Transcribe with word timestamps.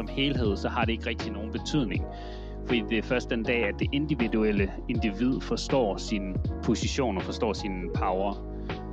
som 0.00 0.08
helhed, 0.16 0.56
så 0.56 0.68
har 0.68 0.84
det 0.84 0.92
ikke 0.92 1.06
rigtig 1.06 1.32
nogen 1.32 1.52
betydning. 1.52 2.04
Fordi 2.66 2.82
det 2.90 2.98
er 2.98 3.02
først 3.02 3.30
den 3.30 3.42
dag, 3.42 3.64
at 3.64 3.74
det 3.78 3.88
individuelle 3.92 4.70
individ 4.88 5.40
forstår 5.40 5.96
sin 5.96 6.36
position 6.64 7.16
og 7.16 7.22
forstår 7.22 7.52
sin 7.52 7.90
power. 7.94 8.46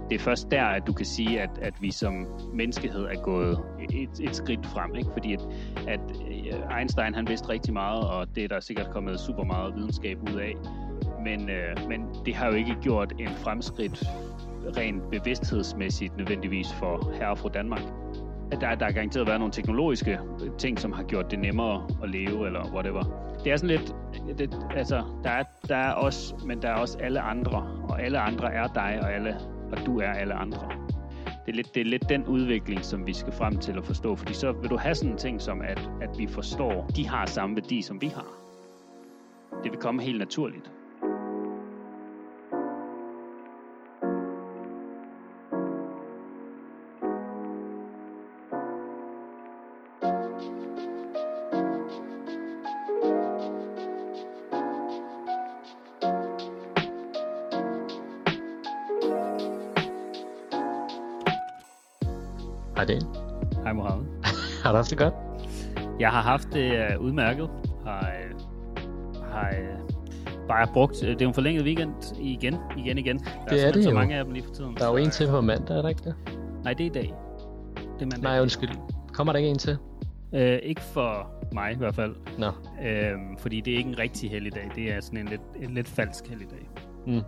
Det 0.09 0.15
er 0.15 0.19
først 0.19 0.51
der, 0.51 0.63
at 0.63 0.87
du 0.87 0.93
kan 0.93 1.05
sige, 1.05 1.41
at, 1.41 1.49
at 1.61 1.73
vi 1.81 1.91
som 1.91 2.13
menneskehed 2.53 3.03
er 3.03 3.21
gået 3.23 3.59
et, 3.89 4.09
et 4.19 4.35
skridt 4.35 4.65
frem. 4.65 4.95
Ikke? 4.95 5.09
Fordi 5.13 5.33
at, 5.33 5.41
at 5.87 5.99
øh, 6.31 6.79
Einstein 6.79 7.15
han 7.15 7.27
vidste 7.27 7.49
rigtig 7.49 7.73
meget, 7.73 8.03
og 8.07 8.35
det 8.35 8.43
er 8.43 8.47
der 8.47 8.59
sikkert 8.59 8.89
kommet 8.89 9.19
super 9.19 9.43
meget 9.43 9.75
videnskab 9.75 10.17
ud 10.31 10.39
af. 10.39 10.53
Men, 11.23 11.49
øh, 11.49 11.89
men 11.89 12.01
det 12.25 12.35
har 12.35 12.47
jo 12.47 12.53
ikke 12.53 12.75
gjort 12.81 13.13
en 13.19 13.29
fremskridt 13.29 14.03
rent 14.77 15.03
bevidsthedsmæssigt 15.11 16.17
nødvendigvis 16.17 16.67
for 16.73 17.11
herre 17.13 17.29
og 17.29 17.37
fru 17.37 17.49
Danmark. 17.53 17.81
Der, 18.51 18.75
der 18.75 18.85
er 18.85 18.91
garanteret 18.91 19.27
været 19.27 19.39
nogle 19.39 19.51
teknologiske 19.53 20.19
ting, 20.57 20.79
som 20.79 20.91
har 20.91 21.03
gjort 21.03 21.31
det 21.31 21.39
nemmere 21.39 21.87
at 22.03 22.09
leve, 22.09 22.45
eller 22.45 22.73
whatever. 22.73 23.03
Det 23.43 23.51
er 23.51 23.57
sådan 23.57 23.77
lidt, 23.77 23.95
det, 24.37 24.57
altså, 24.75 25.03
der 25.23 25.29
er, 25.29 25.43
der 25.67 25.75
er 25.75 25.93
os, 25.93 26.35
men 26.45 26.61
der 26.61 26.69
er 26.69 26.75
også 26.75 26.97
alle 26.97 27.21
andre, 27.21 27.85
og 27.89 28.01
alle 28.01 28.19
andre 28.19 28.53
er 28.53 28.67
dig, 28.67 28.99
og, 29.01 29.13
alle, 29.13 29.35
og 29.71 29.85
du 29.85 29.99
er 29.99 30.09
alle 30.09 30.33
andre. 30.33 30.69
Det 31.45 31.51
er, 31.51 31.55
lidt, 31.55 31.75
det 31.75 31.81
er 31.81 31.85
lidt 31.85 32.09
den 32.09 32.25
udvikling, 32.25 32.85
som 32.85 33.07
vi 33.07 33.13
skal 33.13 33.33
frem 33.33 33.57
til 33.57 33.77
at 33.77 33.85
forstå, 33.85 34.15
fordi 34.15 34.33
så 34.33 34.51
vil 34.51 34.69
du 34.69 34.77
have 34.77 34.95
sådan 34.95 35.11
en 35.11 35.17
ting 35.17 35.41
som, 35.41 35.61
at, 35.61 35.89
at 36.01 36.09
vi 36.17 36.27
forstår, 36.27 36.87
de 36.95 37.07
har 37.07 37.25
samme 37.25 37.55
værdi, 37.55 37.81
som 37.81 38.01
vi 38.01 38.07
har. 38.07 38.27
Det 39.63 39.71
vil 39.71 39.79
komme 39.79 40.01
helt 40.01 40.19
naturligt. 40.19 40.71
Du 64.77 64.79
haft 64.79 64.89
det 64.89 64.97
godt? 64.97 65.13
Jeg 65.99 66.09
har 66.09 66.21
haft 66.21 66.47
det 66.53 66.71
uh, 66.71 67.05
udmærket. 67.05 67.49
Har, 67.85 68.11
uh, 68.35 69.23
har 69.31 69.49
uh, 69.49 70.47
bare 70.47 70.67
brugt... 70.73 71.01
Det 71.01 71.21
er 71.21 71.27
en 71.27 71.33
forlænget 71.33 71.63
weekend 71.63 71.91
igen, 72.19 72.55
igen, 72.77 72.97
igen. 72.97 73.19
Der 73.19 73.25
Det 73.49 73.63
er 73.63 73.67
er 73.67 73.71
det 73.71 73.83
så 73.83 73.89
jo. 73.89 73.95
mange 73.95 74.15
af 74.15 74.25
dem 74.25 74.33
lige 74.33 74.43
for 74.43 74.53
tiden. 74.53 74.75
Der 74.75 74.85
er 74.85 74.89
jo 74.89 74.97
en 74.97 75.09
til 75.09 75.27
på 75.27 75.41
mandag, 75.41 75.77
er 75.77 75.81
der 75.81 75.89
ikke 75.89 76.01
det? 76.03 76.15
Nej, 76.63 76.73
det 76.73 76.83
er 76.83 76.89
i 76.89 76.93
dag. 76.93 77.13
Det 77.75 78.01
er 78.01 78.05
mandag. 78.05 78.21
Nej, 78.21 78.41
undskyld. 78.41 78.69
Kommer 79.13 79.33
der 79.33 79.37
ikke 79.37 79.49
en 79.49 79.57
til? 79.57 79.77
Uh, 80.31 80.39
ikke 80.41 80.81
for 80.81 81.31
mig 81.51 81.71
i 81.71 81.77
hvert 81.77 81.95
fald. 81.95 82.15
Nå. 82.37 82.47
Uh, 82.47 83.39
fordi 83.39 83.61
det 83.61 83.73
er 83.73 83.77
ikke 83.77 83.89
en 83.89 83.99
rigtig 83.99 84.29
helligdag. 84.31 84.71
Det 84.75 84.91
er 84.93 85.01
sådan 85.01 85.19
en 85.19 85.27
lidt, 85.27 85.41
en 85.55 85.73
lidt 85.73 85.87
falsk 85.87 86.27
helligdag. 86.29 86.69
Mm. 87.07 87.13
Ja. 87.13 87.21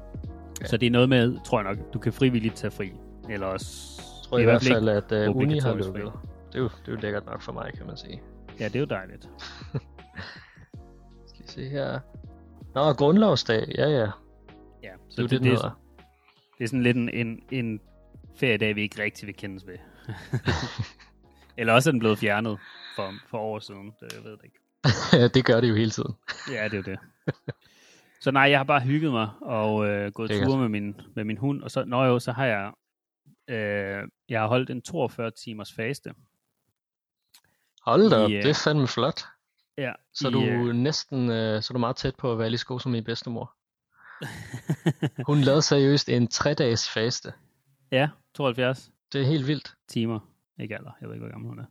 Så 0.66 0.78
det 0.78 0.88
er 0.88 0.91
noget 0.91 1.09
med, 1.09 1.38
tror 1.45 1.61
jeg 1.61 1.75
nok, 1.75 1.94
du 1.94 2.00
kan 2.00 2.13
frivilligt 2.13 2.56
tage 2.56 2.72
fri. 2.72 2.91
Eller 3.30 3.47
også... 3.47 4.02
Jeg 4.23 4.30
tror 4.30 4.38
det 4.38 4.44
i 4.44 4.47
er 4.47 4.52
hvert 4.52 4.63
fald, 4.63 4.89
at 5.13 5.30
uh, 5.30 5.38
uni 5.38 5.59
har 5.59 5.73
lukket. 5.73 6.11
Det 6.52 6.55
er, 6.55 6.59
jo, 6.59 6.69
det 6.69 6.88
er 6.88 6.92
jo 6.92 6.97
lækkert 6.97 7.25
nok 7.25 7.42
for 7.42 7.52
mig, 7.52 7.73
kan 7.73 7.86
man 7.86 7.97
sige. 7.97 8.22
Ja, 8.59 8.66
det 8.66 8.75
er 8.75 8.80
jo 8.80 8.86
dejligt. 8.86 9.23
Skal 11.28 11.44
vi 11.44 11.47
se 11.47 11.69
her. 11.69 12.00
Nå, 12.75 12.94
grundlovsdag. 12.94 13.67
Ja, 13.78 13.88
ja. 13.89 14.08
Ja, 14.83 14.91
Så 15.09 15.22
det, 15.22 15.30
det, 15.30 15.30
det, 15.30 15.31
det, 15.31 15.52
det, 15.52 15.52
det, 15.52 15.66
er, 15.66 15.80
det 16.58 16.64
er 16.64 16.67
sådan 16.67 16.83
lidt 16.83 16.97
en, 16.97 17.09
en, 17.09 17.44
en 17.52 17.80
feriedag, 18.39 18.75
vi 18.75 18.81
ikke 18.81 19.03
rigtig 19.03 19.28
vil 19.28 19.35
kendes 19.35 19.68
ved. 19.68 19.78
Eller 21.57 21.74
også 21.74 21.90
er 21.90 21.91
den 21.91 22.00
blevet 22.00 22.18
fjernet 22.19 22.59
for, 22.95 23.13
for 23.29 23.38
år 23.38 23.59
siden. 23.59 23.94
Det, 24.00 24.13
jeg 24.16 24.24
ved 24.24 24.31
det 24.31 24.44
ikke. 24.44 24.59
det 25.34 25.45
gør 25.45 25.62
det 25.62 25.69
jo 25.69 25.75
hele 25.75 25.91
tiden. 25.91 26.13
Ja, 26.51 26.68
det 26.68 26.79
er 26.79 26.84
det. 26.84 27.00
Så 28.22 28.31
nej, 28.31 28.44
jeg 28.44 28.59
har 28.59 28.63
bare 28.63 28.81
hygget 28.81 29.12
mig 29.12 29.29
og 29.41 29.88
øh, 29.88 30.12
gået 30.12 30.29
Lækkert. 30.29 30.47
ture 30.47 30.59
med 30.59 30.69
min, 30.69 31.01
med 31.16 31.24
min 31.24 31.38
hund. 31.38 31.63
Og 31.63 31.72
så, 31.72 31.85
nå 31.85 32.03
jo, 32.03 32.19
så 32.19 32.31
har 32.31 32.45
jeg, 32.45 32.72
øh, 33.50 34.07
jeg 34.29 34.41
har 34.41 34.47
holdt 34.47 34.69
en 34.69 34.81
42 34.81 35.31
timers 35.31 35.74
faste. 35.74 36.13
Hold 37.85 38.09
da 38.09 38.17
I, 38.17 38.23
op, 38.23 38.29
det 38.29 38.45
er 38.45 38.62
fandme 38.63 38.88
flot. 38.88 39.22
Ja, 39.78 39.91
Så 40.13 40.28
er 40.28 40.31
du 40.31 40.44
øh, 40.44 40.75
næsten 40.75 41.31
øh, 41.31 41.62
så 41.63 41.72
er 41.72 41.73
du 41.73 41.79
meget 41.79 41.95
tæt 41.95 42.16
på 42.16 42.31
at 42.31 42.40
være 42.40 42.50
lige 42.50 42.57
så 42.59 42.66
god 42.66 42.79
som 42.79 42.91
min 42.91 43.03
bedstemor. 43.03 43.53
Hun 45.28 45.41
lavede 45.41 45.62
seriøst 45.62 46.09
en 46.09 46.29
3-dages 46.34 46.89
faste. 46.89 47.34
ja, 47.91 48.09
72 48.35 48.89
Det 49.13 49.22
er 49.22 49.25
helt 49.25 49.47
vildt. 49.47 49.73
timer. 49.88 50.19
Ikke 50.59 50.75
alder, 50.78 50.91
jeg 51.01 51.09
ved 51.09 51.16
ikke, 51.16 51.25
hvor 51.25 51.31
gammel 51.31 51.50
hun 51.50 51.59
er. 51.59 51.66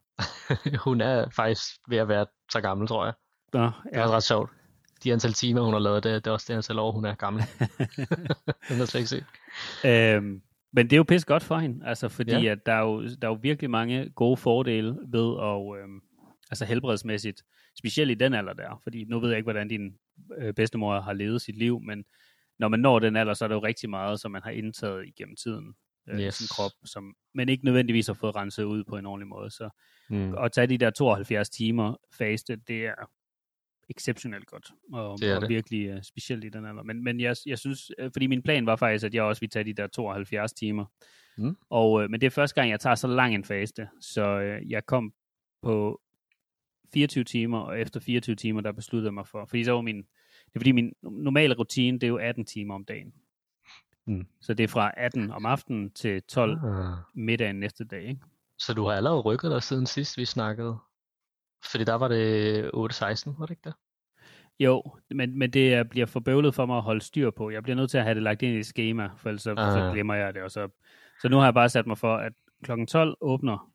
hun 0.88 1.00
er 1.00 1.30
faktisk 1.30 1.64
ved 1.88 1.98
at 1.98 2.08
være 2.08 2.26
så 2.52 2.60
gammel, 2.60 2.88
tror 2.88 3.04
jeg. 3.04 3.14
Nå, 3.52 3.64
Det 3.64 3.72
er 3.92 4.00
ja. 4.00 4.10
ret 4.10 4.22
sjovt. 4.22 4.50
De 5.04 5.12
antal 5.12 5.32
timer, 5.32 5.62
hun 5.62 5.72
har 5.72 5.80
lavet, 5.80 6.04
det, 6.04 6.24
det 6.24 6.30
er 6.30 6.34
også 6.34 6.47
det 6.48 6.54
antal 6.56 6.78
år, 6.78 6.92
hun 6.92 7.04
er 7.04 7.14
gammel. 7.14 7.42
Den 8.68 8.76
har 8.78 8.84
slet 8.84 8.94
ikke 8.94 9.08
set. 9.08 9.24
Øhm, 9.84 10.42
men 10.72 10.86
det 10.86 10.92
er 10.92 10.96
jo 10.96 11.02
pisse 11.02 11.26
godt 11.26 11.42
for 11.42 11.58
hende, 11.58 11.86
altså 11.86 12.08
fordi 12.08 12.32
Ja. 12.36 12.52
at 12.52 12.66
der, 12.66 12.72
er 12.72 12.80
jo, 12.82 13.02
der 13.02 13.28
er 13.28 13.32
jo 13.32 13.38
virkelig 13.42 13.70
mange 13.70 14.10
gode 14.10 14.36
fordele 14.36 14.88
ved 15.08 15.36
at, 15.42 15.82
øhm, 15.82 16.00
altså 16.50 16.64
helbredsmæssigt, 16.64 17.42
specielt 17.78 18.10
i 18.10 18.14
den 18.14 18.34
alder 18.34 18.52
der, 18.52 18.80
fordi 18.82 19.04
nu 19.04 19.20
ved 19.20 19.28
jeg 19.28 19.36
ikke, 19.38 19.44
hvordan 19.46 19.68
din 19.68 19.94
øh, 20.38 20.54
bedstemor 20.54 21.00
har 21.00 21.12
levet 21.12 21.42
sit 21.42 21.56
liv, 21.58 21.80
men 21.80 22.04
når 22.58 22.68
man 22.68 22.80
når 22.80 22.98
den 22.98 23.16
alder, 23.16 23.34
så 23.34 23.44
er 23.44 23.48
der 23.48 23.54
jo 23.56 23.62
rigtig 23.62 23.90
meget, 23.90 24.20
som 24.20 24.30
man 24.30 24.42
har 24.42 24.50
indtaget 24.50 25.06
igennem 25.06 25.36
tiden 25.36 25.74
øh, 26.08 26.20
Yes. 26.20 26.34
sin 26.34 26.46
krop, 26.50 26.70
som 26.84 27.14
man 27.34 27.48
ikke 27.48 27.64
nødvendigvis 27.64 28.06
har 28.06 28.14
fået 28.14 28.36
renset 28.36 28.64
ud 28.64 28.84
på 28.84 28.96
en 28.96 29.06
ordentlig 29.06 29.28
måde. 29.28 29.50
Så 29.50 29.68
Mm. 30.10 30.34
at 30.34 30.52
tage 30.52 30.66
de 30.66 30.78
der 30.78 30.90
72 30.90 31.50
timer 31.50 31.96
faste, 32.18 32.56
det 32.56 32.86
er 32.86 32.94
exceptionelt 33.91 34.47
godt, 34.47 34.71
og, 34.93 35.19
Det 35.21 35.31
er 35.31 35.34
og 35.37 35.41
det. 35.41 35.49
virkelig 35.49 35.94
uh, 35.94 36.03
specielt 36.03 36.44
i 36.44 36.49
den 36.49 36.65
alder. 36.66 36.82
Men, 36.82 37.04
men 37.04 37.21
jeg, 37.21 37.37
jeg 37.47 37.59
synes, 37.59 37.91
øh, 37.99 38.10
fordi 38.15 38.26
min 38.26 38.43
plan 38.43 38.66
var 38.66 38.76
faktisk, 38.76 39.04
at 39.04 39.15
jeg 39.15 39.22
også 39.22 39.41
ville 39.41 39.50
tage 39.50 39.65
de 39.65 39.72
der 39.72 39.87
72 39.87 40.53
timer. 40.53 40.84
Mm. 41.38 41.56
Og, 41.71 42.03
øh, 42.03 42.10
men 42.10 42.21
det 42.21 42.27
er 42.27 42.31
første 42.31 42.54
gang, 42.54 42.71
jeg 42.71 42.81
tager 42.81 42.94
så 42.94 43.06
lang 43.09 43.34
en 43.34 43.44
faste, 43.44 43.88
så 44.00 44.41
øh, 44.41 44.71
jeg 44.71 44.87
kom 44.87 45.12
på 45.62 46.00
24 46.94 47.25
timer, 47.25 47.59
og 47.59 47.81
efter 47.81 48.00
24 48.00 48.37
timer, 48.37 48.60
der 48.60 48.72
besluttede 48.72 49.06
jeg 49.09 49.15
mig 49.15 49.27
for, 49.27 49.44
fordi 49.44 49.65
så 49.65 49.72
var 49.72 49.81
min, 49.81 49.97
det 49.97 50.54
er 50.54 50.60
fordi 50.60 50.72
min 50.72 50.93
normale 51.03 51.54
rutine, 51.54 51.98
det 51.98 52.06
er 52.06 52.09
jo 52.09 52.16
18 52.16 52.44
timer 52.44 52.75
om 52.75 52.84
dagen. 52.84 53.12
Mm. 54.06 54.27
Så 54.41 54.54
det 54.54 54.65
er 54.65 54.69
fra 54.69 54.93
18 54.97 55.31
om 55.31 55.47
aftenen 55.47 55.91
til 55.91 56.22
12 56.22 56.59
Ah. 56.65 56.97
middagen 57.15 57.56
næste 57.60 57.84
dag, 57.84 58.03
ikke? 58.09 58.21
Så 58.59 58.75
du 58.75 58.84
har 58.84 58.93
allerede 58.93 59.21
rykket 59.21 59.50
dig 59.50 59.62
siden 59.62 59.87
sidst, 59.87 60.19
vi 60.19 60.25
snakkede? 60.25 60.77
Fordi 61.64 61.84
der 61.84 61.94
var 61.94 62.08
det 62.08 62.64
8-16, 62.74 63.38
var 63.38 63.46
det 63.46 63.50
ikke 63.50 63.62
det? 63.64 63.74
Jo, 64.60 64.82
men, 65.10 65.38
men 65.38 65.50
det 65.52 65.74
er- 65.74 65.82
bliver 65.82 66.06
for 66.06 66.20
bøvlet 66.20 66.54
for 66.54 66.66
mig 66.66 66.76
at 66.76 66.82
holde 66.82 67.00
styr 67.00 67.30
på. 67.30 67.50
Jeg 67.50 67.62
bliver 67.62 67.76
nødt 67.76 67.91
til 67.91 67.98
at 67.98 68.04
have 68.04 68.14
det 68.14 68.22
lagt 68.22 68.42
ind 68.42 68.56
i 68.56 68.58
et 68.58 68.66
schema, 68.66 69.10
for 69.16 69.28
ellers 69.28 69.42
så, 69.42 69.54
Ah. 69.58 69.72
så 69.72 69.91
glemmer 69.92 70.14
jeg 70.14 70.34
det. 70.34 70.42
Og 70.42 70.50
så, 70.50 70.68
så 71.22 71.28
nu 71.28 71.36
har 71.36 71.44
jeg 71.44 71.54
bare 71.54 71.68
sat 71.68 71.86
mig 71.86 71.98
for, 71.98 72.16
at 72.16 72.32
klokken 72.64 72.86
12 72.86 73.16
åbner, 73.20 73.72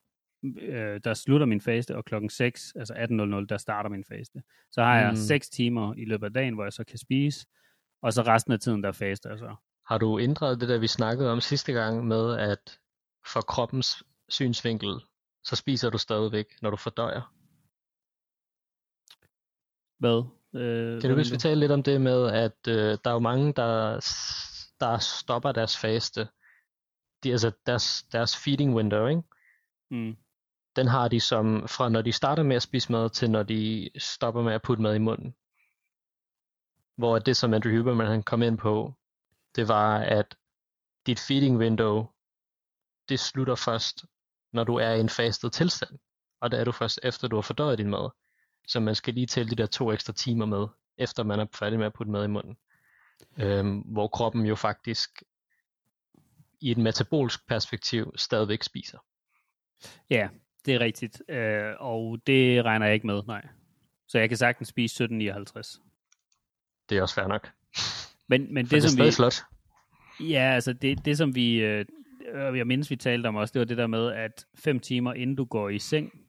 øh, 0.61 0.99
der 1.03 1.13
slutter 1.13 1.45
min 1.45 1.61
faste, 1.61 1.95
og 1.95 2.05
klokken 2.05 2.29
6, 2.29 2.73
altså 2.75 2.93
18.00, 2.93 3.45
der 3.49 3.57
starter 3.57 3.89
min 3.89 4.03
faste. 4.03 4.41
Så 4.71 4.83
har 4.83 4.99
jeg 4.99 5.09
Mm. 5.09 5.15
6 5.15 5.49
timer 5.49 5.93
i 5.97 6.05
løbet 6.05 6.25
af 6.25 6.33
dagen, 6.33 6.53
hvor 6.53 6.63
jeg 6.63 6.73
så 6.73 6.83
kan 6.83 6.97
spise, 6.97 7.45
og 8.01 8.13
så 8.13 8.21
resten 8.21 8.53
af 8.53 8.59
tiden, 8.59 8.83
der 8.83 8.91
faster 8.91 9.29
jeg 9.29 9.39
så. 9.39 9.55
Har 9.87 9.97
du 9.97 10.19
ændret 10.19 10.61
det 10.61 10.69
der, 10.69 10.77
vi 10.77 10.87
snakkede 10.87 11.31
om 11.31 11.41
sidste 11.41 11.73
gang 11.73 12.07
med, 12.07 12.37
at 12.39 12.79
for 13.33 13.41
kroppens 13.41 14.03
synsvinkel, 14.29 14.93
så 15.43 15.55
spiser 15.55 15.89
du 15.89 15.97
stadigvæk, 15.97 16.45
når 16.61 16.69
du 16.69 16.75
fordøjer? 16.77 17.33
Hvad? 20.03 20.23
Øh, 20.61 21.01
Kan 21.01 21.09
du 21.09 21.15
huske, 21.15 21.31
vi 21.31 21.37
talte 21.37 21.59
lidt 21.59 21.71
om 21.71 21.83
det 21.83 22.01
med, 22.01 22.31
at 22.31 22.67
øh, 22.67 22.97
der 23.03 23.09
er 23.09 23.13
jo 23.13 23.19
mange, 23.19 23.53
der, 23.53 23.93
der 24.79 24.97
stopper 24.97 25.51
deres 25.51 25.77
faste. 25.77 26.27
De, 27.23 27.31
altså 27.31 27.51
deres, 27.65 28.03
deres 28.11 28.37
feeding 28.37 28.75
window, 28.75 29.07
ikke? 29.07 29.23
Mm. 29.91 30.17
den 30.75 30.87
har 30.87 31.07
de 31.07 31.19
som 31.19 31.67
fra 31.67 31.89
når 31.89 32.01
de 32.01 32.11
starter 32.11 32.43
med 32.43 32.55
at 32.55 32.61
spise 32.61 32.91
mad, 32.91 33.09
til 33.09 33.31
når 33.31 33.43
de 33.43 33.89
stopper 33.97 34.41
med 34.41 34.53
at 34.53 34.61
putte 34.61 34.83
mad 34.83 34.95
i 34.95 34.99
munden. 34.99 35.35
Hvor 36.97 37.19
det, 37.19 37.37
som 37.37 37.53
Andrew 37.53 37.77
Huberman 37.77 38.07
han 38.07 38.23
kom 38.23 38.41
ind 38.41 38.57
på, 38.57 38.93
det 39.55 39.67
var, 39.67 39.97
at 39.97 40.35
dit 41.07 41.19
feeding 41.19 41.57
window, 41.57 42.05
det 43.09 43.19
slutter 43.19 43.55
først, 43.55 44.05
når 44.53 44.63
du 44.63 44.75
er 44.75 44.89
i 44.89 44.99
en 44.99 45.09
fastet 45.09 45.53
tilstand. 45.53 45.99
Og 46.41 46.51
det 46.51 46.59
er 46.59 46.63
du 46.63 46.71
først 46.71 46.99
efter, 47.03 47.27
du 47.27 47.35
har 47.35 47.41
fordøjet 47.41 47.77
din 47.77 47.89
mad. 47.89 48.09
Så 48.67 48.79
man 48.79 48.95
skal 48.95 49.13
lige 49.13 49.25
tælle 49.25 49.49
de 49.49 49.55
der 49.55 49.65
to 49.65 49.91
ekstra 49.91 50.13
timer 50.13 50.45
med, 50.45 50.67
efter 50.97 51.23
man 51.23 51.39
er 51.39 51.45
færdig 51.53 51.79
med 51.79 51.85
at 51.85 51.93
putte 51.93 52.11
mad 52.11 52.23
i 52.23 52.27
munden. 52.27 52.57
Øhm, 53.37 53.79
hvor 53.79 54.07
kroppen 54.07 54.45
jo 54.45 54.55
faktisk 54.55 55.23
i 56.61 56.71
et 56.71 56.77
metabolsk 56.77 57.47
perspektiv 57.47 58.13
stadigvæk 58.15 58.63
spiser. 58.63 58.97
Ja, 60.09 60.29
det 60.65 60.73
er 60.73 60.79
rigtigt. 60.79 61.21
Øh, 61.29 61.73
og 61.79 62.19
det 62.27 62.65
regner 62.65 62.85
jeg 62.85 62.93
ikke 62.93 63.07
med, 63.07 63.21
nej. 63.27 63.47
Så 64.07 64.19
jeg 64.19 64.29
kan 64.29 64.37
sagtens 64.37 64.67
spise 64.67 65.03
17,59. 65.03 65.09
Det 66.89 66.97
er 66.97 67.01
også 67.01 67.15
fair 67.15 67.27
nok. 67.27 67.51
Men, 68.27 68.53
men 68.53 68.67
For 68.67 68.75
det, 68.75 68.83
det, 68.83 68.87
er 68.87 68.89
som 68.89 69.05
vi, 69.05 69.11
flot. 69.11 69.43
Ja, 70.19 70.51
altså 70.53 70.73
det, 70.73 71.05
det 71.05 71.17
som 71.17 71.35
vi, 71.35 71.55
øh, 71.55 71.85
jeg 72.33 72.67
mindes 72.67 72.89
vi 72.89 72.95
talte 72.95 73.27
om 73.27 73.35
også, 73.35 73.51
det 73.51 73.59
var 73.59 73.65
det 73.65 73.77
der 73.77 73.87
med, 73.87 74.11
at 74.11 74.45
fem 74.55 74.79
timer 74.79 75.13
inden 75.13 75.35
du 75.35 75.45
går 75.45 75.69
i 75.69 75.79
seng, 75.79 76.22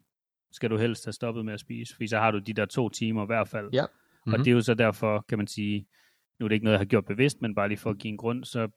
skal 0.55 0.71
du 0.71 0.77
helst 0.77 1.05
have 1.05 1.13
stoppet 1.13 1.45
med 1.45 1.55
at 1.55 1.61
spise, 1.61 1.95
fordi 1.95 2.07
så 2.07 2.19
har 2.19 2.31
du 2.31 2.39
de 2.39 2.53
der 2.53 2.65
to 2.67 2.89
timer 2.89 3.23
i 3.23 3.27
hvert 3.27 3.49
fald. 3.49 3.71
Ja. 3.73 3.83
Mm-hmm. 3.87 4.33
Og 4.33 4.39
det 4.39 4.47
er 4.47 4.53
jo 4.53 4.61
så 4.61 4.75
derfor, 4.75 5.25
kan 5.29 5.39
man 5.39 5.47
sige, 5.47 5.87
nu 6.41 6.47
er 6.47 6.49
det 6.49 6.55
ikke 6.55 6.65
noget, 6.65 6.75
jeg 6.75 6.81
har 6.81 6.85
gjort 6.85 7.05
bevidst, 7.05 7.43
men 7.43 7.55
bare 7.55 7.69
lige 7.69 7.79
for 7.79 7.91
at 7.91 7.99
give 7.99 8.09
en 8.11 8.17
grund, 8.17 8.45
så 8.45 8.69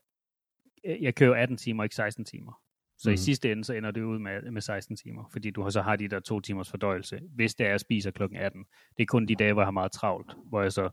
øh, 0.86 1.04
jeg 1.04 1.16
kører 1.16 1.42
18 1.42 1.58
timer, 1.58 1.84
ikke 1.84 1.96
16 1.96 2.26
timer. 2.26 2.62
Så 2.98 3.10
mm. 3.10 3.12
i 3.12 3.14
Mhm. 3.14 3.18
sidste 3.18 3.52
ende, 3.52 3.64
så 3.64 3.74
ender 3.74 3.92
det 3.92 4.02
ud 4.02 4.20
med, 4.20 4.52
med 4.52 4.62
16 4.62 4.96
timer, 4.96 5.30
fordi 5.32 5.52
du 5.52 5.70
så 5.70 5.82
har 5.82 5.96
de 5.96 6.08
der 6.08 6.20
to 6.20 6.40
timers 6.40 6.70
fordøjelse, 6.70 7.20
hvis 7.36 7.56
det 7.56 7.64
er, 7.64 7.68
at 7.68 7.72
jeg 7.72 7.80
spiser 7.80 8.12
klokken 8.12 8.40
18. 8.40 8.66
Det 8.98 9.04
er 9.04 9.08
kun 9.08 9.26
de 9.26 9.36
dage, 9.36 9.54
hvor 9.54 9.62
jeg 9.62 9.68
har 9.68 9.72
meget 9.72 9.92
travlt, 9.92 10.32
hvor 10.50 10.62
jeg 10.62 10.72
så 10.74 10.90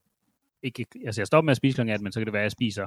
ikke, 0.63 0.87
altså 1.07 1.21
jeg 1.21 1.27
stopper 1.27 1.45
med 1.47 1.51
at 1.51 1.57
spise 1.57 1.75
klokken 1.75 1.93
18, 1.93 2.05
men 2.05 2.13
så 2.13 2.21
kan 2.21 2.27
det 2.27 2.33
være, 2.33 2.43
at 2.43 2.45
jeg 2.45 2.53
spiser 2.53 2.87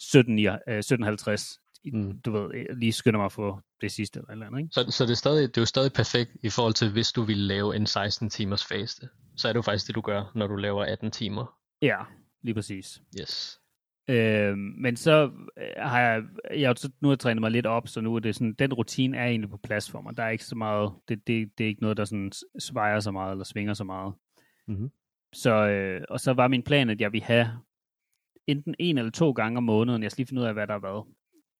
17, 0.00 0.38
øh, 0.38 0.54
17.50, 0.68 1.63
Mm. 1.92 2.20
du 2.20 2.30
ved, 2.30 2.54
øh, 2.54 2.76
lige 2.76 2.92
skynder 2.92 3.18
mig 3.18 3.24
at 3.24 3.32
få 3.32 3.60
det 3.80 3.92
sidste 3.92 4.18
eller 4.18 4.32
eller 4.32 4.46
andet, 4.46 4.58
ikke? 4.58 4.70
Så, 4.72 4.90
så 4.90 5.04
det, 5.04 5.10
er 5.10 5.16
stadig, 5.16 5.48
det 5.48 5.56
er 5.56 5.62
jo 5.62 5.66
stadig 5.66 5.92
perfekt 5.92 6.30
i 6.42 6.50
forhold 6.50 6.74
til, 6.74 6.92
hvis 6.92 7.12
du 7.12 7.22
ville 7.22 7.42
lave 7.42 7.76
en 7.76 7.86
16 7.86 8.30
timers 8.30 8.64
faste. 8.64 9.08
Så 9.36 9.48
er 9.48 9.52
det 9.52 9.56
jo 9.56 9.62
faktisk 9.62 9.86
det, 9.86 9.94
du 9.94 10.00
gør, 10.00 10.32
når 10.34 10.46
du 10.46 10.56
laver 10.56 10.84
18 10.84 11.10
timer. 11.10 11.58
Ja, 11.82 11.98
lige 12.42 12.54
præcis. 12.54 13.02
Yes. 13.20 13.60
Øh, 14.08 14.56
men 14.56 14.96
så 14.96 15.30
øh, 15.58 15.66
har 15.76 16.00
jeg, 16.00 16.22
jeg 16.54 16.74
nu 17.00 17.08
har 17.08 17.12
jeg 17.12 17.18
trænet 17.18 17.40
mig 17.40 17.50
lidt 17.50 17.66
op, 17.66 17.88
så 17.88 18.00
nu 18.00 18.14
er 18.14 18.20
det 18.20 18.34
sådan, 18.34 18.54
den 18.54 18.72
rutine 18.72 19.16
er 19.16 19.26
egentlig 19.26 19.50
på 19.50 19.56
plads 19.56 19.90
for 19.90 20.00
mig. 20.00 20.16
Der 20.16 20.22
er 20.22 20.30
ikke 20.30 20.44
så 20.44 20.56
meget, 20.56 20.92
det, 21.08 21.26
det, 21.26 21.58
det 21.58 21.64
er 21.64 21.68
ikke 21.68 21.82
noget, 21.82 21.96
der 21.96 22.04
sådan 22.04 22.32
svejer 22.58 23.00
så 23.00 23.10
meget, 23.10 23.30
eller 23.30 23.44
svinger 23.44 23.74
så 23.74 23.84
meget. 23.84 24.14
Mhm. 24.68 24.90
Så, 25.32 25.68
øh, 25.68 26.02
og 26.08 26.20
så 26.20 26.32
var 26.32 26.48
min 26.48 26.62
plan, 26.62 26.90
at 26.90 27.00
jeg 27.00 27.12
ville 27.12 27.24
have 27.24 27.48
enten 28.46 28.74
en 28.78 28.98
eller 28.98 29.10
to 29.10 29.30
gange 29.30 29.56
om 29.56 29.62
måneden. 29.62 30.02
Jeg 30.02 30.10
skal 30.10 30.22
lige 30.22 30.28
finde 30.28 30.42
ud 30.42 30.46
af, 30.46 30.52
hvad 30.52 30.66
der 30.66 30.74
er 30.74 30.78
hvad. 30.78 31.06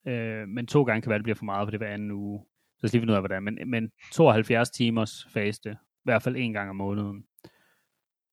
Øh, 0.06 0.48
men 0.48 0.66
to 0.66 0.82
gange 0.82 1.02
kan 1.02 1.10
være, 1.10 1.18
det 1.18 1.24
bliver 1.24 1.36
for 1.36 1.44
meget, 1.44 1.66
for 1.66 1.70
det 1.70 1.76
er 1.76 1.86
hver 1.86 1.94
anden 1.94 2.10
uge. 2.10 2.44
Så 2.44 2.78
jeg 2.82 2.88
skal 2.88 2.96
lige 2.96 3.02
finde 3.02 3.12
ud 3.12 3.16
af, 3.16 3.22
hvad 3.22 3.28
det 3.28 3.36
er. 3.36 3.40
Men, 3.40 3.70
men 3.70 3.90
72 4.12 4.70
timers 4.70 5.26
faste, 5.32 5.70
i 5.70 6.04
hvert 6.04 6.22
fald 6.22 6.36
en 6.36 6.52
gang 6.52 6.70
om 6.70 6.76
måneden. 6.76 7.26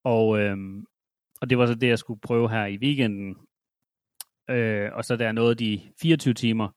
Og, 0.04 0.40
øh, 0.40 0.58
og 1.42 1.50
det 1.50 1.58
var 1.58 1.66
så 1.66 1.76
det, 1.76 1.88
jeg 1.88 2.00
skulle 2.00 2.22
prøve 2.22 2.50
her 2.50 2.66
i 2.66 2.78
weekenden. 2.78 3.36
Øh, 4.50 4.90
og 4.94 5.06
så 5.06 5.16
der 5.16 5.32
nåede 5.32 5.56
de 5.56 5.82
24 6.02 6.34
timer, 6.34 6.70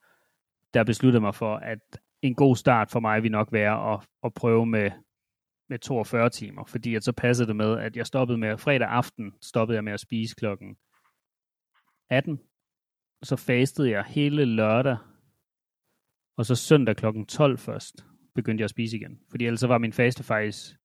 der 0.73 0.83
besluttede 0.83 1.21
mig 1.21 1.35
for, 1.35 1.55
at 1.55 1.79
en 2.21 2.35
god 2.35 2.55
start 2.55 2.91
for 2.91 2.99
mig 2.99 3.23
vil 3.23 3.31
nok 3.31 3.51
være 3.51 3.93
at, 3.93 3.99
at 4.23 4.33
prøve 4.33 4.65
med, 4.65 4.91
med 5.69 5.79
42 5.79 6.29
timer, 6.29 6.65
fordi 6.65 6.95
at 6.95 7.03
så 7.03 7.11
passede 7.11 7.47
det 7.47 7.55
med, 7.55 7.77
at 7.77 7.97
jeg 7.97 8.05
stoppede 8.05 8.37
med, 8.37 8.57
fredag 8.57 8.87
aften 8.87 9.33
stoppede 9.41 9.75
jeg 9.75 9.83
med 9.83 9.93
at 9.93 9.99
spise 9.99 10.35
klokken 10.35 10.77
18, 12.09 12.39
så 13.23 13.35
fastede 13.35 13.89
jeg 13.89 14.03
hele 14.07 14.45
lørdag, 14.45 14.97
og 16.37 16.45
så 16.45 16.55
søndag 16.55 16.95
klokken 16.95 17.25
12 17.25 17.57
først 17.57 18.05
begyndte 18.35 18.61
jeg 18.61 18.65
at 18.65 18.69
spise 18.69 18.97
igen. 18.97 19.19
Fordi 19.29 19.45
ellers 19.45 19.59
så 19.59 19.67
var 19.67 19.77
min 19.77 19.93
faste 19.93 20.23
faktisk, 20.23 20.75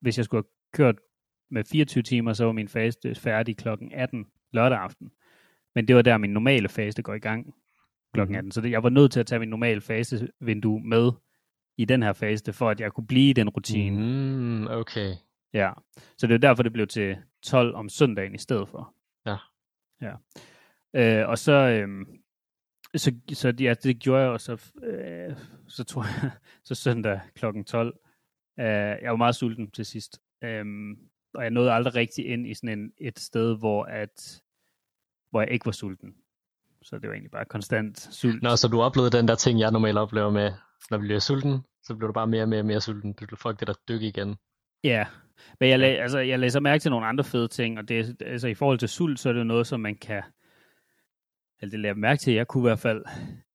hvis 0.00 0.16
jeg 0.16 0.24
skulle 0.24 0.38
have 0.44 0.50
kørt 0.74 0.96
med 1.50 1.64
24 1.64 2.02
timer, 2.02 2.32
så 2.32 2.44
var 2.44 2.52
min 2.52 2.68
faste 2.68 3.14
færdig 3.14 3.56
klokken 3.56 3.92
18 3.92 4.26
lørdag 4.52 4.78
aften. 4.78 5.10
Men 5.74 5.88
det 5.88 5.96
var 5.96 6.02
der, 6.02 6.18
min 6.18 6.30
normale 6.32 6.68
faste 6.68 7.02
går 7.02 7.14
i 7.14 7.18
gang 7.18 7.54
klokken 8.14 8.32
Mhm. 8.32 8.38
18. 8.38 8.50
Så 8.52 8.60
det, 8.60 8.70
jeg 8.70 8.82
var 8.82 8.88
nødt 8.88 9.12
til 9.12 9.20
at 9.20 9.26
tage 9.26 9.38
min 9.38 9.48
normale 9.48 9.80
fastevindue 9.80 10.80
med 10.80 11.12
i 11.76 11.84
den 11.84 12.02
her 12.02 12.12
faste, 12.12 12.52
for 12.52 12.70
at 12.70 12.80
jeg 12.80 12.92
kunne 12.92 13.06
blive 13.06 13.30
i 13.30 13.32
den 13.32 13.48
rutine. 13.48 14.00
Mm, 14.00 14.66
okay. 14.66 15.14
Ja, 15.52 15.72
så 16.18 16.26
det 16.26 16.34
er 16.34 16.38
derfor, 16.38 16.62
det 16.62 16.72
blev 16.72 16.86
til 16.86 17.16
12 17.42 17.74
om 17.74 17.88
søndagen 17.88 18.34
i 18.34 18.38
stedet 18.38 18.68
for. 18.68 18.94
Ja. 19.26 19.36
Ja. 20.00 20.12
Øh, 20.96 21.28
og 21.28 21.38
så, 21.38 21.52
øh, 21.52 22.06
så, 22.96 23.12
så 23.32 23.54
ja, 23.60 23.74
det 23.82 23.98
gjorde 23.98 24.22
jeg, 24.22 24.30
og 24.30 24.40
så, 24.40 24.72
øh, 24.82 25.36
så 25.68 25.84
tror 25.84 26.02
jeg, 26.04 26.30
så 26.68 26.74
søndag 26.74 27.20
klokken 27.34 27.64
12, 27.64 27.98
øh, 28.60 28.64
jeg 28.66 29.10
var 29.10 29.16
meget 29.16 29.36
sulten 29.36 29.70
til 29.70 29.86
sidst. 29.86 30.20
Øh, 30.44 30.64
og 31.34 31.42
jeg 31.42 31.50
nåede 31.50 31.72
aldrig 31.72 31.94
rigtig 31.94 32.26
ind 32.26 32.46
i 32.46 32.54
sådan 32.54 32.78
en, 32.78 32.92
et 32.98 33.18
sted, 33.18 33.58
hvor, 33.58 33.84
at, 33.84 34.42
hvor 35.30 35.40
jeg 35.40 35.50
ikke 35.50 35.66
var 35.66 35.72
sulten. 35.72 36.14
Så 36.82 36.98
det 36.98 37.08
var 37.08 37.14
egentlig 37.14 37.30
bare 37.30 37.44
konstant 37.44 37.98
sult. 37.98 38.42
Nå, 38.42 38.56
så 38.56 38.68
du 38.68 38.80
oplevede 38.82 39.16
den 39.16 39.28
der 39.28 39.34
ting, 39.34 39.60
jeg 39.60 39.70
normalt 39.70 39.98
oplever 39.98 40.30
med, 40.30 40.52
når 40.90 40.98
vi 40.98 41.06
bliver 41.06 41.20
sulten, 41.20 41.58
så 41.82 41.94
bliver 41.94 42.06
du 42.06 42.12
bare 42.12 42.26
mere 42.26 42.42
og 42.42 42.48
mere 42.48 42.60
og 42.60 42.66
mere 42.66 42.80
sulten. 42.80 43.12
Du 43.12 43.36
får 43.36 43.52
det 43.52 43.66
der 43.68 43.74
dyk 43.88 44.02
igen. 44.02 44.36
Ja, 44.84 45.06
men 45.60 45.68
jeg, 45.68 45.78
la- 45.78 46.02
altså, 46.02 46.18
jeg 46.18 46.38
læser 46.38 46.60
mærke 46.60 46.82
til 46.82 46.90
nogle 46.90 47.06
andre 47.06 47.24
fede 47.24 47.48
ting, 47.48 47.78
og 47.78 47.88
det, 47.88 48.22
altså, 48.22 48.48
i 48.48 48.54
forhold 48.54 48.78
til 48.78 48.88
sult, 48.88 49.20
så 49.20 49.28
er 49.28 49.32
det 49.32 49.40
jo 49.40 49.44
noget, 49.44 49.66
som 49.66 49.80
man 49.80 49.96
kan, 49.96 50.22
eller 51.60 51.70
det 51.70 51.80
lader 51.80 51.94
jeg 51.94 51.98
mærke 51.98 52.20
til, 52.20 52.32
jeg 52.34 52.46
kunne 52.46 52.60
i 52.62 52.68
hvert 52.68 52.78
fald 52.78 53.04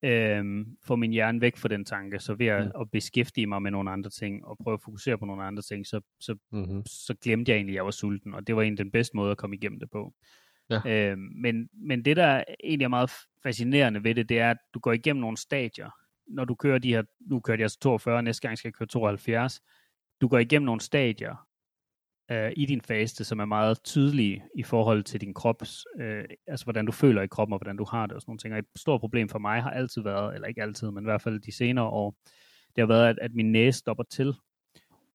øhm, 0.04 0.78
få 0.84 0.96
min 0.96 1.12
hjerne 1.12 1.42
væk 1.42 1.58
fra 1.58 1.68
den 1.70 1.86
tanke, 1.86 2.20
så 2.20 2.34
ved 2.34 2.48
at, 2.48 2.66
Mm. 2.66 2.82
at 2.82 2.92
beskæftige 2.92 3.48
mig 3.48 3.62
med 3.62 3.72
nogle 3.72 3.92
andre 3.92 4.10
ting, 4.10 4.46
og 4.46 4.58
prøve 4.64 4.74
at 4.74 4.82
fokusere 4.82 5.18
på 5.18 5.26
nogle 5.26 5.44
andre 5.44 5.62
ting, 5.62 5.88
så, 5.88 6.02
så, 6.20 6.36
Mm-hmm. 6.52 6.86
så 6.86 7.16
glemte 7.24 7.52
jeg 7.52 7.56
egentlig, 7.56 7.74
at 7.74 7.76
jeg 7.76 7.86
var 7.86 7.92
sulten, 7.92 8.34
og 8.34 8.48
det 8.48 8.56
var 8.56 8.62
egentlig 8.62 8.84
den 8.86 8.92
bedste 8.92 9.18
måde 9.18 9.32
at 9.32 9.38
komme 9.38 9.56
igennem 9.56 9.80
det 9.80 9.90
på. 9.92 10.14
Ja. 10.70 11.12
Øhm, 11.12 11.22
men, 11.36 11.70
men 11.74 12.06
det, 12.06 12.18
der 12.18 12.44
egentlig 12.64 12.86
er 12.86 12.90
meget 12.90 13.12
fascinerende 13.44 14.04
ved 14.04 14.16
det, 14.16 14.30
det 14.30 14.40
er, 14.40 14.52
at 14.52 14.58
du 14.74 14.80
går 14.80 14.92
igennem 14.94 15.22
nogle 15.22 15.38
stadier. 15.38 15.90
Når 16.28 16.46
du 16.46 16.56
kører 16.56 16.80
de 16.80 16.90
her, 16.94 17.04
nu 17.30 17.40
kørte 17.40 17.60
jeg 17.60 17.66
altså 17.66 17.80
42, 17.80 18.24
næste 18.24 18.48
gang 18.48 18.58
skal 18.58 18.68
jeg 18.70 18.74
køre 18.74 18.88
72, 18.88 19.62
du 20.22 20.28
går 20.28 20.40
igennem 20.40 20.66
nogle 20.66 20.82
stadier 20.82 21.48
øh, 22.34 22.52
i 22.56 22.66
din 22.66 22.82
faste, 22.82 23.24
som 23.24 23.40
er 23.40 23.46
meget 23.46 23.84
tydelige 23.84 24.44
i 24.56 24.64
forhold 24.64 25.04
til 25.04 25.22
din 25.22 25.34
krops, 25.34 25.86
øh, 26.00 26.24
altså 26.48 26.66
hvordan 26.66 26.86
du 26.86 26.92
føler 26.92 27.22
i 27.22 27.28
kroppen, 27.28 27.54
og 27.54 27.60
hvordan 27.60 27.78
du 27.78 27.84
har 27.84 28.06
det 28.06 28.16
og 28.16 28.22
sådan 28.22 28.30
nogle 28.30 28.40
ting. 28.40 28.54
Og 28.54 28.60
et 28.60 28.66
stort 28.76 29.00
problem 29.00 29.30
for 29.30 29.40
mig 29.40 29.64
har 29.64 29.72
altid 29.72 30.02
været, 30.02 30.36
eller 30.36 30.48
ikke 30.48 30.62
altid, 30.62 30.92
men 30.92 31.04
i 31.04 31.08
hvert 31.08 31.22
fald 31.22 31.40
de 31.40 31.52
senere 31.52 31.86
år, 31.86 32.16
det 32.76 32.82
har 32.82 32.86
været, 32.86 33.08
at, 33.08 33.20
at 33.22 33.34
min 33.34 33.52
næse 33.52 33.80
stopper 33.80 34.04
til. 34.04 34.34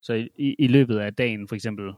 Så 0.03 0.13
i, 0.13 0.29
i, 0.39 0.55
i 0.59 0.67
løbet 0.67 0.99
af 0.99 1.15
dagen, 1.15 1.49
for 1.49 1.55
eksempel, 1.55 1.93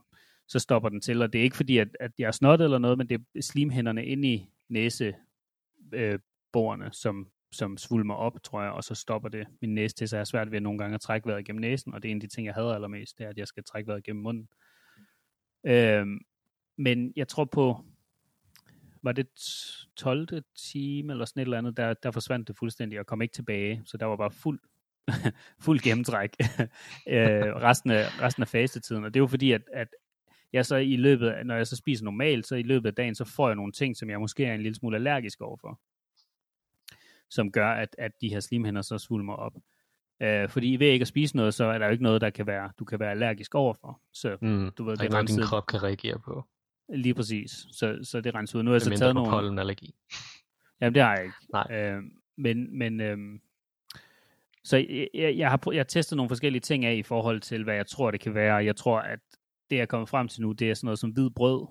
så 0.49 0.59
stopper 0.59 0.89
den 0.89 1.01
til, 1.01 1.23
og 1.23 1.33
det 1.33 1.39
er 1.39 1.43
ikke 1.43 1.57
fordi, 1.57 1.79
at, 1.79 1.89
at 2.01 2.11
jeg 2.19 2.27
er 2.27 2.33
snottet 2.33 2.65
eller 2.65 2.79
noget, 2.79 2.99
men 2.99 3.09
det 3.09 3.15
er 3.15 3.43
slimhænderne 3.43 4.07
inde 4.07 4.29
i 4.29 4.47
næseborene, 4.69 6.85
øh, 6.85 6.93
som, 6.93 7.29
som 7.53 7.77
svulmer 7.77 8.15
op, 8.15 8.43
tror 8.43 8.63
jeg, 8.63 8.71
og 8.71 8.85
så 8.85 8.95
stopper 8.95 9.29
det 9.29 9.47
min 9.61 9.75
næse 9.75 9.95
til, 9.95 10.09
så 10.09 10.17
jeg 10.17 10.21
har 10.21 10.25
svært 10.25 10.51
ved 10.51 10.61
nogle 10.61 10.79
gange 10.79 10.95
at 10.95 11.01
trække 11.01 11.29
vejret 11.29 11.45
gennem 11.45 11.61
næsen, 11.61 11.95
og 11.95 12.03
det 12.03 12.09
er 12.09 12.11
en 12.11 12.17
af 12.17 12.21
de 12.21 12.27
ting, 12.27 12.47
jeg 12.47 12.55
hader 12.55 12.75
allermest, 12.75 13.19
det 13.19 13.25
er, 13.25 13.31
at 13.31 13.39
jeg 13.39 13.47
skal 13.47 13.65
trække 13.65 13.89
vejret 13.89 14.05
gennem 14.05 14.23
munden. 14.23 14.49
Øh, 15.67 16.07
men 16.79 17.13
jeg 17.17 17.29
tror 17.29 17.45
på, 17.45 17.85
var 19.03 19.13
det 19.13 19.29
12. 19.97 20.29
time 20.57 21.13
eller 21.13 21.25
sådan 21.25 21.41
et 21.41 21.45
eller 21.45 21.59
andet, 21.59 21.77
der, 21.77 21.95
der 21.95 22.11
forsvandt 22.11 22.49
det 22.49 22.57
fuldstændig 22.57 23.01
og 23.01 23.07
kom 23.07 23.23
ikke 23.23 23.35
tilbage, 23.35 23.83
så 23.85 23.97
der 23.97 24.07
var 24.07 24.17
bare 24.17 24.31
fuld, 24.31 24.61
fuld 25.65 25.81
gennemtræk 25.81 26.37
øh, 27.09 27.55
resten, 27.57 27.91
af, 27.91 28.21
resten 28.21 28.43
af 28.43 28.49
fastetiden, 28.49 29.05
og 29.05 29.15
det 29.15 29.21
er 29.21 29.23
jo 29.23 29.27
fordi, 29.27 29.53
at, 29.53 29.63
at 29.73 29.89
jeg 30.53 30.67
så 30.67 30.77
i 30.77 30.97
løbet 30.97 31.29
af, 31.29 31.47
når 31.47 31.57
jeg 31.57 31.67
så 31.67 31.77
spiser 31.77 32.05
normalt, 32.05 32.47
så 32.47 32.55
i 32.55 32.63
løbet 32.63 32.89
af 32.89 32.95
dagen, 32.95 33.15
så 33.15 33.25
får 33.25 33.49
jeg 33.49 33.57
nogle 33.57 33.73
ting, 33.73 33.97
som 33.97 34.11
jeg 34.11 34.21
måske 34.21 34.45
er 34.45 34.55
en 34.55 34.63
lille 34.63 34.77
smule 34.77 34.97
allergisk 34.97 35.41
overfor, 35.41 35.81
som 37.29 37.53
gør, 37.53 37.71
at, 37.71 37.97
at 37.99 38.13
de 38.21 38.29
her 38.29 38.41
slimhænder 38.41 38.83
så 38.83 38.99
svulmer 38.99 39.35
op. 39.35 39.55
Øh, 40.23 40.49
fordi 40.49 40.77
ved 40.77 40.87
ikke 40.87 41.03
at 41.03 41.09
spise 41.09 41.37
noget, 41.37 41.55
så 41.55 41.65
er 41.65 41.79
der 41.79 41.87
jo 41.87 41.93
ikke 41.93 42.03
noget, 42.03 42.21
der 42.21 42.31
kan 42.31 42.47
være, 42.47 42.71
du 42.79 42.85
kan 42.85 43.01
være 43.01 43.11
allergisk 43.11 43.55
overfor. 43.55 44.01
Så 44.13 44.37
Mm. 44.41 44.71
du 44.79 44.85
ved, 44.85 44.93
er 44.93 44.97
det 44.97 45.03
ikke 45.03 45.13
noget, 45.13 45.29
din 45.29 45.43
krop 45.43 45.67
kan 45.67 45.83
reagere 45.83 46.19
på. 46.19 46.45
lige 46.89 47.15
præcis. 47.15 47.51
Så, 47.73 47.99
så 48.03 48.21
det 48.21 48.35
renser 48.35 48.59
ud. 48.59 48.63
Nu 48.63 48.71
har 48.71 48.75
jeg 48.75 48.83
så 48.83 48.91
er 48.93 48.97
taget 48.97 49.15
nogle... 49.15 49.31
pollenallergi. 49.31 49.95
Jamen, 50.81 50.95
det 50.95 51.03
har 51.03 51.15
jeg 51.15 51.25
ikke. 51.25 51.37
Nej. 51.53 51.67
Øh, 51.71 52.03
men, 52.39 52.79
men 52.79 53.01
øhm, 53.01 53.41
så 54.65 54.77
jeg, 54.77 55.09
jeg, 55.15 55.37
jeg, 55.39 55.51
har, 55.51 55.61
jeg 55.73 55.79
har 55.79 55.85
testet 55.85 56.17
nogle 56.17 56.29
forskellige 56.31 56.61
ting 56.61 56.85
af 56.85 56.95
i 56.95 57.03
forhold 57.03 57.41
til, 57.41 57.65
hvad 57.65 57.75
jeg 57.75 57.87
tror, 57.87 58.11
det 58.11 58.21
kan 58.21 58.35
være. 58.35 58.55
Jeg 58.55 58.77
tror, 58.77 58.99
at 59.01 59.19
det, 59.71 59.77
jeg 59.77 59.83
er 59.83 59.87
kommet 59.87 60.09
frem 60.09 60.29
til 60.29 60.43
nu, 60.43 60.53
det 60.53 60.71
er 60.71 60.75
sådan 60.75 60.87
noget 60.87 60.99
som 60.99 61.11
hvid 61.11 61.31
brød. 61.31 61.67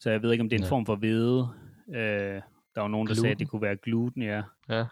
Så 0.00 0.10
jeg 0.10 0.22
ved 0.22 0.32
ikke, 0.32 0.42
om 0.42 0.48
det 0.48 0.56
er 0.56 0.60
en 0.60 0.64
Ja. 0.64 0.70
form 0.70 0.86
for 0.86 0.96
hvede. 0.96 1.48
Øh, 1.94 2.42
der 2.74 2.80
var 2.80 2.88
nogen, 2.88 3.08
der 3.08 3.14
sagde, 3.14 3.32
at 3.32 3.38
det 3.38 3.48
kunne 3.48 3.62
være 3.62 3.76
gluten, 3.76 4.22
ja. 4.22 4.42
Ja. 4.68 4.84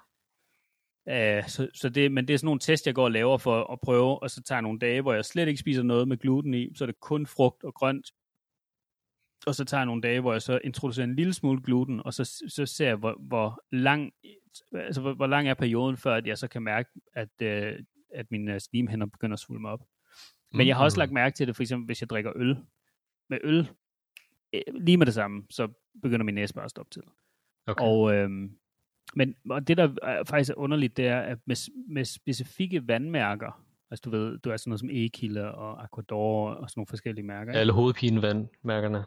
Uh, 1.10 1.48
så, 1.48 1.68
så 1.74 1.88
det, 1.88 2.12
men 2.12 2.28
det 2.28 2.34
er 2.34 2.38
sådan 2.38 2.46
nogle 2.46 2.60
test, 2.60 2.86
jeg 2.86 2.94
går 2.94 3.04
og 3.04 3.10
laver 3.10 3.38
for 3.38 3.72
at 3.72 3.80
prøve, 3.80 4.22
og 4.22 4.30
så 4.30 4.42
tager 4.42 4.56
jeg 4.56 4.62
nogle 4.62 4.78
dage, 4.78 5.00
hvor 5.00 5.12
jeg 5.12 5.24
slet 5.24 5.48
ikke 5.48 5.60
spiser 5.60 5.82
noget 5.82 6.08
med 6.08 6.16
gluten 6.16 6.54
i, 6.54 6.74
så 6.74 6.84
er 6.84 6.86
det 6.86 7.00
kun 7.00 7.26
frugt 7.26 7.64
og 7.64 7.74
grønt. 7.74 8.06
Og 9.46 9.54
så 9.54 9.64
tager 9.64 9.80
jeg 9.80 9.86
nogle 9.86 10.02
dage, 10.02 10.20
hvor 10.20 10.32
jeg 10.32 10.42
så 10.42 10.60
introducerer 10.64 11.04
en 11.06 11.14
lille 11.16 11.32
smule 11.34 11.62
gluten, 11.62 12.02
og 12.04 12.14
så, 12.14 12.24
så 12.48 12.66
ser 12.66 12.86
jeg, 12.86 12.96
hvor, 12.96 13.16
hvor 13.20 13.64
lang 13.72 14.12
altså, 14.72 15.00
hvor, 15.00 15.14
hvor 15.14 15.26
lang 15.26 15.48
er 15.48 15.54
perioden, 15.54 15.96
før 15.96 16.14
at 16.14 16.26
jeg 16.26 16.38
så 16.38 16.48
kan 16.48 16.62
mærke, 16.62 16.90
at, 17.12 17.28
uh, 17.42 17.78
at 18.14 18.30
mine 18.30 18.60
slimhænder 18.60 19.06
begynder 19.06 19.34
at 19.34 19.40
svulme 19.40 19.68
op. 19.68 19.80
Men 20.52 20.66
jeg 20.66 20.76
har 20.76 20.84
også 20.84 20.96
Mm. 20.96 20.98
lagt 20.98 21.12
mærke 21.12 21.36
til 21.36 21.46
det, 21.46 21.56
for 21.56 21.62
eksempel 21.62 21.86
hvis 21.86 22.00
jeg 22.00 22.10
drikker 22.10 22.32
øl. 22.36 22.56
Med 23.30 23.38
øl, 23.44 23.68
øh, 24.52 24.62
lige 24.74 24.96
med 24.96 25.06
det 25.06 25.14
samme, 25.14 25.42
så 25.50 25.68
begynder 26.02 26.24
min 26.24 26.34
næse 26.34 26.54
bare 26.54 26.64
at 26.64 26.70
stoppe 26.70 26.90
til. 26.90 27.02
Okay. 27.66 27.84
Og, 27.84 28.14
øhm, 28.14 28.58
men 29.18 29.34
og 29.50 29.68
det, 29.68 29.76
der 29.76 29.88
er 30.02 30.25
faktisk 30.25 30.50
er 30.50 30.54
underligt, 30.54 30.96
det 30.96 31.06
er, 31.06 31.20
at 31.20 31.38
med, 31.46 31.70
med 31.88 32.04
specifikke 32.04 32.88
vandmærker, 32.88 33.62
altså 33.90 34.02
du 34.04 34.10
ved, 34.10 34.38
du 34.38 34.50
er 34.50 34.56
sådan 34.56 34.70
noget 34.70 34.80
som 34.80 34.88
Ekilde 34.92 35.54
og 35.54 35.82
Aquador 35.82 36.50
og 36.50 36.70
sådan 36.70 36.78
nogle 36.80 36.87
forskellige 36.88 37.26
mærker. 37.26 37.52
ikke? 37.52 37.60
Alle 37.60 37.72
hovedpinevandmærkerne. 37.72 39.04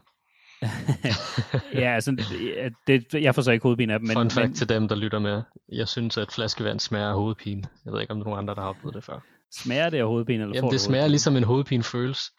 ja, 1.84 1.94
altså, 1.94 2.24
ja, 2.56 2.70
det, 2.88 3.14
jeg 3.14 3.36
får 3.36 3.42
så 3.42 3.52
ikke 3.52 3.64
hovedpine 3.64 3.94
af 3.94 4.00
dem, 4.00 4.08
men, 4.08 4.14
Fun 4.14 4.30
fact 4.30 4.48
men 4.48 4.54
til 4.54 4.70
dem, 4.70 4.88
der 4.88 4.96
lytter 4.96 5.20
med. 5.20 5.42
Jeg 5.72 5.88
synes, 5.88 6.18
at 6.18 6.32
flaskevand 6.32 6.80
smager 6.80 7.08
af 7.08 7.16
hovedpine. 7.16 7.64
Jeg 7.86 7.94
ved 7.94 8.02
ikke, 8.02 8.12
om 8.12 8.18
der 8.18 8.26
er 8.26 8.30
nogen 8.30 8.40
andre, 8.40 8.56
der 8.56 8.62
har 8.62 8.70
oplevet 8.70 8.96
det 8.96 9.04
før. 9.04 9.20
Smager 9.52 9.90
det 9.90 9.98
af 9.98 10.06
hovedpine, 10.06 10.44
eller 10.44 10.56
Jamen, 10.56 10.62
får 10.62 10.70
det 10.70 10.80
du 10.80 10.84
smager 10.84 11.02
hovedpine? 11.02 11.12
ligesom 11.12 11.38
en 11.38 11.44
hovedpine 11.44 11.84
føles. 11.84 12.32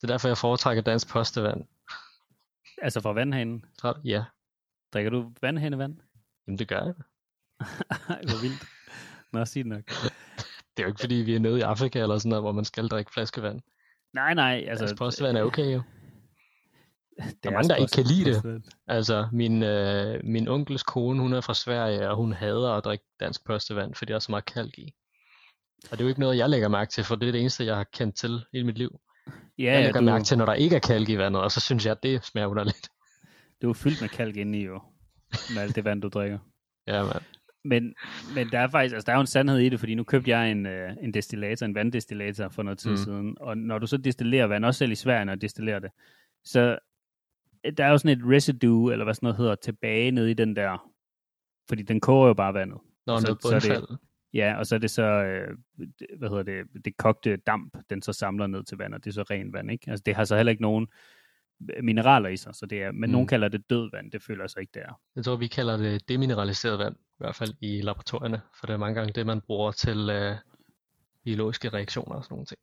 Det 0.00 0.10
er 0.10 0.12
derfor, 0.12 0.28
jeg 0.28 0.38
foretrækker 0.38 0.82
dansk 0.82 1.08
postevand. 1.08 1.60
Altså 2.82 3.00
fra 3.00 3.12
vandhanen. 3.12 3.64
Ja, 4.04 4.24
Drikker 4.92 5.10
du 5.10 5.32
vandhanevand? 5.42 5.96
Jamen 6.46 6.58
det 6.58 6.68
gør 6.68 6.84
jeg. 6.84 6.94
Ej, 8.08 8.20
hvor 8.28 8.42
vildt. 8.42 8.64
Nå, 9.32 9.44
sig 9.44 9.64
det 9.64 9.66
nok. 9.66 9.84
Det 10.76 10.82
er 10.82 10.82
jo 10.82 10.88
ikke, 10.88 11.00
fordi 11.00 11.14
vi 11.14 11.34
er 11.34 11.38
nede 11.38 11.58
i 11.58 11.62
Afrika 11.62 12.02
eller 12.02 12.18
sådan 12.18 12.28
noget, 12.28 12.42
hvor 12.42 12.52
man 12.52 12.64
skal 12.64 12.88
drikke 12.88 13.12
flaskevand. 13.12 13.60
Nej, 14.14 14.34
nej, 14.34 14.54
altså... 14.54 14.70
Altså, 14.70 14.84
dansk 14.84 14.98
postevand 14.98 15.36
er 15.36 15.42
okay 15.42 15.74
jo. 15.74 15.82
det 17.18 17.44
der 17.44 17.50
er 17.50 17.54
mange, 17.54 17.68
der 17.68 17.76
ikke 17.76 17.92
kan 17.94 18.04
lide 18.04 18.24
det. 18.30 18.62
Altså, 18.86 19.28
min, 19.32 19.62
øh, 19.62 20.20
min 20.24 20.48
onkels 20.48 20.82
kone, 20.82 21.20
hun 21.20 21.32
er 21.32 21.40
fra 21.40 21.54
Sverige, 21.54 22.10
og 22.10 22.16
hun 22.16 22.32
hader 22.32 22.70
at 22.70 22.84
drikke 22.84 23.04
dansk 23.20 23.44
postevand, 23.46 23.94
fordi 23.94 24.10
der 24.10 24.16
er 24.16 24.20
så 24.20 24.32
meget 24.32 24.44
kalk 24.44 24.78
i. 24.78 24.94
Og 25.90 25.90
det 25.90 26.00
er 26.00 26.04
jo 26.04 26.08
ikke 26.08 26.20
noget, 26.20 26.38
jeg 26.38 26.50
lægger 26.50 26.68
mærke 26.68 26.90
til, 26.90 27.04
for 27.04 27.16
det 27.16 27.28
er 27.28 27.32
det 27.32 27.40
eneste, 27.40 27.64
jeg 27.64 27.76
har 27.76 27.86
kendt 27.92 28.16
til 28.16 28.44
hele 28.52 28.66
mit 28.66 28.78
liv. 28.78 29.00
Ja, 29.58 29.72
jeg 29.72 29.84
lægger 29.84 30.00
du, 30.00 30.04
mærke 30.04 30.24
til, 30.24 30.38
når 30.38 30.46
der 30.46 30.54
ikke 30.54 30.76
er 30.76 30.80
kalk 30.80 31.08
i 31.08 31.18
vandet, 31.18 31.42
og 31.42 31.52
så 31.52 31.60
synes 31.60 31.84
jeg, 31.86 31.92
at 31.92 32.02
det 32.02 32.24
smager 32.24 32.46
underligt. 32.46 32.88
du 33.62 33.70
er 33.70 33.74
fyldt 33.74 34.00
med 34.00 34.08
kalk 34.08 34.36
inde 34.36 34.58
i 34.58 34.64
jo. 34.64 34.80
Med 35.54 35.62
alt 35.62 35.76
det 35.76 35.84
vand, 35.84 36.02
du 36.02 36.08
drikker. 36.08 36.38
Ja, 36.86 37.02
man. 37.04 37.22
Men, 37.64 37.94
men 38.34 38.48
der 38.52 38.58
er 38.58 38.68
faktisk, 38.68 38.94
altså 38.94 39.06
der 39.06 39.12
er 39.12 39.16
jo 39.16 39.20
en 39.20 39.26
sandhed 39.26 39.58
i 39.58 39.68
det, 39.68 39.78
fordi 39.80 39.94
nu 39.94 40.04
købte 40.04 40.30
jeg 40.30 40.50
en, 40.50 40.66
øh, 40.66 40.92
en 41.00 41.14
destillator, 41.14 41.66
en 41.66 41.74
vanddistillator 41.74 42.48
for 42.48 42.62
noget 42.62 42.78
tid 42.78 42.90
Mm. 42.90 42.96
siden, 42.96 43.36
og 43.40 43.58
når 43.58 43.78
du 43.78 43.86
så 43.86 43.96
destillerer 43.96 44.46
vand, 44.46 44.64
også 44.64 44.78
selv 44.78 44.92
i 44.92 44.94
Sverige, 44.94 45.24
når 45.24 45.34
du 45.34 45.38
destillerer 45.38 45.78
det, 45.78 45.90
så 46.44 46.78
øh, 47.66 47.72
der 47.76 47.84
er 47.84 47.90
jo 47.90 47.98
sådan 47.98 48.18
et 48.18 48.24
residue, 48.26 48.92
eller 48.92 49.04
hvad 49.04 49.14
sådan 49.14 49.26
noget 49.26 49.36
hedder, 49.36 49.54
tilbage 49.54 50.10
nede 50.10 50.30
i 50.30 50.34
den 50.34 50.56
der, 50.56 50.90
fordi 51.68 51.82
den 51.82 52.00
koger 52.00 52.26
jo 52.26 52.34
bare 52.34 52.54
vandet. 52.54 52.78
Når 53.06 53.18
Så- 53.18 53.26
noget 53.26 53.62
så 53.62 53.70
er 53.74 53.80
det-. 53.80 53.98
Ja, 54.34 54.54
og 54.58 54.66
så 54.66 54.74
er 54.74 54.78
det 54.78 54.90
så, 54.90 55.02
øh, 55.02 55.56
hvad 56.18 56.28
hedder 56.28 56.42
det, 56.42 56.84
det 56.84 56.96
kogte 56.96 57.36
damp, 57.36 57.76
den 57.90 58.02
så 58.02 58.12
samler 58.12 58.46
ned 58.46 58.64
til 58.64 58.78
vand, 58.78 58.94
og 58.94 59.04
det 59.04 59.10
er 59.10 59.14
så 59.14 59.22
ren 59.22 59.52
vand, 59.52 59.70
ikke? 59.70 59.90
Altså 59.90 60.02
det 60.06 60.14
har 60.16 60.24
så 60.24 60.36
heller 60.36 60.50
ikke 60.50 60.62
nogen 60.62 60.86
mineraler 61.82 62.28
i 62.28 62.36
sig, 62.36 62.54
så 62.54 62.66
det 62.66 62.82
er, 62.82 62.92
men 62.92 63.10
Mm. 63.10 63.12
nogen 63.12 63.26
kalder 63.26 63.48
det 63.48 63.70
død 63.70 63.90
vand, 63.92 64.10
det 64.10 64.22
føler 64.22 64.42
jeg 64.42 64.50
så 64.50 64.60
ikke, 64.60 64.70
det 64.74 64.82
er. 64.82 65.00
Jeg 65.16 65.24
tror, 65.24 65.36
vi 65.36 65.46
kalder 65.46 65.76
det 65.76 66.08
demineraliseret 66.08 66.78
vand, 66.78 66.94
i 66.96 67.14
hvert 67.18 67.34
fald 67.36 67.54
i 67.60 67.80
laboratorierne, 67.80 68.40
for 68.60 68.66
det 68.66 68.72
er 68.74 68.78
mange 68.78 68.94
gange 68.94 69.12
det, 69.12 69.26
man 69.26 69.40
bruger 69.40 69.70
til 69.72 70.10
øh, 70.10 70.36
biologiske 71.24 71.68
reaktioner 71.68 72.14
og 72.16 72.24
sådan 72.24 72.34
nogle 72.34 72.46
ting. 72.46 72.58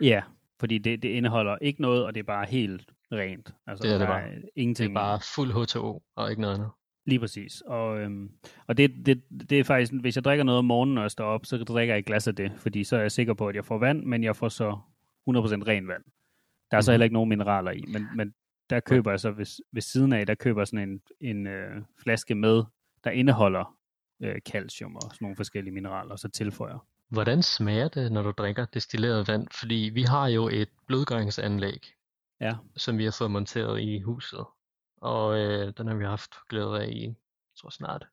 Ja, 0.00 0.22
fordi 0.60 0.78
det, 0.78 1.02
det 1.02 1.08
indeholder 1.08 1.56
ikke 1.60 1.82
noget, 1.82 2.04
og 2.04 2.14
det 2.14 2.20
er 2.20 2.24
bare 2.24 2.46
helt 2.46 2.90
rent. 3.12 3.54
Altså, 3.66 3.82
Det 3.82 3.94
er 3.94 3.98
det 3.98 4.06
bare. 4.06 4.30
Det 4.30 4.50
Ingenting. 4.56 4.90
er 4.90 4.94
bare 5.00 5.20
fuld 5.34 5.52
H2O 5.52 6.12
og 6.16 6.30
ikke 6.30 6.42
noget 6.42 6.54
andet. 6.54 6.70
Lige 7.06 7.18
præcis. 7.20 7.60
Og, 7.66 7.98
øhm, 8.00 8.30
og 8.66 8.76
det, 8.76 9.06
det, 9.06 9.22
det 9.50 9.60
er 9.60 9.64
faktisk, 9.64 9.92
hvis 10.00 10.16
jeg 10.16 10.24
drikker 10.24 10.44
noget 10.44 10.58
om 10.58 10.64
morgenen, 10.64 10.94
når 10.94 11.02
jeg 11.02 11.10
står 11.10 11.24
op, 11.24 11.46
så 11.46 11.56
drikker 11.58 11.94
jeg 11.94 11.98
et 11.98 12.06
glas 12.06 12.28
af 12.28 12.34
det, 12.36 12.52
fordi 12.56 12.84
så 12.84 12.96
er 12.96 13.00
jeg 13.00 13.12
sikker 13.12 13.34
på, 13.34 13.48
at 13.48 13.54
jeg 13.56 13.64
får 13.64 13.78
vand, 13.78 14.04
men 14.04 14.24
jeg 14.24 14.36
får 14.36 14.48
så 14.48 14.70
100% 14.70 14.78
ren 15.68 15.88
vand. 15.88 16.02
Der 16.70 16.76
er 16.76 16.80
så 16.80 16.90
Mhm. 16.90 16.92
heller 16.92 17.04
ikke 17.04 17.14
nogen 17.14 17.28
mineraler 17.28 17.70
i, 17.70 17.84
men, 17.88 18.06
men 18.16 18.34
der 18.70 18.80
køber 18.80 19.10
jeg 19.10 19.20
så 19.20 19.30
ved, 19.30 19.46
ved 19.72 19.82
siden 19.82 20.12
af, 20.12 20.26
der 20.26 20.34
køber 20.34 20.64
sådan 20.64 20.88
en, 20.88 21.02
en 21.20 21.46
øh, 21.46 21.82
flaske 22.02 22.34
med, 22.34 22.64
der 23.04 23.10
indeholder 23.10 23.76
øh, 24.22 24.40
calcium 24.40 24.96
og 24.96 25.02
sådan 25.02 25.16
nogle 25.20 25.36
forskellige 25.36 25.74
mineraler, 25.74 26.12
og 26.12 26.18
så 26.18 26.28
tilføjer. 26.28 26.86
Hvordan 27.08 27.42
smager 27.42 27.88
det, 27.88 28.12
når 28.12 28.22
du 28.22 28.30
drikker 28.30 28.64
destilleret 28.64 29.28
vand? 29.28 29.48
Fordi 29.60 29.90
vi 29.94 30.02
har 30.02 30.26
jo 30.28 30.48
et 30.48 30.68
blødgøringsanlæg, 30.86 31.86
Ja. 32.40 32.56
som 32.76 32.98
vi 32.98 33.04
har 33.04 33.16
fået 33.18 33.30
monteret 33.30 33.80
i 33.80 34.00
huset. 34.00 34.44
Og 34.96 35.38
øh, 35.38 35.72
den 35.78 35.86
har 35.86 35.94
vi 35.94 36.04
haft 36.04 36.34
glæde 36.48 36.82
af 36.82 36.88
i, 36.88 37.04
jeg 37.04 37.14
tror 37.60 37.70
snart, 37.70 38.06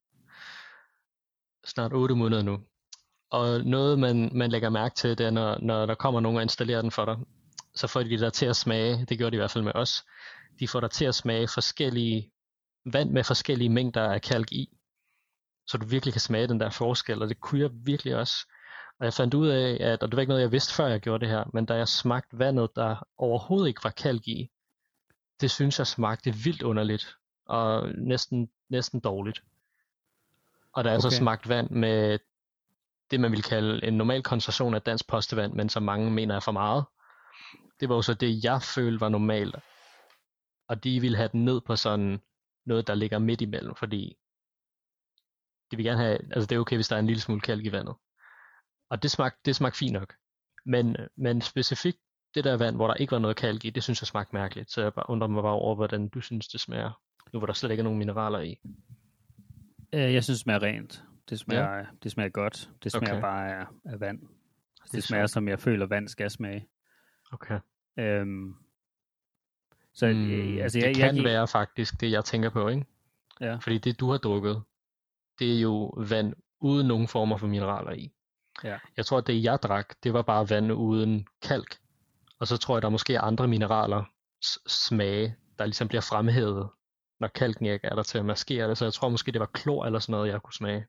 snart 1.65 1.93
8 1.93 2.15
måneder 2.15 2.41
nu. 2.43 2.59
Og 3.29 3.63
noget, 3.65 3.99
man, 3.99 4.29
man 4.33 4.49
lægger 4.51 4.69
mærke 4.69 4.95
til, 4.95 5.17
det 5.17 5.25
er, 5.25 5.29
når, 5.31 5.57
når 5.61 5.85
der 5.85 5.95
kommer 5.95 6.19
nogen 6.19 6.35
og 6.37 6.41
installerer 6.41 6.81
den 6.81 6.91
for 6.91 7.05
dig, 7.05 7.17
så 7.75 7.87
får 7.87 8.03
de 8.03 8.17
dig 8.17 8.33
til 8.33 8.45
at 8.45 8.55
smage, 8.55 9.05
det 9.05 9.17
gjorde 9.17 9.31
de 9.31 9.35
i 9.35 9.39
hvert 9.39 9.51
fald 9.51 9.63
med 9.63 9.75
os, 9.75 10.03
de 10.59 10.67
får 10.67 10.79
dig 10.79 10.91
til 10.91 11.05
at 11.05 11.15
smage 11.15 11.47
forskellige 11.47 12.31
vand 12.85 13.11
med 13.11 13.23
forskellige 13.23 13.69
mængder 13.69 14.03
af 14.03 14.21
kalk 14.21 14.51
i, 14.51 14.77
så 15.67 15.77
du 15.77 15.85
virkelig 15.85 16.13
kan 16.13 16.21
smage 16.21 16.47
den 16.47 16.59
der 16.59 16.69
forskel, 16.69 17.21
og 17.21 17.29
det 17.29 17.39
kunne 17.39 17.61
jeg 17.61 17.69
virkelig 17.73 18.15
også. 18.15 18.47
Og 18.99 19.05
jeg 19.05 19.13
fandt 19.13 19.33
ud 19.33 19.47
af, 19.47 19.77
at, 19.79 20.03
og 20.03 20.11
det 20.11 20.15
var 20.15 20.21
ikke 20.21 20.29
noget, 20.29 20.41
jeg 20.41 20.51
vidste, 20.51 20.73
før 20.73 20.87
jeg 20.87 20.99
gjorde 20.99 21.25
det 21.25 21.29
her, 21.29 21.43
men 21.53 21.65
da 21.65 21.73
jeg 21.73 21.87
smagte 21.87 22.39
vandet, 22.39 22.69
der 22.75 23.07
overhovedet 23.17 23.67
ikke 23.67 23.83
var 23.83 23.89
kalk 23.89 24.27
i, 24.27 24.49
det 25.41 25.51
synes 25.51 25.79
jeg 25.79 25.87
smagte 25.87 26.33
vildt 26.33 26.61
underligt, 26.61 27.15
og 27.45 27.89
næsten, 27.97 28.49
næsten 28.69 28.99
dårligt. 28.99 29.43
Og 30.73 30.83
da 30.83 30.89
jeg 30.89 30.97
okay. 30.97 31.09
så 31.09 31.17
smagte 31.17 31.49
vand 31.49 31.69
med 31.69 32.19
det, 33.11 33.19
man 33.19 33.31
ville 33.31 33.43
kalde 33.43 33.87
en 33.87 33.93
normal 33.93 34.23
koncentration 34.23 34.73
af 34.73 34.81
dansk 34.81 35.07
postevand, 35.07 35.53
men 35.53 35.69
som 35.69 35.83
mange 35.83 36.11
mener 36.11 36.35
er 36.35 36.39
for 36.39 36.51
meget, 36.51 36.85
det 37.79 37.89
var 37.89 37.95
jo 37.95 38.01
så 38.01 38.13
det, 38.13 38.43
jeg 38.43 38.61
følte 38.61 39.01
var 39.01 39.09
normalt. 39.09 39.55
Og 40.67 40.83
de 40.83 40.99
ville 40.99 41.17
have 41.17 41.29
den 41.31 41.45
ned 41.45 41.61
på 41.61 41.75
sådan 41.75 42.21
noget, 42.65 42.87
der 42.87 42.95
ligger 42.95 43.19
midt 43.19 43.41
imellem, 43.41 43.75
fordi 43.75 44.17
de 45.71 45.77
vil 45.77 45.85
gerne 45.85 46.01
have, 46.01 46.17
altså 46.33 46.47
det 46.47 46.55
er 46.55 46.59
okay, 46.59 46.75
hvis 46.77 46.87
der 46.87 46.95
er 46.95 46.99
en 46.99 47.07
lille 47.07 47.21
smule 47.21 47.41
kalk 47.41 47.65
i 47.65 47.71
vandet. 47.71 47.95
Og 48.89 49.03
det 49.03 49.11
smagte, 49.11 49.39
det 49.45 49.55
smagte 49.55 49.77
fint 49.77 49.93
nok. 49.93 50.13
Men, 50.65 50.97
men 51.17 51.41
specifikt 51.41 51.97
det 52.35 52.43
der 52.43 52.57
vand, 52.57 52.75
hvor 52.75 52.87
der 52.87 52.93
ikke 52.93 53.11
var 53.11 53.19
noget 53.19 53.37
kalk 53.37 53.65
i, 53.65 53.69
det 53.69 53.83
synes 53.83 54.01
jeg 54.01 54.07
smagte 54.07 54.35
mærkeligt. 54.35 54.71
Så 54.71 54.81
jeg 54.81 54.93
bare 54.93 55.09
undrer 55.09 55.27
mig 55.27 55.43
bare 55.43 55.53
over, 55.53 55.75
hvordan 55.75 56.07
du 56.07 56.21
synes, 56.21 56.47
det 56.47 56.61
smager. 56.61 57.01
Nu 57.33 57.39
hvor 57.39 57.45
der 57.45 57.53
slet 57.53 57.71
ikke 57.71 57.81
er 57.81 57.83
nogen 57.83 57.99
mineraler 57.99 58.39
i. 58.39 58.59
Øh, 59.93 60.13
jeg 60.13 60.23
synes, 60.23 60.37
det 60.37 60.43
smager 60.43 60.63
rent. 60.63 61.03
Det 61.29 61.39
smager, 61.39 61.77
ja. 61.77 61.85
det 62.03 62.11
smager 62.11 62.29
godt. 62.29 62.69
Det 62.83 62.91
smager 62.91 63.11
Okay. 63.11 63.21
bare 63.21 63.59
af, 63.59 63.65
af 63.85 63.99
vand. 63.99 64.21
Det, 64.21 64.91
det 64.91 65.03
smager, 65.03 65.27
som 65.27 65.47
jeg 65.47 65.59
føler, 65.59 65.85
vand 65.85 66.07
skal 66.07 66.31
smage. 66.31 66.67
Okay. 67.31 67.59
Øhm, 67.99 68.55
så 69.93 70.07
Mm, 70.07 70.31
øh, 70.31 70.63
altså, 70.63 70.79
det 70.79 70.85
jeg, 70.85 70.95
kan 70.95 71.15
jeg, 71.15 71.23
være 71.23 71.47
faktisk 71.47 72.01
det, 72.01 72.11
jeg 72.11 72.25
tænker 72.25 72.49
på, 72.49 72.67
ikke? 72.67 72.85
Ja. 73.41 73.55
Fordi 73.55 73.77
det, 73.77 73.99
du 73.99 74.11
har 74.11 74.17
drukket, 74.17 74.63
det 75.39 75.55
er 75.55 75.61
jo 75.61 75.85
vand 76.09 76.33
uden 76.59 76.87
nogen 76.87 77.07
former 77.07 77.37
for 77.37 77.47
mineraler 77.47 77.91
i. 77.91 78.11
Ja. 78.63 78.77
Jeg 78.97 79.05
tror, 79.05 79.17
at 79.17 79.27
det 79.27 79.43
jeg 79.43 79.59
drak, 79.63 79.95
det 80.03 80.13
var 80.13 80.21
bare 80.21 80.49
vand 80.49 80.71
uden 80.71 81.27
kalk. 81.41 81.77
Og 82.39 82.47
så 82.47 82.57
tror 82.57 82.75
jeg, 82.75 82.81
der 82.81 82.89
måske 82.89 83.15
er 83.15 83.21
andre 83.21 83.47
mineraler 83.47 84.03
smage, 84.67 85.35
der 85.59 85.65
ligesom 85.65 85.87
bliver 85.87 86.01
fremhævet, 86.01 86.69
når 87.19 87.27
kalken 87.27 87.65
ikke 87.65 87.87
er 87.87 87.95
der 87.95 88.03
til 88.03 88.17
at 88.17 88.25
maskere 88.25 88.69
det. 88.69 88.77
Så 88.77 88.85
jeg 88.85 88.93
tror 88.93 89.09
måske, 89.09 89.31
det 89.31 89.39
var 89.39 89.45
klor 89.53 89.85
eller 89.85 89.99
sådan 89.99 90.11
noget, 90.11 90.31
jeg 90.31 90.41
kunne 90.41 90.53
smage. 90.53 90.85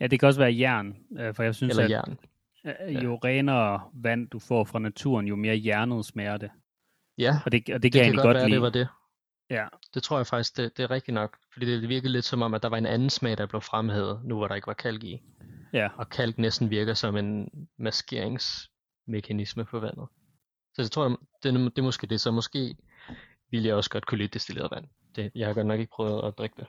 Ja, 0.00 0.06
det 0.06 0.20
kan 0.20 0.26
også 0.26 0.40
være 0.40 0.58
jern, 0.58 0.96
øh, 1.18 1.34
for 1.34 1.42
jeg 1.42 1.54
synes, 1.54 1.70
Eller 1.70 1.84
at 1.84 1.90
jern. 1.90 2.18
Øh, 2.64 3.04
jo 3.04 3.20
renere 3.24 3.90
vand 3.94 4.28
du 4.28 4.38
får 4.38 4.64
fra 4.64 4.78
naturen, 4.78 5.26
jo 5.26 5.36
mere 5.36 5.62
jernet 5.64 6.04
smager 6.06 6.36
det. 6.36 6.50
Ja, 7.18 7.38
Og 7.44 7.52
det, 7.52 7.60
og 7.60 7.72
det, 7.74 7.82
det 7.82 7.92
kan 7.92 7.98
jeg 7.98 8.04
egentlig 8.04 8.22
godt 8.22 8.26
godt 8.26 8.34
være, 8.36 8.44
lide. 8.48 8.54
det 8.54 8.62
var 8.62 8.70
det. 8.70 8.88
Ja, 9.50 9.66
Det 9.94 10.02
tror 10.02 10.16
jeg 10.16 10.26
faktisk, 10.26 10.56
det, 10.56 10.76
det 10.76 10.82
er 10.82 10.90
rigtigt 10.90 11.14
nok. 11.14 11.36
Fordi 11.52 11.66
det 11.80 11.88
virkede 11.88 12.12
lidt 12.12 12.24
som 12.24 12.42
om, 12.42 12.54
at 12.54 12.62
der 12.62 12.68
var 12.68 12.76
en 12.76 12.86
anden 12.86 13.10
smag, 13.10 13.38
der 13.38 13.46
blev 13.46 13.60
fremhævet, 13.60 14.20
nu 14.24 14.36
hvor 14.36 14.48
der 14.48 14.54
ikke 14.54 14.66
var 14.66 14.72
kalk 14.74 15.04
i. 15.04 15.20
ja. 15.72 15.88
Og 15.96 16.08
kalk 16.08 16.38
næsten 16.38 16.70
virker 16.70 16.94
som 16.94 17.16
en 17.16 17.48
maskeringsmekanisme 17.78 19.64
på 19.64 19.80
vandet. 19.80 20.06
Så 20.74 20.82
jeg 20.82 20.90
tror, 20.90 21.08
det, 21.08 21.18
det 21.54 21.78
er 21.78 21.82
måske 21.82 22.06
det. 22.06 22.20
Så 22.20 22.30
måske 22.30 22.76
ville 23.50 23.66
jeg 23.68 23.74
også 23.76 23.90
godt 23.90 24.06
kunne 24.06 24.18
lide 24.18 24.28
destilleret 24.28 24.70
vand. 24.70 24.84
Det, 25.16 25.30
jeg 25.34 25.46
har 25.46 25.54
godt 25.54 25.66
nok 25.66 25.80
ikke 25.80 25.92
prøvet 25.92 26.28
at 26.28 26.38
drikke 26.38 26.56
det. 26.58 26.66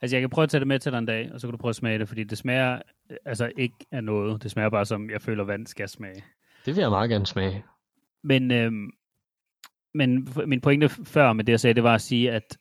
Altså, 0.00 0.16
jeg 0.16 0.22
kan 0.22 0.30
prøve 0.30 0.42
at 0.42 0.50
tage 0.50 0.58
det 0.58 0.68
med 0.68 0.78
til 0.78 0.92
dig 0.92 0.98
en 0.98 1.06
dag, 1.06 1.30
og 1.32 1.40
så 1.40 1.46
kan 1.46 1.52
du 1.52 1.58
prøve 1.58 1.70
at 1.70 1.76
smage 1.76 1.98
det, 1.98 2.08
fordi 2.08 2.24
det 2.24 2.38
smager 2.38 2.82
altså 3.24 3.52
ikke 3.56 3.76
af 3.90 4.04
noget. 4.04 4.42
Det 4.42 4.50
smager 4.50 4.70
bare 4.70 4.84
som, 4.86 5.10
jeg 5.10 5.22
føler, 5.22 5.44
vand 5.44 5.66
skal 5.66 5.88
smage. 5.88 6.24
Det 6.66 6.76
vil 6.76 6.80
jeg 6.82 6.90
meget 6.90 7.10
gerne 7.10 7.26
smage. 7.26 7.64
Men, 8.24 8.50
øhm, 8.50 8.90
men 9.94 10.28
min 10.46 10.60
pointe 10.60 10.88
før 10.88 11.32
med 11.32 11.44
det, 11.44 11.52
jeg 11.52 11.60
sagde, 11.60 11.74
det 11.74 11.82
var 11.82 11.94
at 11.94 12.00
sige, 12.00 12.32
at 12.32 12.58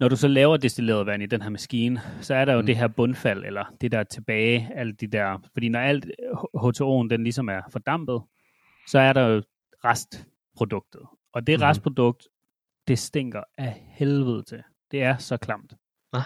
når 0.00 0.08
du 0.08 0.16
så 0.16 0.28
laver 0.28 0.56
destilleret 0.56 1.06
vand 1.06 1.22
i 1.22 1.26
den 1.26 1.42
her 1.42 1.48
maskine, 1.50 2.00
så 2.20 2.34
er 2.34 2.44
der 2.44 2.52
jo 2.52 2.60
Mm. 2.60 2.66
det 2.66 2.76
her 2.76 2.88
bundfald, 2.88 3.44
eller 3.44 3.64
det 3.80 3.92
der 3.92 3.98
er 3.98 4.04
tilbage, 4.04 4.70
alle 4.74 4.92
de 4.92 5.06
der, 5.06 5.38
fordi 5.52 5.68
når 5.68 5.78
alt 5.80 6.04
H- 6.04 6.56
H2O'en, 6.66 7.08
den 7.08 7.22
ligesom 7.24 7.48
er 7.48 7.60
fordampet, 7.72 8.22
så 8.86 8.98
er 8.98 9.12
der 9.12 9.26
jo 9.26 9.42
restproduktet. 9.84 11.00
Og 11.32 11.46
det 11.46 11.58
mm. 11.58 11.62
restprodukt, 11.62 12.28
det 12.88 12.98
stinker 12.98 13.42
af 13.58 13.82
helvede 13.88 14.42
til. 14.42 14.62
Det 14.90 15.02
er 15.02 15.16
så 15.16 15.36
klamt. 15.36 15.74
Ah. 16.12 16.22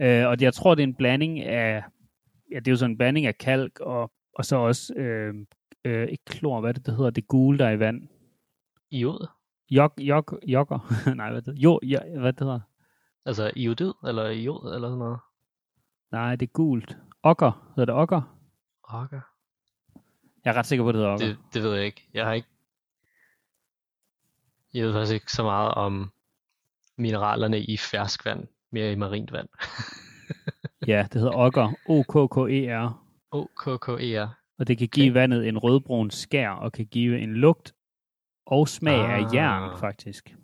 Øh, 0.00 0.28
og 0.28 0.36
jeg 0.40 0.54
tror, 0.54 0.74
det 0.74 0.82
er 0.82 0.86
en 0.86 0.94
blanding 0.94 1.40
af, 1.40 1.84
ja, 2.50 2.56
det 2.56 2.68
er 2.68 2.72
jo 2.72 2.76
sådan 2.76 2.90
en 2.90 2.98
blanding 2.98 3.26
af 3.26 3.38
kalk, 3.38 3.80
og, 3.80 4.12
og 4.34 4.44
så 4.44 4.56
også, 4.56 4.94
øh, 4.94 5.34
øh, 5.84 6.08
ikke 6.08 6.24
klor, 6.24 6.60
hvad 6.60 6.74
det, 6.74 6.86
det 6.86 6.96
hedder, 6.96 7.10
det 7.10 7.28
gule, 7.28 7.58
der 7.58 7.66
er 7.66 7.70
i 7.70 7.78
vand. 7.78 8.08
Iod? 8.90 9.26
Jok, 9.70 9.92
jok, 10.00 10.34
jokker. 10.46 10.92
Nej, 11.16 11.30
hvad 11.30 11.42
det 11.42 11.46
hedder? 11.46 11.60
Jo, 11.60 11.80
ja, 11.82 12.18
hvad 12.18 12.32
det 12.32 12.40
hedder? 12.40 12.60
Altså 13.24 13.50
iodid 13.56 13.92
eller 14.06 14.28
iod 14.28 14.74
eller 14.74 14.88
sådan 14.88 14.98
noget? 14.98 15.18
Nej, 16.12 16.36
det 16.36 16.46
er 16.46 16.52
gult. 16.52 16.96
Okker. 17.22 17.72
Hedder 17.76 17.92
det 17.92 18.00
okker? 18.00 18.38
Okay. 18.82 19.20
Jeg 20.44 20.50
er 20.50 20.58
ret 20.58 20.66
sikker 20.66 20.84
på, 20.84 20.92
det 20.92 20.98
hedder 20.98 21.12
okker. 21.12 21.26
Det, 21.26 21.38
det 21.54 21.62
ved 21.62 21.74
jeg 21.74 21.84
ikke. 21.84 22.08
Jeg 22.14 22.24
har 22.26 22.32
ikke... 22.32 22.48
Jeg 24.74 24.86
ved 24.86 24.92
faktisk 24.92 25.14
ikke 25.14 25.32
så 25.32 25.42
meget 25.42 25.74
om 25.74 26.12
mineralerne 26.96 27.60
i 27.60 27.76
ferskvand, 27.76 28.46
mere 28.70 28.92
i 28.92 28.94
marint 28.94 29.32
vand. 29.32 29.48
Ja, 30.86 31.06
det 31.12 31.20
hedder 31.20 31.36
okker. 31.36 31.72
O-K-K-E-R. 31.88 33.06
O-K-K-E-R. 33.30 34.28
Og 34.58 34.68
det 34.68 34.78
kan 34.78 34.88
give 34.88 35.10
okay. 35.10 35.20
vandet 35.20 35.48
en 35.48 35.58
rødbrun 35.58 36.10
skær, 36.10 36.50
og 36.50 36.72
kan 36.72 36.86
give 36.86 37.18
en 37.18 37.34
lugt 37.34 37.74
og 38.46 38.68
smag 38.68 39.00
ah. 39.00 39.18
af 39.18 39.34
jern, 39.34 39.78
faktisk. 39.78 40.36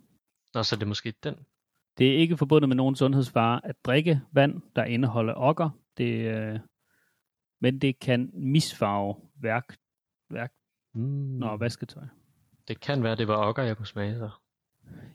Nå, 0.55 0.63
så 0.63 0.77
det 0.77 0.83
er 0.83 0.87
måske 0.87 1.15
den. 1.23 1.35
Det 1.99 2.15
er 2.15 2.17
ikke 2.17 2.37
forbundet 2.37 2.69
med 2.69 2.77
nogen 2.77 2.97
sundhedsfare 2.97 3.67
at 3.67 3.77
drikke 3.85 4.21
vand, 4.33 4.63
der 4.77 4.85
indeholder 4.85 5.35
okker. 5.37 5.71
Det, 5.97 6.37
øh, 6.37 6.59
men 7.61 7.79
det 7.79 7.99
kan 7.99 8.31
misfarve 8.35 9.17
værk, 9.43 9.77
værk 10.31 10.53
mm. 10.95 11.01
Nå, 11.39 11.57
vasketøj. 11.57 12.05
Det 12.69 12.81
kan 12.81 13.03
være, 13.03 13.17
det 13.17 13.29
var 13.29 13.47
okker, 13.49 13.63
jeg 13.63 13.77
kunne 13.77 13.87
smage 13.87 14.19
så. 14.19 14.31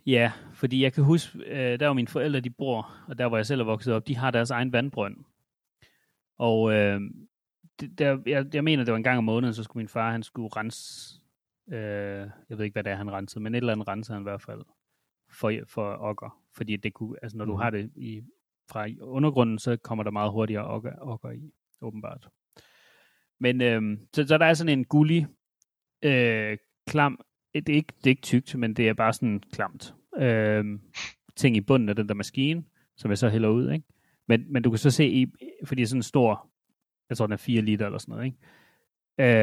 Ja, 0.06 0.32
fordi 0.54 0.84
jeg 0.84 0.94
kan 0.94 1.04
huske, 1.04 1.40
øh, 1.40 1.80
der 1.80 1.88
var 1.88 1.94
mine 1.94 2.08
forældre, 2.08 2.40
de 2.40 2.50
bor, 2.50 2.92
og 3.08 3.18
der 3.18 3.28
hvor 3.28 3.38
jeg 3.38 3.46
selv 3.46 3.62
er 3.62 3.66
vokset 3.66 3.94
op, 3.94 4.08
de 4.08 4.16
har 4.16 4.32
deres 4.32 4.52
egen 4.52 4.74
vandbrønd. 4.74 5.18
Og 6.38 6.74
øh, 6.74 7.02
det, 7.80 8.00
der, 8.00 8.20
jeg, 8.26 8.46
jeg 8.54 8.64
mener, 8.64 8.84
det 8.84 8.92
var 8.92 8.98
en 8.98 9.04
gang 9.04 9.18
om 9.18 9.24
måneden, 9.24 9.54
så 9.54 9.64
skulle 9.64 9.82
min 9.82 9.88
far, 9.88 10.12
han 10.12 10.24
skulle 10.24 10.50
rense, 10.56 11.14
øh, 11.72 12.30
jeg 12.50 12.58
ved 12.58 12.66
ikke, 12.66 12.76
hvad 12.76 12.84
det 12.84 12.92
er, 12.92 12.96
han 12.96 13.12
rensede, 13.12 13.44
men 13.44 13.56
et 13.56 13.58
eller 13.58 13.74
andet 13.74 13.88
renser 13.88 14.14
han 14.14 14.22
i 14.22 14.30
hvert 14.30 14.42
fald 14.42 14.62
for, 15.32 15.54
for 15.66 15.98
okker. 16.00 16.42
Fordi 16.56 16.76
det 16.76 16.94
kunne, 16.94 17.18
altså 17.22 17.38
når 17.38 17.46
mm. 17.46 17.52
du 17.52 17.58
har 17.58 17.70
det 17.70 17.92
i, 17.96 18.22
fra 18.72 18.88
undergrunden, 19.02 19.60
så 19.60 19.78
kommer 19.78 20.04
der 20.04 20.12
meget 20.12 20.32
hurtigere 20.32 20.66
okker, 20.66 20.92
okker 21.02 21.32
i, 21.32 21.52
åbenbart. 21.82 22.30
Men 23.40 23.62
øh, 23.62 23.98
så, 24.14 24.28
så 24.28 24.38
der 24.38 24.46
er 24.46 24.54
sådan 24.54 24.80
en 24.80 24.86
gullig, 24.86 25.28
øh, 26.02 26.58
klam, 26.88 27.20
det 27.54 27.70
er, 27.70 27.74
ikke, 27.74 27.94
det 27.98 28.06
er 28.08 28.10
ikke 28.10 28.22
tykt, 28.22 28.56
men 28.56 28.74
det 28.74 28.90
er 28.90 28.94
bare 28.94 29.14
sådan 29.14 29.44
klamt 29.54 29.94
øh, 30.18 30.66
ting 31.36 31.58
i 31.58 31.62
bunden 31.62 31.90
af 31.90 31.96
den 31.96 32.10
der 32.10 32.16
maskine, 32.16 32.64
som 32.98 33.12
jeg 33.12 33.18
så 33.18 33.30
hælder 33.30 33.50
ud, 33.50 33.72
ikke? 33.72 33.86
Men, 34.28 34.54
men 34.54 34.64
du 34.64 34.70
kan 34.70 34.78
så 34.78 34.92
se, 34.92 35.08
i, 35.08 35.28
fordi 35.66 35.82
det 35.82 35.86
er 35.86 35.90
sådan 35.90 36.00
en 36.00 36.04
stor, 36.04 36.50
jeg 37.10 37.18
tror 37.18 37.26
den 37.26 37.34
er 37.34 37.38
4 37.38 37.62
liter 37.62 37.86
eller 37.86 38.00
sådan 38.00 38.12
noget, 38.12 38.26
ikke? 38.26 38.38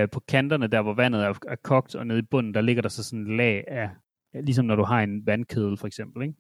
Øh, 0.03 0.09
på 0.11 0.21
kanterne, 0.21 0.67
der 0.67 0.83
hvor 0.83 0.95
vandet 0.95 1.25
er, 1.25 1.35
er 1.49 1.57
kogt, 1.57 1.95
og 1.95 2.07
nede 2.07 2.19
i 2.19 2.23
bunden, 2.23 2.55
der 2.55 2.61
ligger 2.61 2.83
der 2.83 2.89
så 2.89 3.05
sådan 3.05 3.21
en 3.21 3.37
lag 3.37 3.65
af, 3.69 3.91
ligesom 4.35 4.67
når 4.67 4.77
du 4.77 4.85
har 4.85 5.03
en 5.03 5.27
vandkedel 5.27 5.77
for 5.77 5.87
eksempel, 5.87 6.23
ikke? 6.23 6.35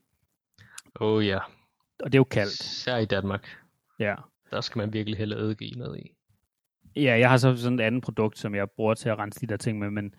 Oh 0.94 1.26
ja. 1.26 1.38
Og 2.00 2.12
det 2.12 2.14
er 2.14 2.18
jo 2.18 2.24
koldt. 2.24 2.62
Sær 2.62 2.96
i 2.96 3.04
Danmark. 3.04 3.48
Ja. 3.98 4.14
Der 4.50 4.60
skal 4.60 4.78
man 4.78 4.92
virkelig 4.92 5.18
hælde 5.18 5.36
eddike 5.36 5.78
ned 5.78 5.96
i. 5.96 6.10
Ja, 6.96 7.18
jeg 7.18 7.30
har 7.30 7.36
så 7.36 7.56
sådan 7.56 7.80
et 7.80 7.84
andet 7.84 8.02
produkt, 8.02 8.38
som 8.38 8.54
jeg 8.54 8.70
bruger 8.70 8.94
til 8.94 9.08
at 9.08 9.18
rense 9.18 9.40
de 9.40 9.46
der 9.46 9.56
ting 9.56 9.78
med, 9.78 9.90
men, 9.90 10.14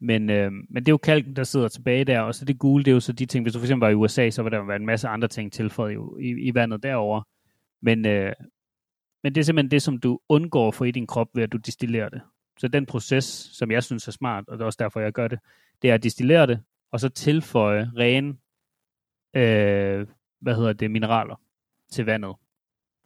men, 0.00 0.30
øh, 0.30 0.52
men 0.52 0.76
det 0.76 0.88
er 0.88 0.92
jo 0.92 0.96
kalken, 0.96 1.36
der 1.36 1.44
sidder 1.44 1.68
tilbage 1.68 2.04
der, 2.04 2.20
og 2.20 2.34
så 2.34 2.44
det 2.44 2.58
gule, 2.58 2.84
det 2.84 2.90
er 2.90 2.94
jo 2.94 3.00
så 3.00 3.12
de 3.12 3.26
ting, 3.26 3.44
hvis 3.44 3.52
du 3.52 3.58
for 3.58 3.64
eksempel 3.64 3.86
var 3.86 3.90
i 3.90 3.94
USA, 3.94 4.30
så 4.30 4.42
var 4.42 4.50
der 4.50 4.62
være 4.62 4.76
en 4.76 4.86
masse 4.86 5.08
andre 5.08 5.28
ting 5.28 5.52
tilføjet 5.52 5.92
i, 5.92 6.28
i, 6.28 6.48
i 6.48 6.54
vandet 6.54 6.82
derover. 6.82 7.22
Men, 7.82 8.06
øh, 8.06 8.32
men 9.22 9.34
det 9.34 9.40
er 9.40 9.44
simpelthen 9.44 9.70
det, 9.70 9.82
som 9.82 9.98
du 9.98 10.20
undgår 10.28 10.68
at 10.68 10.74
få 10.74 10.84
i 10.84 10.90
din 10.90 11.06
krop, 11.06 11.28
ved 11.34 11.42
at 11.42 11.52
du 11.52 11.56
distillerer 11.56 12.08
det. 12.08 12.20
Så 12.58 12.68
den 12.68 12.86
proces, 12.86 13.24
som 13.52 13.70
jeg 13.70 13.82
synes 13.82 14.08
er 14.08 14.12
smart, 14.12 14.44
og 14.48 14.58
det 14.58 14.62
er 14.62 14.66
også 14.66 14.78
derfor, 14.80 15.00
jeg 15.00 15.12
gør 15.12 15.28
det, 15.28 15.38
det 15.82 15.90
er 15.90 15.94
at 15.94 16.02
distillere 16.02 16.46
det, 16.46 16.60
og 16.92 17.00
så 17.00 17.08
tilføje 17.08 17.90
rene, 17.96 18.28
øh, 19.36 20.06
hvad 20.40 20.54
hedder 20.54 20.72
det, 20.72 20.90
mineraler 20.90 21.40
til 21.90 22.04
vandet. 22.04 22.34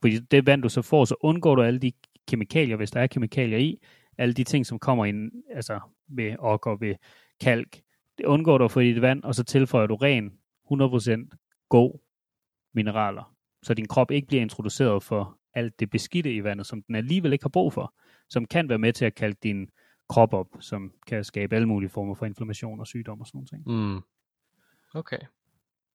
Fordi 0.01 0.19
det 0.19 0.45
vand, 0.45 0.61
du 0.61 0.69
så 0.69 0.81
får, 0.81 1.05
så 1.05 1.15
undgår 1.21 1.55
du 1.55 1.61
alle 1.61 1.79
de 1.79 1.91
kemikalier, 2.27 2.75
hvis 2.75 2.91
der 2.91 3.01
er 3.01 3.07
kemikalier 3.07 3.57
i, 3.57 3.79
alle 4.17 4.33
de 4.33 4.43
ting, 4.43 4.65
som 4.65 4.79
kommer 4.79 5.05
ind, 5.05 5.31
altså 5.51 5.79
ved 6.07 6.35
okker, 6.39 6.75
ved 6.75 6.95
kalk, 7.39 7.81
det 8.17 8.25
undgår 8.25 8.57
du 8.57 8.65
at 8.65 8.71
få 8.71 8.79
i 8.79 8.93
dit 8.93 9.01
vand, 9.01 9.23
og 9.23 9.35
så 9.35 9.43
tilføjer 9.43 9.87
du 9.87 9.95
ren, 9.95 10.33
100% 10.71 11.65
god 11.69 11.99
mineraler. 12.73 13.35
Så 13.63 13.73
din 13.73 13.87
krop 13.87 14.11
ikke 14.11 14.27
bliver 14.27 14.41
introduceret 14.41 15.03
for 15.03 15.39
alt 15.53 15.79
det 15.79 15.89
beskidte 15.89 16.33
i 16.33 16.43
vandet, 16.43 16.67
som 16.67 16.83
den 16.83 16.95
alligevel 16.95 17.33
ikke 17.33 17.43
har 17.43 17.49
brug 17.49 17.73
for, 17.73 17.93
som 18.29 18.45
kan 18.45 18.69
være 18.69 18.77
med 18.77 18.93
til 18.93 19.05
at 19.05 19.15
kalde 19.15 19.37
din 19.43 19.69
krop 20.09 20.33
op, 20.33 20.47
som 20.59 20.93
kan 21.07 21.23
skabe 21.23 21.55
alle 21.55 21.67
mulige 21.67 21.89
former 21.89 22.15
for 22.15 22.25
inflammation 22.25 22.79
og 22.79 22.87
sygdom 22.87 23.21
og 23.21 23.27
sådan 23.27 23.47
noget. 23.65 23.95
Mm. 23.95 24.01
Okay. 24.93 25.19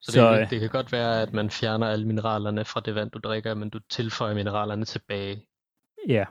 Så, 0.01 0.13
så 0.13 0.33
det, 0.33 0.51
det 0.51 0.61
kan 0.61 0.69
godt 0.69 0.93
være, 0.93 1.23
at 1.23 1.33
man 1.33 1.51
fjerner 1.51 1.87
alle 1.87 2.07
mineralerne 2.07 2.65
fra 2.65 2.81
det 2.81 2.95
vand, 2.95 3.11
du 3.11 3.19
drikker, 3.19 3.55
men 3.55 3.71
du 3.71 3.81
tilføjer 3.91 4.35
mineralerne 4.35 4.85
tilbage. 4.85 5.47
Ja. 6.09 6.25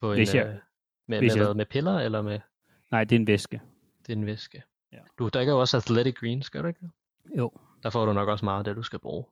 På 0.00 0.12
en, 0.12 0.18
hvis 0.18 0.34
jeg, 0.34 0.46
øh, 0.46 0.54
med, 1.06 1.18
hvis 1.18 1.36
med, 1.36 1.46
jeg... 1.46 1.56
med 1.56 1.66
piller, 1.66 1.98
eller 1.98 2.22
med? 2.22 2.40
Nej, 2.90 3.04
det 3.04 3.16
er 3.16 3.20
en 3.20 3.26
væske. 3.26 3.60
Det 4.06 4.12
er 4.12 4.16
en 4.16 4.26
væske. 4.26 4.62
Ja. 4.92 4.98
Du 5.18 5.28
drikker 5.28 5.52
jo 5.52 5.60
også 5.60 5.76
Athletic 5.76 6.14
Greens, 6.14 6.50
gør 6.50 6.62
du 6.62 6.68
ikke 6.68 6.80
Jo. 7.36 7.50
Der 7.82 7.90
får 7.90 8.06
du 8.06 8.12
nok 8.12 8.28
også 8.28 8.44
meget 8.44 8.58
af 8.58 8.64
det, 8.64 8.76
du 8.76 8.82
skal 8.82 8.98
bruge. 8.98 9.24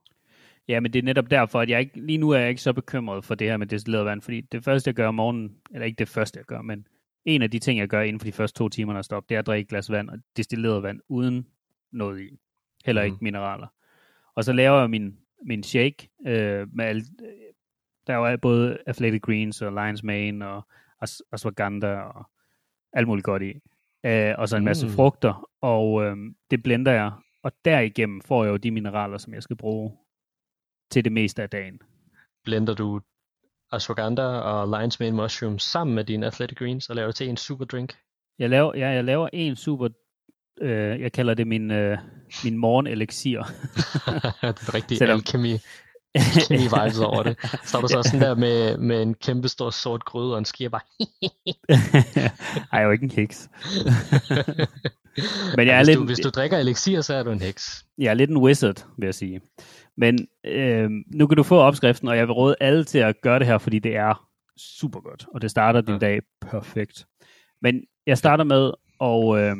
Ja, 0.68 0.80
men 0.80 0.92
det 0.92 0.98
er 0.98 1.02
netop 1.02 1.30
derfor, 1.30 1.60
at 1.60 1.68
jeg 1.68 1.80
ikke, 1.80 2.00
lige 2.00 2.18
nu 2.18 2.30
er 2.30 2.38
jeg 2.38 2.48
ikke 2.48 2.62
så 2.62 2.72
bekymret 2.72 3.24
for 3.24 3.34
det 3.34 3.48
her 3.48 3.56
med 3.56 3.66
destilleret 3.66 4.04
vand, 4.04 4.22
fordi 4.22 4.40
det 4.40 4.64
første, 4.64 4.88
jeg 4.88 4.94
gør 4.94 5.08
om 5.08 5.14
morgenen, 5.14 5.56
eller 5.70 5.86
ikke 5.86 5.98
det 5.98 6.08
første, 6.08 6.38
jeg 6.38 6.44
gør, 6.44 6.62
men 6.62 6.86
en 7.24 7.42
af 7.42 7.50
de 7.50 7.58
ting, 7.58 7.78
jeg 7.78 7.88
gør 7.88 8.00
inden 8.00 8.20
for 8.20 8.24
de 8.24 8.32
første 8.32 8.58
to 8.58 8.68
timer, 8.68 8.92
når 8.92 8.98
jeg 8.98 9.04
stopper, 9.04 9.26
det 9.26 9.34
er 9.34 9.38
at 9.38 9.46
drikke 9.46 9.66
et 9.66 9.68
glas 9.68 9.90
vand, 9.90 10.10
og 10.10 10.18
destilleret 10.36 10.82
vand, 10.82 11.00
uden 11.08 11.46
noget 11.92 12.20
i. 12.20 12.38
Heller 12.84 13.02
ikke 13.02 13.16
mm. 13.20 13.24
mineraler. 13.24 13.66
Og 14.34 14.44
så 14.44 14.52
laver 14.52 14.80
jeg 14.80 14.90
min, 14.90 15.18
min 15.42 15.62
shake 15.62 16.08
øh, 16.26 16.74
med 16.74 16.84
alt, 16.84 17.04
der 18.06 18.14
er 18.14 18.30
jo 18.30 18.36
både 18.36 18.78
Athletic 18.86 19.20
Greens 19.20 19.62
og 19.62 19.72
Lions 19.72 20.02
Mane 20.02 20.48
og 20.48 20.68
ashwagandha 21.32 21.96
og 21.96 22.30
alt 22.92 23.08
muligt 23.08 23.24
godt 23.24 23.42
i. 23.42 23.60
Øh, 24.06 24.34
og 24.38 24.48
så 24.48 24.56
en 24.56 24.64
masse 24.64 24.86
mm. 24.86 24.92
frugter, 24.92 25.48
og 25.60 26.04
øh, 26.04 26.16
det 26.50 26.62
blender 26.62 26.92
jeg, 26.92 27.12
og 27.42 27.52
derigennem 27.64 28.20
får 28.20 28.44
jeg 28.44 28.50
jo 28.50 28.56
de 28.56 28.70
mineraler, 28.70 29.18
som 29.18 29.34
jeg 29.34 29.42
skal 29.42 29.56
bruge 29.56 29.92
til 30.90 31.04
det 31.04 31.12
meste 31.12 31.42
af 31.42 31.50
dagen. 31.50 31.78
Blender 32.44 32.74
du 32.74 33.00
ashwagandha 33.72 34.24
og 34.24 34.64
lion's 34.64 34.96
mane 35.00 35.16
mushroom 35.16 35.58
sammen 35.58 35.94
med 35.94 36.04
dine 36.04 36.26
athletic 36.26 36.58
greens 36.58 36.90
og 36.90 36.96
laver 36.96 37.12
til 37.12 37.28
en 37.28 37.36
super 37.36 37.64
drink? 37.64 37.96
Jeg 38.38 38.50
laver, 38.50 38.72
ja, 38.76 38.88
jeg 38.88 39.04
laver 39.04 39.28
en 39.32 39.56
super, 39.56 39.88
øh, 40.60 41.00
jeg 41.00 41.12
kalder 41.12 41.34
det 41.34 41.46
min, 41.46 41.70
øh, 41.70 41.98
min 42.44 42.58
morgen 42.58 42.86
elixir. 42.86 43.38
det 43.42 44.68
er 44.68 44.74
rigtig 44.74 44.98
Selvom, 44.98 45.16
alkemi, 45.16 45.58
alkemi 46.20 46.62
vibes 46.62 46.98
over 46.98 47.22
det. 47.22 47.36
Så 47.68 47.76
er 47.76 47.80
du 47.80 47.88
så 47.88 48.02
sådan 48.02 48.20
der 48.20 48.34
med, 48.34 48.78
med 48.78 49.02
en 49.02 49.14
kæmpe 49.14 49.48
stor 49.48 49.70
sort 49.70 50.04
gryde 50.04 50.32
og 50.32 50.38
en 50.38 50.44
skier 50.44 50.68
bare. 50.68 50.80
Ej, 52.72 52.78
jeg 52.78 52.80
er 52.80 52.82
jo 52.82 52.90
ikke 52.90 53.04
en 53.04 53.10
heks. 53.10 53.48
Men 55.56 55.66
jeg 55.66 55.74
er 55.74 55.78
hvis, 55.78 55.86
lidt, 55.86 55.98
du, 55.98 56.04
hvis 56.04 56.18
du 56.18 56.28
drikker 56.28 56.58
elixir, 56.58 57.00
så 57.00 57.14
er 57.14 57.22
du 57.22 57.30
en 57.30 57.40
heks. 57.40 57.84
Jeg 57.98 58.10
er 58.10 58.14
lidt 58.14 58.30
en 58.30 58.36
wizard, 58.36 58.86
vil 58.98 59.06
jeg 59.06 59.14
sige. 59.14 59.40
Men 59.96 60.28
øh, 60.46 60.90
nu 61.14 61.26
kan 61.26 61.36
du 61.36 61.42
få 61.42 61.56
opskriften, 61.56 62.08
og 62.08 62.16
jeg 62.16 62.26
vil 62.26 62.32
råde 62.32 62.56
alle 62.60 62.84
til 62.84 62.98
at 62.98 63.20
gøre 63.20 63.38
det 63.38 63.46
her, 63.46 63.58
fordi 63.58 63.78
det 63.78 63.96
er 63.96 64.28
super 64.56 65.00
godt, 65.00 65.26
og 65.34 65.42
det 65.42 65.50
starter 65.50 65.80
din 65.80 65.94
ja. 65.94 65.98
dag 65.98 66.20
perfekt. 66.40 67.06
Men 67.62 67.82
jeg 68.06 68.18
starter 68.18 68.44
med, 68.44 68.72
og 69.00 69.38
øh, 69.38 69.56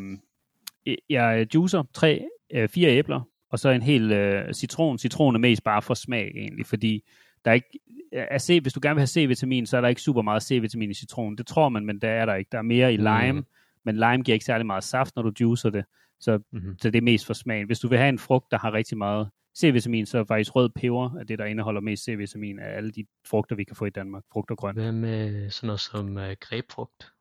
jeg 1.11 1.55
juicer 1.55 1.83
tre, 1.95 2.25
øh, 2.55 2.69
fire 2.69 2.91
æbler, 2.91 3.21
og 3.55 3.59
så 3.59 3.69
en 3.69 3.83
hel 3.83 4.13
øh, 4.13 4.53
citron. 4.53 4.99
Citron 4.99 5.35
er 5.35 5.39
mest 5.39 5.65
bare 5.65 5.83
for 5.83 5.95
smag 5.95 6.33
egentlig, 6.37 6.67
fordi 6.67 7.03
der 7.45 7.51
er 7.51 7.55
ikke, 7.55 7.79
er 8.13 8.39
C, 8.39 8.59
hvis 8.63 8.73
du 8.73 8.81
gerne 8.83 8.95
vil 8.95 9.01
have 9.01 9.07
C-vitamin, 9.07 9.67
så 9.67 9.77
er 9.77 9.81
der 9.81 9.89
ikke 9.89 10.01
super 10.01 10.23
meget 10.23 10.43
C-vitamin 10.43 10.91
i 10.91 10.95
citron. 10.95 11.37
Det 11.37 11.47
tror 11.47 11.69
man, 11.69 11.87
men 11.87 12.01
der 12.01 12.09
er 12.09 12.27
der 12.27 12.35
ikke. 12.35 12.49
Der 12.53 12.59
er 12.59 12.63
mere 12.63 12.95
i 12.95 12.97
lime, 12.97 13.33
mm. 13.33 13.45
men 13.85 13.95
lime 13.95 14.23
giver 14.23 14.35
ikke 14.35 14.45
særlig 14.45 14.67
meget 14.67 14.85
saft, 14.85 15.17
når 15.17 15.23
du 15.23 15.33
juicer 15.41 15.71
det. 15.71 15.85
Så, 16.21 16.39
mm-hmm. 16.53 16.79
så 16.79 16.91
det 16.91 16.99
er 16.99 17.03
mest 17.03 17.27
for 17.27 17.35
smagen. 17.35 17.67
Hvis 17.67 17.79
du 17.79 17.89
vil 17.89 17.99
have 17.99 18.09
en 18.09 18.19
frugt, 18.19 18.51
der 18.51 18.59
har 18.59 18.73
rigtig 18.73 18.99
meget 18.99 19.29
C-vitamin, 19.59 20.07
så 20.07 20.19
er 20.19 20.25
faktisk 20.25 20.57
rød 20.57 20.69
peber 20.69 21.17
er 21.19 21.25
det, 21.25 21.39
der 21.39 21.45
indeholder 21.45 21.81
mest 21.81 22.05
C-vitamin 22.05 22.59
af 22.59 22.77
alle 22.77 22.91
de 22.91 23.05
frugter, 23.27 23.57
vi 23.57 23.65
kan 23.65 23.77
få 23.77 23.85
i 23.85 23.91
Danmark. 23.91 24.23
Frugt 24.33 24.51
og 24.51 24.57
grønt. 24.57 24.79
Hvad 24.79 24.93
med 24.93 25.51
sådan 25.51 25.67
noget 25.67 25.81
som 25.81 26.17
uh, 26.17 26.23
grebfrugt? 26.41 27.13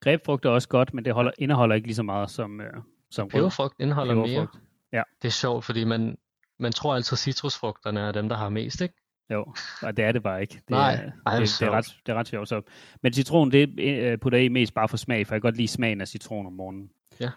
Grebfrugt 0.00 0.44
er 0.44 0.50
også 0.50 0.68
godt, 0.68 0.94
men 0.94 1.04
det 1.04 1.12
holder, 1.12 1.30
indeholder 1.38 1.74
ikke 1.74 1.86
lige 1.86 1.96
så 1.96 2.02
meget 2.02 2.30
som, 2.30 2.60
uh, 2.60 2.82
som 3.10 3.28
Peberfrugt 3.28 3.74
indeholder 3.80 4.14
peberfrugt. 4.14 4.54
mere? 4.54 4.65
Ja. 4.96 5.02
Det 5.22 5.28
er 5.28 5.32
sjovt, 5.32 5.64
fordi 5.64 5.84
man, 5.84 6.18
man 6.58 6.72
tror 6.72 6.94
altid, 6.94 7.14
at 7.14 7.18
citrusfrugterne 7.18 8.00
er 8.00 8.12
dem, 8.12 8.28
der 8.28 8.36
har 8.36 8.48
mest, 8.48 8.80
ikke? 8.80 8.94
Jo, 9.30 9.54
og 9.82 9.96
det 9.96 10.04
er 10.04 10.12
det 10.12 10.22
bare 10.22 10.40
ikke. 10.40 10.54
Det 10.54 10.70
Nej, 10.70 10.94
er, 10.94 11.12
ej, 11.26 11.38
det, 11.38 11.48
det, 11.60 11.66
er 11.66 11.70
ret, 11.70 11.96
det 12.06 12.12
er 12.12 12.16
ret 12.16 12.28
sjovt. 12.28 12.48
Så. 12.48 12.62
Men 13.02 13.12
citron, 13.12 13.52
det 13.52 13.68
uh, 13.68 14.20
putter 14.20 14.38
jeg 14.38 14.44
i 14.44 14.48
mest 14.48 14.74
bare 14.74 14.88
for 14.88 14.96
smag, 14.96 15.26
for 15.26 15.34
jeg 15.34 15.42
kan 15.42 15.48
godt 15.48 15.56
lide 15.56 15.68
smagen 15.68 16.00
af 16.00 16.08
citron 16.08 16.46
om 16.46 16.52
morgenen. 16.52 16.90
Ja. 17.20 17.30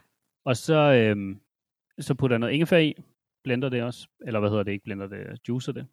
Og 0.45 0.57
så, 0.57 0.75
øhm, 0.75 1.39
så 1.99 2.13
putter 2.13 2.33
jeg 2.35 2.39
noget 2.39 2.53
ingefær 2.53 2.77
i, 2.77 3.03
blender 3.43 3.69
det 3.69 3.83
også, 3.83 4.07
eller 4.27 4.39
hvad 4.39 4.49
hedder 4.49 4.63
det, 4.63 4.71
ikke 4.71 4.83
blender 4.83 5.07
det, 5.07 5.39
juicer 5.49 5.71
det. 5.71 5.87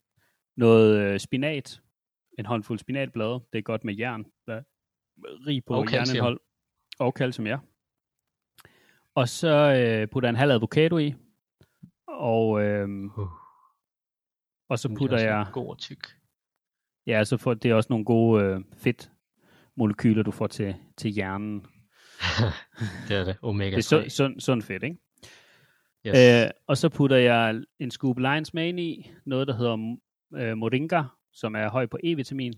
Noget 0.56 1.00
øh, 1.00 1.20
spinat, 1.20 1.80
en 2.38 2.46
håndfuld 2.46 2.78
spinatblade, 2.78 3.40
det 3.52 3.58
er 3.58 3.62
godt 3.62 3.84
med 3.84 3.94
jern, 3.94 4.24
der 4.46 4.54
er 4.54 4.62
rig 5.46 5.64
på 5.64 5.74
og 5.74 5.92
jernindhold. 5.92 6.40
Og 6.98 7.12
calcium, 7.12 7.46
ja. 7.46 7.58
Og 9.14 9.28
så 9.28 9.48
øh, 9.48 10.08
putter 10.08 10.28
jeg 10.28 10.30
en 10.30 10.36
halv 10.38 10.52
avocado 10.52 10.98
i, 10.98 11.14
og, 12.16 12.62
øh, 12.62 12.88
uh. 12.88 13.28
og 14.68 14.78
så 14.78 14.94
putter 14.98 15.18
jeg... 15.18 15.46
God 15.52 15.68
og 15.68 15.78
tyk. 15.78 16.06
Ja, 17.06 17.24
så 17.24 17.36
får 17.36 17.54
det 17.54 17.70
er 17.70 17.74
også 17.74 17.86
nogle 17.90 18.04
gode 18.04 18.44
øh, 18.44 18.60
fedt 18.76 19.12
molekyler, 19.76 20.22
du 20.22 20.30
får 20.30 20.46
til, 20.46 20.76
til 20.96 21.10
hjernen. 21.10 21.60
det 23.08 23.16
er 23.16 23.24
det, 23.24 23.36
omega 23.42 23.70
3. 23.70 23.76
Det 23.76 23.76
er 23.76 23.82
sund, 23.82 24.10
sund, 24.10 24.40
sund 24.40 24.62
fedt, 24.62 24.82
ikke? 24.82 24.96
Yes. 26.06 26.44
Øh, 26.44 26.50
og 26.66 26.76
så 26.76 26.88
putter 26.88 27.16
jeg 27.16 27.62
en 27.78 27.90
scoop 27.90 28.18
Lions 28.18 28.54
Mane 28.54 28.82
i, 28.82 29.12
noget 29.26 29.48
der 29.48 29.56
hedder 29.56 29.96
øh, 30.34 30.56
Moringa, 30.56 31.02
som 31.32 31.54
er 31.54 31.68
høj 31.68 31.86
på 31.86 31.98
E-vitamin. 32.04 32.52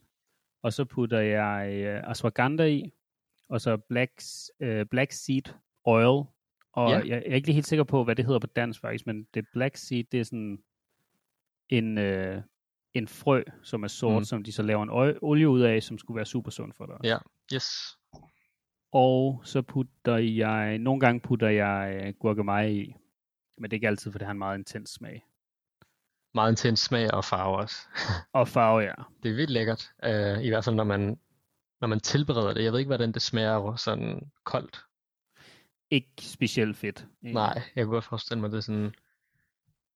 og 0.62 0.72
så 0.72 0.84
putter 0.84 1.20
jeg 1.20 1.72
øh, 1.74 2.10
ashwagandha 2.10 2.66
i, 2.66 2.92
og 3.48 3.60
så 3.60 3.76
black, 3.76 4.12
øh, 4.60 4.86
black 4.86 5.12
seed 5.12 5.42
oil, 5.84 6.24
og 6.78 6.90
Ja. 6.90 6.96
jeg, 6.98 7.06
jeg 7.08 7.22
er 7.26 7.34
ikke 7.34 7.46
lige 7.48 7.54
helt 7.54 7.66
sikker 7.66 7.84
på, 7.84 8.04
hvad 8.04 8.16
det 8.16 8.24
hedder 8.24 8.38
på 8.38 8.46
dansk 8.46 8.80
faktisk, 8.80 9.06
men 9.06 9.26
det 9.34 9.44
black 9.52 9.76
seed, 9.76 10.04
det 10.12 10.20
er 10.20 10.24
sådan 10.24 10.58
en, 11.68 11.98
øh, 11.98 12.42
en 12.94 13.08
frø, 13.08 13.42
som 13.62 13.82
er 13.82 13.88
sort, 13.88 14.20
Mm. 14.20 14.24
som 14.24 14.42
de 14.44 14.52
så 14.52 14.62
laver 14.62 14.82
en 14.82 15.16
olie 15.22 15.48
ud 15.48 15.60
af, 15.60 15.82
som 15.82 15.98
skulle 15.98 16.16
være 16.16 16.26
super 16.26 16.50
sund 16.50 16.72
for 16.76 16.86
dig. 16.86 16.96
Ja, 17.04 17.18
yes. 17.54 17.68
Og 18.92 19.40
så 19.44 19.62
putter 19.62 20.16
jeg, 20.16 20.78
nogle 20.78 21.00
gange 21.00 21.20
putter 21.20 21.48
jeg 21.48 22.00
øh, 22.06 22.14
gurkemeje 22.20 22.72
i, 22.72 22.94
men 23.58 23.64
det 23.70 23.72
er 23.72 23.76
ikke 23.76 23.88
altid, 23.88 24.12
for 24.12 24.18
det 24.18 24.26
har 24.26 24.32
en 24.32 24.38
meget 24.38 24.58
intens 24.58 24.90
smag. 24.90 25.24
Meget 26.34 26.52
intens 26.52 26.80
smag 26.80 27.14
og 27.14 27.24
farve 27.24 27.56
også. 27.56 27.76
Og 28.32 28.48
farve, 28.48 28.80
ja. 28.80 28.94
Det 29.22 29.30
er 29.30 29.34
vildt 29.34 29.50
lækkert. 29.50 29.90
Uh, 30.06 30.44
I 30.44 30.48
hvert 30.48 30.64
fald, 30.64 30.76
når 30.76 30.84
man, 30.84 31.18
når 31.80 31.88
man 31.88 32.00
tilbereder 32.00 32.54
det. 32.54 32.64
Jeg 32.64 32.72
ved 32.72 32.78
ikke, 32.78 32.88
hvordan 32.88 33.12
det 33.12 33.22
smager 33.22 33.76
sådan 33.76 34.30
koldt. 34.44 34.84
Ikke 35.90 36.08
specielt 36.18 36.76
fedt. 36.76 37.06
Nej, 37.22 37.62
jeg 37.76 37.84
kunne 37.84 37.94
godt 37.94 38.04
forestille 38.04 38.40
mig, 38.40 38.52
det 38.52 38.64
sådan... 38.64 38.94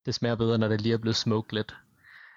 Det 0.07 0.15
smager 0.15 0.37
bedre, 0.37 0.59
når 0.59 0.69
det 0.69 0.81
lige 0.81 0.93
er 0.93 0.99
blevet 0.99 1.17
smoked 1.17 1.53
lidt. 1.53 1.77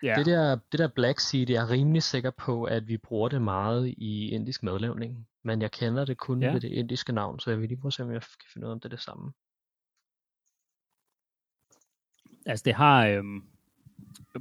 Ja. 0.04 0.16
Det, 0.18 0.26
der, 0.26 0.58
det 0.72 0.80
der 0.80 0.88
black 0.88 1.20
seed, 1.20 1.50
jeg 1.50 1.64
er 1.64 1.70
rimelig 1.70 2.04
sikker 2.04 2.32
på, 2.32 2.64
at 2.64 2.88
vi 2.88 2.98
bruger 2.98 3.30
det 3.30 3.42
meget 3.42 3.88
i 3.88 4.30
indisk 4.30 4.64
madlavning. 4.64 5.28
Men 5.44 5.62
jeg 5.62 5.72
kender 5.72 6.06
det 6.06 6.18
kun 6.18 6.42
Ja. 6.42 6.48
ja. 6.48 6.54
ved 6.54 6.62
det 6.62 6.72
indiske 6.72 7.14
navn, 7.14 7.40
så 7.40 7.50
jeg 7.50 7.60
vil 7.60 7.70
lige 7.70 7.80
prøve 7.80 7.90
at 7.90 7.94
se, 7.94 8.04
om 8.04 8.12
jeg 8.12 8.22
kan 8.22 8.50
finde 8.54 8.68
ud 8.68 8.70
af, 8.70 8.74
om 8.74 8.80
det 8.80 8.86
er 8.86 8.96
det 8.96 9.04
samme. 9.04 9.34
Altså 12.46 12.64
det 12.66 12.74
har 12.74 13.08
øhm, 13.08 13.44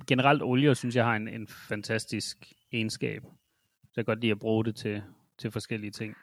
generelt 0.07 0.42
olie, 0.42 0.74
synes 0.74 0.96
jeg 0.96 1.05
har 1.05 1.16
en, 1.16 1.29
en 1.29 1.48
fantastisk 1.48 2.53
egenskab. 2.72 3.22
Så 3.22 3.92
jeg 3.96 4.05
kan 4.07 4.12
godt 4.12 4.20
lide 4.20 4.33
at 4.33 4.38
bruge 4.38 4.64
det 4.64 4.77
til, 4.77 5.03
til 5.38 5.50
forskellige 5.50 5.90
ting. 5.90 6.16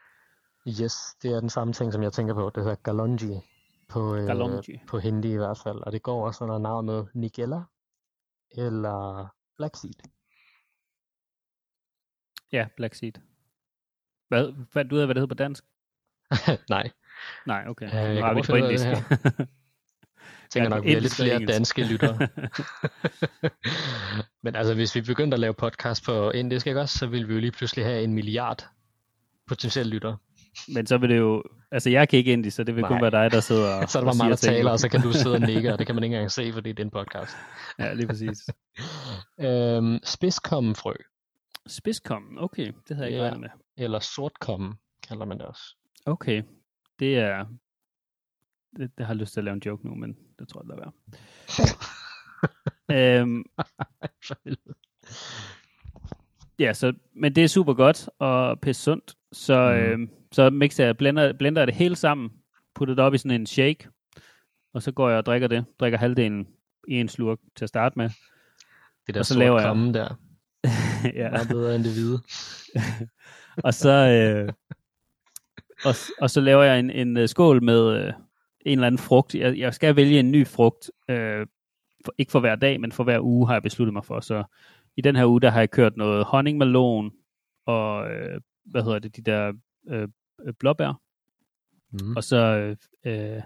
Yes, 0.67 0.95
det 1.21 1.31
er 1.31 1.39
den 1.39 1.49
samme 1.49 1.73
ting, 1.73 1.93
som 1.93 2.03
jeg 2.03 2.13
tænker 2.13 2.33
på. 2.33 2.51
Det 2.55 2.63
hedder 2.63 2.75
galonji 2.83 3.39
på, 3.89 4.15
øh, 4.15 4.25
Galonji. 4.25 4.81
på 4.87 4.99
hindi 4.99 5.33
i 5.33 5.37
hvert 5.37 5.57
fald. 5.57 5.77
Og 5.77 5.91
det 5.91 6.03
går 6.03 6.25
også 6.25 6.43
under 6.43 6.57
navnet 6.57 7.07
nigella 7.13 7.61
eller 8.51 9.27
black 9.57 9.75
seed. 9.75 9.93
Ja, 12.51 12.67
Black 12.77 12.95
Seed. 12.95 13.13
Hvad, 14.27 14.51
hvad, 14.71 14.85
du 14.85 14.95
ved, 14.95 15.05
hvad 15.05 15.15
det 15.15 15.21
hedder 15.21 15.35
på 15.35 15.43
dansk? 15.43 15.63
Nej, 16.69 16.91
Nej, 17.45 17.63
okay. 17.67 17.85
Øh, 17.85 18.15
jeg 18.15 18.25
har 18.25 18.33
vi 18.33 18.41
på 18.41 18.53
ud 18.53 18.57
af 18.57 18.61
indisk. 18.63 18.85
det 18.85 19.47
tænker 20.51 20.69
nok, 20.69 20.83
vi 20.83 20.93
er 20.93 20.99
lidt 20.99 21.15
flere 21.15 21.35
engelsk. 21.35 21.53
danske 21.53 21.83
lyttere. 21.83 22.17
Men 24.43 24.55
altså, 24.55 24.73
hvis 24.73 24.95
vi 24.95 25.01
begyndte 25.01 25.35
at 25.35 25.39
lave 25.39 25.53
podcast 25.53 26.05
på 26.05 26.31
indisk, 26.31 26.67
ikke 26.67 26.81
også, 26.81 26.97
så 26.97 27.07
ville 27.07 27.27
vi 27.27 27.33
jo 27.33 27.39
lige 27.39 27.51
pludselig 27.51 27.85
have 27.85 28.03
en 28.03 28.13
milliard 28.13 28.67
potentielle 29.47 29.89
lyttere. 29.93 30.17
Men 30.73 30.85
så 30.85 30.97
vil 30.97 31.09
det 31.09 31.17
jo... 31.17 31.43
Altså, 31.71 31.89
jeg 31.89 32.09
kan 32.09 32.19
ikke 32.19 32.33
indisk, 32.33 32.55
så 32.55 32.63
det 32.63 32.75
vil 32.75 32.83
kun 32.83 32.91
Nej. 33.01 33.01
være 33.09 33.23
dig, 33.23 33.31
der 33.31 33.39
sidder 33.39 33.75
og 33.75 33.89
Så 33.89 33.99
er 33.99 34.03
der 34.03 34.09
og 34.11 34.17
bare 34.17 34.27
mig, 34.27 34.31
der 34.31 34.35
taler, 34.37 34.71
og 34.71 34.79
så 34.79 34.89
kan 34.89 35.01
du 35.01 35.11
sidde 35.21 35.35
og 35.35 35.41
nikke, 35.41 35.73
og 35.73 35.79
det 35.79 35.87
kan 35.87 35.95
man 35.95 36.03
ikke 36.03 36.15
engang 36.15 36.31
se, 36.31 36.53
fordi 36.53 36.69
det 36.69 36.79
er 36.79 36.83
en 36.83 36.91
podcast. 36.91 37.31
Ja, 37.79 37.93
lige 37.93 38.07
præcis. 38.07 38.37
Øhm, 39.45 39.99
spidskommenfrø, 40.03 40.93
Spidskommen, 41.67 42.37
okay. 42.39 42.71
Det 42.87 42.95
havde 42.95 43.07
jeg 43.07 43.11
ikke 43.11 43.17
Ja. 43.23 43.31
regnet 43.31 43.39
med. 43.41 43.49
eller 43.85 43.99
sortkommen, 43.99 44.73
kalder 45.07 45.25
man 45.25 45.37
det 45.39 45.45
også. 45.45 45.75
Okay. 46.05 46.43
Det 46.99 47.17
er... 47.17 47.45
Det, 48.77 48.91
det 48.97 49.05
har 49.05 49.13
jeg 49.13 49.19
lyst 49.19 49.33
til 49.33 49.39
at 49.39 49.43
lave 49.43 49.53
en 49.55 49.61
joke 49.65 49.87
nu, 49.87 49.95
men 49.95 50.17
det 50.39 50.47
tror 50.47 50.63
jeg, 50.63 50.69
det 50.69 50.83
være. 52.89 53.21
øhm, 53.21 53.43
ja, 56.59 56.73
så, 56.73 56.93
men 57.15 57.35
det 57.35 57.43
er 57.43 57.47
super 57.47 57.73
godt 57.73 58.09
og 58.19 58.59
pisse 58.59 58.81
sundt. 58.83 59.15
Så, 59.31 59.71
Mm. 59.71 59.77
øhm, 59.91 60.09
så 60.31 60.49
mixer 60.49 60.85
jeg, 60.85 60.97
blender, 60.97 61.33
blender 61.33 61.61
jeg 61.61 61.67
det 61.67 61.75
hele 61.75 61.95
sammen, 61.95 62.29
putter 62.75 62.95
det 62.95 63.03
op 63.03 63.13
i 63.13 63.17
sådan 63.17 63.41
en 63.41 63.45
shake, 63.45 63.87
og 64.73 64.81
så 64.83 64.91
går 64.91 65.09
jeg 65.09 65.17
og 65.17 65.25
drikker 65.25 65.47
det. 65.47 65.65
Drikker 65.79 65.99
halvdelen 65.99 66.47
i 66.87 66.93
en 66.93 67.07
slurk 67.09 67.39
til 67.55 67.65
at 67.65 67.69
starte 67.69 67.99
med. 67.99 68.09
Det 69.07 69.15
der 69.15 69.19
Og 69.21 69.25
så 69.25 69.39
laver 69.39 69.53
jeg- 69.59 69.61
sortkommen 69.63 69.93
der, 69.93 70.19
ja. 71.21 71.29
er 71.29 71.47
bedre 71.49 71.75
end 71.75 71.83
det 71.83 71.91
hvide. 71.93 72.21
og 73.67 73.73
så 73.73 73.89
øh, 73.89 74.53
og, 75.85 75.95
og 76.21 76.29
så 76.29 76.41
laver 76.41 76.63
jeg 76.63 76.79
en, 76.79 76.89
en 76.89 77.17
øh, 77.17 77.27
skål 77.29 77.63
med 77.63 77.87
øh, 77.97 78.13
en 78.65 78.71
eller 78.77 78.87
anden 78.87 78.99
frugt. 78.99 79.35
Jeg, 79.35 79.57
jeg 79.57 79.73
skal 79.73 79.95
vælge 79.95 80.19
en 80.19 80.31
ny 80.31 80.47
frugt, 80.47 80.91
øh, 81.09 81.47
for, 82.05 82.13
ikke 82.17 82.31
for 82.31 82.39
hver 82.39 82.55
dag, 82.55 82.81
men 82.81 82.91
for 82.91 83.03
hver 83.03 83.19
uge 83.19 83.47
har 83.47 83.53
jeg 83.55 83.63
besluttet 83.63 83.93
mig 83.93 84.05
for. 84.05 84.19
Så 84.19 84.43
i 84.97 85.01
den 85.01 85.15
her 85.15 85.25
uge, 85.25 85.41
der 85.41 85.49
har 85.49 85.59
jeg 85.59 85.71
kørt 85.71 85.97
noget 85.97 86.25
honningmelon 86.25 87.11
og 87.65 88.11
øh, 88.11 88.41
hvad 88.65 88.83
hedder 88.83 88.99
det, 88.99 89.15
de 89.15 89.21
der 89.21 89.53
øh, 89.89 90.07
øh, 90.47 90.53
blåbær, 90.59 91.01
Mm. 91.93 92.15
og 92.15 92.23
så 92.23 92.75
øh, 93.05 93.41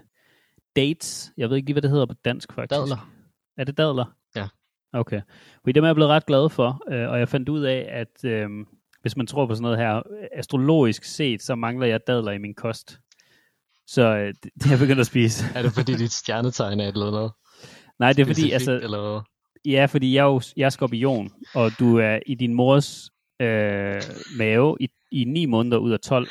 dates. 0.76 1.32
Jeg 1.36 1.50
ved 1.50 1.56
ikke 1.56 1.66
lige, 1.66 1.74
hvad 1.74 1.82
det 1.82 1.90
hedder 1.90 2.06
på 2.06 2.14
dansk 2.24 2.52
faktisk. 2.52 2.80
Dadler. 2.80 3.10
Er 3.56 3.64
det 3.64 3.76
dadler? 3.78 4.04
Ja. 4.36 4.48
Okay. 4.92 5.20
Fordi 5.60 5.72
dem 5.72 5.84
er 5.84 5.88
jeg 5.88 5.94
blevet 5.94 6.10
ret 6.10 6.26
glad 6.26 6.48
for, 6.50 6.82
øh, 6.92 7.08
og 7.10 7.18
jeg 7.18 7.28
fandt 7.28 7.48
ud 7.48 7.62
af, 7.62 7.88
at 7.90 8.24
øh, 8.24 8.48
hvis 9.02 9.16
man 9.16 9.26
tror 9.26 9.46
på 9.46 9.54
sådan 9.54 9.62
noget 9.62 9.78
her, 9.78 10.02
astrologisk 10.32 11.04
set, 11.04 11.42
så 11.42 11.54
mangler 11.54 11.86
jeg 11.86 12.00
dadler 12.06 12.32
i 12.32 12.38
min 12.38 12.54
kost. 12.54 13.00
Så 13.86 14.02
øh, 14.16 14.34
det, 14.42 14.66
er 14.66 14.70
jeg 14.70 14.78
begyndt 14.78 15.00
at 15.00 15.06
spise. 15.06 15.44
Er 15.58 15.62
det 15.62 15.72
fordi 15.72 15.92
dit 15.96 16.12
stjernetegn 16.12 16.80
er 16.80 16.84
et 16.88 16.92
eller 16.92 17.06
andet? 17.06 17.32
Nej, 17.98 18.12
det 18.12 18.22
er 18.22 18.26
fordi, 18.26 18.50
altså, 18.50 18.72
Eller 18.72 19.10
hvad? 19.12 19.20
ja, 19.72 19.84
fordi 19.86 20.14
jeg 20.14 20.20
er 20.20 20.26
jo 20.32 20.40
jeg 20.56 20.64
er 20.66 20.70
skorpion, 20.70 21.30
og 21.54 21.70
du 21.78 21.96
er 21.98 22.18
i 22.26 22.34
din 22.34 22.54
mors 22.54 23.10
øh, 23.40 24.02
mave 24.38 24.76
i, 24.80 24.88
i 25.10 25.24
9 25.24 25.46
måneder 25.46 25.78
ud 25.78 25.90
af 25.90 26.00
12. 26.00 26.28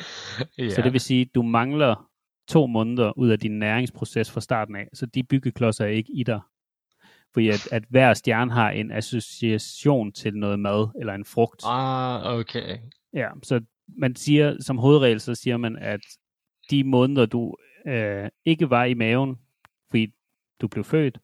Ja. 0.58 0.70
Så 0.70 0.82
det 0.82 0.92
vil 0.92 1.00
sige, 1.00 1.20
at 1.20 1.34
du 1.34 1.42
mangler 1.42 2.10
to 2.48 2.66
måneder 2.66 3.18
ud 3.18 3.28
af 3.28 3.38
din 3.38 3.58
næringsproces 3.58 4.30
fra 4.30 4.40
starten 4.40 4.76
af. 4.76 4.88
Så 4.94 5.06
de 5.06 5.22
byggeklodser 5.22 5.84
er 5.84 5.88
ikke 5.88 6.12
i 6.12 6.22
dig. 6.22 6.40
Fordi 7.34 7.48
at, 7.48 7.72
at 7.72 7.84
hver 7.88 8.14
stjerne 8.14 8.52
har 8.52 8.70
en 8.70 8.90
association 8.90 10.12
til 10.12 10.34
noget 10.34 10.58
mad 10.58 10.88
eller 11.00 11.14
en 11.14 11.24
frugt. 11.24 11.62
Ah, 11.64 12.38
okay. 12.38 12.78
Ja, 13.12 13.28
så 13.42 13.60
man 13.88 14.16
siger, 14.16 14.56
som 14.62 14.78
hovedregel, 14.78 15.20
så 15.20 15.34
siger 15.34 15.56
man, 15.56 15.76
at 15.76 16.00
de 16.70 16.84
måneder, 16.84 17.26
du 17.26 17.56
øh, 17.86 18.28
ikke 18.44 18.70
var 18.70 18.84
i 18.84 18.94
maven, 18.94 19.36
fordi 19.90 20.12
du 20.60 20.68
blev 20.68 20.84
født, 20.84 21.18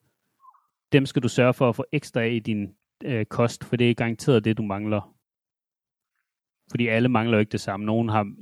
dem 0.93 1.07
skal 1.07 1.23
du 1.23 1.29
sørge 1.29 1.55
for 1.55 1.69
at 1.69 1.77
få 1.77 1.85
ekstra 1.93 2.21
af 2.21 2.31
i 2.31 2.39
din 2.39 2.69
øh, 3.05 3.27
kost, 3.27 3.65
for 3.65 3.77
det 3.77 3.91
er 3.91 3.95
garanteret 3.95 4.45
det, 4.45 4.59
du 4.59 4.63
mangler. 4.63 5.15
Fordi 6.73 6.87
alle 6.87 7.09
mangler 7.09 7.37
jo 7.37 7.41
ikke 7.41 7.53
det 7.53 7.61
samme. 7.61 7.87
Nogen 7.87 8.09
har 8.09 8.33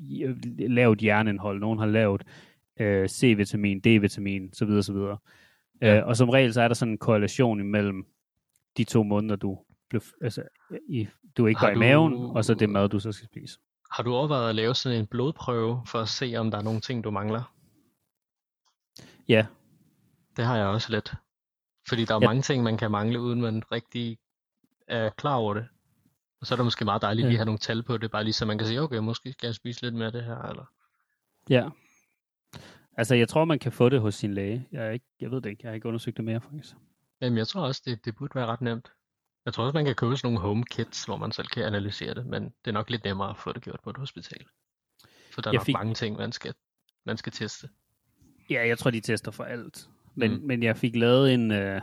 lavt 0.69 0.99
hjerneindhold, 0.99 1.61
nogen 1.61 1.79
har 1.79 1.87
lavt 1.87 2.23
øh, 2.81 3.09
C-vitamin, 3.09 3.81
D-vitamin, 3.81 4.51
så 4.53 4.65
videre, 4.65 4.83
så 4.83 4.93
videre. 4.93 5.19
Ja. 5.83 5.97
Øh, 5.99 6.07
og 6.07 6.17
som 6.17 6.29
regel, 6.29 6.53
så 6.53 6.61
er 6.63 6.69
der 6.69 6.75
sådan 6.75 6.93
en 6.93 6.99
korrelation 6.99 7.61
imellem 7.61 8.07
de 8.77 8.85
to 8.85 9.03
måneder, 9.03 9.37
du 9.37 9.59
blev, 9.89 10.03
altså, 10.23 10.43
i, 10.89 11.09
du 11.37 11.47
ikke 11.47 11.61
Har 11.61 11.67
var 11.67 11.71
i 11.71 11.75
du- 11.75 11.81
maven, 11.81 12.13
og 12.37 12.45
så 12.45 12.55
det 12.55 12.71
mad, 12.71 12.89
du 12.89 13.01
så 13.01 13.13
skal 13.13 13.27
spise. 13.27 13.59
Har 13.93 14.03
du 14.03 14.15
overvejet 14.15 14.49
at 14.49 14.55
lave 14.55 14.75
sådan 14.75 14.99
en 14.99 15.07
blodprøve, 15.07 15.83
for 15.87 15.99
at 15.99 16.09
se, 16.09 16.35
om 16.37 16.51
der 16.51 16.59
er 16.59 16.63
nogle 16.63 16.81
ting, 16.81 17.05
du 17.05 17.11
mangler? 17.11 17.53
Ja, 19.29 19.47
Det 20.37 20.45
har 20.45 20.57
jeg 20.57 20.67
også 20.67 20.93
lidt. 20.93 21.15
Fordi 21.89 22.05
der 22.05 22.15
er 22.15 22.19
Ja. 22.23 22.27
mange 22.29 22.43
ting, 22.43 22.63
man 22.63 22.77
kan 22.77 22.91
mangle, 22.91 23.21
uden 23.21 23.41
man 23.41 23.63
rigtig 23.73 24.19
er 24.89 25.11
klar 25.11 25.35
over 25.37 25.55
det. 25.55 25.67
Og 26.41 26.47
så 26.47 26.55
er 26.55 26.57
det 26.57 26.65
måske 26.65 26.85
meget 26.85 27.03
dejligt 27.03 27.25
Ja. 27.25 27.29
lige 27.29 27.35
at 27.37 27.39
have 27.39 27.45
nogle 27.47 27.59
tal 27.59 27.83
på 27.83 27.97
det, 27.97 28.11
bare 28.11 28.25
lige 28.25 28.33
så 28.33 28.47
man 28.47 28.59
kan 28.59 28.67
sige, 28.67 28.81
okay, 28.83 28.99
måske 28.99 29.33
skal 29.33 29.47
jeg 29.47 29.55
spise 29.55 29.83
lidt 29.83 29.95
mere 29.95 30.07
af 30.07 30.13
det 30.13 30.25
her, 30.25 30.37
eller... 30.43 30.65
Ja. 31.49 31.69
Altså, 32.97 33.15
jeg 33.15 33.29
tror, 33.29 33.45
man 33.45 33.59
kan 33.59 33.73
få 33.73 33.89
det 33.89 34.01
hos 34.01 34.15
sin 34.15 34.35
læge. 34.35 34.69
Jeg, 34.73 34.87
er 34.87 34.91
ikke, 34.91 35.07
jeg 35.21 35.31
ved 35.31 35.41
det 35.41 35.51
ikke. 35.51 35.61
Jeg 35.63 35.71
har 35.71 35.75
ikke 35.75 35.89
undersøgt 35.89 36.17
det 36.17 36.25
mere, 36.25 36.41
faktisk. 36.41 36.75
Jamen, 37.21 37.39
jeg 37.39 37.49
tror 37.49 37.63
også, 37.63 37.83
det, 37.85 38.05
det 38.05 38.17
burde 38.17 38.35
være 38.35 38.47
ret 38.47 38.61
nemt. 38.61 38.93
Jeg 39.45 39.55
tror 39.55 39.65
også, 39.65 39.75
man 39.77 39.85
kan 39.85 39.95
købe 39.95 40.17
sådan 40.17 40.27
nogle 40.33 40.49
home 40.49 40.65
kits, 40.65 41.05
hvor 41.05 41.17
man 41.17 41.33
selv 41.33 41.47
kan 41.47 41.65
analysere 41.65 42.15
det, 42.15 42.27
men 42.27 42.45
det 42.45 42.51
er 42.67 42.73
nok 42.73 42.91
lidt 42.91 43.05
nemmere 43.05 43.31
at 43.31 43.37
få 43.37 43.53
det 43.53 43.63
gjort 43.63 43.81
på 43.85 43.91
et 43.91 43.97
hospital. 43.97 44.45
For 45.33 45.41
der 45.43 45.51
er 45.51 45.53
Jeg 45.53 45.59
nok 45.59 45.67
fik- 45.67 45.73
mange 45.75 45.95
ting, 45.95 46.17
man 46.17 46.33
skal, 46.33 46.55
man 47.07 47.17
skal 47.17 47.33
teste. 47.33 47.69
Ja, 48.51 48.67
jeg 48.69 48.79
tror, 48.79 48.91
de 48.91 49.01
tester 49.01 49.31
for 49.31 49.45
alt. 49.45 49.89
Men, 50.15 50.31
Mm. 50.35 50.47
men 50.47 50.63
jeg 50.63 50.77
fik 50.77 50.97
lavet 50.97 51.35
en, 51.35 51.51
øh, 51.51 51.81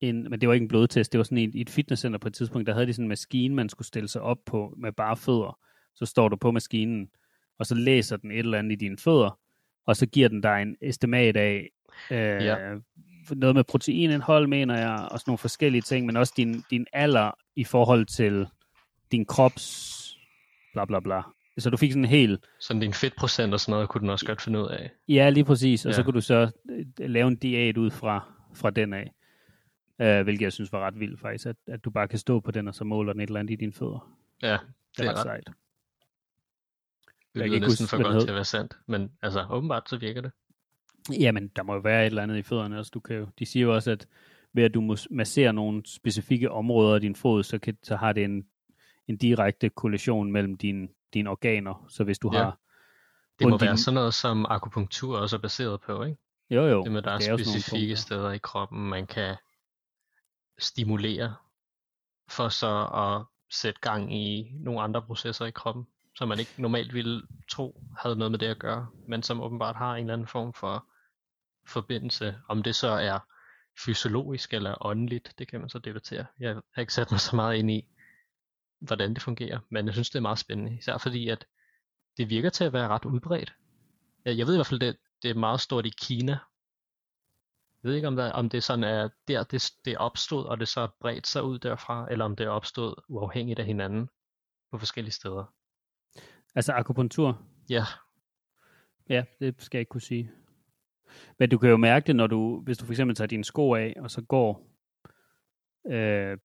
en... 0.00 0.30
Men 0.30 0.40
det 0.40 0.48
var 0.48 0.54
ikke 0.54 0.64
en 0.64 0.68
blodtest. 0.68 1.12
Det 1.12 1.18
var 1.18 1.24
sådan 1.24 1.38
i, 1.38 1.44
i 1.54 1.60
et 1.60 1.70
fitnesscenter 1.70 2.18
på 2.18 2.28
et 2.28 2.34
tidspunkt. 2.34 2.66
Der 2.66 2.72
havde 2.72 2.86
de 2.86 2.92
sådan 2.92 3.04
en 3.04 3.08
maskine, 3.08 3.54
man 3.54 3.68
skulle 3.68 3.88
stille 3.88 4.08
sig 4.08 4.22
op 4.22 4.38
på 4.46 4.74
med 4.78 4.92
bare 4.92 5.16
fødder. 5.16 5.58
Så 5.94 6.06
står 6.06 6.28
du 6.28 6.36
på 6.36 6.50
maskinen, 6.50 7.08
og 7.58 7.66
så 7.66 7.74
læser 7.74 8.16
den 8.16 8.30
et 8.30 8.38
eller 8.38 8.58
andet 8.58 8.72
i 8.72 8.74
dine 8.74 8.98
fødder, 8.98 9.38
og 9.86 9.96
så 9.96 10.06
giver 10.06 10.28
den 10.28 10.40
dig 10.40 10.62
en 10.62 10.76
estimat 10.82 11.36
af 11.36 11.68
øh, 12.10 12.16
Ja. 12.18 12.56
noget 13.30 13.54
med 13.56 13.64
proteinindhold, 13.64 14.46
mener 14.46 14.78
jeg, 14.78 15.08
og 15.10 15.18
sådan 15.20 15.30
nogle 15.30 15.38
forskellige 15.38 15.82
ting, 15.82 16.06
men 16.06 16.16
også 16.16 16.34
din, 16.36 16.62
din 16.70 16.86
alder 16.92 17.30
i 17.56 17.64
forhold 17.64 18.06
til 18.06 18.46
din 19.12 19.24
krops 19.24 19.92
bla 20.72 20.84
bla 20.84 21.00
bla. 21.00 21.20
Så 21.58 21.70
du 21.70 21.76
fik 21.76 21.90
sådan 21.92 22.04
en 22.04 22.08
hel, 22.10 22.38
Sådan 22.60 22.80
din 22.80 22.92
fedtprocent 22.92 23.52
og 23.54 23.60
sådan 23.60 23.72
noget, 23.72 23.88
kunne 23.88 24.00
den 24.00 24.10
også 24.10 24.26
godt 24.26 24.42
finde 24.42 24.58
ud 24.62 24.68
af. 24.68 24.90
ja 25.08 25.30
lige 25.30 25.44
præcis, 25.44 25.86
og 25.86 25.94
så 25.94 26.00
Ja. 26.00 26.04
kunne 26.04 26.14
du 26.14 26.20
så 26.20 26.50
øh, 26.70 26.86
lave 27.10 27.28
en 27.28 27.36
diæt 27.36 27.76
ud 27.76 27.90
fra, 27.90 28.32
fra 28.54 28.70
den 28.70 28.92
af. 28.92 29.12
Uh, 29.98 30.20
hvilket 30.22 30.42
jeg 30.42 30.52
synes 30.52 30.72
var 30.72 30.80
ret 30.86 31.00
vildt 31.00 31.20
faktisk, 31.20 31.46
at, 31.46 31.56
at 31.66 31.84
du 31.84 31.90
bare 31.90 32.08
kan 32.08 32.18
stå 32.18 32.40
på 32.40 32.50
den, 32.50 32.68
og 32.68 32.74
så 32.74 32.84
måler 32.84 33.12
den 33.12 33.20
et 33.22 33.26
eller 33.26 33.40
andet 33.40 33.52
i 33.52 33.56
dine 33.56 33.72
fødder. 33.72 34.16
Ja, 34.42 34.52
Det 34.52 34.60
det 34.96 35.04
er 35.06 35.10
er 35.10 35.14
ret 35.14 35.22
sejt. 35.22 35.46
Det 35.46 35.54
lyder 37.34 37.44
ikke 37.44 37.66
næsten 37.66 37.84
huske, 37.84 37.96
for 37.96 38.02
godt 38.12 38.22
til 38.22 38.28
at 38.28 38.34
være 38.34 38.44
sandt. 38.44 38.76
Men 38.86 39.12
altså, 39.22 39.46
åbenbart 39.50 39.88
så 39.88 39.96
virker 39.96 40.20
det. 40.20 40.32
Jamen, 41.20 41.48
der 41.56 41.62
må 41.62 41.74
jo 41.74 41.80
være 41.80 42.02
et 42.02 42.06
eller 42.06 42.22
andet 42.22 42.36
i 42.36 42.42
fødderne 42.42 42.78
også. 42.78 42.90
Du 42.94 43.00
kan 43.00 43.16
jo, 43.16 43.26
de 43.38 43.46
siger 43.46 43.66
jo 43.66 43.74
også, 43.74 43.90
at 43.90 44.06
ved 44.52 44.64
at 44.64 44.74
du 44.74 44.96
masserer 45.10 45.52
nogle 45.52 45.82
specifikke 45.86 46.50
områder 46.50 46.94
af 46.94 47.00
din 47.00 47.16
fod, 47.16 47.42
så, 47.42 47.58
kan, 47.58 47.78
så 47.82 47.96
har 47.96 48.12
det 48.12 48.24
en, 48.24 48.46
en 49.08 49.16
direkte 49.16 49.68
kollision 49.68 50.32
mellem 50.32 50.56
dine, 50.56 50.88
dine 51.14 51.30
organer. 51.30 51.86
Så 51.88 52.04
hvis 52.04 52.18
du 52.18 52.30
Ja. 52.32 52.38
har... 52.38 52.58
Det 53.38 53.48
må 53.48 53.56
i 53.56 53.60
være 53.60 53.76
sådan 53.76 53.94
noget, 53.94 54.14
som 54.14 54.46
akupunktur 54.48 55.18
også 55.18 55.36
er 55.36 55.40
baseret 55.40 55.80
på, 55.80 56.02
ikke? 56.04 56.18
Jo, 56.50 56.66
jo. 56.66 56.82
Det 56.84 56.92
med, 56.92 57.02
der 57.02 57.10
er, 57.10 57.14
det 57.14 57.24
sådan 57.24 57.38
nogle 57.38 57.44
specifikke 57.60 57.96
steder 57.96 58.30
i 58.30 58.38
kroppen, 58.38 58.88
man 58.88 59.06
kan 59.06 59.36
stimulere, 60.58 61.34
for 62.28 62.48
så 62.48 62.86
at 62.86 63.24
sætte 63.50 63.80
gang 63.80 64.14
i 64.14 64.52
nogle 64.54 64.82
andre 64.82 65.02
processer 65.02 65.46
i 65.46 65.50
kroppen, 65.50 65.86
som 66.14 66.28
man 66.28 66.38
ikke 66.38 66.52
normalt 66.58 66.94
ville 66.94 67.22
tro 67.48 67.82
havde 67.98 68.16
noget 68.16 68.30
med 68.30 68.38
det 68.38 68.46
at 68.46 68.58
gøre, 68.58 68.86
men 69.08 69.22
som 69.22 69.40
åbenbart 69.40 69.76
har 69.76 69.94
en 69.94 70.00
eller 70.00 70.12
anden 70.12 70.26
form 70.26 70.52
for 70.52 70.86
forbindelse. 71.66 72.38
Om 72.48 72.62
det 72.62 72.74
så 72.74 72.88
er 72.88 73.18
fysiologisk 73.84 74.54
eller 74.54 74.86
åndeligt, 74.86 75.34
det 75.38 75.48
kan 75.48 75.60
man 75.60 75.68
så 75.68 75.78
debattere. 75.78 76.26
Jeg 76.40 76.60
har 76.72 76.80
ikke 76.80 76.94
sat 76.94 77.10
mig 77.10 77.20
så 77.20 77.36
meget 77.36 77.56
ind 77.56 77.70
i, 77.70 77.88
hvordan 78.80 79.14
det 79.14 79.22
fungerer, 79.22 79.58
men 79.70 79.86
jeg 79.86 79.94
synes, 79.94 80.10
det 80.10 80.18
er 80.18 80.22
meget 80.22 80.38
spændende, 80.38 80.78
især 80.78 80.98
fordi, 80.98 81.28
at 81.28 81.46
det 82.16 82.30
virker 82.30 82.50
til 82.50 82.64
at 82.64 82.72
være 82.72 82.88
ret 82.88 83.04
udbredt. 83.04 83.54
Jeg 84.24 84.38
jeg 84.38 84.46
ved 84.46 84.54
i 84.54 84.56
hvert 84.56 84.66
fald, 84.66 84.80
det, 84.80 84.96
det 85.22 85.30
er 85.30 85.34
meget 85.34 85.60
stort 85.60 85.86
i 85.86 85.92
Kina. 86.00 86.38
Jeg 87.86 87.90
ved 87.90 87.96
ikke, 87.96 88.08
om, 88.08 88.16
der, 88.16 88.32
om 88.32 88.48
det 88.48 88.62
sådan 88.62 88.84
er 88.84 89.08
der, 89.28 89.42
det, 89.42 89.72
det 89.84 89.96
opstod, 89.96 90.44
og 90.44 90.60
det 90.60 90.68
så 90.68 90.88
bredt 91.00 91.26
sig 91.26 91.42
ud 91.42 91.58
derfra, 91.58 92.06
eller 92.10 92.24
om 92.24 92.36
det 92.36 92.46
er 92.46 92.50
opstået 92.50 92.94
uafhængigt 93.08 93.58
af 93.58 93.66
hinanden 93.66 94.08
på 94.70 94.78
forskellige 94.78 95.12
steder. 95.12 95.54
Altså 96.54 96.72
akupunktur? 96.72 97.42
Ja, 97.70 97.84
Ja, 99.08 99.24
det 99.40 99.62
skal 99.62 99.78
jeg 99.78 99.80
ikke 99.80 99.90
kunne 99.90 100.00
sige. 100.00 100.30
Men 101.38 101.50
du 101.50 101.58
kan 101.58 101.70
jo 101.70 101.76
mærke 101.76 102.06
det, 102.06 102.16
når 102.16 102.26
du, 102.26 102.60
hvis 102.60 102.78
du 102.78 102.84
for 102.84 102.92
eksempel 102.92 103.16
tager 103.16 103.28
dine 103.28 103.44
sko 103.44 103.74
af, 103.74 103.94
og 103.96 104.10
så 104.10 104.22
går 104.22 104.70
øh, 105.86 106.38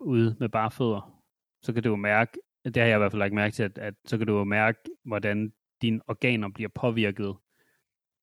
ude 0.00 0.36
med 0.40 0.48
bare 0.48 0.70
fødder, 0.70 1.22
så 1.62 1.72
kan 1.72 1.82
du 1.82 1.88
jo 1.88 1.96
mærke, 1.96 2.38
det 2.64 2.76
har 2.76 2.84
jeg 2.84 2.96
i 2.96 2.98
hvert 2.98 3.12
fald 3.12 3.22
ikke 3.22 3.36
mærke 3.36 3.54
til, 3.54 3.62
at, 3.62 3.78
at 3.78 3.94
så 4.04 4.18
kan 4.18 4.26
du 4.26 4.38
jo 4.38 4.44
mærke, 4.44 4.78
hvordan 5.04 5.52
dine 5.82 6.00
organer 6.08 6.48
bliver 6.48 6.70
påvirket, 6.74 7.36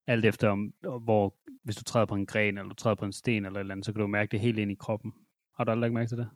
alt 0.08 0.26
efter 0.26 0.50
om, 0.50 0.74
hvor, 1.02 1.36
hvis 1.66 1.76
du 1.76 1.84
træder 1.84 2.06
på 2.06 2.16
en 2.16 2.26
gren, 2.26 2.58
eller 2.58 2.70
du 2.70 2.76
træder 2.76 2.96
på 2.96 3.06
en 3.06 3.14
sten, 3.14 3.46
eller 3.46 3.60
et 3.60 3.62
eller 3.62 3.74
andet, 3.74 3.86
så 3.86 3.94
kan 3.94 4.02
du 4.02 4.08
mærke 4.08 4.32
det 4.32 4.40
helt 4.40 4.60
ind 4.60 4.72
i 4.72 4.76
kroppen. 4.76 5.14
Har 5.58 5.64
du 5.64 5.72
aldrig 5.72 5.88
ikke 5.88 5.96
mærke 5.96 6.10
til 6.10 6.18
det? 6.18 6.30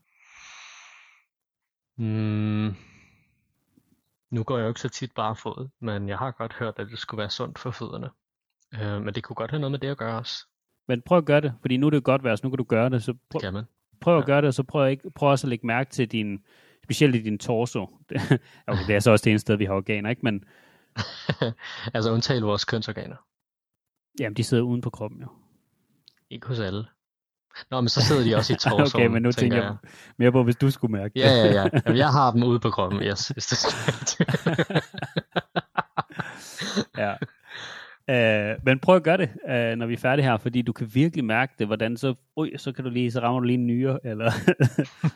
mm, 1.97 2.75
nu 4.31 4.43
går 4.43 4.57
jeg 4.57 4.63
jo 4.63 4.67
ikke 4.69 4.79
så 4.81 4.89
tit 4.89 5.11
bare 5.15 5.35
fod, 5.35 5.69
men 5.79 6.09
jeg 6.09 6.17
har 6.17 6.31
godt 6.31 6.53
hørt, 6.53 6.73
at 6.79 6.87
det 6.87 6.99
skulle 6.99 7.19
være 7.19 7.29
sundt 7.29 7.59
for 7.59 7.71
fødderne. 7.71 8.09
Øh, 8.73 9.01
men 9.05 9.15
det 9.15 9.23
kunne 9.23 9.35
godt 9.35 9.51
have 9.51 9.59
noget 9.59 9.71
med 9.71 9.79
det 9.79 9.87
at 9.87 9.97
gøre 9.97 10.17
også. 10.17 10.45
Men 10.87 11.01
prøv 11.01 11.17
at 11.17 11.25
gøre 11.25 11.41
det, 11.41 11.53
fordi 11.61 11.77
nu 11.77 11.85
er 11.85 11.89
det 11.91 12.03
godt 12.03 12.23
vejr, 12.23 12.35
så 12.35 12.41
nu 12.43 12.49
kan 12.49 12.57
du 12.57 12.63
gøre 12.63 12.89
det, 12.89 13.03
så 13.03 13.11
Det 13.11 13.19
prøv, 13.29 13.41
kan 13.41 13.53
man. 13.53 13.65
prøv 14.01 14.17
at 14.17 14.21
Ja. 14.21 14.25
gøre 14.25 14.41
det, 14.41 14.47
og 14.47 14.53
så 14.53 14.63
prøv, 14.63 14.89
ikke, 14.89 15.11
prøv 15.11 15.29
også 15.29 15.47
at 15.47 15.49
lægge 15.49 15.67
mærke 15.67 15.89
til 15.91 16.07
din, 16.11 16.43
specielt 16.83 17.15
i 17.15 17.21
din 17.21 17.37
torso. 17.39 17.83
okay, 18.67 18.87
det 18.87 18.95
er 18.95 18.99
så 18.99 19.11
også 19.11 19.23
det 19.23 19.29
eneste 19.31 19.41
sted, 19.41 19.55
vi 19.55 19.65
har 19.65 19.73
organer, 19.73 20.09
ikke? 20.09 20.21
Men 20.23 20.43
altså 21.93 22.11
undtale 22.11 22.45
vores 22.45 22.65
kønsorganer. 22.65 23.15
Jamen, 24.19 24.35
de 24.35 24.43
sidder 24.43 24.63
uden 24.63 24.81
på 24.81 24.89
kroppen, 24.89 25.21
jo. 25.21 25.27
Ikke 26.29 26.47
hos 26.47 26.59
alle. 26.59 26.85
Nå, 27.71 27.81
men 27.81 27.89
så 27.89 28.01
sidder 28.01 28.23
de 28.23 28.35
også 28.35 28.53
i 28.53 28.55
torsoen, 28.69 29.03
okay, 29.03 29.13
men 29.13 29.21
nu 29.23 29.31
tænker 29.31 29.57
jeg 29.57 29.75
mere 30.17 30.31
på, 30.31 30.43
hvis 30.43 30.55
du 30.55 30.71
skulle 30.71 30.91
mærke 30.91 31.13
det. 31.13 31.19
Ja, 31.19 31.29
ja, 31.29 31.53
ja. 31.53 31.69
Jamen, 31.85 31.97
jeg 31.97 32.09
har 32.09 32.31
dem 32.31 32.43
ude 32.43 32.59
på 32.59 32.69
kroppen, 32.69 33.01
yes. 33.09 33.27
Hvis 33.27 33.47
det 33.47 33.57
ja. 37.03 37.15
Uh, 38.11 38.65
men 38.65 38.79
prøv 38.79 38.95
at 38.95 39.03
gøre 39.03 39.17
det, 39.17 39.29
uh, 39.29 39.77
når 39.77 39.85
vi 39.85 39.93
er 39.93 39.97
færdige 39.97 40.25
her, 40.25 40.37
fordi 40.37 40.61
du 40.61 40.73
kan 40.73 40.91
virkelig 40.93 41.25
mærke 41.25 41.53
det, 41.59 41.67
hvordan 41.67 41.97
så, 41.97 42.15
ui, 42.37 42.51
så 42.57 42.71
kan 42.71 42.83
du 42.83 42.89
lige, 42.89 43.11
så 43.11 43.19
rammer 43.19 43.39
du 43.39 43.45
lige 43.45 43.57
en 43.57 43.67
nyre, 43.67 43.99
eller 44.03 44.31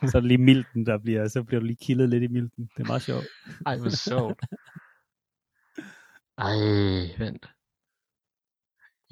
så 0.10 0.18
er 0.18 0.20
det 0.22 0.24
lige 0.24 0.38
milten, 0.38 0.86
der 0.86 0.98
bliver, 0.98 1.28
så 1.28 1.44
bliver 1.44 1.60
du 1.60 1.66
lige 1.66 1.78
kildet 1.86 2.10
lidt 2.10 2.24
i 2.24 2.28
milten. 2.28 2.70
Det 2.78 2.84
er 2.84 2.88
meget 2.88 3.02
sjovt. 3.02 3.26
Ej, 3.66 3.78
hvor 3.78 3.89
sjovt. 3.89 4.39
Ej, 6.38 6.56
vent. 7.20 7.50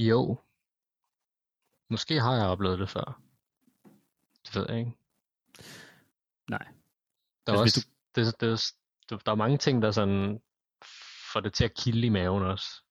Jo. 0.09 0.39
Måske 1.89 2.19
har 2.19 2.35
jeg 2.35 2.45
oplevet 2.47 2.79
det 2.79 2.89
før. 2.89 3.21
Det 4.45 4.55
ved 4.55 4.65
jeg 4.69 4.79
ikke. 4.79 4.91
Nej. 6.49 6.67
Der 7.47 7.53
er 7.53 7.57
Altså, 7.59 7.79
også, 7.79 7.87
det, 8.15 8.25
det, 8.41 8.73
det, 9.09 9.25
der 9.25 9.31
er 9.31 9.35
mange 9.35 9.57
ting, 9.57 9.81
der 9.81 9.91
sådan 9.91 10.41
får 11.33 11.39
det 11.39 11.53
til 11.53 11.65
at 11.65 11.73
kilde 11.73 12.07
i 12.07 12.09
maven 12.09 12.43
også. 12.43 12.83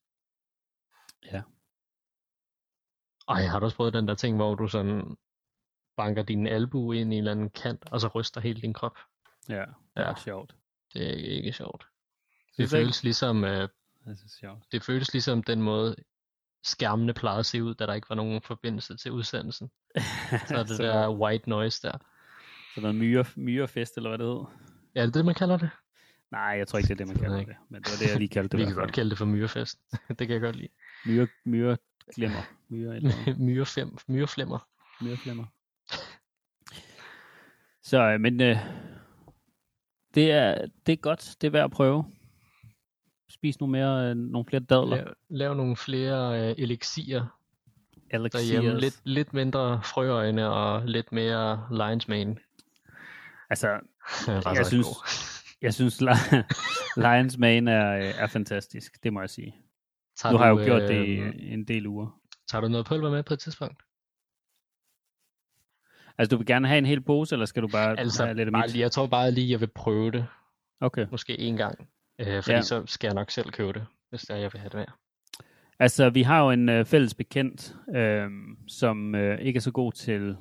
Ja. 1.24 1.42
Ej, 3.28 3.42
har 3.42 3.58
du 3.58 3.64
også 3.64 3.76
prøvet 3.76 3.92
den 3.94 4.08
der 4.08 4.14
ting, 4.14 4.36
hvor 4.36 4.54
du 4.54 4.68
sådan 4.68 5.16
banker 5.96 6.22
din 6.22 6.46
albue 6.46 6.96
ind 7.00 7.12
i 7.12 7.16
en 7.16 7.18
eller 7.18 7.32
anden 7.32 7.50
kant, 7.50 7.84
og 7.92 8.00
så 8.00 8.08
ryster 8.08 8.40
hele 8.40 8.60
din 8.60 8.72
krop? 8.74 8.98
Ja, 9.48 9.60
det 9.60 9.66
er 9.96 10.08
Ja. 10.08 10.14
sjovt. 10.14 10.54
Det 10.92 11.08
er 11.10 11.14
ikke 11.36 11.52
sjovt. 11.52 11.86
Det 12.46 12.54
Synes 12.54 12.70
du 12.70 12.76
ikke? 12.76 12.84
føles 12.84 13.02
ligesom, 13.02 13.44
øh, 13.44 13.68
Det 14.04 14.22
er 14.24 14.28
sjovt. 14.40 14.72
det 14.72 14.82
føles 14.82 15.12
ligesom 15.12 15.42
den 15.42 15.62
måde, 15.62 15.96
skærmene 16.62 17.14
plejede 17.14 17.38
at 17.38 17.46
se 17.46 17.62
ud, 17.64 17.74
da 17.74 17.86
der 17.86 17.94
ikke 17.94 18.08
var 18.10 18.16
nogen 18.16 18.42
forbindelse 18.42 18.96
til 18.96 19.12
udsendelsen. 19.12 19.70
Så 20.48 20.54
er 20.56 20.62
det 20.62 20.76
så, 20.76 20.82
der 20.82 21.10
white 21.10 21.50
noise 21.50 21.82
der. 21.88 21.98
så 22.74 22.80
noget 22.80 22.96
myre, 22.96 23.24
myrefest, 23.36 23.96
eller 23.96 24.10
hvad 24.10 24.18
det 24.18 24.26
hed? 24.26 24.44
Ja, 24.94 25.00
er 25.00 25.04
det 25.06 25.14
det, 25.14 25.24
man 25.24 25.34
kalder 25.34 25.56
det? 25.58 25.70
Nej, 26.30 26.42
jeg 26.42 26.68
tror 26.68 26.78
ikke, 26.78 26.88
det 26.88 26.94
er 27.00 27.04
det, 27.04 27.06
man 27.06 27.16
kalder 27.16 27.36
det. 27.44 27.56
Men 27.68 27.82
det 27.82 27.90
var 27.92 27.96
det, 28.06 28.10
jeg 28.10 28.18
lige 28.18 28.28
kaldte 28.28 28.48
det. 28.56 28.60
Vi 28.60 28.64
kan 28.64 28.74
godt 28.74 28.92
kalde 28.92 29.10
det 29.10 29.18
for 29.18 29.24
myrefest. 29.24 29.78
det 30.08 30.16
kan 30.18 30.30
jeg 30.30 30.40
godt 30.40 30.56
lide. 30.56 30.68
Myre, 31.06 31.26
myre 31.44 31.76
glemmer. 32.14 32.42
Myre, 32.68 32.96
eller 32.96 33.12
Myrefem, 33.38 33.96
myreflemmer. 34.08 34.58
myreflemmer. 35.00 35.44
Så, 37.82 38.02
øh, 38.02 38.20
men 38.20 38.40
øh, 38.40 38.56
det, 40.14 40.30
er, 40.30 40.66
det 40.86 40.92
er 40.92 40.96
godt. 40.96 41.36
Det 41.40 41.46
er 41.46 41.50
værd 41.50 41.64
at 41.64 41.70
prøve. 41.70 42.04
Spis 43.40 43.60
nogle, 43.60 43.72
mere, 43.72 44.10
øh, 44.10 44.16
nogle 44.16 44.46
flere 44.48 44.62
dadler. 44.62 44.96
Lav, 44.96 45.06
lav 45.30 45.54
nogle 45.54 45.76
flere 45.76 46.48
øh, 46.50 46.54
elixier 46.58 47.38
derhjemme. 48.12 48.68
Elixirs. 48.70 48.80
Lidt, 48.82 49.00
lidt 49.04 49.32
mindre 49.34 49.80
frøøjne 49.84 50.50
og 50.50 50.82
lidt 50.86 51.12
mere 51.12 51.54
lion's 51.70 52.04
mane. 52.08 52.36
Altså, 53.50 53.66
Bare 54.26 54.54
jeg 54.54 54.64
så 54.66 54.68
synes, 54.70 54.86
jeg 55.62 55.74
synes 55.74 56.02
Li- 56.02 56.42
Lions 57.04 57.38
Mane 57.38 57.70
er, 57.72 57.96
øh, 57.98 58.14
er 58.22 58.26
fantastisk. 58.26 59.02
Det 59.02 59.12
må 59.12 59.20
jeg 59.20 59.30
sige. 59.30 59.56
Tager 60.16 60.32
Nu 60.32 60.38
har 60.38 60.46
jeg 60.46 60.56
jo 60.58 60.64
gjort 60.64 60.82
det 60.82 61.06
i 61.06 61.10
øh, 61.10 61.34
en 61.52 61.64
del 61.64 61.86
uger. 61.86 62.20
Tager 62.50 62.62
du 62.62 62.68
noget 62.68 62.86
pulver 62.86 63.10
med 63.10 63.22
på 63.22 63.34
et 63.34 63.40
tidspunkt? 63.40 63.82
Altså, 66.18 66.30
du 66.30 66.36
vil 66.36 66.46
gerne 66.46 66.68
have 66.68 66.78
en 66.78 66.86
hel 66.86 67.00
pose, 67.00 67.34
eller 67.34 67.46
skal 67.46 67.62
du 67.62 67.68
bare 67.68 67.98
Altså, 68.00 68.24
have 68.24 68.36
lidt 68.36 68.46
af 68.48 68.52
bare, 68.52 68.62
mit? 68.62 68.72
lige- 68.72 68.82
jeg 68.82 68.92
tror 68.92 69.06
bare 69.06 69.30
lige, 69.30 69.50
jeg 69.50 69.60
vil 69.60 69.70
prøve 69.74 70.10
det. 70.10 70.26
Okay. 70.80 71.06
Måske 71.10 71.38
en 71.38 71.56
gang. 71.56 71.88
Øh, 72.20 72.42
fordi 72.42 72.54
Ja. 72.54 72.62
så 72.62 72.82
skal 72.86 73.08
jeg 73.08 73.14
nok 73.14 73.30
selv 73.30 73.50
købe 73.50 73.72
det, 73.72 73.86
hvis 74.10 74.20
det 74.20 74.30
er, 74.30 74.40
jeg 74.40 74.50
vil 74.52 74.60
have 74.60 74.68
det 74.68 74.76
med. 74.78 74.86
Altså, 75.78 76.10
vi 76.10 76.22
har 76.22 76.44
jo 76.44 76.50
en 76.50 76.68
øh, 76.68 76.84
fælles 76.86 77.14
bekendt, 77.14 77.74
øh, 77.96 78.30
som 78.68 79.14
øh, 79.14 79.40
ikke 79.40 79.56
er 79.56 79.60
så 79.60 79.70
god 79.70 79.92
til, 79.92 80.36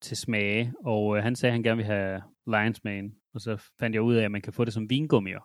til 0.00 0.16
smage, 0.16 0.72
og 0.84 1.16
øh, 1.16 1.22
han 1.22 1.36
sagde, 1.36 1.50
at 1.50 1.54
han 1.54 1.62
gerne 1.62 1.76
vil 1.76 1.86
have 1.86 2.22
Lions 2.46 2.84
Mane, 2.84 3.10
og 3.34 3.40
så 3.40 3.70
fandt 3.80 3.94
jeg 3.94 4.02
ud 4.02 4.14
af, 4.14 4.24
at 4.24 4.30
man 4.30 4.42
kan 4.42 4.52
få 4.52 4.64
det 4.64 4.72
som 4.72 4.90
vingummier. 4.90 5.40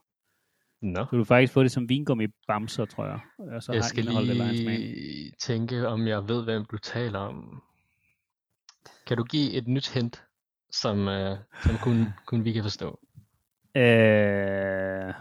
Nå. 0.82 1.06
Så 1.10 1.18
du 1.18 1.24
faktisk 1.24 1.54
få 1.54 1.64
det 1.64 1.72
som 1.72 1.90
vingummi 1.90 2.28
bamser, 2.48 2.86
tror 2.86 3.06
jeg. 3.06 3.20
Og 3.38 3.64
så 3.64 3.72
jeg 3.72 3.82
har 3.82 3.88
skal 3.88 4.04
lige 4.04 5.32
tænke, 5.40 5.88
om 5.88 6.08
jeg 6.08 6.28
ved, 6.28 6.44
hvem 6.44 6.66
du 6.66 6.78
taler 6.78 7.20
om. 7.20 7.62
Kan 9.08 9.18
du 9.18 9.24
give 9.24 9.52
et 9.52 9.68
nyt 9.68 9.94
hint, 9.94 10.24
som, 10.72 11.08
øh, 11.08 11.38
som 11.64 11.76
kun, 11.84 12.06
kun 12.26 12.46
vi 12.46 12.52
kan 12.52 12.64
forstå? 12.64 13.00
Øh, 13.76 15.14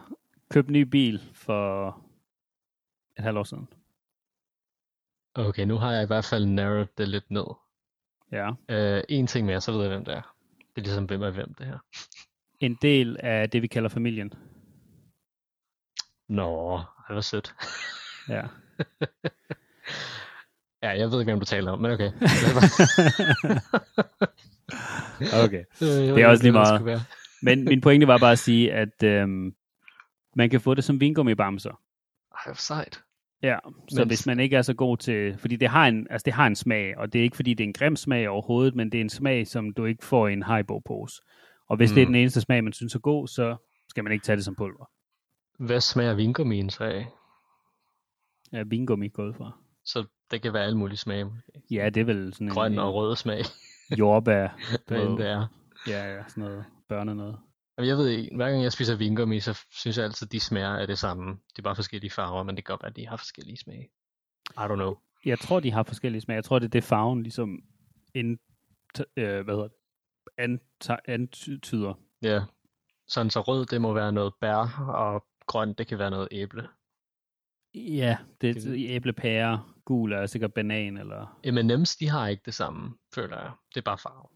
køb 0.51 0.69
ny 0.69 0.83
bil 0.83 1.21
for 1.35 1.89
et 3.19 3.25
halvt 3.25 3.39
år 3.39 3.45
siden. 3.45 3.69
Okay, 5.35 5.67
nu 5.67 5.77
har 5.77 5.93
jeg 5.93 6.03
i 6.03 6.07
hvert 6.07 6.25
fald 6.25 6.47
narrowed 6.47 6.87
det 6.99 7.09
lidt 7.09 7.31
ned. 7.31 7.47
Ja. 8.33 8.51
Øh, 8.69 9.03
en 9.09 9.27
ting 9.27 9.47
mere, 9.47 9.61
så 9.61 9.73
ved 9.73 9.81
jeg, 9.81 9.89
hvem 9.89 10.05
det 10.05 10.15
er. 10.15 10.35
Det 10.59 10.81
er 10.81 10.81
ligesom, 10.81 11.05
hvem 11.05 11.23
er 11.23 11.31
hvem 11.31 11.55
det 11.55 11.67
her. 11.67 11.79
En 12.61 12.79
del 12.83 13.17
af 13.21 13.51
det, 13.51 13.63
vi 13.63 13.67
kalder 13.67 13.89
familien. 13.89 14.33
Nå, 16.29 16.79
det 17.09 17.15
var 17.15 17.21
sødt. 17.21 17.55
Ja. 18.29 18.43
Ja, 20.83 20.89
jeg 20.89 21.11
ved 21.11 21.21
ikke, 21.21 21.31
hvem 21.31 21.41
du 21.41 21.47
taler 21.47 21.73
om, 21.73 21.79
men 21.79 21.91
okay. 21.91 22.13
okay. 25.45 25.65
Det 25.81 26.23
er 26.23 26.27
også 26.27 26.43
lige 26.43 26.53
meget. 26.53 27.03
Men 27.43 27.65
min 27.65 27.81
pointe 27.81 28.07
var 28.07 28.19
bare 28.19 28.33
at 28.33 28.39
sige, 28.39 28.73
at 28.73 29.03
øhm, 29.03 29.55
man 30.37 30.51
kan 30.51 30.61
få 30.61 30.75
det 30.75 30.85
som 30.85 31.01
vingummi 31.01 31.35
bamser. 31.35 31.81
Ej, 32.35 32.41
hvor 32.47 32.55
sejt. 32.55 33.01
Ja, 33.43 33.59
så 33.89 34.01
Men- 34.01 34.09
hvis 34.09 34.27
man 34.27 34.41
ikke 34.41 34.57
er 34.57 34.63
så 34.63 34.75
god 34.75 34.97
til, 34.97 35.39
fordi 35.39 35.57
det 35.57 35.69
har 35.69 35.87
en, 35.89 36.07
altså 36.11 36.25
det 36.25 36.33
har 36.33 36.47
en 36.47 36.55
smag, 36.57 36.99
og 36.99 37.13
det 37.13 37.19
er 37.19 37.23
ikke 37.23 37.37
fordi 37.37 37.55
det 37.55 37.65
er 37.65 37.69
en 37.69 37.73
grim 37.73 37.97
smag 37.97 38.29
overhovedet, 38.29 38.75
men 38.75 38.93
det 38.93 38.99
er 38.99 39.03
en 39.05 39.09
smag, 39.11 39.47
som 39.47 39.73
du 39.73 39.85
ikke 39.85 40.05
får 40.05 40.29
i 40.29 40.33
en 40.33 40.43
Haribo-pose. 40.43 41.23
Og 41.69 41.77
hvis 41.77 41.91
mm. 41.91 41.95
det 41.95 42.03
er 42.03 42.07
Mm. 42.07 42.13
den 42.13 42.21
eneste 42.21 42.41
smag, 42.41 42.65
man 42.65 42.73
synes 42.73 42.95
er 42.95 42.99
god, 42.99 43.29
så 43.29 43.57
skal 43.89 44.05
man 44.05 44.13
ikke 44.13 44.25
tage 44.25 44.37
det 44.37 44.45
som 44.45 44.55
pulver. 44.57 44.91
Hvad 45.59 45.81
smager 45.81 46.15
vingummien 46.15 46.71
så 46.71 46.85
af? 46.85 47.07
Ja, 48.53 48.63
vingummi 48.67 49.09
gået 49.09 49.37
fra. 49.37 49.53
Så 49.85 50.05
det 50.31 50.43
kan 50.43 50.53
være 50.53 50.65
alle 50.65 50.79
mulige 50.79 50.97
smage. 50.97 51.27
Ja, 51.71 51.89
det 51.91 52.01
er 52.01 52.05
vel 52.05 52.35
sådan 52.35 52.49
Grøn 52.49 52.73
en, 52.73 52.79
og 52.79 52.95
rød 52.95 53.17
smag, 53.17 53.43
jordbær. 53.99 54.49
hvad 54.89 55.03
end 55.07 55.19
det 55.19 55.29
er. 55.31 55.47
Ja, 55.89 56.15
ja, 56.15 56.23
sådan 56.29 56.45
noget 56.45 56.65
børne 56.89 57.15
noget. 57.15 57.39
Jamen, 57.79 57.89
jeg 57.89 57.97
ved 57.97 58.09
ikke, 58.09 58.37
hver 58.37 58.51
gang 58.51 58.63
jeg 58.63 58.73
spiser 58.73 58.97
vingummi, 58.97 59.41
så 59.41 59.59
synes 59.73 59.97
jeg 59.97 60.05
altid, 60.05 60.27
at 60.29 60.33
de 60.33 60.41
smager 60.41 60.69
af 60.77 60.87
det 60.87 60.99
samme. 60.99 61.31
Det 61.51 61.59
er 61.59 61.63
bare 61.63 61.75
forskellige 61.77 62.11
farver, 62.11 62.43
men 62.43 62.57
det 62.57 62.65
kan 62.65 62.73
godt 62.73 62.83
være, 62.83 62.91
at 62.91 62.97
de 62.97 63.07
har 63.07 63.17
forskellige 63.17 63.57
smage. 63.57 63.91
I 64.51 64.61
don't 64.61 64.75
know. 64.75 64.95
Jeg 65.25 65.39
tror, 65.39 65.61
de 65.61 65.71
har 65.73 65.83
forskellige 65.83 66.21
smag. 66.21 66.35
Jeg 66.35 66.45
tror, 66.45 66.59
det 66.59 66.67
er 66.67 66.71
det 66.71 66.85
farven 66.85 67.23
ligesom 67.23 67.59
ind, 68.15 68.39
øh, 69.17 69.41
hvad 69.45 69.55
hedder 69.55 69.69
det? 69.69 69.77
Anta- 70.41 71.03
antyder. 71.09 71.95
Ja. 72.23 72.41
Sådan 73.09 73.31
så 73.31 73.41
rød, 73.41 73.67
det 73.67 73.81
må 73.81 73.93
være 73.93 74.13
noget 74.13 74.33
bær, 74.41 74.85
og 74.89 75.27
grønt, 75.47 75.79
det 75.79 75.87
kan 75.87 75.99
være 75.99 76.11
noget 76.11 76.29
æble. 76.31 76.69
Ja, 77.75 78.19
det 78.41 78.55
Det- 78.55 78.67
er 78.91 78.97
æblepære, 78.97 79.65
gul 79.85 80.13
er 80.13 80.27
sikkert 80.27 80.55
banan, 80.55 80.97
eller... 80.97 81.39
M&M's, 81.47 81.97
de 82.01 82.09
har 82.09 82.29
ikke 82.29 82.43
det 82.47 82.55
samme, 82.55 82.95
føler 83.15 83.41
jeg. 83.41 83.53
Det 83.75 83.81
er 83.81 83.85
bare 83.85 83.99
farve. 83.99 84.29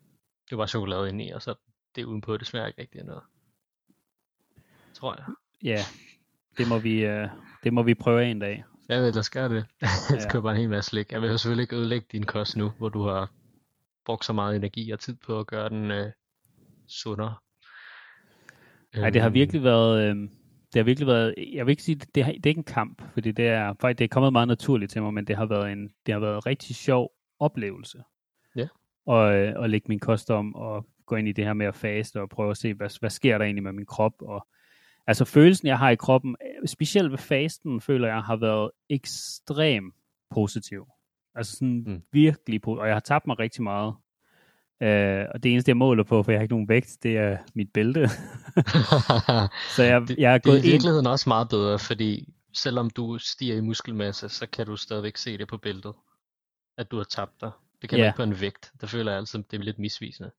Det 0.47 0.53
er 0.53 0.57
bare 0.57 0.69
chokolade 0.69 1.09
inde 1.09 1.25
i, 1.25 1.31
og 1.31 1.43
så 1.43 1.55
det 1.97 2.05
udenpå, 2.05 2.37
det 2.37 2.47
smager 2.47 2.67
ikke 2.67 2.81
rigtig 2.81 3.01
af 3.01 3.07
noget. 3.07 3.23
Tror 4.95 5.15
jeg. 5.19 5.25
Ja, 5.63 5.79
det 6.59 6.69
må 6.69 6.79
vi, 6.79 7.05
øh, 7.05 7.29
det 7.65 7.73
må 7.73 7.83
vi 7.83 7.95
prøve 7.95 8.31
en 8.31 8.39
dag. 8.39 8.65
Jeg 8.89 9.03
ved, 9.03 9.13
der 9.13 9.23
skal 9.23 9.51
det. 9.51 9.67
Jeg 9.83 9.89
Ja. 10.11 10.31
køber 10.31 10.51
en 10.51 10.57
hel 10.57 10.69
masse 10.71 10.91
slik. 10.91 11.13
Jeg 11.13 11.23
vil 11.23 11.31
jo 11.31 11.39
selvfølgelig 11.39 11.63
ikke 11.63 11.77
ødelægge 11.77 12.07
din 12.13 12.23
kost 12.27 12.57
nu, 12.57 12.69
hvor 12.79 12.89
du 12.89 13.03
har 13.03 13.31
brugt 14.05 14.25
så 14.25 14.33
meget 14.33 14.57
energi 14.57 14.91
og 14.91 15.01
tid 15.01 15.15
på 15.27 15.39
at 15.41 15.47
gøre 15.47 15.69
den 15.69 15.91
øh, 15.91 16.13
sundere. 16.89 17.35
Nej, 18.97 19.11
det 19.11 19.21
har 19.23 19.29
Øhm, 19.29 19.35
virkelig 19.35 19.63
været... 19.63 20.03
Øh, 20.11 20.17
det 20.73 20.79
har 20.81 20.83
virkelig 20.85 21.07
været, 21.07 21.35
jeg 21.53 21.67
vil 21.67 21.71
ikke 21.71 21.83
sige, 21.83 21.95
det, 22.15 22.25
har, 22.25 22.33
det 22.33 22.47
er 22.47 22.51
ikke 22.51 22.59
en 22.59 22.65
kamp, 22.65 23.03
fordi 23.13 23.33
det 23.33 23.47
er, 23.49 23.75
faktisk, 23.81 23.99
det 23.99 24.05
er 24.05 24.09
kommet 24.09 24.33
meget 24.33 24.49
naturligt 24.49 24.93
til 24.93 25.03
mig, 25.03 25.15
men 25.15 25.27
det 25.27 25.37
har 25.37 25.47
været 25.47 25.73
en, 25.73 25.89
det 26.07 26.15
har 26.15 26.19
været 26.21 26.35
en 26.37 26.47
rigtig 26.47 26.77
sjov 26.77 27.13
oplevelse. 27.41 28.03
Ja. 28.57 28.69
Og, 29.07 29.35
øh, 29.35 29.65
at 29.65 29.71
lægge 29.71 29.85
min 29.89 29.99
kost 30.01 30.31
om, 30.31 30.55
og 30.55 30.87
gå 31.13 31.17
ind 31.17 31.29
i 31.29 31.33
det 31.33 31.45
her 31.45 31.53
med 31.53 31.67
at 31.67 31.75
faste, 31.75 32.21
og 32.21 32.29
prøve 32.29 32.51
at 32.51 32.57
se, 32.57 32.75
hvad, 32.75 33.01
hvad 33.01 33.11
sker 33.11 33.39
der 33.39 33.45
egentlig 33.45 33.63
med 33.63 33.73
min 33.73 33.87
krop, 33.87 34.13
og 34.23 34.47
altså 35.07 35.25
følelsen, 35.25 35.69
jeg 35.69 35.79
har 35.79 35.91
i 35.91 35.95
kroppen, 35.97 36.37
specielt 36.67 37.11
ved 37.11 37.19
fasten, 37.19 37.81
føler 37.81 38.09
jeg, 38.09 38.23
har 38.23 38.37
været 38.37 38.71
ekstrem 38.91 39.93
positiv. 40.31 40.87
Altså 41.35 41.53
sådan 41.57 41.85
Mm. 41.87 42.03
virkelig 42.13 42.63
positiv, 42.63 42.81
og 42.81 42.87
jeg 42.87 42.95
har 42.95 43.01
tabt 43.01 43.27
mig 43.27 43.39
rigtig 43.39 43.63
meget. 43.63 43.95
Øh, 44.83 45.27
og 45.35 45.43
det 45.43 45.53
eneste, 45.53 45.69
jeg 45.71 45.77
måler 45.77 46.05
på, 46.05 46.23
for 46.23 46.33
jeg 46.33 46.39
har 46.39 46.43
ikke 46.43 46.55
nogen 46.55 46.69
vægt, 46.69 46.99
det 47.03 47.17
er 47.17 47.39
mit 47.55 47.71
bælte. 47.73 48.01
Så 49.77 49.83
jeg, 49.83 50.01
det, 50.09 50.19
jeg 50.19 50.35
er 50.35 50.39
det 50.39 50.47
er 50.47 50.51
gået 50.51 50.57
i 50.57 50.59
ind... 50.59 50.71
virkeligheden 50.73 51.07
også 51.07 51.29
meget 51.31 51.49
bedre, 51.49 51.79
fordi 51.79 52.35
selvom 52.53 52.91
du 52.91 53.19
stiger 53.19 53.57
i 53.57 53.61
muskelmasse, 53.61 54.29
så 54.29 54.47
kan 54.47 54.67
du 54.67 54.77
stadigvæk 54.77 55.17
se 55.17 55.39
det 55.39 55.49
på 55.49 55.57
billedet, 55.57 55.95
at 56.79 56.91
du 56.91 56.97
har 56.97 57.05
tabt 57.05 57.41
dig. 57.41 57.51
Det 57.83 57.91
kan 57.91 57.99
Ja. 57.99 58.05
du 58.05 58.09
ikke 58.09 58.17
på 58.17 58.23
en 58.23 58.41
vægt. 58.41 58.73
Der 58.81 58.87
føler 58.87 59.11
jeg 59.13 59.19
altid, 59.19 59.43
det 59.51 59.59
er 59.61 59.63
lidt 59.63 59.79
misvisende. 59.79 60.31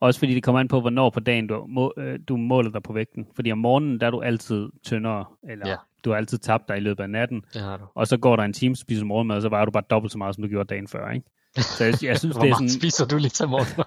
Også 0.00 0.18
fordi 0.20 0.34
det 0.34 0.42
kommer 0.42 0.60
an 0.60 0.68
på, 0.68 0.80
hvornår 0.80 1.10
på 1.10 1.20
dagen 1.20 1.46
du, 1.46 1.66
må, 1.68 1.92
øh, 1.96 2.18
du 2.28 2.36
måler 2.36 2.70
dig 2.70 2.82
på 2.82 2.92
vægten. 2.92 3.26
Fordi 3.34 3.52
om 3.52 3.58
morgenen, 3.58 4.00
der 4.00 4.06
er 4.06 4.10
du 4.10 4.20
altid 4.20 4.68
tyndere, 4.84 5.24
eller 5.48 5.68
Ja. 5.68 5.76
du 6.04 6.10
har 6.10 6.16
altid 6.16 6.38
tabt 6.38 6.68
dig 6.68 6.76
i 6.76 6.80
løbet 6.80 7.02
af 7.02 7.10
natten. 7.10 7.42
Det 7.54 7.62
har 7.62 7.76
du. 7.76 7.84
Og 7.94 8.06
så 8.06 8.16
går 8.16 8.36
der 8.36 8.42
en 8.42 8.52
time, 8.52 8.76
spiser 8.76 9.04
morgenmad, 9.04 9.36
og 9.36 9.42
så 9.42 9.48
vejer 9.48 9.64
du 9.64 9.70
bare 9.70 9.84
dobbelt 9.90 10.12
så 10.12 10.18
meget, 10.18 10.34
som 10.34 10.42
du 10.44 10.48
gjorde 10.48 10.66
dagen 10.74 10.88
før, 10.88 11.10
ikke? 11.10 11.26
Så 11.56 11.84
jeg, 11.84 12.04
jeg 12.04 12.18
synes, 12.18 12.36
Hvor 12.36 12.42
det 12.44 12.50
er 12.50 12.54
sådan... 12.54 12.68
spiser 12.70 13.06
du 13.06 13.16
lige 13.16 13.28
til 13.30 13.48
morgenmad? 13.48 13.84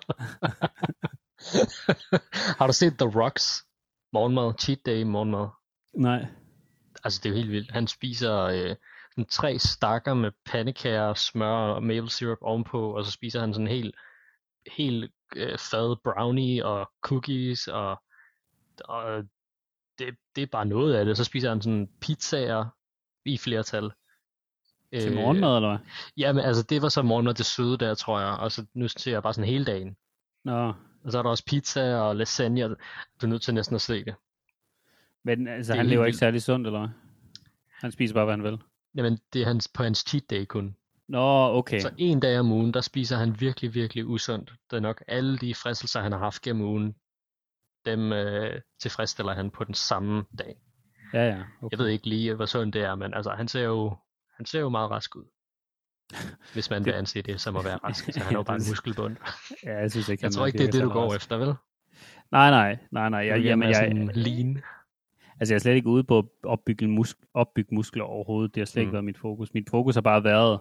har 2.60 2.68
du 2.68 2.74
set 2.74 2.94
The 3.00 3.22
Rocks 3.22 3.66
morgenmad, 4.14 4.54
cheat 4.60 4.80
day 4.86 5.04
morgenmad? 5.04 5.48
Nej. 5.98 6.26
Altså 7.04 7.20
det 7.24 7.30
er 7.30 7.34
jo 7.34 7.36
helt 7.36 7.52
vildt. 7.52 7.72
Han 7.72 7.88
spiser 7.88 8.44
øh, 8.44 8.76
sådan 9.12 9.26
tre 9.30 9.60
stakker 9.60 10.14
med 10.14 10.32
pandekager, 10.46 11.14
smør 11.14 11.48
og 11.76 11.84
maple 11.84 12.10
syrup 12.10 12.38
ovenpå, 12.42 12.96
og 12.98 13.06
så 13.06 13.12
spiser 13.12 13.40
han 13.40 13.54
sådan 13.54 13.68
en 13.68 13.74
helt, 13.74 13.96
helt 14.78 15.12
øh, 15.36 15.58
fad 15.58 15.96
brownie 16.04 16.66
og 16.66 16.92
cookies, 17.02 17.68
og, 17.68 18.02
og 18.80 19.24
det, 20.00 20.16
det 20.36 20.42
er 20.42 20.48
bare 20.52 20.66
noget 20.66 20.94
af 20.94 21.06
det. 21.06 21.18
Så 21.18 21.24
spiser 21.24 21.50
han 21.50 21.62
sådan 21.62 21.90
pizzaer 22.02 22.66
i 23.26 23.38
flertal. 23.38 23.92
Til 24.94 25.16
morgenmad, 25.16 25.56
eller 25.56 25.70
hvad? 25.70 25.80
Jamen 26.18 26.46
altså 26.46 26.64
det 26.64 26.82
var 26.82 26.90
så 26.90 27.02
morgenmad 27.02 27.34
det 27.34 27.46
søde 27.46 27.78
der, 27.78 27.96
tror 27.96 28.20
jeg, 28.20 28.30
og 28.30 28.52
så 28.52 28.66
nu 28.74 28.88
ser 28.88 29.12
jeg 29.12 29.24
bare 29.24 29.34
sådan 29.34 29.50
hele 29.50 29.66
dagen. 29.66 29.98
Nå. 30.44 30.74
Og 31.04 31.12
så 31.12 31.18
er 31.18 31.24
der 31.24 31.30
også 31.30 31.46
pizza 31.46 31.96
og 31.96 32.16
lasagne, 32.16 32.66
og 32.66 32.70
du 33.22 33.26
er 33.26 33.30
nødt 33.30 33.42
til 33.42 33.54
næsten 33.54 33.76
at 33.76 33.82
se 33.82 34.06
det. 34.06 34.16
Men 35.24 35.48
altså, 35.48 35.74
Det 35.74 35.78
han 35.78 35.88
lever 35.88 36.06
ikke 36.06 36.18
særlig 36.18 36.42
sundt, 36.42 36.68
eller 36.68 36.80
hvad? 36.80 36.90
Han 37.72 37.92
spiser 37.92 38.14
bare, 38.14 38.26
hvad 38.26 38.34
han 38.34 38.44
vil. 38.44 38.60
Jamen 38.96 39.20
det 39.34 39.42
er 39.42 39.46
hans, 39.46 39.68
på 39.68 39.84
hans 39.84 40.06
cheat 40.08 40.30
day 40.30 40.46
kun. 40.46 40.76
Nå, 41.10 41.58
okay. 41.58 41.80
Så 41.80 41.92
en 41.98 42.20
dag 42.20 42.40
om 42.40 42.52
ugen, 42.52 42.74
der 42.74 42.82
spiser 42.82 43.18
han 43.18 43.40
virkelig, 43.42 43.74
virkelig 43.74 44.06
usundt. 44.08 44.54
Det 44.72 44.78
er 44.78 44.82
nok 44.82 45.04
alle 45.08 45.38
de 45.38 45.56
fristelser, 45.56 46.02
han 46.02 46.12
har 46.12 46.20
haft 46.20 46.42
gennem 46.42 46.66
ugen, 46.66 46.96
dem 47.86 48.14
øh, 48.14 48.62
tilfredsstiller 48.82 49.34
han 49.34 49.50
på 49.52 49.64
den 49.64 49.74
samme 49.74 50.24
dag. 50.40 50.56
Ja, 51.14 51.26
ja. 51.28 51.44
Okay. 51.62 51.68
Jeg 51.72 51.80
ved 51.80 51.88
ikke 51.88 52.10
lige, 52.10 52.34
hvor 52.34 52.46
sundt 52.46 52.74
det 52.74 52.82
er, 52.84 52.96
men 52.96 53.14
altså, 53.14 53.32
han 53.32 53.48
ser 53.48 53.62
jo, 53.64 53.96
han 54.38 54.46
ser 54.46 54.60
jo 54.60 54.70
meget 54.70 54.92
rask 54.92 55.16
ud. 55.16 55.24
Hvis 56.54 56.70
man 56.70 56.86
vil 56.86 56.94
Det- 56.94 57.00
anse 57.00 57.22
det 57.22 57.42
som 57.42 57.56
at 57.56 57.66
være 57.66 57.78
rask, 57.78 58.14
så 58.14 58.20
han 58.20 58.34
er 58.34 58.40
jo 58.40 58.44
bare 58.50 58.56
en 58.58 58.64
muskelbund. 58.70 59.16
Ja, 59.64 59.78
jeg 59.80 59.92
synes 59.92 60.10
ikke, 60.10 60.24
Jeg 60.26 60.32
tror 60.32 60.46
ikke, 60.46 60.58
det 60.58 60.68
er 60.68 60.72
det, 60.72 60.84
du 60.84 60.90
går 60.90 61.06
rask. 61.06 61.16
efter, 61.16 61.38
vel? 61.38 61.54
Nej, 62.32 62.50
nej, 62.50 62.78
nej, 62.92 63.10
nej. 63.10 63.20
Jeg, 63.20 63.36
vil 63.36 63.44
jamen, 63.44 63.70
jeg, 63.70 63.94
lean. 64.16 64.62
Altså, 65.40 65.54
jeg 65.54 65.56
er 65.56 65.60
slet 65.60 65.76
ikke 65.76 65.90
ude 65.90 66.04
på 66.04 66.18
at 66.18 66.26
opbygge, 66.44 66.88
musk- 66.88 67.26
opbygge 67.34 67.76
muskler 67.76 68.04
overhovedet. 68.04 68.56
Det 68.56 68.62
har 68.62 68.66
slet 68.66 68.82
ikke 68.82 68.90
Mm. 68.90 68.94
været 68.94 69.06
mit 69.06 69.18
fokus. 69.18 69.54
Mit 69.54 69.70
fokus 69.70 69.96
har 69.96 70.02
bare 70.02 70.24
været, 70.24 70.60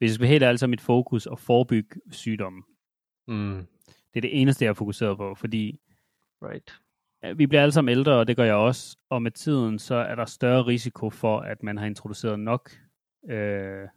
hvis 0.00 0.08
jeg 0.08 0.14
skal 0.14 0.22
være 0.22 0.30
helt 0.30 0.42
ærlig, 0.44 0.58
så 0.58 0.66
er 0.66 0.68
mit 0.68 0.80
fokus 0.80 1.26
at 1.32 1.38
forebygge 1.38 2.00
sygdomme. 2.10 2.62
Mm, 3.28 3.66
Det 4.14 4.16
er 4.16 4.20
det 4.20 4.40
eneste, 4.40 4.64
jeg 4.64 4.70
er 4.70 4.74
fokuseret 4.74 5.16
på, 5.16 5.34
fordi 5.34 5.80
right. 6.42 7.38
vi 7.38 7.46
bliver 7.46 7.62
alle 7.62 7.72
sammen 7.72 7.92
ældre, 7.92 8.12
og 8.12 8.26
det 8.28 8.36
gør 8.36 8.44
jeg 8.44 8.54
også. 8.54 8.96
Og 9.10 9.22
med 9.22 9.30
tiden, 9.30 9.78
så 9.78 9.94
er 9.94 10.14
der 10.14 10.24
større 10.24 10.66
risiko 10.66 11.10
for, 11.10 11.40
at 11.40 11.62
man 11.62 11.76
har 11.76 11.86
introduceret 11.86 12.40
nok 12.40 12.70
øh, 13.30 13.88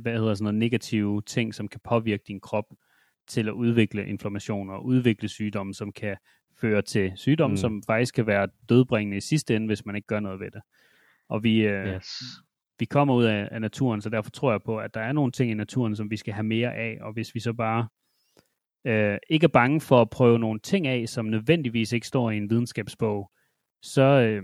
hvad 0.00 0.18
hedder 0.18 0.34
sådan 0.34 0.44
noget, 0.44 0.54
negative 0.58 1.22
ting, 1.22 1.54
som 1.54 1.68
kan 1.68 1.80
påvirke 1.84 2.24
din 2.28 2.40
krop 2.40 2.64
til 3.26 3.48
at 3.48 3.52
udvikle 3.52 4.06
inflammationer 4.06 4.74
og 4.74 4.84
udvikle 4.84 5.28
sygdomme, 5.28 5.74
som 5.74 5.92
kan 5.92 6.16
føre 6.60 6.82
til 6.82 7.12
sygdomme, 7.16 7.52
Mm. 7.52 7.52
mm. 7.52 7.56
som 7.56 7.82
faktisk 7.86 8.14
kan 8.14 8.26
være 8.26 8.48
dødbringende 8.68 9.16
i 9.16 9.20
sidste 9.20 9.56
ende, 9.56 9.66
hvis 9.66 9.86
man 9.86 9.96
ikke 9.96 10.06
gør 10.06 10.20
noget 10.20 10.40
ved 10.40 10.50
det. 10.50 10.60
Og 11.28 11.42
vi, 11.42 11.60
øh, 11.66 11.86
Yes 11.86 12.22
vi 12.78 12.84
kommer 12.84 13.14
ud 13.14 13.24
af, 13.24 13.48
af 13.52 13.60
naturen, 13.60 14.00
så 14.00 14.10
derfor 14.10 14.30
tror 14.30 14.50
jeg 14.50 14.62
på, 14.62 14.78
at 14.78 14.94
der 14.94 15.00
er 15.00 15.12
nogle 15.12 15.32
ting 15.32 15.50
i 15.50 15.54
naturen, 15.54 15.96
som 15.96 16.10
vi 16.10 16.16
skal 16.16 16.34
have 16.34 16.44
mere 16.44 16.74
af, 16.74 16.98
og 17.00 17.12
hvis 17.12 17.34
vi 17.34 17.40
så 17.40 17.52
bare 17.52 17.88
øh, 18.86 19.18
ikke 19.30 19.44
er 19.44 19.48
bange 19.48 19.80
for 19.80 20.00
at 20.00 20.10
prøve 20.10 20.38
nogle 20.38 20.60
ting 20.60 20.86
af, 20.86 21.08
som 21.08 21.24
nødvendigvis 21.24 21.92
ikke 21.92 22.06
står 22.06 22.30
i 22.30 22.36
en 22.36 22.50
videnskabsbog, 22.50 23.30
så, 23.82 24.02
øh, 24.02 24.42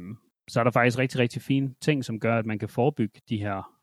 så 0.48 0.60
er 0.60 0.64
der 0.64 0.70
faktisk 0.70 0.98
rigtig, 0.98 1.20
rigtig 1.20 1.42
fine 1.42 1.74
ting, 1.80 2.04
som 2.04 2.20
gør, 2.20 2.38
at 2.38 2.46
man 2.46 2.58
kan 2.58 2.68
forebygge 2.68 3.20
de 3.28 3.38
her 3.38 3.74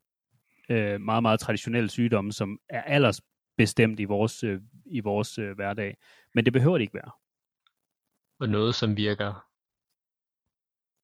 øh, 0.69 1.01
meget, 1.01 1.21
meget 1.21 1.39
traditionelle 1.39 1.89
sygdomme, 1.89 2.31
som 2.31 2.59
er 2.69 2.81
aldersbestemt 2.81 3.99
i 3.99 4.05
vores, 4.05 4.43
øh, 4.43 4.61
i 4.85 4.99
vores 4.99 5.37
øh, 5.37 5.55
hverdag. 5.55 5.97
Men 6.33 6.45
det 6.45 6.53
behøver 6.53 6.77
det 6.77 6.81
ikke 6.81 6.93
være. 6.93 7.11
Og 8.39 8.49
noget, 8.49 8.75
som 8.75 8.97
virker 8.97 9.50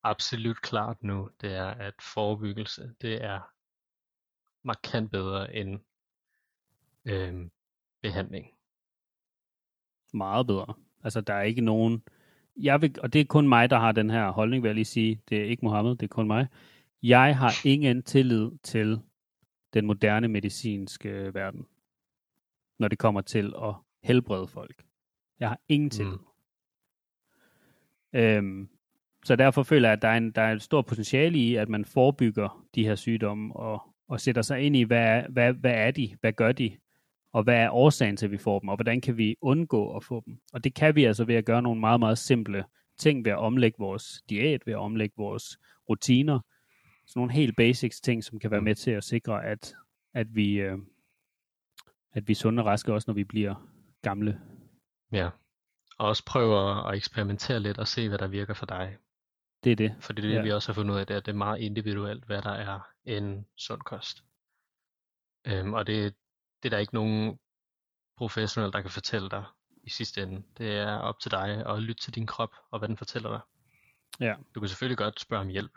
absolut 0.09 0.61
klart 0.61 1.03
nu, 1.03 1.29
det 1.41 1.55
er, 1.55 1.65
at 1.67 1.93
forebyggelse, 2.01 2.93
det 3.01 3.23
er 3.23 3.39
markant 4.63 5.11
bedre 5.11 5.55
end 5.55 5.79
øhm, 7.05 7.51
behandling. 8.01 8.53
meget 10.13 10.47
bedre. 10.47 10.73
Altså, 11.03 11.21
der 11.21 11.33
er 11.33 11.41
ikke 11.41 11.61
nogen... 11.61 12.03
Jeg 12.57 12.81
vil, 12.81 12.95
og 13.01 13.13
det 13.13 13.21
er 13.21 13.25
kun 13.25 13.47
mig, 13.47 13.69
der 13.69 13.77
har 13.79 13.91
den 13.91 14.09
her 14.09 14.31
holdning, 14.31 14.63
vil 14.63 14.69
jeg 14.69 14.75
lige 14.75 14.85
sige. 14.85 15.21
Det 15.29 15.37
er 15.37 15.45
ikke 15.45 15.65
Mohammed, 15.65 15.95
det 15.95 16.03
er 16.03 16.07
kun 16.07 16.27
mig. 16.27 16.47
Jeg 17.03 17.37
har 17.37 17.53
ingen 17.65 18.03
tillid 18.03 18.51
til 18.63 19.01
den 19.73 19.85
moderne 19.85 20.27
medicinske 20.27 21.33
verden, 21.33 21.67
når 22.79 22.87
det 22.87 22.99
kommer 22.99 23.21
til 23.21 23.53
at 23.63 23.75
helbrede 24.03 24.47
folk. 24.47 24.85
Jeg 25.39 25.49
har 25.49 25.59
ingen 25.67 25.89
tillid. 25.89 26.17
Mm. 28.13 28.19
Øhm, 28.19 28.69
så 29.27 29.35
derfor 29.35 29.63
føler 29.63 29.89
jeg, 29.89 29.93
at 29.93 30.01
der 30.01 30.07
er, 30.07 30.17
en, 30.17 30.31
der 30.31 30.41
er 30.41 30.51
et 30.51 30.61
stort 30.61 30.85
potentiale 30.85 31.37
i, 31.37 31.55
at 31.55 31.69
man 31.69 31.85
forebygger 31.85 32.65
de 32.75 32.83
her 32.83 32.95
sygdomme, 32.95 33.55
og, 33.55 33.81
og 34.07 34.21
sætter 34.21 34.41
sig 34.41 34.61
ind 34.61 34.75
i, 34.75 34.83
hvad 34.83 34.99
er, 34.99 35.27
hvad, 35.29 35.53
hvad 35.53 35.73
er 35.73 35.91
de, 35.91 36.17
hvad 36.21 36.33
gør 36.33 36.51
de, 36.51 36.77
og 37.33 37.43
hvad 37.43 37.55
er 37.55 37.69
årsagen 37.69 38.17
til, 38.17 38.25
at 38.25 38.31
vi 38.31 38.37
får 38.37 38.59
dem, 38.59 38.69
og 38.69 38.75
hvordan 38.75 39.01
kan 39.01 39.17
vi 39.17 39.35
undgå 39.41 39.95
at 39.95 40.03
få 40.03 40.23
dem. 40.25 40.39
Og 40.53 40.63
det 40.63 40.73
kan 40.73 40.95
vi 40.95 41.03
altså 41.03 41.23
ved 41.23 41.35
at 41.35 41.45
gøre 41.45 41.61
nogle 41.61 41.79
meget, 41.79 41.99
meget 41.99 42.17
simple 42.17 42.65
ting, 42.99 43.25
ved 43.25 43.31
at 43.31 43.37
omlægge 43.37 43.75
vores 43.79 44.21
diæt, 44.29 44.61
ved 44.65 44.73
at 44.73 44.79
omlægge 44.79 45.15
vores 45.17 45.57
rutiner. 45.89 46.39
Sådan 47.07 47.19
nogle 47.19 47.33
helt 47.33 47.55
basics 47.55 48.01
ting, 48.01 48.23
som 48.23 48.39
kan 48.39 48.51
være 48.51 48.61
med 48.61 48.75
til 48.75 48.91
at 48.91 49.03
sikre, 49.03 49.45
at, 49.45 49.73
at, 50.13 50.27
vi, 50.35 50.53
øh, 50.53 50.77
at 52.13 52.27
vi 52.27 52.31
er 52.31 52.35
sunde 52.35 52.61
og 52.61 52.65
raske, 52.65 52.93
også 52.93 53.11
når 53.11 53.15
vi 53.15 53.23
bliver 53.23 53.69
gamle. 54.01 54.39
Ja. 55.11 55.29
Og 55.99 56.07
også 56.07 56.25
prøve 56.25 56.89
at 56.89 56.95
eksperimentere 56.97 57.59
lidt 57.59 57.77
og 57.77 57.87
se, 57.87 58.09
hvad 58.09 58.17
der 58.17 58.27
virker 58.27 58.53
for 58.53 58.65
dig. 58.65 58.97
Det 59.63 59.71
er 59.71 59.75
det. 59.75 59.95
For 59.99 60.13
det 60.13 60.25
er 60.25 60.29
det, 60.29 60.35
ja. 60.35 60.41
vi 60.41 60.51
også 60.51 60.69
har 60.69 60.73
fundet 60.73 60.93
ud 60.93 60.99
af, 60.99 61.07
det 61.07 61.13
er, 61.13 61.17
at 61.17 61.25
det 61.25 61.31
er 61.31 61.35
meget 61.35 61.59
individuelt, 61.59 62.25
hvad 62.25 62.41
der 62.41 62.51
er 62.51 62.79
en 63.05 63.45
sund 63.55 63.81
kost. 63.81 64.23
Øhm, 65.47 65.73
og 65.73 65.87
det, 65.87 66.15
det 66.63 66.69
er 66.69 66.69
der 66.69 66.77
ikke 66.77 66.93
nogen 66.93 67.39
professionel, 68.17 68.73
der 68.73 68.81
kan 68.81 68.91
fortælle 68.91 69.29
dig 69.29 69.43
i 69.83 69.89
sidste 69.89 70.23
ende. 70.23 70.43
Det 70.57 70.77
er 70.77 70.97
op 70.97 71.19
til 71.19 71.31
dig 71.31 71.65
at 71.67 71.83
lytte 71.83 72.03
til 72.03 72.15
din 72.15 72.25
krop 72.25 72.55
og 72.71 72.79
hvad 72.79 72.89
den 72.89 72.97
fortæller 72.97 73.29
dig. 73.29 73.39
Ja. 74.19 74.35
Du 74.55 74.59
kan 74.59 74.69
selvfølgelig 74.69 74.97
godt 74.97 75.19
spørge 75.19 75.41
om 75.41 75.47
hjælp, 75.47 75.71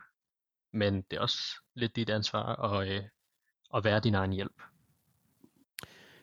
men 0.72 1.02
det 1.10 1.16
er 1.16 1.20
også 1.20 1.38
lidt 1.74 1.96
dit 1.96 2.10
ansvar 2.10 2.56
at, 2.56 2.88
øh, 2.88 3.02
at 3.74 3.84
være 3.84 4.00
din 4.00 4.14
egen 4.14 4.32
hjælp. 4.32 4.62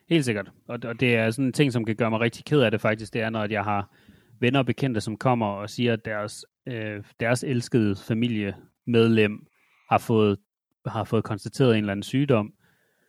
Helt 0.10 0.26
sikkert. 0.26 0.52
Og, 0.68 0.80
og 0.84 1.00
det 1.00 1.16
er 1.16 1.32
sådan 1.32 1.46
en 1.46 1.54
ting, 1.54 1.74
som 1.74 1.86
kan 1.86 1.96
gøre 1.96 2.10
mig 2.10 2.20
rigtig 2.20 2.46
ked 2.46 2.62
af 2.62 2.72
det 2.72 2.82
faktisk, 2.82 3.14
det 3.14 3.22
er, 3.22 3.30
når 3.30 3.48
jeg 3.50 3.64
har 3.64 3.90
venner 4.40 4.60
og 4.60 4.66
bekendte, 4.66 5.02
som 5.02 5.18
kommer 5.18 5.46
og 5.46 5.70
siger, 5.70 5.94
at 5.94 6.06
deres, 6.06 6.46
øh, 6.68 7.04
deres 7.20 7.44
elskede 7.44 7.96
familiemedlem 7.96 9.48
har 9.90 9.98
fået, 9.98 10.38
har 10.86 11.04
fået 11.04 11.24
konstateret 11.24 11.72
en 11.72 11.78
eller 11.78 11.92
anden 11.92 12.04
sygdom, 12.04 12.54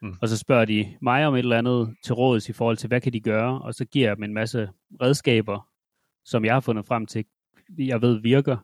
mm. 0.03 0.15
og 0.21 0.29
så 0.29 0.39
spørger 0.39 0.65
de 0.65 0.97
mig 1.03 1.27
om 1.27 1.35
et 1.35 1.39
eller 1.39 1.59
andet 1.59 1.95
til 2.05 2.15
råds 2.15 2.49
i 2.49 2.53
forhold 2.53 2.77
til, 2.77 2.89
hvad 2.89 3.01
kan 3.01 3.13
de 3.13 3.21
gøre, 3.21 3.63
og 3.63 3.75
så 3.75 3.85
giver 3.85 4.09
jeg 4.09 4.17
dem 4.17 4.25
en 4.25 4.35
masse 4.35 4.71
redskaber, 5.03 5.69
som 6.25 6.45
jeg 6.45 6.55
har 6.55 6.61
fundet 6.61 6.87
frem 6.87 7.07
til, 7.07 7.25
jeg 7.79 8.03
ved 8.03 8.21
virker, 8.23 8.57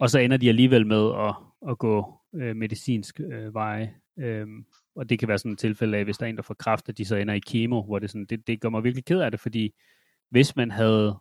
og 0.00 0.10
så 0.10 0.18
ender 0.18 0.36
de 0.36 0.48
alligevel 0.48 0.86
med 0.86 1.10
at, 1.14 1.34
at 1.70 1.78
gå 1.78 2.20
øh, 2.34 2.56
medicinsk 2.56 3.20
øh, 3.20 3.54
veje. 3.54 3.94
Øhm, 4.18 4.64
og 4.96 5.10
det 5.10 5.18
kan 5.18 5.28
være 5.28 5.38
sådan 5.38 5.52
et 5.52 5.58
tilfælde 5.58 5.98
af, 5.98 6.04
hvis 6.04 6.18
der 6.18 6.26
er 6.26 6.30
en, 6.30 6.36
der 6.36 6.42
får 6.42 6.54
kræft, 6.54 6.88
at 6.88 6.98
de 6.98 7.04
så 7.04 7.16
ender 7.16 7.34
i 7.34 7.38
kemo, 7.38 7.82
hvor 7.82 7.98
det, 7.98 8.10
sådan, 8.10 8.26
det, 8.26 8.46
det 8.46 8.60
gør 8.60 8.68
mig 8.68 8.84
virkelig 8.84 9.04
ked 9.04 9.20
af 9.20 9.30
det, 9.30 9.40
fordi 9.40 9.74
hvis 10.30 10.56
man 10.56 10.70
havde 10.70 11.16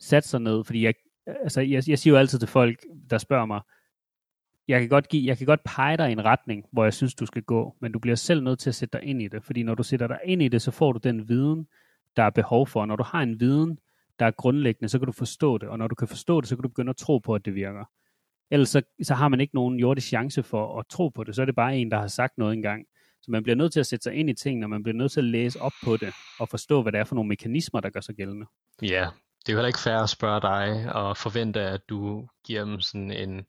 sat 0.00 0.26
sig 0.26 0.40
ned, 0.40 0.64
fordi 0.64 0.84
jeg, 0.84 0.94
altså, 1.26 1.60
jeg, 1.60 1.82
jeg 1.88 1.98
siger 1.98 2.14
jo 2.14 2.18
altid 2.18 2.38
til 2.38 2.48
folk, 2.48 2.84
der 3.10 3.18
spørger 3.18 3.46
mig, 3.46 3.60
jeg 4.68 4.80
kan, 4.80 4.88
godt 4.88 5.08
give, 5.08 5.26
jeg 5.26 5.38
kan 5.38 5.46
godt 5.46 5.64
pege 5.64 5.96
dig 5.96 6.08
i 6.08 6.12
en 6.12 6.24
retning, 6.24 6.64
hvor 6.72 6.84
jeg 6.84 6.94
synes, 6.94 7.14
du 7.14 7.26
skal 7.26 7.42
gå, 7.42 7.76
men 7.80 7.92
du 7.92 7.98
bliver 7.98 8.14
selv 8.14 8.42
nødt 8.42 8.58
til 8.58 8.70
at 8.70 8.74
sætte 8.74 8.98
dig 8.98 9.06
ind 9.06 9.22
i 9.22 9.28
det, 9.28 9.44
fordi 9.44 9.62
når 9.62 9.74
du 9.74 9.82
sætter 9.82 10.06
dig 10.06 10.18
ind 10.24 10.42
i 10.42 10.48
det, 10.48 10.62
så 10.62 10.70
får 10.70 10.92
du 10.92 10.98
den 10.98 11.28
viden, 11.28 11.66
der 12.16 12.22
er 12.22 12.30
behov 12.30 12.66
for. 12.66 12.86
Når 12.86 12.96
du 12.96 13.02
har 13.02 13.22
en 13.22 13.40
viden, 13.40 13.78
der 14.18 14.26
er 14.26 14.30
grundlæggende, 14.30 14.88
så 14.88 14.98
kan 14.98 15.06
du 15.06 15.12
forstå 15.12 15.58
det, 15.58 15.68
og 15.68 15.78
når 15.78 15.88
du 15.88 15.94
kan 15.94 16.08
forstå 16.08 16.40
det, 16.40 16.48
så 16.48 16.56
kan 16.56 16.62
du 16.62 16.68
begynde 16.68 16.90
at 16.90 16.96
tro 16.96 17.18
på, 17.18 17.34
at 17.34 17.44
det 17.44 17.54
virker. 17.54 17.84
Ellers 18.50 18.68
så, 18.68 18.82
så 19.02 19.14
har 19.14 19.28
man 19.28 19.40
ikke 19.40 19.54
nogen 19.54 19.78
jordisk 19.78 20.08
chance 20.08 20.42
for 20.42 20.78
at 20.78 20.86
tro 20.90 21.08
på 21.08 21.24
det, 21.24 21.34
så 21.34 21.42
er 21.42 21.46
det 21.46 21.54
bare 21.54 21.76
en, 21.76 21.90
der 21.90 21.98
har 21.98 22.06
sagt 22.06 22.38
noget 22.38 22.52
engang. 22.52 22.84
Så 23.22 23.30
man 23.30 23.42
bliver 23.42 23.56
nødt 23.56 23.72
til 23.72 23.80
at 23.80 23.86
sætte 23.86 24.02
sig 24.02 24.14
ind 24.14 24.30
i 24.30 24.34
tingene, 24.34 24.66
og 24.66 24.70
man 24.70 24.82
bliver 24.82 24.96
nødt 24.96 25.12
til 25.12 25.20
at 25.20 25.24
læse 25.24 25.60
op 25.60 25.72
på 25.84 25.96
det, 25.96 26.14
og 26.40 26.48
forstå, 26.48 26.82
hvad 26.82 26.92
det 26.92 27.00
er 27.00 27.04
for 27.04 27.14
nogle 27.14 27.28
mekanismer, 27.28 27.80
der 27.80 27.90
gør 27.90 28.00
sig 28.00 28.14
gældende. 28.14 28.46
Ja, 28.82 29.08
det 29.42 29.48
er 29.48 29.52
jo 29.52 29.58
heller 29.58 29.66
ikke 29.66 29.78
fair 29.78 29.98
at 29.98 30.10
spørge 30.10 30.40
dig 30.40 30.94
og 30.94 31.16
forvente, 31.16 31.60
at 31.60 31.88
du 31.88 32.28
giver 32.46 32.64
dem 32.64 32.80
sådan 32.80 33.10
en 33.10 33.46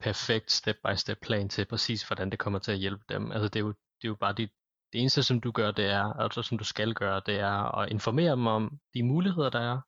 perfekt 0.00 0.52
step-by-step 0.52 1.18
plan 1.22 1.48
til 1.48 1.64
præcis, 1.64 2.02
hvordan 2.02 2.30
det 2.30 2.38
kommer 2.38 2.58
til 2.58 2.72
at 2.72 2.78
hjælpe 2.78 3.04
dem. 3.08 3.32
Altså 3.32 3.48
det 3.48 3.56
er 3.56 3.64
jo, 3.64 3.68
det 3.68 4.04
er 4.04 4.08
jo 4.08 4.14
bare 4.14 4.34
dit, 4.34 4.50
det 4.92 5.00
eneste, 5.00 5.22
som 5.22 5.40
du 5.40 5.50
gør, 5.52 5.70
det 5.70 5.84
er, 5.84 6.04
altså 6.04 6.42
som 6.42 6.58
du 6.58 6.64
skal 6.64 6.94
gøre, 6.94 7.22
det 7.26 7.38
er 7.38 7.78
at 7.78 7.90
informere 7.90 8.30
dem 8.30 8.46
om 8.46 8.80
de 8.94 9.02
muligheder, 9.02 9.50
der 9.50 9.60
er, 9.60 9.80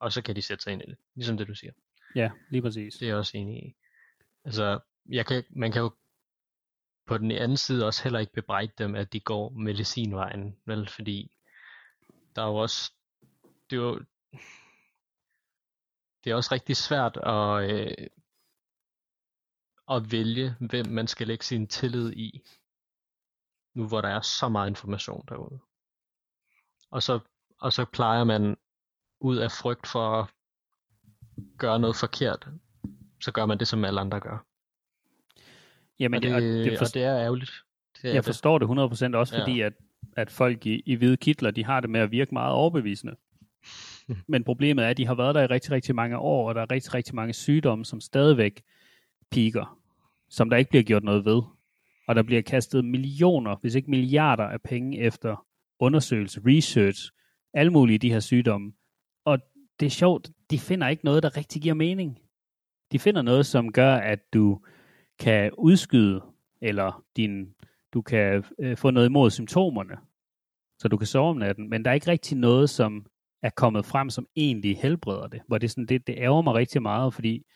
og 0.00 0.12
så 0.12 0.22
kan 0.22 0.36
de 0.36 0.42
sætte 0.42 0.64
sig 0.64 0.72
ind 0.72 0.82
i 0.82 0.86
det, 0.86 0.96
ligesom 1.14 1.36
det 1.36 1.48
du 1.48 1.54
siger. 1.54 1.72
Ja, 2.14 2.30
lige 2.50 2.62
præcis. 2.62 2.94
Det 2.94 3.02
er 3.02 3.06
jeg 3.06 3.16
også 3.16 3.36
enig 3.36 3.64
i. 3.64 3.74
Altså, 4.44 4.80
jeg 5.08 5.26
kan, 5.26 5.44
man 5.50 5.72
kan 5.72 5.82
jo 5.82 5.94
på 7.06 7.18
den 7.18 7.30
anden 7.30 7.56
side 7.56 7.86
også 7.86 8.02
heller 8.02 8.18
ikke 8.18 8.32
bebrejde 8.32 8.72
dem, 8.78 8.94
at 8.94 9.12
de 9.12 9.20
går 9.20 9.50
medicinvejen, 9.50 10.56
vel, 10.66 10.88
fordi 10.88 11.30
der 12.36 12.42
er 12.42 12.46
jo 12.46 12.56
også, 12.56 12.92
det 13.70 13.76
er 13.76 13.80
jo, 13.80 14.00
det 16.24 16.30
er 16.30 16.34
også 16.34 16.54
rigtig 16.54 16.76
svært 16.76 17.16
at, 17.16 17.70
øh, 17.70 18.06
at 19.90 20.12
vælge, 20.12 20.54
hvem 20.60 20.86
man 20.86 21.06
skal 21.06 21.26
lægge 21.26 21.44
sin 21.44 21.66
tillid 21.66 22.12
i, 22.12 22.42
nu 23.74 23.88
hvor 23.88 24.00
der 24.00 24.08
er 24.08 24.20
så 24.20 24.48
meget 24.48 24.68
information 24.68 25.24
derude. 25.28 25.60
Og 26.90 27.02
så, 27.02 27.18
og 27.60 27.72
så 27.72 27.84
plejer 27.84 28.24
man 28.24 28.56
ud 29.20 29.36
af 29.36 29.50
frygt 29.52 29.86
for 29.86 30.20
at 30.20 30.30
gøre 31.58 31.78
noget 31.78 31.96
forkert, 31.96 32.48
så 33.22 33.32
gør 33.32 33.46
man 33.46 33.58
det, 33.58 33.68
som 33.68 33.84
alle 33.84 34.00
andre 34.00 34.20
gør. 34.20 34.44
Jamen, 35.98 36.16
og 36.16 36.22
det, 36.22 36.34
og 36.34 36.40
det, 36.42 36.78
for... 36.78 36.84
og 36.84 36.94
det 36.94 37.04
er 37.04 37.18
ærgerligt. 37.18 37.52
Det 37.96 38.04
er 38.04 38.08
jeg 38.08 38.16
det. 38.16 38.24
forstår 38.24 38.58
det 38.58 38.66
100% 38.66 39.16
også, 39.16 39.38
fordi 39.38 39.56
ja. 39.58 39.66
at, 39.66 39.72
at 40.16 40.30
folk 40.30 40.66
i, 40.66 40.82
i 40.86 40.94
hvide 40.94 41.16
kitler, 41.16 41.50
de 41.50 41.64
har 41.64 41.80
det 41.80 41.90
med 41.90 42.00
at 42.00 42.10
virke 42.10 42.34
meget 42.34 42.52
overbevisende. 42.52 43.16
Men 44.26 44.44
problemet 44.44 44.84
er, 44.84 44.88
at 44.88 44.96
de 44.96 45.06
har 45.06 45.14
været 45.14 45.34
der 45.34 45.42
i 45.42 45.46
rigtig, 45.46 45.72
rigtig 45.72 45.94
mange 45.94 46.18
år, 46.18 46.48
og 46.48 46.54
der 46.54 46.60
er 46.60 46.70
rigtig, 46.70 46.94
rigtig 46.94 47.14
mange 47.14 47.32
sygdomme, 47.32 47.84
som 47.84 48.00
stadigvæk 48.00 48.62
piker, 49.30 49.78
som 50.28 50.50
der 50.50 50.56
ikke 50.56 50.70
bliver 50.70 50.82
gjort 50.82 51.04
noget 51.04 51.24
ved. 51.24 51.42
Og 52.08 52.14
der 52.14 52.22
bliver 52.22 52.42
kastet 52.42 52.84
millioner, 52.84 53.56
hvis 53.60 53.74
ikke 53.74 53.90
milliarder 53.90 54.44
af 54.44 54.62
penge 54.62 54.98
efter 54.98 55.46
undersøgelse, 55.78 56.40
research, 56.46 57.12
alle 57.54 57.72
mulige 57.72 57.98
de 57.98 58.12
her 58.12 58.20
sygdomme. 58.20 58.72
Og 59.24 59.38
det 59.80 59.86
er 59.86 59.90
sjovt, 59.90 60.30
de 60.50 60.58
finder 60.58 60.88
ikke 60.88 61.04
noget, 61.04 61.22
der 61.22 61.36
rigtig 61.36 61.62
giver 61.62 61.74
mening. 61.74 62.18
De 62.92 62.98
finder 62.98 63.22
noget, 63.22 63.46
som 63.46 63.72
gør, 63.72 63.94
at 63.94 64.32
du 64.32 64.60
kan 65.18 65.50
udskyde, 65.58 66.22
eller 66.60 67.04
din, 67.16 67.54
du 67.92 68.02
kan 68.02 68.44
øh, 68.58 68.76
få 68.76 68.90
noget 68.90 69.06
imod 69.06 69.30
symptomerne, 69.30 69.96
så 70.78 70.88
du 70.88 70.96
kan 70.96 71.06
sove 71.06 71.30
om 71.30 71.36
natten. 71.36 71.70
Men 71.70 71.84
der 71.84 71.90
er 71.90 71.94
ikke 71.94 72.10
rigtig 72.10 72.38
noget, 72.38 72.70
som 72.70 73.06
er 73.42 73.50
kommet 73.50 73.86
frem, 73.86 74.10
som 74.10 74.26
egentlig 74.36 74.78
helbreder 74.78 75.26
det. 75.26 75.42
Hvor 75.46 75.58
det, 75.58 75.70
sådan, 75.70 75.86
det, 75.86 76.06
det 76.06 76.14
ærger 76.18 76.42
mig 76.42 76.54
rigtig 76.54 76.82
meget, 76.82 77.14
fordi 77.14 77.46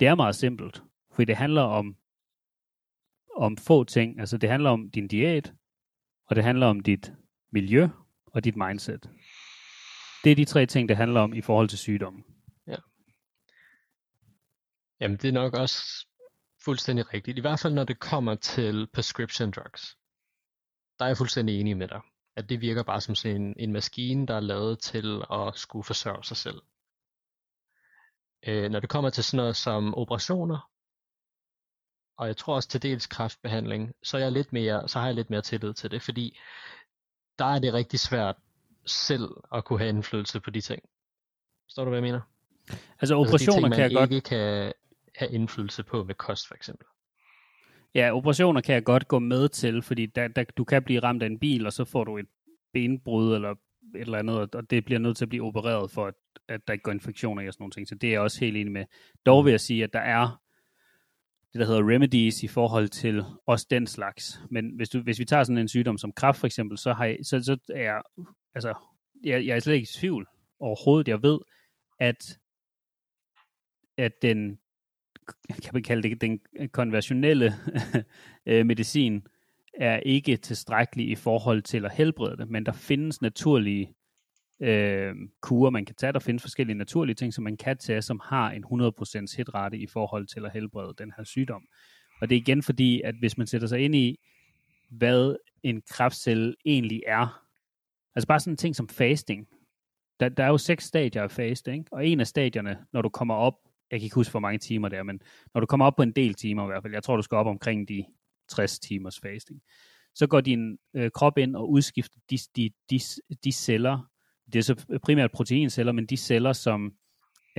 det 0.00 0.08
er 0.08 0.14
meget 0.14 0.36
simpelt. 0.36 0.82
Fordi 1.12 1.24
det 1.24 1.36
handler 1.36 1.62
om, 1.62 1.96
om 3.36 3.56
få 3.56 3.84
ting. 3.84 4.20
Altså 4.20 4.38
det 4.38 4.50
handler 4.50 4.70
om 4.70 4.90
din 4.90 5.08
diæt, 5.08 5.52
og 6.26 6.36
det 6.36 6.44
handler 6.44 6.66
om 6.66 6.80
dit 6.80 7.12
miljø 7.50 7.88
og 8.26 8.44
dit 8.44 8.56
mindset. 8.56 9.10
Det 10.24 10.32
er 10.32 10.36
de 10.36 10.44
tre 10.44 10.66
ting, 10.66 10.88
det 10.88 10.96
handler 10.96 11.20
om 11.20 11.34
i 11.34 11.40
forhold 11.40 11.68
til 11.68 11.78
sygdommen. 11.78 12.24
Ja. 12.66 12.76
Jamen 15.00 15.16
det 15.16 15.28
er 15.28 15.32
nok 15.32 15.54
også 15.54 16.06
fuldstændig 16.64 17.14
rigtigt. 17.14 17.38
I 17.38 17.40
hvert 17.40 17.60
fald 17.60 17.74
når 17.74 17.84
det 17.84 18.00
kommer 18.00 18.34
til 18.34 18.88
prescription 18.92 19.50
drugs. 19.50 19.96
Der 20.98 21.04
er 21.04 21.08
jeg 21.08 21.16
fuldstændig 21.16 21.60
enig 21.60 21.76
med 21.76 21.88
dig 21.88 22.00
at 22.36 22.48
det 22.48 22.60
virker 22.60 22.82
bare 22.82 23.00
som 23.00 23.14
sådan 23.14 23.42
en, 23.42 23.54
en 23.58 23.72
maskine, 23.72 24.26
der 24.26 24.34
er 24.34 24.40
lavet 24.40 24.78
til 24.78 25.22
at 25.32 25.52
skulle 25.54 25.84
forsørge 25.84 26.24
sig 26.24 26.36
selv. 26.36 26.62
Øh, 28.46 28.70
når 28.70 28.80
det 28.80 28.88
kommer 28.88 29.10
til 29.10 29.24
sådan 29.24 29.36
noget 29.36 29.56
som 29.56 29.94
operationer, 29.94 30.70
og 32.18 32.26
jeg 32.26 32.36
tror 32.36 32.54
også 32.54 32.68
til 32.68 32.82
dels 32.82 33.06
kræftbehandling, 33.06 33.94
så, 34.02 34.16
er 34.16 34.20
jeg 34.20 34.32
lidt 34.32 34.52
mere, 34.52 34.88
så 34.88 34.98
har 34.98 35.06
jeg 35.06 35.14
lidt 35.14 35.30
mere 35.30 35.42
tillid 35.42 35.74
til 35.74 35.90
det, 35.90 36.02
fordi 36.02 36.38
der 37.38 37.44
er 37.44 37.58
det 37.58 37.74
rigtig 37.74 38.00
svært 38.00 38.36
selv 38.86 39.28
at 39.52 39.64
kunne 39.64 39.78
have 39.78 39.88
indflydelse 39.88 40.40
på 40.40 40.50
de 40.50 40.60
ting. 40.60 40.82
Forstår 41.64 41.84
du, 41.84 41.90
hvad 41.90 41.98
jeg 41.98 42.02
mener? 42.02 42.20
Altså 43.00 43.14
operationer 43.14 43.36
altså 43.36 43.62
ting, 43.62 43.74
kan 43.74 43.82
jeg 43.82 44.02
ikke 44.02 44.14
godt... 44.14 44.24
kan 44.24 44.72
have 45.14 45.32
indflydelse 45.32 45.82
på 45.82 46.04
med 46.04 46.14
kost 46.14 46.48
for 46.48 46.54
eksempel. 46.54 46.86
Ja, 47.96 48.16
operationer 48.16 48.60
kan 48.60 48.74
jeg 48.74 48.84
godt 48.84 49.08
gå 49.08 49.18
med 49.18 49.48
til, 49.48 49.82
fordi 49.82 50.06
der, 50.06 50.28
der, 50.28 50.44
du 50.44 50.64
kan 50.64 50.82
blive 50.82 51.00
ramt 51.00 51.22
af 51.22 51.26
en 51.26 51.38
bil, 51.38 51.66
og 51.66 51.72
så 51.72 51.84
får 51.84 52.04
du 52.04 52.18
et 52.18 52.26
benbrud 52.72 53.34
eller 53.34 53.50
et 53.50 53.58
eller 53.94 54.18
andet, 54.18 54.54
og 54.54 54.70
det 54.70 54.84
bliver 54.84 54.98
nødt 54.98 55.16
til 55.16 55.24
at 55.24 55.28
blive 55.28 55.44
opereret 55.44 55.90
for, 55.90 56.06
at, 56.06 56.14
at 56.48 56.60
der 56.66 56.72
ikke 56.72 56.82
går 56.82 56.92
infektioner 56.92 57.42
i 57.42 57.48
og 57.48 57.52
sådan 57.54 57.62
nogle 57.62 57.72
ting. 57.72 57.88
Så 57.88 57.94
det 57.94 58.08
er 58.08 58.12
jeg 58.12 58.20
også 58.20 58.40
helt 58.40 58.56
enig 58.56 58.72
med. 58.72 58.84
Dog 59.26 59.44
vil 59.44 59.50
jeg 59.50 59.60
sige, 59.60 59.84
at 59.84 59.92
der 59.92 59.98
er 59.98 60.42
det, 61.52 61.60
der 61.60 61.66
hedder 61.66 61.90
remedies 61.94 62.42
i 62.42 62.48
forhold 62.48 62.88
til 62.88 63.24
også 63.46 63.66
den 63.70 63.86
slags. 63.86 64.40
Men 64.50 64.70
hvis, 64.76 64.88
du, 64.88 65.00
hvis 65.00 65.18
vi 65.18 65.24
tager 65.24 65.44
sådan 65.44 65.58
en 65.58 65.68
sygdom 65.68 65.98
som 65.98 66.12
kræft 66.12 66.38
for 66.38 66.46
eksempel, 66.46 66.78
så, 66.78 66.92
har 66.92 67.04
jeg, 67.04 67.18
så, 67.22 67.42
så 67.42 67.58
er 67.74 67.82
jeg, 67.82 68.02
altså, 68.54 68.74
jeg, 69.24 69.46
jeg 69.46 69.56
er 69.56 69.60
slet 69.60 69.74
ikke 69.74 69.84
i 69.84 69.98
tvivl 70.00 70.26
overhovedet. 70.60 71.08
Jeg 71.08 71.22
ved, 71.22 71.38
at, 72.00 72.38
at 73.96 74.12
den 74.22 74.58
kan 75.62 75.70
man 75.72 75.82
kalde 75.82 76.08
det, 76.08 76.20
den 76.20 76.40
konventionelle 76.72 77.54
øh, 78.46 78.66
medicin, 78.66 79.26
er 79.74 79.96
ikke 79.96 80.36
tilstrækkelig 80.36 81.08
i 81.08 81.14
forhold 81.14 81.62
til 81.62 81.84
at 81.84 81.92
helbrede 81.92 82.36
det, 82.36 82.50
men 82.50 82.66
der 82.66 82.72
findes 82.72 83.22
naturlige 83.22 83.94
øh, 84.60 85.14
kurer, 85.40 85.70
man 85.70 85.84
kan 85.84 85.94
tage. 85.94 86.12
Der 86.12 86.18
findes 86.18 86.42
forskellige 86.42 86.78
naturlige 86.78 87.14
ting, 87.14 87.34
som 87.34 87.44
man 87.44 87.56
kan 87.56 87.78
tage, 87.78 88.02
som 88.02 88.20
har 88.24 88.50
en 88.50 88.64
100% 88.64 89.36
hitrate 89.36 89.78
i 89.78 89.86
forhold 89.86 90.26
til 90.26 90.44
at 90.44 90.52
helbrede 90.52 90.94
den 90.98 91.12
her 91.16 91.24
sygdom. 91.24 91.62
Og 92.20 92.30
det 92.30 92.36
er 92.36 92.40
igen 92.40 92.62
fordi, 92.62 93.00
at 93.00 93.14
hvis 93.18 93.38
man 93.38 93.46
sætter 93.46 93.68
sig 93.68 93.80
ind 93.80 93.94
i, 93.94 94.18
hvad 94.90 95.36
en 95.62 95.82
kræftcelle 95.90 96.54
egentlig 96.64 97.02
er, 97.06 97.42
altså 98.14 98.26
bare 98.26 98.40
sådan 98.40 98.52
en 98.52 98.56
ting 98.56 98.76
som 98.76 98.88
fasting, 98.88 99.46
der, 100.20 100.28
der 100.28 100.44
er 100.44 100.48
jo 100.48 100.58
seks 100.58 100.84
stadier 100.84 101.22
af 101.22 101.30
faste, 101.30 101.72
ikke? 101.72 101.84
og 101.92 102.06
en 102.06 102.20
af 102.20 102.26
stadierne, 102.26 102.78
når 102.92 103.02
du 103.02 103.08
kommer 103.08 103.34
op 103.34 103.54
jeg 103.90 104.00
kan 104.00 104.04
ikke 104.04 104.14
huske, 104.14 104.30
hvor 104.30 104.40
mange 104.40 104.58
timer 104.58 104.88
det 104.88 104.98
er, 104.98 105.02
men 105.02 105.20
når 105.54 105.60
du 105.60 105.66
kommer 105.66 105.86
op 105.86 105.96
på 105.96 106.02
en 106.02 106.12
del 106.12 106.34
timer 106.34 106.64
i 106.64 106.66
hvert 106.66 106.82
fald, 106.82 106.92
jeg 106.92 107.02
tror, 107.02 107.16
du 107.16 107.22
skal 107.22 107.36
op 107.36 107.46
omkring 107.46 107.88
de 107.88 108.04
60 108.48 108.78
timers 108.78 109.20
fasting, 109.20 109.60
så 110.14 110.26
går 110.26 110.40
din 110.40 110.78
øh, 110.94 111.10
krop 111.10 111.38
ind 111.38 111.56
og 111.56 111.70
udskifter 111.70 112.18
de, 112.30 112.38
de, 112.56 112.70
de, 112.90 113.00
de 113.44 113.52
celler, 113.52 114.10
det 114.52 114.58
er 114.58 114.62
så 114.62 114.98
primært 115.02 115.32
proteinceller, 115.32 115.92
men 115.92 116.06
de 116.06 116.16
celler, 116.16 116.52
som 116.52 116.92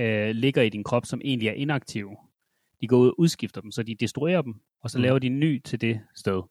øh, 0.00 0.30
ligger 0.30 0.62
i 0.62 0.68
din 0.68 0.84
krop, 0.84 1.06
som 1.06 1.20
egentlig 1.24 1.48
er 1.48 1.52
inaktive, 1.52 2.16
de 2.80 2.86
går 2.86 2.96
ud 2.96 3.08
og 3.08 3.20
udskifter 3.20 3.60
dem, 3.60 3.70
så 3.70 3.82
de 3.82 3.94
destruerer 3.94 4.42
dem, 4.42 4.54
og 4.82 4.90
så 4.90 4.98
mm. 4.98 5.02
laver 5.02 5.18
de 5.18 5.26
en 5.26 5.40
ny 5.40 5.62
til 5.64 5.80
det 5.80 6.00
sted. 6.14 6.42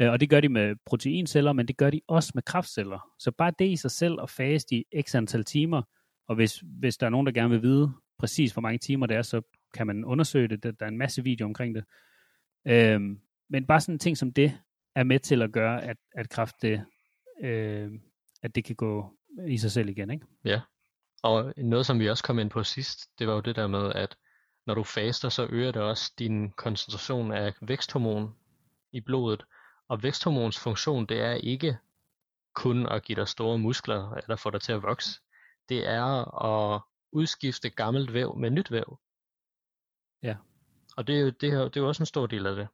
Øh, 0.00 0.10
og 0.10 0.20
det 0.20 0.30
gør 0.30 0.40
de 0.40 0.48
med 0.48 0.76
proteinceller, 0.86 1.52
men 1.52 1.68
det 1.68 1.76
gør 1.76 1.90
de 1.90 2.00
også 2.08 2.32
med 2.34 2.42
kraftceller. 2.42 3.08
Så 3.18 3.30
bare 3.30 3.52
det 3.58 3.68
i 3.68 3.76
sig 3.76 3.90
selv 3.90 4.18
at 4.22 4.30
faste 4.30 4.76
i 4.76 4.84
x 5.02 5.14
antal 5.14 5.44
timer, 5.44 5.82
og 6.28 6.34
hvis, 6.34 6.64
hvis 6.78 6.96
der 6.96 7.06
er 7.06 7.10
nogen, 7.10 7.26
der 7.26 7.32
gerne 7.32 7.50
vil 7.50 7.62
vide 7.62 7.92
præcis, 8.20 8.52
hvor 8.52 8.62
mange 8.62 8.78
timer 8.78 9.06
det 9.06 9.16
er, 9.16 9.22
så 9.22 9.42
kan 9.74 9.86
man 9.86 10.04
undersøge 10.04 10.48
det. 10.48 10.62
Der 10.62 10.86
er 10.86 10.88
en 10.88 10.98
masse 10.98 11.24
video 11.24 11.46
omkring 11.46 11.74
det. 11.74 11.84
Øhm, 12.66 13.20
men 13.48 13.66
bare 13.66 13.80
sådan 13.80 13.94
en 13.94 13.98
ting 13.98 14.18
som 14.18 14.32
det, 14.32 14.58
er 14.94 15.04
med 15.04 15.18
til 15.18 15.42
at 15.42 15.52
gøre, 15.52 15.84
at, 15.84 15.96
at 16.12 16.28
kraft 16.28 16.62
det, 16.62 16.84
øh, 17.42 17.90
at 18.42 18.54
det 18.54 18.64
kan 18.64 18.76
gå 18.76 19.12
i 19.48 19.58
sig 19.58 19.70
selv 19.70 19.88
igen, 19.88 20.10
ikke? 20.10 20.26
Ja, 20.44 20.60
og 21.22 21.54
noget 21.56 21.86
som 21.86 21.98
vi 21.98 22.08
også 22.08 22.24
kom 22.24 22.38
ind 22.38 22.50
på 22.50 22.62
sidst, 22.62 23.18
det 23.18 23.26
var 23.26 23.34
jo 23.34 23.40
det 23.40 23.56
der 23.56 23.66
med, 23.66 23.92
at 23.94 24.16
når 24.66 24.74
du 24.74 24.82
faster, 24.82 25.28
så 25.28 25.46
øger 25.50 25.72
det 25.72 25.82
også 25.82 26.12
din 26.18 26.50
koncentration 26.50 27.32
af 27.32 27.54
væksthormon 27.60 28.34
i 28.92 29.00
blodet. 29.00 29.44
Og 29.88 30.02
væksthormons 30.02 30.58
funktion, 30.58 31.06
det 31.06 31.20
er 31.20 31.32
ikke 31.32 31.76
kun 32.54 32.86
at 32.86 33.02
give 33.02 33.16
dig 33.16 33.28
store 33.28 33.58
muskler, 33.58 34.12
eller 34.12 34.36
få 34.36 34.50
dig 34.50 34.60
til 34.60 34.72
at 34.72 34.82
vokse. 34.82 35.20
Det 35.68 35.88
er 35.88 36.04
at 36.44 36.80
udskifte 37.12 37.70
gammelt 37.70 38.12
væv 38.12 38.36
med 38.36 38.50
nyt 38.50 38.70
væv. 38.70 38.98
Ja. 40.22 40.36
Og 40.96 41.06
det 41.06 41.16
er 41.16 41.20
jo, 41.20 41.30
det 41.30 41.52
er, 41.52 41.64
det 41.64 41.76
er 41.76 41.80
jo 41.80 41.88
også 41.88 42.02
en 42.02 42.06
stor 42.06 42.26
del 42.26 42.46
af 42.46 42.56
det. 42.56 42.68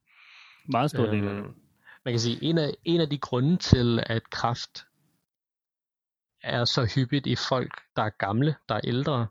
Meget 0.69 0.91
stor 0.91 1.07
del 1.07 1.29
af 1.29 1.35
det. 1.35 1.45
Øhm, 1.45 1.55
man 2.05 2.13
kan 2.13 2.21
sige, 2.21 2.45
en 2.45 2.59
af, 2.59 2.75
en 2.85 3.01
af 3.01 3.11
de 3.11 3.19
grunde 3.19 3.57
til, 3.57 4.03
at 4.07 4.31
kræft 4.31 4.85
er 6.43 6.65
så 6.65 6.93
hyppigt 6.95 7.27
i 7.27 7.37
folk, 7.49 7.81
der 7.97 8.03
er 8.03 8.11
gamle, 8.11 8.57
der 8.69 8.75
er 8.75 8.81
ældre, 8.85 9.27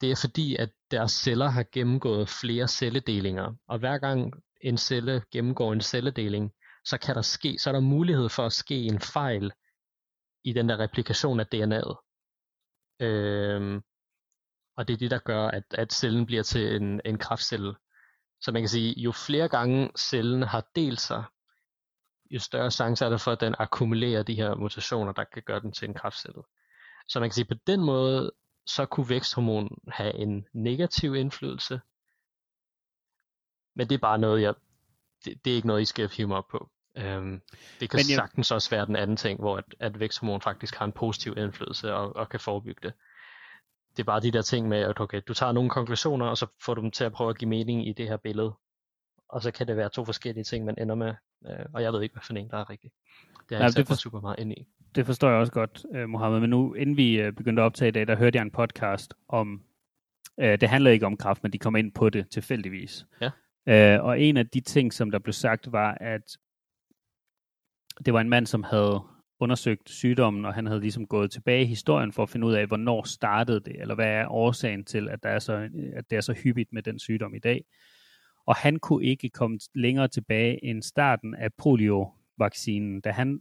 det 0.00 0.10
er 0.10 0.16
fordi, 0.20 0.56
at 0.56 0.70
deres 0.90 1.12
celler 1.12 1.48
har 1.48 1.64
gennemgået 1.72 2.28
flere 2.28 2.68
celledelinger. 2.68 3.54
Og 3.68 3.78
hver 3.78 3.98
gang 3.98 4.34
en 4.60 4.76
celle 4.78 5.22
gennemgår 5.32 5.72
en 5.72 5.80
celledeling, 5.80 6.52
så 6.84 6.98
kan 6.98 7.14
der 7.14 7.22
ske, 7.22 7.58
så 7.58 7.70
er 7.70 7.72
der 7.72 7.80
mulighed 7.80 8.28
for 8.28 8.46
at 8.46 8.52
ske 8.52 8.74
en 8.74 9.00
fejl 9.00 9.52
i 10.44 10.52
den 10.52 10.68
der 10.68 10.78
replikation 10.78 11.40
af 11.40 11.46
DNA'et. 11.54 12.09
Øhm, 13.00 13.82
og 14.76 14.88
det 14.88 14.94
er 14.94 14.98
det, 14.98 15.10
der 15.10 15.18
gør, 15.18 15.48
at, 15.48 15.64
at 15.70 15.92
cellen 15.92 16.26
bliver 16.26 16.42
til 16.42 16.76
en, 16.76 17.00
en 17.04 17.18
kraftcelle. 17.18 17.74
Så 18.40 18.52
man 18.52 18.62
kan 18.62 18.68
sige, 18.68 19.00
jo 19.00 19.12
flere 19.12 19.48
gange 19.48 19.90
cellen 19.98 20.42
har 20.42 20.70
delt 20.74 21.00
sig, 21.00 21.24
jo 22.30 22.38
større 22.38 22.70
chance 22.70 23.04
er 23.04 23.08
der 23.08 23.16
for, 23.16 23.32
at 23.32 23.40
den 23.40 23.54
akkumulerer 23.58 24.22
de 24.22 24.34
her 24.34 24.54
mutationer, 24.54 25.12
der 25.12 25.24
kan 25.24 25.42
gøre 25.42 25.60
den 25.60 25.72
til 25.72 25.88
en 25.88 25.94
kraftcelle. 25.94 26.42
Så 27.08 27.20
man 27.20 27.28
kan 27.28 27.34
sige, 27.34 27.44
på 27.44 27.54
den 27.66 27.80
måde, 27.80 28.32
så 28.66 28.86
kunne 28.86 29.08
væksthormon 29.08 29.78
have 29.88 30.14
en 30.14 30.46
negativ 30.52 31.14
indflydelse. 31.14 31.80
Men 33.74 33.88
det 33.88 33.94
er 33.94 33.98
bare 33.98 34.18
noget, 34.18 34.42
jeg, 34.42 34.54
det, 35.24 35.44
det 35.44 35.50
er 35.50 35.54
ikke 35.54 35.66
noget, 35.66 35.82
I 35.82 35.84
skal 35.84 36.08
hive 36.08 36.28
mig 36.28 36.36
op 36.36 36.48
på. 36.50 36.70
Øhm, 36.96 37.40
det 37.80 37.90
kan 37.90 37.96
Men 37.96 38.04
jeg... 38.08 38.16
sagtens 38.16 38.50
også 38.50 38.70
være 38.70 38.86
den 38.86 38.96
anden 38.96 39.16
ting, 39.16 39.40
hvor 39.40 39.56
at, 39.56 39.64
at 39.80 40.00
væksthormon 40.00 40.40
faktisk 40.40 40.74
har 40.74 40.84
en 40.84 40.92
positiv 40.92 41.34
indflydelse 41.36 41.94
og, 41.94 42.16
og 42.16 42.28
kan 42.28 42.40
forebygge 42.40 42.80
det. 42.82 42.92
Det 43.96 44.02
er 44.02 44.04
bare 44.04 44.20
de 44.20 44.30
der 44.30 44.42
ting 44.42 44.68
med, 44.68 44.78
at 44.78 45.00
okay, 45.00 45.20
du 45.28 45.34
tager 45.34 45.52
nogle 45.52 45.70
konklusioner, 45.70 46.26
og 46.26 46.38
så 46.38 46.46
får 46.64 46.74
du 46.74 46.80
dem 46.80 46.90
til 46.90 47.04
at 47.04 47.12
prøve 47.12 47.30
at 47.30 47.38
give 47.38 47.48
mening 47.48 47.88
i 47.88 47.92
det 47.92 48.08
her 48.08 48.16
billede. 48.16 48.52
Og 49.28 49.42
så 49.42 49.50
kan 49.50 49.66
det 49.66 49.76
være 49.76 49.88
to 49.88 50.04
forskellige 50.04 50.44
ting, 50.44 50.64
man 50.64 50.74
ender 50.78 50.94
med 50.94 51.14
Øh, 51.46 51.66
og 51.74 51.82
jeg 51.82 51.92
ved 51.92 52.02
ikke, 52.02 52.12
hvad 52.12 52.22
for 52.26 52.34
en, 52.34 52.50
der 52.50 52.56
er 52.56 52.70
rigtig. 52.70 52.90
Det 53.48 53.56
er 53.56 53.62
jeg 53.62 53.76
det 53.76 53.86
for, 53.86 53.94
super 53.94 54.20
meget 54.20 54.38
ind 54.38 54.52
i. 54.52 54.66
Det 54.94 55.06
forstår 55.06 55.28
jeg 55.28 55.38
også 55.38 55.52
godt, 55.52 55.84
uh, 55.94 56.08
Mohammed. 56.08 56.40
Men 56.40 56.50
nu, 56.50 56.74
inden 56.74 56.96
vi 56.96 57.26
uh, 57.26 57.34
begyndte 57.34 57.62
at 57.62 57.66
optage 57.66 57.88
i 57.88 57.92
dag, 57.92 58.06
der 58.06 58.16
hørte 58.16 58.36
jeg 58.36 58.42
en 58.42 58.50
podcast 58.50 59.14
om, 59.28 59.62
uh, 60.36 60.44
det 60.44 60.68
handler 60.68 60.90
ikke 60.90 61.06
om 61.06 61.16
kraft, 61.16 61.42
men 61.42 61.52
de 61.52 61.58
kom 61.58 61.76
ind 61.76 61.92
på 61.92 62.10
det 62.10 62.30
tilfældigvis. 62.30 63.06
Ja. 63.20 63.98
Uh, 63.98 64.04
og 64.04 64.20
en 64.20 64.36
af 64.36 64.48
de 64.48 64.60
ting, 64.60 64.92
som 64.92 65.10
der 65.10 65.18
blev 65.18 65.32
sagt, 65.32 65.72
var, 65.72 65.94
at 66.00 66.36
det 68.06 68.14
var 68.14 68.20
en 68.20 68.28
mand, 68.28 68.46
som 68.46 68.62
havde 68.62 69.00
undersøgt 69.40 69.90
sygdommen, 69.90 70.44
og 70.44 70.54
han 70.54 70.66
havde 70.66 70.80
ligesom 70.80 71.06
gået 71.06 71.30
tilbage 71.30 71.62
i 71.62 71.66
historien 71.66 72.12
for 72.12 72.22
at 72.22 72.30
finde 72.30 72.46
ud 72.46 72.52
af, 72.52 72.66
hvornår 72.66 73.02
startede 73.02 73.60
det, 73.60 73.80
eller 73.80 73.94
hvad 73.94 74.06
er 74.06 74.28
årsagen 74.28 74.84
til, 74.84 75.08
at, 75.08 75.22
der 75.22 75.28
er 75.28 75.38
så, 75.38 75.68
at 75.96 76.04
det 76.10 76.16
er 76.16 76.20
så 76.20 76.32
hyppigt 76.32 76.72
med 76.72 76.82
den 76.82 76.98
sygdom 76.98 77.34
i 77.34 77.38
dag 77.38 77.64
og 78.50 78.56
han 78.56 78.78
kunne 78.78 79.04
ikke 79.04 79.28
komme 79.28 79.58
længere 79.74 80.08
tilbage 80.08 80.64
end 80.64 80.82
starten 80.82 81.34
af 81.34 81.54
polio-vaccinen, 81.54 83.00
da 83.00 83.10
han, 83.10 83.40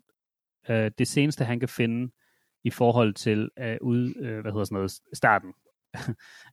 øh, 0.70 0.91
det 0.97 1.07
seneste 1.07 1.45
han 1.45 1.60
kan 1.60 1.70
finde 1.70 2.12
i 2.64 2.70
forhold 2.70 3.14
til 3.14 3.49
at 3.55 3.80
ud, 3.82 4.14
øh, 4.16 4.39
hvad 4.39 4.51
hedder 4.51 4.66
sådan 4.66 4.76
noget, 4.76 4.91
starten 5.14 5.53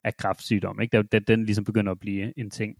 af 0.05 0.17
kræftsygdom, 0.17 0.81
ikke? 0.81 0.97
Da, 0.97 1.03
da 1.03 1.19
den 1.19 1.45
ligesom 1.45 1.65
begynder 1.65 1.93
at 1.93 2.01
blive 2.01 2.39
en 2.39 2.51
ting. 2.51 2.77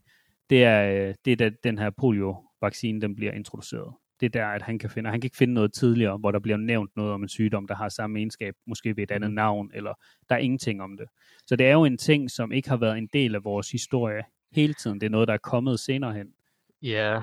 Det 0.51 0.65
er, 0.65 1.09
øh, 1.09 1.15
det 1.25 1.33
er 1.33 1.37
da 1.37 1.51
den 1.65 1.79
her 1.79 1.91
polio-vaccine, 1.91 3.01
den 3.01 3.17
bliver 3.17 3.33
introduceret. 3.33 3.95
Det 4.21 4.27
er 4.27 4.31
der, 4.31 4.47
at 4.47 4.63
han 4.63 4.79
kan 4.79 4.91
finde, 4.91 5.11
han 5.11 5.21
kan 5.21 5.27
ikke 5.27 5.37
finde 5.37 5.55
noget 5.55 5.73
tidligere, 5.73 6.17
hvor 6.19 6.31
der 6.31 6.39
bliver 6.39 6.57
nævnt 6.57 6.97
noget 6.97 7.13
om 7.13 7.23
en 7.23 7.29
sygdom, 7.29 7.67
der 7.67 7.75
har 7.75 7.89
samme 7.89 8.19
egenskab, 8.19 8.55
måske 8.67 8.97
ved 8.97 9.03
et 9.03 9.11
andet 9.11 9.31
mm. 9.31 9.35
navn, 9.35 9.71
eller 9.75 9.95
der 10.29 10.35
er 10.35 10.39
ingenting 10.39 10.83
om 10.83 10.97
det. 10.97 11.07
Så 11.47 11.57
det 11.57 11.67
er 11.67 11.73
jo 11.73 11.85
en 11.85 11.99
ting, 11.99 12.31
som 12.31 12.53
ikke 12.53 12.69
har 12.69 12.77
været 12.77 12.99
en 12.99 13.09
del 13.13 13.35
af 13.35 13.45
vores 13.45 13.71
historie 13.71 14.23
hele 14.53 14.75
tiden. 14.75 15.01
Det 15.01 15.07
er 15.07 15.11
noget, 15.11 15.29
der 15.29 15.35
er 15.35 15.39
kommet 15.39 15.81
senere 15.81 16.13
hen. 16.13 16.35
Ja, 16.83 17.23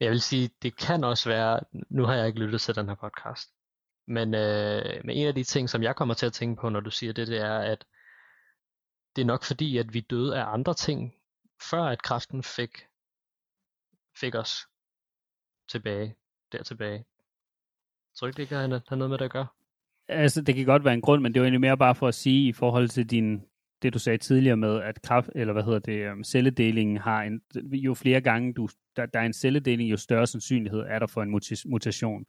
jeg 0.00 0.10
vil 0.10 0.20
sige, 0.20 0.50
det 0.62 0.76
kan 0.76 1.04
også 1.04 1.28
være, 1.28 1.60
nu 1.90 2.04
har 2.04 2.14
jeg 2.14 2.26
ikke 2.26 2.40
lyttet 2.40 2.60
til 2.60 2.74
den 2.74 2.88
her 2.88 2.94
podcast, 2.94 3.48
men, 4.06 4.34
øh, 4.34 5.04
men 5.04 5.16
en 5.16 5.26
af 5.26 5.34
de 5.34 5.44
ting, 5.44 5.70
som 5.70 5.82
jeg 5.82 5.96
kommer 5.96 6.14
til 6.14 6.26
at 6.26 6.32
tænke 6.32 6.60
på, 6.60 6.68
når 6.68 6.80
du 6.80 6.90
siger 6.90 7.12
det, 7.12 7.28
det 7.28 7.40
er, 7.40 7.58
at 7.58 7.84
det 9.16 9.22
er 9.22 9.26
nok 9.26 9.44
fordi, 9.44 9.78
at 9.78 9.94
vi 9.94 10.00
døde 10.00 10.38
af 10.38 10.52
andre 10.52 10.74
ting, 10.74 11.14
før 11.70 11.82
at 11.82 12.02
kræften 12.02 12.42
fik, 12.42 12.70
fik 14.20 14.34
os 14.34 14.69
tilbage, 15.70 16.14
der 16.52 16.62
tilbage. 16.62 17.04
Tror 18.18 18.26
du 18.26 18.28
ikke, 18.28 18.36
det 18.36 18.48
kan 18.48 18.56
have 18.56 18.98
noget 18.98 19.10
med 19.10 19.18
det 19.18 19.24
at 19.24 19.30
gøre? 19.30 19.46
Altså, 20.08 20.42
det 20.42 20.54
kan 20.54 20.64
godt 20.64 20.84
være 20.84 20.94
en 20.94 21.00
grund, 21.00 21.22
men 21.22 21.32
det 21.32 21.38
er 21.38 21.40
jo 21.40 21.44
egentlig 21.44 21.60
mere 21.60 21.78
bare 21.78 21.94
for 21.94 22.08
at 22.08 22.14
sige, 22.14 22.48
i 22.48 22.52
forhold 22.52 22.88
til 22.88 23.10
din, 23.10 23.42
det 23.82 23.94
du 23.94 23.98
sagde 23.98 24.18
tidligere 24.18 24.56
med, 24.56 24.82
at 24.82 25.02
kraft, 25.02 25.30
eller 25.34 25.52
hvad 25.52 25.62
hedder 25.62 25.78
det, 25.78 26.12
um, 26.12 26.24
celledelingen 26.24 26.96
har 26.96 27.22
en, 27.22 27.40
jo 27.72 27.94
flere 27.94 28.20
gange 28.20 28.54
du, 28.54 28.68
der, 28.96 29.06
der 29.06 29.20
er 29.20 29.26
en 29.26 29.32
celledeling, 29.32 29.90
jo 29.90 29.96
større 29.96 30.26
sandsynlighed 30.26 30.80
er 30.80 30.98
der 30.98 31.06
for 31.06 31.22
en 31.22 31.30
mutation. 31.66 32.24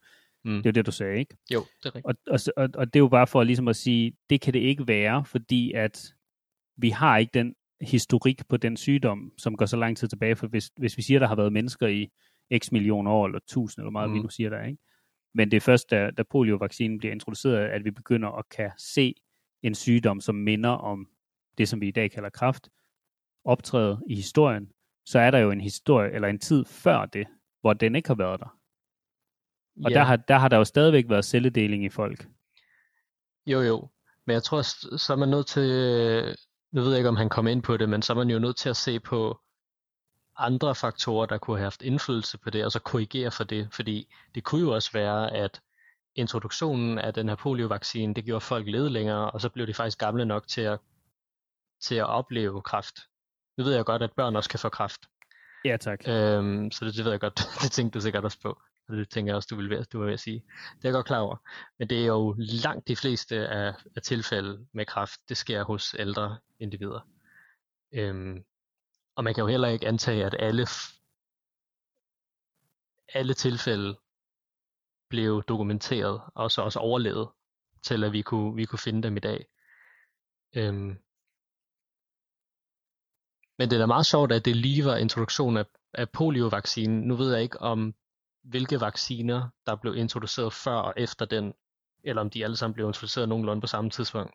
Mm. 0.46 0.52
Det 0.52 0.66
er 0.66 0.70
jo 0.70 0.72
det, 0.72 0.86
du 0.86 0.92
sagde, 0.92 1.20
ikke? 1.20 1.38
Jo, 1.54 1.60
det 1.84 1.86
er 1.86 1.96
rigtigt. 1.96 2.06
Og, 2.06 2.16
og, 2.28 2.40
og, 2.58 2.70
og 2.76 2.94
det 2.94 2.96
er 2.96 3.04
jo 3.04 3.08
bare 3.08 3.28
for 3.28 3.44
ligesom 3.44 3.68
at 3.68 3.76
sige, 3.76 4.14
det 4.30 4.42
kan 4.42 4.54
det 4.54 4.60
ikke 4.60 4.88
være, 4.88 5.26
fordi 5.26 5.72
at 5.72 6.14
vi 6.78 6.90
har 6.90 7.18
ikke 7.18 7.32
den 7.34 7.56
historik 7.82 8.48
på 8.50 8.58
den 8.58 8.78
sygdom, 8.78 9.32
som 9.38 9.58
går 9.58 9.66
så 9.66 9.78
lang 9.78 9.98
tid 9.98 10.08
tilbage, 10.08 10.36
for 10.36 10.48
hvis, 10.48 10.72
hvis 10.78 10.98
vi 10.98 11.02
siger, 11.02 11.20
der 11.20 11.28
har 11.28 11.36
været 11.36 11.54
mennesker 11.54 11.88
i 11.88 12.10
x 12.58 12.72
millioner 12.72 13.12
år, 13.12 13.26
eller 13.26 13.40
tusind, 13.48 13.84
eller 13.84 13.92
meget 13.92 14.10
mm. 14.10 14.16
vi 14.16 14.20
nu 14.20 14.30
siger 14.30 14.50
der, 14.50 14.64
ikke? 14.64 14.78
Men 15.34 15.52
det 15.52 15.58
er 15.58 15.62
først, 15.62 15.92
da, 15.92 16.12
da 16.12 16.24
poliovaccinen 16.24 16.98
bliver 16.98 17.12
introduceret, 17.12 17.70
at 17.70 17.86
vi 17.86 17.92
begynder 17.92 18.30
at 18.30 18.50
kan 18.50 18.72
se 18.78 19.16
en 19.64 19.76
sygdom, 19.76 20.22
som 20.22 20.36
minder 20.36 20.70
om 20.70 21.08
det 21.58 21.70
som 21.70 21.82
vi 21.82 21.88
i 21.88 21.92
dag 21.92 22.12
kalder 22.12 22.30
kraft, 22.30 22.70
optræde 23.46 24.02
i 24.10 24.16
historien, 24.16 24.72
så 25.06 25.20
er 25.20 25.32
der 25.32 25.38
jo 25.38 25.52
en 25.52 25.62
historie, 25.62 26.12
eller 26.12 26.28
en 26.28 26.40
tid 26.40 26.66
før 26.66 27.06
det, 27.06 27.28
hvor 27.62 27.74
den 27.74 27.96
ikke 27.96 28.10
har 28.10 28.16
været 28.16 28.40
der. 28.40 28.58
Og 29.84 29.92
ja. 29.92 29.98
der, 29.98 30.04
har, 30.04 30.16
der 30.16 30.38
har 30.38 30.48
der 30.48 30.58
jo 30.58 30.64
stadigvæk 30.64 31.10
været 31.10 31.26
celledeling 31.26 31.86
i 31.86 31.90
folk. 31.90 32.28
Jo, 33.46 33.62
jo. 33.62 33.90
Men 34.26 34.34
jeg 34.34 34.44
tror, 34.44 34.62
så 34.98 35.14
er 35.14 35.18
man 35.18 35.30
nødt 35.30 35.48
til, 35.48 35.68
nu 36.72 36.82
ved 36.82 36.90
jeg 36.90 36.98
ikke, 36.98 37.10
om 37.10 37.16
han 37.16 37.30
kom 37.30 37.48
ind 37.48 37.64
på 37.64 37.78
det, 37.78 37.90
men 37.90 38.02
så 38.02 38.14
er 38.14 38.18
man 38.18 38.30
jo 38.30 38.40
nødt 38.40 38.58
til 38.58 38.70
at 38.70 38.78
se 38.78 39.00
på 39.00 39.40
andre 40.38 40.76
faktorer, 40.76 41.26
der 41.26 41.38
kunne 41.38 41.58
have 41.58 41.66
haft 41.66 41.82
indflydelse 41.82 42.38
på 42.38 42.50
det, 42.50 42.66
og 42.66 42.72
så 42.72 42.80
korrigere 42.80 43.32
for 43.32 43.44
det. 43.44 43.68
Fordi 43.72 44.08
det 44.36 44.44
kunne 44.44 44.62
jo 44.62 44.76
også 44.76 44.92
være, 44.94 45.34
at 45.34 45.62
introduktionen 46.16 47.00
af 47.00 47.14
den 47.14 47.30
her 47.30 47.36
poliovaccine, 47.36 48.14
det 48.14 48.26
gjorde 48.26 48.42
folk 48.42 48.68
lede 48.68 48.90
længere, 48.90 49.32
og 49.32 49.42
så 49.42 49.50
blev 49.50 49.68
de 49.68 49.74
faktisk 49.74 49.98
gamle 49.98 50.26
nok 50.26 50.48
til 50.48 50.62
at 50.62 50.80
til 51.82 51.96
at 51.96 52.06
opleve 52.06 52.62
kræft. 52.62 53.00
Nu 53.58 53.64
ved 53.64 53.76
jeg 53.76 53.86
godt, 53.86 54.02
at 54.02 54.12
børn 54.12 54.36
også 54.36 54.50
kan 54.50 54.60
få 54.60 54.70
kræft. 54.70 55.02
Ja, 55.66 55.78
tak. 55.78 56.00
Øhm, 56.08 56.72
så 56.72 56.86
det, 56.86 56.96
det 56.96 57.06
ved 57.06 57.12
jeg 57.12 57.20
godt, 57.20 57.42
det 57.62 57.72
tænkte 57.72 58.00
du 58.00 58.02
sikkert 58.02 58.26
også 58.26 58.40
på. 58.42 58.62
Og 58.90 58.98
det 58.98 59.10
tænker 59.10 59.32
jeg 59.32 59.36
også, 59.36 59.48
du 59.52 59.56
vil 59.56 59.70
være, 59.70 59.84
du 59.84 59.98
vil 59.98 60.06
være 60.06 60.14
at 60.14 60.20
sige. 60.20 60.44
Det 60.78 60.86
er 60.86 60.90
jeg 60.90 60.94
godt 60.94 61.06
klar 61.06 61.20
over. 61.20 61.36
Men 61.80 61.90
det 61.90 62.02
er 62.02 62.06
jo 62.06 62.36
langt 62.38 62.88
de 62.88 62.96
fleste 62.96 63.48
af, 63.48 63.74
af 63.96 64.02
tilfælde 64.02 64.66
med 64.74 64.86
kræft, 64.86 65.20
det 65.30 65.38
sker 65.38 65.64
hos 65.64 65.96
ældre 66.00 66.38
individer. 66.60 67.08
Øhm, 67.94 68.44
og 69.16 69.24
man 69.24 69.34
kan 69.34 69.42
jo 69.42 69.48
heller 69.48 69.68
ikke 69.68 69.88
antage, 69.88 70.26
at 70.26 70.36
alle, 70.40 70.68
alle 73.14 73.34
tilfælde 73.34 74.00
blev 75.10 75.44
dokumenteret, 75.44 76.22
og 76.36 76.52
så 76.52 76.62
også 76.62 76.80
overlevet, 76.80 77.30
til 77.84 78.04
at 78.04 78.12
vi 78.12 78.22
kunne, 78.22 78.56
vi 78.56 78.66
kunne 78.66 78.80
finde 78.80 79.04
dem 79.04 79.18
i 79.18 79.20
dag. 79.20 79.46
Øhm, 80.56 80.98
men 83.58 83.70
det 83.70 83.74
er 83.74 83.80
da 83.80 83.86
meget 83.86 84.06
sjovt, 84.06 84.32
at 84.32 84.46
det 84.46 84.56
lige 84.56 84.86
var 84.86 84.96
introduktion 84.96 85.58
af, 85.58 85.66
af 85.94 86.10
poliovaccinen. 86.10 87.02
Nu 87.02 87.16
ved 87.16 87.34
jeg 87.34 87.42
ikke 87.44 87.60
om, 87.62 87.96
hvilke 88.44 88.82
vacciner, 88.82 89.50
der 89.66 89.76
blev 89.76 89.96
introduceret 89.96 90.54
før 90.54 90.76
og 90.76 90.94
efter 90.98 91.26
den 91.26 91.54
eller 92.04 92.22
om 92.22 92.30
de 92.30 92.44
alle 92.44 92.58
sammen 92.58 92.74
blev 92.74 92.88
introduceret 92.88 93.30
nogenlunde 93.30 93.62
på 93.62 93.68
samme 93.68 93.90
tidspunkt. 93.90 94.32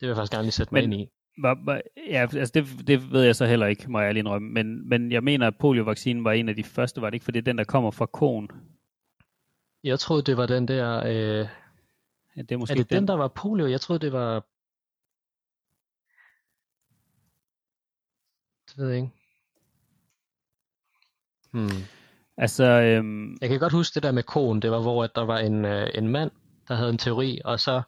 vil 0.00 0.06
jeg 0.08 0.16
faktisk 0.16 0.32
gerne 0.32 0.44
lige 0.44 0.52
sætte 0.52 0.74
mig 0.74 0.82
Men- 0.82 0.92
ind 0.92 1.02
i. 1.02 1.10
Var, 1.42 1.58
var, 1.64 1.80
ja, 2.10 2.26
altså 2.36 2.52
det, 2.54 2.86
det 2.86 3.12
ved 3.12 3.22
jeg 3.22 3.36
så 3.36 3.46
heller 3.46 3.66
ikke, 3.66 3.90
må 3.90 4.00
jeg 4.00 4.14
lige 4.14 4.20
indrømme. 4.20 4.48
Men, 4.48 4.88
men 4.88 5.12
jeg 5.12 5.24
mener, 5.24 5.46
at 5.46 5.56
poliovaccinen 5.58 6.24
var 6.24 6.32
en 6.32 6.48
af 6.48 6.56
de 6.56 6.64
første, 6.64 7.00
var 7.00 7.10
det 7.10 7.14
ikke? 7.14 7.24
For 7.24 7.32
det 7.32 7.38
er 7.38 7.44
den, 7.44 7.58
der 7.58 7.64
kommer 7.64 7.90
fra 7.90 8.06
koen. 8.06 8.50
Jeg 9.84 9.98
troede, 9.98 10.22
det 10.22 10.36
var 10.36 10.46
den 10.46 10.68
der... 10.68 11.02
Øh, 11.06 11.48
Ja, 12.38 12.42
det 12.42 12.52
er 12.52 12.56
måske 12.56 12.72
er 12.72 12.76
det 12.76 12.90
den, 12.90 13.08
der 13.08 13.14
var 13.14 13.28
polio? 13.28 13.66
Jeg 13.66 13.80
troede, 13.80 14.00
det 14.00 14.12
var... 14.12 14.34
Det 18.68 18.78
ved 18.78 18.88
jeg 18.88 18.96
ikke. 18.96 19.10
Hmm. 21.52 21.82
Altså, 22.36 22.64
øhm, 22.64 23.36
Jeg 23.40 23.48
kan 23.48 23.58
godt 23.58 23.72
huske 23.72 23.94
det 23.94 24.02
der 24.02 24.12
med 24.12 24.22
koen. 24.22 24.62
Det 24.62 24.70
var, 24.70 24.80
hvor 24.80 25.04
at 25.04 25.10
der 25.14 25.24
var 25.24 25.38
en, 25.38 25.64
øh, 25.64 25.88
en 25.94 26.08
mand, 26.08 26.30
der 26.68 26.74
havde 26.74 26.90
en 26.90 26.98
teori, 26.98 27.40
og 27.44 27.60
så 27.60 27.82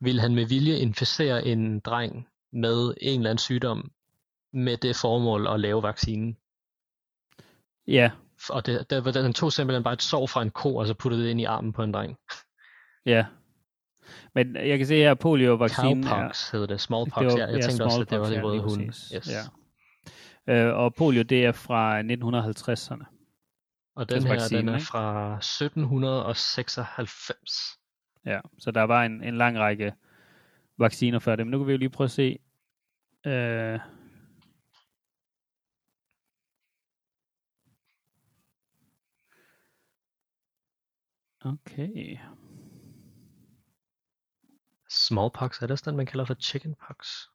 ville 0.00 0.20
han 0.20 0.34
med 0.34 0.46
vilje 0.46 0.78
inficere 0.78 1.46
en 1.46 1.80
dreng 1.80 2.28
med 2.54 2.94
en 3.00 3.20
eller 3.20 3.30
anden 3.30 3.38
sygdom, 3.38 3.90
med 4.52 4.76
det 4.76 4.96
formål 4.96 5.46
at 5.46 5.60
lave 5.60 5.82
vaccinen. 5.82 6.36
ja, 7.86 8.10
Og 8.50 8.66
det, 8.66 9.04
var- 9.04 9.12
den 9.12 9.32
tog 9.32 9.52
simpelthen 9.52 9.82
bare 9.84 9.94
et 9.94 10.02
sår 10.02 10.26
fra 10.26 10.42
en 10.42 10.50
ko, 10.50 10.76
og 10.76 10.86
så 10.86 10.94
puttede 10.94 11.22
det 11.24 11.30
ind 11.30 11.40
i 11.40 11.44
armen 11.44 11.72
på 11.72 11.82
en 11.82 11.94
dreng. 11.94 12.16
ja. 13.06 13.26
Men 14.34 14.56
jeg 14.56 14.78
kan 14.78 14.86
se 14.86 14.96
her, 14.96 15.14
poliovaccinen 15.14 16.04
er... 16.04 16.08
Cowpox 16.08 16.50
hed 16.50 16.66
det, 16.66 16.80
smallpox. 16.80 17.20
Det 17.22 17.32
var- 17.32 17.38
ja, 17.38 17.46
jeg 17.46 17.54
ja, 17.54 17.60
tænkte 17.66 17.84
også, 17.84 18.00
at 18.00 18.10
det 18.10 18.20
var 18.20 18.26
smallpox, 18.26 18.42
de 18.42 18.48
ja, 18.48 18.52
røde 18.52 18.62
hunde. 18.62 18.86
præcis. 18.86 19.12
Yes. 19.16 19.28
Ja. 20.46 20.66
Øh, 20.68 20.76
og 20.78 20.94
polio, 20.94 21.22
det 21.22 21.44
er 21.44 21.52
fra 21.52 22.00
1950'erne. 22.00 23.04
Og 23.96 24.08
den 24.08 24.14
Altså 24.14 24.28
her, 24.28 24.34
vaccinen, 24.34 24.66
den 24.66 24.68
er 24.68 24.74
ikke? 24.78 24.86
fra 24.86 25.36
1796. 25.36 27.78
Ja, 28.26 28.40
så 28.58 28.70
der 28.70 28.82
var 28.82 29.04
en, 29.04 29.22
en 29.22 29.36
lang 29.38 29.58
række 29.58 29.92
vacciner 30.78 31.18
før 31.18 31.36
det. 31.36 31.46
Men 31.46 31.50
nu 31.50 31.58
kan 31.58 31.66
vi 31.66 31.72
jo 31.72 31.78
lige 31.78 31.90
prøve 31.90 32.04
at 32.06 32.10
se. 32.10 32.38
Øh, 33.26 33.80
okay. 41.40 42.18
Smallpox, 44.88 45.62
er 45.62 45.66
det 45.66 45.70
også 45.70 45.90
den, 45.90 45.96
man 45.96 46.06
kalder 46.06 46.24
for 46.24 46.34
chickenpox? 46.34 47.26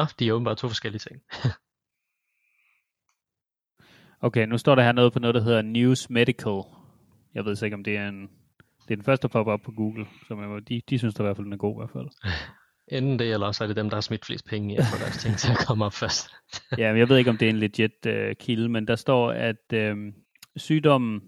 Nå, 0.00 0.06
de 0.18 0.28
er 0.28 0.32
åbenbart 0.32 0.56
to 0.56 0.68
forskellige 0.68 0.98
ting. 1.08 1.22
Okay, 4.22 4.46
nu 4.46 4.58
står 4.58 4.74
der 4.74 4.82
her 4.82 4.92
noget 4.92 5.12
på 5.12 5.18
noget, 5.18 5.34
der 5.34 5.40
hedder 5.42 5.62
News 5.62 6.10
Medical. 6.10 6.60
Jeg 7.34 7.44
ved 7.44 7.56
så 7.56 7.64
ikke, 7.64 7.74
om 7.74 7.84
det 7.84 7.96
er 7.96 8.08
en... 8.08 8.20
Det 8.88 8.90
er 8.90 8.96
den 8.96 9.04
første, 9.04 9.22
der 9.22 9.32
popper 9.32 9.52
op 9.52 9.60
på 9.60 9.72
Google. 9.72 10.06
Så 10.28 10.34
man, 10.34 10.48
må- 10.48 10.58
de, 10.60 10.82
de 10.90 10.98
synes 10.98 11.14
der 11.14 11.24
i 11.24 11.26
hvert 11.26 11.36
fald, 11.36 11.44
den 11.44 11.52
er 11.52 11.56
god 11.56 11.74
i 11.74 11.78
hvert 11.78 11.90
fald. 11.90 12.08
Enten 12.98 13.18
det, 13.18 13.32
eller 13.32 13.46
også 13.46 13.64
er 13.64 13.68
det 13.68 13.76
dem, 13.76 13.90
der 13.90 13.96
har 13.96 14.00
smidt 14.00 14.24
flest 14.26 14.44
penge 14.46 14.74
i 14.74 14.76
at 14.76 14.84
få 14.92 14.98
deres 14.98 15.16
ting 15.16 15.36
til 15.36 15.50
at 15.50 15.58
komme 15.66 15.84
op 15.84 15.92
først. 15.92 16.30
Ja, 16.78 16.92
men 16.92 16.98
jeg 16.98 17.08
ved 17.08 17.18
ikke, 17.18 17.30
om 17.30 17.36
det 17.38 17.46
er 17.46 17.50
en 17.50 17.58
legit 17.58 18.06
uh, 18.06 18.12
kilde, 18.40 18.68
men 18.68 18.86
der 18.88 18.96
står, 18.96 19.32
at 19.32 19.72
øh, 19.72 19.96
sygdommen 20.56 21.20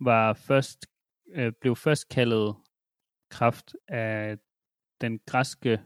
var 0.00 0.32
først, 0.32 0.86
øh, 1.34 1.52
blev 1.60 1.76
først 1.76 2.08
kaldet 2.08 2.54
kraft 3.30 3.72
af 3.88 4.38
den 5.00 5.20
græske 5.26 5.80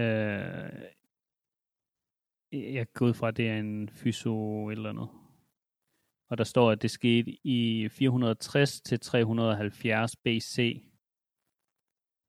øh, 0.00 0.90
jeg 2.52 2.92
går 2.92 3.06
ud 3.06 3.14
fra, 3.14 3.28
at 3.28 3.36
det 3.36 3.48
er 3.48 3.58
en 3.58 3.88
fyso 3.88 4.70
eller 4.70 4.90
andet. 4.90 5.08
Og 6.28 6.38
der 6.38 6.44
står, 6.44 6.70
at 6.70 6.82
det 6.82 6.90
skete 6.90 7.30
i 7.44 7.88
460 7.88 8.80
til 8.80 9.00
370 9.00 10.16
BC. 10.16 10.84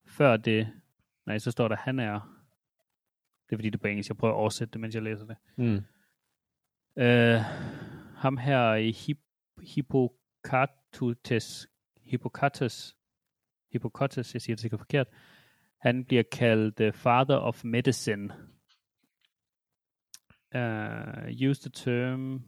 Før 0.06 0.38
det, 0.38 0.82
nej, 1.26 1.38
så 1.38 1.52
står 1.52 1.68
der, 1.68 1.76
han 1.76 2.00
er, 2.00 2.20
det 3.50 3.56
er 3.56 3.58
fordi 3.58 3.70
det 3.70 3.76
er 3.76 3.82
på 3.82 3.88
engelsk, 3.88 4.10
jeg 4.10 4.18
prøver 4.18 4.34
at 4.34 4.38
oversætte 4.38 4.72
det, 4.72 4.82
mens 4.82 4.96
jeg 4.96 5.04
læser 5.04 5.26
det. 5.26 5.38
Mm. 5.58 5.82
Øh, 7.04 7.40
ham 8.16 8.38
her 8.38 8.74
i 8.74 8.92
Hip, 8.92 9.20
Hippocrates, 9.62 11.68
Hippocrates, 12.02 12.98
Hippocrates, 13.72 14.34
jeg 14.34 14.42
siger 14.42 14.56
det 14.56 14.62
sikkert 14.62 14.80
forkert, 14.80 15.08
han 15.82 16.06
bliver 16.06 16.24
kaldt 16.32 16.80
uh, 16.80 16.94
father 16.94 17.36
of 17.36 17.64
medicine. 17.66 18.34
Uh, 20.56 21.50
use 21.50 21.62
the 21.62 21.70
term 21.70 22.42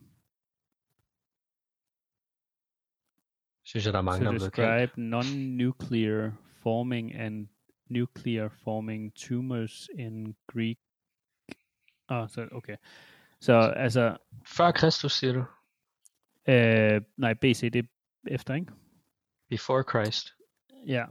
Synes 3.66 3.86
jeg, 3.86 3.94
der 3.94 4.00
er 4.00 4.04
mange, 4.04 4.26
to 4.26 4.32
der 4.32 4.38
er 4.38 4.40
describe 4.40 5.02
non-nuclear 5.02 6.32
forming 6.64 7.16
and 7.16 7.48
nuclear 7.90 8.50
forming 8.50 9.16
tumors 9.16 9.90
in 10.00 10.36
Greek. 10.48 10.78
Ah, 12.10 12.30
så 12.30 12.48
okay. 12.52 12.76
Så 13.42 13.54
altså, 13.54 14.18
Før 14.48 14.72
Kristus, 14.72 15.14
siger 15.14 15.34
du? 15.34 15.46
øh, 16.52 17.02
nej, 17.18 17.34
BC, 17.34 17.72
det 17.72 17.76
er 17.76 17.88
efter, 18.28 18.54
ikke? 18.54 18.72
Before 19.50 19.84
Christ. 19.90 20.34
Ja. 20.88 21.06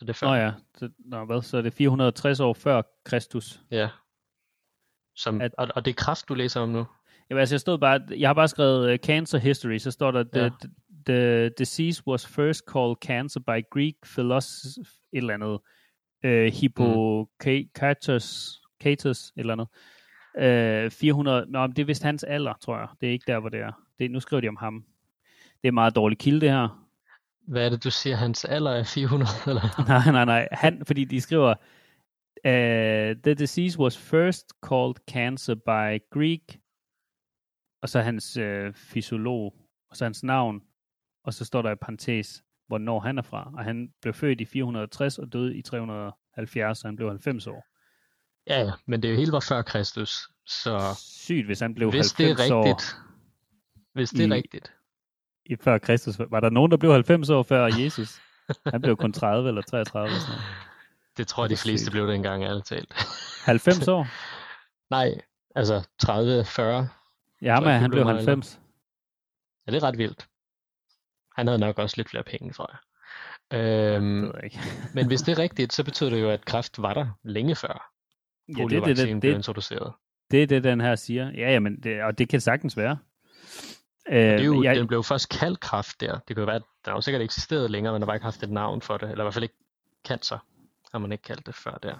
Så 0.00 0.04
det 0.04 0.10
er 0.10 0.14
før. 0.14 0.26
Nå 0.26 0.34
ja, 0.34 0.52
så, 0.78 0.88
nå, 0.98 1.24
hvad, 1.24 1.42
så 1.42 1.56
er 1.58 1.62
det 1.62 1.72
460 1.72 2.40
år 2.40 2.52
før 2.54 2.82
Kristus. 3.04 3.60
Ja. 3.70 3.88
Som, 5.16 5.40
At- 5.40 5.54
og, 5.58 5.68
og 5.74 5.84
det 5.84 5.90
er 5.90 5.94
kraft, 5.94 6.28
du 6.28 6.34
læser 6.34 6.60
om 6.60 6.68
nu? 6.68 6.86
Jamen, 7.30 7.40
altså, 7.40 7.54
jeg, 7.54 7.60
stod 7.60 7.78
bare, 7.78 8.00
jeg 8.18 8.28
har 8.28 8.34
bare 8.34 8.48
skrevet 8.48 8.92
uh, 8.92 8.96
cancer 8.98 9.38
history, 9.38 9.78
så 9.78 9.90
står 9.90 10.10
der, 10.10 10.24
the, 10.32 10.42
Ja. 10.42 10.50
the, 10.50 10.68
the 11.06 11.48
disease 11.58 12.02
was 12.06 12.26
first 12.26 12.62
called 12.72 12.96
cancer 13.02 13.40
by 13.40 13.64
Greek 13.70 13.94
philosopher, 14.04 14.82
et 15.12 15.18
eller 15.18 15.34
andet, 15.34 15.58
uh, 16.24 16.52
Hippocrates, 16.60 18.58
Catus, 18.82 19.30
et 19.30 19.32
eller 19.36 19.52
andet. 19.52 19.68
Uh, 20.86 20.90
400, 20.92 21.46
nå, 21.48 21.66
men 21.66 21.76
det 21.76 21.82
er 21.82 21.86
vist 21.86 22.02
hans 22.02 22.24
alder, 22.24 22.54
tror 22.60 22.78
jeg. 22.78 22.88
Det 23.00 23.08
er 23.08 23.12
ikke 23.12 23.24
der, 23.26 23.38
hvor 23.38 23.48
det 23.48 23.60
er. 23.60 23.72
Det, 23.98 24.10
nu 24.10 24.20
skriver 24.20 24.40
de 24.40 24.48
om 24.48 24.56
ham. 24.56 24.84
Det 25.62 25.68
er 25.68 25.72
meget 25.72 25.94
dårlig 25.96 26.18
kilde, 26.18 26.40
det 26.40 26.50
her. 26.50 26.79
Hvad 27.50 27.64
er 27.66 27.68
det, 27.70 27.84
du 27.84 27.90
siger, 27.90 28.16
hans 28.16 28.44
alder 28.44 28.70
er 28.70 28.84
400? 28.84 29.28
Eller? 29.46 29.84
nej, 29.88 30.12
nej, 30.12 30.24
nej. 30.24 30.48
Han, 30.52 30.84
fordi 30.86 31.04
de 31.04 31.20
skriver, 31.20 31.54
uh, 32.44 33.22
the 33.22 33.34
disease 33.34 33.78
was 33.78 33.98
first 33.98 34.52
called 34.68 34.94
cancer 35.10 35.54
by 35.54 36.02
Greek, 36.10 36.58
og 37.82 37.88
så 37.88 38.00
hans 38.00 38.36
uh, 38.36 38.74
fysiolog, 38.74 39.54
og 39.90 39.96
så 39.96 40.04
hans 40.04 40.22
navn, 40.22 40.60
og 41.24 41.34
så 41.34 41.44
står 41.44 41.62
der 41.62 41.70
i 41.70 41.76
parentes, 41.76 42.42
hvornår 42.68 43.00
han 43.00 43.18
er 43.18 43.22
fra. 43.22 43.50
Og 43.56 43.64
han 43.64 43.88
blev 44.02 44.14
født 44.14 44.40
i 44.40 44.44
460 44.44 45.18
og 45.18 45.32
døde 45.32 45.56
i 45.56 45.62
370, 45.62 46.78
så 46.78 46.88
han 46.88 46.96
blev 46.96 47.08
90 47.08 47.46
år. 47.46 47.64
Ja, 48.46 48.60
ja, 48.62 48.70
men 48.86 49.02
det 49.02 49.08
er 49.08 49.12
jo 49.12 49.18
helt 49.18 49.32
var 49.32 49.40
før 49.48 49.62
Kristus. 49.62 50.28
Så 50.46 50.80
Sygt, 50.98 51.46
hvis 51.46 51.60
han 51.60 51.74
blev 51.74 51.90
hvis 51.90 52.12
det 52.12 52.26
90 52.26 52.50
er 52.50 52.54
år 52.54 52.64
rigtigt, 52.64 52.96
hvis 53.92 54.10
det 54.10 54.20
er 54.20 54.26
i- 54.28 54.32
rigtigt, 54.32 54.72
i 55.50 55.56
før 55.56 55.78
Kristus. 55.78 56.18
Var 56.30 56.40
der 56.40 56.50
nogen, 56.50 56.70
der 56.70 56.76
blev 56.76 56.92
90 56.92 57.30
år 57.30 57.42
før 57.42 57.66
Jesus? 57.66 58.20
Han 58.66 58.80
blev 58.82 58.96
kun 58.96 59.12
30 59.12 59.48
eller 59.48 59.62
33 59.62 60.06
eller 60.08 60.20
sådan 60.20 60.32
noget. 60.34 60.44
det 61.16 61.26
tror 61.28 61.44
jeg, 61.44 61.50
Det 61.50 61.58
de 61.58 61.62
fleste 61.62 61.84
sygt. 61.86 61.92
blev 61.92 62.08
dengang, 62.08 62.44
ærligt 62.44 62.66
talt. 62.66 62.94
90 63.44 63.88
år? 63.88 64.06
Nej, 64.90 65.20
altså 65.56 65.88
30, 65.98 66.44
40. 66.44 66.88
Ja, 67.42 67.60
men 67.60 67.68
det 67.68 67.74
han 67.80 67.90
blev 67.90 67.96
blev 67.96 68.04
meget 68.04 68.16
90. 68.26 68.60
Ja, 69.66 69.72
det 69.72 69.82
er 69.82 69.86
ret 69.88 69.98
vildt. 69.98 70.26
Han 71.36 71.46
havde 71.46 71.58
nok 71.58 71.78
også 71.78 71.94
lidt 71.96 72.08
flere 72.10 72.22
penge, 72.24 72.52
tror 72.52 72.70
jeg. 72.72 72.78
Øhm, 73.58 74.20
Det 74.22 74.22
ved 74.22 74.32
jeg 74.34 74.44
ikke. 74.44 74.58
men 74.94 75.06
hvis 75.06 75.22
det 75.22 75.32
er 75.38 75.42
rigtigt, 75.42 75.72
så 75.72 75.84
betyder 75.84 76.10
det 76.10 76.20
jo, 76.22 76.30
at 76.30 76.44
kræft 76.44 76.82
var 76.82 76.94
der 76.94 77.06
længe 77.24 77.54
før 77.56 77.92
Ja, 78.48 78.52
det, 78.52 78.60
er 78.62 78.80
det, 78.80 78.82
poliovaccinen 78.82 79.14
det, 79.14 79.20
blev 79.20 79.32
det, 79.32 79.36
introduceret. 79.38 79.92
det 80.30 80.42
er 80.42 80.46
det, 80.46 80.64
den 80.64 80.80
her 80.80 80.94
siger. 80.96 81.30
Ja, 81.30 81.52
jamen, 81.52 81.80
det, 81.82 82.02
og 82.02 82.18
det 82.18 82.28
kan 82.28 82.40
sagtens 82.40 82.76
være. 82.76 82.98
Øh, 84.10 84.16
Det 84.16 84.40
er 84.40 84.44
jo, 84.44 84.62
jeg, 84.62 84.76
Den 84.76 84.86
blev 84.86 85.04
først 85.04 85.28
kaldt 85.28 85.60
kræft 85.60 86.00
der. 86.00 86.12
Det 86.18 86.26
kan 86.26 86.36
jo 86.38 86.44
være, 86.44 86.56
at 86.56 86.62
den 86.84 86.90
har 86.90 86.96
jo 86.96 87.00
sikkert 87.00 87.22
eksisteret 87.22 87.70
længere, 87.70 87.92
men 87.92 88.02
der 88.02 88.06
var 88.06 88.14
ikke 88.14 88.24
haft 88.24 88.42
et 88.42 88.50
navn 88.50 88.82
for 88.82 88.96
det. 88.96 89.10
Eller 89.10 89.24
i 89.24 89.24
hvert 89.24 89.34
fald 89.34 89.42
ikke 89.42 89.54
cancer, 90.08 90.38
har 90.92 90.98
man 90.98 91.12
ikke 91.12 91.22
kaldt 91.22 91.46
det 91.46 91.54
før 91.54 91.78
der. 91.82 91.94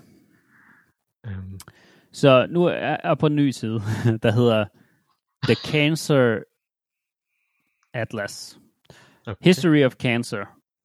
Øhm, 1.27 1.61
Så 2.13 2.47
nu 2.51 2.65
er 2.65 2.97
jeg 3.05 3.17
på 3.19 3.27
en 3.27 3.37
ny 3.37 3.51
side, 3.51 3.81
der 4.23 4.33
hedder 4.33 4.65
The 5.45 5.55
Cancer 5.55 6.39
Atlas. 7.95 8.59
okay. 9.27 9.45
History 9.45 9.85
of 9.85 9.93
Cancer. 9.93 10.45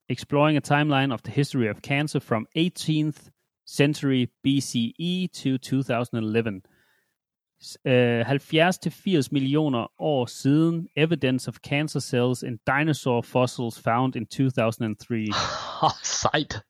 Exploring 0.10 0.58
a 0.58 0.60
timeline 0.60 1.14
of 1.14 1.22
the 1.22 1.32
history 1.34 1.70
of 1.70 1.78
cancer 1.82 2.20
from 2.20 2.48
18th 2.58 3.30
century 3.68 4.28
BCE 4.48 5.28
to 5.34 5.58
2011. 5.58 6.62
Øh, 7.86 8.22
70-80 8.22 9.28
millioner 9.32 10.02
år 10.02 10.26
siden 10.26 10.88
evidence 10.96 11.50
of 11.50 11.56
cancer 11.56 12.00
cells 12.00 12.44
in 12.44 12.60
dinosaur 12.68 13.22
fossils 13.22 13.80
found 13.80 14.16
in 14.16 14.26
2003. 14.26 15.16
Oh, 15.82 15.90
sejt. 16.22 16.64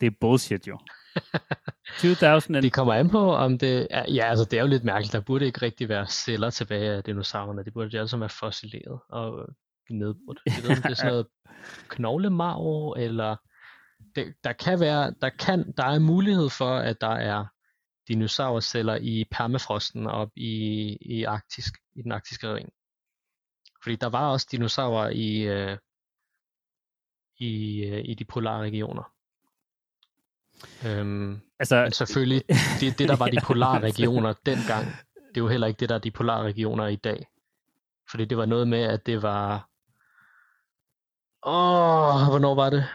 Det 0.00 0.06
er 0.06 0.10
bullshit 0.20 0.66
jo. 0.66 0.78
2000 2.00 2.56
and... 2.56 2.62
Det 2.66 2.72
kommer 2.72 2.94
an 2.94 3.10
på, 3.10 3.34
om 3.34 3.58
det 3.58 3.86
er, 3.90 4.04
ja, 4.12 4.24
altså 4.24 4.44
det 4.44 4.56
er 4.56 4.60
jo 4.60 4.68
lidt 4.68 4.84
mærkeligt. 4.84 5.12
Der 5.12 5.20
burde 5.20 5.46
ikke 5.46 5.62
rigtig 5.62 5.88
være 5.88 6.06
celler 6.06 6.50
tilbage 6.50 6.90
af 6.90 7.04
dinosaurerne. 7.04 7.64
Det 7.64 7.72
burde 7.72 7.90
de 7.90 7.98
alle 7.98 8.08
sammen 8.08 8.20
være 8.20 8.30
fossileret 8.40 9.00
og 9.08 9.48
nedbrudt. 9.90 10.40
Jeg 10.46 10.62
ved, 10.62 10.70
om 10.70 10.82
det 10.82 10.90
er 10.90 10.94
sådan 10.94 11.10
noget 11.10 11.26
knoglemarv, 11.94 12.94
eller 12.98 13.36
det, 14.14 14.34
der 14.44 14.52
kan 14.52 14.80
være, 14.80 15.14
der 15.22 15.28
kan, 15.28 15.72
der 15.76 15.84
er 15.84 15.98
mulighed 15.98 16.50
for, 16.50 16.76
at 16.76 17.00
der 17.00 17.14
er 17.14 17.44
dinosaurceller 18.10 18.96
i 18.96 19.24
permafrosten 19.30 20.06
op 20.06 20.30
i, 20.36 20.52
i, 21.00 21.24
arktisk, 21.24 21.78
i 21.96 22.02
den 22.02 22.12
arktiske 22.12 22.54
ring. 22.54 22.72
Fordi 23.82 23.96
der 23.96 24.06
var 24.06 24.30
også 24.30 24.48
dinosaurer 24.50 25.08
i, 25.08 25.40
øh, 25.40 25.78
i, 27.38 27.84
øh, 27.84 28.04
i 28.04 28.14
de 28.14 28.24
polare 28.24 28.60
regioner. 28.62 29.12
Øhm, 30.86 31.40
altså, 31.58 31.82
men 31.82 31.92
selvfølgelig, 31.92 32.42
det, 32.80 32.98
det 32.98 33.08
der 33.08 33.16
var 33.16 33.28
de 33.28 33.40
polare 33.50 33.80
regioner 33.80 34.32
dengang, 34.46 34.86
det 35.14 35.36
er 35.36 35.40
jo 35.40 35.48
heller 35.48 35.66
ikke 35.66 35.80
det, 35.80 35.88
der 35.88 35.94
er 35.94 35.98
de 35.98 36.10
polare 36.10 36.42
regioner 36.42 36.86
i 36.86 36.96
dag. 36.96 37.26
Fordi 38.10 38.24
det 38.24 38.38
var 38.38 38.46
noget 38.46 38.68
med, 38.68 38.82
at 38.82 39.06
det 39.06 39.22
var... 39.22 39.68
Åh, 41.46 42.28
hvornår 42.28 42.54
var 42.54 42.70
det? 42.70 42.88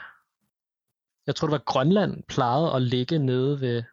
Jeg 1.28 1.36
tror, 1.36 1.48
det 1.48 1.52
var 1.52 1.64
Grønland 1.74 2.24
plejede 2.24 2.74
at 2.74 2.82
ligge 2.82 3.20
nede 3.20 3.62
ved 3.62 3.84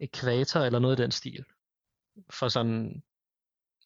ekvator 0.00 0.60
eller 0.60 0.78
noget 0.78 0.98
i 0.98 1.02
den 1.02 1.10
stil. 1.10 1.44
For 2.30 2.48
sådan 2.48 3.02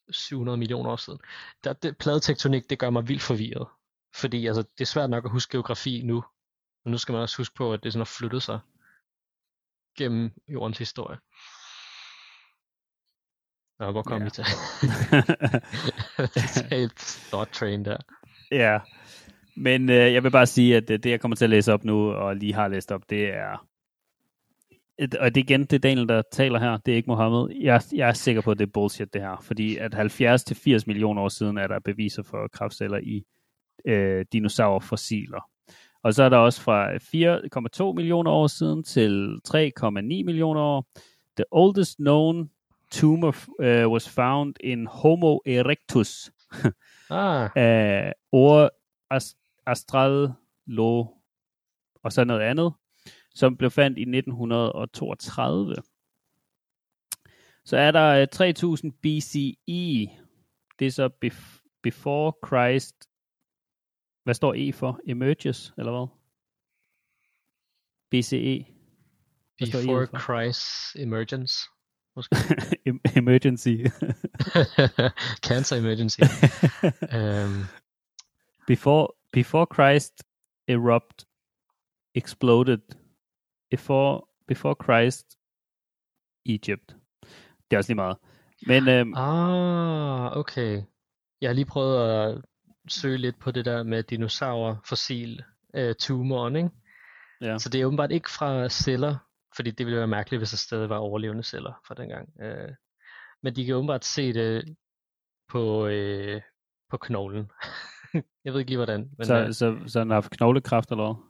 700 0.09 0.57
millioner 0.57 0.91
år 0.91 0.95
siden. 0.95 1.19
Der, 1.63 1.73
det, 1.73 1.97
pladetektonik, 1.97 2.69
det 2.69 2.79
gør 2.79 2.89
mig 2.89 3.07
vildt 3.07 3.21
forvirret. 3.21 3.67
Fordi 4.15 4.47
altså, 4.47 4.61
det 4.61 4.81
er 4.81 4.85
svært 4.85 5.09
nok 5.09 5.25
at 5.25 5.31
huske 5.31 5.51
geografi 5.51 6.01
nu. 6.03 6.23
Men 6.85 6.91
nu 6.91 6.97
skal 6.97 7.13
man 7.13 7.21
også 7.21 7.37
huske 7.37 7.55
på, 7.55 7.73
at 7.73 7.83
det 7.83 7.93
sådan 7.93 7.99
har 7.99 8.13
flyttet 8.19 8.43
sig 8.43 8.59
gennem 9.97 10.31
jordens 10.47 10.77
historie. 10.77 11.17
Nå, 13.79 13.91
hvor 13.91 14.01
kom 14.01 14.21
ja. 14.21 14.23
vi 14.23 14.29
til? 14.29 14.45
et 16.83 17.27
dot 17.31 17.47
train 17.47 17.85
der. 17.85 17.97
Ja, 18.51 18.79
men 19.55 19.89
øh, 19.89 20.13
jeg 20.13 20.23
vil 20.23 20.31
bare 20.31 20.45
sige, 20.45 20.77
at 20.77 20.87
det, 20.87 21.03
det, 21.03 21.09
jeg 21.09 21.21
kommer 21.21 21.35
til 21.35 21.45
at 21.45 21.49
læse 21.49 21.73
op 21.73 21.83
nu, 21.83 22.11
og 22.11 22.35
lige 22.35 22.53
har 22.53 22.67
læst 22.67 22.91
op, 22.91 23.09
det 23.09 23.33
er... 23.33 23.68
Og 24.99 25.35
det 25.35 25.41
er 25.41 25.45
igen, 25.45 25.61
det 25.61 25.73
er 25.73 25.79
Daniel, 25.79 26.07
der 26.07 26.21
taler 26.31 26.59
her. 26.59 26.77
Det 26.77 26.91
er 26.91 26.95
ikke 26.95 27.07
Mohammed. 27.07 27.55
Jeg, 27.61 27.81
jeg 27.93 28.09
er 28.09 28.13
sikker 28.13 28.41
på, 28.41 28.51
at 28.51 28.59
det 28.59 28.65
er 28.65 28.71
bullshit, 28.73 29.13
det 29.13 29.21
her. 29.21 29.37
Fordi 29.41 29.77
at 29.77 29.95
70-80 29.95 30.83
millioner 30.87 31.21
år 31.21 31.29
siden 31.29 31.57
er 31.57 31.67
der 31.67 31.79
beviser 31.79 32.23
for 32.23 32.47
kraftceller 32.47 32.97
i 32.97 33.23
øh, 33.85 34.25
dinosaurfossiler. 34.33 35.49
Og 36.03 36.13
så 36.13 36.23
er 36.23 36.29
der 36.29 36.37
også 36.37 36.61
fra 36.61 36.93
4,2 37.89 37.93
millioner 37.93 38.31
år 38.31 38.47
siden 38.47 38.83
til 38.83 39.39
3,9 39.47 40.01
millioner 40.01 40.61
år. 40.61 40.87
The 41.37 41.45
oldest 41.51 41.97
known 41.97 42.49
tumor 42.91 43.35
uh, 43.59 43.91
was 43.91 44.09
found 44.09 44.55
in 44.59 44.87
Homo 44.87 45.39
erectus. 45.45 46.31
ah. 47.09 47.49
uh, 47.55 48.11
or 48.31 48.69
Astral 49.67 50.33
Lo 50.65 51.05
og 52.03 52.11
så 52.11 52.23
noget 52.23 52.41
andet, 52.41 52.73
som 53.39 53.57
blev 53.57 53.71
fandt 53.71 53.97
i 53.97 54.01
1932. 54.01 55.75
Så 57.65 57.77
er 57.77 57.91
der 57.91 58.25
3000 58.25 58.91
BCE. 58.93 60.09
Det 60.79 60.87
er 60.87 60.91
så 60.91 61.09
bef- 61.25 61.79
before 61.83 62.33
Christ. 62.47 62.95
Hvad 64.23 64.33
står 64.33 64.53
E 64.57 64.73
for? 64.73 64.99
Emerges, 65.07 65.73
eller 65.77 65.91
hvad? 65.91 66.07
BCE. 68.11 68.65
Hvad 69.57 69.67
before 69.67 70.03
e 70.03 70.07
for? 70.07 70.19
Christ 70.19 70.95
emergence. 70.95 71.55
emergency. 73.21 73.75
Cancer 75.47 75.75
emergency. 75.75 76.19
um, 77.17 77.65
before 78.71 79.07
before 79.31 79.67
Christ 79.75 80.23
erupt 80.67 81.25
exploded 82.15 82.98
before 83.71 84.21
before 84.47 84.75
Christ 84.83 85.37
Egypt. 86.45 86.95
Det 87.71 87.73
er 87.73 87.77
også 87.77 87.89
lige 87.89 87.95
meget. 87.95 88.17
Men, 88.67 88.87
øhm, 88.87 89.13
ah, 89.13 90.37
okay. 90.37 90.81
Jeg 91.41 91.49
har 91.49 91.53
lige 91.53 91.65
prøvet 91.65 92.11
at 92.11 92.41
søge 92.87 93.17
lidt 93.17 93.39
på 93.39 93.51
det 93.51 93.65
der 93.65 93.83
med 93.83 94.03
dinosaurer, 94.03 94.75
fossil, 94.85 95.43
øh, 95.75 95.95
tumoren, 95.99 96.55
ikke? 96.55 96.69
Ja. 97.41 97.57
Så 97.57 97.69
det 97.69 97.81
er 97.81 97.85
åbenbart 97.85 98.11
ikke 98.11 98.29
fra 98.29 98.69
celler, 98.69 99.17
fordi 99.55 99.71
det 99.71 99.85
ville 99.85 99.97
være 99.97 100.07
mærkeligt, 100.07 100.39
hvis 100.39 100.49
der 100.49 100.57
stadig 100.57 100.89
var 100.89 100.97
overlevende 100.97 101.43
celler 101.43 101.73
fra 101.87 101.95
dengang. 101.95 102.29
Øh, 102.41 102.69
men 103.43 103.55
de 103.55 103.65
kan 103.65 103.75
åbenbart 103.75 104.05
se 104.05 104.33
det 104.33 104.77
på, 105.49 105.87
øh, 105.87 106.41
på 106.89 106.97
knoglen. 106.97 107.51
jeg 108.45 108.53
ved 108.53 108.59
ikke 108.59 108.71
lige 108.71 108.77
hvordan. 108.77 109.09
Men, 109.17 109.25
så, 109.25 109.35
øh, 109.35 109.53
så, 109.53 109.79
så 109.87 109.99
den 109.99 110.09
har 110.09 110.15
haft 110.15 110.31
knoglekræft 110.31 110.91
eller 110.91 111.13
hvad? 111.13 111.28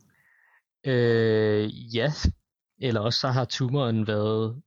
Øh, 0.84 1.95
ja, 1.95 2.11
eller 2.77 3.01
også 3.01 3.19
så 3.19 3.27
har 3.27 3.45
tumoren 3.45 4.07
været 4.07 4.61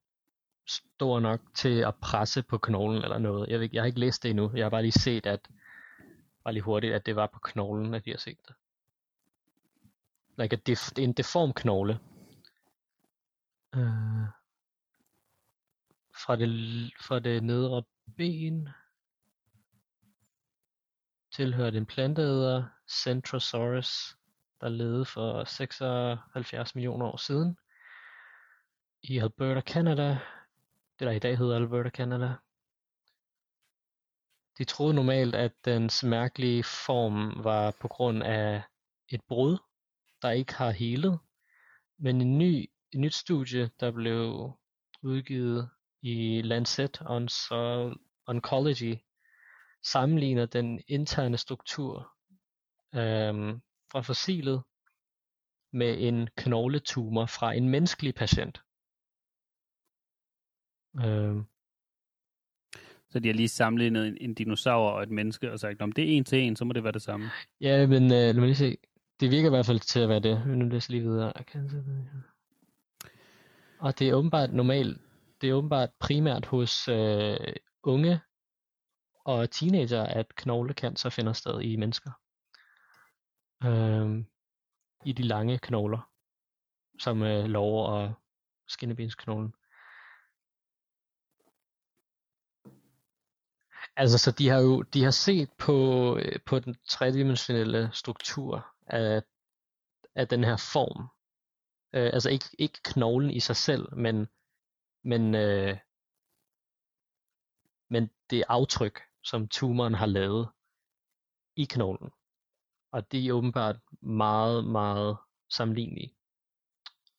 stor 0.68 1.20
nok 1.20 1.40
til 1.54 1.80
at 1.80 1.94
presse 1.94 2.42
på 2.42 2.58
knoglen 2.58 3.02
eller 3.02 3.18
noget. 3.18 3.48
Jeg, 3.48 3.60
ved, 3.60 3.68
jeg 3.72 3.82
har 3.82 3.86
ikke 3.86 4.00
læst 4.00 4.22
det 4.22 4.30
endnu. 4.30 4.50
Jeg 4.54 4.64
har 4.64 4.70
bare 4.70 4.82
lige 4.82 4.92
set, 4.92 5.26
at 5.26 5.48
bare 6.44 6.54
lige 6.54 6.62
hurtigt, 6.62 6.94
at 6.94 7.06
det 7.06 7.16
var 7.16 7.26
på 7.26 7.38
knoglen, 7.38 7.94
at 7.94 8.04
de 8.04 8.10
har 8.10 8.18
set 8.18 8.38
det. 8.48 8.54
Like 10.38 10.56
det 10.56 10.72
er 10.72 11.02
en 11.02 11.12
deform 11.12 11.52
knogle. 11.52 11.98
Øh, 13.74 14.28
fra, 16.24 16.36
det, 16.36 16.48
fra 17.00 17.18
det 17.18 17.42
nedre 17.42 17.82
ben 18.16 18.68
tilhørte 21.32 21.78
en 21.78 21.86
planteæder, 21.86 22.64
Centrosaurus, 22.88 24.16
der 24.62 24.68
levede 24.68 25.04
for 25.04 25.44
76 25.44 26.74
millioner 26.74 27.06
år 27.06 27.16
siden 27.16 27.56
i 29.02 29.18
Alberta, 29.18 29.60
Canada. 29.60 30.08
Det 30.98 31.06
der 31.06 31.10
i 31.10 31.18
dag 31.18 31.38
hedder 31.38 31.56
Alberta, 31.56 31.90
Canada. 31.90 32.34
De 34.58 34.64
troede 34.64 34.94
normalt, 34.94 35.34
at 35.34 35.52
dens 35.64 36.04
mærkelige 36.04 36.64
form 36.64 37.44
var 37.44 37.76
på 37.80 37.88
grund 37.88 38.22
af 38.22 38.62
et 39.08 39.20
brud, 39.28 39.58
der 40.22 40.30
ikke 40.30 40.54
har 40.54 40.70
helet. 40.70 41.18
Men 41.98 42.20
en 42.20 42.38
ny, 42.38 42.70
et 42.92 43.00
nyt 43.00 43.14
studie, 43.14 43.70
der 43.80 43.90
blev 43.90 44.52
udgivet 45.02 45.70
i 46.02 46.42
Lancet 46.42 47.02
Oncology, 48.26 48.96
sammenligner 49.84 50.46
den 50.46 50.80
interne 50.88 51.38
struktur 51.38 52.12
øhm, 52.94 53.62
fra 53.92 54.00
fossilet 54.00 54.62
med 55.72 55.96
en 56.08 56.28
knogletumor 56.36 57.26
fra 57.26 57.52
en 57.52 57.68
menneskelig 57.68 58.14
patient. 58.14 58.62
Øhm. 61.04 61.44
Så 63.10 63.18
de 63.18 63.28
har 63.28 63.34
lige 63.34 63.48
sammenlignet 63.48 64.08
en, 64.08 64.16
en 64.20 64.34
dinosaur 64.34 64.90
og 64.90 65.02
et 65.02 65.10
menneske 65.10 65.52
og 65.52 65.60
sagt, 65.60 65.82
om 65.82 65.92
det 65.92 66.04
er 66.04 66.08
en 66.16 66.24
til 66.24 66.38
en, 66.38 66.56
så 66.56 66.64
må 66.64 66.72
det 66.72 66.84
være 66.84 66.92
det 66.92 67.02
samme. 67.02 67.30
Ja, 67.60 67.86
men 67.86 68.02
øh, 68.02 68.10
lad 68.10 68.34
mig 68.34 68.44
lige 68.44 68.54
se. 68.54 68.76
Det 69.20 69.30
virker 69.30 69.46
i 69.46 69.50
hvert 69.50 69.66
fald 69.66 69.80
til 69.80 70.00
at 70.00 70.08
være 70.08 70.20
det. 70.20 70.46
Nu 70.46 70.68
læser 70.68 70.90
lige 70.92 71.02
videre. 71.02 71.32
Og 73.78 73.98
det 73.98 74.08
er 74.08 74.14
åbenbart 74.14 74.52
normalt, 74.52 75.00
det 75.40 75.50
er 75.50 75.54
åbenbart 75.54 75.90
primært 76.00 76.46
hos 76.46 76.88
øh, 76.88 77.36
unge 77.82 78.20
og 79.24 79.50
teenager, 79.50 80.02
at 80.02 80.34
knoglecancer 80.34 81.10
finder 81.10 81.32
sted 81.32 81.60
i 81.60 81.76
mennesker 81.76 82.10
øh, 83.64 84.24
I 85.04 85.12
de 85.12 85.22
lange 85.22 85.58
knogler, 85.58 86.10
som 86.98 87.22
øh, 87.22 87.44
lover 87.44 87.86
og 87.86 88.14
skinnebensknoglen. 88.66 89.54
Altså, 93.96 94.18
så 94.18 94.30
de 94.30 94.48
har 94.48 94.60
jo 94.60 94.82
de 94.82 95.04
har 95.04 95.10
set 95.10 95.50
på, 95.58 95.76
øh, 96.16 96.40
på 96.46 96.58
den 96.58 96.76
tredimensionelle 96.88 97.90
struktur 97.92 98.66
af, 98.86 99.22
af 100.14 100.28
den 100.28 100.44
her 100.44 100.56
form. 100.72 101.08
Øh, 101.92 102.10
altså 102.12 102.30
ikke, 102.30 102.44
ikke 102.58 102.78
knoglen 102.82 103.30
i 103.30 103.40
sig 103.40 103.56
selv, 103.56 103.96
men, 103.96 104.28
men, 105.04 105.34
øh, 105.34 105.78
men 107.88 108.10
det 108.30 108.44
aftryk, 108.48 109.00
som 109.22 109.48
tumoren 109.48 109.94
har 109.94 110.06
lavet 110.06 110.48
i 111.56 111.64
knoglen. 111.64 112.10
Og 112.92 113.12
det 113.12 113.26
er 113.26 113.32
åbenbart 113.32 113.76
meget, 114.00 114.64
meget 114.64 115.16
sammenlignelige. 115.50 116.14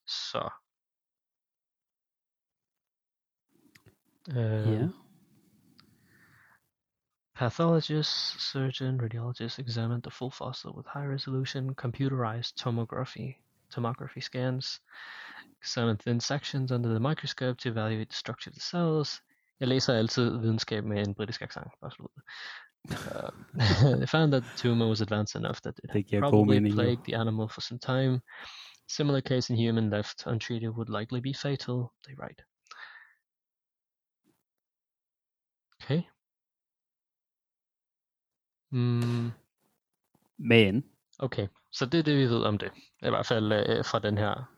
Så. 0.07 0.49
Uh, 4.29 4.35
yeah. 4.35 4.89
Pathologist, 7.35 8.41
surgeon, 8.51 9.01
radiologist 9.01 9.59
examined 9.59 10.03
the 10.03 10.11
full 10.11 10.31
fossil 10.31 10.71
with 10.71 10.87
high 10.93 11.07
resolution 11.07 11.75
computerized 11.75 12.55
tomography 12.57 13.43
tomography 13.73 14.21
scans, 14.21 14.79
examine 15.61 15.97
thin 15.97 16.19
sections 16.19 16.71
under 16.71 16.89
the 16.89 16.99
microscope 16.99 17.57
to 17.57 17.69
evaluate 17.69 18.09
the 18.09 18.15
structure 18.15 18.49
of 18.49 18.53
the 18.53 18.61
cells. 18.61 19.21
Jeg 19.59 19.67
læser 19.67 19.93
altid 19.93 20.39
videnskab 20.39 20.83
med 20.83 21.07
en 21.07 21.15
britisk 21.15 21.41
accent, 21.41 21.67
bare 21.81 21.91
Uh, 22.91 23.29
they 23.99 24.05
found 24.05 24.33
that 24.33 24.43
the 24.43 24.57
tumor 24.57 24.87
was 24.87 25.01
advanced 25.01 25.35
enough 25.35 25.61
that 25.61 25.79
it 25.83 25.91
had 25.91 26.19
probably 26.19 26.59
plagued 26.71 27.05
the 27.05 27.13
animal 27.13 27.47
for 27.47 27.61
some 27.61 27.79
time. 27.79 28.21
Similar 28.87 29.21
case 29.21 29.49
in 29.49 29.55
human 29.55 29.89
left 29.89 30.23
untreated 30.25 30.75
would 30.75 30.89
likely 30.89 31.21
be 31.21 31.33
fatal, 31.33 31.93
they 32.05 32.13
write. 32.15 32.41
Okay. 35.81 36.07
Mm, 38.73 39.31
Men, 40.37 40.83
okay, 41.19 41.47
så 41.71 41.85
det 41.85 41.99
er 41.99 42.03
det, 42.03 42.17
vi 42.17 42.25
ved 42.25 42.43
om 42.43 42.57
det. 42.57 42.71
I 43.01 43.09
hvert 43.09 43.25
fald 43.25 43.51
øh, 43.53 43.85
fra 43.85 43.99
den 43.99 44.17
her 44.17 44.49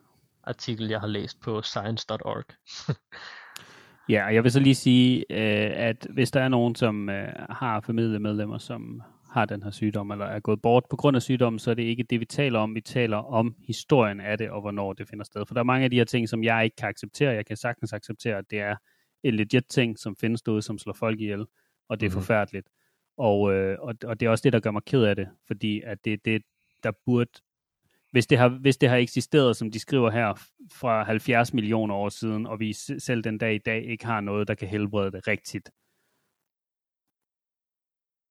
artikel, 0.42 0.88
jeg 0.88 1.00
har 1.00 1.06
læst 1.06 1.40
på 1.40 1.62
science.org. 1.62 2.44
ja, 4.08 4.26
og 4.26 4.34
jeg 4.34 4.42
vil 4.44 4.52
så 4.52 4.60
lige 4.60 4.74
sige, 4.74 5.18
øh, 5.30 5.70
at 5.88 6.06
hvis 6.10 6.30
der 6.30 6.40
er 6.40 6.48
nogen, 6.48 6.74
som 6.74 7.08
øh, 7.08 7.28
har 7.50 7.80
familiemedlemmer, 7.80 8.58
som 8.58 9.02
har 9.30 9.44
den 9.44 9.62
her 9.62 9.70
sygdom, 9.70 10.10
eller 10.10 10.24
er 10.26 10.40
gået 10.40 10.62
bort 10.62 10.84
på 10.90 10.96
grund 10.96 11.16
af 11.16 11.22
sygdommen, 11.22 11.58
så 11.58 11.70
er 11.70 11.74
det 11.74 11.82
ikke 11.82 12.02
det, 12.02 12.20
vi 12.20 12.24
taler 12.24 12.58
om. 12.58 12.74
Vi 12.74 12.80
taler 12.80 13.16
om 13.16 13.54
historien 13.66 14.20
af 14.20 14.38
det, 14.38 14.50
og 14.50 14.60
hvornår 14.60 14.92
det 14.92 15.08
finder 15.08 15.24
sted. 15.24 15.46
For 15.46 15.54
der 15.54 15.60
er 15.60 15.64
mange 15.64 15.84
af 15.84 15.90
de 15.90 15.96
her 15.96 16.04
ting, 16.04 16.28
som 16.28 16.44
jeg 16.44 16.64
ikke 16.64 16.76
kan 16.76 16.88
acceptere. 16.88 17.32
Jeg 17.34 17.46
kan 17.46 17.56
sagtens 17.56 17.92
acceptere, 17.92 18.38
at 18.38 18.44
det 18.50 18.60
er 18.60 18.76
en 19.24 19.34
legit 19.34 19.64
ting, 19.70 19.98
som 19.98 20.16
findes 20.20 20.42
derude, 20.42 20.62
som 20.62 20.78
slår 20.78 20.92
folk 20.92 21.20
ihjel, 21.20 21.46
og 21.88 22.00
det 22.00 22.06
er 22.06 22.10
Mhm. 22.10 22.14
forfærdeligt. 22.20 22.68
Og, 23.18 23.52
øh, 23.54 23.78
og, 23.80 23.94
og 24.04 24.20
det 24.20 24.26
er 24.26 24.30
også 24.30 24.42
det, 24.42 24.52
der 24.52 24.60
gør 24.60 24.70
mig 24.70 24.82
ked 24.86 25.02
af 25.02 25.16
det, 25.16 25.28
fordi 25.46 25.82
at 25.84 26.04
det 26.04 26.12
er 26.12 26.16
det, 26.24 26.42
der 26.82 26.92
burde... 27.06 27.30
Hvis 28.16 28.26
det, 28.26 28.38
har, 28.38 28.48
hvis 28.48 28.76
det 28.76 28.88
har 28.88 28.96
eksisteret, 28.96 29.56
som 29.56 29.70
de 29.70 29.78
skriver 29.78 30.10
her, 30.10 30.34
fra 30.72 31.04
70 31.04 31.52
millioner 31.54 31.94
år 31.94 32.08
siden, 32.08 32.46
og 32.46 32.60
vi 32.60 32.72
selv 32.98 33.24
den 33.24 33.38
dag 33.38 33.54
i 33.54 33.58
dag 33.58 33.84
ikke 33.84 34.06
har 34.06 34.20
noget, 34.20 34.48
der 34.48 34.54
kan 34.54 34.68
helbrede 34.68 35.12
det 35.12 35.28
rigtigt, 35.28 35.70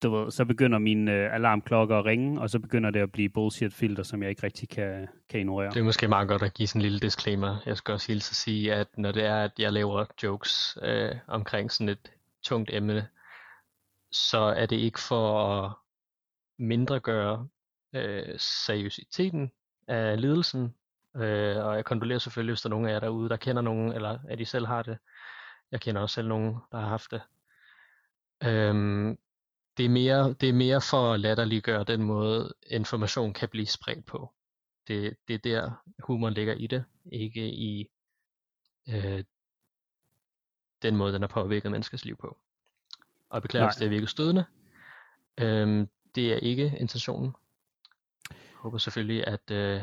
du 0.03 0.09
ved, 0.15 0.31
så 0.31 0.45
begynder 0.45 0.79
mine 0.79 1.11
øh, 1.11 1.35
alarmklokker 1.35 1.97
at 1.97 2.05
ringe, 2.05 2.41
og 2.41 2.49
så 2.49 2.59
begynder 2.59 2.89
det 2.89 2.99
at 2.99 3.11
blive 3.11 3.29
bullshit-filter, 3.29 4.03
som 4.03 4.21
jeg 4.21 4.29
ikke 4.29 4.43
rigtig 4.43 4.69
kan, 4.69 5.07
kan 5.29 5.39
ignorere. 5.39 5.69
Det 5.69 5.79
er 5.79 5.83
måske 5.83 6.07
meget 6.07 6.27
godt 6.27 6.43
at 6.43 6.53
give 6.53 6.67
sådan 6.67 6.79
en 6.79 6.83
lille 6.83 6.99
disclaimer. 6.99 7.57
Jeg 7.65 7.77
skal 7.77 7.91
også 7.91 8.11
hilse 8.11 8.31
at 8.31 8.35
sige, 8.35 8.73
at 8.73 8.87
når 8.97 9.11
det 9.11 9.25
er, 9.25 9.43
at 9.43 9.51
jeg 9.59 9.73
laver 9.73 10.05
jokes 10.23 10.77
øh, 10.81 11.15
omkring 11.27 11.71
sådan 11.71 11.89
et 11.89 12.11
tungt 12.43 12.69
emne, 12.73 13.07
så 14.11 14.37
er 14.37 14.65
det 14.65 14.75
ikke 14.75 14.99
for 14.99 15.53
at 15.53 15.71
mindregøre 16.57 17.47
øh, 17.95 18.39
seriøsiteten 18.39 19.51
af 19.87 20.21
lidelsen. 20.21 20.75
Øh, 21.15 21.65
og 21.65 21.75
jeg 21.75 21.85
kondolerer 21.85 22.19
selvfølgelig, 22.19 22.51
hvis 22.51 22.61
der 22.61 22.69
er 22.69 22.71
nogen 22.71 22.87
af 22.87 22.93
jer 22.93 22.99
derude, 22.99 23.29
der 23.29 23.37
kender 23.37 23.61
nogen, 23.61 23.93
eller 23.93 24.19
at 24.27 24.37
de 24.37 24.45
selv 24.45 24.65
har 24.65 24.83
det. 24.83 24.97
Jeg 25.71 25.81
kender 25.81 26.01
også 26.01 26.13
selv 26.13 26.27
nogen, 26.27 26.55
der 26.71 26.79
har 26.79 26.87
haft 26.87 27.11
det. 27.11 27.21
Øhm, 28.43 29.17
det, 29.77 29.85
er 29.85 29.89
mere, 29.89 30.33
det 30.33 30.49
er 30.49 30.53
mere 30.53 30.81
for 30.81 31.13
at 31.13 31.19
latterliggøre 31.19 31.83
den 31.83 32.03
måde, 32.03 32.53
information 32.67 33.33
kan 33.33 33.49
blive 33.49 33.65
spredt 33.65 34.05
på. 34.05 34.33
Det, 34.87 35.17
det 35.27 35.33
er 35.33 35.37
der, 35.37 35.71
humoren 36.03 36.33
ligger 36.33 36.53
i 36.53 36.67
det, 36.67 36.83
ikke 37.11 37.47
i 37.47 37.89
øh, 38.89 39.23
den 40.81 40.95
måde, 40.95 41.13
den 41.13 41.21
har 41.21 41.27
påvirket 41.27 41.71
menneskers 41.71 42.05
liv 42.05 42.17
på. 42.17 42.37
Og 43.29 43.41
beklager, 43.41 43.65
hvis 43.67 43.75
det 43.75 43.85
er 43.85 43.89
virkelig 43.89 44.09
stødende. 44.09 44.45
Øhm, 45.37 45.89
det 46.15 46.33
er 46.33 46.37
ikke 46.37 46.77
intentionen. 46.79 47.35
Jeg 48.65 48.67
håber 48.67 48.77
selvfølgelig, 48.77 49.27
at 49.27 49.51
øh, 49.51 49.81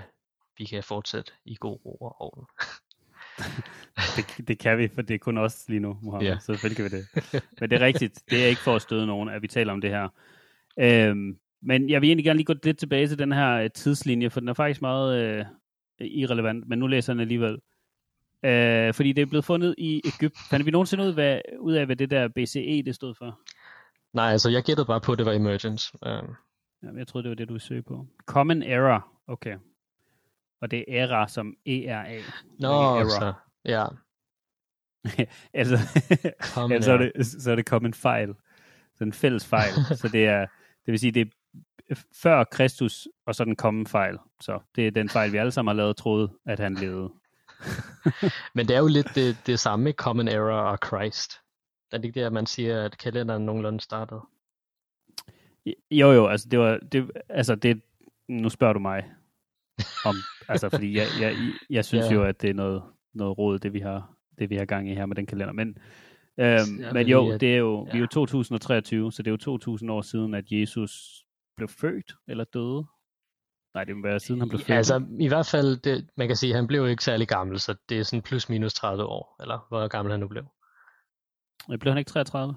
vi 0.59 0.65
kan 0.65 0.83
fortsætte 0.83 1.33
i 1.45 1.57
god 1.61 1.79
ro 1.85 1.97
og 1.97 2.23
orden. 2.23 2.45
Det, 4.17 4.49
det 4.49 4.59
kan 4.59 4.79
vi, 4.79 4.89
for 4.89 5.03
det 5.03 5.15
er 5.15 5.19
kun 5.19 5.39
os 5.39 5.69
lige 5.69 5.81
nu, 5.81 5.99
Mohammed. 6.03 6.29
Ja. 6.29 6.39
Så 6.39 6.47
selvfølgelig 6.47 6.77
kan 6.77 6.85
vi 6.85 6.91
det. 6.99 7.43
Men 7.61 7.71
det 7.71 7.77
er 7.77 7.87
rigtigt. 7.87 8.23
Det 8.31 8.45
er 8.45 8.47
ikke 8.47 8.61
for 8.61 8.77
at 8.77 8.83
støde 8.83 9.07
nogen, 9.07 9.29
at 9.29 9.43
vi 9.43 9.49
taler 9.49 9.73
om 9.73 9.81
det 9.81 9.91
her. 9.91 10.09
Øhm, 10.81 11.39
men 11.63 11.91
jeg 11.91 12.01
vil 12.01 12.09
egentlig 12.09 12.25
gerne 12.25 12.37
lige 12.37 12.45
gå 12.45 12.55
lidt 12.65 12.79
tilbage 12.79 13.09
til 13.09 13.19
den 13.19 13.33
her 13.33 13.51
øh, 13.51 13.71
tidslinje, 13.71 14.31
for 14.31 14.41
den 14.41 14.49
er 14.49 14.55
faktisk 14.55 14.83
meget 14.83 15.23
øh, 15.23 15.45
irrelevant, 16.01 16.69
men 16.69 16.79
nu 16.79 16.87
læser 16.87 17.13
jeg 17.13 17.15
den 17.15 17.21
alligevel. 17.21 17.59
Øh, 18.45 18.95
fordi 18.95 19.13
det 19.13 19.23
er 19.23 19.27
blevet 19.27 19.45
fundet 19.45 19.75
i 19.79 20.03
Ægypten. 20.05 20.41
Fandt 20.51 20.67
vi 20.67 20.71
nogensinde 20.71 21.05
ud, 21.05 21.13
hvad, 21.13 21.41
ud 21.61 21.73
af, 21.73 21.87
hvad 21.87 21.97
det 21.97 22.11
der 22.11 22.29
BCE 22.29 22.83
det 22.87 22.95
stod 22.95 23.15
for? 23.15 23.41
Nej, 24.13 24.33
altså 24.33 24.51
jeg 24.51 24.63
gættede 24.63 24.87
bare 24.87 25.01
på, 25.01 25.13
at 25.13 25.19
det 25.19 25.27
var 25.27 25.33
emergence. 25.33 25.99
Um, 26.07 26.37
Jamen, 26.83 26.99
jeg 26.99 27.07
troede, 27.07 27.23
det 27.23 27.31
var 27.31 27.35
det, 27.35 27.49
du 27.49 27.59
søge 27.59 27.83
på. 27.83 28.07
Common 28.27 28.63
Error. 28.63 29.09
Okay. 29.27 29.57
Og 30.61 30.71
det 30.71 30.85
er 30.89 31.05
error 31.05 31.27
som 31.27 31.57
E-R-A. 31.67 32.21
Nå, 32.59 32.69
Error. 32.69 33.09
så, 33.09 33.33
ja. 33.65 33.87
altså, 35.61 35.79
Common 36.55 36.73
ja, 36.73 36.81
så, 36.81 36.93
er 36.93 36.97
det, 36.97 37.27
så 37.27 37.51
er 37.51 37.57
det 37.57 37.67
kommet 37.67 37.89
en 37.89 37.95
fejl. 37.95 38.35
Så 38.95 39.05
en 39.05 39.13
fælles 39.13 39.47
fejl. 39.47 39.73
så 40.01 40.09
det 40.13 40.27
er, 40.27 40.41
det 40.87 40.93
vil 40.93 40.99
sige, 40.99 41.13
det 41.13 41.33
er 41.91 42.03
før 42.23 42.45
Kristus, 42.45 43.09
og 43.27 43.35
så 43.35 43.45
den 43.45 43.57
kommende 43.57 43.91
fejl. 43.91 44.19
Så 44.41 44.61
det 44.77 44.87
er 44.87 44.91
den 44.91 45.09
fejl, 45.09 45.33
vi 45.33 45.37
alle 45.37 45.53
sammen 45.53 45.71
har 45.71 45.77
lavet, 45.77 45.97
troede, 45.97 46.33
at 46.47 46.61
han 46.61 46.75
levede. 46.75 47.13
Men 48.55 48.69
det 48.69 48.77
er 48.77 48.81
jo 48.81 48.87
lidt 48.87 49.15
det, 49.15 49.37
det 49.47 49.61
samme 49.61 49.93
Common 49.93 50.29
Error 50.29 50.61
og 50.61 50.79
Christ. 50.87 51.33
Er 51.93 51.97
det 51.97 52.05
ikke 52.05 52.21
det, 52.21 52.27
at 52.27 52.33
man 52.33 52.47
siger, 52.47 52.85
at 52.85 52.99
kalenderen 52.99 53.47
nogenlunde 53.47 53.81
startede? 53.81 54.21
Jo, 55.91 56.13
jo, 56.13 56.27
altså 56.27 56.49
det 56.51 56.59
var, 56.59 56.79
det, 56.93 57.11
altså 57.29 57.55
det, 57.55 57.83
nu 58.29 58.49
spørger 58.49 58.73
du 58.73 58.79
mig 58.81 59.13
om, 60.05 60.15
altså 60.49 60.69
fordi 60.69 60.97
jeg, 60.97 61.07
jeg, 61.21 61.37
jeg 61.71 61.85
synes 61.85 62.07
Ja. 62.11 62.15
jo, 62.15 62.25
at 62.25 62.43
det 62.43 62.51
er 62.51 62.55
noget, 62.55 62.83
noget 63.15 63.39
råd, 63.39 63.59
det 63.59 63.73
vi 63.73 63.81
har, 63.81 64.17
det 64.39 64.51
vi 64.51 64.57
har 64.57 64.65
gang 64.65 64.91
i 64.91 64.95
her 64.95 65.07
med 65.07 65.17
den 65.17 65.27
kalender, 65.27 65.53
men, 65.53 65.69
øhm, 66.41 66.81
Ja, 66.81 66.93
men 66.93 67.07
jo, 67.07 67.33
det 67.39 67.55
er 67.55 67.57
jo, 67.57 67.83
vi 67.83 67.89
er 67.91 67.95
ja. 67.95 68.01
jo 68.01 68.07
2023, 68.07 69.13
så 69.13 69.23
det 69.23 69.31
er 69.31 69.33
jo 69.33 69.37
2000 69.37 69.91
år 69.91 70.03
siden, 70.03 70.35
at 70.35 70.45
Jesus 70.51 71.25
blev 71.57 71.69
født 71.69 72.13
eller 72.29 72.45
døde. 72.45 72.85
Nej, 73.75 73.85
det 73.85 73.97
må 73.97 74.03
være 74.03 74.21
siden 74.21 74.41
han 74.41 74.49
blev 74.49 74.59
født. 74.59 74.69
Ja, 74.69 74.75
altså 74.75 75.05
i 75.21 75.29
hvert 75.29 75.47
fald, 75.47 75.77
det, 75.77 76.09
man 76.17 76.27
kan 76.29 76.37
sige, 76.37 76.51
at 76.51 76.57
han 76.57 76.67
blev 76.67 76.81
jo 76.81 76.87
ikke 76.87 77.05
særlig 77.05 77.29
gammel, 77.29 77.59
så 77.61 77.75
det 77.89 77.99
er 77.99 78.03
sådan 78.03 78.23
plus 78.23 78.49
minus 78.49 78.75
30 78.75 79.05
år, 79.05 79.37
eller 79.41 79.67
hvor 79.69 79.89
gammel 79.89 80.13
han 80.13 80.21
nu 80.21 80.29
blev. 80.29 80.45
Blev 81.81 81.91
han 81.91 81.99
ikke 81.99 82.09
33? 82.09 82.55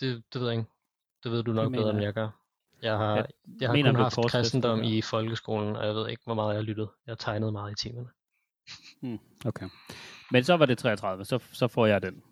Det, 0.00 0.22
det 0.32 0.40
ved 0.40 0.48
jeg 0.48 0.58
ikke. 0.58 0.70
Det 1.24 1.32
ved 1.32 1.42
du 1.42 1.52
nok 1.52 1.70
mener 1.70 1.82
bedre, 1.82 1.94
end 1.94 2.02
jeg. 2.02 2.14
gør. 2.14 2.28
Jeg 2.82 2.96
har, 2.98 3.16
Jeg 3.16 3.26
jeg 3.60 3.68
har 3.68 3.74
mener, 3.74 3.92
kun 3.92 4.00
haft 4.00 4.16
kristendom 4.16 4.82
i 4.82 5.02
folkeskolen, 5.02 5.76
og 5.76 5.86
jeg 5.86 5.94
ved 5.94 6.08
ikke, 6.08 6.22
hvor 6.24 6.34
meget 6.34 6.48
jeg 6.54 6.58
har 6.58 6.62
lyttet. 6.62 6.88
Jeg 7.06 7.10
har 7.10 7.16
tegnet 7.16 7.52
meget 7.52 7.72
i 7.72 7.74
timerne. 7.88 8.08
Okay. 9.46 9.66
Men 10.30 10.44
så 10.44 10.56
var 10.56 10.66
det 10.66 10.78
33, 10.78 11.24
så, 11.24 11.38
så 11.52 11.68
får 11.68 11.86
jeg 11.86 12.02
den. 12.02 12.22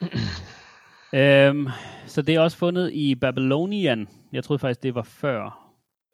øhm, 1.20 1.68
så 2.06 2.22
det 2.22 2.34
er 2.34 2.40
også 2.40 2.56
fundet 2.56 2.92
i 2.92 3.14
Babylonian. 3.14 4.08
Jeg 4.32 4.44
troede 4.44 4.58
faktisk, 4.58 4.82
det 4.82 4.94
var 4.94 5.02
før 5.02 5.72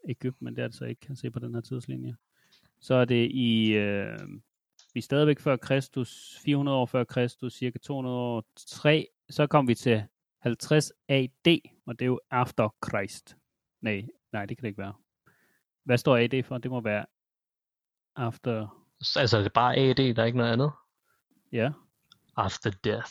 Ægypten, 0.09 0.45
men 0.45 0.57
det 0.57 0.65
er 0.65 0.69
det 0.69 0.77
så 0.77 0.85
ikke, 0.85 1.01
kan 1.01 1.17
se 1.17 1.31
på 1.31 1.39
den 1.39 1.55
her 1.55 1.61
tidslinje. 1.61 2.17
Så 2.81 2.95
er 2.95 3.05
det 3.05 3.31
i, 3.31 3.73
øh, 3.73 4.19
vi 4.95 4.99
er 4.99 5.03
stadigvæk 5.03 5.41
før 5.41 5.57
Kristus, 5.57 6.39
400 6.45 6.79
år 6.79 6.87
før 6.87 7.05
Kristus, 7.05 7.55
cirka 7.55 7.79
200 7.79 8.17
år, 8.17 8.45
3, 8.57 9.07
så 9.31 9.47
kom 9.47 9.69
vi 9.69 9.75
til 9.75 10.03
50 10.41 10.93
AD, 11.09 11.59
og 11.87 11.99
det 11.99 12.03
er 12.05 12.07
jo 12.07 12.21
after 12.31 12.75
Christ. 12.89 13.37
Nej, 13.81 14.07
nej, 14.33 14.47
det 14.47 14.57
kan 14.57 14.63
det 14.63 14.69
ikke 14.69 14.83
være. 14.83 14.95
Hvad 15.85 15.99
står 15.99 16.17
AD 16.17 16.43
for? 16.43 16.59
Det 16.59 16.71
må 16.71 16.81
være 16.81 17.07
after, 18.17 18.85
Så, 19.01 19.21
altså, 19.21 19.39
det 19.39 19.47
er 19.47 19.51
bare 19.55 19.77
AD, 19.77 20.15
der 20.15 20.23
er 20.23 20.27
ikke 20.27 20.39
noget 20.39 20.53
andet. 20.53 20.73
ja. 21.53 21.71
After 22.37 22.71
death. 22.71 23.11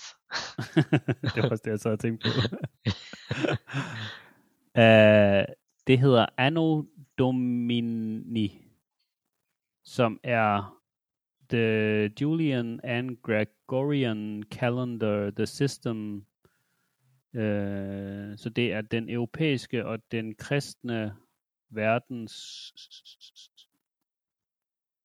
det 1.35 1.43
var 1.43 1.49
også 1.49 1.61
det, 1.65 1.71
jeg 1.71 1.79
så 1.79 1.89
havde 1.89 2.01
tænkt 2.01 2.23
på. 2.23 2.29
uh, 4.75 5.55
det 5.87 5.99
hedder 5.99 6.25
Anno 6.37 6.83
Domini, 7.17 8.65
som 9.83 10.19
er 10.23 10.79
the 11.49 12.11
Julian 12.21 12.79
and 12.83 13.17
Gregorian 13.23 14.43
calendar, 14.51 15.31
the 15.31 15.45
system. 15.45 16.25
Øh, 17.33 18.37
så 18.37 18.49
det 18.49 18.73
er 18.73 18.81
den 18.81 19.09
europæiske 19.09 19.85
og 19.85 20.11
den 20.11 20.35
kristne 20.35 21.15
verdens 21.69 22.33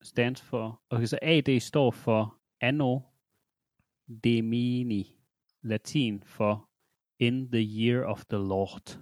stands 0.02 0.42
for. 0.42 0.82
Okay, 0.90 1.06
så 1.06 1.18
AD 1.22 1.60
står 1.60 1.90
for 1.90 2.40
Anno 2.60 3.00
Domini, 4.24 5.16
latin 5.62 6.22
for 6.22 6.70
in 7.18 7.50
the 7.52 7.62
year 7.62 8.04
of 8.04 8.24
the 8.24 8.38
Lord, 8.38 8.98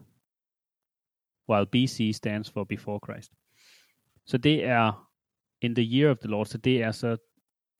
while 1.48 1.66
BC 1.66 2.16
stands 2.16 2.50
for 2.50 2.64
before 2.64 3.00
Christ. 3.06 3.32
Så 4.26 4.38
det 4.38 4.64
er 4.64 5.12
in 5.60 5.74
the 5.74 5.84
year 5.84 6.10
of 6.10 6.18
the 6.18 6.28
Lord, 6.28 6.46
så 6.46 6.58
det 6.58 6.82
er 6.82 6.90
så 6.90 7.16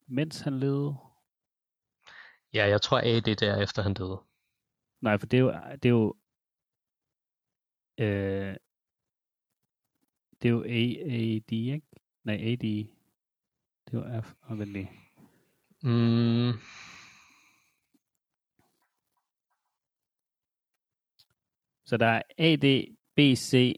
mens 0.07 0.41
han 0.41 0.59
levede. 0.59 0.97
Ja, 2.55 2.65
jeg 2.69 2.83
tror 2.83 2.99
AD 2.99 3.23
det 3.23 3.43
er 3.43 3.57
efter 3.57 3.83
han 3.83 3.95
døde. 3.95 4.21
Nej, 5.03 5.19
for 5.19 5.27
det 5.27 5.37
er 5.37 5.41
jo, 5.41 5.53
det 5.83 5.85
er 5.85 5.91
jo, 5.91 6.15
øh, 7.99 8.57
det 10.43 10.49
er 10.49 10.53
jo 10.53 10.63
A- 10.63 11.03
AD, 11.15 11.53
ikke? 11.53 11.87
Nej, 12.25 12.35
AD. 12.37 12.87
Det 13.91 13.93
var 14.01 14.21
F. 14.21 14.35
Og 14.41 14.59
vent 14.59 14.71
lige. 14.73 14.91
Mm, 15.83 16.53
Så 21.85 21.97
der 21.97 22.07
er 22.07 22.23
AD, 22.39 22.97
BC, 23.17 23.75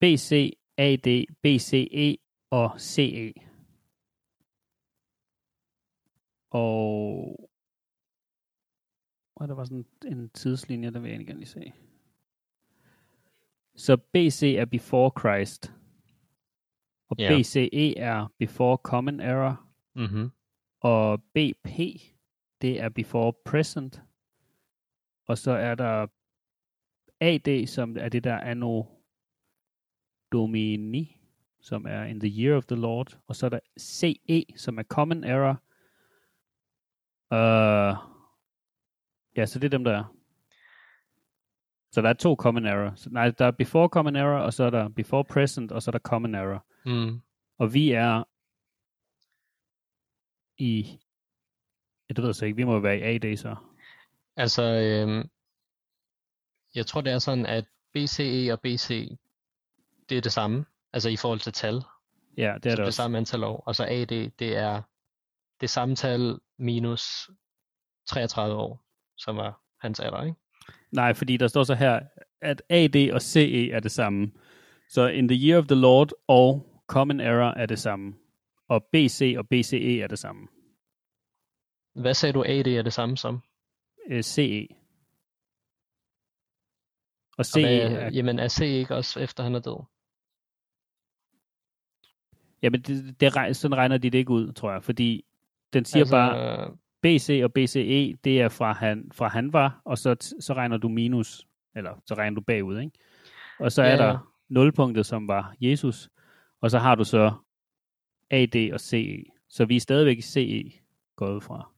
BC, 0.00 0.52
AD, 0.76 1.26
BCE 1.42 2.16
og 2.50 2.80
CE. 2.80 3.32
Og 6.50 7.50
og 9.34 9.48
der 9.48 9.54
var 9.54 9.64
sådan 9.64 9.86
en 10.06 10.30
tidslinje, 10.30 10.90
der 10.90 10.98
vil 11.00 11.08
jeg 11.08 11.12
egentlig 11.14 11.26
gerne 11.26 11.40
lige 11.40 11.48
se. 11.48 11.72
Så 13.76 13.96
BC 13.96 14.54
er 14.58 14.64
before 14.64 15.10
Christ. 15.20 15.72
Og 17.08 17.16
Ja. 17.18 17.38
BCE 17.38 17.98
er 17.98 18.26
before 18.38 18.76
common 18.82 19.20
era. 19.20 19.66
mm-hmm. 19.94 20.30
Og 20.80 21.22
BP, 21.22 21.78
det 22.62 22.80
er 22.80 22.88
before 22.88 23.32
present. 23.44 24.02
Og 25.26 25.38
så 25.38 25.50
er 25.50 25.74
der 25.74 26.06
AD, 27.20 27.66
som 27.66 27.96
er 27.96 28.08
det 28.08 28.24
der 28.24 28.38
anno 28.40 28.82
domini, 30.32 31.20
som 31.60 31.86
er 31.86 32.02
in 32.04 32.20
the 32.20 32.42
year 32.44 32.56
of 32.56 32.66
the 32.66 32.76
Lord. 32.80 33.18
Og 33.26 33.36
så 33.36 33.46
er 33.46 33.50
der 33.50 33.60
CE, 33.80 34.44
som 34.56 34.78
er 34.78 34.82
common 34.82 35.24
era. 35.24 35.56
Uh, 37.32 37.96
ja, 39.36 39.46
så 39.46 39.58
det 39.58 39.64
er 39.64 39.78
dem, 39.78 39.84
der 39.84 39.92
er. 39.98 40.04
Så 41.92 42.02
der 42.02 42.08
er 42.08 42.12
to 42.12 42.34
common 42.34 42.66
era. 42.66 42.96
Så, 42.96 43.10
nej, 43.10 43.30
der 43.30 43.44
er 43.46 43.50
before 43.50 43.88
common 43.88 44.16
era, 44.16 44.44
og 44.44 44.52
så 44.52 44.64
er 44.64 44.70
der 44.70 44.88
before 44.88 45.24
present, 45.24 45.72
og 45.72 45.82
så 45.82 45.90
er 45.90 45.92
der 45.92 45.98
common 45.98 46.34
era. 46.34 46.64
mm. 46.86 47.20
Og 47.58 47.74
vi 47.74 47.90
er 47.90 48.24
i... 50.58 50.98
Ja, 52.08 52.12
det 52.14 52.18
ved 52.22 52.28
jeg 52.28 52.34
så 52.34 52.44
ikke. 52.44 52.56
Vi 52.56 52.64
må 52.64 52.72
jo 52.72 52.78
være 52.78 52.98
i 52.98 53.02
AD 53.02 53.36
så. 53.36 53.56
Altså, 54.36 54.62
øhm, 54.62 55.28
jeg 56.74 56.86
tror 56.86 57.00
det 57.00 57.12
er 57.12 57.18
sådan, 57.18 57.46
at 57.46 57.64
BCE 57.92 58.52
og 58.52 58.60
BC, 58.60 59.16
det 60.08 60.18
er 60.18 60.22
det 60.22 60.32
samme, 60.32 60.64
altså 60.92 61.08
i 61.08 61.16
forhold 61.16 61.40
til 61.40 61.52
tal. 61.52 61.82
Ja, 62.36 62.54
det 62.62 62.66
er 62.66 62.70
så 62.70 62.70
det 62.70 62.78
det 62.78 62.86
også. 62.86 62.96
samme 62.96 63.18
antal 63.18 63.44
år. 63.44 63.62
Og 63.66 63.74
så 63.76 63.84
AD, 63.84 64.30
det 64.38 64.56
er 64.56 64.82
det 65.60 65.70
samme 65.70 65.96
tal 65.96 66.38
minus 66.58 67.30
33 68.06 68.54
år, 68.54 68.84
som 69.16 69.36
var 69.36 69.60
hans 69.80 70.00
alder, 70.00 70.22
ikke? 70.22 70.36
Nej, 70.92 71.14
fordi 71.14 71.36
der 71.36 71.48
står 71.48 71.64
så 71.64 71.74
her, 71.74 72.00
at 72.40 72.62
AD 72.68 73.10
og 73.12 73.22
CE 73.22 73.70
er 73.70 73.80
det 73.80 73.92
samme. 73.92 74.32
Så 74.88 75.06
in 75.08 75.28
the 75.28 75.48
year 75.48 75.58
of 75.58 75.66
the 75.66 75.80
Lord 75.80 76.12
og 76.28 76.66
common 76.86 77.20
era 77.20 77.60
er 77.60 77.66
det 77.66 77.78
samme. 77.78 78.14
Og 78.68 78.84
BC 78.92 79.34
og 79.38 79.48
BCE 79.48 80.00
er 80.00 80.06
det 80.06 80.18
samme. 80.18 80.48
Hvad 81.94 82.14
sagde 82.14 82.32
du, 82.32 82.44
AD 82.46 82.66
er 82.66 82.82
det 82.82 82.92
samme 82.92 83.16
som? 83.16 83.40
Øh, 84.10 84.22
CE. 84.22 84.68
Og 87.32 87.38
Og 87.38 87.46
CE 87.46 87.60
hvad, 87.60 87.92
er, 87.92 88.10
jamen 88.10 88.38
er 88.38 88.48
C 88.48 88.60
ikke 88.60 88.94
også 88.96 89.20
efter 89.20 89.42
han 89.42 89.54
er 89.54 89.60
død? 89.60 89.84
jamen 92.62 92.82
det, 92.82 93.20
det, 93.20 93.56
sådan 93.56 93.76
regner 93.76 93.98
de 93.98 94.10
det 94.10 94.18
ikke 94.18 94.30
ud, 94.30 94.52
tror 94.52 94.72
jeg. 94.72 94.82
Fordi 94.82 95.25
den 95.76 95.84
siger 95.84 96.00
altså, 96.00 96.12
bare, 96.12 96.70
BC 97.02 97.40
og 97.44 97.52
BCE, 97.52 98.16
det 98.24 98.40
er 98.40 98.48
fra 98.48 98.72
han, 98.72 99.10
fra 99.14 99.28
han 99.28 99.52
var, 99.52 99.80
og 99.84 99.98
så, 99.98 100.34
så 100.40 100.54
regner 100.54 100.76
du 100.76 100.88
minus, 100.88 101.46
eller 101.76 102.02
så 102.06 102.14
regner 102.14 102.34
du 102.34 102.40
bagud, 102.40 102.78
ikke? 102.78 102.98
Og 103.60 103.72
så 103.72 103.82
er 103.82 103.88
Ja, 103.90 103.96
der 103.96 104.32
nulpunktet, 104.48 105.06
som 105.06 105.28
var 105.28 105.54
Jesus, 105.60 106.08
og 106.60 106.70
så 106.70 106.78
har 106.78 106.94
du 106.94 107.04
så 107.04 107.32
AD 108.30 108.70
og 108.72 108.80
CE. 108.80 109.24
Så 109.48 109.64
vi 109.64 109.76
er 109.76 109.80
stadigvæk 109.80 110.18
i 110.18 110.22
CE 110.22 110.72
gået 111.16 111.42
fra. 111.42 111.70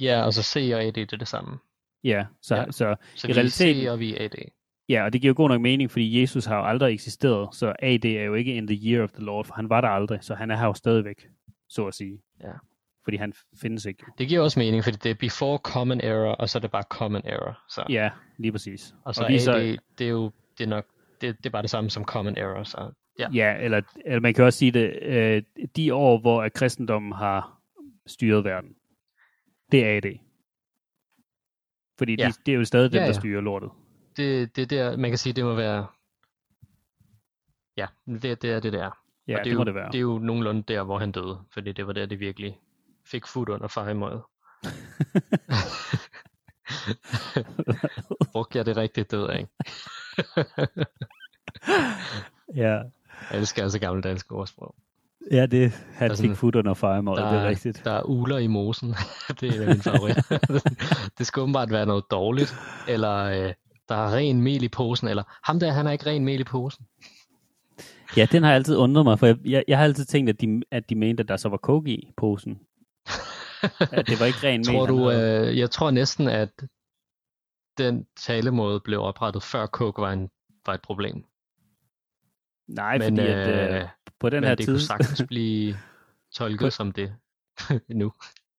Ja, 0.00 0.22
og 0.24 0.32
så 0.34 0.42
C 0.42 0.70
og 0.74 0.82
AD, 0.82 0.92
det 0.92 1.12
er 1.12 1.16
det 1.16 1.28
samme. 1.28 1.58
Ja, 2.04 2.26
så, 2.42 2.54
Ja. 2.54 2.60
ja. 2.60 2.70
så 2.70 2.96
Så 3.14 3.26
I 3.26 3.30
vi 3.30 3.34
realiteten- 3.34 3.84
C 3.84 3.88
og 3.90 3.98
vi 3.98 4.16
er 4.16 4.24
AD. 4.24 4.34
ja, 4.88 5.04
og 5.04 5.12
det 5.12 5.20
giver 5.20 5.30
jo 5.30 5.34
god 5.36 5.48
nok 5.48 5.60
mening, 5.60 5.90
fordi 5.90 6.20
Jesus 6.20 6.44
har 6.44 6.56
jo 6.56 6.64
aldrig 6.64 6.94
eksisteret, 6.94 7.54
så 7.54 7.74
AD 7.78 8.04
er 8.04 8.24
jo 8.24 8.34
ikke 8.34 8.54
in 8.54 8.66
the 8.66 8.78
year 8.90 9.02
of 9.02 9.12
the 9.12 9.24
Lord, 9.24 9.44
for 9.44 9.54
han 9.54 9.68
var 9.68 9.80
der 9.80 9.88
aldrig, 9.88 10.18
så 10.24 10.34
han 10.34 10.50
er 10.50 10.56
her 10.56 10.66
jo 10.66 10.74
stadigvæk, 10.74 11.26
så 11.68 11.86
at 11.86 11.94
sige. 11.94 12.18
Ja. 12.40 12.52
Fordi 13.04 13.16
han 13.16 13.32
findes 13.60 13.84
ikke. 13.84 14.04
Det 14.18 14.28
giver 14.28 14.40
også 14.40 14.58
mening, 14.60 14.84
fordi 14.84 14.96
det 15.02 15.10
er 15.10 15.14
before 15.14 15.58
common 15.58 16.00
error, 16.00 16.32
og 16.32 16.48
så 16.48 16.58
er 16.58 16.60
det 16.60 16.70
bare 16.70 16.82
common 16.82 17.22
error. 17.24 17.58
Så. 17.68 17.84
Ja, 17.88 18.10
lige 18.38 18.52
præcis. 18.52 18.94
Og 19.04 19.14
så 19.14 19.26
vi 19.28 19.34
er 19.34 19.52
AD, 19.54 19.78
det 19.98 20.04
er 20.06 20.10
jo 20.10 20.32
det 20.58 20.64
er 20.64 20.68
nok, 20.68 20.86
det, 21.20 21.38
det 21.38 21.46
er 21.46 21.50
bare 21.50 21.62
det 21.62 21.70
samme 21.70 21.90
som 21.90 22.04
common 22.04 22.36
error. 22.38 22.62
Så 22.64 22.90
ja. 23.18 23.28
Ja, 23.34 23.56
eller, 23.60 23.82
eller 24.04 24.20
man 24.20 24.34
kan 24.34 24.44
også 24.44 24.58
sige 24.58 24.70
det, 24.70 24.98
øh, 25.02 25.42
de 25.76 25.94
år, 25.94 26.18
hvor 26.20 26.48
kristendommen 26.48 27.12
har 27.12 27.60
styret 28.06 28.44
verden, 28.44 28.70
det 29.72 29.84
er 29.86 29.96
AD. 29.96 30.18
Fordi 31.98 32.16
Ja. 32.18 32.26
de, 32.28 32.32
det 32.46 32.52
er 32.54 32.58
jo 32.58 32.64
stadig 32.64 32.92
dem, 32.92 32.96
Ja, 32.98 33.00
der 33.02 33.06
ja. 33.06 33.12
styrer 33.12 33.40
lortet. 33.40 33.70
Det, 34.16 34.56
det 34.56 34.70
der, 34.70 34.96
man 34.96 35.10
kan 35.10 35.18
sige, 35.18 35.32
det 35.32 35.44
må 35.44 35.54
være, 35.54 35.86
ja, 37.76 37.86
det, 38.06 38.42
det 38.42 38.50
er 38.50 38.60
det 38.60 38.72
der. 38.72 38.90
Ja, 39.28 39.38
og 39.38 39.38
det, 39.38 39.44
det, 39.44 39.50
er 39.52 39.54
må 39.54 39.60
jo, 39.60 39.64
det 39.64 39.74
være. 39.74 39.86
Det 39.86 39.94
er 39.94 40.00
jo 40.02 40.18
nogenlunde 40.18 40.62
der, 40.62 40.82
hvor 40.82 40.98
han 40.98 41.12
døde, 41.12 41.38
fordi 41.50 41.72
det 41.72 41.86
var 41.86 41.92
der, 41.92 42.06
det 42.06 42.20
virkelig 42.20 42.58
fik 43.06 43.26
fod 43.26 43.48
under 43.48 43.68
fejemøjet. 43.68 44.22
Brugte 48.32 48.58
jeg 48.58 48.66
det 48.66 48.76
rigtigt 48.76 49.10
død, 49.10 49.30
ikke? 49.32 49.48
ja. 52.62 52.80
Jeg 53.30 53.38
elsker 53.40 53.62
altså 53.62 53.78
gamle 53.78 54.02
danske 54.02 54.34
ordsprog. 54.34 54.74
ja, 55.30 55.46
det 55.46 55.72
han 55.94 56.08
Der 56.08 56.14
er 56.14 56.16
fik 56.16 56.16
sådan- 56.16 56.36
fod 56.36 56.56
under 56.56 56.74
fejremål, 56.74 57.16
det 57.16 57.24
er 57.24 57.48
rigtigt. 57.48 57.82
Der 57.84 57.90
er 57.92 58.02
uler 58.02 58.38
i 58.38 58.46
mosen. 58.46 58.88
det 59.40 59.48
er 59.48 59.52
en 59.54 59.60
af 59.60 59.66
mine 59.68 59.82
favoritter. 59.82 60.38
det 61.18 61.26
skal 61.26 61.40
åbenbart 61.40 61.70
være 61.70 61.86
noget 61.86 62.04
dårligt, 62.10 62.54
eller 62.88 63.14
øh, 63.24 63.52
der 63.88 63.94
er 63.94 64.14
ren 64.16 64.42
mel 64.42 64.62
i 64.62 64.68
posen, 64.68 65.08
eller 65.08 65.22
ham 65.42 65.60
der, 65.60 65.72
han 65.72 65.84
har 65.86 65.92
ikke 65.92 66.06
ren 66.06 66.24
mel 66.24 66.40
i 66.40 66.44
posen. 66.44 66.86
Ja, 68.16 68.26
den 68.32 68.42
har 68.42 68.52
altid 68.54 68.76
undret 68.76 69.04
mig, 69.04 69.18
for 69.18 69.26
jeg, 69.26 69.36
jeg, 69.44 69.64
jeg 69.68 69.78
har 69.78 69.84
altid 69.84 70.04
tænkt, 70.04 70.30
at 70.30 70.40
de, 70.40 70.62
at 70.70 70.90
de 70.90 70.94
mente, 70.94 71.20
at 71.22 71.28
der 71.28 71.36
så 71.36 71.48
var 71.48 71.56
coke 71.56 71.90
i 71.90 72.12
posen. 72.16 72.60
At 73.80 74.06
det 74.06 74.20
var 74.20 74.26
ikke 74.26 74.38
ren 74.42 74.64
tror 74.64 74.86
du, 74.86 75.10
øh, 75.10 75.58
jeg 75.58 75.70
tror 75.70 75.90
næsten, 75.90 76.28
at 76.28 76.50
den 77.78 78.06
talemåde 78.16 78.80
blev 78.80 79.00
oprettet 79.00 79.42
før 79.42 79.66
coke 79.66 80.02
var, 80.02 80.12
en, 80.12 80.30
var 80.66 80.74
et 80.74 80.82
problem. 80.82 81.24
Nej, 82.68 82.98
men, 82.98 83.16
fordi 83.16 83.28
at, 83.28 83.82
øh, 83.82 83.88
på 84.20 84.30
den 84.30 84.40
men 84.40 84.48
her 84.48 84.54
det 84.54 84.64
tid, 84.64 84.72
kunne 84.72 84.80
sagtens 84.80 85.22
blive 85.28 85.76
tolket 86.38 86.72
som 86.72 86.92
det 86.92 87.14
nu, 88.00 88.12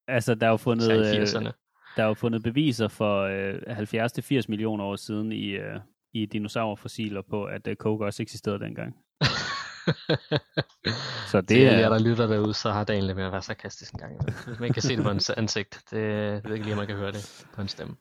altså 0.07 0.35
der 0.35 0.45
er 0.45 0.51
jo 0.51 0.57
fundet, 0.57 0.91
øh, 0.91 1.23
80'erne. 1.23 1.51
Der 1.95 2.03
er 2.03 2.07
jo 2.07 2.13
fundet 2.13 2.43
beviser 2.43 2.87
for 2.87 3.21
øh, 3.21 4.41
70-80 4.41 4.45
millioner 4.49 4.83
år 4.83 4.95
siden 4.95 5.31
i, 5.31 5.49
øh, 5.49 5.79
i 6.13 6.25
dinosaurfossiler 6.25 7.21
på, 7.21 7.43
at 7.43 7.67
øh, 7.67 7.75
coke 7.75 8.05
også 8.05 8.23
eksisterede 8.23 8.59
dengang. 8.59 8.95
Så 11.31 11.41
det 11.41 11.49
Det 11.49 11.67
er 11.67 11.71
er... 11.71 11.79
jer, 11.79 11.89
der 11.89 11.99
lytter 11.99 12.27
derude, 12.27 12.53
så 12.53 12.71
har 12.71 12.83
dagen 12.83 13.03
lidt 13.03 13.17
med 13.17 13.25
at 13.25 13.31
være 13.31 13.41
sarkastisk 13.41 13.93
en 13.93 13.99
gang. 13.99 14.33
Hvis 14.47 14.59
man 14.59 14.73
kan 14.73 14.81
se 14.81 14.95
det 14.95 15.03
på 15.03 15.09
hans 15.09 15.29
ansigt. 15.29 15.81
Det, 15.91 16.01
jeg 16.01 16.41
ved 16.43 16.53
ikke 16.53 16.65
lige, 16.65 16.73
om 16.73 16.77
man 16.77 16.87
kan 16.87 16.95
høre 16.95 17.11
det 17.11 17.45
på 17.55 17.61
en 17.61 17.67
stemme. 17.67 17.95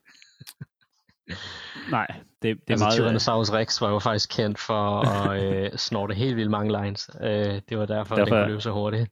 Nej, 1.90 2.06
det, 2.08 2.16
det 2.42 2.50
er 2.50 2.56
altså, 2.68 2.84
meget... 2.84 2.94
øh, 2.94 2.98
Tyrannosaurus 2.98 3.52
Rex 3.52 3.80
var 3.80 3.90
jo 3.90 3.98
faktisk 3.98 4.30
kendt 4.30 4.58
for 4.58 5.00
at 5.00 5.42
øh, 5.44 5.70
snorte 5.76 6.14
helt 6.14 6.36
vildt 6.36 6.50
mange 6.50 6.82
lines. 6.82 7.10
Øh, 7.20 7.60
det 7.68 7.78
var 7.78 7.86
derfor, 7.86 8.14
derfor 8.14 8.14
den 8.14 8.28
kunne 8.28 8.46
løbe 8.46 8.60
så 8.60 8.70
hurtigt. 8.70 9.10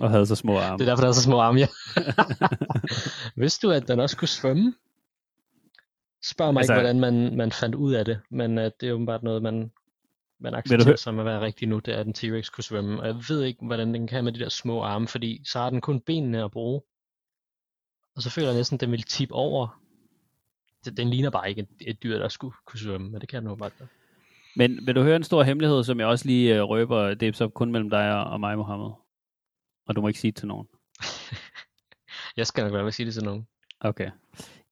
og 0.00 0.10
havde 0.10 0.26
så 0.26 0.34
små 0.34 0.58
arme. 0.58 0.78
Det 0.78 0.84
er 0.84 0.90
derfor, 0.90 1.00
der 1.00 1.08
er 1.08 1.12
så 1.12 1.22
små 1.22 1.40
arme, 1.40 1.58
ja. 1.58 1.66
Vidste 3.42 3.66
du, 3.66 3.72
at 3.72 3.88
den 3.88 4.00
også 4.00 4.16
kunne 4.16 4.28
svømme? 4.28 4.74
Spørg 6.24 6.52
mig 6.52 6.60
altså, 6.60 6.72
ikke, 6.72 6.80
hvordan 6.80 7.00
man, 7.00 7.36
man 7.36 7.52
fandt 7.52 7.74
ud 7.74 7.92
af 7.92 8.04
det, 8.04 8.20
men 8.30 8.58
uh, 8.58 8.64
det 8.64 8.88
er 8.88 8.92
åbenbart 8.92 9.22
noget, 9.22 9.42
man, 9.42 9.72
man 10.42 10.54
accepterer 10.54 10.96
som 10.96 11.18
at 11.18 11.24
være 11.24 11.40
rigtigt 11.40 11.68
nu, 11.68 11.78
det 11.78 11.94
er, 11.94 11.98
at 11.98 12.06
en 12.06 12.14
T-Rex 12.18 12.50
kunne 12.50 12.64
svømme. 12.64 13.00
Og 13.00 13.06
jeg 13.06 13.16
ved 13.28 13.42
ikke, 13.42 13.64
hvordan 13.66 13.94
den 13.94 14.06
kan 14.06 14.24
med 14.24 14.32
de 14.32 14.40
der 14.40 14.48
små 14.48 14.82
arme, 14.82 15.08
fordi 15.08 15.42
så 15.44 15.58
har 15.58 15.70
den 15.70 15.80
kun 15.80 16.00
benene 16.00 16.44
at 16.44 16.50
bruge. 16.50 16.80
Og 18.16 18.22
så 18.22 18.30
føler 18.30 18.48
jeg 18.48 18.56
næsten, 18.56 18.74
at 18.76 18.80
den 18.80 18.90
vil 18.90 19.02
tippe 19.02 19.34
over. 19.34 19.82
Den, 20.84 20.96
den 20.96 21.10
ligner 21.10 21.30
bare 21.30 21.50
ikke 21.50 21.66
et, 21.80 22.02
dyr, 22.02 22.18
der 22.18 22.28
skulle 22.28 22.54
kunne 22.66 22.80
svømme, 22.80 23.10
men 23.10 23.20
det 23.20 23.28
kan 23.28 23.42
den 23.42 23.50
åbenbart. 23.50 23.72
gøre. 23.78 23.88
Men 24.56 24.86
vil 24.86 24.94
du 24.94 25.02
høre 25.02 25.16
en 25.16 25.24
stor 25.24 25.42
hemmelighed, 25.42 25.84
som 25.84 26.00
jeg 26.00 26.06
også 26.06 26.26
lige 26.26 26.56
øh, 26.56 26.62
røber, 26.62 27.14
det 27.14 27.28
er 27.28 27.32
så 27.32 27.48
kun 27.48 27.72
mellem 27.72 27.90
dig 27.90 28.14
og, 28.14 28.24
og 28.24 28.40
mig, 28.40 28.58
Mohammed. 28.58 28.90
Og 29.86 29.96
du 29.96 30.00
må 30.00 30.08
ikke 30.08 30.20
sige 30.20 30.32
det 30.32 30.38
til 30.38 30.48
nogen. 30.48 30.68
Jeg 32.36 32.46
skal 32.46 32.64
nok 32.64 32.72
være 32.72 32.82
med 32.82 32.88
at 32.88 32.94
sige 32.94 33.06
det 33.06 33.14
til 33.14 33.24
nogen. 33.24 33.46
Okay. 33.80 34.10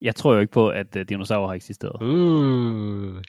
Jeg 0.01 0.15
tror 0.15 0.33
jo 0.33 0.39
ikke 0.39 0.53
på, 0.53 0.69
at 0.69 0.95
øh, 0.95 1.09
dinosaurer 1.09 1.47
har 1.47 1.55
eksisteret. 1.55 2.01
Uh, 2.01 3.21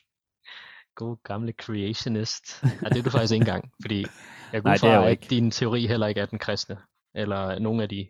god 0.94 1.16
gamle 1.24 1.52
creationist. 1.52 2.62
Ja, 2.82 2.88
det 2.88 2.98
er 2.98 3.02
du 3.02 3.10
faktisk 3.10 3.32
ikke 3.32 3.42
engang, 3.42 3.72
fordi 3.82 4.04
jeg 4.52 4.62
går 4.62 4.68
Nej, 4.70 4.78
fra, 4.78 5.04
at 5.04 5.10
ikke. 5.10 5.26
din 5.30 5.50
teori 5.50 5.86
heller 5.86 6.06
ikke 6.06 6.20
er 6.20 6.26
den 6.26 6.38
kristne, 6.38 6.78
eller 7.14 7.58
nogen 7.58 7.80
af 7.80 7.88
de 7.88 8.08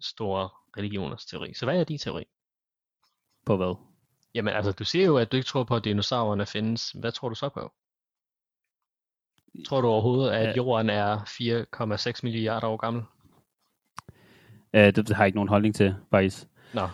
store 0.00 0.48
religioners 0.78 1.24
teori. 1.26 1.54
Så 1.54 1.66
hvad 1.66 1.80
er 1.80 1.84
din 1.84 1.98
teori? 1.98 2.24
På 3.46 3.56
hvad? 3.56 3.74
Jamen 4.34 4.54
altså, 4.54 4.72
du 4.72 4.84
siger 4.84 5.06
jo, 5.06 5.16
at 5.18 5.32
du 5.32 5.36
ikke 5.36 5.46
tror 5.46 5.64
på, 5.64 5.76
at 5.76 5.84
dinosaurerne 5.84 6.46
findes. 6.46 6.90
Hvad 6.90 7.12
tror 7.12 7.28
du 7.28 7.34
så 7.34 7.48
på? 7.48 7.72
Tror 9.66 9.80
du 9.80 9.88
overhovedet, 9.88 10.30
at 10.30 10.48
Ja. 10.48 10.52
jorden 10.56 10.90
er 10.90 11.18
4,6 11.18 12.20
milliarder 12.22 12.66
år 12.68 12.76
gammel? 12.76 13.02
Øh, 14.74 14.84
det, 14.84 14.96
det 14.96 15.16
har 15.16 15.22
jeg 15.24 15.26
ikke 15.26 15.36
nogen 15.36 15.48
holdning 15.48 15.74
til, 15.74 15.94
faktisk. 16.10 16.44
Nå, 16.74 16.88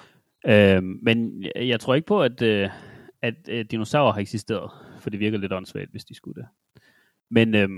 Øh, 0.47 0.83
men 0.83 1.43
jeg, 1.43 1.53
jeg 1.69 1.81
tror 1.81 1.95
ikke 1.95 2.07
på, 2.07 2.23
at, 2.23 2.43
øh, 2.43 2.71
at 3.23 3.35
øh, 3.49 3.65
dinosaurer 3.71 4.13
har 4.13 4.21
eksisteret, 4.21 4.71
for 5.09 5.11
det 5.11 5.21
virker 5.21 5.39
lidt 5.39 5.53
åndssvagt, 5.53 5.91
hvis 5.91 6.05
de 6.05 6.15
skulle 6.15 6.43
det. 6.43 6.49
Men, 7.31 7.55
øh, 7.55 7.69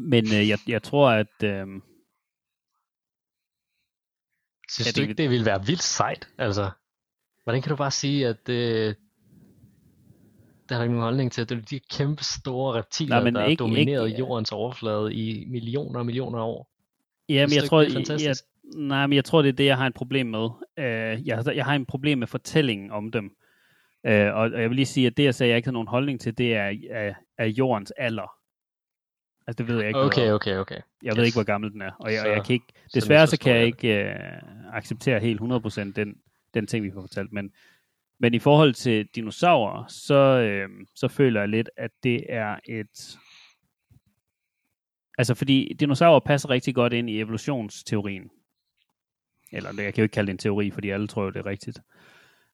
men 0.00 0.24
øh, 0.24 0.48
jeg, 0.48 0.58
jeg 0.68 0.82
tror, 0.82 1.10
at... 1.10 1.42
Øh, 1.44 1.66
synes 4.70 4.78
Ja, 4.78 4.84
ja, 4.84 4.90
det 4.90 4.96
du 4.96 5.00
ikke, 5.02 5.14
det 5.14 5.30
ville 5.30 5.46
være 5.46 5.66
vildt 5.66 5.82
sejt? 5.82 6.28
Altså, 6.38 6.70
hvordan 7.44 7.62
kan 7.62 7.70
du 7.70 7.76
bare 7.76 7.90
sige, 7.90 8.28
at 8.28 8.46
det, 8.46 8.96
der 10.68 10.76
er 10.76 10.82
ikke 10.82 10.92
nogen 10.94 11.02
holdning 11.02 11.32
til, 11.32 11.42
at 11.42 11.48
det 11.48 11.58
er 11.58 11.62
de 11.62 11.80
kæmpe 11.80 12.24
store 12.24 12.78
reptiler, 12.78 13.16
Nej, 13.16 13.24
men 13.24 13.34
der 13.34 13.44
ikke- 13.44 13.62
har 13.62 13.68
domineret 13.68 14.06
ikke- 14.08 14.18
jordens 14.18 14.52
overflade 14.52 15.14
i 15.14 15.44
millioner 15.48 15.98
og 15.98 16.06
millioner 16.06 16.38
af 16.38 16.42
år? 16.46 16.70
Jamen, 17.28 17.50
Synes 17.50 17.62
jeg 17.62 17.68
tror, 17.68 17.80
det 17.80 18.10
er 18.10 18.22
jeg, 18.24 18.34
nej, 18.74 19.06
men 19.06 19.16
jeg 19.16 19.24
tror, 19.24 19.42
det 19.42 19.48
er 19.48 19.52
det, 19.52 19.64
jeg 19.64 19.76
har 19.76 19.86
et 19.86 19.94
problem 19.94 20.26
med. 20.26 20.44
Uh, 20.78 21.26
jeg, 21.28 21.44
jeg 21.56 21.64
har 21.64 21.74
en 21.74 21.86
problem 21.86 22.18
med 22.18 22.26
fortællingen 22.26 22.90
om 22.90 23.10
dem. 23.10 23.36
Uh, 24.06 24.12
og, 24.12 24.40
og 24.40 24.60
jeg 24.60 24.70
vil 24.70 24.76
lige 24.76 24.86
sige, 24.86 25.06
at 25.06 25.16
det, 25.16 25.24
jeg 25.24 25.34
sagde, 25.34 25.50
jeg 25.50 25.56
ikke 25.56 25.66
har 25.66 25.72
nogen 25.72 25.88
holdning 25.88 26.20
til, 26.20 26.38
det 26.38 26.54
er, 26.54 26.72
er, 26.90 27.14
er 27.38 27.46
jordens 27.46 27.90
alder. 27.90 28.32
Altså, 29.46 29.62
det 29.62 29.68
ved 29.72 29.78
jeg 29.78 29.88
ikke. 29.88 30.00
Okay, 30.00 30.30
okay, 30.30 30.56
okay. 30.58 30.80
Jeg 31.02 31.16
ved 31.16 31.22
Yes. 31.22 31.26
ikke, 31.28 31.36
hvor 31.36 31.44
gammel 31.44 31.72
den 31.72 31.82
er. 31.82 31.90
Og 32.00 32.12
jeg, 32.12 32.20
Så- 32.20 32.28
og 32.28 32.36
jeg 32.36 32.44
kan 32.46 32.52
ikke, 32.54 32.66
desværre 32.94 33.26
så 33.26 33.38
kan 33.38 33.54
jeg 33.56 33.66
ikke 33.66 34.14
uh, 34.14 34.74
acceptere 34.76 35.20
helt 35.20 35.40
100% 35.40 35.92
den, 35.92 36.16
den 36.54 36.66
ting, 36.66 36.84
vi 36.84 36.90
får 36.90 37.00
fortalt. 37.00 37.32
Men, 37.32 37.52
men 38.18 38.34
i 38.34 38.38
forhold 38.38 38.74
til 38.74 39.06
dinosaurer, 39.14 39.84
så, 39.88 40.64
uh, 40.68 40.86
så 40.94 41.08
føler 41.08 41.40
jeg 41.40 41.48
lidt, 41.48 41.70
at 41.76 41.90
det 42.02 42.24
er 42.28 42.56
et... 42.68 43.18
Altså, 45.18 45.34
fordi 45.34 45.76
dinosaurer 45.80 46.20
passer 46.20 46.50
rigtig 46.50 46.74
godt 46.74 46.92
ind 46.92 47.10
i 47.10 47.20
evolutionsteorien. 47.20 48.30
Eller 49.52 49.70
jeg 49.82 49.94
kan 49.94 50.02
jo 50.02 50.04
ikke 50.04 50.12
kalde 50.12 50.26
det 50.26 50.32
en 50.34 50.38
teori, 50.38 50.70
fordi 50.70 50.90
alle 50.90 51.06
tror 51.06 51.22
jo, 51.24 51.30
det 51.30 51.36
er 51.40 51.46
rigtigt. 51.46 51.78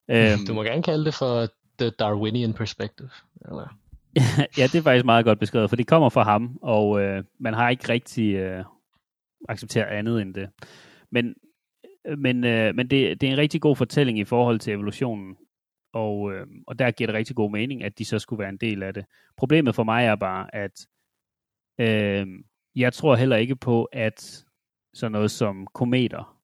Øhm, 0.09 0.45
Du 0.47 0.53
må 0.53 0.63
gerne 0.63 0.83
kalde 0.83 1.05
det 1.05 1.13
for 1.13 1.47
the 1.79 1.89
Darwinian 1.89 2.53
perspective. 2.53 3.09
Eller? 3.45 3.77
ja, 4.57 4.63
det 4.63 4.75
er 4.75 4.81
faktisk 4.81 5.05
meget 5.05 5.25
godt 5.25 5.39
beskrevet, 5.39 5.69
for 5.69 5.75
det 5.75 5.87
kommer 5.87 6.09
fra 6.09 6.23
ham, 6.23 6.59
og 6.61 7.01
øh, 7.01 7.23
man 7.39 7.53
har 7.53 7.69
ikke 7.69 7.89
rigtig 7.89 8.35
øh, 8.35 8.65
accepteret 9.49 9.87
andet 9.87 10.21
end 10.21 10.33
det. 10.33 10.49
Men, 11.11 11.35
men, 12.17 12.43
øh, 12.43 12.75
men 12.75 12.89
det, 12.89 13.21
det 13.21 13.27
er 13.27 13.31
en 13.31 13.37
rigtig 13.37 13.61
god 13.61 13.75
fortælling 13.75 14.19
i 14.19 14.23
forhold 14.23 14.59
til 14.59 14.73
evolutionen, 14.73 15.37
og, 15.93 16.33
øh, 16.33 16.47
og 16.67 16.79
der 16.79 16.91
giver 16.91 17.07
det 17.07 17.15
rigtig 17.15 17.35
god 17.35 17.51
mening, 17.51 17.83
at 17.83 17.97
de 17.97 18.05
så 18.05 18.19
skulle 18.19 18.39
være 18.39 18.49
en 18.49 18.57
del 18.57 18.83
af 18.83 18.93
det. 18.93 19.05
Problemet 19.37 19.75
for 19.75 19.83
mig 19.83 20.05
er 20.05 20.15
bare, 20.15 20.55
at 20.55 20.87
øh, 21.79 22.27
jeg 22.75 22.93
tror 22.93 23.15
heller 23.15 23.35
ikke 23.35 23.55
på, 23.55 23.83
at 23.83 24.45
sådan 24.93 25.11
noget 25.11 25.31
som 25.31 25.67
kometer 25.67 26.39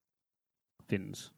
findes. 0.89 1.33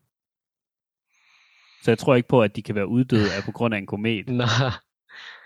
Så 1.81 1.91
jeg 1.91 1.97
tror 1.97 2.15
ikke 2.15 2.29
på, 2.29 2.41
at 2.41 2.55
de 2.55 2.61
kan 2.61 2.75
være 2.75 2.87
uddøde 2.87 3.33
af 3.37 3.43
på 3.45 3.51
grund 3.51 3.73
af 3.73 3.77
en 3.77 3.85
komet. 3.85 4.29
Nå, 4.41 4.45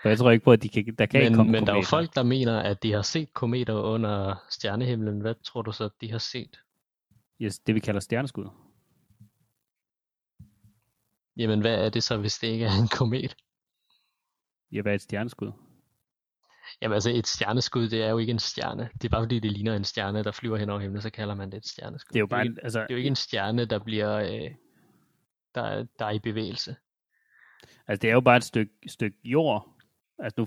For 0.02 0.08
jeg 0.08 0.18
tror 0.18 0.30
ikke 0.30 0.44
på, 0.44 0.52
at 0.52 0.62
de 0.62 0.68
kan, 0.68 0.94
der 0.98 1.06
kan 1.06 1.20
ikke 1.20 1.30
men, 1.30 1.36
komme 1.36 1.52
men 1.52 1.66
der 1.66 1.72
er 1.72 1.76
jo 1.76 1.82
kometer. 1.82 1.88
folk, 1.88 2.14
der 2.14 2.22
mener, 2.22 2.60
at 2.60 2.82
de 2.82 2.92
har 2.92 3.02
set 3.02 3.32
kometer 3.34 3.74
under 3.74 4.34
stjernehimlen. 4.50 5.20
Hvad 5.20 5.34
tror 5.44 5.62
du 5.62 5.72
så, 5.72 5.84
at 5.84 5.90
de 6.00 6.10
har 6.10 6.18
set? 6.18 6.60
Yes, 7.40 7.58
det 7.58 7.74
vi 7.74 7.80
kalder 7.80 8.00
stjerneskud. 8.00 8.48
Jamen, 11.36 11.60
hvad 11.60 11.84
er 11.84 11.88
det 11.88 12.02
så, 12.02 12.16
hvis 12.16 12.38
det 12.38 12.48
ikke 12.48 12.64
er 12.64 12.82
en 12.82 12.88
komet? 12.88 13.36
Ja, 14.72 14.82
hvad 14.82 14.92
er 14.92 14.94
et 14.94 15.02
stjerneskud? 15.02 15.52
Jamen 16.82 16.94
altså, 16.94 17.10
et 17.10 17.26
stjerneskud, 17.26 17.88
det 17.88 18.02
er 18.02 18.10
jo 18.10 18.18
ikke 18.18 18.30
en 18.30 18.38
stjerne. 18.38 18.88
Det 18.92 19.04
er 19.04 19.08
bare 19.08 19.22
fordi, 19.22 19.38
det 19.38 19.52
ligner 19.52 19.76
en 19.76 19.84
stjerne, 19.84 20.24
der 20.24 20.32
flyver 20.32 20.56
hen 20.56 20.70
over 20.70 20.80
himlen, 20.80 21.02
så 21.02 21.10
kalder 21.10 21.34
man 21.34 21.50
det 21.50 21.56
et 21.56 21.66
stjerneskud. 21.66 22.12
Det 22.12 22.16
er 22.18 22.20
jo 22.20 22.26
bare, 22.26 22.44
ikke, 22.44 22.52
en, 22.52 22.58
altså, 22.62 22.78
det 22.78 22.86
er 22.90 22.94
jo 22.94 22.96
ikke 22.96 23.08
en 23.08 23.16
stjerne, 23.16 23.64
der 23.64 23.78
bliver, 23.78 24.16
øh, 24.16 24.50
der, 25.56 25.62
er- 25.62 25.86
der 25.98 26.06
er 26.06 26.10
i 26.10 26.18
bevægelse. 26.18 26.76
altså, 27.86 28.02
det 28.02 28.10
er 28.10 28.14
jo 28.14 28.20
bare 28.20 28.36
et 28.36 28.44
stykke, 28.44 28.72
stykke 28.86 29.16
jord. 29.24 29.68
Altså, 30.18 30.34
nu, 30.40 30.46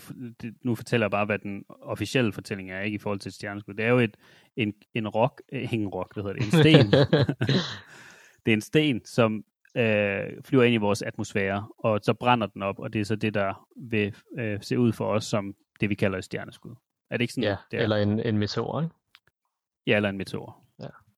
nu 0.65 0.75
fortæller 0.75 1.05
jeg 1.05 1.11
bare, 1.11 1.25
hvad 1.25 1.39
den 1.39 1.63
officielle 1.81 2.33
fortælling 2.33 2.71
er, 2.71 2.81
ikke 2.81 2.95
i 2.95 2.99
forhold 2.99 3.19
til 3.19 3.31
stjerneskud. 3.31 3.73
Det 3.73 3.85
er 3.85 3.89
jo 3.89 3.99
et, 3.99 4.17
en, 4.55 4.73
en 4.93 5.07
rock, 5.07 5.41
en 5.71 5.87
rock, 5.87 6.13
hvad 6.13 6.23
hedder 6.23 6.35
det, 6.39 6.45
en 6.45 6.51
sten. 6.59 6.91
det 8.45 8.51
er 8.51 8.53
en 8.53 8.61
sten, 8.61 9.05
som 9.05 9.43
øh, 9.77 10.23
flyver 10.45 10.63
ind 10.63 10.73
i 10.73 10.77
vores 10.77 11.01
atmosfære, 11.01 11.67
og 11.77 11.99
så 12.03 12.13
brænder 12.13 12.47
den 12.47 12.61
op, 12.63 12.79
og 12.79 12.93
det 12.93 13.01
er 13.01 13.05
så 13.05 13.15
det, 13.15 13.33
der 13.33 13.67
vil 13.89 14.15
øh, 14.39 14.59
se 14.61 14.79
ud 14.79 14.93
for 14.93 15.05
os 15.05 15.25
som 15.25 15.55
det, 15.79 15.89
vi 15.89 15.95
kalder 15.95 16.17
et 16.17 16.23
stjerneskud. 16.23 16.75
Er 17.09 17.17
det 17.17 17.21
ikke 17.21 17.33
sådan, 17.33 17.43
ja, 17.49 17.55
det 17.71 17.79
er? 17.79 17.83
eller 17.83 17.95
en, 17.97 18.19
en 18.19 18.37
meteor, 18.37 18.81
ikke? 18.81 18.95
ja, 19.87 19.95
eller 19.95 20.09
en 20.09 20.17
meteor. 20.17 20.65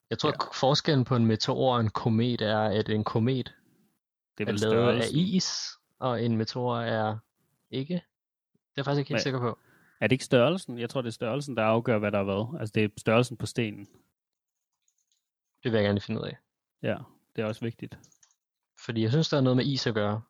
Jeg 0.09 0.19
tror, 0.19 0.29
ja. 0.29 0.59
forskellen 0.59 1.05
på 1.05 1.15
en 1.15 1.25
meteor 1.25 1.73
og 1.75 1.79
en 1.81 1.89
komet 1.89 2.41
er, 2.41 2.59
at 2.59 2.89
en 2.89 3.03
komet 3.03 3.55
Det 4.37 4.47
er 4.49 4.53
er 4.53 4.57
lavet 4.57 5.01
af 5.01 5.07
is, 5.13 5.69
og 5.99 6.23
en 6.23 6.37
meteor 6.37 6.77
er 6.79 7.17
ikke. 7.69 7.93
Det 7.93 8.01
er 8.01 8.03
jeg 8.77 8.85
faktisk 8.85 8.99
ikke 8.99 9.09
helt 9.09 9.15
Men- 9.15 9.21
sikker 9.21 9.39
på. 9.39 9.59
Er 10.01 10.07
det 10.07 10.11
ikke 10.11 10.25
størrelsen? 10.25 10.79
Jeg 10.79 10.89
tror, 10.89 11.01
det 11.01 11.07
er 11.07 11.11
størrelsen, 11.13 11.57
der 11.57 11.63
afgør, 11.63 11.97
hvad 11.97 12.11
der 12.11 12.19
er 12.19 12.23
hvad. 12.23 12.59
Altså, 12.59 12.71
det 12.75 12.83
er 12.83 12.89
størrelsen 12.97 13.37
på 13.37 13.45
stenen. 13.45 13.85
Det 15.63 15.71
vil 15.71 15.73
jeg 15.73 15.83
gerne 15.83 16.01
finde 16.01 16.21
ud 16.21 16.25
af. 16.25 16.37
Ja, 16.81 16.97
det 17.35 17.41
er 17.41 17.45
også 17.45 17.61
vigtigt. 17.61 17.97
Fordi 18.85 19.01
jeg 19.01 19.11
synes, 19.11 19.29
der 19.29 19.37
er 19.37 19.41
noget 19.41 19.57
med 19.57 19.65
is 19.65 19.87
at 19.87 19.93
gøre. 19.93 20.21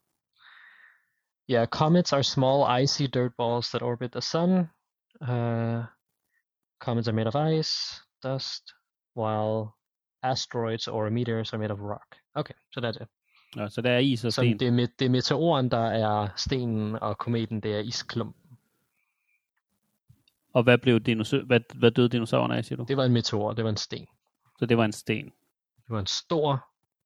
Yeah, 1.50 1.68
comets 1.68 2.14
are 2.14 2.24
small 2.24 2.84
icy 2.84 3.04
dirt 3.04 3.32
balls 3.38 3.70
that 3.70 3.82
orbit 3.82 4.12
the 4.12 4.22
sun. 4.22 4.60
Uh, 5.22 5.84
comets 6.80 7.08
are 7.08 7.16
made 7.16 7.28
of 7.28 7.36
ice, 7.60 8.02
dust, 8.24 8.64
while 9.16 9.68
asteroids 10.24 10.88
or 10.88 11.10
meteors 11.10 11.54
are 11.54 11.60
made 11.60 11.72
of 11.74 11.80
rock. 11.80 12.16
Okay, 12.34 12.54
så 12.72 12.80
det 12.80 12.88
er 12.88 12.92
det. 12.92 13.08
Nå, 13.56 13.70
så 13.70 13.82
der 13.82 13.92
er 13.92 13.98
is 13.98 14.26
og 14.26 14.34
Så 14.34 14.42
sten. 14.42 14.60
det 14.60 14.68
er, 14.68 14.88
det 15.00 15.06
er 15.06 15.10
meteoren, 15.10 15.72
der 15.72 15.86
er 15.86 16.28
stenen, 16.36 16.96
og 16.96 17.18
kometen, 17.18 17.60
det 17.60 17.76
er 17.76 17.80
isklump. 17.80 18.36
Og 20.54 20.64
hvad, 20.64 20.78
blev 20.78 21.00
dinosaur, 21.00 21.42
hvad, 21.42 21.60
hvad 21.76 21.92
døde 21.92 22.10
dinosaurerne 22.10 22.58
af, 22.58 22.66
siger 22.66 22.78
du? 22.78 22.86
Det 22.88 22.98
var 22.98 23.06
en 23.06 23.14
meteor, 23.14 23.54
det 23.54 23.64
var 23.64 23.70
en 23.70 23.78
sten. 23.78 24.08
Så 24.60 24.66
det 24.66 24.78
var 24.78 24.86
en 24.86 24.92
sten. 24.92 25.26
Det 25.76 25.90
var 25.90 26.00
en 26.00 26.08
stor, 26.08 26.66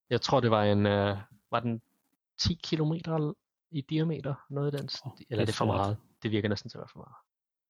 jeg 0.09 0.21
tror 0.21 0.39
det 0.39 0.51
var 0.51 0.63
en, 0.63 0.85
uh, 0.85 1.17
var 1.51 1.59
den 1.59 1.81
10 2.37 2.59
kilometer 2.63 3.33
i 3.71 3.81
diameter, 3.81 4.33
noget 4.49 4.73
af 4.73 4.79
den, 4.79 4.89
Åh, 5.05 5.11
eller 5.11 5.23
er 5.29 5.35
det 5.35 5.41
er 5.41 5.45
det 5.45 5.55
for 5.55 5.65
meget? 5.65 5.97
Det 6.23 6.31
virker 6.31 6.49
næsten 6.49 6.69
til 6.69 6.77
at 6.77 6.79
være 6.79 6.89
for 6.91 6.99
meget. 6.99 7.15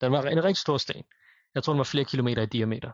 Den 0.02 0.12
var 0.12 0.32
en 0.32 0.44
rigtig 0.44 0.58
stor 0.62 0.78
sten. 0.78 1.04
Jeg 1.56 1.64
tror 1.64 1.74
den 1.74 1.78
var 1.78 1.84
flere 1.84 2.06
kilometer 2.06 2.42
i 2.42 2.46
diameter. 2.46 2.92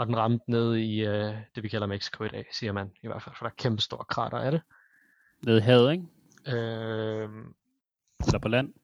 Og 0.00 0.06
den 0.06 0.16
ramte 0.16 0.50
ned 0.50 0.76
i 0.76 1.08
uh, 1.08 1.34
det 1.54 1.62
vi 1.62 1.68
kalder 1.68 1.86
Mexico 1.86 2.24
i 2.24 2.28
dag, 2.28 2.46
siger 2.52 2.72
man 2.72 2.92
i 3.02 3.06
hvert 3.06 3.22
fald, 3.22 3.34
for 3.36 3.44
der 3.44 3.50
er 3.50 3.54
kæmpe 3.54 3.82
store 3.82 4.04
krater 4.04 4.38
af 4.38 4.50
det. 4.50 4.62
I 5.42 5.60
havet, 5.60 5.92
ikke? 5.92 6.04
Øh, 6.46 7.28
Eller 8.26 8.38
på 8.42 8.48
land. 8.48 8.74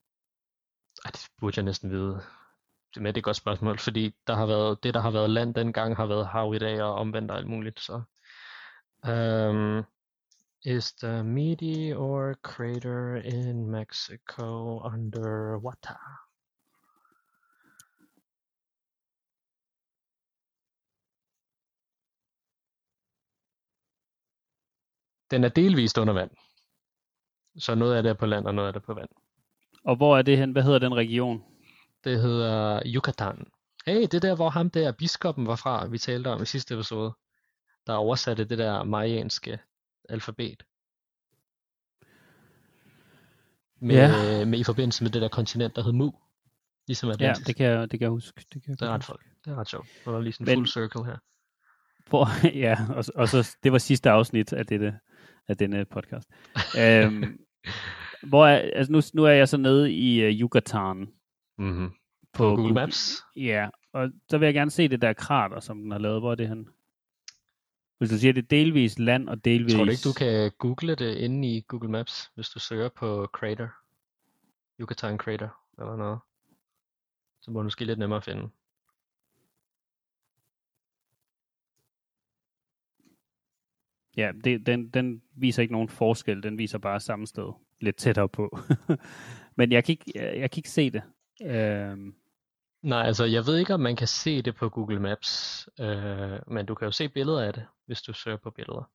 ej, 1.05 1.11
det 1.11 1.29
burde 1.39 1.55
jeg 1.57 1.65
næsten 1.65 1.91
vide. 1.91 2.21
Det, 2.95 3.03
men 3.03 3.07
det 3.07 3.17
er 3.17 3.21
et 3.21 3.25
godt 3.25 3.37
spørgsmål, 3.37 3.79
fordi 3.79 4.15
der 4.27 4.35
har 4.35 4.47
været, 4.47 4.83
det, 4.83 4.95
der 4.95 5.01
har 5.01 5.11
været 5.11 5.31
land 5.31 5.55
dengang, 5.55 5.97
har 5.97 6.07
været 6.07 6.27
hav 6.27 6.55
i 6.55 6.59
dag 6.59 6.83
og 6.83 6.95
omvendt 6.95 7.31
og 7.31 7.37
alt 7.37 7.49
muligt. 7.49 7.81
Så. 7.81 8.03
Um, 9.09 9.85
is 10.65 10.93
the 10.93 11.25
meteor 11.25 12.35
crater 12.43 13.17
in 13.17 13.71
Mexico 13.71 14.81
underwater? 14.85 16.26
Den 25.31 25.45
er 25.45 25.49
delvist 25.49 25.99
under 25.99 26.15
vand. 26.15 26.31
Så 27.59 27.75
noget 27.75 27.95
af 27.97 28.03
det 28.03 28.11
er 28.11 28.15
på 28.15 28.27
land, 28.27 28.47
og 28.47 28.55
noget 28.55 28.67
af 28.67 28.73
det 28.73 28.81
er 28.81 28.87
på 28.87 28.95
vand. 28.95 29.09
Og 29.85 29.97
hvor 29.97 30.19
er 30.19 30.23
det 30.23 30.39
hen? 30.39 30.53
Hvad 30.53 30.63
hedder 30.63 30.79
den 30.79 30.95
region? 30.95 31.43
Det 32.05 32.21
hedder 32.21 32.83
Yucatan. 32.87 33.47
Hey, 33.87 34.01
det 34.03 34.15
er 34.15 34.21
der, 34.21 34.37
hvor 34.37 34.51
ham 34.51 34.71
der, 34.71 34.93
biskoppen 34.93 35.47
var 35.47 35.57
fra, 35.57 35.87
vi 35.87 35.99
talte 35.99 36.29
om 36.29 36.43
i 36.43 36.47
sidste 36.47 36.75
episode, 36.75 37.13
der 37.87 37.93
oversatte 37.95 38.45
det 38.45 38.59
der 38.59 38.85
mayanske 38.85 39.59
alfabet. 40.09 40.63
Med, 43.81 43.95
Ja. 43.97 44.45
med 44.45 44.59
i 44.59 44.65
forbindelse 44.65 45.05
med 45.05 45.11
det 45.11 45.23
der 45.23 45.29
kontinent, 45.29 45.77
der 45.77 45.83
hed 45.83 45.93
Mu. 45.93 46.13
Ligesom 46.87 47.09
Ja, 47.09 47.13
Atlantis. 47.15 47.47
det 47.47 47.57
kan, 47.57 47.67
jeg, 47.67 47.81
det 47.83 47.91
kan 47.91 48.01
jeg 48.01 48.11
huske. 48.11 48.45
Det, 48.55 48.63
kan 48.63 48.71
jeg 48.71 48.81
det 48.81 48.87
er 48.89 48.93
ret 48.93 49.05
folk. 49.05 49.25
Det 49.45 49.51
er 49.53 49.57
ret 49.57 49.69
sjovt. 49.69 49.87
Det 50.05 50.13
var 50.13 50.21
lige 50.21 50.33
sådan 50.33 50.49
en 50.49 50.51
Men- 50.51 50.57
full 50.59 50.69
circle 50.69 51.05
her. 51.05 51.17
Hvor, 52.09 52.27
ja, 52.65 52.77
og, 52.97 53.05
og 53.15 53.29
så, 53.29 53.57
det 53.63 53.73
var 53.73 53.79
sidste 53.79 54.11
afsnit 54.11 54.53
af, 54.53 54.67
dette, 54.67 54.99
af 55.49 55.57
denne 55.57 55.85
podcast. 55.85 56.29
øhm, 56.81 57.39
hvor 58.23 58.47
er, 58.47 58.57
altså 58.57 58.93
nu, 58.93 59.01
nu 59.15 59.25
er 59.25 59.31
jeg 59.33 59.49
så 59.49 59.57
nede 59.57 59.93
i 59.93 60.27
uh, 60.27 60.41
Yucatan. 60.41 61.09
Mm-hmm. 61.59 61.91
På, 62.33 62.57
Google 62.57 62.75
Maps. 62.75 63.17
Ja, 63.37 63.69
og 63.93 64.11
så 64.29 64.39
vil 64.39 64.47
jeg 64.47 64.55
gerne 64.55 64.71
se 64.71 64.89
det 64.89 65.03
der 65.03 65.13
krater, 65.13 65.61
som 65.61 65.83
den 65.83 65.91
har 65.91 65.99
lavet. 65.99 66.21
Hvor 66.21 66.31
er 66.31 66.35
det 66.35 66.49
hen? 66.49 66.69
Hvis 67.99 68.11
du 68.11 68.19
siger, 68.19 68.33
det 68.33 68.43
er 68.43 68.47
delvis 68.47 68.99
land 68.99 69.29
og 69.29 69.45
delvis... 69.45 69.75
Tror 69.75 69.85
du 69.85 69.91
ikke, 69.91 70.09
du 70.09 70.13
kan 70.13 70.53
google 70.59 70.95
det 70.95 71.17
inde 71.17 71.57
i 71.57 71.65
Google 71.69 71.91
Maps, 71.91 72.31
hvis 72.35 72.49
du 72.49 72.59
søger 72.59 72.89
på 72.89 73.29
crater? 73.33 73.69
Yucatan 74.81 75.19
crater, 75.19 75.49
eller 75.79 75.97
noget. 75.97 76.19
Så 77.43 77.51
må 77.51 77.59
det 77.59 77.65
måske 77.65 77.85
lidt 77.85 77.99
nemmere 77.99 78.17
at 78.17 78.25
finde. 78.25 78.49
Ja, 84.17 84.33
det, 84.45 84.67
den, 84.67 84.89
den 84.89 85.23
viser 85.37 85.63
ikke 85.63 85.73
nogen 85.75 85.89
forskel. 85.89 86.43
Den 86.43 86.59
viser 86.59 86.79
bare 86.79 87.01
samme 87.01 87.27
sted. 87.27 87.53
Lidt 87.81 87.97
tættere 87.97 88.29
på. 88.29 88.59
Men 89.57 89.73
jeg 89.73 89.85
kan 89.85 89.93
ikke, 89.93 90.13
jeg, 90.15 90.39
jeg 90.41 90.51
kan 90.51 90.59
ikke 90.59 90.71
se 90.71 90.91
det. 90.91 91.03
Øhm, 91.43 92.15
Nej, 92.83 93.03
altså 93.03 93.25
jeg 93.25 93.47
ved 93.47 93.57
ikke, 93.57 93.75
om 93.75 93.81
man 93.81 93.97
kan 93.97 94.07
se 94.07 94.43
det 94.43 94.55
på 94.57 94.69
Google 94.69 95.01
Maps, 95.01 95.69
øh, 95.81 96.39
men 96.47 96.67
du 96.67 96.75
kan 96.75 96.87
jo 96.87 96.93
se 96.93 97.09
billeder 97.09 97.43
af 97.43 97.53
det, 97.53 97.67
hvis 97.87 98.03
du 98.03 98.13
søger 98.13 98.37
på 98.37 98.51
billeder. 98.51 98.91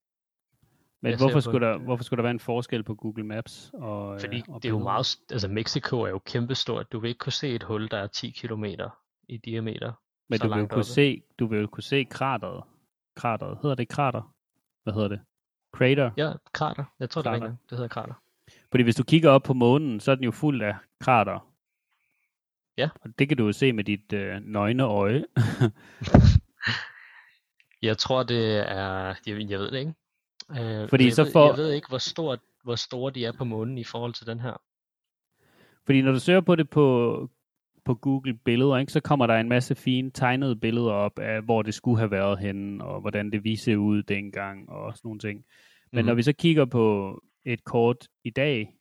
men 1.01 1.09
Jeg 1.11 1.17
hvorfor 1.19 1.33
på- 1.33 1.41
skulle, 1.41 1.67
der, 1.67 1.77
hvorfor 1.77 2.03
skulle 2.03 2.17
der 2.17 2.23
være 2.23 2.31
en 2.31 2.39
forskel 2.39 2.83
på 2.83 2.95
Google 2.95 3.23
Maps? 3.23 3.71
Og, 3.73 4.19
Fordi 4.21 4.37
øh, 4.37 4.43
og 4.47 4.63
det 4.63 4.69
er 4.69 4.73
jo 4.73 4.79
meget, 4.79 5.15
altså 5.31 5.47
Mexico 5.47 6.01
er 6.01 6.09
jo 6.09 6.19
kæmpestort. 6.19 6.91
Du 6.91 6.99
vil 6.99 7.07
ikke 7.07 7.19
kunne 7.19 7.33
se 7.33 7.55
et 7.55 7.63
hul, 7.63 7.87
der 7.91 7.97
er 7.97 8.07
10 8.07 8.29
km 8.31 8.65
i 9.29 9.37
diameter. 9.37 9.91
Men 10.29 10.39
du 10.39 10.47
vil, 10.47 10.53
kunne 10.57 10.71
oppe. 10.71 10.83
se, 10.83 11.21
du 11.39 11.47
vil 11.47 11.61
jo 11.61 11.67
kunne 11.67 11.83
se 11.83 12.03
krateret. 12.03 12.63
Krateret. 13.15 13.57
Hedder 13.61 13.75
det 13.75 13.87
krater? 13.87 14.33
Hvad 14.83 14.93
hedder 14.93 15.07
det? 15.07 15.21
Crater? 15.75 16.11
Ja, 16.17 16.31
krater. 16.53 16.83
Jeg 16.99 17.09
tror, 17.09 17.21
det 17.21 17.29
er 17.29 17.39
Krater. 17.39 17.55
Det 17.69 17.77
hedder 17.77 17.87
krater. 17.87 18.13
Fordi 18.71 18.83
hvis 18.83 18.95
du 18.95 19.03
kigger 19.03 19.29
op 19.29 19.43
på 19.43 19.53
månen, 19.53 19.99
så 19.99 20.11
er 20.11 20.15
den 20.15 20.23
jo 20.23 20.31
fuld 20.31 20.61
af 20.61 20.75
krater. 20.99 21.47
Ja. 22.77 22.89
Og 23.01 23.09
det 23.19 23.27
kan 23.27 23.37
du 23.37 23.45
jo 23.45 23.51
se 23.51 23.73
med 23.73 23.83
dit 23.83 24.13
øh, 24.13 24.41
nøgne 24.41 24.83
øje. 24.83 25.25
Jeg 27.81 27.97
tror, 27.97 28.23
det 28.23 28.57
er... 28.71 29.15
Jeg, 29.25 29.49
jeg 29.49 29.59
ved 29.59 29.71
det 29.71 29.79
ikke. 29.79 29.93
Øh, 30.81 30.89
Fordi 30.89 31.05
jeg 31.05 31.13
så 31.13 31.23
ved, 31.23 31.31
får- 31.31 31.47
Jeg 31.47 31.57
ved 31.57 31.71
ikke, 31.71 31.87
hvor, 31.87 31.97
stort, 31.97 32.39
hvor 32.63 32.75
store 32.75 33.11
de 33.11 33.25
er 33.25 33.31
på 33.31 33.43
månen 33.43 33.77
i 33.77 33.83
forhold 33.83 34.13
til 34.13 34.27
den 34.27 34.39
her. 34.39 34.61
Fordi 35.85 36.01
når 36.01 36.11
du 36.11 36.19
søger 36.19 36.41
på 36.41 36.55
det 36.55 36.69
på, 36.69 37.29
på 37.85 37.95
Google 37.95 38.33
billeder, 38.45 38.77
ikke, 38.77 38.91
så 38.91 38.99
kommer 38.99 39.27
der 39.27 39.33
en 39.35 39.49
masse 39.49 39.75
fine 39.75 40.11
tegnede 40.11 40.55
billeder 40.55 40.91
op 40.91 41.19
af, 41.19 41.41
hvor 41.41 41.61
det 41.61 41.73
skulle 41.73 41.97
have 41.97 42.11
været 42.11 42.39
henne, 42.39 42.83
og 42.83 43.01
hvordan 43.01 43.31
det 43.31 43.43
viste 43.43 43.79
ud 43.79 44.03
dengang, 44.03 44.69
og 44.69 44.97
sådan 44.97 45.07
nogle 45.07 45.19
ting. 45.19 45.45
Men 45.91 45.99
Mhm. 46.01 46.07
når 46.07 46.13
vi 46.13 46.23
så 46.23 46.33
kigger 46.33 46.65
på 46.65 47.17
et 47.45 47.63
kort 47.63 48.07
i 48.23 48.29
dag 48.29 48.73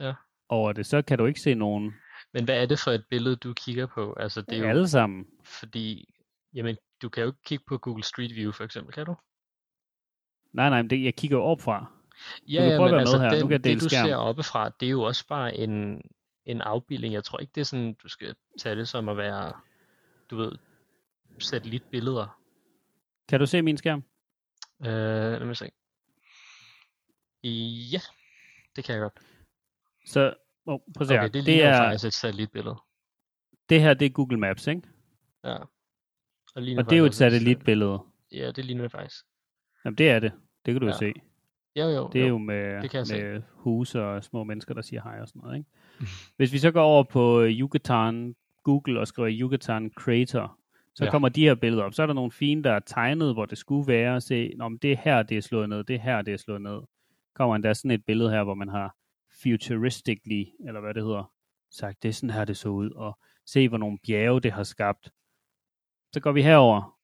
Ja. 0.00 0.12
over 0.48 0.72
det, 0.72 0.86
så 0.86 1.02
kan 1.02 1.18
du 1.18 1.26
ikke 1.26 1.40
se 1.40 1.54
nogen 1.54 1.92
Men 2.34 2.44
hvad 2.44 2.62
er 2.62 2.66
det 2.66 2.78
for 2.84 2.90
et 2.90 3.04
billede, 3.10 3.36
du 3.36 3.52
kigger 3.54 3.86
på? 3.86 4.14
Altså, 4.20 4.42
det 4.42 4.58
er 4.58 4.62
jo, 4.62 4.68
alle 4.68 4.88
sammen. 4.88 5.26
fordi... 5.44 6.14
Jamen, 6.54 6.76
du 7.02 7.08
kan 7.08 7.22
jo 7.22 7.28
ikke 7.28 7.42
kigge 7.46 7.64
på 7.68 7.78
Google 7.78 8.02
Street 8.04 8.30
View, 8.34 8.52
for 8.52 8.64
eksempel, 8.64 8.94
kan 8.94 9.06
du? 9.06 9.14
Nej, 10.52 10.68
nej, 10.70 10.82
men 10.82 10.90
det, 10.90 11.04
jeg 11.04 11.14
kigger 11.14 11.36
jo 11.36 11.42
op 11.44 11.60
fra. 11.60 11.86
Ja, 12.48 12.60
kan 12.60 12.70
ja, 12.70 12.76
prøve 12.76 12.88
at 12.88 12.90
men 12.90 12.92
være 12.92 13.00
altså, 13.00 13.16
med 13.18 13.24
her. 13.24 13.30
Den, 13.30 13.40
kan 13.40 13.50
jeg 13.50 13.64
dele 13.64 13.74
det 13.74 13.82
du 13.84 13.88
skærm. 13.88 14.06
ser 14.06 14.16
oppefra, 14.16 14.68
det 14.80 14.86
er 14.86 14.90
jo 14.90 15.02
også 15.02 15.26
bare 15.28 15.56
en, 15.56 16.02
en 16.46 16.60
afbildning. 16.60 17.14
Jeg 17.14 17.24
tror 17.24 17.38
ikke, 17.38 17.52
det 17.54 17.60
er 17.60 17.64
sådan, 17.64 17.94
du 18.02 18.08
skal 18.08 18.34
tage 18.58 18.76
det 18.76 18.88
som 18.88 19.08
at 19.08 19.16
være, 19.16 19.52
du 20.30 20.36
ved, 20.36 20.52
satellitbilleder. 21.38 22.38
Kan 23.28 23.40
du 23.40 23.46
se 23.46 23.62
min 23.62 23.76
skærm? 23.76 24.04
Øh, 24.80 24.86
lad 25.38 25.44
mig 25.44 25.56
se. 25.56 25.70
Ja, 27.92 28.00
det 28.76 28.84
kan 28.84 28.94
jeg 28.94 29.02
godt. 29.02 29.18
Så, 30.06 30.34
oh, 30.66 30.80
prøv 30.96 31.02
at 31.02 31.08
se 31.08 31.14
Okay, 31.18 31.30
det 31.32 31.46
det, 31.46 31.62
er, 31.64 31.72
faktisk 31.78 32.04
et 32.04 32.14
satellitbillede. 32.14 32.76
det 33.68 33.80
her, 33.80 33.94
det 33.94 34.06
er 34.06 34.10
Google 34.10 34.36
Maps, 34.38 34.66
ikke? 34.66 34.82
Ja. 35.44 35.56
Og, 35.56 35.68
Og 36.56 36.62
det 36.84 36.92
er 36.92 36.96
jo 36.96 37.04
et 37.04 37.14
satellitbillede. 37.14 38.00
Ja, 38.32 38.50
det 38.50 38.64
ligner 38.64 38.82
det 38.82 38.92
faktisk. 38.92 39.24
Jamen, 39.84 39.98
det 39.98 40.10
er 40.10 40.18
det. 40.18 40.32
Det 40.66 40.74
kan 40.74 40.80
du 40.80 40.86
jo 40.86 40.92
Ja. 40.92 40.98
se. 40.98 41.12
Jo, 41.76 41.88
jo, 41.88 42.10
Det 42.12 42.18
er 42.22 42.26
jo. 42.26 42.28
jo 42.28 42.38
med, 42.38 42.82
det 42.82 42.90
kan 42.90 42.98
jeg 42.98 43.06
se. 43.06 43.22
med 43.22 43.42
huse 43.52 44.02
og 44.02 44.24
små 44.24 44.44
mennesker, 44.44 44.74
der 44.74 44.82
siger 44.82 45.02
hej 45.02 45.20
og 45.20 45.28
sådan 45.28 45.42
noget. 45.42 45.56
Ikke? 45.58 45.70
Hvis 46.36 46.52
vi 46.52 46.58
så 46.58 46.70
går 46.70 46.82
over 46.82 47.02
på 47.02 47.40
øh, 47.40 47.50
Yucatan, 47.60 48.36
Google 48.62 49.00
og 49.00 49.06
skriver 49.08 49.28
Yucatan 49.40 49.90
Crater, 49.96 50.58
så 50.94 51.04
Ja. 51.04 51.10
kommer 51.10 51.28
de 51.28 51.42
her 51.42 51.54
billeder 51.54 51.84
op. 51.84 51.94
Så 51.94 52.02
er 52.02 52.06
der 52.06 52.14
nogle 52.14 52.30
fine, 52.32 52.62
der 52.62 52.72
er 52.72 52.80
tegnet, 52.80 53.34
hvor 53.34 53.46
det 53.46 53.58
skulle 53.58 53.86
være. 53.92 54.20
Se, 54.20 54.52
om 54.60 54.78
det 54.78 54.92
er 54.92 54.96
her, 54.96 55.22
det 55.22 55.36
er 55.36 55.40
slået 55.40 55.68
ned. 55.68 55.84
Det 55.84 55.96
er 55.96 56.00
her, 56.00 56.22
det 56.22 56.34
er 56.34 56.38
slået 56.38 56.62
ned. 56.62 56.80
Kommer 57.34 57.58
der 57.58 57.72
sådan 57.72 57.90
et 57.90 58.04
billede 58.04 58.30
her, 58.30 58.44
hvor 58.44 58.54
man 58.54 58.68
har 58.68 58.96
futuristically, 59.42 60.44
eller 60.66 60.80
hvad 60.80 60.94
det 60.94 61.02
hedder, 61.02 61.32
sagt, 61.70 62.02
det 62.02 62.08
er 62.08 62.12
sådan 62.12 62.30
her, 62.34 62.44
det 62.44 62.56
så 62.56 62.68
ud. 62.68 62.90
Og 62.90 63.18
se, 63.46 63.68
hvor 63.68 63.78
nogle 63.78 63.98
bjerge 64.06 64.40
det 64.40 64.52
har 64.52 64.62
skabt. 64.62 65.10
Så 66.12 66.20
går 66.20 66.32
vi 66.32 66.42
herover. 66.42 66.98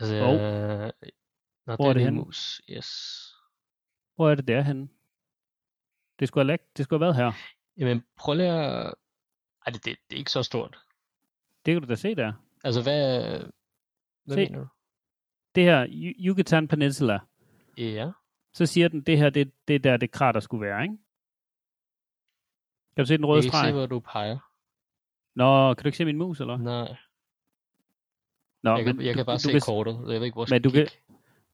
Altså, 0.00 0.20
Hov. 0.24 0.34
øh, 0.34 0.90
Nå, 1.66 1.76
Hvor 1.76 1.88
er 1.88 1.92
det 1.92 2.02
henne? 2.02 2.18
mus. 2.20 2.62
Yes. 2.70 2.88
Hvor 4.16 4.30
er 4.30 4.34
det 4.34 4.48
derhenne? 4.48 4.88
Det 6.18 6.28
skulle 6.28 6.42
have, 6.44 6.46
lagt, 6.48 6.76
det 6.76 6.84
skulle 6.84 7.04
have 7.04 7.14
været 7.16 7.16
her. 7.16 7.32
Jamen, 7.78 8.04
prøv 8.16 8.34
lige 8.34 8.48
at... 8.52 8.94
Ej, 9.66 9.72
det, 9.72 9.84
det, 9.84 9.96
det 10.10 10.14
er 10.16 10.18
ikke 10.18 10.30
så 10.30 10.42
stort. 10.42 10.78
Det 11.66 11.74
kan 11.74 11.82
du 11.82 11.88
da 11.88 11.94
se 11.94 12.14
der. 12.14 12.32
Altså, 12.64 12.82
hvad, 12.82 13.20
hvad 14.24 14.34
Se. 14.36 14.36
mener 14.36 14.58
du? 14.58 14.66
Det 15.54 15.64
her, 15.64 15.86
Yu- 15.86 16.26
Yucatan 16.26 16.68
Peninsula, 16.68 17.18
Ja. 17.76 18.10
så 18.52 18.66
siger 18.66 18.88
den, 18.88 19.00
det 19.02 19.18
her, 19.18 19.30
det, 19.30 19.52
det 19.68 19.74
er 19.74 19.78
der, 19.78 19.96
det 19.96 20.10
krater 20.10 20.40
skulle 20.40 20.66
være, 20.66 20.82
ikke? 20.82 20.96
Kan 22.96 23.04
du 23.04 23.06
se 23.06 23.14
den 23.16 23.22
Jeg 23.24 23.28
røde 23.28 23.40
kan 23.42 23.46
ikke 23.46 23.56
se, 23.56 23.60
streg? 23.60 23.72
hvor 23.72 23.86
du 23.86 24.00
peger. 24.00 24.38
Nå, 25.34 25.74
kan 25.74 25.82
du 25.82 25.88
ikke 25.88 25.98
se 25.98 26.04
min 26.04 26.16
mus, 26.18 26.40
eller? 26.40 26.56
Nej, 26.56 26.96
Nå, 28.62 28.76
jeg 28.76 28.84
kan, 28.84 29.00
jeg 29.00 29.14
kan 29.14 29.26
bare 29.26 29.36
du 29.36 29.40
se 29.42 29.50
kan, 29.52 29.60
kortet. 29.60 29.92
Jeg 29.92 30.20
ved 30.20 30.24
ikke, 30.26 30.34
hvor 30.34 30.44
jeg 30.44 30.54
Men 30.54 30.62
du 30.62 30.70
kan-. 30.70 30.88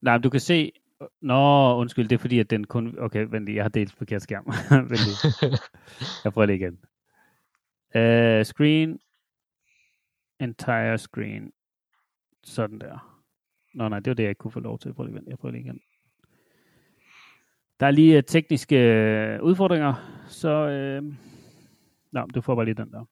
Nej, 0.01 0.15
men 0.15 0.23
du 0.23 0.31
kan 0.31 0.41
se... 0.41 0.73
Nå, 1.21 1.75
undskyld, 1.77 2.09
det 2.09 2.15
er 2.15 2.21
fordi, 2.21 2.39
at 2.39 2.51
den 2.51 2.65
kun... 2.65 2.99
Okay, 2.99 3.27
vent 3.31 3.45
lige, 3.45 3.57
jeg 3.57 3.65
har 3.65 3.69
delt 3.69 3.93
forkert 3.93 4.23
skærm. 4.23 4.47
vent 4.91 4.91
lige. 4.91 5.59
Jeg 6.25 6.33
prøver 6.33 6.47
det 6.47 6.55
igen. 6.55 6.79
Uh, 7.95 8.45
screen. 8.45 8.99
Entire 10.41 10.99
screen. 10.99 11.53
Sådan 12.45 12.79
der. 12.79 13.23
Nå 13.75 13.89
nej, 13.89 13.99
det 13.99 14.11
var 14.11 14.15
det, 14.15 14.23
jeg 14.23 14.31
ikke 14.31 14.39
kunne 14.39 14.51
få 14.51 14.61
lov 14.61 14.79
til. 14.79 14.95
Prøv 14.95 15.05
lige, 15.05 15.15
vent, 15.15 15.29
jeg 15.29 15.39
prøver 15.39 15.53
lige 15.53 15.65
igen. 15.65 15.81
Der 17.81 17.87
er 17.87 17.91
lige 17.91 18.19
uh, 18.19 18.25
tekniske 18.27 18.77
øh, 18.77 19.43
udfordringer, 19.43 19.95
så... 20.29 20.67
Uh, 21.01 21.15
nå, 22.13 22.27
du 22.35 22.41
får 22.41 22.55
bare 22.55 22.65
lige 22.65 22.75
den 22.75 22.93
der. 22.93 23.05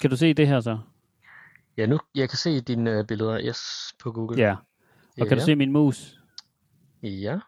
Kan 0.00 0.10
du 0.10 0.16
se 0.16 0.34
det 0.34 0.48
her 0.48 0.60
så? 0.60 0.78
Ja, 1.76 1.86
nu, 1.86 1.98
jeg 2.14 2.28
kan 2.28 2.38
se 2.38 2.60
dine 2.60 2.98
uh, 2.98 3.06
billeder, 3.06 3.40
yes, 3.40 3.60
på 4.02 4.12
Google. 4.12 4.42
Ja. 4.42 4.56
Og 5.20 5.26
kan 5.26 5.38
du 5.38 5.44
se 5.44 5.56
min 5.56 5.72
mus? 5.72 6.20
Ja. 7.02 7.38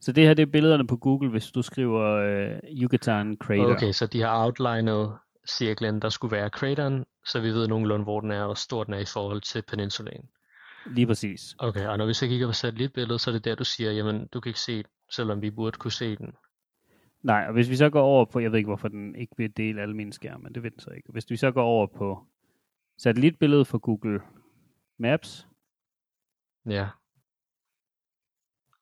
Så 0.00 0.12
det 0.12 0.26
her, 0.26 0.34
det 0.34 0.42
er 0.42 0.46
billederne 0.46 0.86
på 0.86 0.96
Google, 0.96 1.30
hvis 1.30 1.50
du 1.50 1.62
skriver 1.62 2.52
uh, 2.52 2.58
Yucatan 2.82 3.36
Crater. 3.40 3.76
Okay, 3.76 3.92
så 3.92 4.06
de 4.06 4.20
har 4.20 4.44
outlinet 4.44 5.16
cirklen, 5.48 6.02
der 6.02 6.08
skulle 6.08 6.36
være 6.36 6.48
crateren, 6.48 7.04
så 7.26 7.40
vi 7.40 7.48
ved 7.48 7.68
nogenlunde, 7.68 8.04
hvor 8.04 8.20
den 8.20 8.30
er, 8.30 8.40
og 8.40 8.46
hvor 8.46 8.54
stor 8.54 8.84
den 8.84 8.94
er 8.94 8.98
i 8.98 9.04
forhold 9.04 9.40
til 9.40 9.62
peninsulaen. 9.62 10.28
Lige 10.86 11.06
præcis. 11.06 11.54
Okay, 11.58 11.86
og 11.86 11.98
når 11.98 12.06
vi 12.06 12.14
så 12.14 12.26
kigger 12.26 12.46
på 12.46 12.52
satellitbilledet, 12.52 13.20
så 13.20 13.30
er 13.30 13.32
det 13.32 13.44
der, 13.44 13.54
du 13.54 13.64
siger, 13.64 13.92
jamen, 13.92 14.26
du 14.32 14.40
kan 14.40 14.50
ikke 14.50 14.60
se 14.60 14.76
den, 14.76 14.84
selvom 15.10 15.42
vi 15.42 15.50
burde 15.50 15.78
kunne 15.78 15.92
se 15.92 16.16
den. 16.16 16.32
Nej, 17.22 17.44
og 17.46 17.52
hvis 17.52 17.70
vi 17.70 17.76
så 17.76 17.90
går 17.90 18.02
over 18.02 18.24
på, 18.24 18.40
jeg 18.40 18.52
ved 18.52 18.58
ikke, 18.58 18.68
hvorfor 18.68 18.88
den 18.88 19.14
ikke 19.14 19.32
vil 19.36 19.56
dele 19.56 19.82
alle 19.82 19.96
mine 19.96 20.12
skærme, 20.12 20.42
men 20.42 20.54
det 20.54 20.62
vil 20.62 20.72
den 20.72 20.80
så 20.80 20.90
ikke. 20.90 21.12
Hvis 21.12 21.30
vi 21.30 21.36
så 21.36 21.50
går 21.50 21.62
over 21.62 21.86
på 21.86 22.24
satellitbilledet 23.02 23.66
for 23.66 23.78
Google 23.78 24.20
Maps, 24.98 25.46
Ja. 26.66 26.88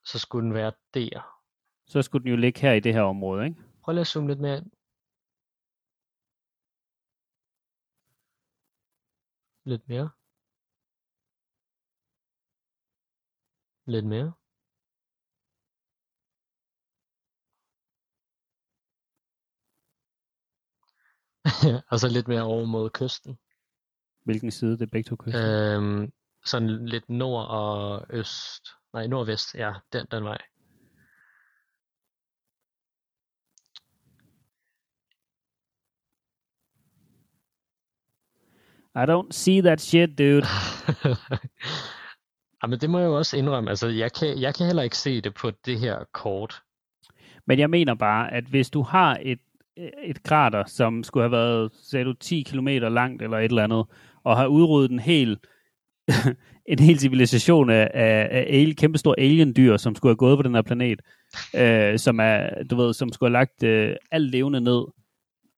Så 0.05 0.19
skulle 0.19 0.45
den 0.47 0.55
være 0.55 0.73
der. 0.95 1.43
så 1.87 2.03
skulle 2.03 2.23
den 2.23 2.31
jo 2.31 2.37
ligge 2.37 2.61
her 2.61 2.73
i 2.73 2.81
det 2.81 2.95
her 2.95 3.03
område, 3.03 3.45
ikke? 3.45 3.63
Prøv 3.83 3.93
lige 3.93 4.01
at 4.01 4.07
zoome 4.07 4.29
lidt 4.29 4.41
mere 4.41 4.57
ind. 4.59 4.71
Lidt 9.65 9.89
mere. 9.89 10.11
Lidt 13.87 14.07
mere. 14.07 14.33
og 21.91 21.99
så 22.01 22.09
lidt 22.09 22.29
mere 22.29 22.43
over 22.43 22.67
mod 22.67 22.91
kysten. 22.91 23.39
Hvilken 24.29 24.51
side 24.51 24.73
det 24.73 24.83
er 24.83 24.87
begge 24.87 25.09
to 25.09 25.17
kyster. 25.17 25.77
Øhm, 25.77 26.13
sådan 26.45 26.87
lidt 26.87 27.09
nord 27.09 27.47
og 27.49 28.07
øst. 28.11 28.69
Nej, 28.93 29.07
nordvest. 29.07 29.55
Ja, 29.55 29.73
den, 29.93 30.07
den 30.11 30.25
vej. 30.25 30.39
I 38.95 39.05
don't 39.07 39.31
see 39.31 39.63
that 39.63 39.81
shit, 39.81 40.19
dude. 40.19 40.43
Jamen, 42.63 42.81
det 42.81 42.91
må 42.91 42.99
jeg 42.99 43.07
jo 43.07 43.17
også 43.17 43.37
indrømme. 43.37 43.71
Altså, 43.71 43.89
jeg 43.89 44.13
kan, 44.13 44.41
jeg 44.41 44.55
kan 44.55 44.67
heller 44.67 44.83
ikke 44.83 44.99
se 44.99 45.21
det 45.21 45.35
på 45.35 45.51
det 45.51 45.81
her 45.81 46.05
kort. 46.13 46.63
Men 47.47 47.59
jeg 47.59 47.71
mener 47.71 47.95
bare, 47.95 48.33
at 48.33 48.45
hvis 48.45 48.71
du 48.71 48.83
har 48.83 49.19
et, 49.23 49.41
et 50.03 50.23
krater, 50.23 50.65
som 50.65 51.03
skulle 51.03 51.25
have 51.25 51.33
været, 51.33 51.73
sagde 51.73 52.05
du, 52.05 52.13
10 52.13 52.43
km 52.43 52.69
langt 52.69 53.23
eller 53.23 53.39
et 53.39 53.45
eller 53.45 53.65
andet, 53.65 53.87
og 54.25 54.37
har 54.37 54.47
udryddet 54.47 54.91
en 54.91 54.99
hel, 54.99 55.39
en 56.73 56.79
hel 56.79 56.99
civilisation 56.99 57.71
af, 57.71 57.91
af, 57.95 58.29
af 58.31 58.47
al, 58.49 58.77
kæmpestore 58.77 59.21
alien-dyr, 59.21 59.77
som 59.77 59.95
skulle 59.95 60.11
have 60.11 60.17
gået 60.17 60.39
på 60.39 60.43
den 60.43 60.55
her 60.55 60.63
planet, 60.63 61.01
øh, 61.57 61.99
som 61.99 62.21
er, 62.21 62.65
du 62.71 62.77
ved, 62.77 62.95
som 62.95 63.13
skulle 63.13 63.29
have 63.29 63.41
lagt 63.41 63.63
øh, 63.63 63.97
alt 64.11 64.31
levende 64.31 64.61
ned, 64.61 64.85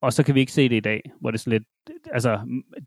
og 0.03 0.13
så 0.13 0.23
kan 0.23 0.35
vi 0.35 0.41
ikke 0.41 0.53
se 0.53 0.69
det 0.69 0.77
i 0.77 0.81
dag, 0.81 1.11
hvor 1.21 1.31
det 1.31 1.39
er 1.39 1.41
sådan 1.41 1.59
lidt, 1.59 1.97
altså 2.13 2.41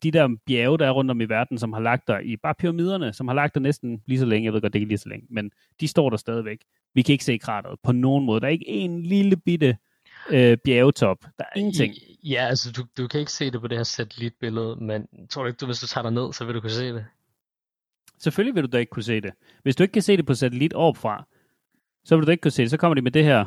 de 0.03 0.11
der 0.11 0.29
bjerge, 0.45 0.77
der 0.77 0.85
er 0.85 0.91
rundt 0.91 1.11
om 1.11 1.21
i 1.21 1.25
verden, 1.25 1.57
som 1.57 1.73
har 1.73 1.79
lagt 1.79 2.07
der 2.07 2.19
i 2.19 2.37
bare 2.37 2.55
pyramiderne, 2.59 3.13
som 3.13 3.27
har 3.27 3.35
lagt 3.35 3.53
der 3.53 3.59
næsten 3.59 4.01
lige 4.05 4.19
så 4.19 4.25
længe, 4.25 4.45
jeg 4.45 4.53
ved 4.53 4.61
godt, 4.61 4.73
det 4.73 4.79
ikke 4.79 4.89
lige 4.89 4.97
så 4.97 5.09
længe, 5.09 5.27
men 5.29 5.51
de 5.79 5.87
står 5.87 6.09
der 6.09 6.17
stadigvæk. 6.17 6.57
Vi 6.95 7.01
kan 7.01 7.13
ikke 7.13 7.23
se 7.23 7.37
krateret 7.37 7.79
på 7.83 7.91
nogen 7.91 8.25
måde. 8.25 8.41
Der 8.41 8.47
er 8.47 8.51
ikke 8.51 8.67
en 8.67 9.03
lille 9.03 9.37
bitte 9.37 9.77
øh, 10.29 10.57
bjergetop. 10.57 11.17
Der 11.37 11.43
er 11.43 11.59
ingenting. 11.59 11.93
Ja, 12.23 12.45
altså 12.49 12.71
du, 12.71 12.85
du 12.97 13.07
kan 13.07 13.19
ikke 13.19 13.31
se 13.31 13.51
det 13.51 13.61
på 13.61 13.67
det 13.67 13.77
her 13.77 13.83
satellitbillede, 13.83 14.75
men 14.75 15.07
tror 15.29 15.41
du 15.43 15.47
ikke, 15.47 15.57
du, 15.57 15.65
hvis 15.65 15.79
du 15.79 15.87
tager 15.87 16.03
dig 16.03 16.11
ned, 16.11 16.33
så 16.33 16.45
vil 16.45 16.55
du 16.55 16.61
kunne 16.61 16.71
se 16.71 16.93
det? 16.93 17.05
Selvfølgelig 18.19 18.55
vil 18.55 18.63
du 18.63 18.67
da 18.67 18.77
ikke 18.77 18.89
kunne 18.89 19.03
se 19.03 19.21
det. 19.21 19.33
Hvis 19.63 19.75
du 19.75 19.83
ikke 19.83 19.93
kan 19.93 20.01
se 20.01 20.17
det 20.17 20.25
på 20.25 20.33
satellit 20.33 20.73
opfra, 20.73 21.25
så 22.05 22.15
vil 22.15 22.21
du 22.21 22.25
da 22.25 22.31
ikke 22.31 22.41
kunne 22.41 22.51
se 22.51 22.61
det. 22.61 22.69
Så 22.69 22.77
kommer 22.77 22.95
de 22.95 23.01
med 23.01 23.11
det 23.11 23.23
her. 23.23 23.45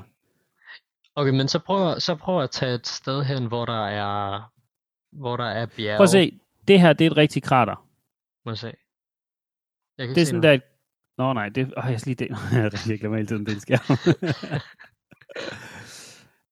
Okay, 1.15 1.31
men 1.31 1.49
så 1.49 1.59
prøv, 1.59 2.01
så 2.01 2.15
prøv 2.15 2.43
at 2.43 2.51
tage 2.51 2.75
et 2.75 2.87
sted 2.87 3.25
hen, 3.25 3.47
hvor 3.47 3.65
der 3.65 3.87
er, 3.87 4.53
hvor 5.13 5.37
der 5.37 5.45
er 5.45 5.67
bjerge. 5.67 5.97
Prøv 5.97 6.05
at 6.05 6.11
se. 6.11 6.39
Det 6.69 6.81
her, 6.81 6.93
det 6.93 7.07
er 7.07 7.11
et 7.11 7.17
rigtigt 7.17 7.45
krater. 7.45 7.87
Må 8.45 8.51
jeg 8.51 8.59
se. 8.59 8.73
Jeg 9.99 10.07
kan 10.07 10.15
Det 10.15 10.23
er 10.23 10.27
sådan 10.27 10.41
noget. 10.41 10.61
der... 10.61 10.67
Nå 11.19 11.33
nej, 11.33 11.49
det... 11.49 11.75
Åh, 11.77 11.85
jeg 11.91 12.07
lige 12.07 12.15
det. 12.15 12.29
jeg 12.91 12.99
glemmer 12.99 13.17
hele 13.17 13.29
tiden 13.29 13.47
den 13.47 13.61
skærm. 13.61 13.81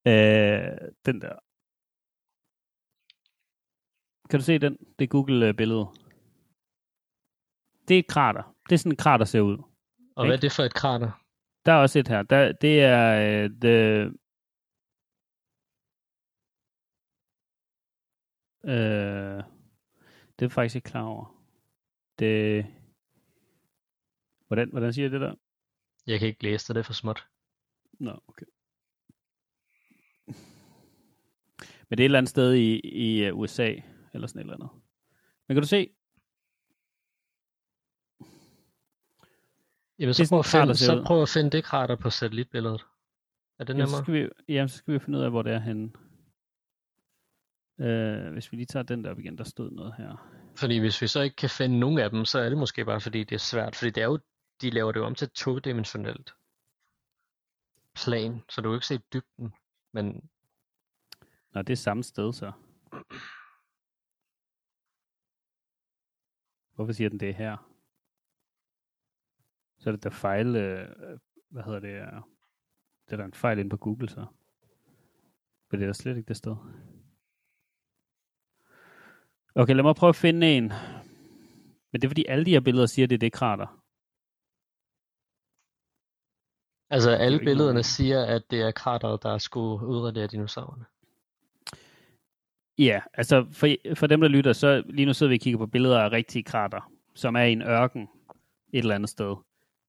øh, 0.06 0.90
den 1.06 1.20
der. 1.20 1.38
Kan 4.30 4.40
du 4.40 4.44
se 4.44 4.58
den? 4.58 4.78
Det 4.98 5.10
Google-billede. 5.10 5.86
Det 7.88 7.94
er 7.94 7.98
et 7.98 8.06
krater. 8.06 8.56
Det 8.68 8.74
er 8.74 8.78
sådan 8.78 8.92
et 8.92 8.98
krater 8.98 9.24
ser 9.24 9.40
ud. 9.40 9.58
Og 10.16 10.26
hvad 10.26 10.36
er 10.36 10.40
det 10.40 10.52
for 10.52 10.62
et 10.62 10.74
krater? 10.74 11.24
Der 11.66 11.72
er 11.72 11.76
også 11.76 11.98
et 11.98 12.08
her. 12.08 12.22
Der, 12.22 12.52
det 12.52 12.80
er 12.80 13.44
øh, 13.44 13.50
the, 13.60 13.74
øh, 18.64 19.42
det 20.38 20.44
er 20.44 20.48
faktisk 20.48 20.76
ikke 20.76 20.90
klar 20.90 21.02
over. 21.02 21.44
Det, 22.18 22.66
hvordan, 24.46 24.70
hvordan 24.70 24.92
siger 24.92 25.04
jeg 25.04 25.12
det 25.12 25.20
der? 25.20 25.34
Jeg 26.06 26.18
kan 26.18 26.28
ikke 26.28 26.42
læse 26.42 26.68
det, 26.68 26.74
det 26.74 26.80
er 26.80 26.84
for 26.84 26.92
småt. 26.92 27.28
Nå, 27.92 28.20
okay. 28.28 28.46
Men 31.94 31.98
det 31.98 32.02
er 32.02 32.06
et 32.06 32.08
eller 32.08 32.18
andet 32.18 32.30
sted 32.30 32.54
i, 32.54 32.80
i 32.80 33.24
øh, 33.24 33.38
USA, 33.38 33.74
eller 34.14 34.26
sådan 34.26 34.40
et 34.40 34.44
eller 34.44 34.54
andet. 34.54 34.70
Men 35.48 35.54
kan 35.54 35.62
du 35.62 35.68
se, 35.68 35.94
Jamen, 39.98 40.14
så 40.14 40.28
prøv, 40.28 40.38
at 40.38 40.46
finde, 40.46 40.76
så 40.76 41.02
prøv 41.06 41.22
at 41.22 41.28
finde 41.28 41.50
det 41.50 41.64
krater 41.64 41.96
på 41.96 42.10
satellitbilledet. 42.10 42.84
Er 43.58 43.64
det 43.64 43.74
jamen, 43.74 43.86
så 43.86 43.96
nemmere? 43.96 44.04
skal 44.04 44.14
vi, 44.14 44.52
jamen, 44.54 44.68
så 44.68 44.76
skal 44.76 44.94
vi 44.94 44.98
finde 44.98 45.18
ud 45.18 45.24
af, 45.24 45.30
hvor 45.30 45.42
det 45.42 45.52
er 45.52 45.58
henne. 45.58 45.92
Øh, 47.80 48.32
hvis 48.32 48.52
vi 48.52 48.56
lige 48.56 48.66
tager 48.66 48.82
den 48.82 49.04
der 49.04 49.10
op 49.10 49.18
igen, 49.18 49.38
der 49.38 49.44
stod 49.44 49.70
noget 49.70 49.94
her. 49.98 50.28
Fordi 50.56 50.78
hvis 50.78 51.02
vi 51.02 51.06
så 51.06 51.20
ikke 51.20 51.36
kan 51.36 51.50
finde 51.50 51.78
nogen 51.78 51.98
af 51.98 52.10
dem, 52.10 52.24
så 52.24 52.38
er 52.38 52.48
det 52.48 52.58
måske 52.58 52.84
bare 52.84 53.00
fordi, 53.00 53.24
det 53.24 53.34
er 53.34 53.38
svært. 53.38 53.76
Fordi 53.76 53.90
det 53.90 54.02
er 54.02 54.06
jo, 54.06 54.18
de 54.60 54.70
laver 54.70 54.92
det 54.92 55.00
jo 55.00 55.06
om 55.06 55.14
til 55.14 55.26
et 55.26 55.32
todimensionelt 55.32 56.34
plan, 57.94 58.42
så 58.50 58.60
du 58.60 58.68
kan 58.68 58.76
ikke 58.76 58.86
se 58.86 58.98
dybden. 59.12 59.54
Men 59.92 60.30
Nå, 61.54 61.62
det 61.62 61.72
er 61.72 61.76
samme 61.76 62.02
sted 62.02 62.32
så. 62.32 62.52
Hvorfor 66.74 66.92
siger 66.92 67.10
den 67.10 67.20
det 67.20 67.34
her? 67.34 67.70
Så 69.78 69.90
er 69.90 69.92
det 69.92 70.04
der 70.04 70.10
fejl, 70.10 70.56
øh, 70.56 70.88
hvad 71.50 71.62
hedder 71.62 71.80
det, 71.80 71.94
øh, 71.94 72.22
det 73.06 73.12
er 73.12 73.16
der 73.16 73.24
en 73.24 73.34
fejl 73.34 73.58
inde 73.58 73.70
på 73.70 73.76
Google 73.76 74.08
så. 74.08 74.26
For 75.70 75.76
det 75.76 75.82
er 75.82 75.86
der 75.86 75.92
slet 75.92 76.16
ikke 76.16 76.28
det 76.28 76.36
sted. 76.36 76.56
Okay, 79.54 79.74
lad 79.74 79.82
mig 79.82 79.96
prøve 79.96 80.08
at 80.08 80.16
finde 80.16 80.56
en. 80.56 80.72
Men 81.92 82.00
det 82.00 82.04
er 82.04 82.08
fordi 82.08 82.24
alle 82.28 82.44
de 82.44 82.50
her 82.50 82.60
billeder 82.60 82.86
siger, 82.86 83.06
at 83.06 83.10
det 83.10 83.16
er 83.16 83.26
det 83.26 83.32
krater. 83.32 83.84
altså 86.90 87.10
alle 87.10 87.38
billederne 87.38 87.82
siger, 87.82 88.24
at 88.24 88.42
det 88.50 88.60
er 88.60 88.70
krateret, 88.70 89.22
der 89.22 89.38
skulle 89.38 89.86
udradere 89.86 90.26
dinosaurerne. 90.26 90.84
Ja, 92.78 93.00
altså 93.14 93.46
for, 93.52 93.68
for 93.94 94.06
dem, 94.06 94.20
der 94.20 94.28
lytter, 94.28 94.52
så 94.52 94.82
lige 94.86 95.06
nu 95.06 95.12
sidder 95.12 95.30
vi 95.30 95.36
og 95.36 95.40
kigger 95.40 95.58
på 95.58 95.66
billeder 95.66 96.00
af 96.00 96.12
rigtige 96.12 96.42
krater, 96.42 96.92
som 97.14 97.36
er 97.36 97.42
i 97.42 97.52
en 97.52 97.62
ørken 97.62 98.08
et 98.72 98.78
eller 98.78 98.94
andet 98.94 99.10
sted. 99.10 99.36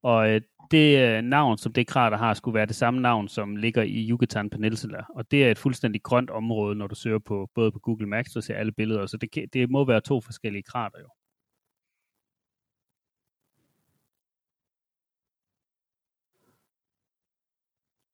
Og 0.03 0.29
øh, 0.29 0.41
det 0.71 0.99
øh, 0.99 1.21
navn, 1.21 1.57
som 1.57 1.73
det 1.73 1.87
krater 1.87 2.17
har, 2.17 2.33
skulle 2.33 2.55
være 2.55 2.65
det 2.65 2.75
samme 2.75 3.01
navn, 3.01 3.27
som 3.27 3.55
ligger 3.55 3.83
i 3.83 4.09
Yucatan 4.09 4.49
Peninsula. 4.49 5.05
Og 5.09 5.31
det 5.31 5.45
er 5.45 5.51
et 5.51 5.57
fuldstændig 5.57 6.03
grønt 6.03 6.29
område, 6.29 6.75
når 6.75 6.87
du 6.87 6.95
søger 6.95 7.19
på 7.19 7.49
både 7.55 7.71
på 7.71 7.79
Google 7.79 8.07
Maps 8.07 8.35
og 8.35 8.43
ser 8.43 8.55
alle 8.55 8.71
billeder. 8.71 9.05
Så 9.05 9.17
det, 9.17 9.53
det 9.53 9.69
må 9.69 9.85
være 9.85 10.01
to 10.01 10.21
forskellige 10.21 10.63
krater 10.63 10.99
jo. 10.99 11.09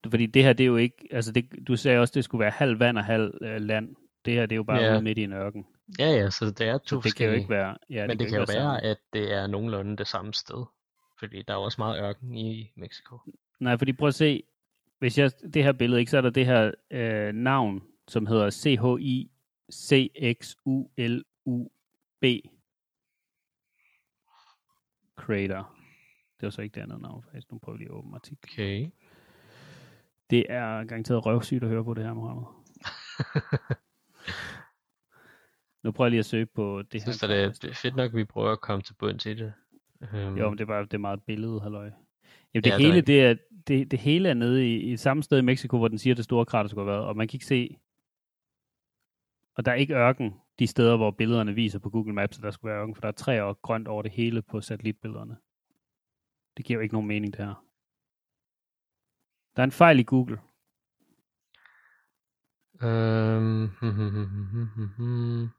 Fordi 0.10 0.26
det 0.26 0.44
her, 0.44 0.54
det 0.54 0.64
er 0.64 0.68
jo 0.68 0.78
ikke, 0.78 1.08
altså 1.12 1.32
det, 1.32 1.68
du 1.68 1.76
sagde 1.76 2.00
også, 2.00 2.12
det 2.16 2.24
skulle 2.24 2.40
være 2.40 2.52
halv 2.52 2.80
vand 2.80 2.98
og 2.98 3.06
halv 3.06 3.34
øh, 3.42 3.62
land. 3.62 3.96
Det 4.26 4.34
her, 4.34 4.46
det 4.46 4.52
er 4.52 4.58
jo 4.58 4.64
bare 4.64 4.82
Ja. 4.82 4.94
ude 4.94 5.02
midt 5.02 5.18
i 5.18 5.24
en 5.24 5.34
ørken. 5.34 5.68
Ja, 6.00 6.06
ja, 6.10 6.30
så 6.30 6.46
det 6.52 6.62
er 6.68 6.78
to 6.78 7.02
Så 7.02 7.08
det 7.08 7.16
kan 7.16 7.28
jo 7.28 7.34
ikke 7.34 7.50
være... 7.50 7.78
Ja, 7.90 8.08
men 8.08 8.20
det 8.20 8.28
kan 8.28 8.36
jo 8.36 8.42
ikke 8.42 8.54
være, 8.54 8.62
sammen. 8.62 8.92
at 8.92 8.98
det 9.14 9.34
er 9.34 9.48
nogenlunde 9.48 9.98
det 9.98 10.08
samme 10.08 10.34
sted. 10.34 10.66
Fordi 11.20 11.42
der 11.42 11.54
er 11.54 11.58
jo 11.58 11.64
også 11.64 11.82
meget 11.82 12.02
ørken 12.04 12.38
i 12.38 12.72
Mexico. 12.76 13.18
Nej, 13.60 13.78
fordi 13.78 13.94
prøv 13.94 14.08
at 14.08 14.16
se, 14.16 14.44
hvis 15.00 15.18
jeg, 15.18 15.32
det 15.54 15.64
her 15.64 15.72
billede, 15.72 16.00
ikke, 16.00 16.12
så 16.12 16.18
er 16.18 16.22
der 16.22 16.30
det 16.30 16.46
her 16.46 16.72
øh, 16.92 17.34
navn, 17.34 17.84
som 18.08 18.26
hedder 18.26 18.50
C-H-I-C-X-U-L-U-B. 21.02 22.26
Crater. 25.18 25.78
Det 26.40 26.46
var 26.46 26.50
så 26.50 26.62
ikke 26.62 26.76
det 26.76 26.82
andet 26.82 27.02
navn, 27.02 27.24
faktisk. 27.24 27.52
Nu 27.52 27.58
prøver 27.58 27.78
vi 27.78 27.84
lige 27.84 27.92
at 27.92 27.98
åbne 27.98 28.16
artiklen. 28.16 28.40
Okay. 28.54 28.90
Det 30.30 30.46
er 30.50 30.84
garanteret 30.84 31.26
røvsygt 31.26 31.64
at 31.64 31.70
høre 31.70 31.84
på 31.84 31.94
det 31.94 32.04
her, 32.04 32.14
Mohammed. 32.14 32.44
Nu 35.84 35.92
prøver 35.92 36.06
jeg 36.08 36.12
lige 36.12 36.20
at 36.20 36.26
søge 36.26 36.46
på 36.46 36.82
det 36.92 37.04
her. 37.04 37.12
at 37.24 37.30
det, 37.30 37.44
er- 37.44 37.68
det 37.70 37.78
fedt 37.78 37.96
nok, 37.96 38.12
at 38.12 38.18
vi 38.18 38.24
prøver 38.26 38.52
at 38.52 38.62
komme 38.62 38.82
til 38.82 38.94
bunds 38.94 39.26
i 39.26 39.34
det. 39.34 39.54
Um, 40.14 40.38
Jo, 40.38 40.50
men 40.50 40.58
det 40.58 40.64
er 40.64 40.68
bare 40.68 40.84
det 40.84 40.94
er 40.94 40.98
meget 40.98 41.24
billede, 41.24 41.62
halløj. 41.62 41.92
Jamen, 42.54 42.64
det, 42.64 42.66
Ja, 42.70 42.78
hele, 42.78 43.02
det, 43.02 43.22
er, 43.26 43.36
det, 43.68 43.92
det 43.92 44.00
hele 44.00 44.30
er 44.30 44.34
nede 44.34 44.68
i, 44.68 44.80
i 44.92 44.98
samme 44.98 45.24
sted 45.24 45.38
i 45.38 45.42
Mexico, 45.42 45.78
hvor 45.78 45.88
den 45.88 45.98
siger, 45.98 46.14
at 46.14 46.18
det 46.18 46.26
store 46.26 46.46
krater 46.46 46.70
skulle 46.70 46.86
have 46.86 46.94
været, 46.98 47.08
og 47.08 47.18
man 47.18 47.28
kan 47.28 47.36
ikke 47.36 47.46
se, 47.46 47.78
og 49.56 49.66
der 49.66 49.72
er 49.72 49.76
ikke 49.76 49.96
ørken 49.96 50.34
de 50.60 50.68
steder, 50.68 50.98
hvor 50.98 51.12
billederne 51.12 51.54
viser 51.54 51.80
på 51.80 51.90
Google 51.90 52.14
Maps, 52.14 52.38
at 52.38 52.44
der 52.44 52.52
skulle 52.52 52.72
være 52.72 52.82
ørken, 52.82 52.96
for 52.96 53.02
der 53.02 53.08
er 53.08 53.12
træer 53.12 53.42
og 53.44 53.62
grønt 53.62 53.88
over 53.88 54.02
det 54.02 54.12
hele 54.12 54.42
på 54.42 54.62
satellitbillederne. 54.62 55.38
Det 56.58 56.66
giver 56.66 56.78
jo 56.78 56.82
ikke 56.82 56.96
nogen 56.96 57.08
mening, 57.08 57.34
det 57.38 57.46
her. 57.46 57.66
Der 59.56 59.62
er 59.62 59.64
en 59.64 59.72
fejl 59.72 60.00
i 60.00 60.04
Google. 60.04 60.40
Hmm, 62.82 63.66
hmm, 63.66 63.92
hmm, 63.92 64.90
hmm. 64.98 65.50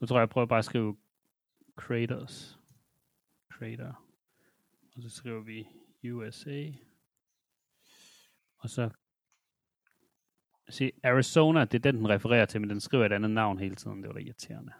Nu 0.00 0.06
tror 0.06 0.16
jeg, 0.16 0.20
jeg 0.20 0.28
prøver 0.28 0.46
bare 0.46 0.58
at 0.58 0.64
skrive 0.64 0.96
Craters. 1.76 2.58
Crater. 3.52 4.06
Og 4.96 5.02
så 5.02 5.10
skriver 5.10 5.40
vi 5.40 5.68
USA. 6.10 6.70
Og 8.58 8.70
så... 8.70 8.90
Se, 10.68 10.92
Arizona, 11.02 11.64
det 11.64 11.74
er 11.74 11.92
den, 11.92 11.96
den 11.96 12.08
refererer 12.08 12.46
til, 12.46 12.60
men 12.60 12.70
den 12.70 12.80
skriver 12.80 13.06
et 13.06 13.12
andet 13.12 13.30
navn 13.30 13.58
hele 13.58 13.74
tiden. 13.74 14.02
Det 14.02 14.08
var 14.08 14.14
da 14.14 14.20
irriterende. 14.20 14.72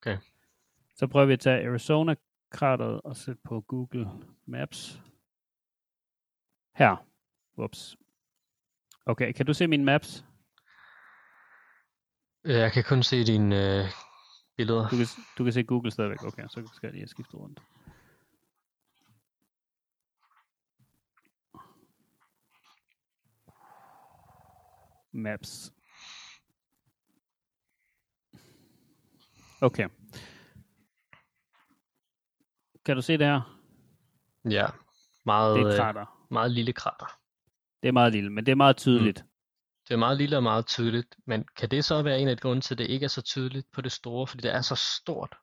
Okay. 0.00 0.18
Så 0.94 1.06
prøver 1.06 1.26
vi 1.26 1.32
at 1.32 1.40
tage 1.40 1.68
Arizona-krateret 1.68 3.00
og 3.00 3.16
sætte 3.16 3.40
på 3.44 3.60
Google 3.60 4.10
Maps. 4.46 5.02
Her. 6.74 7.06
Ups. 7.56 7.96
Okay, 9.06 9.32
kan 9.32 9.46
du 9.46 9.54
se 9.54 9.66
mine 9.66 9.84
maps? 9.84 10.24
Øh, 12.44 12.54
Jeg 12.54 12.72
kan 12.72 12.84
kun 12.84 13.02
se 13.02 13.24
dine 13.24 13.78
øh, 13.78 13.84
billeder. 14.56 14.88
Du 14.88 14.96
kan, 14.96 15.06
du 15.38 15.44
kan 15.44 15.52
se 15.52 15.62
Google 15.62 15.90
stadigvæk. 15.90 16.22
Okay, 16.22 16.42
så 16.48 16.70
skal 16.74 16.86
jeg 16.86 16.92
lige 16.92 17.02
have 17.02 17.08
skiftet 17.08 17.34
rundt. 17.34 17.60
Maps. 25.12 25.72
Okay. 29.60 29.88
Kan 32.84 32.96
du 32.96 33.02
se 33.02 33.18
det 33.18 33.26
her? 33.26 33.60
Ja, 34.50 34.66
meget, 35.24 35.56
Det 35.56 35.62
er 35.62 35.68
øh, 35.72 35.76
krater. 35.78 36.26
meget 36.30 36.50
lille 36.50 36.72
krater. 36.72 37.18
Det 37.86 37.90
er 37.90 37.92
meget 37.92 38.12
lille, 38.12 38.30
men 38.30 38.46
det 38.46 38.52
er 38.52 38.56
meget 38.56 38.76
tydeligt. 38.76 39.24
Det 39.88 39.94
er 39.94 39.98
meget 39.98 40.18
lille 40.18 40.36
og 40.36 40.42
meget 40.42 40.66
tydeligt, 40.66 41.16
men 41.26 41.44
kan 41.56 41.68
det 41.68 41.84
så 41.84 42.02
være 42.02 42.20
en 42.20 42.28
af 42.28 42.38
grundene 42.38 42.60
til, 42.60 42.74
at 42.74 42.78
det 42.78 42.86
ikke 42.90 43.04
er 43.04 43.08
så 43.08 43.22
tydeligt 43.22 43.66
på 43.72 43.80
det 43.80 43.92
store, 43.92 44.26
fordi 44.26 44.42
det 44.42 44.54
er 44.54 44.60
så 44.60 44.74
stort, 44.74 45.34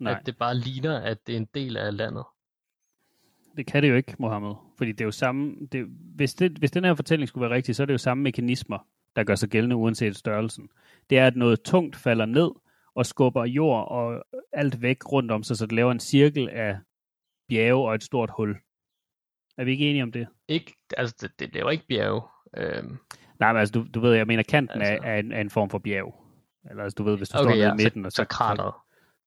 Nej, 0.00 0.12
at 0.12 0.26
det 0.26 0.36
bare 0.36 0.54
ligner, 0.54 1.00
at 1.00 1.26
det 1.26 1.32
er 1.32 1.36
en 1.36 1.48
del 1.54 1.76
af 1.76 1.96
landet? 1.96 2.24
det 3.58 3.66
kan 3.66 3.82
det 3.82 3.90
jo 3.90 3.94
ikke, 3.94 4.14
Mohammed. 4.18 4.54
Fordi 4.76 4.92
det 4.92 5.00
er 5.00 5.04
jo 5.04 5.10
samme... 5.10 5.56
Det, 5.72 5.86
hvis, 6.14 6.34
det, 6.34 6.52
hvis 6.52 6.70
den 6.70 6.84
her 6.84 6.94
fortælling 6.94 7.28
skulle 7.28 7.48
være 7.48 7.56
rigtig, 7.56 7.76
så 7.76 7.82
er 7.82 7.86
det 7.86 7.92
jo 7.92 7.98
samme 7.98 8.22
mekanismer, 8.22 8.78
der 9.16 9.24
gør 9.24 9.34
sig 9.34 9.48
gældende 9.48 9.76
uanset 9.76 10.16
størrelsen. 10.16 10.68
Det 11.10 11.18
er, 11.18 11.26
at 11.26 11.36
noget 11.36 11.62
tungt 11.62 11.96
falder 11.96 12.26
ned 12.26 12.50
og 12.94 13.06
skubber 13.06 13.44
jord 13.44 13.88
og 13.90 14.24
alt 14.52 14.82
væk 14.82 15.12
rundt 15.12 15.30
om 15.30 15.42
sig, 15.42 15.56
så 15.56 15.66
det 15.66 15.72
laver 15.72 15.92
en 15.92 16.00
cirkel 16.00 16.48
af 16.48 16.78
bjerge 17.48 17.88
og 17.88 17.94
et 17.94 18.02
stort 18.02 18.30
hul. 18.36 18.56
Er 19.58 19.64
vi 19.64 19.70
ikke 19.70 19.90
enige 19.90 20.02
om 20.02 20.12
det? 20.12 20.28
Ikke, 20.48 20.76
altså, 20.96 21.16
det, 21.20 21.38
det 21.38 21.54
laver 21.54 21.70
ikke 21.70 21.86
bjerge. 21.88 22.22
Øhm, 22.56 22.98
Nej, 23.40 23.52
men 23.52 23.60
altså, 23.60 23.72
du, 23.72 23.86
du 23.94 24.00
ved, 24.00 24.14
jeg 24.14 24.26
mener, 24.26 24.42
kanten 24.42 24.82
altså. 24.82 25.04
Er, 25.04 25.10
er, 25.12 25.18
en, 25.18 25.32
er 25.32 25.40
en 25.40 25.50
form 25.50 25.70
for 25.70 25.78
bjerg. 25.78 26.24
Eller 26.70 26.82
altså, 26.82 26.94
du 26.94 27.02
ved, 27.04 27.16
hvis 27.16 27.28
du 27.28 27.38
okay, 27.38 27.44
står 27.44 27.54
nede 27.54 27.66
ja, 27.66 27.72
i 27.72 27.76
midten, 27.76 28.06
og 28.06 28.12
så, 28.12 28.16
så 28.16 28.24
krateret. 28.24 28.74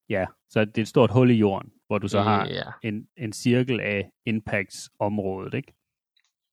Ja, 0.09 0.25
så 0.49 0.65
det 0.65 0.77
er 0.77 0.81
et 0.81 0.87
stort 0.87 1.11
hul 1.11 1.29
i 1.31 1.33
jorden, 1.33 1.71
hvor 1.87 1.97
du 1.97 2.07
så 2.07 2.21
har 2.21 2.45
Ja. 2.45 2.63
en, 2.83 3.07
en 3.17 3.33
cirkel 3.33 3.79
af 3.79 4.11
impacts-området, 4.25 5.53
ikke? 5.53 5.73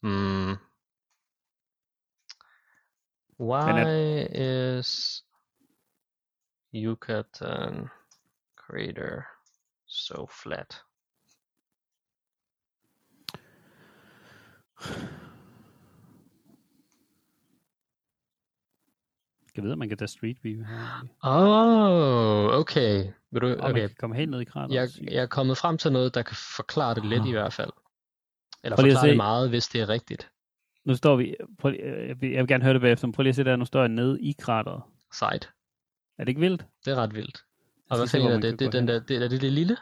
Mm. 0.02 0.56
Why 3.40 3.86
is 4.78 5.22
Yucatan 6.74 7.88
crater 8.56 9.22
so 9.86 10.26
flat? 10.42 10.82
Jeg 19.56 19.64
ved, 19.64 19.72
at 19.72 19.78
man 19.78 19.88
kan 19.88 19.98
tage 19.98 20.09
Street 20.09 20.36
View. 20.42 20.64
Oh, 21.22 22.60
okay. 22.60 23.05
Vil 23.30 23.42
du, 23.42 23.46
Og 23.46 23.56
man 23.56 23.70
okay. 23.70 23.80
kan 23.80 23.96
komme 23.98 24.16
helt 24.16 24.30
ned 24.30 24.40
i 24.40 24.44
krateret. 24.44 24.74
Jeg, 24.74 25.12
jeg 25.12 25.22
er 25.22 25.26
kommet 25.26 25.59
frem 25.59 25.78
til 25.78 25.92
noget, 25.92 26.14
der 26.14 26.22
kan 26.22 26.36
forklare 26.56 26.94
det 26.94 27.05
lidt 27.05 27.26
i 27.26 27.30
hvert 27.32 27.52
fald. 27.52 27.70
Eller 28.64 28.76
Prøv 28.76 28.84
forklare 28.84 29.09
det 29.09 29.16
meget, 29.16 29.48
hvis 29.48 29.68
det 29.68 29.80
er 29.80 29.88
rigtigt. 29.88 30.30
Nu 30.84 30.94
står 30.94 31.16
vi... 31.16 31.34
Prøv, 31.59 31.72
øh, 31.72 32.09
jeg 32.09 32.20
vil, 32.20 32.30
jeg 32.30 32.48
gerne 32.48 32.64
høre 32.64 32.74
det 32.74 32.80
bagefter, 32.80 33.06
men 33.06 33.12
prøv 33.12 33.22
lige 33.22 33.30
at 33.30 33.36
se 33.36 33.44
der, 33.44 33.56
nu 33.56 33.64
står 33.64 33.80
jeg 33.80 33.88
nede 33.88 34.20
i 34.20 34.34
krateret. 34.38 34.82
Sejt. 35.12 35.50
Er 36.18 36.24
det 36.24 36.28
ikke 36.28 36.40
vildt? 36.40 36.64
Det 36.84 36.92
er 36.92 36.96
ret 36.96 37.14
vildt. 37.14 37.44
Jeg 37.66 37.90
Og 37.90 37.96
hvad 37.96 38.09
fanden 38.09 38.32
er 38.32 38.40
det? 38.40 38.59
Det 38.59 38.66
er 38.66 38.70
den 38.70 38.88
der, 38.88 39.00
det, 39.00 39.24
er 39.24 39.28
det 39.28 39.40
det 39.40 39.52
lille? 39.52 39.76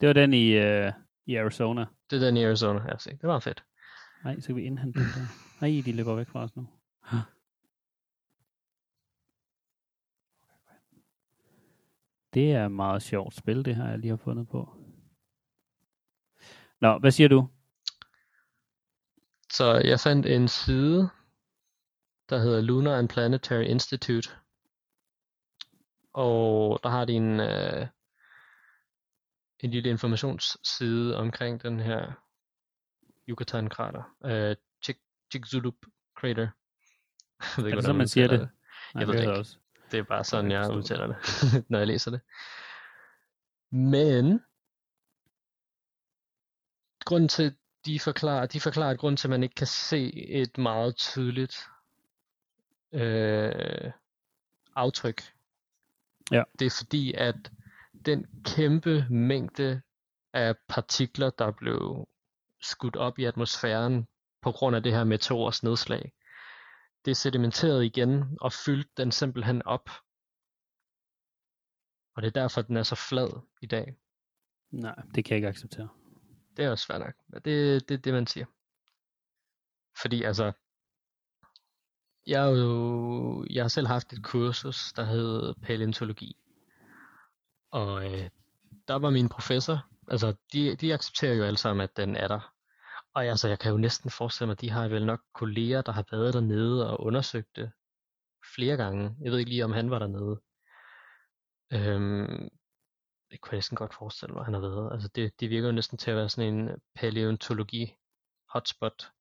Det 0.00 0.06
var 0.06 0.12
den 0.12 0.34
i, 0.34 0.56
uh, 0.56 0.92
i 1.26 1.36
Arizona. 1.36 1.86
Det 2.10 2.22
er 2.22 2.26
den 2.26 2.36
i 2.36 2.44
Arizona. 2.44 2.80
Ja, 2.88 2.98
se. 2.98 3.10
Det 3.10 3.28
var 3.28 3.38
fedt. 3.38 3.64
Nej, 4.24 4.40
så 4.40 4.46
kan 4.46 4.56
vi 4.56 4.62
indhente 4.62 4.98
den 4.98 5.08
der. 5.08 5.26
Nej, 5.60 5.82
de 5.84 5.92
løber 5.92 6.14
væk 6.14 6.28
fra 6.28 6.42
os 6.42 6.56
nu. 6.56 6.66
Det 12.34 12.52
er 12.52 12.66
et 12.66 12.72
meget 12.72 13.02
sjovt 13.02 13.34
spil, 13.34 13.64
det 13.64 13.76
her, 13.76 13.88
jeg 13.88 13.98
lige 13.98 14.10
har 14.10 14.16
fundet 14.16 14.48
på. 14.48 14.76
Nå, 16.80 16.98
hvad 16.98 17.10
siger 17.10 17.28
du? 17.28 17.48
Så 19.52 19.80
jeg 19.84 20.00
fandt 20.00 20.26
en 20.26 20.48
side, 20.48 21.10
der 22.28 22.38
hedder 22.38 22.60
Lunar 22.60 22.98
and 22.98 23.08
Planetary 23.08 23.64
Institute. 23.64 24.30
Og 26.12 26.80
der 26.82 26.88
har 26.88 27.04
de 27.04 27.12
en, 27.12 27.40
øh, 27.40 27.86
en 29.60 29.70
lille 29.70 29.90
informationsside 29.90 31.16
omkring 31.16 31.62
den 31.62 31.80
her 31.80 32.12
Yucatan-krater. 33.28 34.16
Øh, 34.24 34.56
Chicxulub 35.32 35.76
Crater. 36.18 36.48
Jeg 37.56 37.64
ved 37.64 37.70
Er 37.70 37.74
det 37.74 37.84
sådan, 37.84 37.98
man 37.98 38.08
siger 38.08 38.26
det? 38.26 38.38
Nej, 38.40 38.48
Jeg 39.00 39.06
ved 39.08 39.14
det 39.14 39.22
det 39.22 39.26
er 39.28 39.30
ikke. 39.32 39.38
Også. 39.40 39.58
Det 39.90 39.98
er 39.98 40.02
bare 40.02 40.24
sådan, 40.24 40.50
jeg 40.50 40.64
det. 40.64 40.74
udtaler 40.76 41.06
det, 41.06 41.16
når 41.70 41.78
jeg 41.78 41.86
læser 41.86 42.10
det. 42.10 42.20
Men 43.72 44.40
grunden 47.04 47.28
til, 47.28 47.56
de 47.84 48.00
forklarer, 48.00 48.46
de 48.46 48.60
forklarer, 48.60 48.90
at 48.90 48.98
grunden 48.98 49.16
til, 49.16 49.26
at 49.28 49.30
man 49.30 49.42
ikke 49.42 49.54
kan 49.54 49.66
se 49.66 50.12
et 50.28 50.58
meget 50.58 50.96
tydeligt 50.96 51.56
øh, 52.92 53.92
aftryk, 54.76 55.22
Ja. 56.32 56.42
det 56.58 56.66
er 56.66 56.78
fordi, 56.84 57.12
at 57.14 57.52
den 58.06 58.42
kæmpe 58.44 59.06
mængde 59.10 59.82
af 60.32 60.54
partikler, 60.68 61.30
der 61.30 61.50
blev 61.50 62.08
skudt 62.62 62.96
op 62.96 63.18
i 63.18 63.24
atmosfæren 63.24 64.06
på 64.42 64.52
grund 64.52 64.76
af 64.76 64.82
det 64.82 64.92
her 64.92 65.04
meteors 65.04 65.62
nedslag, 65.62 66.12
det 67.04 67.16
sedimenterede 67.16 67.86
igen 67.86 68.38
og 68.40 68.52
fyldte 68.52 68.90
den 68.96 69.12
simpelthen 69.12 69.62
op. 69.62 69.90
Og 72.14 72.22
det 72.22 72.26
er 72.26 72.40
derfor, 72.40 72.62
den 72.62 72.76
er 72.76 72.82
så 72.82 72.94
flad 72.94 73.40
i 73.62 73.66
dag. 73.66 73.96
Nej, 74.70 74.94
det 75.14 75.24
kan 75.24 75.30
jeg 75.30 75.36
ikke 75.36 75.48
acceptere. 75.48 75.88
Det 76.56 76.64
er 76.64 76.70
også 76.70 76.84
svært 76.84 77.00
nok. 77.00 77.14
Men 77.28 77.42
Det, 77.42 77.88
det 77.88 77.94
er 77.94 77.98
det, 77.98 78.12
man 78.12 78.26
siger. 78.26 78.46
Fordi 80.02 80.22
altså, 80.22 80.52
jeg, 82.26 82.46
er 82.46 82.50
jo, 82.50 83.46
jeg 83.50 83.64
har 83.64 83.68
selv 83.68 83.86
haft 83.86 84.12
et 84.12 84.24
kursus, 84.24 84.92
der 84.92 85.04
hed 85.04 85.54
paleontologi. 85.62 86.36
Og 87.70 88.04
øh, 88.04 88.30
der 88.88 88.94
var 88.94 89.10
min 89.10 89.28
professor, 89.28 89.89
altså 90.10 90.34
de, 90.52 90.76
de 90.76 90.94
accepterer 90.94 91.34
jo 91.34 91.44
alle 91.44 91.58
sammen, 91.58 91.84
at 91.84 91.96
den 91.96 92.16
er 92.16 92.28
der. 92.28 92.54
Og 93.14 93.26
altså, 93.26 93.48
jeg 93.48 93.58
kan 93.58 93.72
jo 93.72 93.78
næsten 93.78 94.10
forestille 94.10 94.46
mig, 94.46 94.52
at 94.52 94.60
de 94.60 94.70
har 94.70 94.88
vel 94.88 95.06
nok 95.06 95.20
kolleger, 95.34 95.82
der 95.82 95.92
har 95.92 96.04
været 96.10 96.34
dernede 96.34 96.90
og 96.90 97.00
undersøgt 97.00 97.56
det 97.56 97.72
flere 98.54 98.76
gange. 98.76 99.16
Jeg 99.20 99.32
ved 99.32 99.38
ikke 99.38 99.50
lige, 99.50 99.64
om 99.64 99.72
han 99.72 99.90
var 99.90 99.98
dernede. 99.98 100.40
Øhm, 101.72 102.48
det 103.30 103.40
kunne 103.40 103.52
jeg 103.52 103.56
næsten 103.56 103.76
godt 103.76 103.94
forestille 103.94 104.34
mig, 104.34 104.44
han 104.44 104.54
har 104.54 104.60
været. 104.60 104.92
Altså, 104.92 105.08
det, 105.08 105.40
det 105.40 105.50
virker 105.50 105.66
jo 105.68 105.72
næsten 105.72 105.98
til 105.98 106.10
at 106.10 106.16
være 106.16 106.28
sådan 106.28 106.54
en 106.54 106.80
paleontologi 106.94 107.96
hotspot. 108.48 109.12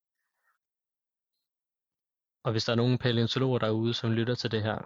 Og 2.44 2.52
hvis 2.52 2.66
der 2.66 2.72
er 2.72 2.78
nogen 2.78 2.98
paleontologer 2.98 3.60
derude, 3.60 3.94
som 3.94 4.12
lytter 4.12 4.36
til 4.36 4.52
det 4.52 4.64
her, 4.64 4.78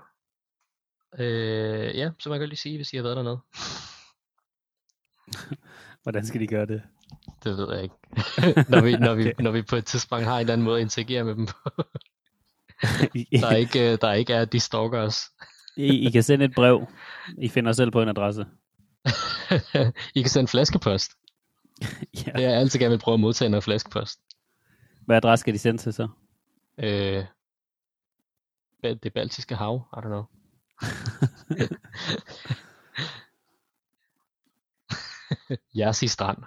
øh, 1.19 1.97
ja, 1.97 2.11
så 2.19 2.29
man 2.29 2.39
kan 2.39 2.49
lige 2.49 2.57
sige, 2.57 2.77
hvis 2.77 2.93
I 2.93 2.95
har 2.95 3.03
været 3.03 3.17
dernede. 3.17 3.41
Hvordan 6.03 6.25
skal 6.25 6.41
de 6.41 6.47
gøre 6.47 6.65
det? 6.65 6.81
Det 7.43 7.57
ved 7.57 7.73
jeg 7.73 7.83
ikke. 7.83 7.95
når, 8.71 8.81
vi, 8.81 8.97
når, 8.97 9.13
vi, 9.13 9.33
når 9.39 9.51
vi 9.51 9.61
på 9.61 9.75
et 9.75 9.85
tidspunkt 9.85 10.25
har 10.25 10.35
en 10.35 10.39
eller 10.39 10.53
anden 10.53 10.65
måde 10.65 10.77
at 10.77 10.81
interagere 10.81 11.23
med 11.23 11.35
dem 11.35 11.45
på. 11.45 11.69
der 13.41 13.47
er 13.47 13.55
ikke, 13.55 13.91
øh, 13.91 13.97
der 14.01 14.07
er 14.07 14.13
ikke 14.13 14.33
er, 14.33 14.41
at 14.41 14.51
de 14.53 14.59
stalker 14.59 14.99
os. 14.99 15.21
I, 15.77 16.07
I 16.07 16.11
kan 16.11 16.23
sende 16.23 16.45
et 16.45 16.53
brev. 16.55 16.87
I 17.37 17.49
finder 17.49 17.71
selv 17.71 17.91
på 17.91 18.01
en 18.01 18.09
adresse. 18.09 18.45
I 20.15 20.21
kan 20.21 20.29
sende 20.29 20.47
flaskepost. 20.47 21.11
Ja. 21.81 22.31
Det 22.35 22.41
jeg 22.41 22.53
altid 22.53 22.79
gerne 22.79 22.91
vil 22.91 22.99
prøve 22.99 23.13
at 23.13 23.19
modtage 23.19 23.49
noget 23.49 23.63
flaskepost. 23.63 24.19
Hvad 25.05 25.17
adresse 25.17 25.41
skal 25.41 25.53
de 25.53 25.59
sende 25.59 25.81
til 25.81 25.93
så? 25.93 26.07
Øh, 26.77 27.25
det 28.83 29.13
baltiske 29.13 29.55
hav, 29.55 29.87
I 29.93 29.99
don't 29.99 30.07
know. 30.07 30.23
Jersey 35.79 36.07
strand. 36.07 36.37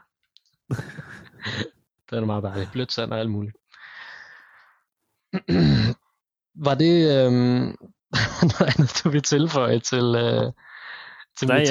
det 2.10 2.18
er 2.18 2.24
meget 2.24 2.43
dejligt. 2.43 2.73
Blødt 2.73 2.93
sand 2.93 3.12
og 3.12 3.20
alt 3.20 3.31
muligt. 3.31 3.56
Var 6.66 6.74
det 6.74 7.27
øhm, 7.27 7.77
noget 8.52 8.78
andet, 8.78 9.01
du 9.05 9.10
vil 9.10 9.23
tilføje 9.23 9.78
til, 9.78 10.14
øh, 10.16 10.52
til 11.39 11.48
Nej, 11.48 11.64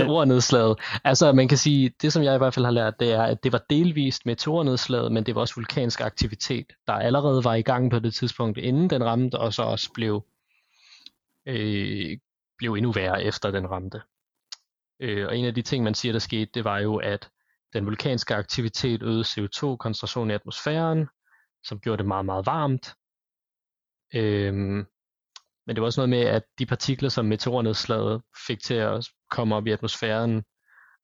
ja. 0.51 0.73
Altså, 1.03 1.31
man 1.31 1.47
kan 1.47 1.57
sige, 1.57 1.91
det 2.01 2.13
som 2.13 2.23
jeg 2.23 2.35
i 2.35 2.37
hvert 2.37 2.53
fald 2.53 2.65
har 2.65 2.71
lært, 2.71 2.99
det 2.99 3.11
er, 3.11 3.23
at 3.23 3.43
det 3.43 3.51
var 3.51 3.61
delvist 3.69 4.25
meteornedslaget, 4.25 5.11
men 5.11 5.23
det 5.23 5.35
var 5.35 5.41
også 5.41 5.55
vulkansk 5.55 6.01
aktivitet, 6.01 6.65
der 6.87 6.93
allerede 6.93 7.43
var 7.43 7.53
i 7.53 7.61
gang 7.61 7.91
på 7.91 7.99
det 7.99 8.13
tidspunkt, 8.13 8.57
inden 8.57 8.89
den 8.89 9.03
ramte, 9.03 9.39
og 9.39 9.53
så 9.53 9.63
også 9.63 9.89
blev, 9.93 10.25
øh, 11.45 12.17
blev 12.57 12.73
endnu 12.73 12.91
værre 12.91 13.23
efter 13.23 13.51
den 13.51 13.69
ramte. 13.69 14.01
Øh, 14.99 15.27
og 15.27 15.37
en 15.37 15.45
af 15.45 15.53
de 15.55 15.61
ting, 15.61 15.83
man 15.83 15.95
siger, 15.95 16.11
der 16.11 16.19
skete, 16.19 16.51
det 16.53 16.63
var 16.63 16.79
jo, 16.79 16.95
at 16.95 17.29
den 17.73 17.85
vulkanske 17.85 18.35
aktivitet 18.35 19.03
øgede 19.03 19.21
CO2-koncentrationen 19.23 20.31
i 20.31 20.33
atmosfæren, 20.33 21.07
som 21.63 21.79
gjorde 21.79 21.97
det 21.97 22.05
meget, 22.05 22.25
meget 22.25 22.45
varmt. 22.45 22.93
Øhm, 24.15 24.85
men 25.65 25.75
det 25.75 25.81
var 25.81 25.85
også 25.85 26.01
noget 26.01 26.09
med, 26.09 26.21
at 26.21 26.43
de 26.59 26.65
partikler, 26.65 27.09
som 27.09 27.25
meteornedslaget 27.25 28.21
fik 28.47 28.59
til 28.59 28.73
at 28.73 29.07
komme 29.31 29.55
op 29.55 29.67
i 29.67 29.71
atmosfæren, 29.71 30.43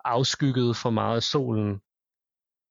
afskyggede 0.06 0.74
for 0.74 0.90
meget 0.90 1.16
af 1.16 1.24
solen, 1.24 1.82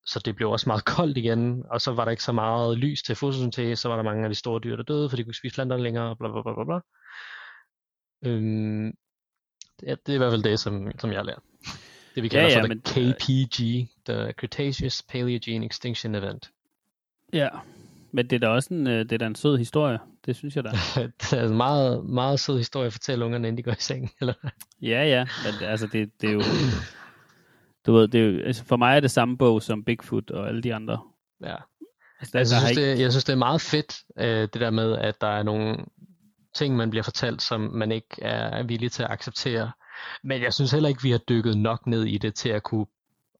så 0.06 0.22
det 0.24 0.36
blev 0.36 0.50
også 0.50 0.68
meget 0.68 0.84
koldt 0.96 1.18
igen, 1.18 1.64
og 1.70 1.80
så 1.80 1.92
var 1.92 2.04
der 2.04 2.10
ikke 2.10 2.22
så 2.22 2.32
meget 2.32 2.78
lys 2.78 3.02
til 3.02 3.16
fotosyntese, 3.16 3.82
så 3.82 3.88
var 3.88 3.96
der 3.96 4.02
mange 4.02 4.24
af 4.24 4.30
de 4.30 4.34
store 4.34 4.60
dyr, 4.60 4.76
der 4.76 4.82
døde, 4.82 5.10
for 5.10 5.16
de 5.16 5.22
kunne 5.22 5.30
ikke 5.30 5.38
spise 5.38 5.54
planter 5.54 5.76
længere, 5.76 6.16
bla 6.16 6.28
bla 6.28 6.42
bla 6.42 6.54
bla 6.54 6.64
bla. 6.64 6.80
Øhm, 8.30 8.92
det, 9.80 9.90
er, 9.90 9.94
det 9.94 10.12
er 10.12 10.14
i 10.14 10.18
hvert 10.18 10.32
fald 10.32 10.42
det, 10.42 10.60
som, 10.60 10.90
som 10.98 11.10
jeg 11.10 11.18
har 11.18 11.24
lært. 11.24 11.38
Det 12.14 12.22
vi 12.22 12.28
Ja, 12.32 12.40
kalder 12.40 12.48
ja, 12.56 12.62
for 12.62 12.66
men- 12.68 12.80
the 12.80 13.12
KPG, 13.14 13.88
the 14.06 14.32
Cretaceous 14.32 15.02
Paleogene 15.02 15.66
Extinction 15.66 16.14
Event. 16.14 16.50
Ja, 17.32 17.48
men 18.12 18.30
det 18.30 18.36
er 18.36 18.40
da 18.40 18.48
også 18.48 18.74
en, 18.74 18.86
øh, 18.86 18.98
det 18.98 19.12
er 19.12 19.18
da 19.18 19.26
en 19.26 19.34
sød 19.34 19.58
historie. 19.58 19.98
Det 20.26 20.36
synes 20.36 20.56
jeg 20.56 20.64
da. 20.64 20.70
det 21.20 21.32
er 21.32 21.44
en 21.48 21.56
meget, 21.56 22.04
meget 22.04 22.40
sød 22.40 22.58
historie 22.58 22.86
at 22.86 22.92
fortælle 22.92 23.24
ungerne, 23.24 23.48
inden 23.48 23.58
de 23.58 23.62
går 23.62 23.72
i 23.72 23.74
seng. 23.78 24.10
Eller? 24.20 24.34
Ja, 24.82 25.04
ja, 25.04 25.26
men 25.44 25.68
altså 25.68 25.86
det, 25.92 26.10
det 26.20 26.28
er 26.28 26.32
jo... 26.32 26.42
Du 27.86 27.92
ved, 27.92 28.08
det 28.08 28.20
er 28.20 28.24
jo, 28.24 28.40
altså 28.44 28.64
for 28.64 28.76
mig 28.76 28.96
er 28.96 29.00
det 29.00 29.10
samme 29.10 29.38
bog 29.38 29.62
som 29.62 29.84
Bigfoot 29.84 30.30
og 30.30 30.48
alle 30.48 30.62
de 30.62 30.74
andre. 30.74 31.00
Ja. 31.42 31.54
Altså, 32.20 32.32
der, 32.32 32.38
Jeg 32.38 32.46
der 32.48 32.54
har 32.54 32.66
synes, 32.66 32.70
ikke, 32.70 32.90
det, 32.92 33.00
jeg 33.00 33.12
synes, 33.12 33.24
det 33.24 33.32
er 33.32 33.36
meget 33.36 33.60
fedt, 33.60 33.96
øh, 34.18 34.26
det 34.52 34.54
der 34.54 34.70
med, 34.70 34.96
at 34.96 35.20
der 35.20 35.26
er 35.26 35.42
nogle 35.42 35.76
ting, 36.54 36.76
man 36.76 36.90
bliver 36.90 37.02
fortalt, 37.02 37.42
som 37.42 37.60
man 37.60 37.92
ikke 37.92 38.22
er 38.22 38.62
villig 38.62 38.92
til 38.92 39.02
at 39.02 39.10
acceptere. 39.10 39.70
Men 40.22 40.42
jeg 40.42 40.54
synes 40.54 40.70
heller 40.72 40.88
ikke, 40.88 41.02
vi 41.02 41.10
har 41.10 41.18
dykket 41.18 41.56
nok 41.58 41.86
ned 41.86 42.04
i 42.04 42.18
det 42.18 42.34
til 42.34 42.48
at 42.48 42.62
kunne 42.62 42.86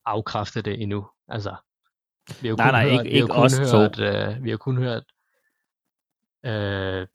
afkræfte 0.05 0.61
det 0.61 0.81
endnu. 0.81 1.07
Altså, 1.27 1.55
vi 2.41 2.47
har 2.47 2.55
Nej, 2.55 2.65
kun 2.67 2.73
nej, 2.73 2.83
hørt, 2.83 2.91
ikke- 2.91 3.03
vi 3.03 3.09
har 3.19 3.23
ikke 3.23 3.33
kun 3.33 3.43
os 3.45 3.71
to. 3.71 3.77
hørt, 3.77 3.99
øh, 3.99 4.43
vi 4.43 4.49
har 4.49 4.57
kun 4.57 4.77
hørt, 4.77 5.03
øh, 6.45 7.07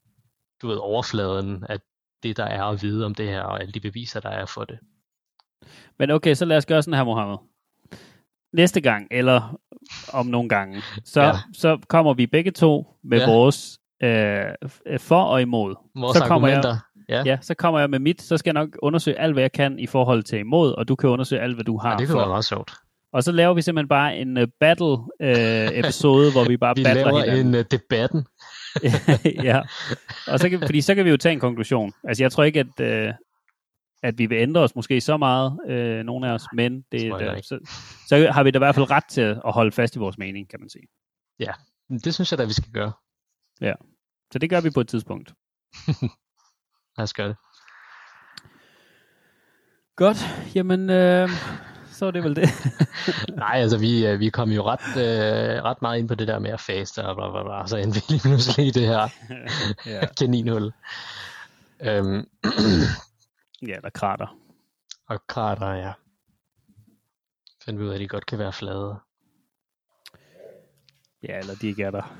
du 0.61 0.67
ved, 0.67 0.77
overfladen 0.77 1.63
af 1.69 1.79
det, 2.23 2.37
der 2.37 2.45
er 2.45 2.63
at 2.63 2.81
vide 2.81 3.05
om 3.05 3.15
det 3.15 3.27
her, 3.29 3.41
og 3.41 3.59
alle 3.61 3.71
de 3.71 3.79
beviser, 3.79 4.19
der 4.19 4.29
er 4.29 4.45
for 4.45 4.63
det. 4.65 4.79
Men 5.99 6.11
okay, 6.11 6.33
så 6.33 6.45
lad 6.45 6.57
os 6.57 6.65
gøre 6.65 6.81
sådan 6.83 6.97
her, 6.97 7.03
Mohammed. 7.03 7.37
Næste 8.53 8.81
gang, 8.81 9.07
eller 9.11 9.59
om 10.13 10.25
nogle 10.25 10.49
gange, 10.49 10.81
så, 11.05 11.21
Ja. 11.21 11.33
så 11.53 11.79
kommer 11.89 12.13
vi 12.13 12.27
begge 12.27 12.51
to 12.51 12.97
med 13.03 13.19
ja. 13.19 13.31
vores 13.31 13.79
øh, 14.03 14.99
for 14.99 15.23
og 15.23 15.41
imod. 15.41 15.75
Vores 15.99 16.17
Så 16.17 16.23
kommer 16.25 16.47
jeg- 16.47 16.57
argumenter. 16.57 16.83
Ja, 17.09 17.23
Ja, 17.25 17.37
så 17.41 17.53
kommer 17.53 17.79
jeg 17.79 17.89
med 17.89 17.99
mit, 17.99 18.21
så 18.21 18.37
skal 18.37 18.49
jeg 18.55 18.63
nok 18.63 18.69
undersøge 18.81 19.19
alt, 19.19 19.33
hvad 19.33 19.43
jeg 19.43 19.51
kan 19.51 19.79
i 19.79 19.87
forhold 19.87 20.23
til 20.23 20.39
imod, 20.39 20.71
og 20.73 20.87
du 20.87 20.95
kan 20.95 21.09
undersøge 21.09 21.41
alt, 21.41 21.55
hvad 21.55 21.65
du 21.65 21.77
har 21.77 21.91
ja, 21.91 21.97
det 21.97 22.07
kunne 22.07 22.13
for. 22.13 22.19
være 22.19 22.27
meget 22.29 22.45
sjovt. 22.45 22.71
Og 23.13 23.23
så 23.23 23.31
laver 23.31 23.53
vi 23.53 23.61
simpelthen 23.61 23.87
bare 23.87 24.17
en 24.17 24.37
uh, 24.37 24.43
battle-episode, 24.59 26.31
hvor 26.31 26.43
vi 26.47 26.57
bare 26.57 26.75
Vi 26.75 26.83
battler 26.83 27.05
laver 27.05 27.19
hinanden. 27.23 27.47
en 27.47 27.55
uh, 27.59 27.65
debatten. 27.71 28.25
ja, 29.49 29.61
og 30.27 30.39
så 30.39 30.49
kan, 30.49 30.59
fordi 30.59 30.81
så 30.81 30.95
kan 30.95 31.05
vi 31.05 31.09
jo 31.09 31.17
tage 31.17 31.33
en 31.33 31.39
konklusion. 31.39 31.93
Altså, 32.07 32.23
jeg 32.23 32.31
tror 32.31 32.43
ikke, 32.43 32.59
at, 32.59 32.79
øh, 32.79 33.13
at 34.03 34.17
vi 34.17 34.25
vil 34.25 34.37
ændre 34.37 34.61
os 34.61 34.75
måske 34.75 35.01
så 35.01 35.17
meget, 35.17 35.59
øh, 35.69 36.03
nogle 36.05 36.27
af 36.29 36.33
os, 36.33 36.43
men 36.53 36.81
det, 36.91 37.03
jeg 37.03 37.33
ikke. 37.35 37.47
så, 37.47 37.59
så 38.07 38.31
har 38.31 38.43
vi 38.43 38.51
da 38.51 38.57
i 38.57 38.59
hvert 38.59 38.75
fald 38.75 38.91
ret 38.91 39.03
til 39.09 39.21
at 39.21 39.53
holde 39.53 39.71
fast 39.71 39.95
i 39.95 39.99
vores 39.99 40.17
mening, 40.17 40.49
kan 40.49 40.59
man 40.59 40.69
sige. 40.69 40.87
Det 42.03 42.13
synes 42.13 42.31
jeg 42.31 42.37
da, 42.37 42.45
vi 42.45 42.53
skal 42.53 42.71
gøre. 42.73 42.91
Så 44.31 44.39
det 44.39 44.49
gør 44.49 44.61
vi 44.61 44.69
på 44.69 44.81
et 44.81 44.87
tidspunkt. 44.87 45.33
Lad 46.97 47.03
os 47.03 47.13
gøre 47.13 47.27
det. 47.27 47.37
Godt, 49.95 50.17
jamen, 50.55 50.89
øh, 50.89 51.29
så 51.91 52.05
er 52.05 52.11
det 52.11 52.23
vel 52.23 52.35
det. 52.35 52.49
Nej, 53.35 53.55
altså 53.55 53.77
vi, 53.77 54.07
øh, 54.07 54.19
vi 54.19 54.29
kom 54.29 54.49
jo 54.49 54.63
ret, 54.63 54.97
øh, 54.97 55.63
ret 55.63 55.81
meget 55.81 55.99
ind 55.99 56.07
på 56.07 56.15
det 56.15 56.27
der 56.27 56.39
med 56.39 56.51
at 56.51 56.59
faste 56.59 57.05
og 57.05 57.15
bla 57.15 57.31
bla 57.31 57.43
bla, 57.43 57.67
så 57.67 57.77
endte 57.77 57.95
vi 57.95 58.03
lige 58.09 58.21
pludselig 58.21 58.67
i 58.67 58.71
det 58.71 58.87
her 58.87 59.07
ja. 59.93 60.05
kaninhul. 60.19 60.73
Øhm, 61.81 62.29
ja, 63.69 63.75
der 63.83 63.89
krater. 63.93 64.37
og 65.07 65.27
krater, 65.27 65.73
ja. 65.73 65.93
Fandt 67.65 67.79
vi 67.79 67.85
ud 67.85 67.89
af, 67.89 67.93
at 67.93 67.99
de 67.99 68.07
godt 68.07 68.25
kan 68.25 68.39
være 68.39 68.53
flade. 68.53 68.99
Ja, 71.23 71.39
eller 71.39 71.55
de 71.55 71.67
ikke 71.67 71.83
er 71.83 71.91
der. 71.91 72.17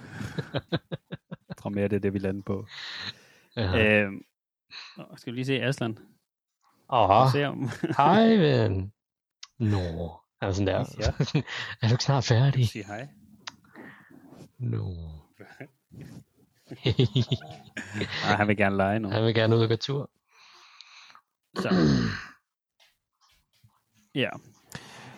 Tror 1.68 1.76
mere, 1.76 1.88
det 1.88 1.96
er 1.96 2.00
det, 2.00 2.14
vi 2.14 2.20
lander 2.20 2.42
på. 2.42 2.68
Ja. 3.56 4.04
Øh, 4.06 4.12
skal 5.18 5.34
vi 5.34 5.38
lige 5.38 5.46
se 5.46 5.62
Aslan? 5.62 5.98
Åh, 6.90 7.32
Se 7.32 7.46
om... 7.46 7.70
hej 7.98 8.36
ven. 8.36 8.94
Nå, 9.60 10.12
er 10.42 10.52
sådan 10.52 10.68
der. 10.68 10.86
Ja. 11.00 11.40
er 11.82 11.88
du 11.88 11.94
ikke 11.94 12.04
snart 12.04 12.24
færdig? 12.24 12.68
Sig 12.68 12.86
hej. 12.86 13.08
Nå. 14.60 14.96
Nej, 18.24 18.36
han 18.36 18.48
vil 18.48 18.58
gerne 18.58 18.78
lege 18.78 19.00
nu. 19.00 19.10
Han 19.10 19.26
vil 19.26 19.36
gerne 19.36 19.56
ud 19.56 19.62
og 19.62 19.70
gå 19.70 19.76
tur. 19.76 20.10
Så. 21.56 21.70
Ja. 24.16 24.30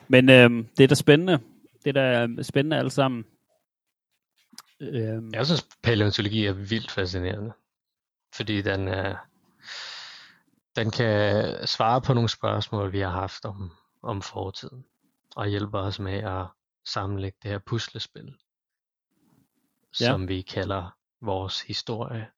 Men 0.07 0.29
øhm, 0.29 0.67
det 0.77 0.83
er 0.83 0.87
da 0.87 0.95
spændende. 0.95 1.39
Det 1.83 1.97
er 1.97 2.27
da 2.27 2.43
spændende 2.43 2.77
alle 2.77 2.91
sammen. 2.91 3.25
Øhm, 4.81 5.29
Jeg 5.33 5.45
synes, 5.45 5.67
paleontologi 5.83 6.45
er 6.45 6.53
vildt 6.53 6.91
fascinerende. 6.91 7.53
Fordi 8.33 8.61
den, 8.61 8.87
er, 8.87 9.17
den 10.75 10.91
kan 10.91 11.67
svare 11.67 12.01
på 12.01 12.13
nogle 12.13 12.29
spørgsmål, 12.29 12.91
vi 12.91 12.99
har 12.99 13.09
haft 13.09 13.45
om, 13.45 13.71
om 14.01 14.21
fortiden. 14.21 14.85
Og 15.35 15.47
hjælper 15.47 15.79
os 15.79 15.99
med 15.99 16.13
at 16.13 16.47
sammenlægge 16.85 17.37
det 17.43 17.51
her 17.51 17.59
puslespil, 17.59 18.37
Ja. 20.01 20.05
som 20.05 20.27
vi 20.27 20.41
kalder 20.41 20.97
vores 21.21 21.61
historie. 21.61 22.31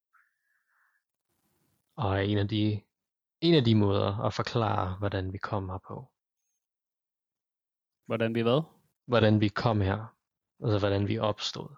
Og 1.96 2.16
er 2.16 2.20
en 2.22 2.38
af 2.38 2.48
de, 2.48 2.82
en 3.42 3.54
af 3.56 3.64
de 3.64 3.76
måder 3.76 4.20
at 4.20 4.34
forklare, 4.34 4.96
hvordan 5.00 5.34
vi 5.34 5.38
kom 5.38 5.70
her 5.70 5.78
på. 5.88 6.12
hvordan 8.06 8.36
vi 8.36 8.42
hvad? 8.42 8.62
Hvordan 9.06 9.42
vi 9.42 9.48
kom 9.48 9.82
her. 9.82 10.16
Altså, 10.64 10.80
hvordan 10.80 11.08
vi 11.08 11.18
opstod. 11.20 11.76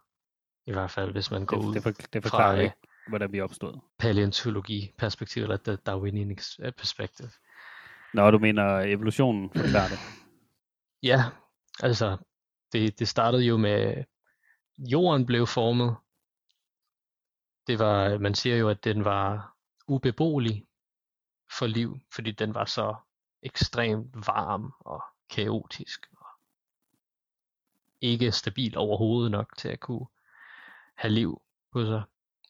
I 0.65 0.71
hvert 0.71 0.91
fald, 0.91 1.11
hvis 1.11 1.31
man 1.31 1.45
går 1.45 1.57
Det, 1.57 1.65
ud 1.65 1.73
det, 1.73 1.83
for, 1.83 1.91
det 2.13 2.25
fra, 2.25 2.53
ikke, 2.55 2.75
hvordan 3.07 3.31
vi 3.31 3.41
opstod. 3.41 3.79
paleontologi-perspektiv, 3.99 5.43
eller 5.43 5.57
the 5.57 5.75
Darwinian 5.75 6.35
perspektiv. 6.77 7.25
Nå, 8.13 8.31
du 8.31 8.39
mener 8.39 8.79
evolutionen 8.79 9.49
forklarer 9.55 9.89
det. 9.89 9.99
Ja, 11.03 11.23
altså, 11.79 12.17
det, 12.71 12.99
det 12.99 13.07
startede 13.07 13.43
jo 13.43 13.57
med, 13.57 14.03
jorden 14.77 15.25
blev 15.25 15.47
formet. 15.47 15.95
Det 17.67 17.79
var, 17.79 18.17
man 18.17 18.35
siger 18.35 18.57
jo, 18.57 18.69
at 18.69 18.83
den 18.83 19.05
var 19.05 19.55
ubeboelig 19.87 20.65
for 21.59 21.67
liv, 21.67 21.99
fordi 22.15 22.31
den 22.31 22.53
var 22.53 22.65
så 22.65 22.95
ekstremt 23.41 24.15
varm 24.15 24.73
og 24.79 25.03
kaotisk. 25.29 26.07
Og 26.17 26.27
ikke 28.01 28.31
stabil 28.31 28.77
overhovedet 28.77 29.31
nok 29.31 29.57
til 29.57 29.69
at 29.69 29.79
kunne 29.79 30.05
have 30.97 31.11
liv 31.11 31.41
på 31.73 31.85
sig. 31.85 32.03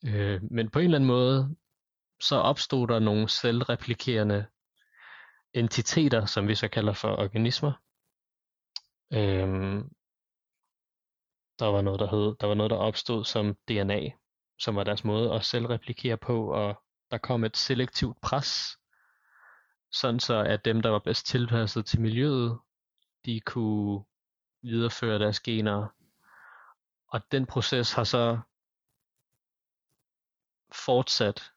Øh, 0.06 0.42
men 0.52 0.70
på 0.70 0.80
en 0.80 0.86
eller 0.86 0.98
anden 0.98 1.08
måde, 1.08 1.56
så 2.22 2.36
opstod 2.36 2.88
der 2.88 3.00
nogle 3.00 3.30
selvreplikerende 3.30 4.46
entiteter, 5.54 6.26
som 6.26 6.48
vi 6.48 6.56
så 6.56 6.68
kalder 6.68 6.94
for 6.94 7.10
organismer. 7.10 7.72
Øhm, 9.14 9.90
der 11.60 11.66
var 11.66 11.82
noget, 11.82 12.00
der 12.00 12.08
hed, 12.08 12.36
der 12.40 12.48
var 12.48 12.54
noget, 12.54 12.70
der 12.70 12.78
opstod 12.78 13.26
som 13.26 13.56
DNA, 13.68 14.10
som 14.60 14.76
var 14.76 14.84
deres 14.84 15.04
måde 15.04 15.34
at 15.34 15.46
selvreplikere 15.46 16.18
på, 16.18 16.54
og 16.54 16.84
der 17.12 17.18
kom 17.18 17.44
et 17.44 17.58
selektivt 17.58 18.22
pres, 18.22 18.78
sådan 19.92 20.20
så 20.20 20.44
at 20.44 20.66
dem, 20.66 20.82
der 20.82 20.90
var 20.90 21.00
bedst 21.00 21.26
tilpasset 21.28 21.86
til 21.86 22.02
miljøet, 22.02 22.60
de 23.26 23.40
kunne 23.40 24.04
videreføre 24.62 25.20
deres 25.20 25.40
gener. 25.40 25.88
Og 27.14 27.32
den 27.32 27.46
proces 27.46 27.94
har 27.94 28.04
så 28.04 28.40
fortsat 30.72 31.52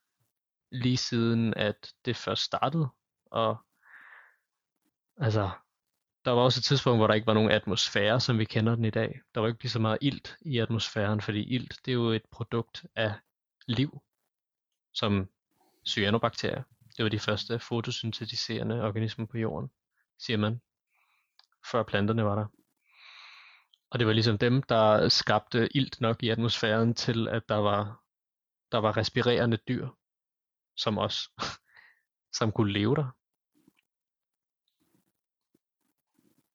lige 0.70 0.96
siden, 0.96 1.54
at 1.54 1.92
det 2.04 2.16
først 2.16 2.42
startede. 2.42 2.88
Og 3.26 3.56
altså, 5.16 5.50
der 6.24 6.30
var 6.30 6.42
også 6.42 6.60
et 6.60 6.64
tidspunkt, 6.64 6.98
hvor 6.98 7.06
der 7.06 7.14
ikke 7.14 7.26
var 7.26 7.34
nogen 7.34 7.50
atmosfære, 7.50 8.20
som 8.20 8.38
vi 8.38 8.44
kender 8.44 8.74
den 8.74 8.84
i 8.84 8.90
dag. 8.90 9.20
Der 9.34 9.40
var 9.40 9.48
ikke 9.48 9.62
lige 9.62 9.70
så 9.70 9.78
meget 9.78 9.98
ilt 10.00 10.36
i 10.40 10.58
atmosfæren, 10.58 11.20
fordi 11.20 11.54
ilt, 11.54 11.80
det 11.84 11.90
er 11.90 11.94
jo 11.94 12.10
et 12.10 12.24
produkt 12.30 12.86
af 12.94 13.14
liv, 13.66 14.02
som 14.92 15.28
cyanobakterier. 15.86 16.62
Det 16.96 17.02
var 17.02 17.08
de 17.08 17.18
første 17.18 17.58
fotosyntetiserende 17.58 18.82
organismer 18.82 19.26
på 19.26 19.38
jorden, 19.38 19.70
siger 20.18 20.36
man, 20.36 20.60
før 21.70 21.82
planterne 21.82 22.24
var 22.24 22.34
der. 22.34 22.46
Og 23.96 24.00
det 24.00 24.06
var 24.06 24.12
ligesom 24.12 24.38
dem, 24.38 24.62
der 24.62 25.08
skabte 25.08 25.76
ilt 25.76 26.00
nok 26.00 26.22
i 26.22 26.28
atmosfæren 26.28 26.94
til, 26.94 27.28
at 27.28 27.48
der 27.48 27.56
var, 27.56 28.02
der 28.72 28.78
var 28.78 28.96
respirerende 28.96 29.56
dyr, 29.56 29.88
som 30.76 30.98
os, 30.98 31.30
som 32.38 32.52
kunne 32.52 32.72
leve 32.72 32.96
der. 32.96 33.10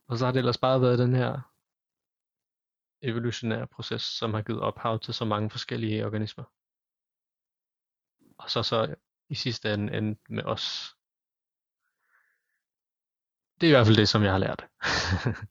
Og 0.08 0.18
så 0.18 0.26
har 0.26 0.32
det 0.32 0.40
ellers 0.40 0.58
bare 0.58 0.82
været 0.82 1.00
den 1.00 1.16
her 1.16 1.42
evolutionære 3.02 3.68
proces, 3.68 4.02
som 4.02 4.34
har 4.34 4.42
givet 4.42 4.62
ophav 4.62 5.00
til 5.00 5.14
så 5.14 5.26
mange 5.26 5.50
forskellige 5.50 6.06
organismer. 6.06 6.44
Og 8.38 8.50
så 8.50 8.64
så 8.64 8.96
i 9.30 9.36
sidste 9.36 9.74
ende 9.74 9.98
end 9.98 10.18
med 10.30 10.44
os. 10.44 10.96
Det 13.62 13.68
er 13.68 13.72
i 13.72 13.76
hvert 13.76 13.86
fald 13.86 13.98
det, 13.98 14.10
som 14.10 14.24
jeg 14.24 14.32
har 14.32 14.40
lært. 14.40 14.68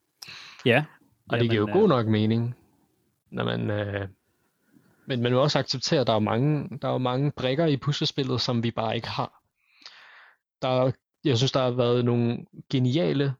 Ja. 0.64 0.84
Og 1.32 1.38
det 1.38 1.50
giver 1.50 1.60
jo 1.60 1.68
Jamen, 1.68 1.80
god 1.80 1.88
nok 1.88 2.06
mening, 2.06 2.56
når 3.30 3.44
man... 3.44 3.70
Øh, 3.70 4.08
men 5.06 5.22
man 5.22 5.32
må 5.32 5.42
også 5.42 5.58
acceptere, 5.58 6.00
at 6.00 6.06
der 6.06 6.12
er 6.12 6.18
mange, 6.18 6.78
der 6.82 6.88
er 6.88 6.98
mange 6.98 7.32
brikker 7.32 7.66
i 7.66 7.76
puslespillet, 7.76 8.40
som 8.40 8.62
vi 8.62 8.70
bare 8.70 8.96
ikke 8.96 9.08
har. 9.08 9.42
Der, 10.62 10.68
er- 10.68 10.92
jeg 11.24 11.36
synes, 11.36 11.52
der 11.52 11.62
har 11.62 11.70
været 11.70 12.04
nogle 12.04 12.46
geniale 12.70 13.34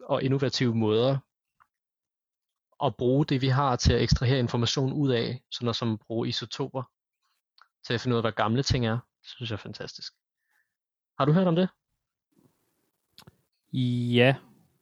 og 0.00 0.22
innovative 0.22 0.74
måder 0.74 1.18
at 2.84 2.96
bruge 2.96 3.24
det, 3.26 3.40
vi 3.42 3.48
har 3.48 3.76
til 3.76 3.92
at 3.92 4.02
ekstrahere 4.02 4.38
information 4.38 4.92
ud 4.92 5.10
af, 5.10 5.42
sådan 5.50 5.64
noget 5.64 5.76
som 5.76 5.92
at 5.92 6.00
bruge 6.06 6.28
isotoper, 6.28 6.82
til 7.86 7.94
at 7.94 8.00
finde 8.00 8.14
ud 8.14 8.18
af, 8.18 8.22
hvad 8.22 8.32
gamle 8.32 8.62
ting 8.62 8.86
er. 8.86 8.98
Det 9.22 9.28
synes 9.30 9.50
jeg 9.50 9.56
er 9.56 9.58
fantastisk. 9.58 10.12
Har 11.18 11.24
du 11.24 11.32
hørt 11.32 11.46
om 11.46 11.56
det? 11.56 11.68
Ja, 14.12 14.36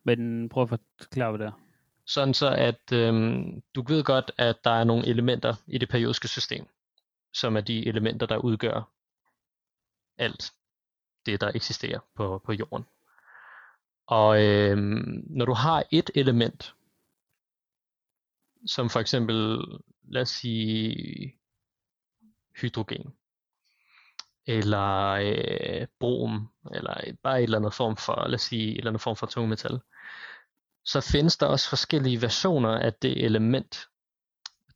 men 0.05 0.48
prøv 0.48 0.62
at 0.62 0.69
forklare, 0.69 1.39
det 1.39 1.47
er. 1.47 1.61
Sådan 2.07 2.35
så, 2.35 2.51
at 2.51 2.93
øhm, 2.93 3.62
du 3.74 3.83
ved 3.89 4.05
godt, 4.05 4.31
at 4.39 4.65
der 4.65 4.70
er 4.70 4.85
nogle 4.85 5.07
elementer 5.07 5.55
i 5.66 5.79
det 5.79 5.89
periodiske 5.89 6.29
system. 6.29 6.66
som 7.35 7.57
er 7.57 7.61
de 7.61 7.87
elementer, 7.87 8.27
der 8.27 8.37
udgør 8.37 8.91
alt 10.19 10.53
det, 11.27 11.41
der 11.41 11.53
eksisterer 11.55 12.01
på, 12.15 12.43
på 12.45 12.53
jorden. 12.53 12.85
Og 14.07 14.45
øh, 14.45 14.77
når 15.27 15.45
du 15.45 15.53
har 15.53 15.85
et 15.91 16.11
element, 16.15 16.74
som 18.66 18.91
for 18.91 19.01
eksempel, 19.01 19.59
lad 20.03 20.23
os 20.23 20.29
sige, 20.29 21.35
hydrogen, 22.61 23.15
eller 24.47 25.11
øh, 25.11 25.87
brom, 26.01 26.49
eller 26.74 26.95
bare 27.23 27.39
et 27.39 27.45
eller 27.45 27.59
andet 27.59 27.74
form 27.74 27.97
for, 27.97 28.27
lad 28.27 28.35
os 28.35 28.43
sige, 28.43 28.73
et 28.73 28.79
eller 28.79 28.91
andet 28.91 29.03
form 29.03 29.16
for 29.16 29.27
tungmetal, 29.27 29.81
så 30.84 31.00
findes 31.00 31.36
der 31.36 31.46
også 31.46 31.68
forskellige 31.68 32.22
versioner 32.22 32.78
af 32.78 32.94
det 32.94 33.24
element, 33.24 33.88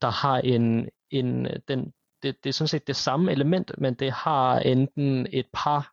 der 0.03 0.11
har 0.11 0.39
en, 0.39 0.89
en 1.11 1.47
den, 1.69 1.93
det, 2.23 2.45
det 2.45 2.49
er 2.49 2.53
sådan 2.53 2.69
set 2.69 2.87
det 2.87 2.97
samme 2.97 3.33
element, 3.33 3.71
men 3.79 3.95
det 3.95 4.13
har 4.13 4.59
enten 4.59 5.27
et 5.33 5.47
par 5.53 5.93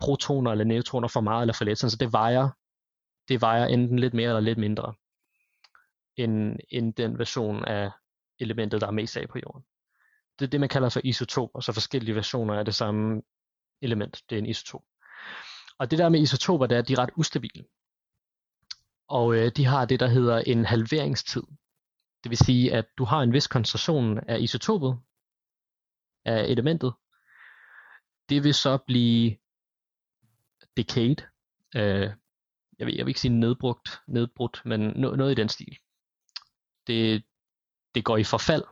protoner 0.00 0.50
eller 0.50 0.64
neutroner 0.64 1.08
for 1.08 1.20
meget 1.20 1.42
eller 1.42 1.54
for 1.54 1.64
lidt, 1.64 1.78
så 1.78 1.96
det 2.00 2.12
vejer, 2.12 2.48
det 3.28 3.40
vejer 3.40 3.66
enten 3.66 3.98
lidt 3.98 4.14
mere 4.14 4.28
eller 4.28 4.40
lidt 4.40 4.58
mindre 4.58 4.94
end, 6.16 6.58
end 6.70 6.94
den 6.94 7.18
version 7.18 7.64
af 7.64 7.90
elementet, 8.38 8.80
der 8.80 8.86
er 8.86 8.90
mest 8.90 9.16
af 9.16 9.28
på 9.28 9.38
jorden. 9.38 9.64
Det 10.38 10.44
er 10.44 10.50
det, 10.50 10.60
man 10.60 10.68
kalder 10.68 10.88
for 10.88 11.00
isotoper, 11.04 11.60
så 11.60 11.72
forskellige 11.72 12.14
versioner 12.14 12.54
af 12.54 12.64
det 12.64 12.74
samme 12.74 13.22
element, 13.82 14.22
det 14.30 14.36
er 14.36 14.38
en 14.38 14.46
isotop. 14.46 14.82
Og 15.78 15.90
det 15.90 15.98
der 15.98 16.08
med 16.08 16.20
isotoper, 16.20 16.66
det 16.66 16.74
er, 16.74 16.78
at 16.78 16.88
de 16.88 16.92
er 16.92 16.98
ret 16.98 17.10
ustabile. 17.16 17.64
Og 19.08 19.36
øh, 19.36 19.52
de 19.56 19.64
har 19.64 19.84
det, 19.84 20.00
der 20.00 20.06
hedder 20.06 20.38
en 20.38 20.64
halveringstid. 20.64 21.42
Det 22.24 22.30
vil 22.30 22.38
sige, 22.38 22.74
at 22.74 22.86
du 22.98 23.04
har 23.04 23.20
en 23.20 23.32
vis 23.32 23.46
koncentration 23.46 24.18
af 24.18 24.40
isotopet, 24.40 24.98
af 26.24 26.44
elementet. 26.44 26.94
Det 28.28 28.44
vil 28.44 28.54
så 28.54 28.78
blive 28.86 29.36
decayed. 30.76 31.16
Øh, 31.76 32.10
jeg, 32.78 32.86
vil, 32.86 32.94
jeg 32.94 33.06
vil 33.06 33.10
ikke 33.10 33.20
sige 33.20 33.38
nedbrugt, 33.38 34.00
nedbrudt, 34.06 34.62
men 34.64 34.80
no, 34.80 35.16
noget 35.16 35.32
i 35.32 35.40
den 35.40 35.48
stil. 35.48 35.78
Det, 36.86 37.24
det 37.94 38.04
går 38.04 38.16
i 38.16 38.24
forfald. 38.24 38.64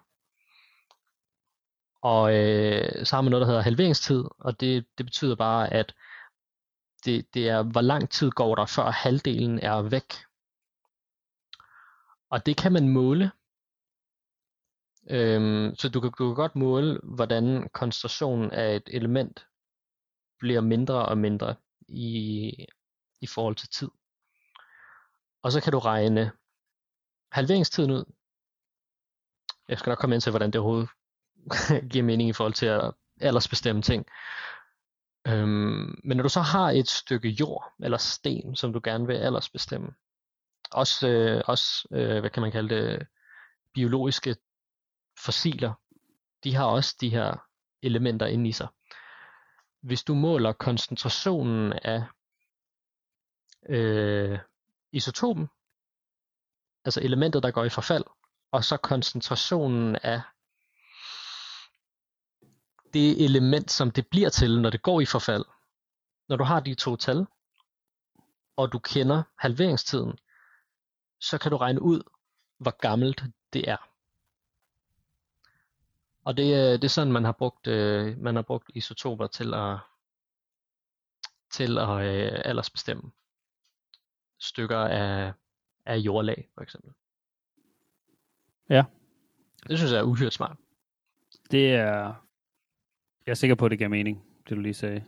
Og 2.03 2.35
øh, 2.35 3.07
så 3.07 3.17
har 3.17 3.23
man 3.23 3.31
noget, 3.31 3.41
der 3.41 3.47
hedder 3.47 3.63
halveringstid, 3.63 4.25
og 4.39 4.61
det, 4.61 4.87
det 4.99 5.07
betyder 5.07 5.37
bare, 5.37 5.73
at 5.73 5.95
det, 7.05 7.35
det 7.35 7.49
er, 7.49 7.63
hvor 7.63 7.81
lang 7.81 8.11
tid 8.11 8.31
går 8.31 8.55
der, 8.55 8.67
før 8.67 8.91
halvdelen 8.91 9.59
er 9.59 9.83
væk. 9.83 10.13
Og 12.31 12.47
det 12.47 12.57
kan 12.57 12.73
man 12.73 12.89
måle. 12.89 13.33
Øhm, 15.11 15.75
så 15.75 15.89
du 15.89 16.01
kan, 16.01 16.11
du 16.19 16.29
kan 16.29 16.35
godt 16.35 16.57
måle, 16.57 17.01
hvordan 17.03 17.69
koncentrationen 17.73 18.51
af 18.51 18.77
et 18.77 18.89
element 18.93 19.47
bliver 20.39 20.61
mindre 20.61 21.07
og 21.07 21.19
mindre 21.19 21.55
i, 21.89 22.67
i 23.21 23.27
forhold 23.27 23.57
til 23.57 23.69
tid. 23.69 23.91
Og 25.43 25.53
så 25.53 25.61
kan 25.61 25.73
du 25.73 25.79
regne 25.79 26.33
halveringstiden 27.33 27.91
ud. 27.91 28.05
Jeg 29.69 29.79
skal 29.79 29.91
nok 29.91 29.99
komme 29.99 30.17
ind 30.17 30.23
til, 30.23 30.31
hvordan 30.31 30.51
det 30.51 30.61
overhovedet 30.61 30.91
giver 31.93 32.05
mening 32.05 32.29
i 32.29 32.33
forhold 32.33 32.55
til 32.55 32.67
at 32.67 32.93
aldersbestemme 33.21 33.83
ting. 33.83 34.07
Øhm, 35.27 36.01
men 36.05 36.17
når 36.17 36.23
du 36.23 36.29
så 36.29 36.41
har 36.41 36.71
et 36.71 36.89
stykke 36.89 37.29
jord 37.29 37.73
eller 37.83 37.99
sten, 37.99 38.57
som 38.57 38.73
du 38.73 38.81
gerne 38.85 39.07
vil 39.07 39.15
aldersbestemme, 39.15 39.95
også, 40.71 41.09
øh, 41.09 41.43
også 41.47 41.89
øh, 41.91 42.21
hvad 42.21 42.31
kan 42.31 42.43
man 42.43 42.53
kalde 42.53 42.75
det, 42.75 43.07
biologiske 43.75 44.37
fossiler, 45.25 45.73
de 46.45 46.55
har 46.55 46.65
også 46.65 46.97
de 47.01 47.11
her 47.11 47.37
elementer 47.83 48.27
inde 48.27 48.49
i 48.49 48.53
sig. 48.53 48.69
Hvis 49.81 50.05
du 50.05 50.15
måler 50.15 50.53
koncentrationen 50.53 51.73
af 51.73 52.05
øh, 53.69 54.39
isotopen, 54.93 55.49
altså 56.85 57.01
elementet, 57.01 57.43
der 57.43 57.51
går 57.51 57.65
i 57.65 57.69
forfald, 57.69 58.05
og 58.53 58.65
så 58.65 58.77
koncentrationen 58.77 59.97
af 60.03 60.21
det 62.95 63.25
element, 63.25 63.71
som 63.71 63.91
det 63.91 64.07
bliver 64.07 64.29
til, 64.29 64.61
når 64.61 64.71
det 64.71 64.83
går 64.83 65.01
i 65.01 65.07
forfald. 65.07 65.45
Når 66.29 66.37
du 66.37 66.45
har 66.45 66.61
de 66.61 66.75
to 66.75 66.97
tal, 66.97 67.27
og 68.57 68.73
du 68.73 68.79
kender 68.79 69.23
halveringstiden, 69.37 70.19
så 71.21 71.39
kan 71.39 71.51
du 71.51 71.57
regne 71.57 71.83
ud, 71.83 72.03
hvor 72.59 72.71
gammelt 72.71 73.23
det 73.53 73.69
er. 73.69 73.77
Og 76.25 76.37
det, 76.37 76.43
øh, 76.43 76.73
det 76.73 76.85
er 76.85 76.89
sådan, 76.89 77.13
man 77.13 77.25
har 77.25 77.33
brugt, 77.33 77.67
øh, 77.67 78.19
man 78.19 78.35
har 78.35 78.43
brugt 78.43 78.71
isotoper 78.75 79.27
til 79.27 79.55
at, 79.55 79.79
til 81.51 81.79
at 81.79 81.89
øh, 81.89 82.43
aldersbestemme 82.45 83.13
stykker 84.39 84.79
af, 84.79 85.33
af 85.85 85.97
jordlag, 85.97 86.49
for 86.55 86.61
eksempel. 86.61 86.93
Ja. 88.69 88.85
Det 89.69 89.79
synes 89.79 89.93
jeg 89.93 89.99
er 89.99 90.05
uhyrt 90.05 90.33
smart. 90.33 90.57
Det 91.51 91.75
er... 91.75 92.15
Jeg 93.27 93.33
er 93.33 93.35
sikker 93.35 93.55
på, 93.55 93.65
at 93.65 93.71
det 93.71 93.79
giver 93.79 93.89
mening, 93.89 94.25
det 94.49 94.57
du 94.57 94.61
lige 94.61 94.75
sagde. 94.75 95.05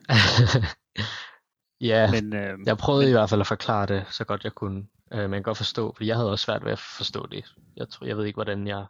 ja, 1.90 2.10
men, 2.10 2.34
øh, 2.34 2.58
jeg 2.66 2.78
prøvede 2.78 3.04
men... 3.04 3.08
i 3.08 3.12
hvert 3.12 3.30
fald 3.30 3.40
at 3.40 3.46
forklare 3.46 3.86
det, 3.86 4.04
så 4.10 4.24
godt 4.24 4.44
jeg 4.44 4.52
kunne. 4.52 4.86
Øh, 5.12 5.18
men 5.18 5.32
jeg 5.32 5.38
kan 5.38 5.42
godt 5.42 5.56
forstå, 5.56 5.94
for 5.96 6.04
jeg 6.04 6.16
havde 6.16 6.30
også 6.30 6.44
svært 6.44 6.64
ved 6.64 6.72
at 6.72 6.78
forstå 6.78 7.26
det. 7.26 7.54
Jeg, 7.76 7.88
tror, 7.88 8.06
jeg 8.06 8.16
ved 8.16 8.24
ikke, 8.24 8.36
hvordan 8.36 8.66
jeg... 8.66 8.86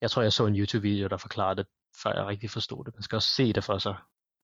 Jeg 0.00 0.10
tror, 0.10 0.22
jeg 0.22 0.32
så 0.32 0.46
en 0.46 0.56
YouTube-video, 0.56 1.08
der 1.08 1.16
forklarede 1.16 1.56
det, 1.56 1.66
før 2.02 2.12
jeg 2.14 2.26
rigtig 2.26 2.50
forstod 2.50 2.84
det. 2.84 2.94
Man 2.94 3.02
skal 3.02 3.16
også 3.16 3.28
se 3.28 3.52
det 3.52 3.64
for 3.64 3.78
sig, 3.78 3.94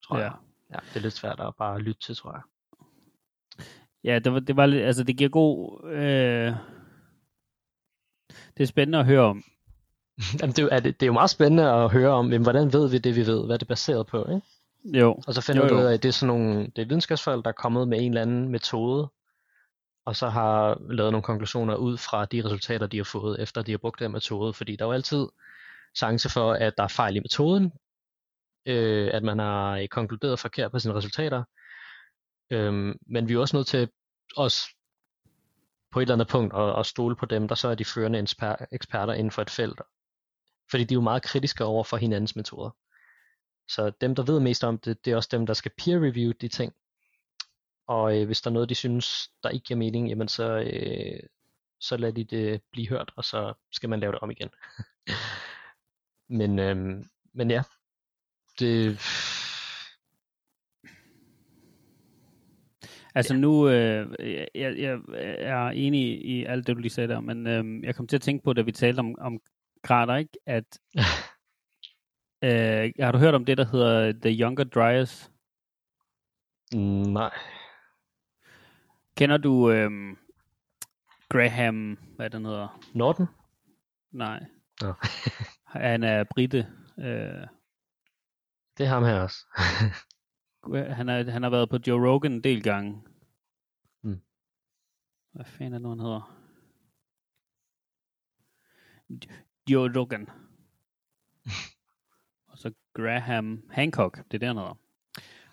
tror 0.03 0.17
ja. 0.17 0.23
jeg. 0.23 0.33
Ja, 0.71 0.75
det 0.89 0.95
er 0.95 0.99
lidt 0.99 1.13
svært 1.13 1.39
at 1.39 1.53
bare 1.57 1.79
lytte 1.79 2.01
til, 2.01 2.15
tror 2.15 2.31
jeg. 2.31 2.41
Ja, 4.03 4.19
det 4.19 4.33
var, 4.33 4.39
det 4.39 4.55
var 4.55 4.65
lidt, 4.65 4.83
altså 4.83 5.03
det 5.03 5.17
giver 5.17 5.29
god, 5.29 5.83
øh, 5.89 6.53
det 8.57 8.63
er 8.63 8.67
spændende 8.67 8.99
at 8.99 9.05
høre 9.05 9.21
om. 9.21 9.43
Jamen, 10.41 10.55
det, 10.55 10.69
er, 10.71 10.79
det, 10.79 10.99
det 10.99 11.05
er 11.05 11.07
jo 11.07 11.13
meget 11.13 11.29
spændende 11.29 11.71
at 11.71 11.91
høre 11.91 12.09
om, 12.09 12.25
men 12.25 12.41
hvordan 12.41 12.73
ved 12.73 12.89
vi 12.89 12.97
det, 12.97 13.15
vi 13.15 13.25
ved? 13.25 13.45
Hvad 13.45 13.55
er 13.55 13.57
det 13.57 13.67
baseret 13.67 14.07
på, 14.07 14.25
ikke? 14.29 14.41
Jo. 14.99 15.21
Og 15.27 15.33
så 15.33 15.41
finder 15.41 15.67
du 15.67 15.75
ud 15.75 15.83
af, 15.83 15.93
at 15.93 16.03
det 16.03 16.09
er 16.09 16.13
sådan 16.13 16.27
nogle, 16.37 16.71
det 16.75 16.81
er 16.81 16.85
videnskabsfolk, 16.85 17.45
der 17.45 17.49
er 17.49 17.55
kommet 17.55 17.87
med 17.87 18.01
en 18.01 18.11
eller 18.11 18.21
anden 18.21 18.49
metode, 18.49 19.09
og 20.05 20.15
så 20.15 20.29
har 20.29 20.77
lavet 20.89 21.11
nogle 21.11 21.23
konklusioner 21.23 21.75
ud 21.75 21.97
fra 21.97 22.25
de 22.25 22.45
resultater, 22.45 22.87
de 22.87 22.97
har 22.97 23.03
fået, 23.03 23.41
efter 23.41 23.61
de 23.61 23.71
har 23.71 23.77
brugt 23.77 23.99
den 23.99 24.11
metode, 24.11 24.53
fordi 24.53 24.75
der 24.75 24.85
er 24.85 24.89
jo 24.89 24.93
altid 24.93 25.27
chance 25.97 26.29
for, 26.29 26.53
at 26.53 26.73
der 26.77 26.83
er 26.83 26.87
fejl 26.87 27.15
i 27.15 27.19
metoden, 27.19 27.71
øh, 28.65 29.09
at 29.13 29.23
man 29.23 29.39
har 29.39 29.87
konkluderet 29.91 30.39
forkert 30.39 30.71
på 30.71 30.79
sine 30.79 30.93
resultater, 30.93 31.43
Øhm, 32.51 32.99
men 33.07 33.29
vi 33.29 33.33
er 33.33 33.39
også 33.39 33.55
nødt 33.55 33.67
til 33.67 33.89
os 34.37 34.67
på 35.91 35.99
et 35.99 36.01
eller 36.01 36.15
andet 36.15 36.27
punkt 36.27 36.53
at, 36.55 36.79
at 36.79 36.85
stole 36.85 37.15
på 37.15 37.25
dem, 37.25 37.47
der 37.47 37.55
så 37.55 37.67
er 37.67 37.75
de 37.75 37.85
førende 37.85 38.19
eksperter 38.71 39.13
inden 39.13 39.31
for 39.31 39.41
et 39.41 39.49
felt. 39.49 39.81
Fordi 40.71 40.83
de 40.83 40.93
er 40.93 40.97
jo 40.97 41.01
meget 41.01 41.23
kritiske 41.23 41.65
over 41.65 41.83
for 41.83 41.97
hinandens 41.97 42.35
metoder. 42.35 42.69
Så 43.67 43.91
dem, 44.01 44.15
der 44.15 44.23
ved 44.23 44.39
mest 44.39 44.63
om 44.63 44.77
det, 44.77 45.05
det 45.05 45.11
er 45.11 45.15
også 45.15 45.29
dem, 45.31 45.45
der 45.45 45.53
skal 45.53 45.71
peer 45.77 45.97
review 45.97 46.31
de 46.41 46.47
ting. 46.47 46.73
Og 47.87 48.19
øh, 48.19 48.25
hvis 48.25 48.41
der 48.41 48.49
er 48.49 48.53
noget, 48.53 48.69
de 48.69 48.75
synes, 48.75 49.29
der 49.43 49.49
ikke 49.49 49.63
giver 49.63 49.77
mening, 49.77 50.09
jamen 50.09 50.27
så, 50.27 50.59
øh, 50.59 51.19
så 51.79 51.97
lader 51.97 52.13
de 52.13 52.23
det 52.23 52.61
blive 52.71 52.89
hørt, 52.89 53.13
og 53.15 53.23
så 53.25 53.53
skal 53.71 53.89
man 53.89 53.99
lave 53.99 54.11
det 54.11 54.19
om 54.19 54.31
igen. 54.31 54.49
men, 56.39 56.59
øh, 56.59 57.05
men 57.33 57.51
ja, 57.51 57.63
det, 58.59 58.99
Altså 63.15 63.33
ja. 63.33 63.39
nu, 63.39 63.69
øh, 63.69 64.07
jeg, 64.55 64.75
jeg 64.77 64.99
er 65.37 65.69
enig 65.69 66.25
i 66.25 66.45
alt 66.45 66.67
det, 66.67 66.75
du 66.75 66.81
lige 66.81 66.91
sagde 66.91 67.07
der, 67.07 67.19
men 67.19 67.47
øh, 67.47 67.83
jeg 67.83 67.95
kom 67.95 68.07
til 68.07 68.15
at 68.15 68.21
tænke 68.21 68.43
på, 68.43 68.53
da 68.53 68.61
vi 68.61 68.71
talte 68.71 68.99
om, 68.99 69.15
om 69.19 69.41
grader, 69.81 70.15
ikke? 70.15 70.37
at 70.45 70.79
øh, 72.43 72.93
har 72.99 73.11
du 73.11 73.17
hørt 73.17 73.35
om 73.35 73.45
det, 73.45 73.57
der 73.57 73.65
hedder 73.65 74.11
The 74.11 74.43
Younger 74.43 74.63
Dryas? 74.63 75.31
Nej. 77.13 77.33
Kender 79.17 79.37
du 79.37 79.71
øh, 79.71 79.91
Graham, 81.29 81.97
hvad 82.15 82.29
den 82.29 82.45
hedder? 82.45 82.79
Norton? 82.93 83.27
Nej. 84.11 84.45
No. 84.81 84.93
Han 85.81 86.03
er 86.03 86.23
brite. 86.23 86.57
Øh, 86.97 87.47
det 88.77 88.85
er 88.85 88.89
ham 88.89 89.03
her 89.03 89.21
også. 89.21 89.45
han, 90.93 91.09
er, 91.09 91.31
han 91.31 91.43
har 91.43 91.49
været 91.49 91.69
på 91.69 91.77
Joe 91.87 92.09
Rogan 92.09 92.31
en 92.31 92.43
del 92.43 92.63
gange. 92.63 93.03
Mm. 94.01 94.21
Hvad 95.31 95.45
fanden 95.45 95.73
er 95.73 95.77
det 95.77 95.81
nu, 95.81 95.89
han 95.89 95.99
hedder? 95.99 96.37
Joe 99.69 99.99
Rogan. 99.99 100.29
og 102.49 102.57
så 102.57 102.71
Graham 102.93 103.63
Hancock, 103.71 104.17
det 104.17 104.33
er 104.33 104.37
det, 104.39 104.47
han 104.47 104.57
hedder. 104.57 104.77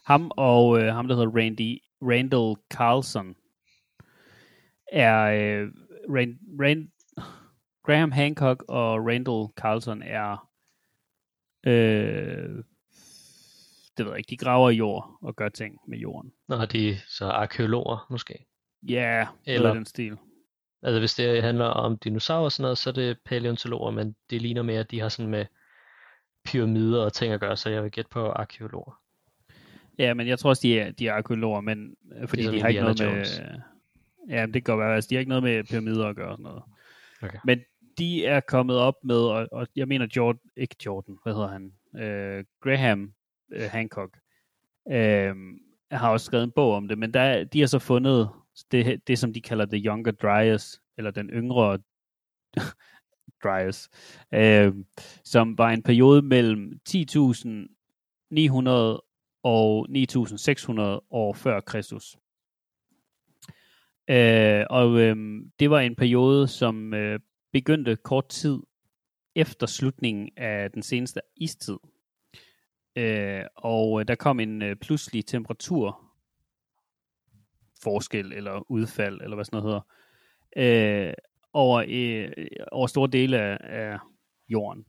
Ham 0.05 0.30
og 0.36 0.80
øh, 0.80 0.94
ham, 0.94 1.09
der 1.09 1.14
hedder 1.14 1.36
Randy, 1.36 1.78
Randall 2.02 2.56
Carlson, 2.70 3.36
er 4.93 5.22
øh, 5.24 5.72
Rand, 6.09 6.39
Rand, 6.60 6.89
Graham 7.82 8.12
Hancock 8.12 8.64
og 8.68 9.06
Randall 9.06 9.48
Carlson 9.56 10.02
er 10.02 10.48
Øh, 11.66 12.64
det 13.97 14.06
ved 14.06 14.12
jeg 14.12 14.18
ikke, 14.18 14.30
de 14.30 14.36
graver 14.36 14.70
jord 14.70 15.18
og 15.22 15.36
gør 15.36 15.48
ting 15.48 15.80
med 15.89 15.98
jorden. 15.98 16.32
Nå, 16.48 16.64
de 16.64 16.90
er 16.90 16.97
så 17.09 17.24
arkeologer 17.24 18.06
måske. 18.10 18.47
Ja, 18.89 18.94
yeah, 18.94 19.26
eller 19.47 19.74
den 19.74 19.86
stil. 19.86 20.18
Altså 20.82 20.98
hvis 20.98 21.14
det 21.14 21.42
handler 21.42 21.64
om 21.64 21.98
dinosaurer 21.98 22.44
og 22.44 22.52
sådan 22.52 22.62
noget, 22.62 22.78
så 22.78 22.90
er 22.90 22.94
det 22.94 23.18
paleontologer, 23.24 23.90
men 23.90 24.16
det 24.30 24.42
ligner 24.42 24.62
mere, 24.62 24.80
at 24.80 24.90
de 24.90 25.00
har 25.00 25.09
sådan 25.09 25.30
med 25.30 25.46
pyramider 26.44 27.05
og 27.05 27.12
ting 27.12 27.32
at 27.32 27.40
gøre, 27.40 27.56
så 27.56 27.70
jeg 27.70 27.82
vil 27.82 27.90
gætte 27.90 28.10
på 28.10 28.28
arkeologer. 28.28 29.00
Ja, 29.98 30.14
men 30.14 30.28
jeg 30.28 30.38
tror 30.38 30.50
også, 30.50 30.62
de 30.62 30.80
er, 30.80 30.90
de 30.90 31.09
er 31.09 31.12
arkeologer, 31.12 31.60
men 31.60 31.96
øh, 32.16 32.28
fordi 32.28 32.42
de 32.42 32.60
har 32.60 32.68
ikke 32.68 32.80
noget 32.80 33.00
med... 33.00 33.26
Ja, 34.28 34.46
det 34.46 34.52
kan 34.52 34.62
godt 34.62 34.78
være, 34.80 34.94
altså, 34.94 35.09
de 35.09 35.14
har 35.14 35.20
ikke 35.20 35.28
noget 35.28 35.44
med 35.44 35.64
pyramider 35.64 36.06
at 36.06 36.16
gøre 36.16 36.28
og 36.28 36.36
sådan 36.36 36.42
noget. 36.42 36.62
Okay. 37.22 37.38
Men 37.44 37.60
de 37.98 38.26
er 38.26 38.40
kommet 38.40 38.76
op 38.76 38.94
med, 39.05 39.16
og, 39.16 39.48
og 39.52 39.66
jeg 39.76 39.88
mener 39.88 40.06
Jordan, 40.16 40.40
ikke 40.56 40.76
Jordan, 40.86 41.18
hvad 41.22 41.34
hedder 41.34 41.48
han? 41.48 41.72
Øh, 42.02 42.44
Graham 42.60 43.12
øh, 43.52 43.68
Hancock 43.70 44.16
øh, 44.90 45.34
har 45.90 46.10
også 46.10 46.26
skrevet 46.26 46.44
en 46.44 46.50
bog 46.50 46.74
om 46.74 46.88
det, 46.88 46.98
men 46.98 47.14
der, 47.14 47.44
de 47.44 47.60
har 47.60 47.66
så 47.66 47.78
fundet 47.78 48.28
det, 48.64 49.09
det, 49.09 49.18
som 49.18 49.32
de 49.32 49.40
kalder 49.40 49.66
The 49.66 49.78
Younger 49.78 50.12
Dryas, 50.12 50.82
eller 50.98 51.10
den 51.10 51.30
yngre 51.30 51.78
Dryas, 53.43 53.89
øh, 54.35 54.74
som 55.24 55.59
var 55.59 55.70
en 55.70 55.82
periode 55.82 56.22
mellem 56.22 56.80
10.900 56.89 58.68
og 59.43 59.86
9.600 59.90 60.80
år 61.10 61.32
før 61.32 61.60
Kristus. 61.60 62.18
Øh, 64.10 64.64
og 64.70 65.01
øh, 65.01 65.16
det 65.59 65.70
var 65.70 65.80
en 65.80 65.97
periode, 65.97 66.48
som 66.48 66.94
øh, 66.94 67.20
begyndte 67.52 67.97
kort 67.97 68.28
tid 68.28 68.59
efter 69.35 69.66
slutningen 69.66 70.30
af 70.36 70.70
den 70.70 70.82
seneste 70.82 71.20
istid. 71.36 71.76
Øh, 72.97 73.44
og 73.56 74.01
øh, 74.01 74.09
der 74.09 74.14
kom 74.14 74.40
en 74.40 74.62
øh, 74.62 74.76
pludselig 74.76 75.26
temperatur 75.26 76.07
forskel 77.82 78.32
eller 78.32 78.70
udfald, 78.70 79.20
eller 79.20 79.34
hvad 79.34 79.44
sådan 79.44 79.62
noget 79.62 79.82
hedder, 80.56 81.09
øh, 81.09 81.14
over, 81.52 81.84
øh, 81.88 82.46
over 82.72 82.86
store 82.86 83.09
dele 83.09 83.38
af, 83.38 83.59
af 83.60 83.98
jorden. 84.48 84.86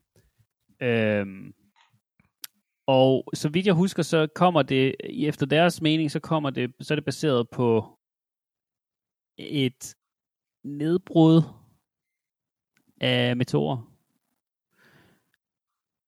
Øh, 0.81 1.53
og 2.87 3.29
så 3.33 3.49
vidt 3.49 3.65
jeg 3.65 3.73
husker, 3.73 4.03
så 4.03 4.27
kommer 4.35 4.61
det, 4.61 4.95
efter 5.27 5.45
deres 5.45 5.81
mening, 5.81 6.11
så 6.11 6.19
kommer 6.19 6.49
det, 6.49 6.73
så 6.81 6.93
er 6.93 6.95
det 6.95 7.05
baseret 7.05 7.49
på 7.49 7.99
et 9.37 9.95
nedbrud 10.63 11.41
af 13.01 13.37
meteorer. 13.37 13.93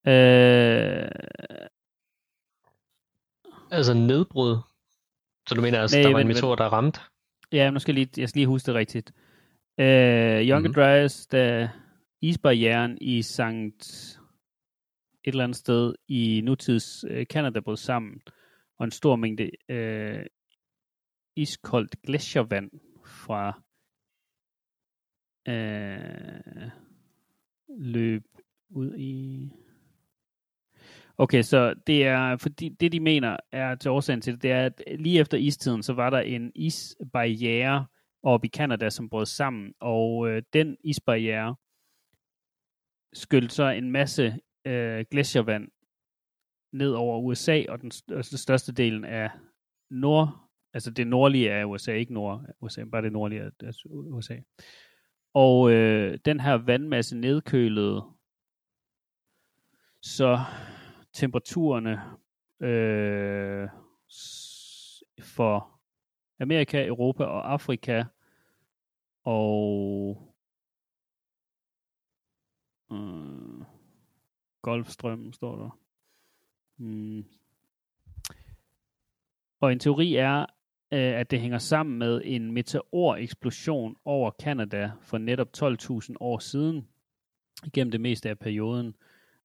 Øh, 0.08 1.10
Altså 3.72 3.94
nedbrud. 3.94 4.71
Så 5.52 5.56
du 5.56 5.62
mener 5.62 5.80
altså, 5.82 5.98
Nej, 5.98 6.04
der 6.04 6.12
var 6.14 6.20
en 6.20 6.28
meteor, 6.28 6.56
der 6.56 6.66
ramte? 6.66 7.00
ja, 7.52 7.70
nu 7.72 7.80
skal 7.80 7.96
jeg 7.96 8.06
lige, 8.06 8.22
jeg 8.22 8.30
skal 8.30 8.40
lige 8.40 8.48
huske 8.48 8.68
det 8.68 8.76
rigtigt. 8.76 9.12
Øh, 9.80 9.86
Younger 9.86 10.58
Mhm. 10.60 10.62
mm-hmm. 10.62 10.74
Dryas, 10.74 11.28
da 11.28 11.70
isbarrieren 12.22 12.98
i 13.02 13.22
Sankt 13.22 13.82
et 15.24 15.32
eller 15.32 15.44
andet 15.44 15.58
sted 15.58 15.94
i 16.08 16.42
nutids 16.44 17.04
øh, 17.08 17.26
Canada 17.26 17.60
brød 17.60 17.78
sammen, 17.78 18.22
og 18.80 18.86
en 18.86 18.92
stor 18.92 19.16
mængde 19.16 19.52
øh, 19.70 20.26
iskoldt 21.36 21.96
gletsjervand 22.02 22.72
fra 23.06 23.62
øh, 25.48 26.70
løb 27.78 28.24
ud 28.70 28.96
i... 28.98 29.50
Okay, 31.22 31.42
så 31.42 31.74
det 31.88 32.06
er, 32.06 32.38
fordi 32.38 32.70
det 32.70 32.92
de 32.92 33.00
mener 33.00 33.38
er 33.52 33.76
til 33.76 33.92
årsagen 33.92 34.22
til 34.22 34.34
det, 34.34 34.44
det 34.44 34.52
er, 34.52 34.66
at 34.66 34.82
lige 35.00 35.20
efter 35.20 35.38
istiden, 35.38 35.84
så 35.84 35.94
var 35.94 36.10
der 36.10 36.20
en 36.20 36.52
isbarriere 36.56 37.86
oppe 38.24 38.48
i 38.48 38.50
Canada, 38.50 38.90
som 38.90 39.10
brød 39.10 39.26
sammen, 39.26 39.74
og 39.80 40.30
øh, 40.30 40.44
den 40.54 40.78
isbarriere 40.84 41.56
skyldte 43.14 43.56
så 43.56 43.64
en 43.64 43.92
masse 43.92 44.38
øh, 44.66 45.06
gletsjervand 45.12 45.68
ned 46.74 46.92
over 46.92 47.20
USA, 47.20 47.64
og 47.70 47.82
den, 47.82 47.92
og 48.08 48.30
den 48.30 48.38
største 48.38 48.72
delen 48.74 49.06
af 49.06 49.30
nord, 49.90 50.50
altså 50.74 50.92
det 50.92 51.08
nordlige 51.08 51.52
af 51.52 51.66
USA, 51.66 51.94
ikke 51.94 52.14
nord 52.14 52.46
USA, 52.62 52.84
bare 52.84 53.02
det 53.02 53.12
nordlige 53.12 53.42
af 53.42 53.50
af 53.64 53.74
USA. 53.86 54.38
Og 55.34 55.72
øh, 55.72 56.20
den 56.26 56.40
her 56.40 56.54
vandmasse 56.54 57.18
nedkølede, 57.18 58.04
så 60.02 60.40
temperaturerne 61.14 62.02
øh, 62.60 63.70
for 65.20 65.80
Amerika, 66.40 66.86
Europa 66.86 67.24
og 67.24 67.52
Afrika 67.52 68.04
og 69.24 70.34
øh, 72.92 73.66
Golfstrømmen 74.62 75.34
står 75.34 75.56
der. 75.56 75.80
Mm. 76.78 77.26
Og 79.60 79.72
en 79.72 79.80
teori 79.80 80.16
er, 80.16 80.40
øh, 80.92 81.14
at 81.20 81.32
det 81.32 81.42
hænger 81.42 81.58
sammen 81.58 82.00
med 82.00 82.22
en 82.26 82.52
meteoreksplosion 82.52 83.96
over 84.06 84.32
Kanada 84.32 84.92
for 85.02 85.18
netop 85.18 85.48
12.000 85.58 86.16
år 86.20 86.40
siden. 86.40 86.88
Igennem 87.66 87.92
det 87.92 88.02
meste 88.02 88.30
af 88.30 88.40
perioden 88.40 88.96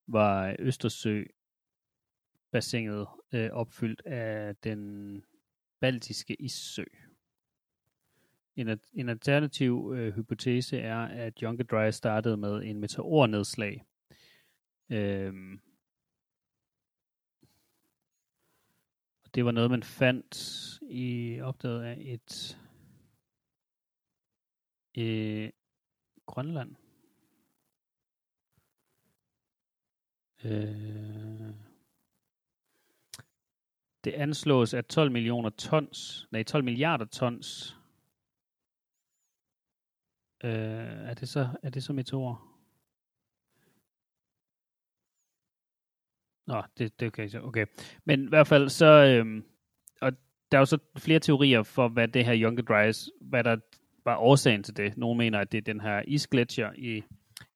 var 0.06 0.56
Østersø 0.59 1.22
bassinet 2.57 3.07
øh, 3.33 3.51
opfyldt 3.53 4.03
af 4.07 4.57
den 4.57 5.24
baltiske 5.81 6.35
issø. 6.43 6.85
En, 8.57 8.69
at- 8.69 8.91
en 8.93 9.09
alternativ 9.09 9.93
øh, 9.97 10.15
hypotese 10.15 10.78
er, 10.78 10.99
at 10.99 11.39
Younger 11.43 11.65
Dry 11.65 11.91
startede 11.91 12.37
med 12.37 12.62
en 12.65 12.81
meteornedslag. 12.81 13.85
Øhm, 14.91 15.61
og 19.24 19.35
det 19.35 19.45
var 19.45 19.51
noget, 19.51 19.70
man 19.70 19.83
fandt 19.83 20.35
i 20.91 21.41
opdaget 21.41 21.83
af 21.83 21.97
et 22.01 22.59
øh, 24.99 25.51
Grønland. 26.27 26.77
Øh, 30.45 31.65
det 34.07 34.15
anslås, 34.15 34.74
at 34.74 34.87
12 34.87 35.12
millioner 35.12 35.51
tons, 35.51 36.28
nej 36.31 36.43
12 36.43 36.65
milliarder 36.65 37.05
tons, 37.05 37.77
øh, 40.45 40.51
er 41.11 41.15
det 41.15 41.28
så, 41.28 41.49
er 41.62 41.70
det 41.70 41.83
så 41.83 41.93
meteorer? 41.93 42.57
Nå, 46.47 46.62
det, 46.78 47.01
det 47.01 47.12
kan 47.12 47.23
jeg 47.23 47.31
så, 47.31 47.41
okay. 47.41 47.66
Men 48.05 48.24
i 48.24 48.28
hvert 48.28 48.47
fald 48.47 48.69
så, 48.69 48.87
øhm, 48.87 49.45
og 50.01 50.12
der 50.53 50.59
er 50.59 50.61
jo 50.61 50.65
så 50.65 50.78
flere 50.99 51.20
teorier 51.20 51.62
for, 51.62 51.89
hvad 51.89 52.09
det 52.09 52.24
her 52.24 52.37
Younger 52.37 52.62
Dryas, 52.62 53.11
hvad 53.20 53.45
der 53.45 53.57
var 54.05 54.16
årsagen 54.16 54.62
til 54.62 54.77
det. 54.77 54.97
Nogle 54.97 55.19
mener, 55.19 55.39
at 55.39 55.53
det 55.53 55.59
er 55.59 55.62
den 55.62 55.81
her 55.81 56.03
isgletsjer 56.07 56.73
i, 56.77 57.03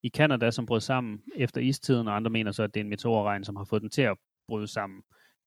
i 0.03 0.09
Canada, 0.09 0.51
som 0.51 0.67
brød 0.67 0.81
sammen 0.81 1.23
efter 1.37 1.61
istiden, 1.61 2.09
og 2.09 2.17
andre 2.17 2.31
mener 2.31 2.53
så, 2.53 2.63
at 2.63 2.75
det 2.75 2.81
er 2.81 2.85
en 2.85 2.91
meteorregn, 2.91 3.45
som 3.45 3.57
har 3.57 3.65
fået 3.65 3.83
den 3.83 3.91
til 3.91 4.03
at 4.03 4.17
bryde 4.49 4.67
sammen, 4.67 5.03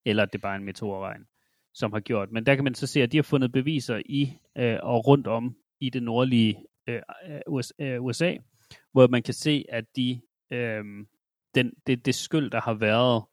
eller 0.06 0.26
det 0.26 0.34
det 0.34 0.42
bare 0.42 0.56
en 0.56 0.64
meteorregn, 0.64 1.28
som 1.74 1.94
har 1.94 2.00
gjort. 2.00 2.32
Men 2.32 2.46
der 2.46 2.56
kan 2.56 2.64
man 2.64 2.76
så 2.76 2.88
se, 2.88 3.02
at 3.02 3.12
de 3.12 3.18
har 3.18 3.24
fundet 3.24 3.52
beviser 3.52 4.02
i 4.06 4.38
øh, 4.58 4.80
og 4.84 5.08
rundt 5.08 5.28
om 5.28 5.56
i 5.80 5.90
det 5.90 6.04
nordlige 6.04 6.66
øh, 6.88 7.02
øh 7.30 7.40
USA, 8.00 8.34
øh, 8.34 8.40
hvor 8.92 9.08
man 9.08 9.24
kan 9.24 9.34
se, 9.34 9.66
at 9.70 9.86
de, 9.96 10.22
øh, 10.52 10.84
den, 11.56 11.74
det, 11.88 12.06
det 12.06 12.16
skyld, 12.16 12.52
der 12.52 12.62
har 12.62 12.74
været, 12.74 13.24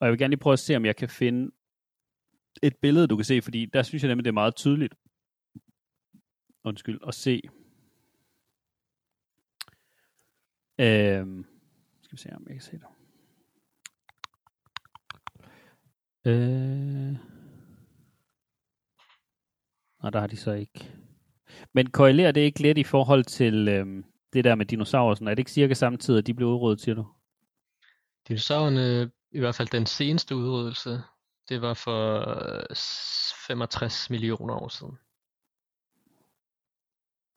og 0.00 0.06
jeg 0.06 0.10
vil 0.10 0.18
gerne 0.18 0.32
lige 0.32 0.40
prøve 0.40 0.52
at 0.52 0.58
se, 0.58 0.76
om 0.76 0.84
jeg 0.84 0.96
kan 0.96 1.08
finde 1.08 1.50
et 2.62 2.76
billede, 2.76 3.06
du 3.06 3.16
kan 3.16 3.24
se, 3.24 3.42
fordi 3.42 3.66
der 3.66 3.82
synes 3.82 4.02
jeg 4.02 4.08
nemlig, 4.08 4.24
det 4.24 4.30
er 4.30 4.34
meget 4.34 4.56
tydeligt. 4.56 4.94
Undskyld, 6.64 7.00
at 7.06 7.14
se. 7.14 7.40
Øh, 10.78 11.44
skal 12.02 12.12
vi 12.12 12.16
se, 12.16 12.32
om 12.36 12.44
jeg 12.46 12.54
kan 12.54 12.62
se 12.62 12.72
det. 12.72 12.95
Øh, 16.26 17.12
nej, 20.02 20.10
der 20.12 20.20
har 20.20 20.26
de 20.26 20.36
så 20.36 20.52
ikke. 20.52 20.92
Men 21.72 21.90
korrelerer 21.90 22.32
det 22.32 22.40
ikke 22.40 22.60
lidt 22.62 22.78
i 22.78 22.84
forhold 22.84 23.24
til 23.24 23.68
øhm, 23.68 24.04
det 24.32 24.44
der 24.44 24.54
med 24.54 24.66
dinosaurer? 24.66 25.10
og 25.10 25.16
Sådan, 25.16 25.28
er 25.28 25.34
det 25.34 25.38
ikke 25.38 25.50
cirka 25.50 25.74
samtidig, 25.74 26.18
at 26.18 26.26
de 26.26 26.34
blev 26.34 26.48
udryddet, 26.48 26.80
siger 26.80 26.94
du? 26.94 27.06
Dinosaurerne, 28.28 29.10
i 29.32 29.38
hvert 29.38 29.54
fald 29.54 29.68
den 29.68 29.86
seneste 29.86 30.36
udryddelse, 30.36 31.02
det 31.48 31.62
var 31.62 31.74
for 31.74 32.18
øh, 32.60 32.76
65 33.46 34.10
millioner 34.10 34.54
år 34.54 34.68
siden. 34.68 34.98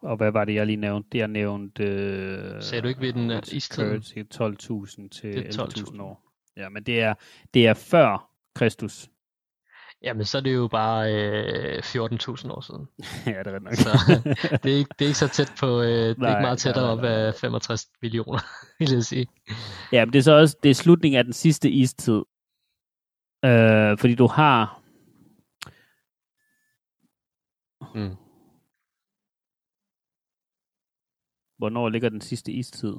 Og 0.01 0.17
hvad 0.17 0.31
var 0.31 0.45
det, 0.45 0.55
jeg 0.55 0.65
lige 0.65 0.75
nævnte? 0.75 1.09
Det 1.11 1.17
jeg 1.19 1.27
nævnte... 1.27 1.83
Øh, 1.83 2.63
Sagde 2.63 2.81
du 2.81 2.87
ikke 2.87 3.01
ved 3.01 3.13
den, 3.13 3.31
istiden- 3.31 4.01
current, 4.31 4.69
12.000 5.01 5.09
til 5.09 5.33
Det 5.33 5.59
er 5.59 5.65
11.000 5.65 5.79
12.000. 5.95 6.01
år. 6.01 6.23
Ja, 6.57 6.69
men 6.69 6.83
det 6.83 7.01
er, 7.01 7.13
det 7.53 7.67
er 7.67 7.73
før 7.73 8.28
Kristus. 8.59 9.09
Jamen, 10.01 10.25
så 10.25 10.37
er 10.37 10.41
det 10.41 10.53
jo 10.55 10.67
bare 10.67 11.13
øh, 11.13 11.77
14.000 11.77 12.51
år 12.51 12.61
siden. 12.61 12.87
ja, 13.35 13.39
det 13.43 13.53
er 13.53 13.59
nok. 13.59 13.75
Så 13.75 13.89
det 14.63 14.73
er, 14.73 14.77
ikke, 14.77 14.95
det 14.99 15.05
er 15.05 15.09
ikke 15.09 15.19
så 15.25 15.27
tæt 15.27 15.51
på, 15.59 15.81
øh, 15.81 15.87
det 15.87 16.09
er 16.09 16.15
Nej, 16.17 16.29
ikke 16.29 16.41
meget 16.41 16.59
tættere 16.59 16.85
nej, 16.85 16.91
op 16.91 17.01
nej, 17.01 17.11
af 17.11 17.35
65 17.35 17.87
millioner, 18.01 18.39
vil 18.79 18.91
jeg 18.91 19.03
sige. 19.03 19.27
Ja, 19.91 20.05
men 20.05 20.13
det 20.13 20.19
er 20.19 20.23
så 20.23 20.31
også 20.31 20.57
det 20.63 20.69
er 20.69 20.75
slutningen 20.75 21.17
af 21.17 21.23
den 21.23 21.33
sidste 21.33 21.69
istid. 21.69 22.21
Øh, 23.45 23.97
fordi 23.99 24.15
du 24.15 24.27
har... 24.27 24.81
Mm. 27.95 28.15
Hvornår 31.57 31.89
ligger 31.89 32.09
den 32.09 32.21
sidste 32.21 32.51
istid? 32.51 32.93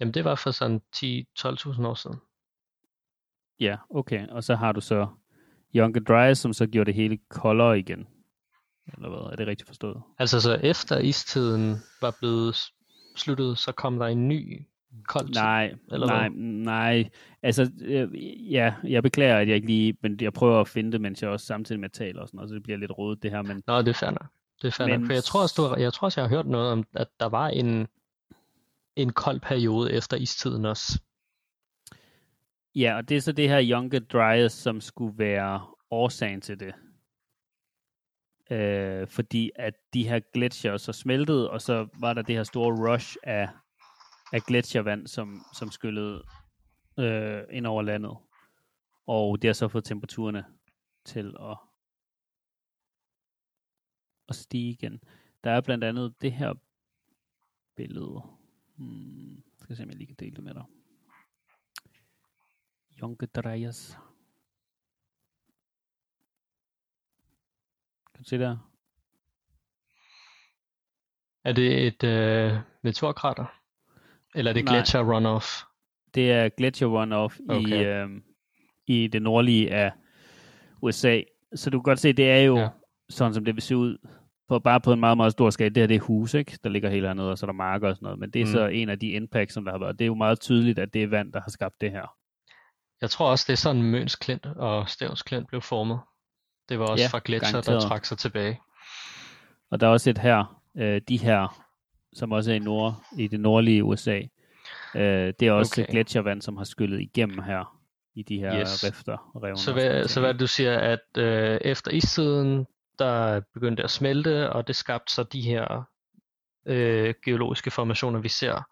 Jamen, 0.00 0.14
det 0.14 0.24
var 0.24 0.34
for 0.34 0.50
sådan 0.50 0.80
10-12.000 0.96 1.86
år 1.86 1.94
siden. 1.94 2.20
Ja, 3.60 3.76
okay. 3.90 4.26
Og 4.26 4.44
så 4.44 4.54
har 4.54 4.72
du 4.72 4.80
så 4.80 5.06
Younger 5.76 6.00
Dryas, 6.00 6.38
som 6.38 6.52
så 6.52 6.66
gjorde 6.66 6.86
det 6.86 6.94
hele 6.94 7.18
koldere 7.30 7.78
igen. 7.78 8.06
Eller 8.94 9.08
hvad? 9.08 9.32
Er 9.32 9.36
det 9.36 9.46
rigtigt 9.46 9.68
forstået? 9.68 10.02
Altså, 10.18 10.40
så 10.40 10.54
efter 10.54 10.98
istiden 10.98 11.76
var 12.00 12.16
blevet 12.20 12.56
sluttet, 13.16 13.58
så 13.58 13.72
kom 13.72 13.98
der 13.98 14.06
en 14.06 14.28
ny 14.28 14.66
kold 15.08 15.26
tid. 15.26 15.34
Nej, 15.34 15.74
eller 15.92 16.06
nej, 16.06 16.28
hvad? 16.28 16.38
nej. 16.40 17.10
Altså, 17.42 17.70
øh, 17.80 18.08
ja, 18.52 18.74
jeg 18.84 19.02
beklager, 19.02 19.38
at 19.38 19.48
jeg 19.48 19.56
ikke 19.56 19.66
lige, 19.66 19.96
men 20.02 20.18
jeg 20.20 20.32
prøver 20.32 20.60
at 20.60 20.68
finde 20.68 20.92
det, 20.92 21.00
mens 21.00 21.22
jeg 21.22 21.30
også 21.30 21.46
samtidig 21.46 21.80
med 21.80 21.88
taler 21.88 22.20
og 22.20 22.28
sådan 22.28 22.36
noget, 22.38 22.50
så 22.50 22.54
det 22.54 22.62
bliver 22.62 22.78
lidt 22.78 22.98
rodet 22.98 23.22
det 23.22 23.30
her, 23.30 23.42
men 23.42 23.62
Nå, 23.66 23.78
det 23.78 23.88
er 23.88 23.92
fair 23.92 24.10
nok. 24.10 24.26
Det 24.62 24.68
er 24.68 24.72
fair 24.72 24.86
Men 24.86 25.00
nok. 25.00 25.06
For 25.06 25.12
jeg 25.12 25.24
tror 25.24 25.42
også, 25.42 25.54
du 25.56 25.80
jeg 25.80 25.92
tror 25.92 26.06
også, 26.06 26.20
jeg 26.20 26.28
har 26.28 26.36
hørt 26.36 26.46
noget 26.46 26.72
om, 26.72 26.84
at 26.94 27.08
der 27.20 27.26
var 27.26 27.48
en, 27.48 27.86
en 28.96 29.12
kold 29.12 29.40
periode 29.40 29.92
efter 29.92 30.16
istiden 30.16 30.64
også 30.64 31.00
ja, 32.74 32.96
og 32.96 33.08
det 33.08 33.16
er 33.16 33.20
så 33.20 33.32
det 33.32 33.48
her 33.48 33.70
Younger 33.70 33.98
Dryas, 33.98 34.52
som 34.52 34.80
skulle 34.80 35.18
være 35.18 35.66
årsagen 35.90 36.40
til 36.40 36.60
det. 36.60 36.74
Øh, 38.50 39.08
fordi 39.08 39.50
at 39.54 39.74
de 39.94 40.08
her 40.08 40.20
gletsjer 40.34 40.76
så 40.76 40.92
smeltede, 40.92 41.50
og 41.50 41.60
så 41.60 41.88
var 42.00 42.14
der 42.14 42.22
det 42.22 42.34
her 42.34 42.42
store 42.42 42.92
rush 42.92 43.16
af, 43.22 43.48
af 44.32 44.42
gletsjervand, 44.42 45.06
som, 45.06 45.44
som 45.54 45.70
skyllede 45.70 46.24
øh, 46.98 47.42
ind 47.50 47.66
over 47.66 47.82
landet. 47.82 48.16
Og 49.06 49.42
det 49.42 49.48
har 49.48 49.52
så 49.52 49.68
fået 49.68 49.84
temperaturerne 49.84 50.44
til 51.04 51.36
at, 51.40 51.56
at 54.28 54.34
stige 54.34 54.70
igen. 54.70 55.00
Der 55.44 55.50
er 55.50 55.60
blandt 55.60 55.84
andet 55.84 56.14
det 56.22 56.32
her 56.32 56.54
billede. 57.76 58.22
Hmm, 58.76 59.42
skal 59.58 59.76
se, 59.76 59.82
om 59.82 59.88
jeg 59.88 59.96
lige 59.96 60.06
kan 60.06 60.16
dele 60.16 60.36
det 60.36 60.44
med 60.44 60.54
dig. 60.54 60.64
Jonke 63.02 63.26
Drejas. 63.26 63.98
Kan 68.14 68.24
du 68.24 68.28
se 68.28 68.38
der? 68.38 68.56
Er 71.44 71.52
det 71.52 71.86
et 71.86 72.04
øh, 72.04 72.58
meteorkrater? 72.82 73.60
Eller 74.34 74.50
er 74.50 74.54
det 74.54 74.64
Nej. 74.64 74.74
gletsjer 74.74 75.14
runoff? 75.14 75.46
Det 76.14 76.32
er 76.32 76.48
gletsjer 76.48 76.88
runoff 76.88 77.38
okay. 77.48 77.68
i, 77.68 77.84
øh, 77.84 78.08
i 78.86 79.06
det 79.06 79.22
nordlige 79.22 79.74
af 79.74 79.92
USA. 80.82 81.22
Så 81.54 81.70
du 81.70 81.78
kan 81.78 81.82
godt 81.82 81.98
se, 81.98 82.12
det 82.12 82.30
er 82.30 82.38
jo 82.38 82.58
ja. 82.58 82.68
Sådan, 83.08 83.34
som 83.34 83.44
det 83.44 83.54
vil 83.54 83.62
se 83.62 83.76
ud. 83.76 83.98
På, 84.48 84.58
bare 84.58 84.80
på 84.80 84.92
en 84.92 85.00
meget, 85.00 85.16
meget 85.16 85.32
stor 85.32 85.50
skala. 85.50 85.68
Det 85.68 85.76
her 85.76 85.86
det 85.86 85.94
er 85.94 86.00
hus, 86.00 86.34
ikke? 86.34 86.58
der 86.64 86.70
ligger 86.70 86.90
helt 86.90 87.06
hernede, 87.06 87.30
og 87.30 87.38
så 87.38 87.46
er 87.46 87.48
der 87.48 87.52
marker 87.52 87.88
og 87.88 87.96
sådan 87.96 88.06
noget. 88.06 88.18
Men 88.18 88.30
det 88.30 88.42
er. 88.42 88.46
Mm. 88.46 88.52
så 88.52 88.66
en 88.66 88.88
af 88.88 88.98
de 88.98 89.08
impacts, 89.08 89.54
som 89.54 89.64
der 89.64 89.72
har 89.72 89.78
været. 89.78 89.98
Det 89.98 90.04
er 90.04 90.06
jo 90.06 90.14
meget 90.14 90.40
tydeligt, 90.40 90.78
at 90.78 90.94
det 90.94 91.02
er 91.02 91.06
vand, 91.06 91.32
der 91.32 91.40
har 91.40 91.50
skabt 91.50 91.80
det 91.80 91.90
her. 91.90 92.16
Jeg 93.00 93.10
tror 93.10 93.30
også, 93.30 93.44
det 93.48 93.52
er 93.52 93.56
sådan 93.56 93.82
Møns 93.82 94.16
Klint 94.16 94.46
og 94.46 94.88
Stævns 94.88 95.22
Klint 95.22 95.48
blev 95.48 95.60
formet. 95.60 96.00
Det 96.68 96.78
var 96.78 96.86
også 96.86 97.02
Ja, 97.02 97.08
fra 97.08 97.20
gletsjer, 97.24 97.60
der 97.60 97.80
trak 97.80 98.04
sig 98.04 98.18
tilbage. 98.18 98.60
Og 99.70 99.80
der 99.80 99.86
er 99.86 99.90
også 99.90 100.10
et 100.10 100.18
her, 100.18 100.60
øh, 100.76 101.00
de 101.08 101.16
her, 101.16 101.64
som 102.12 102.32
også 102.32 102.50
er 102.50 102.54
i, 102.54 102.58
nord, 102.58 103.02
i 103.18 103.28
det 103.28 103.40
nordlige 103.40 103.84
USA. 103.84 104.20
Øh, 104.94 105.32
det 105.40 105.42
er 105.42 105.52
også 105.52 105.82
okay. 105.82 105.92
Gletsjervand, 105.92 106.42
som 106.42 106.56
har 106.56 106.64
skyllet 106.64 107.00
igennem 107.00 107.42
her 107.42 107.78
i 108.14 108.22
de 108.22 108.38
her 108.38 108.60
yes. 108.60 108.84
Rifter 108.84 109.30
og 109.34 109.42
revner. 109.42 109.56
Så 109.56 109.72
hvad, 109.72 110.08
så 110.08 110.20
hvad 110.20 110.34
du 110.34 110.46
siger, 110.46 110.78
at 110.78 111.18
øh, 111.18 111.58
efter 111.60 111.90
istiden, 111.90 112.66
der 112.98 113.40
begyndte 113.54 113.82
at 113.82 113.90
smelte, 113.90 114.50
og 114.50 114.66
det 114.66 114.76
skabte 114.76 115.12
så 115.12 115.22
de 115.22 115.40
her 115.40 115.82
øh, 116.66 117.14
geologiske 117.24 117.70
formationer, 117.70 118.20
vi 118.20 118.28
ser. 118.28 118.62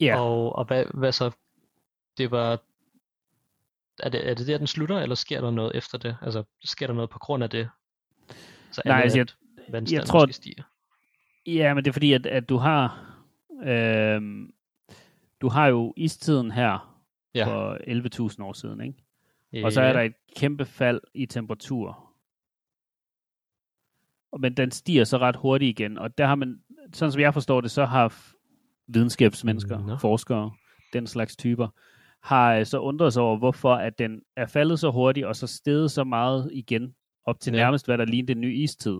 Ja, 0.00 0.20
Og, 0.20 0.56
og 0.56 0.64
hvad, 0.64 0.84
hvad 0.94 1.12
så? 1.12 1.30
Det 2.18 2.30
var... 2.30 2.60
Er 4.02 4.08
det, 4.08 4.28
er 4.30 4.34
det 4.34 4.46
der, 4.46 4.58
den 4.58 4.66
slutter, 4.66 4.98
eller 5.00 5.14
sker 5.14 5.40
der 5.40 5.50
noget 5.50 5.72
efter 5.76 5.98
det? 5.98 6.16
Altså, 6.22 6.44
sker 6.64 6.86
der 6.86 6.94
noget 6.94 7.10
på 7.10 7.18
grund 7.18 7.42
af 7.44 7.50
det? 7.50 7.68
Så 8.70 8.82
Nej, 8.84 9.00
altså, 9.00 9.18
jeg- 9.18 9.92
jeg 9.92 10.04
tror, 10.04 10.26
stiger. 10.30 10.62
Ja, 11.46 11.74
men 11.74 11.84
det 11.84 11.88
er 11.90 11.92
fordi, 11.92 12.12
at, 12.12 12.26
at 12.26 12.48
du 12.48 12.56
har 12.56 13.10
øhm, 13.64 14.54
du 15.40 15.48
har 15.48 15.66
jo 15.66 15.94
istiden 15.96 16.50
her 16.50 17.00
Ja. 17.34 17.46
for 17.46 17.78
11.000 18.30 18.42
år 18.44 18.52
siden, 18.52 18.80
ikke? 18.80 19.64
Og 19.64 19.72
så 19.72 19.80
er 19.80 19.92
der 19.92 20.00
et 20.00 20.14
kæmpe 20.36 20.64
fald 20.64 21.00
i 21.14 21.26
temperatur. 21.26 22.10
Og- 24.32 24.40
Men 24.40 24.56
den 24.56 24.70
stiger 24.70 25.04
så 25.04 25.18
ret 25.18 25.36
hurtigt 25.36 25.80
igen, 25.80 25.98
og 25.98 26.18
der 26.18 26.26
har 26.26 26.34
man, 26.34 26.62
sådan 26.92 27.12
som 27.12 27.20
jeg 27.20 27.34
forstår 27.34 27.60
det, 27.60 27.70
så 27.70 27.84
har 27.84 28.16
videnskabsmennesker, 28.86 29.78
Nå. 29.78 29.98
forskere, 29.98 30.52
den 30.92 31.06
slags 31.06 31.36
typer, 31.36 31.68
har 32.24 32.54
øh, 32.54 32.66
så 32.66 32.78
undret 32.78 33.12
sig 33.12 33.22
over, 33.22 33.38
hvorfor 33.38 33.74
at 33.74 33.98
den 33.98 34.22
er 34.36 34.46
faldet 34.46 34.80
så 34.80 34.90
hurtigt, 34.90 35.26
og 35.26 35.36
så 35.36 35.46
steget 35.46 35.90
så 35.90 36.04
meget 36.04 36.50
igen, 36.52 36.94
op 37.24 37.40
til 37.40 37.52
Ja. 37.52 37.58
nærmest, 37.58 37.86
hvad 37.86 37.98
der 37.98 38.04
lignede 38.04 38.32
en 38.32 38.40
ny 38.40 38.62
istid. 38.62 38.98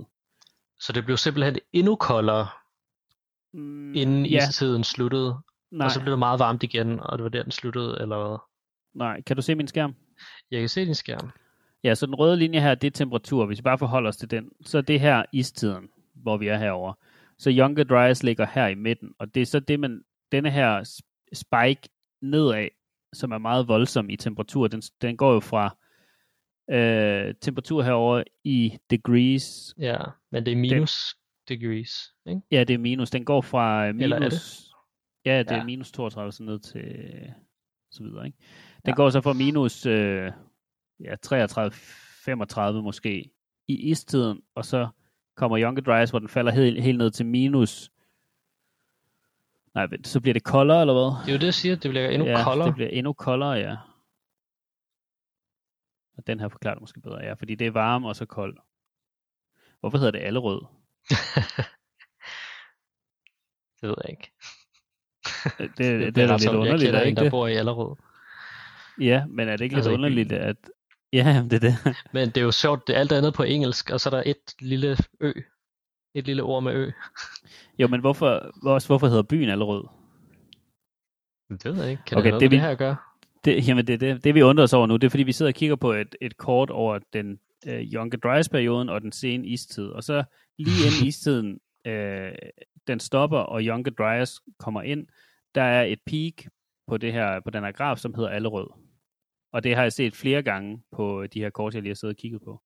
Så 0.81 0.93
det 0.93 1.05
blev 1.05 1.17
simpelthen 1.17 1.57
endnu 1.73 1.97
koldere, 1.97 2.47
Mm, 3.53 3.95
inden 3.95 4.27
ja, 4.27 4.37
istiden 4.49 4.85
sluttede, 4.85 5.37
nej, 5.71 5.85
og 5.85 5.91
så 5.91 6.01
blev 6.01 6.11
det 6.11 6.19
meget 6.19 6.39
varmt 6.39 6.63
igen, 6.63 7.01
og 7.01 7.19
det 7.19 7.23
var 7.23 7.29
der, 7.29 7.43
den 7.43 7.53
sluttede, 7.53 7.99
eller 8.01 8.29
hvad? 8.29 8.39
nej. 8.95 9.23
Kan 9.23 9.37
du 9.37 9.43
se 9.43 9.55
min 9.55 9.69
skærm? 9.69 9.95
Jeg 10.51 10.61
kan 10.61 10.69
se 10.69 10.85
din 10.87 10.95
skærm. 10.95 11.31
Ja, 11.85 11.95
så 11.95 12.07
den 12.07 12.15
røde 12.15 12.37
linje 12.37 12.61
her, 12.61 12.75
det 12.75 12.87
er 12.87 12.91
temperatur. 12.91 13.47
Hvis 13.47 13.59
vi 13.59 13.63
bare 13.63 13.79
forholder 13.79 14.09
os 14.09 14.17
til 14.17 14.31
den, 14.31 14.51
så 14.65 14.79
er 14.79 14.83
det 14.83 15.01
her 15.01 15.25
istiden, 15.33 15.89
hvor 16.15 16.37
vi 16.37 16.49
er 16.49 16.57
herover. 16.59 16.93
Så 17.39 17.51
Younger 17.51 17.85
Dryas 17.85 18.23
ligger 18.23 18.47
her 18.55 18.67
i 18.67 18.75
midten, 18.75 19.15
og 19.19 19.35
det 19.35 19.41
er 19.41 19.47
så 19.47 19.61
det, 19.61 19.81
man, 19.81 20.03
denne 20.33 20.51
her 20.51 20.81
sp- 20.81 21.29
spike 21.33 21.89
nedad, 22.23 22.69
som 23.15 23.33
er 23.33 23.39
meget 23.39 23.69
voldsom 23.69 24.11
i 24.11 24.17
temperatur, 24.17 24.69
den, 24.69 24.83
den 25.03 25.17
går 25.17 25.33
jo 25.33 25.41
fra 25.41 25.77
øh, 26.71 27.35
temperatur 27.41 27.83
herover 27.83 28.23
i 28.45 28.79
degrees, 28.91 29.75
Ja, 29.79 29.99
men 30.33 30.47
det 30.47 30.53
er 30.53 30.57
minus 30.57 31.17
degrees, 31.49 32.15
ikke? 32.29 32.41
ja, 32.51 32.65
det 32.65 32.75
er 32.75 32.79
minus, 32.79 33.11
den 33.11 33.25
går 33.25 33.41
fra 33.41 33.89
øh, 33.89 33.95
Eller 34.01 34.17
er 34.17 34.21
minus, 34.21 34.71
ja, 35.25 35.39
det 35.39 35.51
er 35.51 35.57
Ja. 35.57 35.65
minus 35.65 35.93
32 35.93 36.33
så 36.33 36.43
ned 36.43 36.59
til 36.59 36.85
så 37.91 38.03
videre, 38.03 38.27
ikke? 38.27 38.39
Den 38.85 38.91
Ja. 38.91 38.95
går 38.95 39.11
så 39.11 39.21
fra 39.21 39.33
minus 39.33 39.87
øh, 39.87 40.33
ja, 41.05 41.15
33, 41.23 41.71
35 42.25 42.83
måske 42.83 43.31
i 43.69 43.91
istiden, 43.91 44.41
og 44.55 44.65
så 44.65 44.89
kommer 45.37 45.59
Younger 45.61 45.83
Dryas, 45.83 46.11
hvor 46.11 46.19
den 46.19 46.29
falder 46.29 46.53
helt, 46.53 46.83
helt 46.83 46.99
ned 46.99 47.11
til 47.11 47.27
minus 47.27 47.91
Nej, 49.75 49.87
så 50.05 50.21
bliver 50.21 50.33
det 50.33 50.45
koldere, 50.45 50.81
eller 50.81 50.95
hvad? 50.95 51.25
Det 51.25 51.29
er 51.29 51.33
jo 51.33 51.39
det, 51.39 51.45
jeg 51.45 51.55
siger, 51.55 51.77
det 51.77 51.91
bliver 51.91 52.09
endnu 52.09 52.29
ja, 52.29 52.45
koldere. 52.45 52.67
det 52.67 52.75
bliver 52.75 52.91
endnu 52.91 53.13
koldere, 53.13 53.53
ja. 53.53 53.77
Og 56.17 56.27
den 56.27 56.41
her 56.41 56.49
forklarer 56.49 56.75
det 56.75 56.83
måske 56.83 57.01
bedre, 57.01 57.25
ja, 57.25 57.33
fordi 57.33 57.55
det 57.55 57.67
er 57.67 57.71
varm 57.71 58.05
og 58.05 58.17
så 58.17 58.27
kold. 58.27 58.57
Hvorfor 59.81 59.99
hedder 59.99 60.11
det 60.11 60.19
allerød? 60.21 60.61
det 63.81 63.89
ved 63.89 63.95
jeg 64.05 64.11
ikke. 64.11 64.33
Det, 65.59 65.59
det, 65.59 65.79
det, 65.79 66.15
det 66.15 66.23
er 66.23 66.27
da 66.27 66.37
lidt 66.37 66.49
underligt, 66.49 66.83
Jeg 66.83 66.89
er 66.89 66.93
kender 66.93 67.01
en, 67.01 67.09
ikke 67.09 67.21
der 67.23 67.31
bor 67.31 67.47
i 67.47 67.55
Allerød. 67.55 67.97
Ja, 69.01 69.27
men 69.27 69.49
er 69.49 69.57
det 69.57 69.65
ikke 69.65 69.75
lidt 69.75 69.79
Altså 69.79 69.91
i 69.91 69.95
underligt, 69.95 70.33
at... 70.33 70.57
Ja, 71.13 71.29
jamen, 71.29 71.51
det 71.51 71.65
er 71.65 71.71
det. 71.71 71.97
Men 72.13 72.29
det 72.29 72.37
er 72.37 72.43
jo 72.43 72.51
sjovt, 72.51 72.87
det 72.87 72.97
er 72.97 73.01
alt 73.01 73.13
andet 73.13 73.35
på 73.35 73.43
engelsk, 73.43 73.91
og 73.91 74.01
så 74.01 74.09
er 74.09 74.11
der 74.11 74.23
et 74.27 74.55
lille 74.61 74.97
ø. 75.21 75.33
Et 76.15 76.27
lille 76.27 76.43
ord 76.43 76.63
med 76.63 76.75
ø. 76.75 76.91
Jo, 77.79 77.89
men 77.89 78.01
hvorfor, 78.01 78.51
hvor, 78.63 78.87
hvorfor 78.87 79.07
hedder 79.07 79.23
byen 79.23 79.49
Allerød? 79.49 79.85
Det 81.51 81.65
ved 81.65 81.83
jeg 81.83 81.91
ikke. 81.91 82.03
Kan 82.07 82.19
Okay, 82.19 82.25
det 82.25 82.31
noget 82.33 82.41
det 82.41 82.51
vi- 82.51 82.57
det 82.57 82.63
her 82.65 82.75
gøre? 82.75 82.97
Det, 83.45 83.69
jamen, 83.69 83.87
det, 83.87 84.01
det, 84.01 84.25
det 84.25 84.35
vi 84.35 84.43
undrer 84.43 84.63
os 84.65 84.73
over 84.73 84.87
nu, 84.87 84.97
det 84.97 85.05
er 85.07 85.11
fordi, 85.11 85.23
vi 85.23 85.33
sidder 85.33 85.51
og 85.51 85.55
kigger 85.55 85.77
på 85.77 85.93
et, 85.93 86.17
et 86.21 86.37
kort 86.37 86.71
over 86.71 86.99
den 87.13 87.41
øh, 87.67 87.81
Younger 87.93 88.19
Dryas-perioden 88.19 88.89
og 88.89 89.01
den 89.01 89.13
sene 89.13 89.47
istid. 89.47 89.87
Og 89.89 90.05
så 90.05 90.25
lige 90.59 90.87
inden 90.87 91.07
istiden, 91.11 91.61
øh, 91.87 92.33
den 92.87 93.01
stopper, 93.01 93.39
og 93.39 93.61
Younger 93.63 93.91
Dryas 93.91 94.41
kommer 94.59 94.83
ind, 94.83 95.07
der 95.55 95.63
er 95.63 95.83
et 95.85 95.99
peak 96.07 96.33
på, 96.87 96.97
det 96.97 97.13
her, 97.13 97.41
på 97.41 97.51
den 97.51 97.65
her 97.65 97.73
graf, 97.73 97.99
som 97.99 98.15
hedder 98.15 98.31
Allerød. 98.31 98.67
Og 99.53 99.65
det 99.65 99.75
har 99.77 99.83
jeg 99.83 99.93
set 99.93 100.17
flere 100.17 100.43
gange 100.43 100.83
på 100.93 101.27
de 101.27 101.41
her 101.41 101.51
kort, 101.51 101.75
jeg 101.75 101.83
lige 101.83 101.91
har 101.91 101.95
siddet 101.95 102.15
og 102.17 102.21
kigget 102.21 102.43
på. 102.43 102.63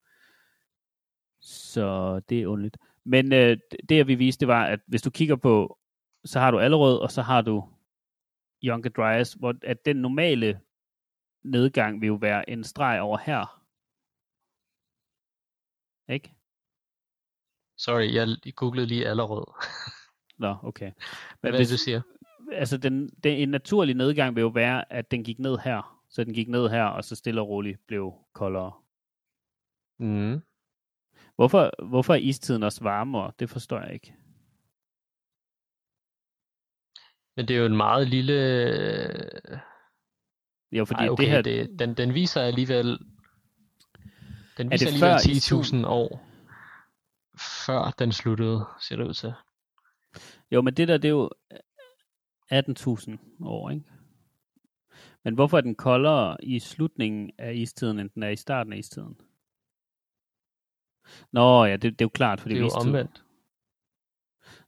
Så 1.42 2.20
det 2.28 2.42
er 2.42 2.46
underligt. 2.46 2.76
Men 3.08 3.32
øh, 3.32 3.58
det, 3.88 3.96
jeg 3.96 4.06
vil 4.06 4.18
vise, 4.18 4.38
det 4.38 4.48
var, 4.48 4.64
at 4.66 4.80
hvis 4.86 5.02
du 5.02 5.10
kigger 5.10 5.36
på, 5.36 5.78
så 6.24 6.40
har 6.40 6.50
du 6.50 6.58
Allerød, 6.58 6.98
og 6.98 7.10
så 7.10 7.22
har 7.22 7.40
du 7.40 7.64
Younger 8.64 8.90
Dryas, 8.90 9.32
hvor 9.32 9.54
at 9.62 9.84
den 9.84 9.96
normale 9.96 10.60
nedgang 11.44 12.00
vil 12.00 12.06
jo 12.06 12.14
være 12.14 12.50
en 12.50 12.64
streg 12.64 13.00
over 13.00 13.18
her. 13.18 13.64
Ikke? 16.12 16.34
Sorry, 17.76 18.14
jeg 18.14 18.54
googlede 18.54 18.86
lige 18.86 19.08
allerede. 19.08 19.54
Nå, 20.44 20.56
okay. 20.62 20.92
Hvad 21.40 21.52
er 21.52 21.56
det, 21.56 21.70
du 21.70 21.76
siger? 21.76 22.02
Altså, 22.52 22.76
den, 22.76 23.08
den, 23.24 23.38
en 23.38 23.48
naturlig 23.48 23.94
nedgang 23.94 24.34
vil 24.34 24.42
jo 24.42 24.48
være, 24.48 24.92
at 24.92 25.10
den 25.10 25.24
gik 25.24 25.38
ned 25.38 25.58
her. 25.58 26.04
Så 26.08 26.24
den 26.24 26.34
gik 26.34 26.48
ned 26.48 26.68
her, 26.68 26.84
og 26.84 27.04
så 27.04 27.16
stille 27.16 27.40
og 27.40 27.48
roligt 27.48 27.86
blev 27.86 28.14
koldere. 28.32 28.72
Mm. 29.98 30.40
Hvorfor, 31.38 31.86
hvorfor 31.88 32.14
er 32.14 32.18
istiden 32.18 32.62
også 32.62 32.82
varmere? 32.82 33.32
Det 33.38 33.50
forstår 33.50 33.80
jeg 33.80 33.92
ikke. 33.92 34.14
Men 37.36 37.48
det 37.48 37.56
er 37.56 37.60
jo 37.60 37.66
en 37.66 37.76
meget 37.76 38.08
lille... 38.08 38.34
Jo, 40.72 40.84
fordi 40.84 41.00
Ej, 41.00 41.08
okay, 41.08 41.24
det 41.24 41.30
her... 41.30 41.42
Det, 41.42 41.78
den, 41.78 41.94
den 41.94 42.14
viser 42.14 42.40
alligevel... 42.40 42.98
Den 44.56 44.66
Er 44.66 44.70
viser 44.70 44.86
alligevel 44.86 45.36
istiden? 45.36 45.84
10.000 45.84 45.86
år 45.86 46.28
før 47.66 47.94
den 47.98 48.12
sluttede, 48.12 48.64
ser 48.80 48.96
det 48.96 49.04
ud 49.04 49.14
til. 49.14 49.32
Jo, 50.50 50.62
men 50.62 50.74
det 50.74 50.88
der, 50.88 50.98
det 50.98 51.08
er 51.08 51.12
jo 51.12 51.30
18.000 52.52 53.44
år, 53.44 53.70
ikke? 53.70 53.84
Men 55.24 55.34
hvorfor 55.34 55.56
er 55.56 55.60
den 55.60 55.74
koldere 55.74 56.44
i 56.44 56.58
slutningen 56.58 57.30
af 57.38 57.54
istiden, 57.54 57.98
end 57.98 58.10
den 58.10 58.22
er 58.22 58.28
i 58.28 58.36
starten 58.36 58.72
af 58.72 58.78
istiden? 58.78 59.20
Nå 61.32 61.64
ja, 61.64 61.72
det, 61.72 61.82
det 61.82 62.00
er 62.00 62.04
jo 62.04 62.08
klart, 62.08 62.40
fordi 62.40 62.54
Det 62.54 62.60
er 62.60 62.64
jo 62.64 62.70
omvendt. 62.80 63.22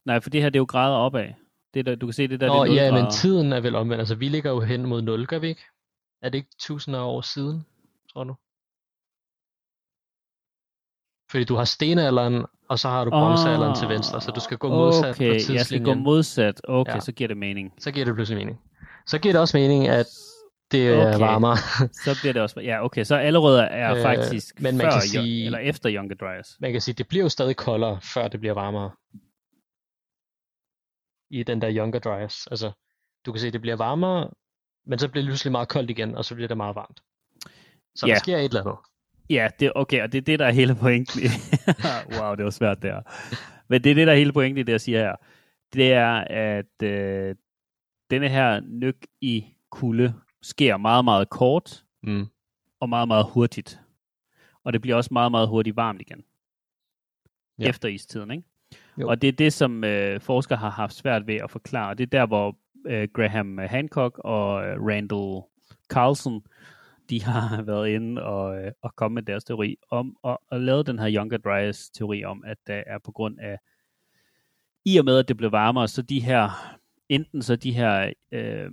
Nej, 0.05 0.19
for 0.19 0.29
det 0.29 0.41
her, 0.41 0.49
det 0.49 0.55
er 0.55 0.61
jo 0.61 0.65
grader 0.69 0.95
opad. 0.97 1.27
Det 1.73 1.85
der, 1.85 1.95
du 1.95 2.05
kan 2.05 2.13
se, 2.13 2.27
det 2.27 2.39
der, 2.39 2.47
Nå, 2.47 2.53
det 2.53 2.71
er 2.71 2.91
0 2.91 2.97
ja, 2.97 3.03
men 3.03 3.11
tiden 3.11 3.53
er 3.53 3.59
vel 3.59 3.75
omvendt. 3.75 3.99
Altså, 3.99 4.15
vi 4.15 4.27
ligger 4.29 4.51
jo 4.51 4.59
hen 4.59 4.85
mod 4.85 5.01
0, 5.01 5.27
gør 5.27 5.39
vi 5.39 5.47
ikke? 5.47 5.61
Er 6.21 6.29
det 6.29 6.37
ikke 6.37 6.49
tusinder 6.59 6.99
af 6.99 7.03
år 7.05 7.21
siden, 7.21 7.65
tror 8.13 8.23
du? 8.23 8.35
Fordi 11.31 11.43
du 11.43 11.55
har 11.55 11.63
stenalderen, 11.65 12.45
og 12.69 12.79
så 12.79 12.89
har 12.89 13.03
du 13.05 13.09
bronzealderen 13.09 13.75
til 13.75 13.89
venstre, 13.89 14.21
så 14.21 14.31
du 14.31 14.39
skal 14.39 14.57
gå 14.57 14.69
modsat 14.69 15.03
Ah, 15.05 15.09
okay, 15.11 15.29
på 15.29 15.33
jeg 15.33 15.41
skal 15.41 15.53
gå 15.55 15.57
tidslinjen. 15.57 16.03
modsat. 16.03 16.61
Okay, 16.63 16.93
Ja. 16.93 16.99
så 16.99 17.11
giver 17.11 17.27
det 17.27 17.37
mening. 17.37 17.73
Så 17.79 17.91
giver 17.91 18.05
det 18.05 18.15
pludselig 18.15 18.37
mening. 18.37 18.61
Så 19.07 19.19
giver 19.19 19.33
det 19.33 19.41
også 19.41 19.57
mening, 19.57 19.87
at 19.87 20.05
det 20.71 20.87
er 20.87 21.07
Okay. 21.07 21.19
varmere. 21.19 21.57
Så 22.05 22.17
bliver 22.21 22.33
det 22.33 22.41
også... 22.41 22.59
Ja, 22.59 22.85
okay, 22.85 23.03
så 23.03 23.15
allerede 23.15 23.61
er 23.63 23.95
Øh, 23.95 24.01
faktisk 24.01 24.61
men 24.61 24.77
man 24.77 24.85
før, 24.85 24.91
kan 24.91 25.01
sige- 25.01 25.45
eller 25.45 25.59
efter 25.59 25.91
Younger 25.95 26.15
Dryas. 26.15 26.57
Man 26.59 26.71
kan 26.71 26.81
sige, 26.81 26.95
det 26.95 27.07
bliver 27.07 27.23
jo 27.23 27.29
stadig 27.29 27.55
koldere, 27.55 27.99
før 28.01 28.27
det 28.27 28.39
bliver 28.39 28.53
varmere. 28.53 28.91
I 31.29 31.43
den 31.43 31.61
der 31.61 31.77
Younger 31.77 31.99
Dryas. 31.99 32.47
Altså, 32.47 32.71
du 33.25 33.31
kan 33.31 33.39
se, 33.39 33.51
det 33.51 33.61
bliver 33.61 33.75
varmere, 33.75 34.29
men 34.85 34.99
så 34.99 35.07
bliver 35.09 35.21
det 35.23 35.29
pludselig 35.29 35.51
meget 35.51 35.67
koldt 35.69 35.89
igen, 35.89 36.15
og 36.15 36.25
så 36.25 36.35
bliver 36.35 36.47
det 36.47 36.57
meget 36.57 36.75
varmt. 36.75 36.99
Så 37.95 38.07
Ja. 38.07 38.13
der 38.13 38.19
sker 38.19 38.37
et 38.37 38.43
eller 38.45 38.61
andet. 38.61 38.75
Ja, 39.29 39.49
det 39.59 39.71
okay, 39.75 40.03
og 40.03 40.11
det 40.11 40.17
er 40.17 40.21
det, 40.21 40.39
der 40.39 40.45
er 40.45 40.51
hele 40.51 40.75
pointen. 40.75 41.21
wow, 42.19 42.35
det 42.35 42.43
var 42.45 42.49
svært 42.51 42.81
der. 42.81 43.01
Men 43.69 43.83
det 43.83 43.89
er 43.91 43.95
det, 43.95 44.07
der 44.07 44.13
er 44.13 44.17
hele 44.17 44.33
pointen 44.33 44.57
i 44.57 44.63
det, 44.63 44.71
jeg 44.71 44.81
siger 44.81 44.99
her. 44.99 45.15
Det 45.73 45.93
er, 45.93 46.11
at 46.29 46.83
øh, 46.83 47.35
denne 48.11 48.29
her 48.29 48.59
nyk 48.59 48.95
i 49.21 49.45
kulde 49.71 50.13
sker 50.41 50.77
meget, 50.77 51.05
meget 51.05 51.29
kort 51.29 51.83
Mm. 52.03 52.27
og 52.79 52.89
meget, 52.89 53.07
meget 53.07 53.25
hurtigt. 53.33 53.81
Og 54.63 54.73
det 54.73 54.81
bliver 54.81 54.95
også 54.95 55.09
meget, 55.11 55.31
meget 55.31 55.47
hurtigt 55.47 55.75
varmt 55.75 56.01
igen. 56.01 56.23
Ja. 57.59 57.69
Efter 57.69 57.89
istiden, 57.89 58.31
ikke? 58.31 58.43
Jo. 58.97 59.09
Og 59.09 59.21
det 59.21 59.27
er 59.27 59.31
det, 59.31 59.53
som 59.53 59.83
øh, 59.83 60.21
forskere 60.21 60.57
har 60.57 60.69
haft 60.69 60.93
svært 60.93 61.27
ved 61.27 61.35
at 61.35 61.51
forklare. 61.51 61.93
Det 61.93 62.03
er 62.03 62.19
der, 62.19 62.25
hvor 62.25 62.57
øh, 62.87 63.07
Graham 63.13 63.57
Hancock 63.57 64.19
og 64.19 64.67
øh, 64.67 64.81
Randall 64.81 65.41
Carlson, 65.89 66.41
de 67.09 67.23
har 67.27 67.61
været 67.61 67.89
inde 67.89 68.23
og, 68.23 68.63
øh, 68.63 68.71
og 68.81 68.95
kommet 68.95 69.13
med 69.15 69.23
deres 69.33 69.43
teori 69.43 69.77
om, 69.89 70.17
og, 70.23 70.41
og 70.47 70.61
lavet 70.61 70.87
den 70.87 70.99
her 70.99 71.11
Younger 71.15 71.37
Dryas 71.37 71.89
teori 71.89 72.23
om, 72.23 72.43
at 72.45 72.57
der 72.67 72.83
er 72.87 72.97
på 72.99 73.11
grund 73.11 73.39
af, 73.39 73.59
i 74.85 74.97
og 74.97 75.05
med 75.05 75.17
at 75.19 75.27
det 75.27 75.37
blev 75.37 75.51
varmere, 75.51 75.87
så 75.87 76.01
de 76.01 76.19
her, 76.19 76.49
enten 77.09 77.41
så 77.41 77.55
de 77.55 77.71
her 77.71 78.13
øh, 78.31 78.71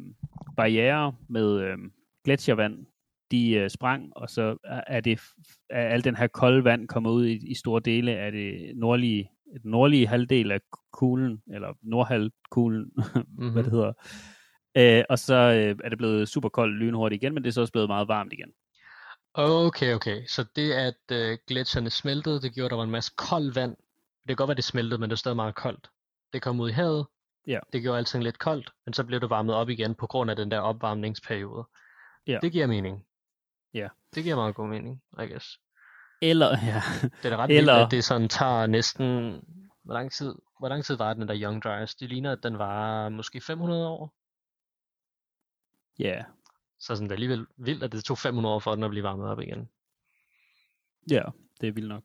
barriere 0.59 1.15
med 1.29 1.61
øh, 1.61 1.79
gletsjervand, 2.25 2.87
de 3.31 3.51
øh, 3.51 3.71
sprang, 3.71 4.13
og 4.17 4.31
så 4.31 4.57
er 4.87 5.01
det 5.01 5.21
er 5.71 5.89
al 5.89 6.05
den 6.05 6.17
her 6.17 6.27
kolde 6.27 6.65
vand 6.65 6.89
kommet 6.89 7.11
ud 7.11 7.27
i, 7.27 7.51
i 7.51 7.55
store 7.55 7.81
dele 7.85 8.13
af 8.13 8.33
det 8.33 8.77
nordlige, 8.77 9.31
den 9.63 9.71
nordlige 9.71 10.07
halvdel 10.07 10.53
af 10.53 10.61
kuglen, 10.93 11.43
eller 11.55 11.73
nordhalvkuglen, 11.83 12.93
mm-hmm. 12.97 13.51
hvad 13.53 13.63
det 13.63 13.73
hedder. 13.73 13.93
Øh, 14.77 15.05
og 15.09 15.19
så 15.19 15.35
øh, 15.35 15.77
er 15.85 15.89
det 15.89 15.99
blevet 15.99 16.29
super 16.29 16.49
koldt 16.49 16.77
lynhurtigt 16.77 17.23
igen, 17.23 17.35
men 17.35 17.43
det 17.43 17.49
er 17.49 17.53
så 17.53 17.61
også 17.61 17.73
blevet 17.73 17.89
meget 17.89 18.09
varmt 18.09 18.33
igen. 18.33 18.53
Okay, 19.35 19.95
okay. 19.95 20.27
Så 20.27 20.45
det, 20.57 20.73
at 20.73 21.03
øh, 21.13 21.39
gletsjerne 21.47 21.91
smeltede, 21.91 22.41
det 22.43 22.55
gjorde, 22.55 22.67
at 22.67 22.71
der 22.71 22.77
var 22.77 22.85
en 22.85 22.91
masse 22.91 23.13
koldt 23.17 23.57
vand. 23.57 23.77
Det 24.21 24.29
kan 24.29 24.37
godt 24.37 24.49
være, 24.49 24.57
det 24.57 24.65
smeltede, 24.65 25.01
men 25.01 25.11
det 25.11 25.17
er 25.17 25.19
stadig 25.19 25.37
meget 25.37 25.55
koldt. 25.55 25.91
Det 26.33 26.43
kom 26.43 26.61
ud 26.61 26.69
i 26.69 26.73
havet. 26.73 27.07
Ja. 27.49 27.59
Det 27.73 27.83
gjorde 27.83 27.99
alting 27.99 28.25
lidt 28.25 28.39
koldt, 28.39 28.71
men 28.87 28.93
så 28.95 29.05
blev 29.05 29.21
det 29.21 29.31
varmet 29.31 29.55
op 29.55 29.69
igen 29.69 29.95
på 29.95 30.07
grund 30.07 30.31
af 30.31 30.37
den 30.37 30.51
der 30.51 30.61
opvarmningsperiode. 30.61 31.65
Ja. 32.27 32.39
Det 32.43 32.53
giver 32.53 32.67
mening. 32.67 33.07
Ja. 33.75 33.89
Det 34.15 34.23
giver 34.25 34.37
meget 34.37 34.55
god 34.55 34.69
mening, 34.69 35.03
I 35.23 35.27
guess. 35.27 35.61
Eller, 36.23 36.49
ja, 36.49 36.83
Det 37.23 37.33
er 37.33 37.37
ret 37.37 37.51
Eller- 37.51 37.73
vildt, 37.75 37.85
at 37.87 37.91
det 37.91 38.05
sådan 38.05 38.29
tager 38.29 38.67
næsten... 38.67 39.41
Hvor 39.85 39.95
lang 39.95 40.13
tid, 40.13 40.35
hvor 40.59 40.69
lang 40.69 40.85
tid 40.85 40.97
var 40.97 41.15
den 41.15 41.29
der 41.29 41.41
Young 41.43 41.63
Dryas? 41.63 41.95
Det 41.95 42.09
ligner, 42.09 42.33
at 42.33 42.43
den 42.43 42.59
var 42.59 43.09
måske 43.09 43.41
500 43.41 43.89
år. 43.89 44.15
ja, 45.99 46.25
Så 46.81 46.87
sådan, 46.97 47.05
det 47.05 47.11
er 47.11 47.15
alligevel 47.17 47.47
vildt, 47.57 47.83
at 47.83 47.93
det 47.93 48.05
tog 48.05 48.19
500 48.19 48.55
år 48.55 48.59
for 48.59 48.75
den 48.75 48.85
at 48.85 48.91
blive 48.91 49.03
varmet 49.03 49.29
op 49.29 49.41
igen. 49.41 49.69
ja, 51.11 51.23
det 51.61 51.69
er 51.69 51.73
vildt 51.73 51.89
nok. 51.89 52.03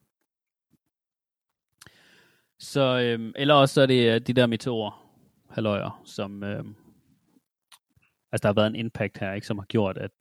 Så, 2.60 2.99
øhm, 2.99 3.32
eller 3.36 3.53
også 3.53 3.74
så 3.74 3.82
er 3.82 3.86
det 3.86 4.15
øh, 4.15 4.22
de 4.22 4.34
der 4.34 4.48
meteorer, 4.48 5.03
halvøjer, 5.54 6.02
som, 6.06 6.44
øhm, 6.44 6.76
altså 8.32 8.42
der 8.42 8.48
har 8.48 8.54
været 8.54 8.68
en 8.68 8.76
impact 8.76 9.18
her, 9.18 9.34
ikke, 9.34 9.48
som 9.48 9.60
har 9.60 9.66
gjort, 9.66 9.98
at, 9.98 10.12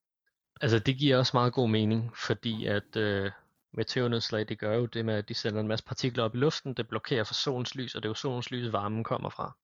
Altså 0.60 0.78
det 0.78 0.96
giver 0.96 1.16
også 1.16 1.36
meget 1.36 1.52
god 1.52 1.68
mening, 1.68 2.16
fordi 2.16 2.66
at 2.66 2.96
øh, 2.96 3.30
meteornedslag, 3.72 4.48
det 4.48 4.58
gør 4.58 4.74
jo 4.74 4.86
det 4.86 5.04
med, 5.04 5.14
at 5.14 5.28
de 5.28 5.34
sender 5.34 5.60
en 5.60 5.68
masse 5.68 5.84
partikler 5.84 6.24
op 6.24 6.34
i 6.34 6.38
luften, 6.38 6.74
det 6.74 6.88
blokerer 6.88 7.24
for 7.24 7.34
solens 7.34 7.74
lys, 7.74 7.94
og 7.94 8.02
det 8.02 8.06
er 8.06 8.10
jo 8.10 8.14
solens 8.14 8.50
lys, 8.50 8.72
varmen 8.72 9.04
kommer 9.04 9.30
fra. 9.30 9.56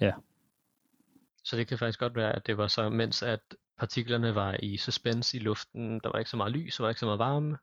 Ja. 0.00 0.12
Så 1.44 1.56
det 1.56 1.66
kan 1.66 1.78
faktisk 1.78 1.98
godt 1.98 2.16
være, 2.16 2.36
at 2.36 2.46
det 2.46 2.56
var 2.56 2.66
så, 2.66 2.88
mens 2.88 3.22
at 3.22 3.40
partiklerne 3.78 4.34
var 4.34 4.56
i 4.62 4.76
suspense 4.76 5.36
i 5.36 5.40
luften, 5.40 6.00
der 6.00 6.10
var 6.10 6.18
ikke 6.18 6.30
så 6.30 6.36
meget 6.36 6.52
lys, 6.52 6.76
der 6.76 6.84
var 6.84 6.88
ikke 6.88 7.00
så 7.00 7.06
meget 7.06 7.18
varme, 7.18 7.58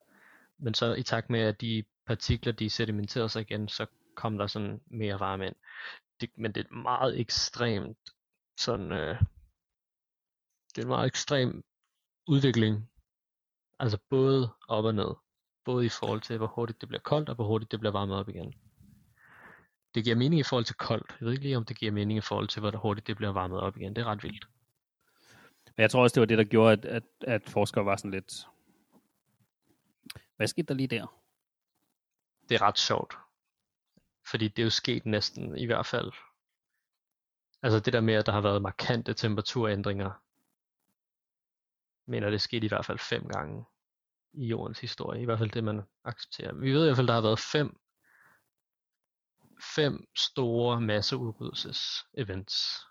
men 0.58 0.74
så 0.74 0.94
i 0.94 1.04
takt 1.04 1.30
med, 1.30 1.40
at 1.40 1.62
de 1.62 1.84
partikler, 2.06 2.54
de 2.54 2.70
sedimenterede 2.70 3.30
sig 3.30 3.42
igen, 3.42 3.68
så 3.68 3.86
kom 4.16 4.38
der 4.38 4.48
sådan 4.48 4.82
mere 4.88 5.20
varme 5.20 5.48
ind. 5.48 5.56
Det, 6.22 6.30
men 6.38 6.52
det 6.52 6.68
er 6.68 6.74
meget 6.74 7.20
ekstremt 7.20 7.98
sådan, 8.58 8.92
øh, 8.92 9.20
det 10.70 10.78
er 10.78 10.82
en 10.82 10.88
meget 10.88 11.08
ekstrem 11.08 11.64
udvikling. 12.28 12.90
Altså 13.80 13.98
både 14.10 14.54
op 14.68 14.86
og 14.86 14.96
ned. 14.96 15.16
Både 15.66 15.86
i 15.86 15.90
forhold 15.90 16.22
til, 16.22 16.38
hvor 16.38 16.48
hurtigt 16.48 16.82
det 16.82 16.90
bliver 16.90 17.02
koldt, 17.02 17.30
og 17.30 17.36
hvor 17.36 17.46
hurtigt 17.46 17.72
det 17.72 17.80
bliver 17.80 17.92
varmet 17.92 18.16
op 18.16 18.30
igen. 18.30 18.54
Det 19.96 20.04
giver 20.04 20.16
mening 20.16 20.40
i 20.40 20.44
forhold 20.44 20.66
til 20.66 20.76
koldt. 20.76 21.16
Jeg 21.20 21.26
ved 21.26 21.32
ikke 21.32 21.44
lige, 21.44 21.58
om 21.58 21.66
det 21.66 21.78
giver 21.78 21.92
mening 21.92 22.18
i 22.18 22.22
forhold 22.22 22.48
til, 22.48 22.60
hvor 22.60 22.72
hurtigt 22.72 23.08
det 23.08 23.16
bliver 23.16 23.32
varmet 23.32 23.60
op 23.60 23.78
igen. 23.78 23.96
Det 23.96 24.02
er 24.02 24.06
ret 24.06 24.24
vildt. 24.24 24.48
men 25.66 25.82
jeg 25.82 25.92
tror 25.92 26.04
også, 26.04 26.14
det 26.14 26.20
var 26.20 26.26
det, 26.26 26.38
der 26.38 26.44
gjorde, 26.44 26.72
at, 26.72 26.86
at, 26.86 27.04
at 27.22 27.50
forskere 27.50 27.86
var 27.86 27.96
sådan 27.96 28.12
lidt, 28.12 28.48
hvad 30.36 30.48
skete 30.48 30.68
der 30.68 30.74
lige 30.74 30.88
der? 30.88 31.22
Det 32.50 32.56
er 32.56 32.62
ret 32.62 32.78
sjovt. 32.78 33.18
Fordi 34.32 34.48
det 34.48 34.60
er 34.60 34.64
jo 34.64 34.70
sket 34.70 35.06
næsten 35.06 35.58
i 35.58 35.66
hvert 35.66 35.86
fald. 35.86 36.12
Altså 37.62 37.80
det 37.80 37.94
der 37.94 38.02
med, 38.02 38.14
at 38.14 38.26
der 38.26 38.32
har 38.32 38.42
været 38.42 38.62
markante 38.62 39.14
temperaturændringer. 39.14 40.12
Mener, 42.06 42.30
det 42.30 42.42
skete 42.42 42.66
i 42.66 42.68
hvert 42.68 42.86
fald 42.86 43.00
fem 43.00 43.28
gange 43.28 43.66
i 44.34 44.48
jordens 44.48 44.80
historie. 44.80 45.22
I 45.22 45.26
hvert 45.26 45.40
fald 45.40 45.52
det, 45.52 45.64
man 45.64 45.82
accepterer. 46.04 46.54
Vi 46.54 46.74
ved 46.74 46.84
i 46.84 46.86
hvert 46.86 46.96
fald, 46.96 47.08
der 47.08 47.14
har 47.14 47.22
været 47.22 47.40
fem, 47.40 47.80
fem 49.76 50.08
store 50.16 50.82
masseudryddelses-events. 50.82 52.86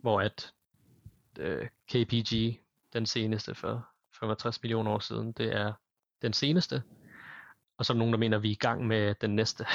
Hvor 0.00 0.20
at 0.20 0.54
øh, 1.38 1.68
KPG, 1.86 2.60
den 2.92 3.06
seneste 3.06 3.54
for 3.54 3.88
65 4.12 4.62
millioner 4.62 4.90
år 4.90 4.98
siden, 4.98 5.32
det 5.32 5.54
er 5.54 5.72
den 6.22 6.32
seneste. 6.32 6.82
Og 7.78 7.86
så 7.86 7.92
er 7.92 7.94
der 7.94 7.98
nogen, 7.98 8.12
der 8.12 8.18
mener, 8.18 8.36
at 8.36 8.42
vi 8.42 8.48
er 8.48 8.52
i 8.52 8.58
gang 8.60 8.86
med 8.86 9.14
den 9.20 9.36
næste. 9.36 9.64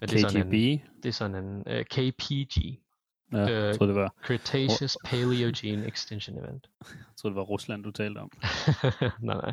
Men 0.00 0.08
det 0.08 0.24
er 0.24 0.28
KGB? 0.28 0.54
en, 0.54 0.82
det 1.02 1.08
er 1.08 1.12
sådan 1.12 1.44
en 1.44 1.58
uh, 1.58 1.82
KPG, 1.82 2.78
Ja, 3.32 3.38
jeg 3.38 3.50
øh, 3.50 3.74
troede, 3.74 3.92
det 3.92 4.00
var, 4.00 4.14
Cretaceous 4.24 4.98
Paleogene 5.04 5.86
Extinction 5.86 6.38
Event. 6.38 6.66
jeg 6.90 7.16
troede, 7.16 7.34
det 7.34 7.36
var 7.36 7.42
Rusland, 7.42 7.84
du 7.84 7.90
talte 7.90 8.18
om. 8.18 8.30
nej, 9.20 9.36
nej. 9.36 9.52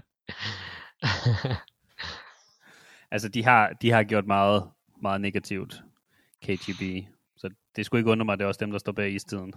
Altså, 3.12 3.30
de 3.30 3.44
har, 3.44 3.74
de 3.82 3.92
har 3.92 4.04
gjort 4.04 4.28
meget, 4.28 4.70
meget 5.02 5.22
negativt, 5.22 5.82
KGB. 6.42 7.08
Så 7.38 7.50
det 7.76 7.86
skulle 7.86 8.00
ikke 8.00 8.12
undre 8.12 8.26
mig, 8.26 8.34
at 8.34 8.40
det 8.40 8.44
er 8.44 8.48
også 8.48 8.60
dem, 8.60 8.72
der 8.72 8.80
står 8.80 8.92
bag 8.92 9.14
istiden. 9.14 9.54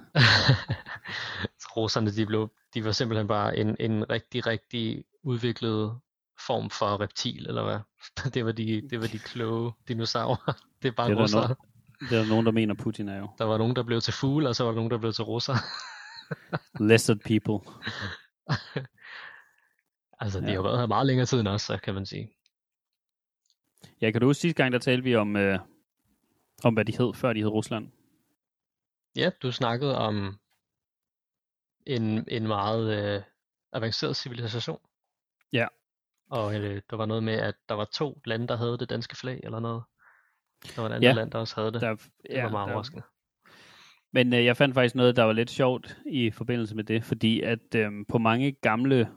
Roserne, 1.77 2.11
de, 2.11 2.27
blev, 2.27 2.53
de 2.75 2.85
var 2.85 2.93
simpelthen 2.93 3.29
bare 3.29 3.57
en, 3.57 3.77
en 3.81 4.11
rigtig, 4.11 4.47
rigtig 4.47 5.05
udviklet 5.23 5.99
form 6.47 6.71
for 6.71 7.01
reptil, 7.01 7.47
eller 7.49 7.65
hvad? 7.65 7.79
Det 8.35 8.45
var 8.45 8.53
de, 8.53 8.89
det 8.91 9.01
var 9.01 9.07
de 9.07 9.19
kloge 9.19 9.73
dinosaurer. 9.89 10.53
Det 10.83 10.89
er 10.89 10.93
bare 10.93 11.07
Det 11.07 11.13
er 11.13 11.17
der 11.17 11.23
russer. 11.23 11.43
no- 11.43 12.07
Det 12.11 12.19
er 12.19 12.23
der 12.23 12.29
nogen, 12.29 12.47
der 12.47 12.53
mener, 12.53 12.75
Putin 12.75 13.09
er 13.09 13.19
jo. 13.19 13.31
Der 13.39 13.45
var 13.45 13.59
nogen, 13.59 13.77
der 13.77 13.83
blev 13.83 14.01
til 14.01 14.13
fugle, 14.15 14.49
og 14.49 14.57
så 14.57 14.65
var 14.65 14.71
der 14.71 14.77
nogen, 14.77 14.91
der 14.91 14.99
blev 14.99 15.13
til 15.13 15.25
russer. 15.25 15.55
Lizard 16.89 17.19
people. 17.19 17.73
altså, 20.21 20.41
de 20.41 20.47
Ja. 20.47 20.55
har 20.55 20.63
været 20.63 20.79
her 20.79 20.87
meget 20.87 21.07
længere 21.07 21.27
tid 21.27 21.41
end 21.41 21.49
os, 21.49 21.63
så 21.63 21.77
kan 21.83 21.95
man 21.95 22.07
sige. 22.07 22.33
Ja, 24.01 24.11
kan 24.11 24.21
du 24.21 24.27
huske 24.27 24.41
sidste 24.41 24.63
gang, 24.63 24.73
der 24.73 24.79
talte 24.79 25.05
vi 25.05 25.15
om, 25.17 25.37
øh, 25.37 25.59
om 26.65 26.75
hvad 26.75 26.85
de 26.85 26.97
hed, 26.99 27.15
før 27.15 27.33
de 27.33 27.41
hed 27.41 27.49
Rusland? 27.49 27.89
Ja, 29.17 29.31
du 29.43 29.53
snakkede 29.53 29.99
om 29.99 30.39
en, 31.87 32.25
en 32.29 32.47
meget 32.47 33.15
øh, 33.17 33.23
avanceret 33.73 34.17
civilisation. 34.17 34.79
Ja. 35.53 35.67
Og 36.31 36.55
øh, 36.55 36.83
der 36.91 36.97
var 36.97 37.07
noget 37.07 37.23
med, 37.23 37.35
at 37.35 37.55
der 37.69 37.75
var 37.75 37.85
to 37.85 38.21
lande, 38.25 38.49
der 38.49 38.57
havde 38.57 38.79
det 38.79 38.91
danske 38.91 39.17
flag, 39.17 39.41
eller 39.43 39.61
noget. 39.61 39.83
Der 40.77 40.83
var 40.83 40.89
et 40.89 40.93
andet 40.93 41.09
Ja, 41.09 41.13
land, 41.13 41.31
der 41.31 41.39
også 41.39 41.55
havde 41.57 41.73
det. 41.73 41.81
Der, 41.81 41.95
det 41.95 42.43
var 42.43 42.49
meget 42.49 42.67
der, 42.67 42.73
overraskende. 42.73 43.03
Men 44.13 44.35
øh, 44.35 44.45
jeg 44.45 44.57
fandt 44.57 44.75
faktisk 44.75 44.95
noget, 44.95 45.17
der 45.17 45.23
var 45.23 45.33
lidt 45.33 45.51
sjovt 45.51 45.99
i 46.07 46.31
forbindelse 46.31 46.77
med 46.77 46.85
det, 46.85 47.05
fordi 47.05 47.41
at 47.41 47.75
øh, 47.75 47.93
på 48.09 48.19
mange 48.19 48.53
gamle 48.53 49.11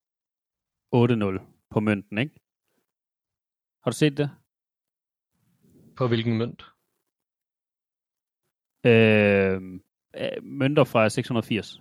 på 1.71 1.81
mønten, 1.81 2.19
ikke? 2.19 2.35
Har 3.83 3.91
du 3.91 3.97
set 3.97 4.17
det? 4.17 4.31
På 5.97 6.09
hvilken 6.09 6.39
mønt? 6.39 6.65
Øh, 8.85 9.63
øh, 10.17 10.43
mønter 10.43 10.85
fra 10.85 11.09
680. 11.09 11.81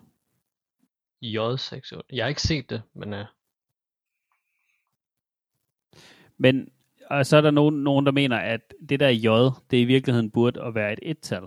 J6. 1.24 1.92
Jeg 2.12 2.26
har 2.26 2.30
ikke 2.30 2.42
set 2.42 2.70
det, 2.70 2.84
men 2.94 3.14
øh, 3.14 3.26
Men 6.38 6.70
og 7.10 7.26
så 7.26 7.38
er 7.38 7.42
der 7.42 7.52
nogen, 7.52 7.84
nogen, 7.84 8.06
der 8.06 8.12
mener, 8.12 8.38
at 8.38 8.62
det 8.90 9.00
der 9.00 9.10
J, 9.10 9.28
det 9.72 9.78
i 9.78 9.86
virkeligheden 9.86 10.32
burde 10.32 10.62
at 10.64 10.76
være 10.76 10.94
et 10.94 11.00
et-tal. 11.02 11.44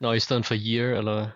når 0.00 0.12
i 0.12 0.20
stedet 0.20 0.46
for 0.46 0.54
year, 0.66 0.98
eller? 0.98 1.28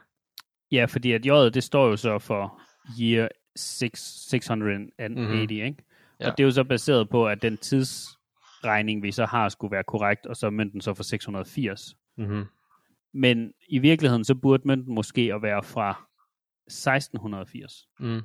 Ja, 0.72 0.84
fordi 0.84 1.12
at 1.12 1.26
J, 1.26 1.28
det 1.54 1.62
står 1.62 1.86
jo 1.88 1.96
så 1.96 2.18
for 2.18 2.60
year 3.00 3.28
6, 3.56 4.00
680, 4.30 4.92
Mhm. 5.16 5.40
ikke? 5.50 5.76
Ja. 6.20 6.30
Og 6.30 6.38
det 6.38 6.44
er 6.44 6.46
jo 6.46 6.50
så 6.50 6.64
baseret 6.64 7.08
på, 7.08 7.26
at 7.28 7.42
den 7.42 7.56
tidsregning, 7.58 9.02
vi 9.02 9.12
så 9.12 9.24
har, 9.26 9.48
skulle 9.48 9.70
være 9.72 9.84
korrekt, 9.84 10.26
og 10.26 10.36
så 10.36 10.46
er 10.46 10.50
mønten 10.50 10.80
så 10.80 10.94
for 10.94 11.02
680. 11.02 11.96
Mm-hmm. 12.16 12.44
Men 13.14 13.52
i 13.68 13.78
virkeligheden, 13.78 14.24
så 14.24 14.34
burde 14.34 14.62
mønten 14.66 14.94
måske 14.94 15.30
at 15.34 15.42
være 15.42 15.62
fra 15.62 16.08
1680. 16.66 17.88
Mm. 18.00 18.20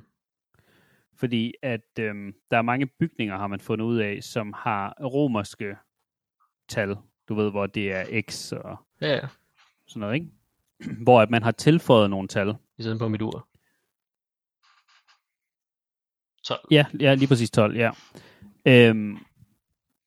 Fordi 1.16 1.52
at 1.62 1.98
øhm, 1.98 2.32
der 2.50 2.56
er 2.58 2.62
mange 2.62 2.86
bygninger, 2.86 3.36
har 3.38 3.46
man 3.46 3.60
fundet 3.60 3.84
ud 3.84 3.98
af, 3.98 4.18
som 4.22 4.52
har 4.56 4.94
romerske 5.00 5.76
tal. 6.68 6.96
Du 7.28 7.34
ved, 7.34 7.50
hvor 7.50 7.66
det 7.66 7.92
er 7.92 8.22
x 8.30 8.52
og 8.52 8.76
Ja, 9.00 9.14
ja. 9.14 9.20
sådan 9.86 10.00
noget, 10.00 10.14
ikke? 10.14 10.26
Hvor 11.04 11.20
at 11.20 11.30
man 11.30 11.42
har 11.42 11.50
tilføjet 11.50 12.10
nogle 12.10 12.28
tal. 12.28 12.54
I 12.78 12.82
stedet 12.82 12.98
på 12.98 13.08
mit 13.08 13.22
ur. 13.22 13.48
12. 16.44 16.60
Ja, 16.70 16.84
ja 17.00 17.14
lige 17.14 17.28
præcis 17.28 17.50
12, 17.50 17.76
ja. 17.76 17.90
Øhm, 18.66 19.18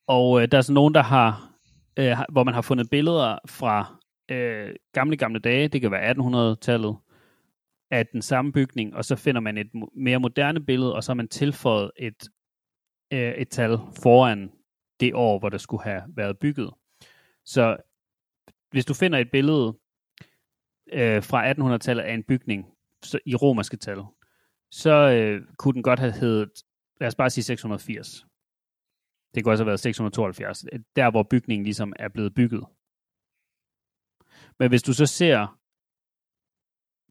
og 0.08 0.42
øh, 0.42 0.48
der 0.52 0.58
er 0.58 0.62
så 0.62 0.74
nogen, 0.74 0.94
der 0.94 1.02
har, 1.04 1.52
øh, 1.98 2.18
hvor 2.30 2.44
man 2.44 2.54
har 2.54 2.62
fundet 2.62 2.90
billeder 2.90 3.38
fra 3.46 3.96
øh, 4.30 4.76
gamle, 4.94 5.18
gamle 5.18 5.40
dage, 5.40 5.68
det 5.68 5.82
kan 5.82 5.92
være 5.92 6.12
1800-tallet, 6.12 6.98
af 7.92 8.08
den 8.08 8.22
samme 8.22 8.52
bygning, 8.52 8.96
og 8.96 9.06
så 9.06 9.16
finder 9.16 9.42
man 9.42 9.58
et 9.58 9.72
mere 9.96 10.20
moderne 10.20 10.66
billede, 10.66 10.96
og 10.96 11.04
så 11.04 11.12
har 11.12 11.16
man 11.16 11.28
tilføjet 11.28 11.92
et, 11.98 12.30
øh, 13.14 13.34
et 13.34 13.50
tal 13.50 13.78
foran 14.04 14.52
det 15.00 15.14
år, 15.14 15.40
hvor 15.40 15.50
der 15.50 15.58
skulle 15.58 15.84
have 15.84 16.04
været 16.08 16.40
bygget. 16.40 16.74
Så 17.46 17.78
hvis 18.72 18.86
du 18.86 18.94
finder 18.94 19.20
et 19.20 19.32
billede 19.32 19.78
øh, 20.92 21.24
fra 21.24 21.52
1800-tallet 21.52 22.04
af 22.04 22.14
en 22.14 22.24
bygning 22.24 22.66
så, 23.04 23.20
i 23.26 23.36
romerske 23.36 23.78
tal, 23.78 23.98
så 24.72 24.92
øh, 24.92 25.42
kunne 25.58 25.74
den 25.74 25.84
godt 25.84 26.00
have 26.00 26.12
heddet, 26.12 26.64
lad 27.00 27.08
os 27.08 27.16
bare 27.16 27.30
sige 27.30 27.44
680. 27.44 28.26
Det 29.36 29.44
kunne 29.44 29.54
også 29.54 29.64
have 29.64 29.68
været 29.68 29.80
672, 29.80 30.66
øh, 30.74 30.80
der 30.96 31.12
hvor 31.12 31.24
bygningen 31.24 31.64
ligesom 31.64 31.94
er 32.00 32.10
blevet 32.10 32.34
bygget. 32.36 32.66
Men 34.60 34.70
hvis 34.70 34.84
du 34.84 34.94
så 34.94 35.06
ser 35.06 35.58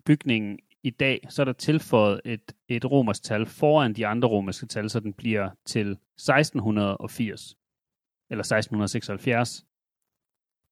bygningen 0.05 0.59
i 0.83 0.91
dag, 0.91 1.27
så 1.29 1.43
er 1.43 1.45
der 1.45 1.53
tilføjet 1.53 2.21
et, 2.25 2.53
et 2.69 2.91
romersk 2.91 3.23
tal 3.23 3.47
foran 3.47 3.93
de 3.93 4.07
andre 4.07 4.29
romerske 4.29 4.67
tal, 4.67 4.91
så 4.91 5.01
den 5.01 5.13
bliver 5.15 5.51
til 5.65 5.91
1680 5.91 7.57
eller 8.31 8.43
1676. 8.43 9.65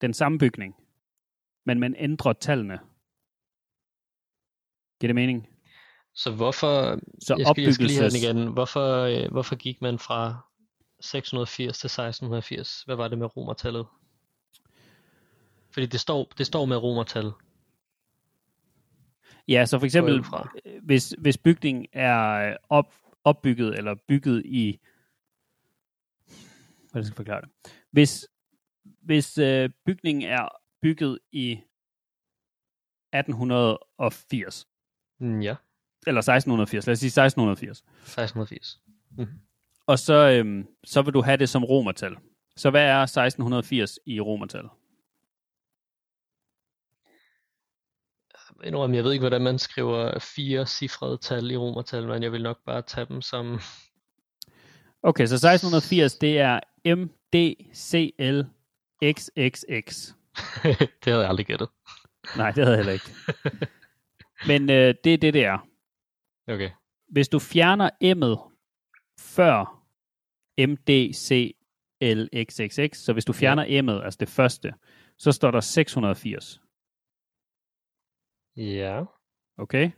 Den 0.00 0.14
samme 0.14 0.38
bygning, 0.38 0.74
men 1.66 1.80
man 1.80 1.94
ændrer 1.98 2.32
tallene. 2.32 2.78
Giver 5.00 5.08
det 5.08 5.14
mening? 5.14 5.48
Så 6.14 6.34
hvorfor, 6.34 6.98
Så 7.22 7.36
jeg 7.38 7.46
skal, 7.46 7.64
jeg 7.64 7.74
skal 7.74 7.86
lige 7.86 7.98
have 7.98 8.10
den 8.10 8.16
opbyggelses- 8.16 8.38
igen. 8.40 8.52
Hvorfor, 8.52 9.24
øh, 9.24 9.30
hvorfor 9.32 9.56
gik 9.56 9.80
man 9.82 9.98
fra 9.98 10.36
680 11.00 11.78
til 11.78 11.86
1680? 11.90 12.82
Hvad 12.82 12.96
var 12.96 13.08
det 13.08 13.18
med 13.18 13.36
romertallet? 13.36 13.86
Fordi 15.70 15.86
det 15.86 16.00
står, 16.00 16.32
det 16.38 16.46
står 16.46 16.64
med 16.64 16.76
romertal. 16.76 17.32
Ja, 19.48 19.66
så 19.66 19.78
for 19.78 19.86
eksempel, 19.86 20.24
fra. 20.24 20.48
øh, 20.66 20.72
hvis, 20.82 21.14
hvis 21.18 21.38
bygningen 21.38 21.86
er 21.92 22.50
øh, 22.50 22.56
op, 22.68 22.94
opbygget 23.24 23.78
eller 23.78 23.94
bygget 24.08 24.42
i... 24.46 24.80
Hvordan 26.90 27.04
skal 27.04 27.12
jeg 27.12 27.16
forklare 27.16 27.40
det? 27.40 27.50
Hvis, 27.90 28.28
hvis 29.02 29.38
øh, 29.38 29.70
bygningen 29.86 30.22
er 30.30 30.48
bygget 30.82 31.18
i 31.32 31.50
1880, 33.12 34.66
Mm, 35.20 35.40
ja, 35.40 35.54
eller 36.06 36.18
1680, 36.18 36.86
lad 36.86 36.92
os 36.92 36.98
sige 36.98 37.08
1680, 37.08 37.78
1680. 37.78 38.80
Mm. 39.18 39.26
og 39.86 39.98
så, 39.98 40.14
øhm, 40.30 40.66
så 40.84 41.02
vil 41.02 41.14
du 41.14 41.22
have 41.22 41.36
det 41.36 41.48
som 41.48 41.64
romertal. 41.64 42.16
Så 42.56 42.70
hvad 42.70 42.82
er 42.82 43.02
1680 43.02 43.98
i 44.06 44.20
romertal? 44.20 44.64
Indrøm, 48.64 48.94
jeg 48.94 49.04
ved 49.04 49.12
ikke, 49.12 49.22
hvordan 49.22 49.42
man 49.42 49.58
skriver 49.58 50.18
fire 50.18 50.66
cifrede 50.66 51.18
tal 51.18 51.50
i 51.50 51.56
romertal, 51.56 52.06
men 52.06 52.22
jeg 52.22 52.32
vil 52.32 52.42
nok 52.42 52.58
bare 52.66 52.82
tage 52.82 53.06
dem 53.06 53.22
som... 53.22 53.60
Okay, 55.02 55.26
så 55.26 55.34
1680, 55.34 56.14
det 56.14 56.38
er 56.38 56.60
MDCLXXX. 56.86 58.14
det 60.64 61.04
havde 61.04 61.20
jeg 61.20 61.28
aldrig 61.28 61.46
gættet. 61.46 61.68
Nej, 62.36 62.50
det 62.50 62.64
havde 62.64 62.76
jeg 62.76 62.84
heller 62.84 62.92
ikke. 62.92 63.10
Men 64.46 64.70
øh, 64.70 64.94
det 65.04 65.14
er 65.14 65.18
det, 65.18 65.34
det 65.34 65.44
er. 65.44 65.58
Okay. 66.48 66.70
Hvis 67.08 67.28
du 67.28 67.38
fjerner 67.38 67.90
M'et 68.04 68.50
før 69.20 69.84
MDCLXXX, 70.58 71.58
så 72.98 73.12
hvis 73.12 73.24
du 73.24 73.32
fjerner 73.32 73.64
M'et, 73.64 74.04
altså 74.04 74.16
det 74.20 74.28
første, 74.28 74.72
så 75.18 75.32
står 75.32 75.50
der 75.50 75.60
680. 75.60 76.60
Ja. 78.56 79.04
Okay? 79.58 79.90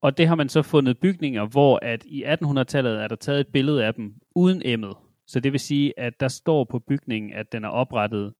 Og 0.00 0.18
det 0.18 0.28
har 0.28 0.34
man 0.34 0.48
så 0.48 0.62
fundet 0.62 0.98
bygninger, 1.00 1.46
hvor 1.46 1.78
at 1.82 2.04
i 2.04 2.24
1800-tallet 2.24 3.02
er 3.02 3.08
der 3.08 3.16
taget 3.16 3.40
et 3.40 3.48
billede 3.52 3.84
af 3.86 3.94
dem 3.94 4.14
uden 4.34 4.62
M'et. 4.84 4.96
Så 5.26 5.40
det 5.40 5.52
vil 5.52 5.60
sige, 5.60 5.98
at 5.98 6.20
der 6.20 6.28
står 6.28 6.64
på 6.64 6.78
bygningen, 6.78 7.32
at 7.32 7.52
den 7.52 7.64
er 7.64 7.68
oprettet 7.68 8.34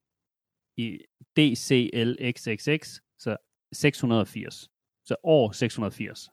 i 0.76 0.98
DCLXXX, 1.36 3.00
så 3.18 3.36
680. 3.72 4.68
Så 5.04 5.16
år 5.22 5.52
680. 5.52 6.28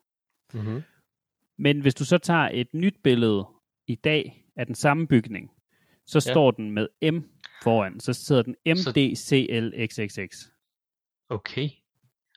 Mm-hmm. 0.53 0.81
Men 1.57 1.81
hvis 1.81 1.95
du 1.95 2.05
så 2.05 2.17
tager 2.17 2.49
et 2.53 2.73
nyt 2.73 2.95
billede 3.03 3.47
i 3.87 3.95
dag 3.95 4.45
af 4.55 4.65
den 4.65 4.75
samme 4.75 5.07
bygning, 5.07 5.51
så 6.05 6.23
Ja. 6.27 6.31
står 6.33 6.51
den 6.51 6.71
med 6.71 6.87
M 7.11 7.17
foran. 7.63 7.99
Så 7.99 8.13
sidder 8.13 8.41
den 8.41 8.55
MDCLXXX. 8.65 10.55
Okay. 11.30 11.69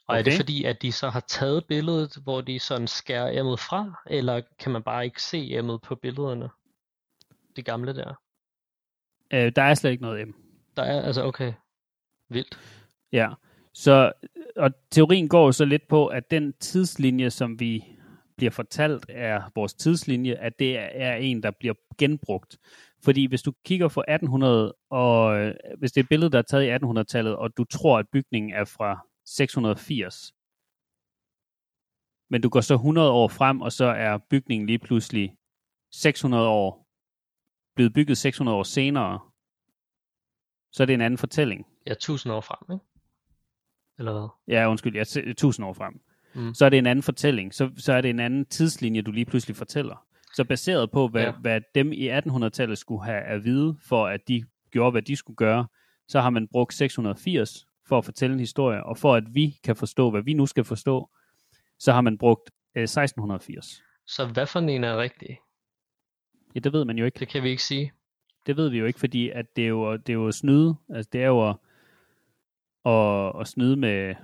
Og 0.07 0.15
okay. 0.15 0.19
er 0.19 0.23
det 0.23 0.33
fordi, 0.33 0.65
at 0.65 0.83
de 0.83 0.93
så 0.93 1.09
har 1.09 1.21
taget 1.21 1.65
billedet, 1.67 2.17
hvor 2.23 2.41
de 2.41 2.59
sådan 2.59 2.87
skærer 2.87 3.41
emmet 3.41 3.61
fra, 3.61 4.03
eller 4.07 4.41
kan 4.59 4.73
man 4.73 4.83
bare 4.83 5.05
ikke 5.05 5.23
se 5.23 5.55
emmet 5.55 5.83
på 5.83 5.95
billederne? 5.95 6.49
Det 7.57 7.65
gamle 7.65 7.95
der. 7.95 8.15
Øh, 9.31 9.53
der 9.57 9.63
er 9.63 9.75
slet 9.75 9.91
ikke 9.91 10.03
noget 10.03 10.29
M. 10.29 10.33
Der 10.77 10.83
er, 10.83 11.03
altså 11.03 11.23
okay, 11.23 11.53
vildt. 12.29 12.59
Ja, 13.13 13.29
så 13.73 14.13
og 14.57 14.71
teorien 14.91 15.29
går 15.29 15.51
så 15.51 15.65
lidt 15.65 15.89
på, 15.89 16.07
at 16.07 16.31
den 16.31 16.53
tidslinje, 16.53 17.31
som 17.31 17.61
vi 17.61 17.85
bliver 18.37 18.51
fortalt 18.51 19.07
er 19.09 19.51
vores 19.55 19.75
tidslinje, 19.75 20.35
at 20.35 20.59
det 20.59 20.79
er 20.79 21.15
en, 21.15 21.43
der 21.43 21.51
bliver 21.51 21.75
genbrugt. 21.99 22.59
Fordi 23.05 23.27
hvis 23.27 23.43
du 23.43 23.53
kigger 23.65 23.89
på 23.89 24.01
1800, 24.01 24.75
og 24.91 25.39
øh, 25.39 25.55
hvis 25.79 25.93
det 25.93 26.01
er 26.01 26.05
et 26.05 26.09
billede, 26.09 26.31
der 26.31 26.39
er 26.39 26.43
taget 26.43 26.65
i 26.65 26.87
1800-tallet, 26.87 27.37
og 27.37 27.57
du 27.57 27.65
tror, 27.65 27.99
at 27.99 28.09
bygningen 28.13 28.53
er 28.53 28.65
fra 28.65 29.07
680, 29.27 30.33
men 32.31 32.43
du 32.43 32.49
går 32.49 32.61
så 32.61 32.75
100 32.75 33.11
år 33.11 33.29
frem, 33.29 33.61
og 33.61 33.73
så 33.73 33.85
er 33.85 34.19
bygningen 34.31 34.67
lige 34.67 34.79
pludselig 34.79 35.35
600 35.93 36.49
år, 36.49 36.87
blevet 37.77 37.95
bygget 37.95 38.19
600 38.19 38.59
år 38.59 38.63
senere, 38.63 39.21
så 40.73 40.83
er 40.83 40.87
det 40.87 40.95
en 40.95 41.01
anden 41.01 41.19
fortælling. 41.19 41.67
Ja, 41.87 41.95
tusind 41.95 42.33
år 42.33 42.41
frem, 42.41 42.75
ikke? 42.75 42.85
Eller 43.99 44.13
hvad? 44.13 44.29
Ja, 44.57 44.71
undskyld, 44.71 44.95
ja, 44.95 45.01
1000 45.01 45.67
år 45.67 45.73
frem. 45.73 46.01
Mm. 46.35 46.55
Så 46.55 46.65
er 46.65 46.69
det 46.69 46.79
en 46.79 46.87
anden 46.87 47.03
fortælling. 47.03 47.55
Så, 47.55 47.71
så 47.77 47.93
er 47.93 48.01
det 48.01 48.11
en 48.11 48.21
anden 48.21 48.47
tidslinje, 48.47 49.03
du 49.03 49.11
lige 49.11 49.25
pludselig 49.25 49.57
fortæller. 49.57 50.07
Så 50.35 50.45
baseret 50.45 50.91
på, 50.91 51.09
hvad, 51.09 51.23
Ja. 51.25 51.33
hvad 51.33 51.61
dem 51.75 51.93
i 51.93 52.11
1800-tallet 52.19 52.79
skulle 52.79 53.05
have 53.05 53.21
at 53.23 53.45
vide, 53.45 53.77
for 53.81 54.07
at 54.07 54.21
de 54.29 54.45
gjorde, 54.71 54.91
hvad 54.91 55.03
de 55.03 55.17
skulle 55.17 55.37
gøre, 55.37 55.67
så 56.09 56.21
har 56.21 56.31
man 56.31 56.49
brugt 56.49 56.75
680 56.75 57.67
for 57.89 57.99
at 57.99 58.05
fortælle 58.05 58.35
en 58.35 58.41
historie, 58.41 58.85
og 58.85 58.99
for 58.99 59.15
at 59.15 59.25
vi 59.35 59.59
kan 59.65 59.77
forstå, 59.77 60.11
hvad 60.11 60.23
vi 60.23 60.33
nu 60.35 60.47
skal 60.47 60.65
forstå, 60.65 61.11
så 61.79 61.93
har 61.93 62.01
man 62.01 62.19
brugt 62.19 62.51
øh, 62.75 62.83
1680. 62.83 63.83
Så 64.07 64.27
hvad 64.27 64.47
for 64.47 64.59
en 64.61 64.85
er 64.85 64.99
rigtig? 64.99 65.39
Ja, 66.55 66.61
det 66.61 66.73
ved 66.73 66.85
man 66.85 66.99
jo 66.99 67.05
ikke. 67.05 67.19
Det 67.19 67.29
kan 67.29 67.43
vi 67.43 67.49
ikke 67.49 67.63
sige. 67.63 67.93
Det 68.47 68.57
ved 68.57 68.69
vi 68.69 68.79
jo 68.79 68.87
ikke, 68.87 69.01
fordi 69.01 69.31
at 69.31 69.57
det 69.57 69.65
er 69.65 69.69
jo, 69.69 69.97
det 69.97 70.09
er 70.09 70.15
jo 70.15 70.29
at 70.29 70.35
snyde. 70.35 70.77
Altså, 70.89 71.11
det 71.13 71.23
er 71.23 71.27
jo 71.27 71.49
at, 71.51 71.57
at, 72.93 73.41
at 73.41 73.49
snyde 73.49 73.77
med, 73.77 74.15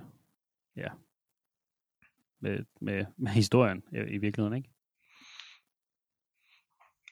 ja, 0.75 0.87
med, 2.39 2.65
med, 2.81 3.05
med 3.17 3.31
historien 3.31 3.83
i, 3.91 3.95
i 3.97 4.17
virkeligheden, 4.17 4.57
ikke? 4.57 4.69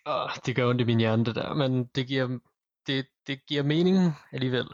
Åh, 0.05 0.29
det 0.45 0.55
gør 0.55 0.69
ondt 0.69 0.81
i 0.81 0.83
min 0.83 0.99
hjerne, 0.99 1.25
det 1.25 1.35
der, 1.35 1.53
men 1.53 1.85
det 1.95 2.07
giver, 2.07 2.39
det, 2.87 3.05
det 3.27 3.45
giver 3.45 3.63
mening 3.63 3.97
alligevel. 4.31 4.65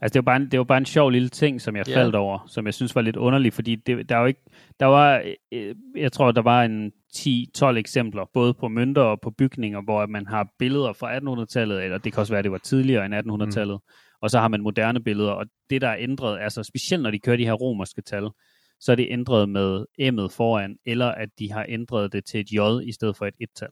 Altså, 0.00 0.12
det 0.12 0.26
var, 0.26 0.32
bare 0.32 0.36
en, 0.36 0.50
det 0.50 0.58
var 0.58 0.64
bare 0.64 0.78
en 0.78 0.86
sjov 0.86 1.10
lille 1.10 1.28
ting, 1.28 1.60
som 1.60 1.76
jeg 1.76 1.88
Ja. 1.88 1.96
faldt 1.96 2.14
over, 2.14 2.38
som 2.48 2.66
jeg 2.66 2.74
synes 2.74 2.94
var 2.94 3.00
lidt 3.02 3.16
underlig, 3.16 3.52
fordi 3.52 3.74
det, 3.74 4.08
der 4.08 4.16
er 4.16 4.20
jo 4.20 4.26
ikke, 4.26 4.40
der 4.80 4.86
var, 4.86 5.22
øh, 5.52 5.74
jeg 5.96 6.12
tror, 6.12 6.32
der 6.32 6.42
var 6.42 6.62
en 6.64 6.92
10-12 7.16 7.76
eksempler, 7.76 8.24
både 8.34 8.54
på 8.54 8.68
mønter 8.68 9.02
og 9.02 9.20
på 9.20 9.30
bygninger, 9.30 9.82
hvor 9.82 10.06
man 10.06 10.26
har 10.26 10.48
billeder 10.58 10.92
fra 10.92 11.16
1800-tallet, 11.18 11.84
eller 11.84 11.98
det 11.98 12.12
kan 12.12 12.20
også 12.20 12.32
være, 12.32 12.42
det 12.42 12.52
var 12.52 12.58
tidligere 12.58 13.06
end 13.06 13.14
1800-tallet, 13.14 13.74
mm. 13.74 13.92
og 14.20 14.30
så 14.30 14.38
har 14.40 14.48
man 14.48 14.60
moderne 14.62 15.02
billeder, 15.02 15.30
og 15.32 15.46
det, 15.70 15.80
der 15.80 15.88
er 15.88 15.96
ændret, 15.98 16.40
altså 16.40 16.62
specielt 16.62 17.02
når 17.02 17.10
de 17.10 17.18
kører 17.18 17.36
de 17.36 17.44
her 17.44 17.52
romerske 17.52 18.02
tal, 18.02 18.28
så 18.82 18.92
er 18.92 18.96
det 18.96 19.06
ændret 19.10 19.48
med 19.48 19.86
M'et 20.00 20.36
foran, 20.36 20.78
eller 20.84 21.08
at 21.08 21.28
de 21.38 21.52
har 21.52 21.66
ændret 21.68 22.12
det 22.12 22.24
til 22.24 22.40
et 22.40 22.52
J 22.52 22.88
i 22.88 22.92
stedet 22.92 23.16
for 23.16 23.26
et 23.26 23.34
et-tal. 23.40 23.68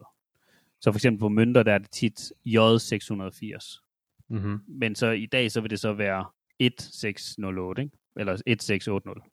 Så 0.80 0.92
for 0.92 0.98
eksempel 0.98 1.20
på 1.20 1.28
mønter, 1.28 1.62
der 1.62 1.72
er 1.72 1.78
det 1.78 1.90
tit 1.90 2.20
J680. 2.46 3.82
Mm-hmm. 4.28 4.60
Men 4.68 4.94
så 4.94 5.10
i 5.10 5.26
dag, 5.26 5.50
så 5.50 5.60
vil 5.60 5.70
det 5.70 5.80
så 5.80 5.92
være 5.92 6.26
1608, 6.58 7.82
ikke? 7.82 7.96
Eller 8.16 8.32
1680. 8.32 9.24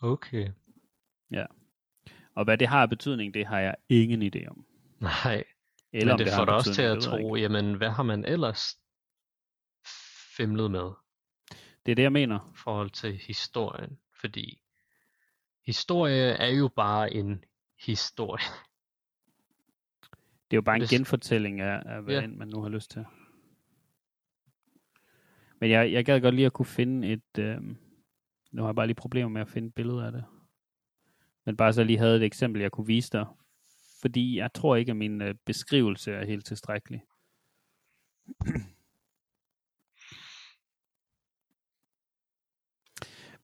Okay. 0.00 0.48
Og 2.38 2.44
hvad 2.44 2.58
det 2.58 2.68
har 2.68 2.82
af 2.82 2.88
betydning, 2.88 3.34
det 3.34 3.46
har 3.46 3.60
jeg 3.60 3.74
ingen 3.88 4.22
idé 4.22 4.48
om. 4.48 4.64
Nej, 5.00 5.44
Eller 5.92 6.04
men 6.04 6.12
om 6.12 6.18
det, 6.18 6.26
det 6.26 6.34
får 6.34 6.44
dig 6.44 6.54
også 6.54 6.74
til 6.74 6.82
at 6.82 7.02
tro, 7.02 7.36
jamen 7.36 7.74
hvad 7.74 7.90
har 7.90 8.02
man 8.02 8.24
ellers 8.24 8.78
femlet 10.36 10.70
med. 10.70 10.90
Det 11.88 11.92
er 11.92 11.96
det, 11.96 12.02
jeg 12.02 12.12
mener. 12.12 12.50
i 12.54 12.56
forhold 12.56 12.90
til 12.90 13.12
historien? 13.16 13.98
Fordi 14.12 14.62
historie 15.66 16.24
er 16.30 16.48
jo 16.48 16.68
bare 16.76 17.12
en 17.14 17.44
historie. 17.80 18.44
Det 20.50 20.50
er 20.50 20.56
jo 20.56 20.62
bare 20.62 20.76
en 20.76 20.80
Hvis- 20.82 20.90
genfortælling 20.90 21.60
af, 21.60 21.82
af 21.86 22.02
hvad 22.02 22.14
Ja. 22.14 22.24
end 22.24 22.36
man 22.36 22.48
nu 22.48 22.62
har 22.62 22.68
lyst 22.68 22.90
til. 22.90 23.04
Men 25.60 25.70
jeg, 25.70 25.92
jeg 25.92 26.04
gad 26.04 26.20
godt 26.20 26.34
lige 26.34 26.46
at 26.46 26.52
kunne 26.52 26.66
finde 26.66 27.12
et... 27.12 27.38
Øh, 27.38 27.60
nu 28.52 28.62
har 28.62 28.68
jeg 28.68 28.74
bare 28.74 28.86
lige 28.86 28.94
problemer 28.94 29.28
med 29.28 29.40
at 29.40 29.48
finde 29.48 29.68
et 29.68 29.74
billede 29.74 30.06
af 30.06 30.12
det. 30.12 30.24
Men 31.44 31.56
bare 31.56 31.72
så 31.72 31.84
lige 31.84 31.98
havde 31.98 32.16
et 32.16 32.22
eksempel, 32.22 32.62
jeg 32.62 32.72
kunne 32.72 32.86
vise 32.86 33.10
dig. 33.12 33.26
Fordi 34.00 34.36
jeg 34.38 34.52
tror 34.54 34.76
ikke, 34.76 34.90
at 34.90 34.96
min 34.96 35.22
øh, 35.22 35.34
beskrivelse 35.44 36.12
er 36.12 36.24
helt 36.26 36.46
tilstrækkelig. 36.46 37.02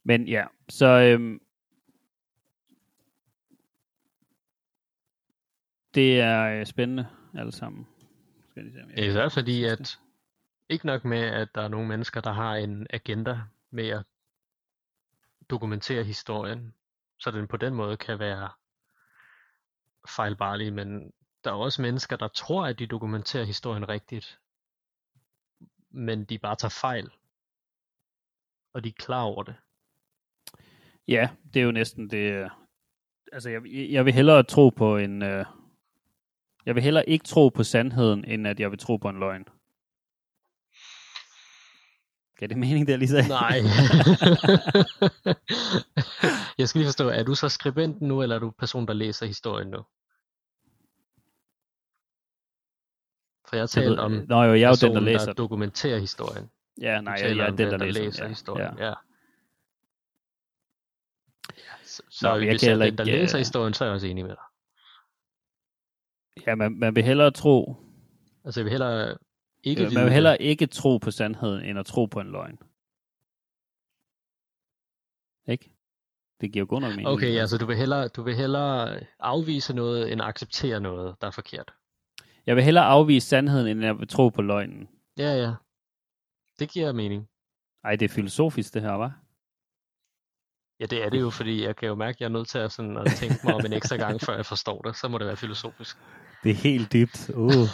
Men 0.05 0.29
ja, 0.29 0.47
så 0.69 0.87
øhm, 0.87 1.41
det 5.95 6.21
er 6.21 6.61
øh, 6.61 6.67
spændende 6.67 7.07
alle 7.35 7.53
sammen. 7.53 7.87
Skal 8.51 8.63
jeg 8.63 8.65
lige 8.65 8.75
se, 8.75 8.85
om 8.85 8.91
jeg 8.91 9.07
Især 9.07 9.29
fordi, 9.29 9.65
at 9.65 10.01
ikke 10.69 10.87
nok 10.87 11.05
med, 11.05 11.19
at 11.19 11.49
der 11.55 11.63
er 11.63 11.69
nogle 11.69 11.89
mennesker, 11.89 12.21
der 12.21 12.33
har 12.33 12.55
en 12.55 12.87
agenda 12.91 13.41
med 13.71 13.89
at 13.89 14.05
dokumentere 15.51 16.05
historien, 16.05 16.75
så 17.19 17.31
den 17.31 17.49
på 17.49 17.57
den 17.57 17.75
måde 17.75 17.97
kan 17.97 18.19
være 18.19 18.51
fejlbarlig, 20.09 20.73
men 20.73 21.13
der 21.45 21.51
er 21.51 21.55
også 21.55 21.83
mennesker, 21.83 22.17
der 22.17 22.29
tror, 22.29 22.67
at 22.67 22.79
de 22.79 22.87
dokumenterer 22.87 23.45
historien 23.45 23.89
rigtigt, 23.89 24.41
men 25.91 26.25
de 26.25 26.39
bare 26.39 26.57
tager 26.57 26.79
fejl, 26.81 27.11
og 28.73 28.85
de 28.85 28.89
er 28.89 28.93
klar 28.93 29.23
over 29.23 29.43
det. 29.43 29.55
Ja, 31.09 31.29
det 31.55 31.61
er 31.61 31.65
jo 31.65 31.73
næsten 31.73 32.11
det. 32.11 32.33
øh, 32.33 32.51
Altså, 33.33 33.51
jeg, 33.51 33.63
jeg 33.91 34.05
vil 34.05 34.13
hellere 34.15 34.43
tro 34.43 34.69
på 34.69 34.97
en... 34.97 35.23
Øh, 35.23 35.45
jeg 36.67 36.75
vil 36.75 36.83
hellere 36.83 37.09
ikke 37.09 37.25
tro 37.25 37.49
på 37.49 37.63
sandheden, 37.65 38.25
end 38.25 38.47
at 38.47 38.61
jeg 38.61 38.71
vil 38.71 38.79
tro 38.79 38.97
på 38.97 39.09
en 39.09 39.19
løgn. 39.19 39.45
Gav 42.39 42.49
det 42.49 42.59
mening, 42.59 42.87
det 42.87 42.91
jeg 42.93 42.99
lige 42.99 43.09
sagde? 43.09 43.29
Nej. 43.29 43.49
jeg 46.59 46.69
skal 46.69 46.79
lige 46.79 46.89
forstå, 46.89 47.09
er 47.09 47.23
du 47.23 47.35
så 47.35 47.49
skribenten 47.49 48.09
nu, 48.09 48.23
eller 48.23 48.37
er 48.37 48.41
du 48.41 48.51
person, 48.59 48.87
der 48.87 48.93
læser 48.95 49.27
historien 49.27 49.69
nu? 49.69 49.79
For 53.49 53.57
jeg 53.57 53.63
har 53.63 53.81
Jeg 53.81 53.91
ved- 53.91 53.97
talt 53.97 54.01
om 54.01 54.13
Nå 54.29 54.43
jo, 54.43 54.53
jeg 54.55 54.63
er 54.63 54.69
jo 54.83 54.87
den, 54.89 54.95
der 54.95 55.01
læser 55.01 55.27
der 55.27 55.33
dokumenterer 55.33 55.99
historien. 55.99 56.51
Ja, 56.81 57.01
nej, 57.01 57.15
jeg, 57.23 57.37
jeg 57.37 57.47
er 57.47 57.51
den, 57.51 57.71
der, 57.71 57.77
læser, 57.87 58.23
den, 58.23 58.29
historien. 58.31 58.79
Ja. 58.79 58.87
Ja. 58.87 58.93
Så, 61.95 62.03
så 62.11 62.29
Nå, 62.29 62.35
jeg 62.35 62.39
hvis 62.39 62.61
kan 62.61 62.69
jeg 62.69 62.75
er 62.75 62.79
heller 62.79 62.87
den, 62.87 62.99
der 62.99 63.05
ikke, 63.05 63.19
læser 63.19 63.39
øh, 63.39 63.41
historien, 63.41 63.75
så 63.75 63.85
er 63.85 63.89
jeg 63.89 63.95
også 63.95 64.07
enig 64.07 64.25
med 64.25 64.37
dig. 64.37 64.47
ja 66.47 66.55
man, 66.55 66.73
man 66.73 66.97
vil 66.97 67.05
hellere 67.05 67.31
tro... 67.31 67.77
Altså 68.45 68.61
jeg 68.61 68.65
vil 68.65 68.71
hellere 68.71 69.17
ikke 69.65 69.83
Øh, 69.83 69.89
vide 69.89 69.95
man 69.95 70.05
vil 70.05 70.13
hellere 70.13 70.43
ikke 70.43 70.67
tro 70.67 70.99
på 70.99 71.11
sandheden, 71.11 71.65
end 71.65 71.79
at 71.79 71.87
tro 71.87 72.07
på 72.07 72.21
en 72.21 72.31
løgn. 72.31 72.59
Ikke? 75.49 75.71
Det 76.41 76.53
giver 76.53 76.63
jo 76.65 76.67
god 76.69 76.81
nok 76.81 76.91
mening. 76.91 77.09
Okay, 77.09 77.41
altså 77.41 77.59
du 77.59 77.67
vil, 77.67 77.77
hellere, 77.77 78.09
du 78.09 78.23
vil 78.23 78.35
hellere 78.37 79.01
afvise 79.19 79.75
noget, 79.75 80.13
end 80.13 80.23
acceptere 80.23 80.81
noget, 80.81 81.17
der 81.21 81.27
er 81.27 81.31
forkert. 81.31 81.75
Jeg 82.47 82.57
vil 82.57 82.65
hellere 82.65 82.85
afvise 82.85 83.29
sandheden, 83.29 83.67
end 83.67 83.85
jeg 83.85 83.99
vil 83.99 84.09
tro 84.09 84.29
på 84.29 84.43
løgnen. 84.43 84.89
Ja, 85.19 85.35
ja. 85.43 85.55
Det 86.59 86.71
giver 86.71 86.93
mening. 86.93 87.29
Ej, 87.85 87.97
det 87.97 88.05
er 88.05 88.15
filosofisk 88.15 88.75
det 88.75 88.83
her, 88.83 88.93
var? 88.93 89.24
Ja, 90.85 90.89
det 90.89 91.05
er 91.05 91.11
det 91.11 91.21
jo, 91.21 91.31
fordi 91.31 91.65
jeg 91.65 91.77
kan 91.77 91.89
jo 91.89 91.95
mærke, 91.95 92.17
at 92.17 92.21
jeg 92.21 92.27
er 92.27 92.31
nødt 92.31 92.49
til 92.49 92.59
at, 92.59 92.73
sådan, 92.73 92.97
at 92.97 93.07
tænke 93.17 93.37
mig 93.45 93.55
om 93.55 93.67
en 93.67 93.73
ekstra 93.73 93.97
gang, 93.97 94.21
før 94.21 94.35
jeg 94.37 94.47
forstår 94.47 94.83
det. 94.83 94.97
Så 94.97 95.09
må 95.09 95.19
det 95.19 95.27
være 95.27 95.37
filosofisk. 95.37 95.97
Det 96.43 96.51
er 96.51 96.55
helt 96.55 96.93
dybt. 96.93 97.31
Uh. 97.35 97.69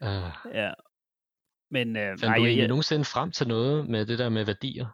Uh, 0.00 0.30
ja. 0.60 0.72
Men 1.70 1.96
øh, 1.96 2.08
fandt 2.08 2.22
nej, 2.22 2.36
du 2.36 2.42
egentlig 2.44 2.58
jeg, 2.60 2.68
nogensinde 2.68 3.04
frem 3.04 3.30
til 3.32 3.48
noget 3.48 3.88
med 3.88 4.06
det 4.06 4.18
der 4.18 4.28
med 4.28 4.44
værdier? 4.44 4.86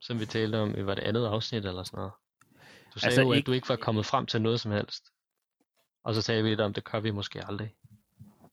Som 0.00 0.20
vi 0.20 0.26
talte 0.26 0.56
om 0.56 0.78
i 0.78 0.86
var 0.86 0.94
det 0.94 1.02
andet 1.02 1.26
afsnit 1.26 1.64
eller 1.64 1.82
sådan 1.82 1.96
noget. 1.96 2.12
Du 2.94 2.98
sagde 2.98 3.06
Altså, 3.10 3.22
jo, 3.22 3.32
at 3.32 3.36
ikke- 3.36 3.46
du 3.46 3.52
ikke 3.52 3.68
var 3.68 3.76
kommet 3.76 4.06
frem 4.06 4.26
til 4.26 4.42
noget 4.42 4.60
som 4.60 4.72
helst. 4.72 5.04
Og 6.04 6.14
så 6.14 6.22
sagde 6.22 6.42
vi 6.42 6.48
lidt 6.48 6.60
om, 6.60 6.74
det 6.74 6.84
gør 6.84 7.00
vi 7.00 7.10
måske 7.10 7.46
aldrig. 7.46 7.74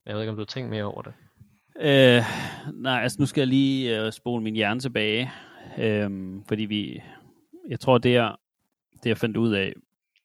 Jeg 0.06 0.14
ved 0.16 0.22
ikke, 0.22 0.30
om 0.30 0.36
du 0.36 0.42
har 0.42 0.46
tænkt 0.46 0.70
mere 0.70 0.84
over 0.84 1.02
det. 1.02 1.14
Øh, 1.80 2.24
nej, 2.74 3.02
altså 3.02 3.18
nu 3.20 3.26
skal 3.26 3.42
jeg 3.42 3.48
lige 3.48 4.06
øh, 4.06 4.12
spole 4.12 4.44
min 4.44 4.56
hjerne 4.56 4.80
tilbage. 4.80 5.32
Øhm, 5.78 6.44
fordi 6.48 6.66
vi, 6.66 7.02
jeg 7.70 7.80
tror 7.80 7.98
det 7.98 8.14
jeg, 8.14 8.36
det 9.04 9.10
jeg 9.10 9.18
fandt 9.18 9.38
ud 9.38 9.54
af, 9.54 9.74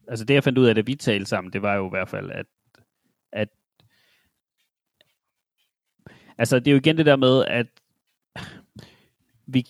altså 0.08 0.24
det 0.24 0.34
jeg 0.34 0.44
fandt 0.44 0.58
ud 0.58 0.66
af, 0.66 0.74
da 0.74 0.80
vi 0.80 0.94
talte 0.94 1.26
sammen, 1.26 1.52
det 1.52 1.62
var 1.62 1.74
jo 1.74 1.86
i 1.86 1.90
hvert 1.90 2.08
fald, 2.08 2.30
at, 2.30 2.46
at 3.32 3.48
altså 6.38 6.58
det 6.58 6.66
er 6.66 6.72
jo 6.72 6.78
igen 6.78 6.96
det 6.96 7.06
der 7.06 7.16
med, 7.16 7.44
at 7.44 7.66
vi, 9.46 9.66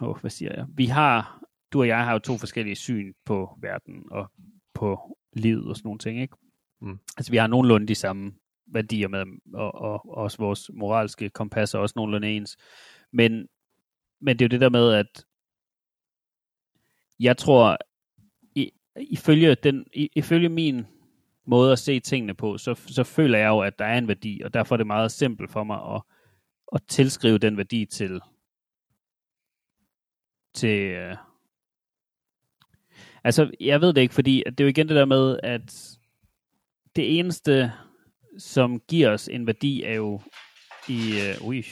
oh, 0.00 0.20
hvad 0.20 0.30
siger 0.30 0.52
jeg, 0.54 0.66
vi 0.68 0.86
har, 0.86 1.42
du 1.72 1.80
og 1.80 1.88
jeg 1.88 2.04
har 2.04 2.12
jo 2.12 2.18
to 2.18 2.38
forskellige 2.38 2.76
syn 2.76 3.12
på 3.24 3.58
verden 3.60 4.04
og 4.10 4.30
på 4.74 5.16
livet 5.32 5.68
og 5.68 5.76
sådan 5.76 5.86
nogle 5.86 5.98
ting, 5.98 6.20
ikke? 6.20 6.36
Mm. 6.80 6.98
Altså 7.16 7.30
vi 7.30 7.36
har 7.36 7.46
nogenlunde 7.46 7.86
de 7.86 7.94
samme 7.94 8.32
værdier 8.66 9.08
med, 9.08 9.24
og, 9.54 9.74
og, 9.74 9.92
og 9.92 10.14
også 10.14 10.38
vores 10.38 10.70
moralske 10.74 11.30
kompas 11.30 11.74
er 11.74 11.78
også 11.78 11.92
nogenlunde 11.96 12.36
ens. 12.36 12.56
Men, 13.12 13.48
men 14.20 14.38
det 14.38 14.44
er 14.44 14.46
jo 14.46 14.50
det 14.50 14.60
der 14.60 14.68
med, 14.68 14.92
at 14.92 15.24
jeg 17.20 17.36
tror, 17.36 17.78
i, 18.54 18.72
ifølge, 18.96 19.54
den, 19.54 19.86
i, 19.92 20.10
ifølge 20.16 20.48
min 20.48 20.86
måde 21.46 21.72
at 21.72 21.78
se 21.78 22.00
tingene 22.00 22.34
på, 22.34 22.58
så, 22.58 22.74
så 22.74 23.04
føler 23.04 23.38
jeg 23.38 23.48
jo, 23.48 23.60
at 23.60 23.78
der 23.78 23.84
er 23.84 23.98
en 23.98 24.08
værdi, 24.08 24.40
og 24.44 24.54
derfor 24.54 24.74
er 24.74 24.76
det 24.76 24.86
meget 24.86 25.12
simpelt 25.12 25.52
for 25.52 25.64
mig 25.64 25.94
at, 25.94 26.02
at 26.72 26.82
tilskrive 26.88 27.38
den 27.38 27.56
værdi 27.56 27.86
til, 27.86 28.20
til 30.54 30.78
øh, 30.78 31.16
altså, 33.24 33.50
jeg 33.60 33.80
ved 33.80 33.92
det 33.92 34.00
ikke, 34.00 34.14
fordi 34.14 34.42
det 34.46 34.60
er 34.60 34.64
jo 34.64 34.68
igen 34.68 34.88
det 34.88 34.96
der 34.96 35.04
med, 35.04 35.40
at 35.42 35.98
det 36.96 37.18
eneste, 37.18 37.72
som 38.38 38.80
giver 38.80 39.10
os 39.10 39.28
en 39.28 39.46
værdi, 39.46 39.82
er 39.82 39.94
jo 39.94 40.20
i, 40.88 41.00
uh, 41.40 41.48
ui, 41.48 41.64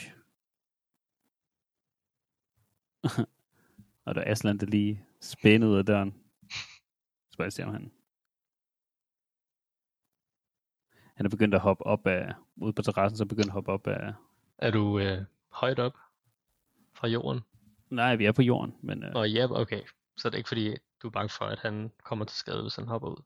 og 4.05 4.15
der 4.15 4.21
er 4.21 4.31
Aslan, 4.31 4.57
der 4.57 4.65
lige 4.65 5.05
spændede 5.21 5.71
ud 5.71 5.77
af 5.77 5.85
døren. 5.85 6.15
Så 7.31 7.43
jeg 7.43 7.53
se, 7.53 7.63
om 7.63 7.71
han... 7.73 7.91
Han 11.15 11.25
er 11.25 11.29
begyndt 11.29 11.55
at 11.55 11.61
hoppe 11.61 11.85
op 11.85 12.07
af... 12.07 12.33
Ude 12.55 12.73
på 12.73 12.81
terrassen, 12.81 13.17
så 13.17 13.23
er 13.23 13.27
begyndt 13.27 13.47
at 13.47 13.53
hoppe 13.53 13.71
op 13.71 13.87
af... 13.87 14.13
Er 14.57 14.71
du 14.71 14.99
øh, 14.99 15.25
højt 15.51 15.79
op 15.79 15.93
fra 16.93 17.07
jorden? 17.07 17.41
Nej, 17.89 18.15
vi 18.15 18.25
er 18.25 18.31
på 18.31 18.41
jorden, 18.41 18.75
men... 18.81 19.03
Øh... 19.03 19.13
Nå, 19.13 19.23
ja, 19.23 19.51
okay. 19.51 19.81
Så 20.17 20.29
det 20.29 20.33
er 20.33 20.37
ikke 20.37 20.47
fordi, 20.47 20.75
du 21.01 21.07
er 21.07 21.11
bange 21.11 21.29
for, 21.29 21.45
at 21.45 21.59
han 21.59 21.91
kommer 22.03 22.25
til 22.25 22.37
skade, 22.37 22.61
hvis 22.61 22.75
han 22.75 22.87
hopper 22.87 23.09
ud? 23.09 23.23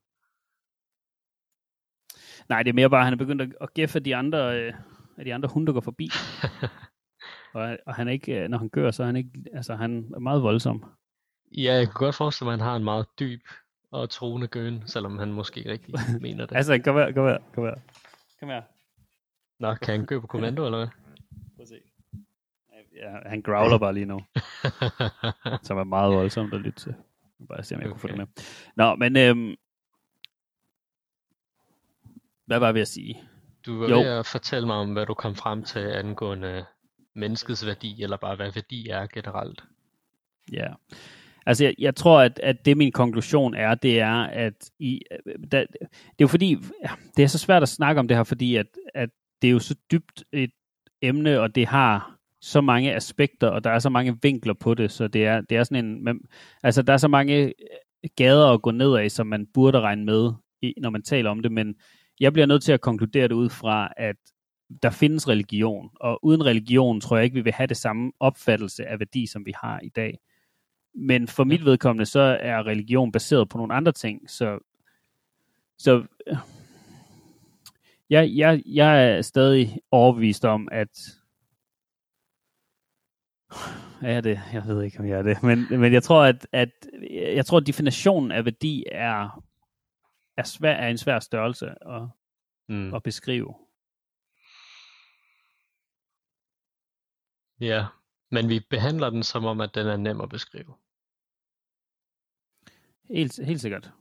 Nej, 2.50 2.64
det 2.64 2.70
er 2.70 2.74
mere 2.74 2.90
bare, 2.90 3.00
at 3.00 3.06
han 3.06 3.14
er 3.14 3.18
begyndt 3.18 3.42
at, 3.42 3.50
at 3.62 3.74
gæffe 3.74 4.00
de 4.00 4.16
andre, 4.16 4.60
øh, 4.60 4.74
af 5.18 5.26
de 5.26 5.34
andre 5.34 5.50
hunde, 5.54 5.68
der 5.68 5.74
går 5.74 5.82
forbi. 5.82 6.10
og, 7.54 7.78
og 7.86 7.96
han 7.96 8.08
er 8.08 8.12
ikke, 8.12 8.44
øh, 8.44 8.50
når 8.50 8.58
han 8.58 8.70
gør, 8.70 8.92
så 8.92 9.04
er 9.04 9.08
han 9.08 9.16
ikke, 9.16 9.32
altså 9.54 9.76
han 9.76 10.12
er 10.16 10.20
meget 10.20 10.44
voldsom. 10.44 10.84
Ja, 11.58 11.74
jeg 11.74 11.86
kan 11.86 11.94
godt 11.94 12.16
forestille 12.16 12.46
mig, 12.46 12.54
at 12.54 12.60
han 12.60 12.68
har 12.70 12.76
en 12.76 12.84
meget 12.84 13.06
dyb 13.20 13.42
og 13.92 14.10
troende 14.10 14.48
gøn, 14.48 14.84
selvom 14.86 15.20
han 15.20 15.34
måske 15.34 15.58
ikke 15.58 15.72
rigtig 15.72 15.96
mener 16.22 16.46
det. 16.46 16.56
altså, 16.56 16.82
kom 16.84 16.96
her, 16.96 17.12
kom 17.12 17.26
her, 17.26 17.38
kom 17.54 17.64
her. 17.64 17.76
Kom 18.40 18.50
her. 18.50 18.62
Nå, 19.60 19.76
kan 19.76 19.98
han 19.98 20.06
gå 20.06 20.20
på 20.20 20.28
kommando, 20.28 20.66
eller 20.66 20.78
hvad? 20.78 20.88
Prøv 21.56 21.62
at 21.62 21.68
se. 21.68 21.76
Ja, 22.96 23.30
han 23.30 23.42
growler 23.42 23.78
bare 23.78 23.94
lige 23.94 24.06
nu. 24.06 24.22
som 25.64 25.78
er 25.78 25.84
meget 25.84 26.14
voldsomt 26.14 26.54
at 26.54 26.62
lytte 26.62 26.80
til. 26.80 26.96
Bare 27.48 27.64
se, 27.64 27.76
om 27.76 27.82
jeg 27.82 27.88
okay. 27.88 27.92
kunne 27.92 28.00
få 28.00 28.08
det 28.08 28.18
med. 28.18 28.26
Nå, 28.76 28.96
men 28.96 29.18
øhm, 29.18 29.56
hvad 32.50 32.60
var 32.60 32.72
vi 32.72 32.80
at 32.80 32.88
sige? 32.88 33.22
Du 33.66 33.80
var 33.80 33.90
jo. 33.90 34.00
ved 34.00 34.08
at 34.08 34.26
fortælle 34.26 34.68
mig 34.68 34.76
om, 34.76 34.94
hvad 34.94 35.06
du 35.06 35.14
kom 35.14 35.36
frem 35.36 35.64
til 35.64 35.80
angående 35.80 36.66
menneskets 37.16 37.66
værdi, 37.66 38.04
eller 38.04 38.18
bare 38.18 38.36
hvad 38.36 38.52
værdi 38.52 38.90
er 38.90 39.08
generelt. 39.08 39.64
Ja, 40.52 40.68
Altså, 41.46 41.64
jeg, 41.64 41.76
jeg 41.80 41.96
tror, 41.96 42.22
at, 42.22 42.40
at 42.44 42.66
det 42.66 42.78
min 42.78 42.92
konklusion 42.92 43.54
er, 43.56 43.76
det 43.76 44.00
er, 44.00 44.16
at 44.24 44.72
i, 44.80 45.02
da, 45.52 45.60
det 45.62 45.88
er 46.20 46.22
jo 46.22 46.28
fordi, 46.28 46.58
det 47.18 47.24
er 47.24 47.28
så 47.28 47.38
svært 47.38 47.64
at 47.64 47.70
snakke 47.70 48.00
om 48.00 48.08
det 48.08 48.18
her, 48.18 48.24
fordi 48.24 48.56
at, 48.56 48.66
at 48.96 49.10
det 49.42 49.48
er 49.48 49.52
jo 49.52 49.60
så 49.60 49.76
dybt 49.92 50.24
et 50.34 50.52
emne, 51.02 51.40
og 51.40 51.56
det 51.56 51.68
har 51.68 52.16
så 52.42 52.62
mange 52.62 52.96
aspekter, 52.96 53.48
og 53.48 53.64
der 53.64 53.70
er 53.70 53.80
så 53.80 53.90
mange 53.90 54.18
vinkler 54.22 54.54
på 54.54 54.74
det, 54.74 54.92
så 54.92 55.08
det 55.08 55.26
er, 55.26 55.42
det 55.42 55.58
er 55.58 55.64
sådan 55.64 55.86
en, 55.86 56.04
man, 56.04 56.20
altså 56.64 56.82
der 56.82 56.94
er 56.94 56.98
så 56.98 57.08
mange 57.08 57.54
gader 58.16 58.48
at 58.48 58.62
gå 58.62 58.72
ned 58.72 58.96
af, 58.96 59.12
som 59.12 59.28
man 59.28 59.48
burde 59.54 59.80
regne 59.80 60.06
med, 60.06 60.32
i, 60.62 60.74
når 60.78 60.90
man 60.90 61.04
taler 61.04 61.30
om 61.30 61.42
det, 61.42 61.52
men 61.52 61.76
jeg 62.20 62.34
bliver 62.34 62.46
nødt 62.46 62.64
til 62.64 62.72
at 62.72 62.82
konkludere 62.82 63.28
det 63.28 63.36
ud 63.36 63.50
fra, 63.50 63.94
at 63.98 64.16
der 64.84 64.90
findes 64.90 65.28
religion, 65.28 65.90
og 65.96 66.26
uden 66.26 66.46
religion 66.46 67.02
tror 67.02 67.18
jeg 67.18 67.24
ikke, 67.24 67.34
vi 67.34 67.42
vil 67.42 67.54
have 67.54 67.68
det 67.68 67.78
samme 67.78 68.12
opfattelse 68.20 68.86
af 68.86 69.00
værdi, 69.00 69.28
som 69.28 69.46
vi 69.46 69.54
har 69.62 69.80
i 69.80 69.90
dag. 69.90 70.20
Men 70.96 71.28
for 71.28 71.44
mit 71.44 71.66
vedkommende, 71.66 72.06
så 72.06 72.20
er 72.20 72.68
religion 72.68 73.12
baseret 73.12 73.50
på 73.50 73.58
nogle 73.58 73.74
andre 73.74 73.92
ting. 73.92 74.30
Så, 74.30 74.60
så 75.78 76.06
jeg, 78.10 78.32
jeg, 78.36 78.64
jeg 78.66 79.08
er 79.08 79.22
stadig 79.22 79.80
overbevist 79.92 80.46
om, 80.46 80.68
at 80.72 80.90
er 84.02 84.22
det? 84.22 84.40
Jeg 84.54 84.64
ved 84.68 84.84
ikke, 84.84 85.00
om 85.00 85.08
jeg 85.08 85.18
er 85.18 85.24
det. 85.24 85.44
Men, 85.44 85.66
men 85.70 85.94
jeg 85.94 86.04
tror, 86.04 86.24
at, 86.24 86.48
at 86.52 86.70
jeg 87.12 87.46
tror, 87.46 87.58
at 87.58 87.68
definitionen 87.68 88.32
af 88.32 88.46
værdi 88.46 88.86
er, 88.92 89.44
er, 90.40 90.44
svær, 90.44 90.72
er 90.72 90.88
en 90.88 90.98
svær 90.98 91.20
størrelse 91.20 91.68
at, 91.70 92.08
mm. 92.68 92.94
at 92.94 93.04
beskrive. 93.04 93.56
Ja, 97.60 97.86
men 98.32 98.50
vi 98.50 98.60
behandler 98.70 99.10
den 99.10 99.24
som 99.24 99.46
om, 99.46 99.62
at 99.62 99.76
den 99.76 99.88
er 99.88 99.98
nem 99.98 100.22
at 100.22 100.30
beskrive. 100.30 100.76
Helt, 103.04 103.46
helt 103.46 103.62
sikkert. 103.62 103.92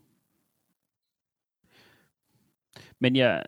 Men 2.98 3.16
jeg, 3.16 3.44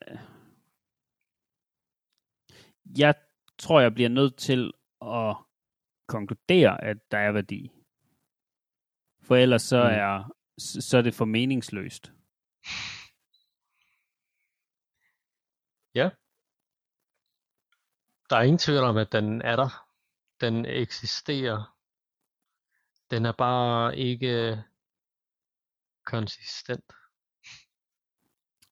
jeg 2.99 3.15
tror, 3.59 3.81
jeg 3.81 3.95
bliver 3.95 4.09
nødt 4.09 4.37
til 4.37 4.73
at 5.03 5.37
konkludere, 6.09 6.85
at 6.85 7.11
der 7.11 7.19
er 7.19 7.33
værdi. 7.33 7.71
For 9.23 9.37
ellers 9.37 9.63
så 9.63 9.85
mm. 9.85 9.91
er, 9.91 10.37
så 10.59 10.99
er 10.99 11.03
det 11.03 11.15
for 11.15 11.25
meningsløst. 11.25 12.13
Ja. 15.95 16.11
Der 18.31 18.37
er 18.37 18.43
ingen 18.43 18.59
tvivl 18.59 18.85
om, 18.85 18.97
at 18.97 19.13
den 19.13 19.43
er 19.43 19.57
der. 19.57 19.87
Den 20.41 20.67
eksisterer. 20.67 21.77
Den 23.11 23.27
er 23.27 23.33
bare 23.33 23.99
ikke 23.99 24.65
konsistent. 26.05 26.93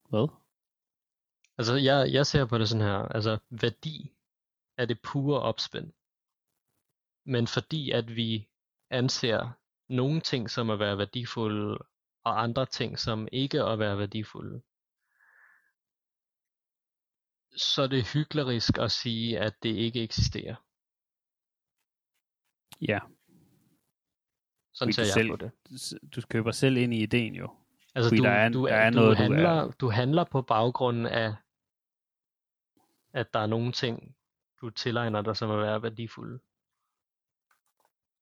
Hvad? 0.09 0.29
Altså, 1.59 1.75
jeg, 1.75 2.13
jeg 2.13 2.27
ser 2.27 2.47
på 2.47 2.59
det 2.59 2.69
sådan 2.69 2.87
her. 2.87 2.99
Altså, 2.99 3.39
værdi 3.51 4.17
er 4.77 4.87
det 4.87 5.03
pure 5.03 5.41
opspænd. 5.41 5.93
Men 7.25 7.47
fordi 7.47 7.91
at 7.91 8.17
vi 8.17 8.49
anser 8.91 9.51
nogle 9.89 10.21
ting 10.21 10.51
som 10.51 10.71
at 10.71 10.79
være 10.79 10.99
værdifulde, 10.99 11.79
og 12.29 12.43
andre 12.43 12.67
ting 12.67 12.99
som 12.99 13.29
ikke 13.33 13.63
at 13.63 13.79
være 13.79 13.99
værdifulde, 13.99 14.63
så 17.57 17.83
er 17.83 17.87
det 17.87 18.13
hyklerisk 18.13 18.79
at 18.79 18.91
sige, 18.91 19.39
at 19.39 19.63
det 19.63 19.69
ikke 19.69 20.03
eksisterer. 20.03 20.55
Ja. 22.81 22.99
Sådan 24.75 24.93
ser 24.93 25.03
jeg 25.03 25.13
selv, 25.13 25.31
på 25.31 25.37
det. 25.37 25.51
Du 26.17 26.21
køber 26.31 26.51
selv 26.51 26.77
ind 26.77 26.95
i 26.95 27.03
ideen 27.03 27.35
jo. 27.35 27.57
Altså 27.95 28.17
du, 28.17 28.23
der 28.23 28.31
er, 28.31 28.49
du, 28.49 28.67
der 28.67 28.75
er 28.75 28.91
du, 28.91 28.97
noget, 28.97 29.17
handler, 29.17 29.61
du, 29.63 29.69
er. 29.69 29.73
du 29.73 29.91
handler 29.91 30.25
på 30.25 30.43
baggrunden 30.43 31.07
af, 31.07 31.35
at 33.13 33.35
der 33.35 33.41
er 33.41 33.47
nogle 33.47 33.73
ting, 33.73 34.17
du 34.61 34.71
tilegner 34.71 35.23
dig 35.23 35.37
som 35.37 35.51
at 35.51 35.59
være 35.59 35.83
værdifulde. 35.83 36.41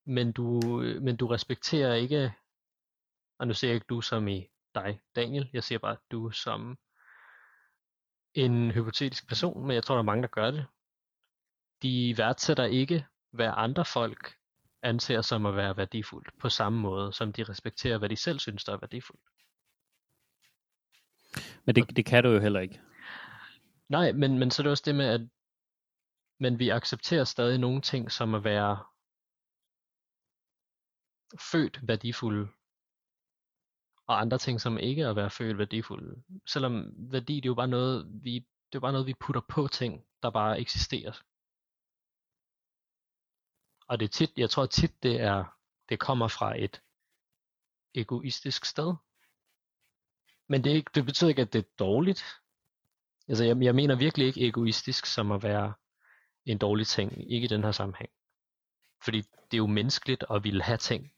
Men 0.05 0.33
du, 0.33 0.61
men 1.01 1.17
du 1.17 1.27
respekterer 1.27 1.95
ikke, 1.95 2.33
og 3.39 3.47
nu 3.47 3.55
ser 3.55 3.69
jeg 3.69 3.75
ikke 3.75 3.87
du 3.89 4.01
som 4.01 4.29
i 4.29 4.47
dig, 4.75 5.01
Daniel, 5.17 5.51
jeg 5.53 5.65
siger 5.65 5.79
bare 5.79 5.97
du 6.11 6.31
som 6.31 6.79
en 8.35 8.71
hypotetisk 8.71 9.29
person, 9.29 9.67
men 9.67 9.75
jeg 9.75 9.85
tror, 9.85 9.95
der 9.95 10.03
er 10.03 10.05
mange, 10.05 10.23
der 10.23 10.29
gør 10.29 10.51
det. 10.51 10.67
De 11.83 12.15
værdsætter 12.17 12.65
ikke, 12.65 13.07
hvad 13.31 13.51
andre 13.57 13.85
folk 13.85 14.37
anser 14.83 15.23
som 15.23 15.47
at 15.47 15.57
være 15.57 15.77
værdifuldt, 15.77 16.39
på 16.41 16.49
samme 16.49 16.81
måde, 16.81 17.13
som 17.13 17.33
de 17.33 17.45
respekterer, 17.45 17.99
hvad 17.99 18.09
de 18.09 18.17
selv 18.17 18.39
synes, 18.39 18.65
der 18.65 18.73
er 18.73 18.79
værdifuldt. 18.81 19.23
Men 21.65 21.75
det, 21.75 21.97
det 21.97 22.07
kan 22.07 22.25
du 22.25 22.31
jo 22.31 22.41
heller 22.41 22.61
ikke. 22.61 22.81
Nej, 23.89 24.13
men, 24.13 24.39
men 24.39 24.51
så 24.51 24.63
er 24.63 24.65
det 24.65 24.71
også 24.71 24.83
det 24.87 24.95
med, 24.95 25.07
at 25.07 25.21
men 26.39 26.59
vi 26.59 26.69
accepterer 26.69 27.25
stadig 27.25 27.59
nogle 27.59 27.81
ting, 27.81 28.13
som 28.13 28.35
at 28.35 28.45
være 28.45 28.85
født 31.53 31.89
værdifulde, 31.89 32.49
og 34.07 34.21
andre 34.21 34.39
ting, 34.39 34.61
som 34.61 34.79
ikke 34.79 35.03
er 35.03 35.11
at 35.11 35.17
være 35.17 35.31
følt 35.31 35.59
værdifulde. 35.59 36.23
Selvom 36.47 36.93
værdi, 36.97 37.37
det 37.37 37.45
er 37.45 37.51
jo 37.51 37.55
bare 37.55 37.69
noget, 37.69 38.07
vi, 38.23 38.47
det 38.73 38.79
er 38.79 38.81
bare 38.81 38.93
noget, 38.93 39.07
vi 39.07 39.15
putter 39.21 39.41
på 39.49 39.69
ting, 39.69 40.05
der 40.23 40.31
bare 40.31 40.61
eksisterer. 40.61 41.13
Og 43.89 44.01
det 44.01 44.05
er 44.05 44.11
tit, 44.11 44.31
jeg 44.37 44.51
tror 44.51 44.67
tit, 44.67 45.03
det 45.03 45.21
er, 45.21 45.45
det 45.89 46.01
kommer 46.01 46.29
fra 46.29 46.61
et 46.61 46.83
egoistisk 47.95 48.65
sted. 48.65 48.95
Men 50.49 50.65
det, 50.65 50.73
er 50.73 50.77
ikke, 50.77 50.91
det 50.95 51.05
betyder 51.05 51.29
ikke, 51.29 51.43
at 51.43 51.53
det 51.53 51.59
er 51.59 51.69
dårligt. 51.79 52.25
Altså, 53.29 53.45
jeg, 53.45 53.63
jeg 53.63 53.75
mener 53.75 53.95
virkelig 53.95 54.27
ikke 54.27 54.47
egoistisk 54.47 55.07
som 55.07 55.33
at 55.33 55.43
være 55.43 55.75
en 56.45 56.59
dårlig 56.59 56.87
ting, 56.87 57.33
ikke 57.33 57.45
i 57.45 57.49
den 57.49 57.65
her 57.65 57.73
sammenhæng. 57.73 58.11
Fordi 59.05 59.21
det 59.21 59.53
er 59.53 59.59
jo 59.59 59.67
menneskeligt 59.67 60.25
at 60.31 60.45
ville 60.45 60.63
have 60.63 60.79
ting. 60.79 61.13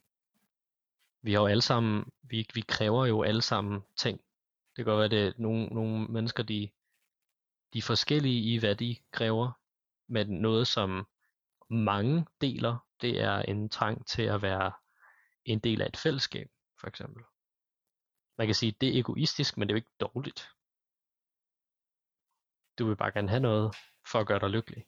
Vi 1.23 1.32
har 1.32 1.40
jo 1.40 1.47
alle 1.47 1.62
sammen, 1.62 2.12
vi, 2.23 2.47
vi 2.55 2.61
kræver 2.61 3.07
jo 3.07 3.23
alle 3.23 3.43
sammen 3.43 3.82
ting. 3.97 4.20
Det 4.77 4.85
kan 4.85 4.95
godt 4.95 5.11
være, 5.11 5.20
at 5.20 5.39
nogle, 5.39 5.66
nogle 5.66 6.07
mennesker, 6.07 6.43
de, 6.43 6.70
de 7.73 7.78
er 7.78 7.82
forskellige 7.82 8.55
i, 8.55 8.59
hvad 8.59 8.77
de 8.77 8.97
kræver, 9.12 9.53
men 10.09 10.28
noget, 10.28 10.66
som 10.66 11.07
mange 11.70 12.27
deler, 12.40 12.86
det 13.01 13.20
er 13.20 13.43
en 13.43 13.69
trang 13.69 14.07
til 14.07 14.23
at 14.23 14.43
være 14.43 14.73
en 15.45 15.59
del 15.59 15.82
af 15.82 15.86
et 15.86 15.97
fællesskab, 15.97 16.51
for 16.81 16.86
eksempel. 16.86 17.24
Man 18.39 18.47
kan 18.47 18.55
sige, 18.55 18.73
at 18.74 18.81
det 18.81 18.89
er 18.89 19.01
egoistisk, 19.01 19.57
men 19.57 19.69
det 19.69 19.73
er 19.73 19.74
jo 19.74 19.82
ikke 19.82 19.97
dårligt. 20.01 20.49
Du 22.78 22.86
vil 22.86 22.97
bare 22.97 23.12
gerne 23.12 23.28
have 23.28 23.40
noget 23.40 23.77
for 24.07 24.20
at 24.20 24.27
gøre 24.27 24.39
dig 24.39 24.51
lykkelig. 24.51 24.86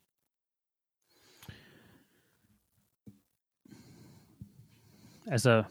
Altså, 5.27 5.65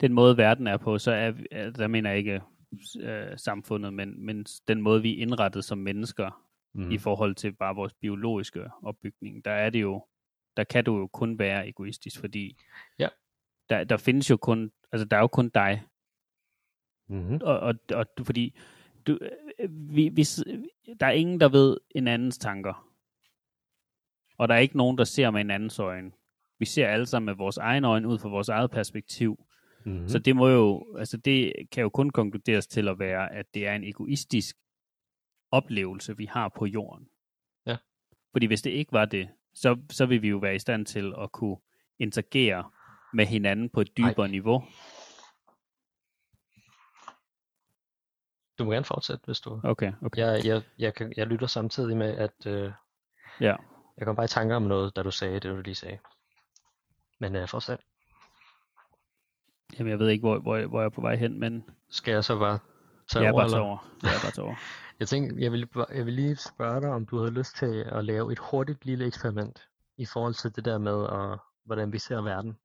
den 0.00 0.12
måde 0.12 0.36
verden 0.36 0.66
er 0.66 0.76
på, 0.76 0.98
så 0.98 1.12
er, 1.12 1.32
der 1.70 1.86
mener 1.86 2.10
jeg 2.10 2.18
ikke 2.18 2.40
øh, 3.00 3.38
samfundet, 3.38 3.94
men, 3.94 4.26
men 4.26 4.46
den 4.68 4.82
måde 4.82 5.02
vi 5.02 5.18
er 5.18 5.22
indrettet 5.22 5.64
som 5.64 5.78
mennesker 5.78 6.46
mm. 6.74 6.90
i 6.90 6.98
forhold 6.98 7.34
til 7.34 7.52
bare 7.52 7.74
vores 7.74 7.92
biologiske 7.92 8.70
opbygning, 8.82 9.44
der 9.44 9.50
er 9.50 9.70
det 9.70 9.80
jo, 9.80 10.06
der 10.56 10.64
kan 10.64 10.84
du 10.84 10.98
jo 10.98 11.06
kun 11.06 11.38
være 11.38 11.68
egoistisk, 11.68 12.20
fordi 12.20 12.56
ja. 12.98 13.08
der, 13.68 13.84
der 13.84 13.96
findes 13.96 14.30
jo 14.30 14.36
kun, 14.36 14.72
altså 14.92 15.04
der 15.04 15.16
er 15.16 15.20
jo 15.20 15.26
kun 15.26 15.48
dig. 15.48 15.82
Mm-hmm. 17.08 17.38
Og, 17.42 17.60
og, 17.60 17.74
og 17.94 18.06
fordi 18.24 18.58
du, 19.06 19.18
vi, 19.68 20.08
vi, 20.08 20.24
der 21.00 21.06
er 21.06 21.10
ingen, 21.10 21.40
der 21.40 21.48
ved 21.48 21.76
en 21.90 22.08
andens 22.08 22.38
tanker. 22.38 22.86
Og 24.38 24.48
der 24.48 24.54
er 24.54 24.58
ikke 24.58 24.76
nogen, 24.76 24.98
der 24.98 25.04
ser 25.04 25.30
med 25.30 25.40
en 25.40 25.50
andens 25.50 25.78
øjne. 25.78 26.12
Vi 26.58 26.64
ser 26.64 26.88
alle 26.88 27.06
sammen 27.06 27.26
med 27.26 27.34
vores 27.34 27.56
egen 27.56 27.84
øjne 27.84 28.08
ud 28.08 28.18
fra 28.18 28.28
vores 28.28 28.48
eget 28.48 28.70
perspektiv. 28.70 29.46
Mm-hmm. 29.84 30.08
Så 30.08 30.18
det 30.18 30.36
må 30.36 30.48
jo, 30.48 30.96
altså 30.98 31.16
det 31.16 31.52
kan 31.72 31.82
jo 31.82 31.88
kun 31.88 32.10
konkluderes 32.10 32.66
til 32.66 32.88
at 32.88 32.98
være, 32.98 33.32
at 33.32 33.46
det 33.54 33.66
er 33.66 33.74
en 33.74 33.84
egoistisk 33.84 34.56
oplevelse, 35.50 36.16
vi 36.16 36.24
har 36.24 36.48
på 36.48 36.66
jorden. 36.66 37.08
Ja. 37.66 37.76
Fordi 38.32 38.46
hvis 38.46 38.62
det 38.62 38.70
ikke 38.70 38.92
var 38.92 39.04
det, 39.04 39.28
så, 39.54 39.78
så 39.90 40.06
vil 40.06 40.22
vi 40.22 40.28
jo 40.28 40.38
være 40.38 40.54
i 40.54 40.58
stand 40.58 40.86
til 40.86 41.14
at 41.18 41.32
kunne 41.32 41.56
interagere 41.98 42.70
med 43.12 43.26
hinanden 43.26 43.70
på 43.70 43.80
et 43.80 43.96
dybere 43.96 44.26
Ej. 44.26 44.30
niveau. 44.30 44.64
Du 48.58 48.64
må 48.64 48.72
gerne 48.72 48.84
fortsætte, 48.84 49.22
hvis 49.24 49.40
du... 49.40 49.60
Okay, 49.64 49.92
okay. 50.02 50.20
Jeg, 50.20 50.40
jeg, 50.44 50.62
jeg, 50.78 50.94
kan, 50.94 51.12
jeg 51.16 51.26
lytter 51.26 51.46
samtidig 51.46 51.96
med, 51.96 52.16
at 52.16 52.46
øh, 52.46 52.72
ja. 53.40 53.56
jeg 53.96 54.06
kom 54.06 54.16
bare 54.16 54.24
i 54.24 54.28
tanker 54.28 54.56
om 54.56 54.62
noget, 54.62 54.96
da 54.96 55.02
du 55.02 55.10
sagde 55.10 55.34
det, 55.34 55.42
du 55.42 55.60
lige 55.60 55.74
sagde. 55.74 55.98
Men 57.20 57.36
øh, 57.36 57.48
fortsæt. 57.48 57.80
Jamen, 59.78 59.90
jeg 59.90 59.98
ved 59.98 60.08
ikke, 60.08 60.22
hvor, 60.22 60.38
hvor, 60.38 60.66
hvor 60.66 60.80
jeg 60.80 60.86
er 60.86 60.90
på 60.90 61.00
vej 61.00 61.16
hen, 61.16 61.40
men... 61.40 61.64
Skal 61.88 62.12
jeg 62.12 62.24
så 62.24 62.38
bare 62.38 62.58
tage 63.10 63.24
jeg 63.24 63.32
over? 63.32 63.42
Er 63.42 63.50
bare 63.50 63.60
over. 63.60 63.78
Jeg 64.02 64.08
er 64.08 64.22
bare 64.22 64.32
tage 64.32 64.44
over. 64.44 64.54
jeg 65.00 65.08
tænkte, 65.08 65.42
jeg 65.42 65.52
vil, 65.52 65.68
jeg 65.94 66.06
vil 66.06 66.14
lige 66.14 66.36
spørge 66.36 66.80
dig, 66.80 66.90
om 66.90 67.06
du 67.06 67.18
havde 67.18 67.30
lyst 67.30 67.56
til 67.56 67.84
at 67.92 68.04
lave 68.04 68.32
et 68.32 68.38
hurtigt 68.38 68.86
lille 68.86 69.06
eksperiment 69.06 69.68
i 69.96 70.06
forhold 70.06 70.34
til 70.34 70.56
det 70.56 70.64
der 70.64 70.78
med, 70.78 70.92
og, 70.92 71.38
hvordan 71.64 71.92
vi 71.92 71.98
ser 71.98 72.22
verden. 72.22 72.56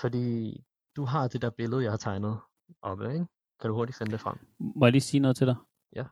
Fordi 0.00 0.56
du 0.96 1.04
har 1.04 1.28
det 1.28 1.42
der 1.42 1.50
billede, 1.50 1.82
jeg 1.82 1.92
har 1.92 1.96
tegnet 1.96 2.38
oppe, 2.82 3.12
ikke? 3.12 3.26
Kan 3.60 3.70
du 3.70 3.74
hurtigt 3.74 3.98
finde 3.98 4.12
det 4.12 4.20
frem? 4.20 4.38
Må 4.58 4.86
jeg 4.86 4.92
lige 4.92 5.02
sige 5.02 5.20
noget 5.20 5.36
til 5.36 5.46
dig? 5.46 5.56
Ja. 5.96 6.04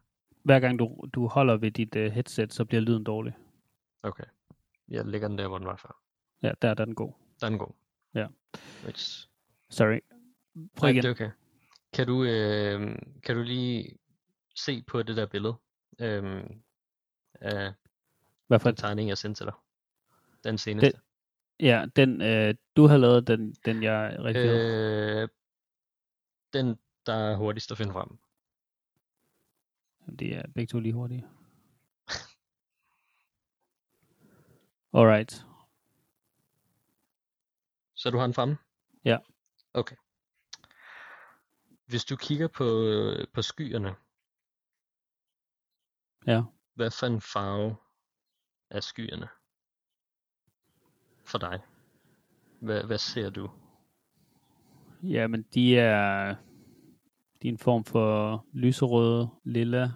Hver 0.44 0.60
gang 0.60 0.78
du, 0.78 1.04
du 1.14 1.28
holder 1.28 1.56
ved 1.56 1.70
dit 1.70 1.96
uh, 1.96 2.02
headset, 2.02 2.52
så 2.52 2.64
bliver 2.64 2.80
lyden 2.80 3.04
dårlig. 3.04 3.36
Okay. 4.02 4.24
Jeg 4.88 5.04
lægger 5.04 5.28
den 5.28 5.38
der, 5.38 5.48
hvor 5.48 5.58
den 5.58 5.66
var 5.66 5.76
før. 5.76 6.00
Ja, 6.42 6.52
der, 6.62 6.74
der 6.74 6.82
er 6.82 6.84
den 6.84 6.94
god. 6.94 7.12
Der 7.40 7.46
er 7.46 7.50
den 7.50 7.58
god. 7.58 7.72
Ja. 8.14 8.26
Which... 8.84 9.28
Sorry. 9.70 10.00
Prøv 10.76 10.90
igen. 10.90 10.92
Nej, 10.92 10.92
det 10.92 11.04
er 11.04 11.10
okay. 11.10 11.30
Kan 11.92 12.06
du, 12.06 12.24
øh, 12.24 12.98
kan 13.22 13.36
du 13.36 13.42
lige 13.42 13.98
se 14.56 14.82
på 14.82 15.02
det 15.02 15.16
der 15.16 15.26
billede 15.26 15.54
øh, 16.00 16.44
af 17.40 17.72
Hvad 18.46 18.58
for 18.58 18.70
den 18.70 18.76
tegning, 18.76 19.08
jeg 19.08 19.18
sendte 19.18 19.38
til 19.38 19.46
dig? 19.46 19.54
Den 20.44 20.58
seneste. 20.58 20.92
Den, 20.92 21.00
ja, 21.60 21.86
den 21.96 22.22
øh, 22.22 22.54
du 22.76 22.86
har 22.86 22.96
lavet, 22.96 23.26
den, 23.26 23.54
den 23.64 23.82
jeg 23.82 24.16
redigerede. 24.18 25.22
Øh, 25.22 25.28
den, 26.52 26.78
der 27.06 27.14
er 27.14 27.36
hurtigst 27.36 27.70
at 27.70 27.78
finde 27.78 27.92
frem. 27.92 28.18
Det 30.18 30.36
er 30.36 30.42
begge 30.54 30.70
to 30.70 30.78
lige 30.78 30.92
hurtige. 30.92 31.26
Alright. 34.98 35.44
Så 38.04 38.10
du 38.10 38.18
har 38.18 38.26
den 38.26 38.34
fremme? 38.34 38.56
Ja. 39.04 39.18
Okay. 39.74 39.96
Hvis 41.86 42.04
du 42.04 42.16
kigger 42.16 42.48
på, 42.48 42.64
på 43.34 43.42
skyerne, 43.42 43.96
ja. 46.26 46.42
hvad 46.74 46.90
for 46.90 47.06
en 47.06 47.20
farve 47.20 47.76
er 48.70 48.80
skyerne 48.80 49.28
for 51.24 51.38
dig? 51.38 51.60
Hvad, 52.60 52.84
hvad 52.84 52.98
ser 52.98 53.30
du? 53.30 53.50
Ja, 55.02 55.26
men 55.26 55.42
de 55.42 55.78
er, 55.78 56.34
de 57.42 57.48
er 57.48 57.52
en 57.52 57.58
form 57.58 57.84
for 57.84 58.46
lyserøde, 58.52 59.28
lilla, 59.44 59.90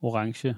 orange. 0.00 0.56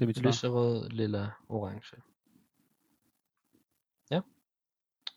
Det 0.00 0.04
er 0.04 0.06
mit 0.06 0.22
Lyserød, 0.22 0.88
lilla, 0.88 1.30
orange. 1.48 1.96
Ja. 4.10 4.20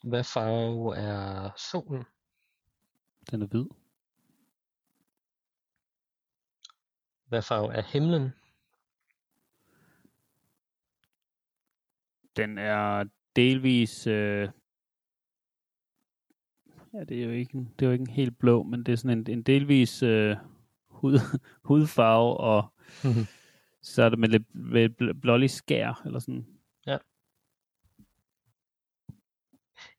Hvad 0.03 0.23
farve 0.23 0.95
er 0.95 1.51
solen? 1.57 2.03
Den 3.31 3.41
er 3.41 3.47
hvid. 3.47 3.65
Hvad 7.25 7.41
farve 7.41 7.73
er 7.73 7.81
himlen? 7.81 8.29
Den 12.37 12.57
er 12.57 13.05
delvis... 13.35 14.07
Øh... 14.07 14.49
Ja, 16.93 17.03
det 17.03 17.21
er 17.21 17.25
jo 17.25 17.31
ikke 17.31 17.55
en, 17.57 17.73
det 17.79 17.85
er 17.85 17.89
jo 17.89 17.91
ikke 17.91 18.01
en 18.01 18.15
helt 18.15 18.39
blå, 18.39 18.63
men 18.63 18.83
det 18.83 18.91
er 18.91 18.95
sådan 18.95 19.17
en, 19.17 19.29
en 19.29 19.43
delvis 19.43 20.03
øh, 20.03 20.37
hud, 20.87 21.19
hudfarve, 21.69 22.37
og 22.37 22.73
så 23.83 24.03
er 24.03 24.09
det 24.09 24.19
med 24.19 24.29
lidt 24.29 24.55
med 24.55 25.13
blålig 25.21 25.51
skær, 25.51 26.01
eller 26.05 26.19
sådan. 26.19 26.47
Ja. 26.85 26.97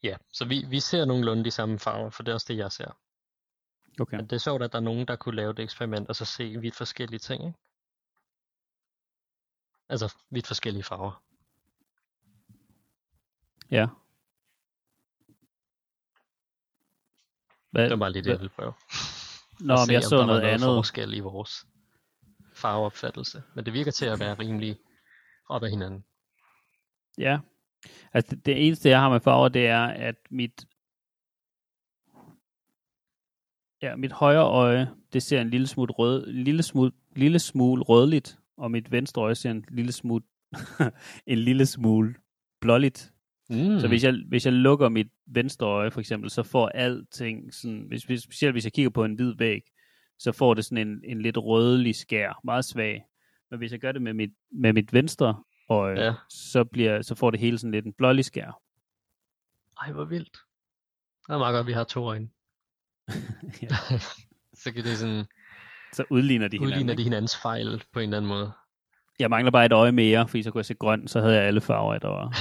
Ja, 0.02 0.16
så 0.32 0.44
vi, 0.44 0.64
vi 0.68 0.80
ser 0.80 1.04
nogenlunde 1.04 1.44
de 1.44 1.50
samme 1.50 1.78
farver, 1.78 2.10
for 2.10 2.22
det 2.22 2.30
er 2.30 2.34
også 2.34 2.52
det, 2.52 2.58
jeg 2.58 2.72
ser. 2.72 2.98
Okay. 4.00 4.16
Men 4.16 4.26
det 4.26 4.32
er 4.32 4.40
sjovt, 4.40 4.62
at 4.62 4.72
der 4.72 4.78
er 4.78 4.82
nogen, 4.82 5.08
der 5.08 5.16
kunne 5.16 5.36
lave 5.36 5.52
det 5.52 5.62
eksperiment, 5.62 6.08
og 6.08 6.16
så 6.16 6.24
se 6.24 6.56
vidt 6.60 6.76
forskellige 6.76 7.18
ting, 7.18 7.46
ikke? 7.46 7.58
Altså 9.88 10.14
vidt 10.30 10.46
forskellige 10.46 10.82
farver. 10.82 11.22
Ja. 13.70 13.86
Hvad, 17.70 17.82
det 17.82 17.90
var 17.90 17.96
bare 17.96 18.12
lige 18.12 18.22
det, 18.22 18.30
jeg 18.30 18.38
ville 18.38 18.54
prøve. 18.54 18.72
Nå, 19.60 19.76
men 19.86 19.94
jeg 19.94 20.02
så 20.02 20.26
noget, 20.26 20.40
andet. 20.40 20.60
forskel 20.60 21.14
i 21.14 21.20
vores 21.20 21.66
farveopfattelse. 22.64 23.42
Men 23.54 23.64
det 23.64 23.72
virker 23.72 23.90
til 23.90 24.06
at 24.06 24.20
være 24.20 24.34
rimelig 24.34 24.76
op 25.48 25.62
ad 25.62 25.70
hinanden. 25.70 26.04
Ja. 27.18 27.38
Altså 28.12 28.36
det, 28.36 28.46
det 28.46 28.66
eneste, 28.66 28.88
jeg 28.88 29.00
har 29.00 29.10
med 29.10 29.20
farver, 29.20 29.48
det 29.48 29.66
er, 29.66 29.84
at 29.86 30.16
mit 30.30 30.66
Ja, 33.82 33.96
mit 33.96 34.12
højre 34.12 34.44
øje, 34.44 34.90
det 35.12 35.22
ser 35.22 35.40
en 35.40 35.50
lille 35.50 35.66
smule, 35.66 35.92
rød, 35.92 36.26
lille 36.26 36.62
smule, 36.62 36.92
lille 37.16 37.38
smule 37.38 37.82
rødligt, 37.82 38.38
og 38.56 38.70
mit 38.70 38.92
venstre 38.92 39.22
øje 39.22 39.34
ser 39.34 39.50
en 39.50 39.64
lille 39.70 39.92
smule, 39.92 40.24
en 41.26 41.38
lille 41.38 41.66
smule 41.66 42.14
blåligt. 42.60 43.12
Mm. 43.50 43.80
Så 43.80 43.88
hvis 43.88 44.04
jeg, 44.04 44.14
hvis 44.28 44.44
jeg 44.44 44.52
lukker 44.52 44.88
mit 44.88 45.08
venstre 45.26 45.66
øje 45.66 45.90
for 45.90 46.00
eksempel, 46.00 46.30
så 46.30 46.42
får 46.42 46.68
alting 46.68 47.54
sådan, 47.54 47.84
hvis, 47.88 48.04
hvis, 48.04 48.22
specielt 48.22 48.54
hvis 48.54 48.64
jeg 48.64 48.72
kigger 48.72 48.90
på 48.90 49.04
en 49.04 49.14
hvid 49.14 49.34
væg, 49.38 49.62
så 50.18 50.32
får 50.32 50.54
det 50.54 50.64
sådan 50.64 50.88
en, 50.88 51.00
en 51.04 51.22
lidt 51.22 51.38
rødlig 51.38 51.94
skær, 51.94 52.40
meget 52.44 52.64
svag. 52.64 53.04
Men 53.50 53.58
hvis 53.58 53.72
jeg 53.72 53.80
gør 53.80 53.92
det 53.92 54.02
med 54.02 54.14
mit, 54.14 54.30
med 54.52 54.72
mit 54.72 54.92
venstre 54.92 55.42
øje, 55.68 56.00
ja. 56.00 56.14
så, 56.30 56.64
bliver, 56.64 57.02
så 57.02 57.14
får 57.14 57.30
det 57.30 57.40
hele 57.40 57.58
sådan 57.58 57.72
lidt 57.72 57.86
en 57.86 57.92
blålig 57.92 58.24
skær. 58.24 58.60
Ej, 59.82 59.92
hvor 59.92 60.04
vildt. 60.04 60.38
Det 61.26 61.34
er 61.34 61.38
meget 61.38 61.52
godt, 61.52 61.60
at 61.60 61.66
vi 61.66 61.72
har 61.72 61.84
to 61.84 62.04
øjne. 62.04 62.28
så 64.62 64.72
kan 64.74 64.84
det 64.84 64.98
sådan... 64.98 65.24
Så 65.92 66.04
udligner 66.10 66.48
de 66.48 66.60
udligner 66.60 66.78
hinanden. 66.78 66.98
de 66.98 67.02
hinandens 67.02 67.36
fejl 67.36 67.82
på 67.92 68.00
en 68.00 68.02
eller 68.02 68.16
anden 68.16 68.28
måde. 68.28 68.52
Jeg 69.18 69.30
mangler 69.30 69.50
bare 69.50 69.66
et 69.66 69.72
øje 69.72 69.92
mere, 69.92 70.28
fordi 70.28 70.42
så 70.42 70.50
kunne 70.50 70.58
jeg 70.58 70.66
se 70.66 70.74
grøn, 70.74 71.08
så 71.08 71.20
havde 71.20 71.34
jeg 71.34 71.44
alle 71.44 71.60
farver, 71.60 71.98
der 71.98 72.08
var 72.08 72.36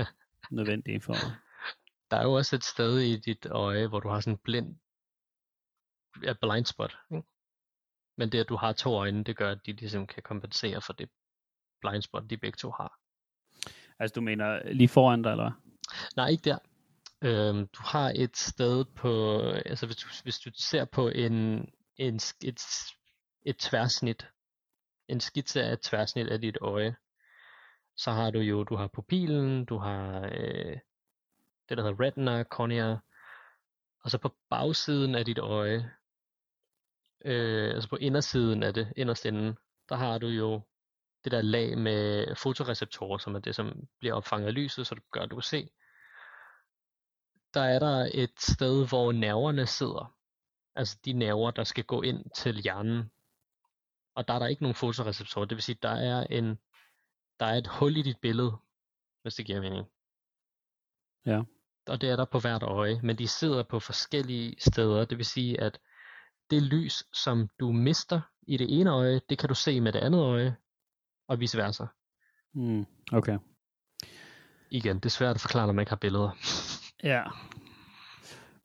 nødvendige 0.56 1.00
for 1.00 1.14
Der 2.10 2.16
er 2.16 2.22
jo 2.22 2.32
også 2.32 2.56
et 2.56 2.64
sted 2.64 2.98
i 2.98 3.16
dit 3.16 3.46
øje, 3.46 3.86
hvor 3.86 4.00
du 4.00 4.08
har 4.08 4.20
sådan 4.20 4.32
en 4.32 4.40
blind 4.44 4.76
er 6.24 6.34
blind 6.34 6.66
spot. 6.66 6.98
Ikke? 7.10 7.26
Men 8.16 8.32
det, 8.32 8.38
at 8.38 8.48
du 8.48 8.56
har 8.56 8.72
to 8.72 8.94
øjne, 8.94 9.24
det 9.24 9.36
gør, 9.36 9.50
at 9.50 9.66
de 9.66 9.72
ligesom 9.72 10.06
kan 10.06 10.22
kompensere 10.22 10.80
for 10.80 10.92
det 10.92 11.10
blind 11.80 12.02
spot, 12.02 12.30
de 12.30 12.36
begge 12.36 12.56
to 12.56 12.70
har. 12.70 12.98
Altså 13.98 14.14
du 14.14 14.20
mener 14.20 14.72
lige 14.72 14.88
foran 14.88 15.22
dig, 15.22 15.30
eller 15.30 15.52
Nej, 16.16 16.28
ikke 16.28 16.50
der. 16.50 16.58
Øhm, 17.22 17.68
du 17.68 17.82
har 17.82 18.12
et 18.16 18.36
sted 18.36 18.84
på, 18.84 19.40
altså 19.42 19.86
hvis 19.86 19.96
du, 19.96 20.08
hvis 20.22 20.38
du 20.38 20.50
ser 20.54 20.84
på 20.84 21.08
en, 21.08 21.68
en 21.96 22.14
et, 22.44 22.62
et 23.42 23.56
tværsnit, 23.58 24.26
en 25.08 25.20
skitse 25.20 25.62
af 25.62 25.72
et 25.72 25.80
tværsnit 25.80 26.26
af 26.26 26.40
dit 26.40 26.58
øje, 26.60 26.96
så 27.96 28.10
har 28.10 28.30
du 28.30 28.38
jo, 28.38 28.64
du 28.64 28.76
har 28.76 28.86
pupillen, 28.86 29.64
du 29.64 29.78
har 29.78 30.28
øh, 30.32 30.76
det 31.68 31.78
der 31.78 31.82
hedder 31.82 32.00
retina, 32.00 32.44
cornea, 32.44 32.96
og 34.04 34.10
så 34.10 34.18
på 34.18 34.36
bagsiden 34.50 35.14
af 35.14 35.24
dit 35.24 35.38
øje, 35.38 35.90
øh, 37.24 37.74
altså 37.74 37.88
på 37.88 37.96
indersiden 37.96 38.62
af 38.62 38.74
det, 38.74 38.92
inderst 38.96 39.24
inden, 39.24 39.58
der 39.88 39.96
har 39.96 40.18
du 40.18 40.26
jo 40.26 40.60
det 41.24 41.32
der 41.32 41.42
lag 41.42 41.78
med 41.78 42.34
fotoreceptorer, 42.36 43.18
som 43.18 43.34
er 43.34 43.38
det, 43.38 43.54
som 43.54 43.88
bliver 43.98 44.14
opfanget 44.14 44.46
af 44.46 44.54
lyset, 44.54 44.86
så 44.86 44.94
det 44.94 45.10
gør, 45.10 45.20
at 45.20 45.30
du 45.30 45.36
kan 45.36 45.42
se. 45.42 45.70
Der 47.54 47.60
er 47.60 47.78
der 47.78 48.10
et 48.14 48.40
sted, 48.40 48.88
hvor 48.88 49.12
nerverne 49.12 49.66
sidder. 49.66 50.14
Altså 50.74 50.98
de 51.04 51.12
nerver, 51.12 51.50
der 51.50 51.64
skal 51.64 51.84
gå 51.84 52.02
ind 52.02 52.30
til 52.36 52.54
hjernen. 52.62 53.10
Og 54.14 54.28
der 54.28 54.34
er 54.34 54.38
der 54.38 54.46
ikke 54.46 54.62
nogen 54.62 54.74
fotoreceptorer. 54.74 55.44
Det 55.44 55.56
vil 55.56 55.62
sige, 55.62 55.78
der 55.82 55.88
er 55.88 56.26
en 56.30 56.58
der 57.40 57.46
er 57.46 57.54
et 57.54 57.66
hul 57.66 57.96
i 57.96 58.02
dit 58.02 58.18
billede, 58.20 58.56
hvis 59.22 59.34
det 59.34 59.46
giver 59.46 59.60
mening. 59.60 59.86
Ja. 61.26 61.42
Og 61.86 62.00
det 62.00 62.10
er 62.10 62.16
der 62.16 62.24
på 62.24 62.38
hvert 62.38 62.62
øje, 62.62 63.00
men 63.02 63.18
de 63.18 63.28
sidder 63.28 63.62
på 63.62 63.80
forskellige 63.80 64.56
steder. 64.58 65.04
Det 65.04 65.18
vil 65.18 65.26
sige, 65.26 65.60
at 65.60 65.80
det 66.50 66.62
lys, 66.62 67.04
som 67.12 67.48
du 67.60 67.72
mister 67.72 68.20
i 68.46 68.56
det 68.56 68.80
ene 68.80 68.90
øje, 68.90 69.20
det 69.28 69.38
kan 69.38 69.48
du 69.48 69.54
se 69.54 69.80
med 69.80 69.92
det 69.92 69.98
andet 69.98 70.20
øje, 70.20 70.56
og 71.28 71.40
vice 71.40 71.58
versa. 71.58 71.84
Mm, 72.54 72.86
okay. 73.12 73.38
Igen, 74.70 74.96
det 74.96 75.06
er 75.06 75.10
svært 75.10 75.34
at 75.34 75.40
forklare, 75.40 75.66
når 75.66 75.72
man 75.72 75.82
ikke 75.82 75.90
har 75.90 75.96
billeder. 75.96 76.30
Ja. 77.04 77.22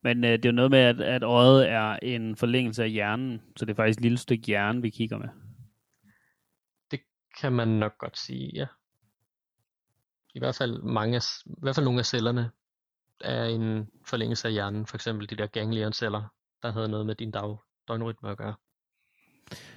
Men 0.02 0.24
øh, 0.24 0.30
det 0.30 0.44
er 0.44 0.48
jo 0.48 0.54
noget 0.54 0.70
med, 0.70 0.78
at, 0.78 1.00
at 1.00 1.22
øjet 1.22 1.68
er 1.68 1.98
en 2.02 2.36
forlængelse 2.36 2.82
af 2.82 2.90
hjernen, 2.90 3.42
så 3.56 3.64
det 3.64 3.70
er 3.72 3.76
faktisk 3.76 3.98
et 3.98 4.02
lille 4.02 4.18
stykke 4.18 4.46
hjerne, 4.46 4.82
vi 4.82 4.90
kigger 4.90 5.18
med. 5.18 5.28
Det 6.90 7.00
kan 7.40 7.52
man 7.52 7.68
nok 7.68 7.98
godt 7.98 8.18
sige, 8.18 8.50
ja. 8.54 8.66
I 10.34 10.38
hvert 10.38 10.56
fald 10.56 10.82
mange, 10.82 11.16
i 11.46 11.60
hvert 11.62 11.74
fald 11.74 11.84
nogle 11.84 11.98
af 11.98 12.06
cellerne 12.06 12.50
er 13.20 13.44
en 13.44 13.90
forlængelse 14.06 14.48
af 14.48 14.52
hjernen, 14.52 14.86
for 14.86 14.96
eksempel 14.96 15.30
de 15.30 15.36
der 15.36 15.46
ganglionceller, 15.46 16.28
der 16.62 16.72
havde 16.72 16.88
noget 16.88 17.06
med 17.06 17.14
din 17.14 17.30
dag, 17.30 17.56
døgnrytme 17.88 18.30
at 18.30 18.38
gøre. 18.38 18.54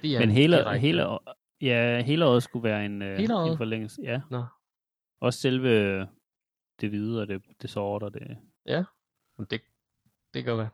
De 0.02 0.16
er 0.16 0.20
Men 0.20 0.30
hele, 0.30 0.78
hele, 0.78 1.18
ja, 1.60 2.02
hele 2.02 2.26
året 2.26 2.42
skulle 2.42 2.62
være 2.62 2.86
en, 2.86 3.02
øh, 3.02 3.16
hele 3.16 3.50
en 3.50 3.56
forlængelse. 3.56 4.02
Ja. 4.02 4.20
Nå. 4.30 4.44
Også 5.20 5.40
selve 5.40 6.00
det 6.80 6.88
hvide 6.88 7.20
og 7.20 7.28
det, 7.28 7.42
det 7.62 7.70
sorte 7.70 8.04
og 8.04 8.14
det... 8.14 8.38
Ja, 8.66 8.84
det, 9.50 9.60
det 10.34 10.44
kan 10.44 10.58
være. 10.58 10.70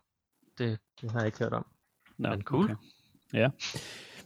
Det, 0.58 0.78
det 1.00 1.10
har 1.10 1.18
jeg 1.18 1.26
ikke 1.26 1.38
hørt 1.38 1.52
om. 1.52 1.66
Nå, 2.18 2.30
Men 2.30 2.42
cool. 2.42 2.64
Okay. 2.64 2.74
Ja. 3.32 3.50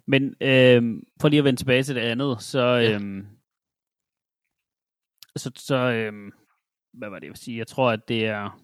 Men 0.06 0.36
øh, 0.40 1.02
for 1.20 1.28
lige 1.28 1.38
at 1.38 1.44
vende 1.44 1.60
tilbage 1.60 1.82
til 1.82 1.94
det 1.94 2.00
andet, 2.00 2.42
så... 2.42 2.60
Ja. 2.60 2.98
Øh, 2.98 3.24
så, 5.36 5.50
så 5.56 5.76
øh, 5.76 6.32
hvad 6.92 7.08
var 7.08 7.18
det, 7.18 7.26
jeg 7.26 7.30
vil 7.30 7.38
sige? 7.38 7.58
Jeg 7.58 7.66
tror, 7.66 7.90
at 7.90 8.08
det 8.08 8.26
er... 8.26 8.60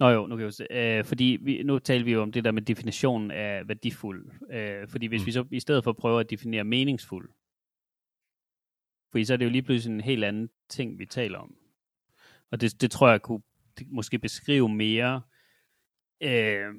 Nå 0.00 0.08
jo, 0.08 0.26
nu 0.26 0.36
kan 0.36 0.44
jeg 0.44 0.52
se. 0.52 0.66
Øh, 0.70 1.04
fordi 1.04 1.38
vi, 1.42 1.62
nu 1.62 1.78
taler 1.78 2.04
vi 2.04 2.12
jo 2.12 2.22
om 2.22 2.32
det 2.32 2.44
der 2.44 2.50
med 2.50 2.62
definitionen 2.62 3.30
af 3.30 3.68
værdifuld. 3.68 4.30
Øh, 4.50 4.88
fordi 4.88 5.06
hvis 5.06 5.22
mm. 5.22 5.26
vi 5.26 5.32
så 5.32 5.44
i 5.50 5.60
stedet 5.60 5.84
for 5.84 5.92
prøver 5.92 6.20
at 6.20 6.30
definere 6.30 6.64
meningsfuld, 6.64 7.30
fordi 9.10 9.24
så 9.24 9.32
er 9.32 9.36
det 9.36 9.44
jo 9.44 9.50
lige 9.50 9.62
pludselig 9.62 9.94
en 9.94 10.00
helt 10.00 10.24
anden 10.24 10.50
ting, 10.68 10.98
vi 10.98 11.06
taler 11.06 11.38
om. 11.38 11.56
Og 12.50 12.60
det, 12.60 12.80
det 12.80 12.90
tror 12.90 13.10
jeg 13.10 13.22
kunne 13.22 13.42
det, 13.78 13.86
måske 13.90 14.18
beskrive 14.18 14.68
mere 14.68 15.22
øh, 16.20 16.74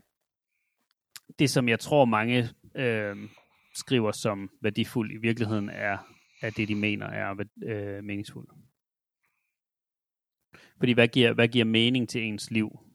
det, 1.39 1.49
som 1.49 1.69
jeg 1.69 1.79
tror 1.79 2.05
mange 2.05 2.49
øh, 2.75 3.17
skriver 3.75 4.11
som 4.11 4.49
værdifuld, 4.61 5.11
i 5.11 5.17
virkeligheden 5.17 5.69
er, 5.69 5.97
er 6.41 6.49
det, 6.49 6.67
de 6.67 6.75
mener 6.75 7.05
er 7.05 7.45
øh, 7.63 8.03
meningsfuld. 8.03 8.47
Fordi 10.77 10.91
hvad 10.91 11.07
giver, 11.07 11.33
hvad 11.33 11.47
giver 11.47 11.65
mening 11.65 12.09
til 12.09 12.23
ens 12.23 12.51
liv? 12.51 12.90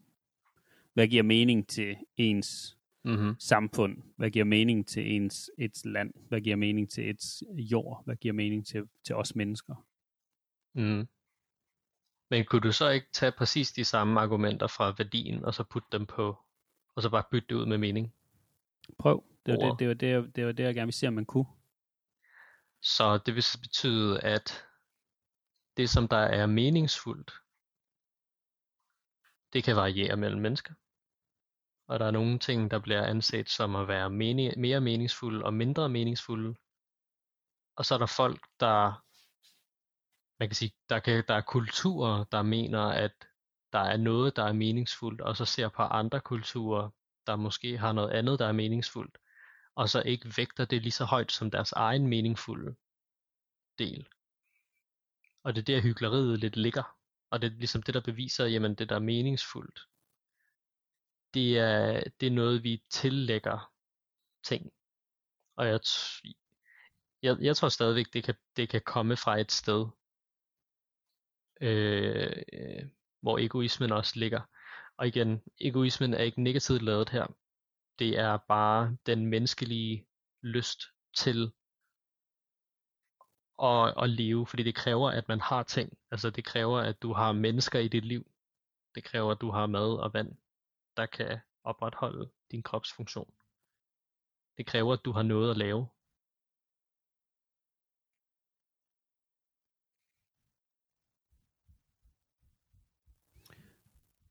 Hvad 0.97 1.07
giver 1.07 1.23
mening 1.23 1.67
til 1.67 1.97
ens 2.15 2.77
mm-hmm. 3.03 3.39
samfund? 3.39 3.97
Hvad 4.15 4.29
giver 4.31 4.45
mening 4.45 4.87
til 4.87 5.15
ens 5.15 5.51
et 5.57 5.85
land? 5.85 6.13
Hvad 6.27 6.41
giver 6.41 6.55
mening 6.55 6.91
til 6.91 7.09
et 7.09 7.41
jord? 7.57 8.05
Hvad 8.05 8.15
giver 8.15 8.33
mening 8.33 8.67
til, 8.67 8.83
til 9.05 9.15
os 9.15 9.35
mennesker? 9.35 9.75
Mm. 10.73 11.07
Men 12.29 12.45
kunne 12.45 12.61
du 12.61 12.71
så 12.71 12.89
ikke 12.89 13.07
tage 13.13 13.31
præcis 13.31 13.71
de 13.71 13.83
samme 13.83 14.19
argumenter 14.19 14.67
fra 14.67 14.95
værdien, 14.97 15.45
og 15.45 15.53
så 15.53 15.63
putte 15.63 15.87
dem 15.91 16.05
på, 16.05 16.37
og 16.95 17.01
så 17.01 17.09
bare 17.09 17.23
bytte 17.31 17.47
det 17.49 17.55
ud 17.55 17.65
med 17.65 17.77
mening? 17.77 18.13
Prøv. 18.99 19.23
Det 19.45 19.53
var 19.53 19.69
det, 19.69 19.79
det, 19.79 19.87
var 19.87 19.93
det, 19.93 20.35
det, 20.35 20.45
var 20.45 20.51
det, 20.51 20.63
jeg 20.63 20.75
gerne 20.75 20.87
vil 20.87 20.93
se, 20.93 21.07
om 21.07 21.13
man 21.13 21.25
kunne. 21.25 21.47
Så 22.81 23.19
det 23.25 23.35
vil 23.35 23.43
betyde, 23.61 24.19
at 24.19 24.65
det, 25.77 25.89
som 25.89 26.07
der 26.07 26.17
er 26.17 26.45
meningsfuldt, 26.45 27.31
det 29.53 29.63
kan 29.63 29.75
variere 29.75 30.17
mellem 30.17 30.41
mennesker. 30.41 30.73
Og 31.87 31.99
der 31.99 32.05
er 32.05 32.11
nogle 32.11 32.39
ting, 32.39 32.71
der 32.71 32.79
bliver 32.79 33.03
anset 33.05 33.49
som 33.49 33.75
at 33.75 33.87
være 33.87 34.09
mening, 34.09 34.59
mere 34.59 34.81
meningsfulde 34.81 35.45
og 35.45 35.53
mindre 35.53 35.89
meningsfulde. 35.89 36.55
Og 37.75 37.85
så 37.85 37.93
er 37.93 37.97
der 37.97 38.05
folk, 38.05 38.41
der 38.59 39.07
man 40.39 40.49
kan 40.49 40.55
sige, 40.55 40.73
der, 40.89 40.99
kan, 40.99 41.23
der 41.27 41.33
er 41.33 41.41
kulturer, 41.41 42.23
der 42.23 42.41
mener, 42.41 42.81
at 42.81 43.13
der 43.73 43.79
er 43.79 43.97
noget, 43.97 44.35
der 44.35 44.43
er 44.43 44.53
meningsfuldt, 44.53 45.21
og 45.21 45.37
så 45.37 45.45
ser 45.45 45.69
på 45.69 45.81
andre 45.81 46.21
kulturer, 46.21 46.89
der 47.27 47.35
måske 47.35 47.77
har 47.77 47.93
noget 47.93 48.09
andet, 48.09 48.39
der 48.39 48.47
er 48.47 48.51
meningsfuldt, 48.51 49.17
og 49.75 49.89
så 49.89 50.01
ikke 50.01 50.33
vægter 50.37 50.65
det 50.65 50.81
lige 50.81 50.91
så 50.91 51.05
højt 51.05 51.31
som 51.31 51.51
deres 51.51 51.71
egen 51.71 52.07
meningsfulde 52.07 52.75
del. 53.79 54.07
Og 55.43 55.55
det 55.55 55.61
er 55.61 55.65
der 55.75 55.81
hyggeleriet 55.81 56.39
lidt 56.39 56.55
ligger. 56.57 56.95
Og 57.31 57.41
det 57.41 57.51
er 57.51 57.55
ligesom 57.55 57.83
det, 57.83 57.93
der 57.93 58.01
beviser, 58.01 58.45
jamen 58.45 58.75
det 58.75 58.89
der 58.89 58.95
er 58.95 58.99
meningsfuldt, 58.99 59.79
det 61.33 61.57
er, 61.57 62.03
det 62.19 62.27
er 62.27 62.31
noget, 62.31 62.63
vi 62.63 62.83
tillægger 62.89 63.71
ting. 64.43 64.71
Og 65.55 65.67
jeg, 65.67 65.79
jeg, 67.21 67.37
jeg 67.41 67.55
tror 67.55 67.69
stadigvæk, 67.69 68.13
det 68.13 68.23
kan, 68.23 68.35
det 68.55 68.69
kan 68.69 68.81
komme 68.85 69.17
fra 69.17 69.39
et 69.39 69.51
sted, 69.51 69.87
øh, 71.61 72.89
hvor 73.21 73.37
egoismen 73.37 73.91
også 73.91 74.19
ligger. 74.19 74.41
Og 74.97 75.07
igen, 75.07 75.41
egoismen 75.61 76.13
er 76.13 76.23
ikke 76.23 76.43
negativt 76.43 76.81
lavet 76.81 77.09
her. 77.09 77.27
Det 77.99 78.19
er 78.19 78.37
bare 78.37 78.97
den 79.05 79.25
menneskelige 79.25 80.07
lyst 80.41 80.81
til 81.15 81.51
at, 83.63 84.03
at 84.03 84.09
leve, 84.09 84.47
fordi 84.47 84.63
det 84.63 84.75
kræver, 84.75 85.09
at 85.11 85.27
man 85.27 85.39
har 85.39 85.63
ting. 85.63 85.97
Altså 86.11 86.29
det 86.29 86.45
kræver, 86.45 86.79
at 86.79 87.01
du 87.01 87.13
har 87.13 87.31
mennesker 87.31 87.79
i 87.79 87.87
dit 87.87 88.05
liv. 88.05 88.31
Det 88.95 89.03
kræver, 89.03 89.31
at 89.31 89.41
du 89.41 89.51
har 89.51 89.65
mad 89.65 89.99
og 89.99 90.13
vand, 90.13 90.37
der 90.97 91.05
kan 91.05 91.39
opretholde 91.63 92.29
din 92.51 92.63
kropsfunktion. 92.63 93.33
Det 94.57 94.65
kræver, 94.65 94.93
at 94.93 95.05
du 95.05 95.11
har 95.11 95.23
noget 95.23 95.51
at 95.51 95.57
lave. 95.57 95.87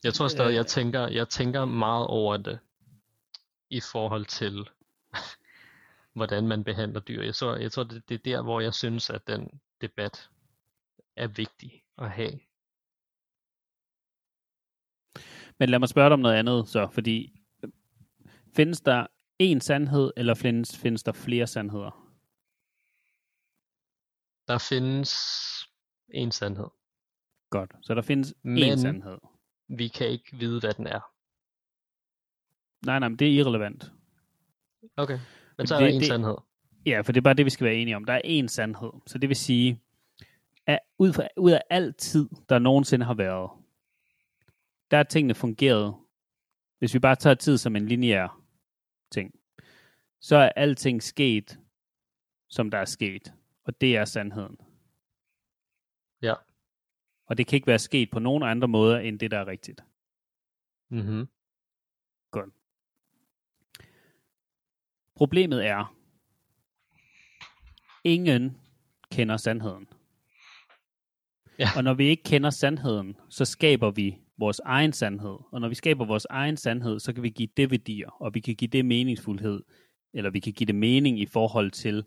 Jeg 0.05 0.14
tror 0.14 0.28
stadig, 0.28 0.55
jeg 0.55 0.66
tænker, 0.66 1.09
jeg 1.09 1.28
tænker 1.28 1.64
meget 1.64 2.06
over 2.06 2.36
det 2.36 2.59
i 3.70 3.80
forhold 3.80 4.26
til, 4.26 4.68
hvordan 6.18 6.48
man 6.48 6.64
behandler 6.64 7.01
dyr. 7.01 7.22
Jeg 7.22 7.34
tror, 7.34 7.56
jeg 7.56 7.72
tror 7.72 7.82
det, 7.84 8.09
det 8.09 8.14
er 8.14 8.18
der, 8.18 8.43
hvor 8.43 8.60
jeg 8.60 8.74
synes, 8.74 9.10
at 9.10 9.26
den 9.26 9.60
debat 9.80 10.30
er 11.16 11.26
vigtig 11.26 11.84
at 11.98 12.10
have. 12.10 12.40
Men 15.59 15.69
lad 15.69 15.78
mig 15.78 15.89
spørge 15.89 16.07
dig 16.07 16.15
om 16.15 16.20
noget 16.20 16.35
andet 16.35 16.69
så, 16.69 16.89
fordi 16.93 17.41
findes 18.57 18.81
der 18.81 19.07
en 19.39 19.61
sandhed, 19.61 20.12
eller 20.16 20.35
findes, 20.35 20.78
findes 20.78 21.03
der 21.03 21.12
flere 21.12 21.47
sandheder? 21.47 22.12
Der 24.49 24.59
findes 24.59 25.15
en 26.15 26.33
sandhed. 26.33 26.69
Godt, 27.51 27.73
så 27.83 27.95
der 27.95 28.03
findes 28.03 28.35
en 28.45 28.78
sandhed 28.78 29.19
vi 29.69 29.89
kan 29.89 30.09
ikke 30.09 30.37
vide, 30.37 30.61
hvad 30.61 30.74
den 30.74 30.87
er. 30.87 31.01
Nej, 32.87 32.99
nej, 32.99 33.09
men 33.09 33.19
det 33.19 33.28
er 33.28 33.33
irrelevant. 33.33 33.93
Okay, 34.97 35.19
men 35.59 35.66
så 35.66 35.74
er 35.74 35.78
det, 35.78 35.89
der 35.89 35.95
en 35.95 36.01
det, 36.01 36.09
sandhed. 36.09 36.37
Ja, 36.87 37.01
for 37.01 37.12
det 37.12 37.20
er 37.20 37.23
bare 37.23 37.35
det, 37.35 37.45
vi 37.45 37.51
skal 37.51 37.65
være 37.65 37.74
enige 37.74 37.97
om. 37.97 38.05
Der 38.05 38.12
er 38.12 38.20
en 38.24 38.49
sandhed. 38.49 38.91
Så 39.07 39.19
det 39.19 39.28
vil 39.28 39.37
sige, 39.37 39.81
at 40.66 40.78
ud, 40.99 41.12
fra, 41.12 41.28
ud 41.37 41.51
af 41.51 41.62
al 41.70 41.95
tid, 41.95 42.28
der 42.49 42.59
nogensinde 42.59 43.07
har 43.07 43.15
været, 43.15 43.51
der 44.91 44.97
er 44.97 45.03
tingene 45.03 45.35
fungeret 45.35 45.95
hvis 46.79 46.95
vi 46.95 46.99
bare 46.99 47.17
tager 47.17 47.35
tid 47.35 47.59
som 47.59 47.77
en 47.77 47.87
lineær 47.87 48.43
ting, 49.11 49.35
så 50.21 50.37
er 50.37 50.49
alting 50.49 51.03
sket, 51.03 51.61
som 52.49 52.71
der 52.71 52.79
er 52.79 52.85
sket. 52.85 53.35
Og 53.65 53.81
det 53.81 53.97
er 53.97 54.05
sandheden. 54.05 54.57
Ja. 56.23 56.35
Og 57.27 57.39
det 57.39 57.47
kan 57.47 57.57
ikke 57.57 57.67
være 57.67 57.79
sket 57.79 58.11
på 58.11 58.19
nogen 58.19 58.43
andre 58.43 58.69
måder, 58.69 58.99
end 58.99 59.19
det, 59.19 59.31
der 59.31 59.39
er 59.39 59.47
rigtigt. 59.47 59.81
Mm-hmm. 60.89 61.29
Godt. 62.31 62.51
Problemet 65.15 65.67
er, 65.67 65.97
ingen 68.05 68.61
kender 69.11 69.37
sandheden. 69.37 69.89
Ja. 71.59 71.69
Og 71.77 71.85
når 71.85 71.95
vi 71.95 72.07
ikke 72.07 72.23
kender 72.23 72.51
sandheden, 72.51 73.17
så 73.29 73.45
skaber 73.45 73.91
vi 73.91 74.19
vores 74.39 74.61
egen 74.65 74.93
sandhed. 74.93 75.39
Og 75.53 75.61
når 75.61 75.69
vi 75.69 75.75
skaber 75.75 76.05
vores 76.05 76.27
egen 76.31 76.57
sandhed, 76.57 76.99
så 77.01 77.13
kan 77.13 77.23
vi 77.23 77.29
give 77.31 77.49
det 77.57 77.71
værdier, 77.71 78.11
og 78.11 78.35
vi 78.35 78.41
kan 78.41 78.55
give 78.55 78.69
det 78.69 78.85
meningsfuldhed, 78.85 79.63
eller 80.13 80.31
vi 80.31 80.41
kan 80.41 80.53
give 80.53 80.67
det 80.67 80.75
mening 80.75 81.21
i 81.21 81.27
forhold 81.27 81.71
til, 81.71 82.05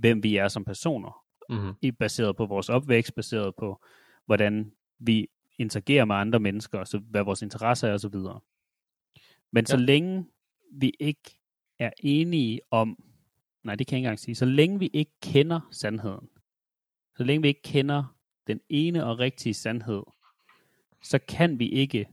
hvem 0.00 0.22
vi 0.22 0.36
er 0.36 0.48
som 0.48 0.64
personer. 0.64 1.24
Mm-hmm. 1.50 1.72
I- 1.82 1.90
Baseret 1.90 2.36
på 2.36 2.46
vores 2.46 2.68
opvækst, 2.68 3.14
baseret 3.14 3.54
på, 3.58 3.84
hvordan 4.26 4.72
vi 4.98 5.28
interagerer 5.58 6.04
med 6.04 6.16
andre 6.16 6.40
mennesker, 6.40 6.84
så 6.84 6.98
hvad 6.98 7.22
vores 7.22 7.42
interesser 7.42 7.88
er 7.88 7.94
osv. 7.94 8.14
Men 9.52 9.66
så 9.66 9.76
Ja. 9.76 9.82
længe 9.82 10.26
vi 10.72 10.92
ikke 11.00 11.36
er 11.78 11.90
enige 11.98 12.60
om, 12.70 13.04
nej 13.64 13.74
det 13.74 13.86
kan 13.86 13.94
jeg 13.94 13.98
ikke 13.98 14.06
engang 14.06 14.18
sige, 14.18 14.34
så 14.34 14.44
længe 14.44 14.78
vi 14.78 14.90
ikke 14.92 15.12
kender 15.22 15.60
sandheden, 15.70 16.28
så 17.16 17.24
længe 17.24 17.42
vi 17.42 17.48
ikke 17.48 17.62
kender 17.62 18.16
den 18.46 18.60
ene 18.68 19.04
og 19.06 19.18
rigtige 19.18 19.54
sandhed, 19.54 20.02
så 21.02 21.18
kan 21.28 21.58
vi 21.58 21.68
ikke 21.68 22.08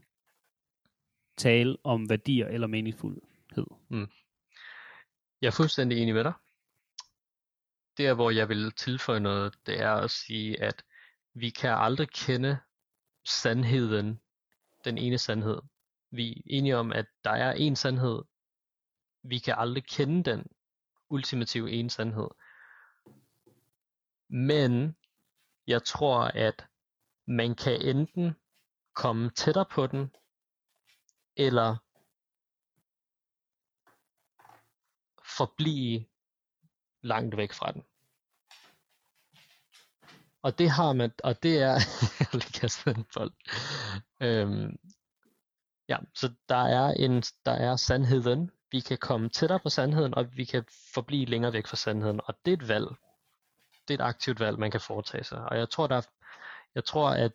tale 1.37 1.77
om 1.83 2.09
værdier 2.09 2.47
eller 2.47 2.67
meningsfuldhed. 2.67 3.65
Mm. 3.89 4.07
Jeg 5.41 5.47
er 5.47 5.51
fuldstændig 5.51 5.97
enig 5.97 6.13
med 6.13 6.23
dig. 6.23 6.33
Der, 7.97 8.13
hvor 8.13 8.31
jeg 8.31 8.49
vil 8.49 8.71
tilføje 8.71 9.19
noget, 9.19 9.55
det 9.65 9.79
er 9.79 9.91
at 9.91 10.11
sige, 10.11 10.61
at 10.61 10.83
vi 11.33 11.49
kan 11.49 11.69
aldrig 11.69 12.09
kende 12.09 12.59
sandheden, 13.25 14.19
den 14.85 14.97
ene 14.97 15.17
sandhed. 15.17 15.61
Vi 16.11 16.31
er 16.31 16.41
enige 16.45 16.77
om, 16.77 16.91
at 16.91 17.05
der 17.23 17.31
er 17.31 17.51
en 17.51 17.75
sandhed. 17.75 18.21
Vi 19.23 19.39
kan 19.39 19.55
aldrig 19.57 19.83
kende 19.83 20.23
den 20.31 20.45
ultimative 21.09 21.71
ene 21.71 21.89
sandhed. 21.89 22.27
Men 24.29 24.95
jeg 25.67 25.83
tror, 25.83 26.19
at 26.19 26.67
man 27.27 27.55
kan 27.55 27.81
enten 27.81 28.35
komme 28.99 29.30
tættere 29.30 29.65
på 29.65 29.88
den, 29.88 30.11
eller 31.35 31.77
forblive 35.38 36.05
langt 37.01 37.38
væk 37.38 37.53
fra 37.53 37.71
den. 37.71 37.84
Og 40.41 40.59
det 40.59 40.69
har 40.69 40.93
man, 40.93 41.11
og 41.23 41.43
det 41.43 41.61
er, 41.61 41.76
jeg 42.19 42.27
vil 42.31 42.41
lige 42.41 42.59
kaste 42.59 42.91
en 42.91 43.05
bold. 43.13 43.34
Øhm, 44.21 44.77
ja, 45.89 45.97
så 46.15 46.34
der 46.49 46.63
er 46.80 46.88
en, 46.93 47.21
der 47.45 47.52
er 47.52 47.76
sandheden. 47.76 48.52
Vi 48.71 48.79
kan 48.79 48.97
komme 48.97 49.29
tættere 49.29 49.60
på 49.60 49.69
sandheden, 49.69 50.15
og 50.15 50.37
vi 50.37 50.45
kan 50.45 50.65
forblive 50.94 51.26
længere 51.26 51.53
væk 51.53 51.68
fra 51.68 51.78
sandheden. 51.78 52.21
Og 52.23 52.34
det 52.45 52.52
er 52.52 52.57
et 52.57 52.68
valg. 52.68 52.87
Det 53.87 53.94
er 53.94 54.03
et 54.03 54.10
aktivt 54.10 54.39
valg, 54.39 54.60
man 54.60 54.71
kan 54.71 54.81
foretage 54.81 55.23
sig. 55.23 55.39
Og 55.49 55.57
jeg 55.57 55.69
tror, 55.69 55.87
der 55.87 56.02
jeg 56.76 56.86
tror, 56.86 57.10
at 57.10 57.31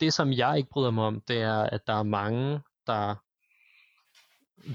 det, 0.00 0.12
som 0.12 0.32
jeg 0.32 0.56
ikke 0.56 0.70
bryder 0.70 0.90
mig 0.90 1.04
om, 1.04 1.20
det 1.20 1.42
er, 1.42 1.62
at 1.62 1.86
der 1.86 1.92
er 1.92 2.02
mange, 2.02 2.60
der 2.86 3.14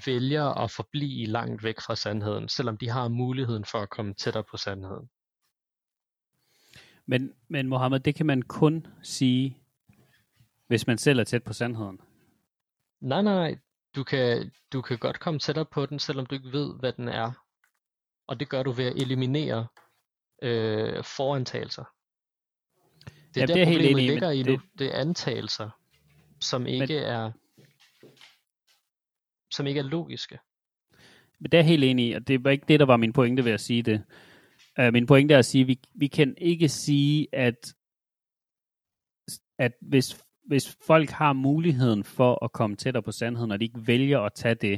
vælger 0.05 0.45
at 0.45 0.71
forblive 0.71 1.25
langt 1.25 1.63
væk 1.63 1.79
fra 1.79 1.95
sandheden, 1.95 2.49
selvom 2.49 2.77
de 2.77 2.89
har 2.89 3.07
muligheden 3.07 3.65
for 3.65 3.77
at 3.77 3.89
komme 3.89 4.13
tættere 4.13 4.43
på 4.43 4.57
sandheden. 4.57 5.09
Men, 7.05 7.33
men 7.47 7.67
Mohammed, 7.67 7.99
det 7.99 8.15
kan 8.15 8.25
man 8.25 8.41
kun 8.41 8.87
sige, 9.01 9.57
hvis 10.67 10.87
man 10.87 10.97
selv 10.97 11.19
er 11.19 11.23
tæt 11.23 11.43
på 11.43 11.53
sandheden. 11.53 11.99
Nej, 13.01 13.21
nej. 13.21 13.57
Du 13.95 14.03
kan, 14.03 14.51
du 14.73 14.81
kan 14.81 14.97
godt 14.97 15.19
komme 15.19 15.39
tættere 15.39 15.65
på 15.65 15.85
den, 15.85 15.99
selvom 15.99 16.25
du 16.25 16.35
ikke 16.35 16.51
ved, 16.51 16.79
hvad 16.79 16.93
den 16.93 17.07
er. 17.07 17.31
Og 18.27 18.39
det 18.39 18.49
gør 18.49 18.63
du 18.63 18.71
ved 18.71 18.85
at 18.85 18.95
eliminere 18.95 19.67
øh, 20.41 21.03
forantagelser. 21.03 21.83
Det 23.35 23.37
er 23.37 23.41
Jamen, 23.41 23.47
der 23.47 23.53
det 23.53 23.55
er 23.55 23.57
jeg 23.57 23.67
helt 23.67 23.81
problemet 23.81 23.91
enig 24.01 24.05
i, 24.05 24.11
ligger 24.11 24.29
men 24.29 24.37
i 24.37 24.43
det- 24.43 24.51
nu. 24.59 24.61
Det 24.79 24.95
er 24.95 24.99
antagelser, 25.01 25.69
som 26.41 26.67
ikke 26.67 26.97
er 26.97 27.31
som 29.51 29.67
ikke 29.67 29.79
er 29.79 29.83
logiske. 29.83 30.39
Men 31.39 31.51
det 31.51 31.57
er 31.57 31.61
jeg 31.61 31.67
helt 31.67 31.83
enig 31.83 32.09
i, 32.09 32.13
og 32.13 32.27
det 32.27 32.43
var 32.43 32.51
ikke 32.51 32.65
det, 32.67 32.79
der 32.79 32.85
var 32.85 32.97
min 32.97 33.13
pointe 33.13 33.45
ved 33.45 33.51
at 33.51 33.61
sige 33.61 33.83
det. 33.83 34.03
Uh, 34.79 34.93
min 34.93 35.05
pointe 35.05 35.33
er 35.33 35.39
at 35.39 35.45
sige, 35.45 35.61
at 35.61 35.67
vi, 35.67 35.79
vi 35.95 36.07
kan 36.07 36.35
ikke 36.37 36.69
sige, 36.69 37.27
at, 37.33 37.73
at 39.59 39.73
hvis, 39.81 40.23
hvis 40.47 40.77
folk 40.87 41.09
har 41.09 41.33
muligheden 41.33 42.03
for 42.03 42.43
at 42.45 42.51
komme 42.51 42.75
tættere 42.75 43.03
på 43.03 43.11
sandheden, 43.11 43.51
og 43.51 43.59
de 43.59 43.65
ikke 43.65 43.87
vælger 43.87 44.19
at 44.19 44.33
tage 44.33 44.55
det, 44.55 44.77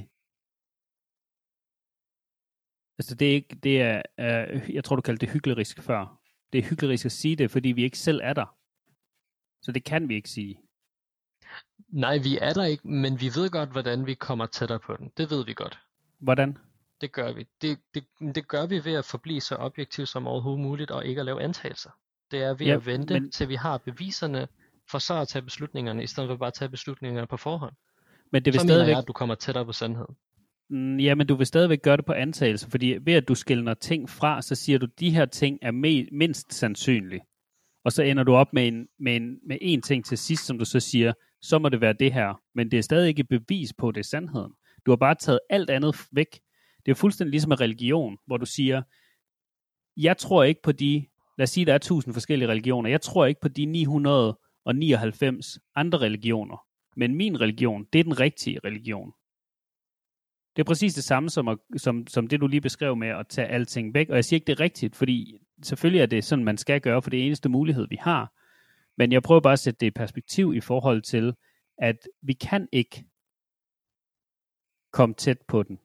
altså 3.00 3.16
det 3.16 3.30
er 3.30 3.34
ikke, 3.34 3.56
det 3.56 3.82
er, 3.82 4.02
uh, 4.20 4.76
jeg 4.76 4.84
tror 4.84 4.96
du 4.96 5.02
kaldte 5.02 5.26
det 5.26 5.34
hyklerisk 5.34 5.82
før. 5.82 6.22
Det 6.56 6.64
er 6.66 6.70
hyklerisk 6.70 7.06
at 7.06 7.12
sige 7.12 7.36
det, 7.36 7.52
fordi 7.52 7.70
vi 7.70 7.84
ikke 7.84 7.98
selv 7.98 8.20
er 8.24 8.34
der. 8.34 8.56
Så 9.62 9.72
det 9.72 9.84
kan 9.84 10.10
vi 10.10 10.16
ikke 10.16 10.30
sige. 10.30 10.60
Nej, 11.90 12.18
vi 12.18 12.38
er 12.42 12.54
der 12.54 12.64
ikke, 12.64 12.88
men 12.88 13.22
vi 13.22 13.26
ved 13.26 13.50
godt, 13.50 13.70
hvordan 13.70 14.06
vi 14.06 14.14
kommer 14.14 14.46
tættere 14.46 14.80
på 14.80 14.96
den. 14.98 15.12
Det 15.18 15.30
ved 15.30 15.46
vi 15.46 15.54
godt. 15.54 15.80
Hvordan? 16.20 16.58
Det 17.02 17.12
gør 17.12 17.32
vi. 17.34 17.48
Det, 17.62 17.80
det, 17.94 18.04
det 18.36 18.48
gør 18.48 18.66
vi 18.66 18.86
ved 18.86 18.94
at 18.94 19.06
forblive 19.06 19.42
så 19.42 19.56
objektiv 19.56 20.06
som 20.06 20.28
overhovedet 20.28 20.62
muligt, 20.64 20.92
og 20.92 21.06
ikke 21.06 21.20
at 21.20 21.26
lave 21.26 21.42
antagelser. 21.42 21.90
Det 22.32 22.44
er 22.44 22.54
ved 22.54 22.66
Ja, 22.66 22.74
at 22.76 22.86
vente, 22.86 23.14
men- 23.14 23.32
til 23.32 23.50
vi 23.50 23.56
har 23.56 23.78
beviserne, 23.78 24.48
for 24.92 25.00
så 25.00 25.14
at 25.16 25.28
tage 25.28 25.42
beslutningerne, 25.44 26.04
i 26.04 26.08
stedet 26.08 26.28
for 26.30 26.36
bare 26.38 26.48
at 26.48 26.54
tage 26.54 26.70
beslutningerne 26.70 27.28
på 27.28 27.38
forhånd. 27.38 27.74
Men 28.32 28.46
det 28.46 28.54
vil 28.54 28.60
så 28.60 28.66
mener 28.66 28.74
stadigvæk 28.76 28.92
jeg, 28.92 29.00
at 29.00 29.08
du 29.08 29.14
kommer 29.14 29.36
tættere 29.36 29.66
på 29.66 29.74
sandheden. 29.74 30.16
Mm, 30.70 31.00
Ja, 31.00 31.16
men 31.16 31.28
du 31.28 31.36
vil 31.36 31.48
stadigvæk 31.48 31.82
gøre 31.82 31.98
det 31.98 32.06
på 32.06 32.14
antagelse, 32.14 32.70
fordi 32.70 32.98
ved 33.02 33.14
at 33.14 33.28
du 33.28 33.36
skiller 33.36 33.74
ting 33.74 34.10
fra, 34.10 34.42
så 34.42 34.56
siger 34.56 34.80
du, 34.80 34.86
at 34.86 35.00
de 35.00 35.10
her 35.10 35.26
ting 35.26 35.60
er 35.62 35.72
me- 35.72 36.18
mindst 36.18 36.54
sandsynlige. 36.54 37.22
Og 37.84 37.92
så 37.92 38.04
ender 38.04 38.24
du 38.24 38.34
op 38.36 38.54
med 38.54 38.68
en, 38.68 38.88
med, 39.00 39.16
en, 39.16 39.40
med 39.48 39.58
en 39.62 39.82
ting 39.82 40.06
til 40.06 40.18
sidst, 40.18 40.46
som 40.46 40.58
du 40.60 40.66
så 40.66 40.80
siger, 40.80 41.14
så 41.42 41.60
må 41.60 41.70
det 41.70 41.82
være 41.82 41.94
det 41.94 42.14
her. 42.14 42.42
Men 42.56 42.72
det 42.72 42.78
er 42.80 42.82
stadig 42.84 43.08
ikke 43.08 43.24
bevis 43.24 43.74
på, 43.78 43.90
at 43.90 43.96
det 43.96 44.00
er 44.02 44.04
sandheden. 44.06 44.52
Du 44.86 44.92
har 44.92 44.96
bare 44.96 45.16
taget 45.16 45.40
alt 45.50 45.70
andet 45.70 45.96
væk. 46.12 46.40
Det 46.86 46.92
er 46.92 46.96
fuldstændig 46.96 47.32
ligesom 47.32 47.50
med 47.50 47.62
religion, 47.62 48.18
hvor 48.26 48.38
du 48.38 48.46
siger, 48.46 48.82
jeg 49.98 50.18
tror 50.18 50.44
ikke 50.44 50.62
på 50.64 50.72
de, 50.72 51.06
lad 51.38 51.44
os 51.44 51.50
sige, 51.50 51.66
der 51.66 51.74
er 51.74 51.78
tusind 51.78 52.14
forskellige 52.14 52.50
religioner, 52.50 52.90
jeg 52.90 53.02
tror 53.02 53.26
ikke 53.26 53.42
på 53.42 53.48
de 53.48 53.66
999 53.66 55.60
andre 55.76 55.98
religioner. 56.00 56.58
Men 56.98 57.16
min 57.16 57.42
religion, 57.42 57.86
det 57.94 58.00
er 58.00 58.04
den 58.04 58.20
rigtige 58.20 58.60
religion. 58.66 59.12
Det 60.56 60.62
er 60.62 60.66
præcis 60.66 60.94
det 60.94 61.04
samme 61.04 61.30
som, 61.30 61.48
at, 61.48 61.58
som, 61.78 62.08
som 62.08 62.28
det, 62.28 62.42
du 62.42 62.48
lige 62.48 62.62
beskrev 62.62 62.96
med 62.96 63.08
at 63.08 63.28
tage 63.28 63.48
alting 63.48 63.94
væk. 63.94 64.10
Og 64.10 64.16
jeg 64.16 64.26
siger 64.26 64.38
ikke, 64.38 64.48
det 64.48 64.54
er 64.54 64.60
rigtigt, 64.60 64.96
fordi 64.96 65.40
selvfølgelig 65.64 66.02
er 66.02 66.06
det 66.06 66.24
sådan, 66.24 66.46
man 66.46 66.58
skal 66.58 66.82
gøre, 66.82 67.02
for 67.02 67.10
det 67.10 67.20
er 67.20 67.26
eneste 67.26 67.50
mulighed, 67.50 67.88
vi 67.90 67.98
har. 68.00 68.34
Men 68.98 69.12
jeg 69.12 69.24
prøver 69.24 69.42
bare 69.42 69.54
at 69.54 69.60
sætte 69.60 69.80
det 69.80 69.88
i 69.88 69.92
perspektiv 69.92 70.54
i 70.54 70.60
forhold 70.60 71.02
til, 71.02 71.36
at 71.78 72.08
vi 72.22 72.34
kan 72.34 72.68
ikke 72.72 73.06
komme 74.92 75.16
tæt 75.16 75.42
på 75.42 75.64
den, 75.64 75.80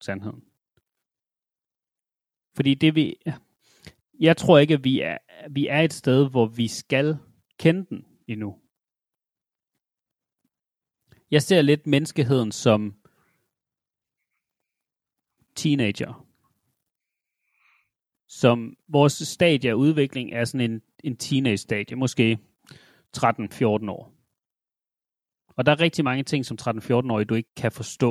sandheden. 0.00 0.44
Fordi 2.56 2.74
det 2.74 2.94
vi... 2.94 3.16
Jeg 4.20 4.36
tror 4.36 4.58
ikke, 4.58 4.74
at 4.74 4.84
vi 4.84 5.00
er, 5.00 5.18
vi 5.50 5.66
er 5.66 5.80
et 5.80 5.92
sted, 5.92 6.30
hvor 6.30 6.46
vi 6.46 6.68
skal 6.68 7.18
kende 7.58 7.86
den 7.90 8.04
endnu. 8.26 8.58
Jeg 11.30 11.42
ser 11.42 11.62
lidt 11.62 11.86
menneskeheden 11.86 12.52
som 12.52 12.94
teenager. 15.58 16.26
Som 18.28 18.76
vores 18.88 19.12
stadie 19.12 19.70
af 19.70 19.74
udvikling 19.74 20.32
er 20.32 20.44
sådan 20.44 20.70
en, 20.70 20.82
en 21.04 21.16
teenage-stadie, 21.16 21.96
måske 21.96 22.38
13-14 23.16 23.64
år. 23.90 24.12
Og 25.56 25.66
der 25.66 25.72
er 25.72 25.80
rigtig 25.80 26.04
mange 26.04 26.24
ting 26.24 26.46
som 26.46 26.58
13-14-årig, 26.62 27.28
du 27.28 27.34
ikke 27.34 27.54
kan 27.56 27.72
forstå. 27.72 28.10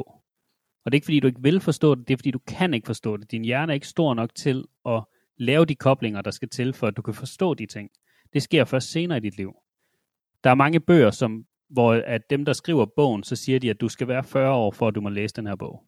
Og 0.86 0.92
det 0.92 0.94
er 0.94 0.98
ikke 0.98 1.06
fordi, 1.06 1.20
du 1.20 1.28
ikke 1.28 1.42
vil 1.42 1.60
forstå 1.60 1.96
det, 1.96 2.08
det 2.08 2.14
er 2.14 2.18
fordi, 2.18 2.32
du 2.32 2.40
kan 2.48 2.74
ikke 2.74 2.86
forstå 2.86 3.18
det. 3.18 3.32
Din 3.32 3.46
hjerne 3.46 3.72
er 3.72 3.74
ikke 3.74 3.88
stor 3.88 4.14
nok 4.14 4.36
til 4.36 4.66
at 4.86 5.04
lave 5.38 5.66
de 5.66 5.76
koblinger, 5.76 6.22
der 6.22 6.32
skal 6.32 6.50
til, 6.50 6.74
for 6.74 6.88
at 6.88 6.98
du 6.98 7.02
kan 7.02 7.14
forstå 7.14 7.54
de 7.54 7.66
ting. 7.66 7.90
Det 8.34 8.44
sker 8.44 8.66
først 8.66 8.92
senere 8.92 9.18
i 9.18 9.22
dit 9.22 9.38
liv. 9.38 9.54
Der 10.44 10.50
er 10.50 10.56
mange 10.56 10.80
bøger, 10.80 11.12
som, 11.12 11.46
hvor 11.70 11.94
at 11.94 12.30
dem, 12.30 12.46
der 12.46 12.54
skriver 12.54 12.86
bogen, 12.86 13.24
så 13.24 13.36
siger 13.36 13.60
de, 13.60 13.70
at 13.70 13.82
du 13.82 13.90
skal 13.90 14.08
være 14.08 14.24
40 14.24 14.54
år, 14.54 14.72
for 14.72 14.88
at 14.88 14.96
du 14.96 15.02
må 15.02 15.10
læse 15.10 15.36
den 15.36 15.48
her 15.48 15.56
bog. 15.56 15.87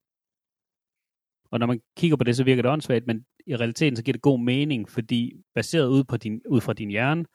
Og 1.51 1.59
når 1.59 1.67
man 1.67 1.81
kigger 1.97 2.17
på 2.17 2.23
det, 2.23 2.35
så 2.35 2.43
virker 2.43 2.61
det 2.61 2.71
åndssvagt, 2.71 3.07
men 3.07 3.25
i 3.47 3.55
realiteten 3.55 3.95
så 3.95 4.03
giver 4.03 4.13
det 4.13 4.21
god 4.21 4.39
mening, 4.39 4.89
fordi 4.89 5.33
baseret 5.55 5.87
ud, 5.87 6.03
på 6.03 6.17
din, 6.17 6.41
ud 6.49 6.61
fra 6.61 6.73
din 6.73 6.89
hjerne, 6.89 7.25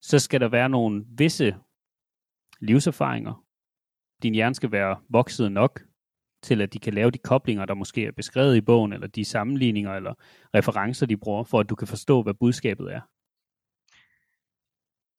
så 0.00 0.18
skal 0.18 0.40
der 0.40 0.48
være 0.48 0.68
nogle 0.68 1.04
visse 1.08 1.56
livserfaringer, 2.60 3.44
din 4.22 4.34
hjerne 4.34 4.54
skal 4.54 4.72
være 4.72 5.00
vokset 5.08 5.52
nok, 5.52 5.82
til 6.42 6.62
at 6.62 6.72
de 6.72 6.78
kan 6.78 6.94
lave 6.94 7.10
de 7.10 7.18
koblinger, 7.18 7.64
der 7.64 7.74
måske 7.74 8.06
er 8.06 8.12
beskrevet 8.12 8.56
i 8.56 8.60
bogen, 8.60 8.92
eller 8.92 9.06
de 9.06 9.24
sammenligninger 9.24 9.92
eller 9.92 10.14
referencer, 10.54 11.06
de 11.06 11.16
bruger, 11.16 11.44
for 11.44 11.60
at 11.60 11.70
du 11.70 11.74
kan 11.74 11.88
forstå, 11.88 12.22
hvad 12.22 12.34
budskabet 12.34 12.92
er. 12.92 13.00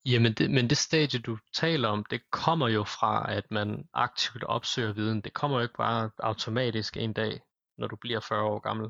Jamen, 0.08 0.34
det, 0.34 0.52
men 0.52 0.70
det 0.70 0.78
stadie, 0.78 1.20
du 1.20 1.38
taler 1.54 1.88
om, 1.88 2.06
det 2.06 2.32
kommer 2.32 2.68
jo 2.68 2.84
fra, 2.84 3.34
at 3.34 3.52
man 3.52 3.90
aktivt 3.94 4.44
opsøger 4.44 4.94
viden. 4.94 5.22
Det 5.22 5.34
kommer 5.34 5.58
jo 5.58 5.64
ikke 5.64 5.78
bare 5.78 6.12
automatisk 6.20 6.98
en 6.98 7.14
dag, 7.14 7.42
når 7.78 7.88
du 7.88 7.96
bliver 7.96 8.20
40 8.20 8.44
år 8.44 8.60
gammel. 8.60 8.90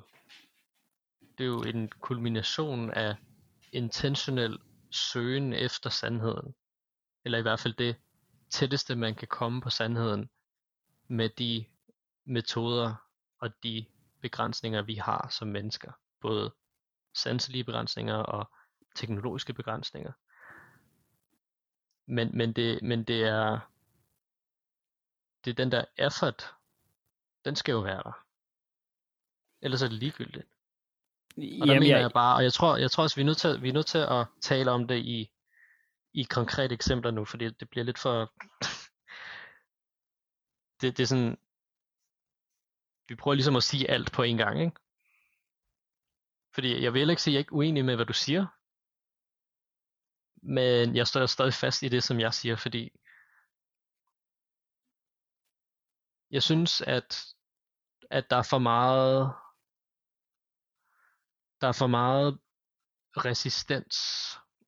Det 1.38 1.44
er 1.44 1.48
jo 1.48 1.62
en 1.62 1.90
kulmination 2.02 2.92
af 2.92 3.16
intentionel 3.72 4.60
søgen 4.92 5.54
efter 5.54 5.90
sandheden. 5.90 6.56
Eller 7.26 7.38
i 7.38 7.42
hvert 7.42 7.60
fald 7.60 7.74
det 7.74 7.96
tætteste, 8.50 8.96
man 8.96 9.16
kan 9.16 9.28
komme 9.28 9.62
på 9.62 9.70
sandheden 9.70 10.30
med 11.10 11.30
de 11.30 11.66
metoder 12.26 12.96
og 13.40 13.50
de 13.64 13.86
begrænsninger, 14.22 14.82
vi 14.82 14.96
har 14.96 15.28
som 15.32 15.48
mennesker. 15.48 15.92
Både 16.22 16.54
sanselige 17.16 17.64
begrænsninger 17.64 18.16
og 18.16 18.52
teknologiske 18.96 19.54
begrænsninger. 19.54 20.12
Men, 22.08 22.38
men, 22.38 22.54
det, 22.54 22.84
men 22.84 23.04
det 23.04 23.24
er 23.24 23.60
det 25.46 25.52
er 25.52 25.64
den 25.64 25.72
der 25.72 25.86
effort, 25.98 26.56
den 27.46 27.56
skal 27.56 27.72
jo 27.72 27.80
være 27.80 28.04
der. 28.04 28.26
Ellers 29.62 29.82
er 29.82 29.88
det 29.88 29.98
ligegyldigt. 29.98 30.48
Og 31.38 31.42
der 31.42 31.66
Jamen, 31.66 31.80
mener 31.80 31.96
jeg... 31.96 32.02
jeg 32.02 32.12
bare, 32.12 32.36
og 32.36 32.44
jeg 32.44 32.54
tror, 32.54 32.78
jeg 32.78 32.92
tror 32.92 33.04
også, 33.04 33.16
vi 33.16 33.22
er 33.22 33.26
nødt 33.26 33.38
til, 33.38 33.62
vi 33.62 33.70
er 33.70 33.74
nødt 33.74 33.86
til 33.86 33.98
at 33.98 34.28
tale 34.42 34.72
om 34.72 34.88
det 34.88 34.98
i, 34.98 35.32
i 36.14 36.24
konkrete 36.24 36.74
eksempler 36.74 37.12
nu, 37.12 37.26
fordi 37.26 37.50
det 37.50 37.70
bliver 37.70 37.84
lidt 37.84 38.00
for... 38.00 38.34
det, 40.82 40.98
det 40.98 41.04
er 41.04 41.08
sådan... 41.08 41.38
Vi 43.08 43.16
prøver 43.16 43.36
ligesom 43.36 43.56
at 43.56 43.64
sige 43.64 43.90
alt 43.90 44.12
på 44.12 44.24
en 44.24 44.38
gang, 44.38 44.62
ikke? 44.62 44.78
Fordi 46.54 46.84
jeg 46.84 46.94
vil 46.94 47.10
ikke 47.10 47.22
sige, 47.22 47.32
at 47.32 47.34
jeg 47.34 47.40
er 47.40 47.42
ikke 47.42 47.54
uenig 47.54 47.86
med, 47.86 47.96
hvad 47.96 48.06
du 48.06 48.14
siger. 48.14 48.46
Men 50.42 50.96
jeg 50.96 51.08
står 51.08 51.26
stadig 51.26 51.54
fast 51.54 51.84
i 51.84 51.88
det, 51.88 52.04
som 52.04 52.20
jeg 52.20 52.34
siger, 52.34 52.56
fordi 52.56 52.92
jeg 56.32 56.44
synes, 56.44 56.82
at, 56.82 57.26
at 58.12 58.30
der 58.30 58.36
er 58.36 58.48
for 58.50 58.60
meget 58.60 59.34
der 61.62 61.68
er 61.68 61.72
for 61.72 61.88
meget 61.88 62.38
resistens 63.18 63.98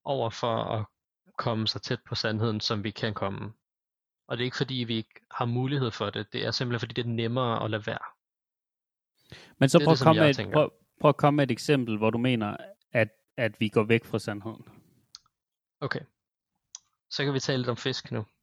over 0.03 0.29
for 0.29 0.63
at 0.63 0.85
komme 1.37 1.67
så 1.67 1.79
tæt 1.79 1.99
på 2.05 2.15
sandheden, 2.15 2.59
som 2.59 2.83
vi 2.83 2.91
kan 2.91 3.13
komme. 3.13 3.53
Og 4.27 4.37
det 4.37 4.43
er 4.43 4.45
ikke 4.45 4.57
fordi, 4.57 4.75
vi 4.75 4.95
ikke 4.95 5.21
har 5.31 5.45
mulighed 5.45 5.91
for 5.91 6.09
det. 6.09 6.33
Det 6.33 6.45
er 6.45 6.51
simpelthen 6.51 6.79
fordi, 6.79 6.93
det 6.93 7.05
er 7.05 7.13
nemmere 7.13 7.63
at 7.63 7.69
lade 7.69 7.85
være. 7.87 8.05
Men 9.57 9.69
så 9.69 9.79
prøv, 9.79 9.93
det, 9.93 10.01
at 10.01 10.03
komme 10.03 10.21
med 10.21 10.39
et, 10.39 10.51
prøv, 10.53 10.73
prøv 11.01 11.09
at 11.09 11.17
komme 11.17 11.35
med 11.35 11.43
et 11.43 11.51
eksempel, 11.51 11.97
hvor 11.97 12.09
du 12.09 12.17
mener, 12.17 12.57
at, 12.91 13.09
at 13.37 13.59
vi 13.59 13.69
går 13.69 13.83
væk 13.83 14.05
fra 14.05 14.19
sandheden. 14.19 14.78
Okay. 15.81 15.99
Så 17.09 17.23
kan 17.23 17.33
vi 17.33 17.39
tale 17.39 17.57
lidt 17.57 17.69
om 17.69 17.77
fisk 17.77 18.11
nu. 18.11 18.25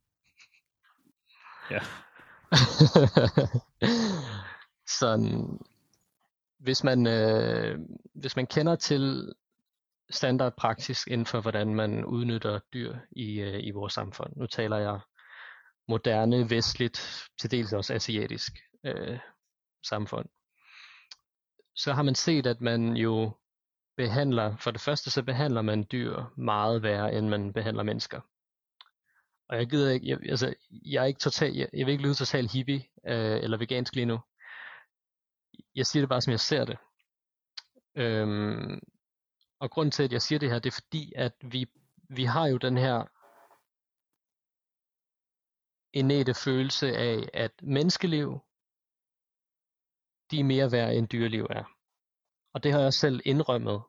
Ja. 1.70 1.80
Sådan, 4.98 5.58
hvis 6.58 6.84
man, 6.84 7.06
øh, 7.06 7.78
hvis 8.14 8.36
man 8.36 8.46
kender 8.46 8.76
til 8.76 9.34
standardpraksis 10.10 11.06
inden 11.06 11.26
for, 11.26 11.40
hvordan 11.40 11.74
man 11.74 12.04
udnytter 12.04 12.60
dyr 12.72 12.96
i, 13.10 13.40
øh, 13.40 13.60
i 13.64 13.70
vores 13.70 13.92
samfund. 13.92 14.36
Nu 14.36 14.46
taler 14.46 14.76
jeg 14.76 15.00
moderne, 15.88 16.50
vestligt, 16.50 17.28
til 17.40 17.50
dels 17.50 17.72
også 17.72 17.94
asiatisk 17.94 18.52
øh, 18.84 19.18
samfund. 19.86 20.28
Så 21.74 21.92
har 21.92 22.02
man 22.02 22.14
set, 22.14 22.46
at 22.46 22.60
man 22.60 22.96
jo 22.96 23.32
behandler, 23.96 24.56
for 24.56 24.70
det 24.70 24.80
første 24.80 25.10
så 25.10 25.22
behandler 25.22 25.62
man 25.62 25.86
dyr 25.92 26.24
meget 26.36 26.82
værre, 26.82 27.14
end 27.14 27.28
man 27.28 27.52
behandler 27.52 27.82
mennesker. 27.82 28.20
Og 29.48 29.56
jeg 29.56 29.66
gider 29.66 29.90
ikke, 29.90 30.08
jeg, 30.08 30.18
altså, 30.30 30.54
jeg 30.70 31.02
er 31.02 31.06
ikke 31.06 31.20
total, 31.20 31.54
jeg, 31.54 31.68
jeg 31.72 31.86
vil 31.86 31.92
ikke 31.92 32.04
lyde 32.04 32.14
totalt 32.14 32.52
hippie 32.52 32.84
øh, 33.06 33.42
eller 33.42 33.58
vegansk 33.58 33.94
lige 33.94 34.06
nu. 34.06 34.20
Jeg 35.74 35.86
siger 35.86 36.02
det 36.02 36.08
bare, 36.08 36.20
som 36.20 36.30
jeg 36.30 36.40
ser 36.40 36.64
det. 36.64 36.78
Øhm, 37.94 38.80
og 39.60 39.70
grunden 39.70 39.90
til, 39.90 40.02
at 40.02 40.12
jeg 40.12 40.22
siger 40.22 40.38
det 40.38 40.50
her, 40.50 40.58
det 40.58 40.70
er 40.70 40.80
fordi, 40.82 41.12
at 41.16 41.32
vi, 41.42 41.66
vi 42.08 42.24
har 42.24 42.46
jo 42.46 42.56
den 42.56 42.76
her 42.76 43.04
innate 45.92 46.34
følelse 46.34 46.96
af, 46.96 47.28
at 47.34 47.52
menneskeliv, 47.62 48.40
de 50.30 50.40
er 50.40 50.44
mere 50.44 50.72
værd 50.72 50.94
end 50.94 51.08
dyreliv 51.08 51.46
er. 51.50 51.75
Og 52.56 52.62
det 52.62 52.72
har 52.72 52.80
jeg 52.80 52.92
selv 52.92 53.20
indrømmet, 53.24 53.82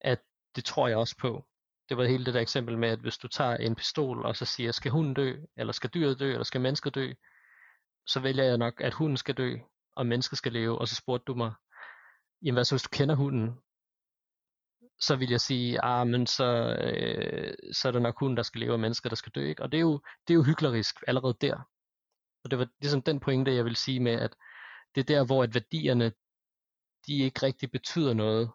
at 0.00 0.20
det 0.56 0.64
tror 0.64 0.88
jeg 0.88 0.96
også 0.96 1.16
på. 1.16 1.44
Det 1.88 1.96
var 1.96 2.04
hele 2.04 2.24
det 2.24 2.34
der 2.34 2.40
eksempel 2.40 2.78
med, 2.78 2.88
at 2.88 2.98
hvis 2.98 3.18
du 3.18 3.28
tager 3.28 3.56
en 3.56 3.74
pistol, 3.74 4.24
og 4.24 4.36
så 4.36 4.44
siger, 4.44 4.72
skal 4.72 4.90
hunden 4.90 5.14
dø, 5.14 5.36
eller 5.56 5.72
skal 5.72 5.90
dyret 5.94 6.20
dø, 6.20 6.32
eller 6.32 6.44
skal 6.44 6.60
mennesket 6.60 6.94
dø, 6.94 7.12
så 8.06 8.20
vælger 8.20 8.44
jeg 8.44 8.58
nok, 8.58 8.80
at 8.80 8.94
hunden 8.94 9.16
skal 9.16 9.34
dø, 9.34 9.56
og 9.96 10.06
mennesket 10.06 10.38
skal 10.38 10.52
leve, 10.52 10.78
og 10.78 10.88
så 10.88 10.94
spurgte 10.94 11.24
du 11.26 11.34
mig, 11.34 11.52
jamen 12.42 12.56
hvad 12.56 12.64
så 12.64 12.74
hvis 12.74 12.82
du 12.82 12.88
kender 12.92 13.14
hunden? 13.14 13.58
Så 15.00 15.16
vil 15.16 15.30
jeg 15.30 15.40
sige, 15.40 15.80
ah, 15.84 16.06
men 16.06 16.26
så, 16.26 16.76
øh, 16.80 17.54
så 17.72 17.88
er 17.88 17.92
det 17.92 18.02
nok 18.02 18.18
hunden, 18.18 18.36
der 18.36 18.42
skal 18.42 18.60
leve, 18.60 18.72
og 18.72 18.80
mennesker, 18.80 19.08
der 19.08 19.16
skal 19.16 19.32
dø. 19.32 19.48
Ikke? 19.48 19.62
Og 19.62 19.72
det 19.72 19.78
er, 19.78 19.82
jo, 19.82 20.00
det 20.28 20.34
er 20.34 20.38
jo 20.38 20.42
hyklerisk 20.42 20.96
allerede 21.06 21.36
der. 21.40 21.68
Og 22.44 22.50
det 22.50 22.58
var 22.58 22.68
ligesom 22.80 23.02
den 23.02 23.20
pointe, 23.20 23.54
jeg 23.54 23.64
vil 23.64 23.76
sige 23.76 24.00
med, 24.00 24.12
at 24.12 24.36
det 24.94 25.00
er 25.00 25.14
der, 25.14 25.26
hvor 25.26 25.42
at 25.42 25.54
værdierne, 25.54 26.12
de 27.06 27.18
ikke 27.18 27.42
rigtig 27.42 27.70
betyder 27.70 28.14
noget. 28.14 28.52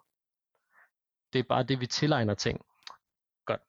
Det 1.34 1.40
er 1.40 1.44
bare 1.44 1.64
det, 1.64 1.80
vi 1.80 1.88
tilegner 1.88 2.34
ting. 2.34 2.66
Godt. 3.46 3.62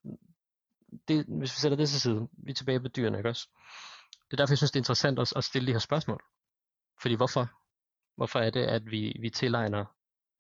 Det, 1.09 1.27
hvis 1.27 1.53
vi 1.55 1.61
sætter 1.61 1.77
det 1.77 1.89
til 1.89 2.01
side, 2.01 2.29
vi 2.33 2.51
er 2.51 2.55
tilbage 2.55 2.81
på 2.81 2.89
dyrene, 2.89 3.19
ikke 3.19 3.29
også? 3.29 3.49
Det 4.13 4.33
er 4.33 4.37
derfor, 4.37 4.53
jeg 4.53 4.59
synes, 4.59 4.71
det 4.71 4.77
er 4.77 4.81
interessant 4.81 5.19
at, 5.19 5.33
at 5.37 5.45
stille 5.45 5.67
de 5.67 5.73
her 5.73 5.79
spørgsmål. 5.79 6.25
Fordi 7.03 7.15
hvorfor? 7.15 7.49
Hvorfor 8.17 8.41
er 8.41 8.51
det, 8.51 8.65
at 8.65 8.91
vi, 8.91 9.17
vi 9.21 9.31
tilegner 9.31 9.85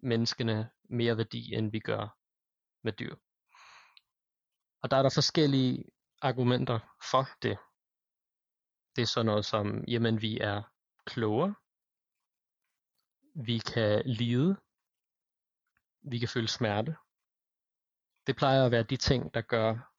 menneskene 0.03 0.71
mere 0.91 1.17
værdi, 1.17 1.55
end 1.55 1.71
vi 1.71 1.79
gør 1.79 2.19
med 2.83 2.93
dyr? 2.93 3.17
Og 4.83 4.91
der 4.91 4.97
er 4.97 5.03
der 5.03 5.11
forskellige 5.15 5.85
argumenter 6.23 6.79
for 7.11 7.29
det. 7.43 7.59
Det 8.97 9.03
er 9.03 9.07
sådan 9.07 9.27
noget 9.27 9.45
som, 9.45 9.85
jamen 9.89 10.23
vi 10.23 10.39
er 10.39 10.63
klogere, 11.07 11.55
vi 13.47 13.59
kan 13.59 14.03
lide, 14.07 14.57
vi 16.03 16.19
kan 16.19 16.29
føle 16.29 16.49
smerte. 16.49 16.97
Det 18.27 18.37
plejer 18.37 18.65
at 18.67 18.71
være 18.71 18.83
de 18.83 18.97
ting, 18.97 19.35
der 19.35 19.41
gør, 19.41 19.93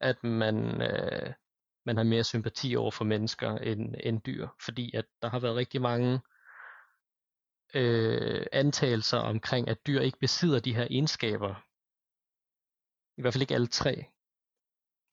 at 0.00 0.24
man, 0.24 0.82
øh, 0.82 1.34
man 1.86 1.96
har 1.96 2.04
mere 2.04 2.24
sympati 2.24 2.76
over 2.76 2.90
for 2.90 3.04
mennesker 3.04 3.50
end, 3.50 3.94
end 4.00 4.22
dyr. 4.22 4.48
Fordi 4.64 4.96
at 4.96 5.06
der 5.22 5.28
har 5.28 5.38
været 5.38 5.56
rigtig 5.56 5.80
mange 5.82 6.20
øh, 7.74 8.46
antagelser 8.52 9.18
omkring, 9.18 9.68
at 9.68 9.86
dyr 9.86 10.00
ikke 10.00 10.18
besidder 10.18 10.60
de 10.60 10.74
her 10.74 10.86
egenskaber. 10.90 11.54
I 13.18 13.20
hvert 13.20 13.32
fald 13.34 13.42
ikke 13.42 13.54
alle 13.54 13.66
tre. 13.66 14.04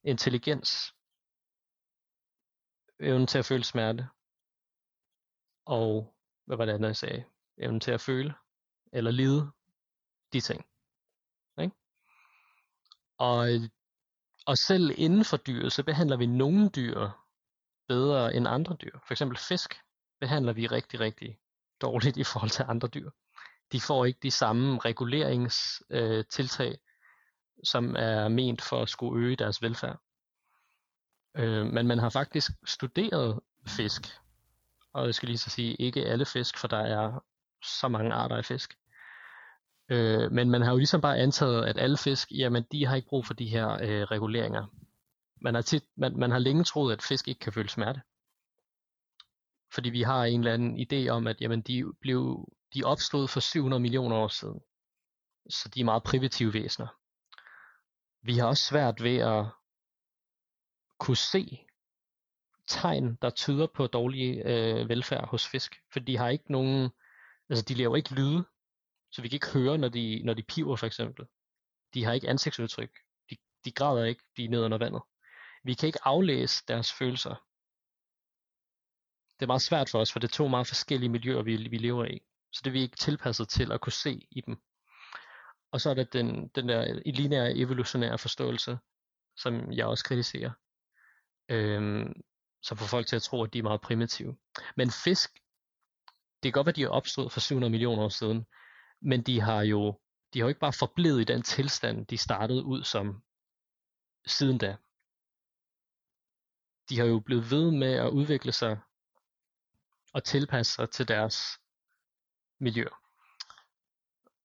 Intelligens, 0.03 0.93
evnen 2.99 3.27
til 3.27 3.39
at 3.39 3.45
føle 3.45 3.63
smerte, 3.63 4.07
og 5.65 6.15
hvad 6.45 6.57
var 6.57 6.65
det 6.65 6.73
andet, 6.73 6.87
jeg 6.87 6.95
sagde? 6.95 7.23
Evnen 7.57 7.79
til 7.79 7.91
at 7.91 8.01
føle, 8.01 8.33
eller 8.93 9.11
lide, 9.11 9.51
de 10.33 10.41
ting. 10.41 10.65
Ikke? 11.61 11.75
Og, 13.17 13.47
og 14.45 14.57
selv 14.57 14.91
inden 14.97 15.25
for 15.25 15.37
dyret, 15.37 15.73
så 15.73 15.83
behandler 15.83 16.17
vi 16.17 16.25
nogle 16.25 16.69
dyr 16.69 17.09
bedre 17.87 18.35
end 18.35 18.47
andre 18.47 18.75
dyr. 18.75 18.99
For 19.07 19.13
eksempel 19.13 19.37
fisk 19.37 19.75
behandler 20.19 20.53
vi 20.53 20.67
rigtig, 20.67 20.99
rigtig 20.99 21.39
dårligt 21.81 22.17
i 22.23 22.23
forhold 22.23 22.49
til 22.49 22.65
andre 22.67 22.87
dyr. 22.87 23.09
De 23.71 23.81
får 23.81 24.05
ikke 24.05 24.19
de 24.23 24.31
samme 24.31 24.79
reguleringstiltag, 24.79 26.71
øh, 26.71 26.77
som 27.63 27.95
er 27.95 28.27
ment 28.27 28.61
for 28.61 28.81
at 28.81 28.89
skulle 28.89 29.25
øge 29.25 29.35
deres 29.35 29.61
velfærd. 29.61 29.99
Øh, 31.35 31.65
men 31.65 31.87
man 31.87 31.99
har 31.99 32.09
faktisk 32.09 32.51
studeret 32.65 33.39
fisk, 33.67 34.01
og 34.93 35.05
jeg 35.05 35.15
skal 35.15 35.27
lige 35.27 35.37
så 35.37 35.49
sige, 35.49 35.75
ikke 35.75 36.05
alle 36.05 36.25
fisk, 36.25 36.57
for 36.57 36.67
der 36.67 36.77
er 36.77 37.19
så 37.63 37.87
mange 37.87 38.13
arter 38.13 38.35
af 38.35 38.45
fisk. 38.45 38.77
Øh, 39.89 40.31
men 40.31 40.49
man 40.49 40.61
har 40.61 40.71
jo 40.71 40.77
ligesom 40.77 41.01
bare 41.01 41.17
antaget, 41.17 41.65
at 41.65 41.77
alle 41.77 41.97
fisk, 41.97 42.31
jamen 42.31 42.63
de 42.71 42.85
har 42.85 42.95
ikke 42.95 43.07
brug 43.07 43.25
for 43.25 43.33
de 43.33 43.47
her 43.47 43.69
øh, 43.69 44.01
reguleringer. 44.01 44.65
Man 45.41 45.55
har, 45.55 45.61
tit, 45.61 45.83
man, 45.95 46.17
man 46.17 46.31
har 46.31 46.39
længe 46.39 46.63
troet, 46.63 46.93
at 46.93 47.01
fisk 47.01 47.27
ikke 47.27 47.39
kan 47.39 47.53
føle 47.53 47.69
smerte. 47.69 48.01
Fordi 49.73 49.89
vi 49.89 50.01
har 50.01 50.25
en 50.25 50.39
eller 50.39 50.53
anden 50.53 50.79
idé 50.79 51.09
om, 51.09 51.27
at 51.27 51.41
jamen, 51.41 51.61
de, 51.61 51.93
blev, 52.01 52.47
de 52.73 52.83
opstod 52.83 53.27
for 53.27 53.39
700 53.39 53.81
millioner 53.81 54.15
år 54.15 54.27
siden. 54.27 54.59
Så 55.49 55.69
de 55.69 55.79
er 55.79 55.85
meget 55.85 56.03
primitive 56.03 56.53
væsener. 56.53 56.87
Vi 58.21 58.37
har 58.37 58.47
også 58.47 58.63
svært 58.63 59.03
ved 59.03 59.17
at 59.17 59.45
kunne 60.99 61.17
se 61.17 61.59
tegn, 62.67 63.17
der 63.21 63.29
tyder 63.29 63.67
på 63.67 63.87
dårlig 63.87 64.41
øh, 64.45 64.89
velfærd 64.89 65.27
hos 65.27 65.47
fisk. 65.47 65.75
For 65.93 65.99
de 65.99 66.17
har 66.17 66.29
ikke 66.29 66.51
nogen, 66.51 66.89
altså 67.49 67.65
de 67.65 67.73
laver 67.73 67.95
ikke 67.95 68.15
lyde, 68.15 68.45
så 69.11 69.21
vi 69.21 69.27
kan 69.27 69.35
ikke 69.35 69.53
høre, 69.53 69.77
når 69.77 69.89
de, 69.89 70.21
når 70.23 70.33
de 70.33 70.43
piver 70.43 70.75
for 70.75 70.87
eksempel. 70.87 71.25
De 71.93 72.03
har 72.03 72.13
ikke 72.13 72.29
ansigtsudtryk. 72.29 72.91
De, 73.29 73.37
de 73.65 73.71
græder 73.71 74.05
ikke, 74.05 74.23
de 74.37 74.45
er 74.45 74.49
nede 74.49 74.65
under 74.65 74.77
vandet. 74.77 75.01
Vi 75.63 75.73
kan 75.73 75.87
ikke 75.87 76.07
aflæse 76.07 76.63
deres 76.67 76.93
følelser. 76.93 77.35
Det 79.39 79.45
er 79.45 79.47
meget 79.47 79.61
svært 79.61 79.89
for 79.89 79.99
os, 79.99 80.11
for 80.11 80.19
det 80.19 80.27
er 80.27 80.31
to 80.31 80.47
meget 80.47 80.67
forskellige 80.67 81.09
miljøer, 81.09 81.41
vi, 81.41 81.67
vi 81.67 81.77
lever 81.77 82.05
i. 82.05 82.21
Så 82.51 82.61
det 82.63 82.69
er 82.69 82.71
vi 82.71 82.81
ikke 82.81 82.97
tilpasset 82.97 83.49
til 83.49 83.71
at 83.71 83.81
kunne 83.81 83.93
se 83.93 84.27
i 84.31 84.41
dem. 84.41 84.57
Og 85.71 85.81
så 85.81 85.89
er 85.89 85.93
der 85.93 86.03
den, 86.03 86.47
den 86.47 86.69
der 86.69 87.01
lineære 87.05 87.55
evolutionære 87.55 88.17
forståelse, 88.17 88.77
som 89.37 89.71
jeg 89.71 89.85
også 89.85 90.03
kritiserer, 90.03 90.51
øhm, 91.49 92.13
som 92.61 92.77
får 92.77 92.85
folk 92.85 93.07
til 93.07 93.15
at 93.15 93.21
tro, 93.21 93.43
at 93.43 93.53
de 93.53 93.59
er 93.59 93.63
meget 93.63 93.81
primitive. 93.81 94.37
Men 94.77 94.91
fisk, 94.91 95.39
det 96.43 96.53
kan 96.53 96.59
godt 96.59 96.65
være, 96.65 96.75
de 96.75 96.83
er 96.83 96.89
opstået 96.89 97.31
for 97.31 97.39
700 97.39 97.71
millioner 97.71 98.03
år 98.03 98.09
siden, 98.09 98.45
men 99.01 99.21
de 99.21 99.41
har 99.41 99.61
jo 99.61 99.99
de 100.33 100.39
har 100.39 100.45
jo 100.45 100.49
ikke 100.49 100.59
bare 100.59 100.73
forblevet 100.73 101.21
i 101.21 101.23
den 101.23 101.41
tilstand, 101.41 102.05
de 102.05 102.17
startede 102.17 102.63
ud 102.63 102.83
som 102.83 103.23
siden 104.25 104.57
da. 104.57 104.77
De 106.89 106.99
har 106.99 107.05
jo 107.05 107.19
blevet 107.19 107.51
ved 107.51 107.71
med 107.71 107.93
at 107.93 108.09
udvikle 108.09 108.51
sig 108.51 108.79
og 110.13 110.23
tilpasse 110.23 110.73
sig 110.73 110.89
til 110.89 111.07
deres 111.07 111.59
miljø. 112.59 112.85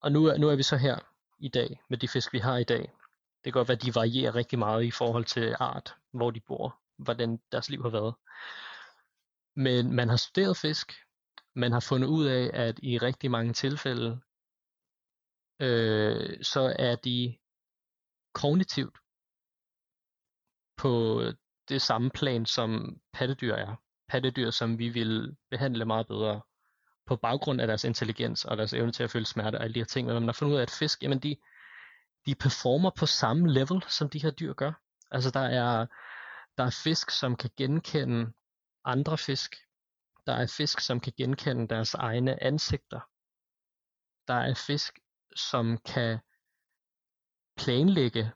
Og 0.00 0.12
nu, 0.12 0.36
nu 0.36 0.48
er 0.48 0.56
vi 0.56 0.62
så 0.62 0.76
her 0.76 0.98
i 1.38 1.48
dag 1.48 1.80
med 1.88 1.98
de 1.98 2.08
fisk, 2.08 2.32
vi 2.32 2.38
har 2.38 2.56
i 2.56 2.64
dag. 2.64 2.80
Det 3.44 3.44
kan 3.44 3.52
godt 3.52 3.68
være, 3.68 3.76
at 3.76 3.82
de 3.82 3.94
varierer 3.94 4.34
rigtig 4.34 4.58
meget 4.58 4.84
i 4.84 4.90
forhold 4.90 5.24
til 5.24 5.56
art, 5.60 5.96
hvor 6.10 6.30
de 6.30 6.40
bor, 6.40 6.80
hvordan 6.96 7.40
deres 7.52 7.68
liv 7.68 7.82
har 7.82 7.90
været. 7.90 8.14
Men 9.56 9.92
man 9.92 10.08
har 10.08 10.16
studeret 10.16 10.56
fisk, 10.56 10.92
man 11.54 11.72
har 11.72 11.80
fundet 11.80 12.08
ud 12.08 12.26
af, 12.26 12.50
at 12.54 12.80
i 12.82 12.98
rigtig 12.98 13.30
mange 13.30 13.52
tilfælde, 13.52 14.20
øh, 15.60 16.42
så 16.42 16.74
er 16.78 16.96
de 16.96 17.38
kognitivt 18.34 18.98
på 20.76 21.22
det 21.68 21.82
samme 21.82 22.10
plan, 22.10 22.46
som 22.46 23.00
pattedyr 23.12 23.54
er. 23.54 23.74
Pattedyr, 24.08 24.50
som 24.50 24.78
vi 24.78 24.88
vil 24.88 25.36
behandle 25.50 25.84
meget 25.84 26.06
bedre 26.06 26.40
på 27.06 27.16
baggrund 27.16 27.60
af 27.60 27.66
deres 27.66 27.84
intelligens 27.84 28.44
og 28.44 28.56
deres 28.56 28.72
evne 28.72 28.92
til 28.92 29.02
at 29.02 29.10
føle 29.10 29.26
smerte 29.26 29.56
og 29.56 29.64
alle 29.64 29.74
de 29.74 29.80
her 29.80 29.84
ting. 29.84 30.06
Men 30.06 30.14
man 30.14 30.24
har 30.24 30.32
fundet 30.32 30.54
ud 30.54 30.58
af, 30.58 30.62
at 30.62 30.70
fisk, 30.70 31.02
jamen 31.02 31.18
de, 31.18 31.36
de 32.26 32.34
performer 32.34 32.90
på 32.98 33.06
samme 33.06 33.52
level, 33.52 33.82
som 33.88 34.10
de 34.10 34.22
her 34.22 34.30
dyr 34.30 34.52
gør. 34.52 34.72
Altså 35.10 35.30
der 35.30 35.40
er, 35.40 35.86
der 36.58 36.64
er 36.64 36.80
fisk, 36.84 37.10
som 37.10 37.36
kan 37.36 37.50
genkende 37.56 38.32
andre 38.84 39.18
fisk. 39.18 39.56
Der 40.28 40.34
er 40.34 40.54
fisk, 40.56 40.80
som 40.80 41.00
kan 41.00 41.12
genkende 41.16 41.68
deres 41.68 41.94
egne 41.94 42.42
ansigter. 42.42 43.00
Der 44.28 44.34
er 44.34 44.54
fisk, 44.66 44.98
som 45.36 45.78
kan 45.78 46.18
planlægge. 47.56 48.32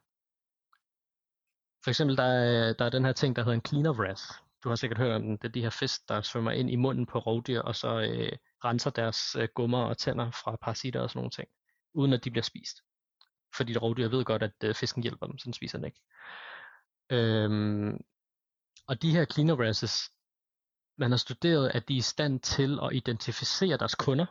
For 1.85 1.89
eksempel, 1.89 2.17
der 2.17 2.25
er, 2.25 2.73
der 2.73 2.85
er 2.85 2.91
den 2.91 3.05
her 3.05 3.13
ting, 3.13 3.37
der 3.37 3.43
hedder 3.43 3.55
en 3.55 3.67
cleaner 3.67 3.93
wrath. 3.99 4.23
Du 4.65 4.69
har 4.69 4.77
sikkert 4.77 4.99
hørt 4.99 5.13
om 5.13 5.23
den. 5.23 5.37
Det 5.37 5.45
er 5.45 5.53
de 5.53 5.63
her 5.63 5.71
fisk, 5.71 6.09
der 6.09 6.21
svømmer 6.21 6.51
ind 6.51 6.71
i 6.71 6.77
munden 6.77 7.07
på 7.07 7.19
rovdyr, 7.19 7.61
og 7.61 7.77
så 7.77 8.01
øh, 8.01 8.39
renser 8.65 8.91
deres 8.91 9.37
øh, 9.37 9.49
gummer 9.55 9.85
og 9.85 9.99
tænder 9.99 10.31
fra 10.31 10.57
parasitter 10.57 11.01
og 11.01 11.11
sådan 11.11 11.19
nogle 11.19 11.31
ting, 11.31 11.49
uden 11.95 12.13
at 12.13 12.25
de 12.25 12.31
bliver 12.31 12.45
spist. 12.45 12.77
Fordi 13.57 13.77
rovdyr 13.77 14.09
ved 14.09 14.25
godt, 14.25 14.43
at 14.43 14.55
øh, 14.65 14.75
fisken 14.75 15.03
hjælper 15.03 15.27
dem, 15.27 15.39
så 15.39 15.45
den 15.45 15.53
spiser 15.53 15.79
den 15.79 15.85
ikke. 15.85 16.01
Øhm, 17.11 18.01
og 18.89 19.03
de 19.03 19.11
her 19.11 19.25
cleaner 19.25 19.55
wraths, 19.55 20.11
man 20.97 21.11
har 21.11 21.19
studeret, 21.19 21.71
at 21.75 21.89
de 21.89 21.95
er 21.95 21.99
i 21.99 22.01
stand 22.01 22.41
til 22.41 22.79
at 22.83 22.91
identificere 22.93 23.77
deres 23.77 23.95
kunder, 23.95 24.27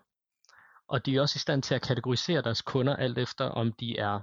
og 0.87 1.05
de 1.05 1.15
er 1.15 1.21
også 1.21 1.37
i 1.37 1.39
stand 1.39 1.63
til 1.63 1.75
at 1.75 1.81
kategorisere 1.81 2.41
deres 2.41 2.61
kunder 2.61 2.95
alt 2.95 3.17
efter, 3.17 3.45
om 3.45 3.73
de 3.73 3.97
er 3.97 4.19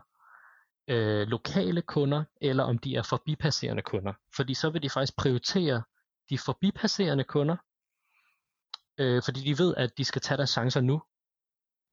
øh, 0.88 1.28
lokale 1.28 1.82
kunder, 1.82 2.24
eller 2.40 2.64
om 2.64 2.78
de 2.78 2.96
er 2.96 3.02
forbipasserende 3.02 3.82
kunder. 3.82 4.12
Fordi 4.36 4.54
så 4.54 4.70
vil 4.70 4.82
de 4.82 4.90
faktisk 4.90 5.16
prioritere 5.16 5.82
de 6.30 6.38
forbipasserende 6.38 7.24
kunder, 7.24 7.56
øh, 8.98 9.22
fordi 9.24 9.40
de 9.40 9.58
ved, 9.58 9.74
at 9.76 9.98
de 9.98 10.04
skal 10.04 10.22
tage 10.22 10.38
deres 10.38 10.50
chancer 10.50 10.80
nu. 10.80 11.02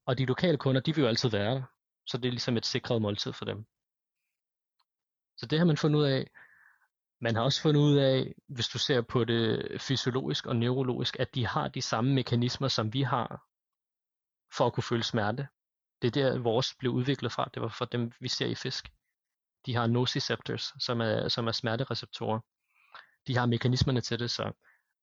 Og 0.06 0.18
de 0.18 0.26
lokale 0.26 0.58
kunder, 0.58 0.82
de 0.82 0.96
vil 0.96 1.02
jo 1.02 1.08
altid 1.08 1.30
være 1.30 1.56
der. 1.56 1.64
Så 2.06 2.18
det 2.18 2.28
er 2.28 2.32
ligesom 2.32 2.58
et 2.58 2.66
sikret 2.66 3.02
måltid 3.02 3.34
for 3.34 3.46
dem. 3.46 3.66
Så 5.38 5.46
det 5.46 5.60
har 5.60 5.66
man 5.66 5.78
fundet 5.78 6.00
ud 6.00 6.06
af. 6.06 6.30
Man 7.26 7.36
har 7.36 7.44
også 7.44 7.62
fundet 7.62 7.82
ud 7.82 7.98
af, 7.98 8.34
hvis 8.48 8.68
du 8.68 8.78
ser 8.78 9.02
på 9.02 9.24
det 9.24 9.82
fysiologisk 9.82 10.46
og 10.46 10.56
neurologisk, 10.56 11.20
at 11.20 11.36
de 11.36 11.48
har 11.48 11.68
de 11.68 11.82
samme 11.82 12.14
mekanismer, 12.14 12.68
som 12.68 12.94
vi 12.94 13.02
har, 13.02 13.44
for 14.58 14.66
at 14.66 14.74
kunne 14.74 14.84
føle 14.84 15.04
smerte. 15.04 15.48
Det 16.02 16.08
er 16.08 16.12
der, 16.12 16.40
vores 16.40 16.76
blev 16.80 16.92
udviklet 16.92 17.32
fra. 17.32 17.50
Det 17.54 17.62
var 17.62 17.68
fra 17.68 17.88
dem, 17.92 18.12
vi 18.20 18.28
ser 18.28 18.46
i 18.46 18.56
fisk. 18.56 18.92
De 19.66 19.76
har 19.76 19.88
nociceptors, 19.88 20.74
som 20.80 21.02
er, 21.02 21.28
som 21.28 21.48
er 21.48 21.52
smertereceptorer. 21.52 22.40
De 23.28 23.38
har 23.38 23.46
mekanismerne 23.46 24.02
til 24.02 24.20
det, 24.20 24.32
så. 24.32 24.52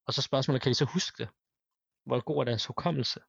Og 0.06 0.14
så 0.14 0.22
spørgsmålet, 0.22 0.62
kan 0.62 0.70
de 0.70 0.74
så 0.74 0.84
huske 0.84 1.22
det? 1.22 1.28
Hvor 2.06 2.20
god 2.20 2.40
er 2.40 2.44
deres 2.44 2.66
hukommelse? 2.66 3.20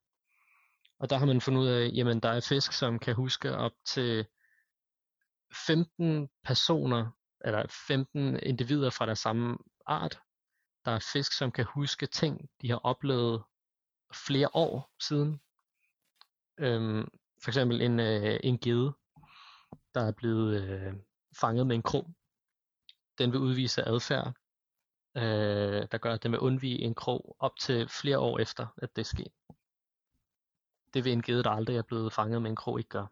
Og 1.00 1.10
der 1.10 1.18
har 1.18 1.26
man 1.26 1.42
fundet 1.42 1.62
ud 1.62 1.68
af, 1.68 1.90
jamen 1.94 2.20
der 2.20 2.30
er 2.30 2.46
fisk, 2.50 2.74
som 2.74 3.00
kan 3.00 3.16
huske 3.16 3.56
op 3.56 3.74
til 3.86 4.28
15 5.68 6.30
personer, 6.44 7.12
eller 7.44 7.66
15 7.88 8.40
individer 8.44 8.90
fra 8.90 9.06
den 9.06 9.16
samme 9.16 9.58
art. 9.86 10.20
Der 10.86 10.92
er 10.92 11.10
fisk, 11.14 11.34
som 11.38 11.52
kan 11.52 11.66
huske 11.66 12.06
ting, 12.06 12.50
de 12.62 12.70
har 12.70 12.78
oplevet 12.78 13.44
flere 14.28 14.50
år 14.54 14.92
siden. 15.00 15.42
Øhm, 16.58 17.08
for 17.44 17.50
eksempel 17.50 17.82
en, 17.82 18.00
øh, 18.00 18.40
en 18.44 18.58
gede, 18.58 18.94
der 19.94 20.02
er 20.02 20.12
blevet 20.12 20.62
øh, 20.62 20.94
fanget 21.40 21.68
med 21.68 21.76
en 21.76 21.84
krog. 21.84 22.14
Den 23.18 23.32
vil 23.32 23.40
udvise 23.40 23.88
adfærd, 23.88 24.34
øh, 25.18 25.88
der 25.92 25.98
gør, 25.98 26.14
at 26.14 26.24
den 26.24 26.32
vil 26.32 26.40
undvige 26.40 26.80
en 26.80 26.96
krog 26.96 27.36
op 27.40 27.60
til 27.60 27.90
flere 27.90 28.20
år 28.20 28.40
efter, 28.40 28.68
at 28.78 28.96
det 28.96 29.06
sker. 29.06 29.28
Det 30.94 31.06
vil 31.06 31.14
en 31.14 31.22
gede, 31.22 31.44
der 31.44 31.50
aldrig 31.50 31.78
er 31.78 31.82
blevet 31.82 32.14
fanget 32.14 32.42
med 32.42 32.50
en 32.50 32.56
krog, 32.56 32.80
ikke 32.80 32.90
gøre. 32.90 33.08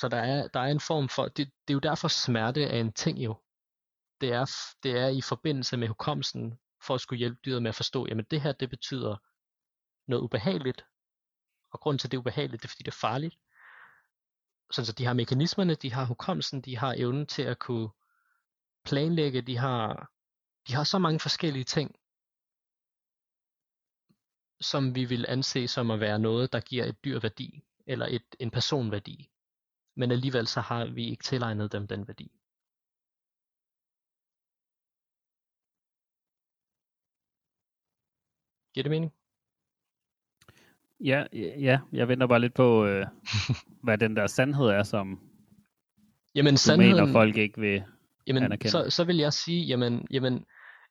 Så 0.00 0.08
der 0.08 0.16
er, 0.16 0.48
der 0.48 0.60
er 0.60 0.70
en 0.70 0.80
form 0.80 1.08
for, 1.08 1.28
det, 1.28 1.36
det 1.36 1.70
er 1.70 1.74
jo 1.74 1.78
derfor 1.78 2.08
smerte 2.08 2.64
er 2.64 2.80
en 2.80 2.92
ting 2.92 3.18
jo. 3.18 3.42
Det 4.20 4.32
er, 4.32 4.50
det 4.82 4.98
er 4.98 5.08
i 5.08 5.20
forbindelse 5.20 5.76
med 5.76 5.88
hukommelsen, 5.88 6.58
for 6.82 6.94
at 6.94 7.00
skulle 7.00 7.18
hjælpe 7.18 7.40
dyret 7.44 7.62
med 7.62 7.68
at 7.68 7.74
forstå, 7.74 8.06
jamen 8.08 8.26
det 8.30 8.40
her, 8.40 8.52
det 8.52 8.70
betyder 8.70 9.16
noget 10.06 10.22
ubehageligt, 10.22 10.86
og 11.70 11.80
grunden 11.80 11.98
til, 11.98 12.08
at 12.08 12.10
det 12.10 12.16
er 12.16 12.20
ubehageligt, 12.20 12.62
det 12.62 12.68
er, 12.68 12.70
fordi 12.70 12.82
det 12.82 12.90
er 12.90 13.00
farligt. 13.00 13.36
Så, 14.70 14.84
så 14.84 14.92
de 14.92 15.04
har 15.04 15.12
mekanismerne, 15.12 15.74
de 15.74 15.92
har 15.92 16.04
hukommelsen, 16.04 16.60
de 16.60 16.76
har 16.76 16.94
evnen 16.96 17.26
til 17.26 17.42
at 17.42 17.58
kunne 17.58 17.88
planlægge, 18.84 19.42
de 19.42 19.56
har, 19.56 20.10
de 20.68 20.74
har 20.74 20.84
så 20.84 20.98
mange 20.98 21.20
forskellige 21.20 21.64
ting, 21.64 21.96
som 24.60 24.94
vi 24.94 25.04
vil 25.04 25.26
anse 25.28 25.68
som 25.68 25.90
at 25.90 26.00
være 26.00 26.18
noget, 26.18 26.52
der 26.52 26.60
giver 26.60 26.84
et 26.84 27.04
dyr 27.04 27.20
værdi, 27.20 27.64
eller 27.86 28.06
et, 28.06 28.36
en 28.38 28.50
person 28.50 28.90
værdi. 28.90 29.30
Men 29.98 30.10
alligevel 30.10 30.46
så 30.46 30.60
har 30.60 30.84
vi 30.86 31.04
ikke 31.08 31.24
tilegnet 31.24 31.72
dem 31.72 31.86
den 31.86 32.08
værdi. 32.08 32.32
Giver 38.74 38.82
det 38.82 38.90
mening? 38.90 39.12
Ja, 41.00 41.26
ja, 41.60 41.80
jeg 41.92 42.08
venter 42.08 42.26
bare 42.26 42.40
lidt 42.40 42.54
på, 42.54 42.86
øh, 42.86 43.06
hvad 43.84 43.98
den 43.98 44.16
der 44.16 44.26
sandhed 44.26 44.66
er, 44.66 44.82
som 44.82 45.20
jamen, 46.34 46.54
du 46.54 46.58
sandheden, 46.58 46.96
mener, 46.96 47.12
folk 47.12 47.36
ikke 47.36 47.60
vil 47.60 47.84
jamen, 48.26 48.42
anerkende. 48.42 48.70
Så, 48.70 48.90
så 48.90 49.04
vil 49.04 49.16
jeg 49.16 49.32
sige, 49.32 49.66
jamen, 49.66 50.06
jamen 50.10 50.46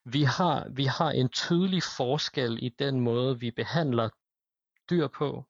vi, 0.05 0.23
har, 0.23 0.69
vi 0.69 0.85
har 0.85 1.11
en 1.11 1.29
tydelig 1.29 1.83
forskel 1.97 2.59
i 2.61 2.69
den 2.69 2.99
måde, 2.99 3.39
vi 3.39 3.51
behandler 3.51 4.09
dyr 4.89 5.07
på, 5.07 5.45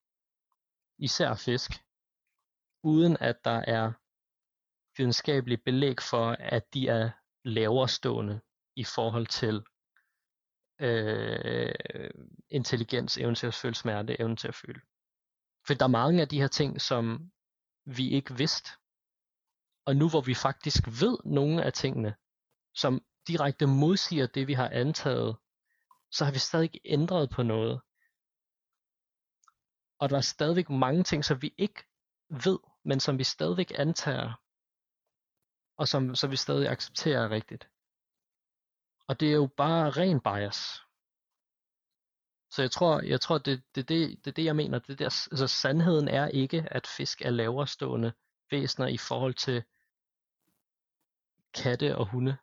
især 0.97 1.35
fisk, 1.35 1.86
uden 2.87 3.17
at 3.19 3.37
der 3.43 3.59
er 3.67 3.93
videnskabeligt 4.97 5.63
belæg 5.63 6.01
for, 6.01 6.25
at 6.39 6.73
de 6.73 6.87
er 6.87 7.11
lavere 7.43 7.87
stående 7.87 8.41
i 8.75 8.83
forhold 8.83 9.27
til 9.27 9.65
øh, 10.79 12.09
intelligens, 12.49 13.17
evne 13.17 13.35
til 13.35 13.47
at 13.47 13.53
føle 13.53 13.75
smerte, 13.75 14.21
evne 14.21 14.35
til 14.35 14.47
at 14.47 14.55
føle. 14.55 14.81
For 15.67 15.73
der 15.73 15.85
er 15.85 15.97
mange 16.01 16.21
af 16.21 16.27
de 16.27 16.39
her 16.41 16.47
ting, 16.47 16.81
som 16.81 17.31
vi 17.85 18.09
ikke 18.09 18.37
vidste. 18.37 18.69
Og 19.85 19.95
nu 19.95 20.09
hvor 20.09 20.21
vi 20.21 20.33
faktisk 20.33 20.87
ved 21.01 21.17
nogle 21.25 21.63
af 21.63 21.73
tingene, 21.73 22.15
som 22.75 23.01
direkte 23.27 23.65
modsiger 23.67 24.27
det, 24.27 24.47
vi 24.47 24.53
har 24.53 24.69
antaget, 24.69 25.37
så 26.11 26.25
har 26.25 26.31
vi 26.31 26.39
stadig 26.39 26.63
ikke 26.63 26.81
ændret 26.85 27.29
på 27.29 27.43
noget. 27.43 27.81
Og 29.99 30.09
der 30.09 30.17
er 30.17 30.21
stadigvæk 30.35 30.69
mange 30.69 31.03
ting, 31.03 31.25
som 31.25 31.41
vi 31.41 31.53
ikke 31.57 31.83
ved, 32.29 32.59
men 32.87 32.99
som 32.99 33.17
vi 33.17 33.23
stadigvæk 33.23 33.71
antager, 33.75 34.33
og 35.77 35.87
som, 35.87 36.15
som 36.15 36.31
vi 36.31 36.35
stadig 36.35 36.69
accepterer 36.69 37.29
rigtigt. 37.29 37.69
Og 39.07 39.19
det 39.19 39.29
er 39.29 39.33
jo 39.33 39.47
bare 39.57 39.89
ren 39.89 40.19
bias. 40.21 40.81
Så 42.49 42.61
jeg 42.61 42.71
tror, 42.71 43.01
jeg 43.01 43.21
tror 43.21 43.37
det, 43.37 43.63
det, 43.75 43.89
det, 43.89 44.25
det, 44.25 44.35
det 44.35 44.45
jeg 44.45 44.55
mener. 44.55 44.79
Det 44.79 44.99
der, 44.99 45.05
altså, 45.31 45.47
sandheden 45.47 46.07
er 46.07 46.27
ikke, 46.27 46.67
at 46.71 46.87
fisk 46.87 47.21
er 47.21 47.29
lavere 47.29 47.67
stående 47.67 48.13
væsener 48.51 48.87
i 48.87 48.97
forhold 48.97 49.33
til 49.33 49.63
katte 51.53 51.97
og 51.97 52.05
hunde. 52.11 52.37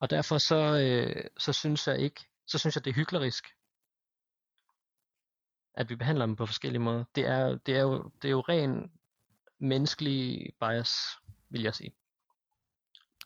Og 0.00 0.10
derfor 0.10 0.38
så, 0.38 0.60
øh, 0.84 1.24
så 1.38 1.52
synes 1.52 1.86
jeg 1.86 1.98
ikke, 1.98 2.28
så 2.46 2.58
synes 2.58 2.76
jeg 2.76 2.84
det 2.84 2.90
er 2.90 2.94
hyklerisk, 2.94 3.44
at 5.74 5.90
vi 5.90 5.96
behandler 5.96 6.26
dem 6.26 6.36
på 6.36 6.46
forskellige 6.46 6.82
måder. 6.82 7.04
Det 7.14 7.26
er, 7.26 7.56
det 7.56 7.76
er, 7.76 7.82
jo, 7.82 8.10
det 8.22 8.28
er 8.28 8.32
jo 8.32 8.40
ren 8.40 8.92
menneskelig 9.58 10.52
bias, 10.60 10.90
vil 11.48 11.62
jeg 11.62 11.74
sige. 11.74 11.92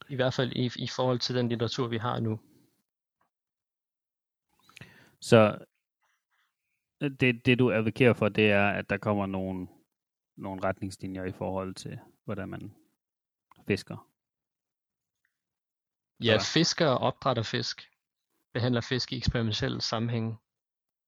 I 0.08 0.14
hvert 0.14 0.34
fald 0.34 0.52
i, 0.52 0.70
i 0.76 0.88
forhold 0.96 1.18
til 1.18 1.34
den 1.34 1.48
litteratur, 1.48 1.88
vi 1.88 1.98
har 1.98 2.20
nu. 2.20 2.40
Så 5.20 5.58
det, 7.00 7.46
det 7.46 7.58
du 7.58 7.72
advokerer 7.72 8.14
for, 8.14 8.28
det 8.28 8.50
er, 8.50 8.68
at 8.68 8.90
der 8.90 8.96
kommer 8.98 9.26
nogle, 9.26 9.68
nogle 10.36 10.62
retningslinjer 10.64 11.24
i 11.24 11.32
forhold 11.32 11.74
til, 11.74 11.98
hvordan 12.24 12.48
man 12.48 12.74
fisker. 13.66 14.08
Ja, 16.20 16.38
fisker 16.54 16.86
og 16.86 16.98
opdrætter 16.98 17.42
fisk 17.42 17.90
behandler 18.56 18.80
fisk 18.80 19.12
i 19.12 19.16
eksperimentel 19.16 19.80
sammenhæng. 19.80 20.40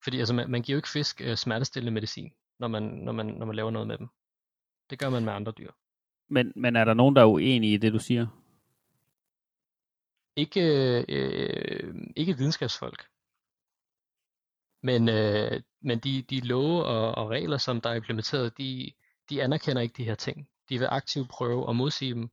Fordi 0.03 0.19
altså, 0.19 0.33
man, 0.33 0.51
man 0.51 0.61
giver 0.61 0.75
jo 0.75 0.77
ikke 0.77 0.89
fisk 0.89 1.21
uh, 1.29 1.35
smertestillende 1.35 1.91
medicin, 1.91 2.31
når 2.59 2.67
man, 2.67 2.83
når, 2.83 3.11
man, 3.11 3.25
når 3.25 3.45
man 3.45 3.55
laver 3.55 3.71
noget 3.71 3.87
med 3.87 3.97
dem. 3.97 4.07
Det 4.89 4.99
gør 4.99 5.09
man 5.09 5.25
med 5.25 5.33
andre 5.33 5.51
dyr. 5.51 5.71
Men, 6.29 6.53
men 6.55 6.75
er 6.75 6.85
der 6.85 6.93
nogen, 6.93 7.15
der 7.15 7.21
er 7.21 7.25
uenige 7.25 7.73
i 7.73 7.77
det, 7.77 7.93
du 7.93 7.99
siger? 7.99 8.27
Ikke, 10.35 10.61
øh, 11.09 11.95
ikke 12.15 12.37
videnskabsfolk. 12.37 13.07
Men, 14.83 15.09
øh, 15.09 15.61
men 15.81 15.99
de, 15.99 16.21
de 16.21 16.39
love 16.39 16.85
og, 16.85 17.15
og 17.15 17.29
regler, 17.29 17.57
som 17.57 17.81
der 17.81 17.89
er 17.89 17.93
implementeret, 17.93 18.57
de, 18.57 18.91
de 19.29 19.43
anerkender 19.43 19.81
ikke 19.81 19.97
de 19.97 20.03
her 20.03 20.15
ting. 20.15 20.49
De 20.69 20.79
vil 20.79 20.87
aktivt 20.91 21.29
prøve 21.29 21.69
at 21.69 21.75
modsige 21.75 22.13
dem. 22.13 22.29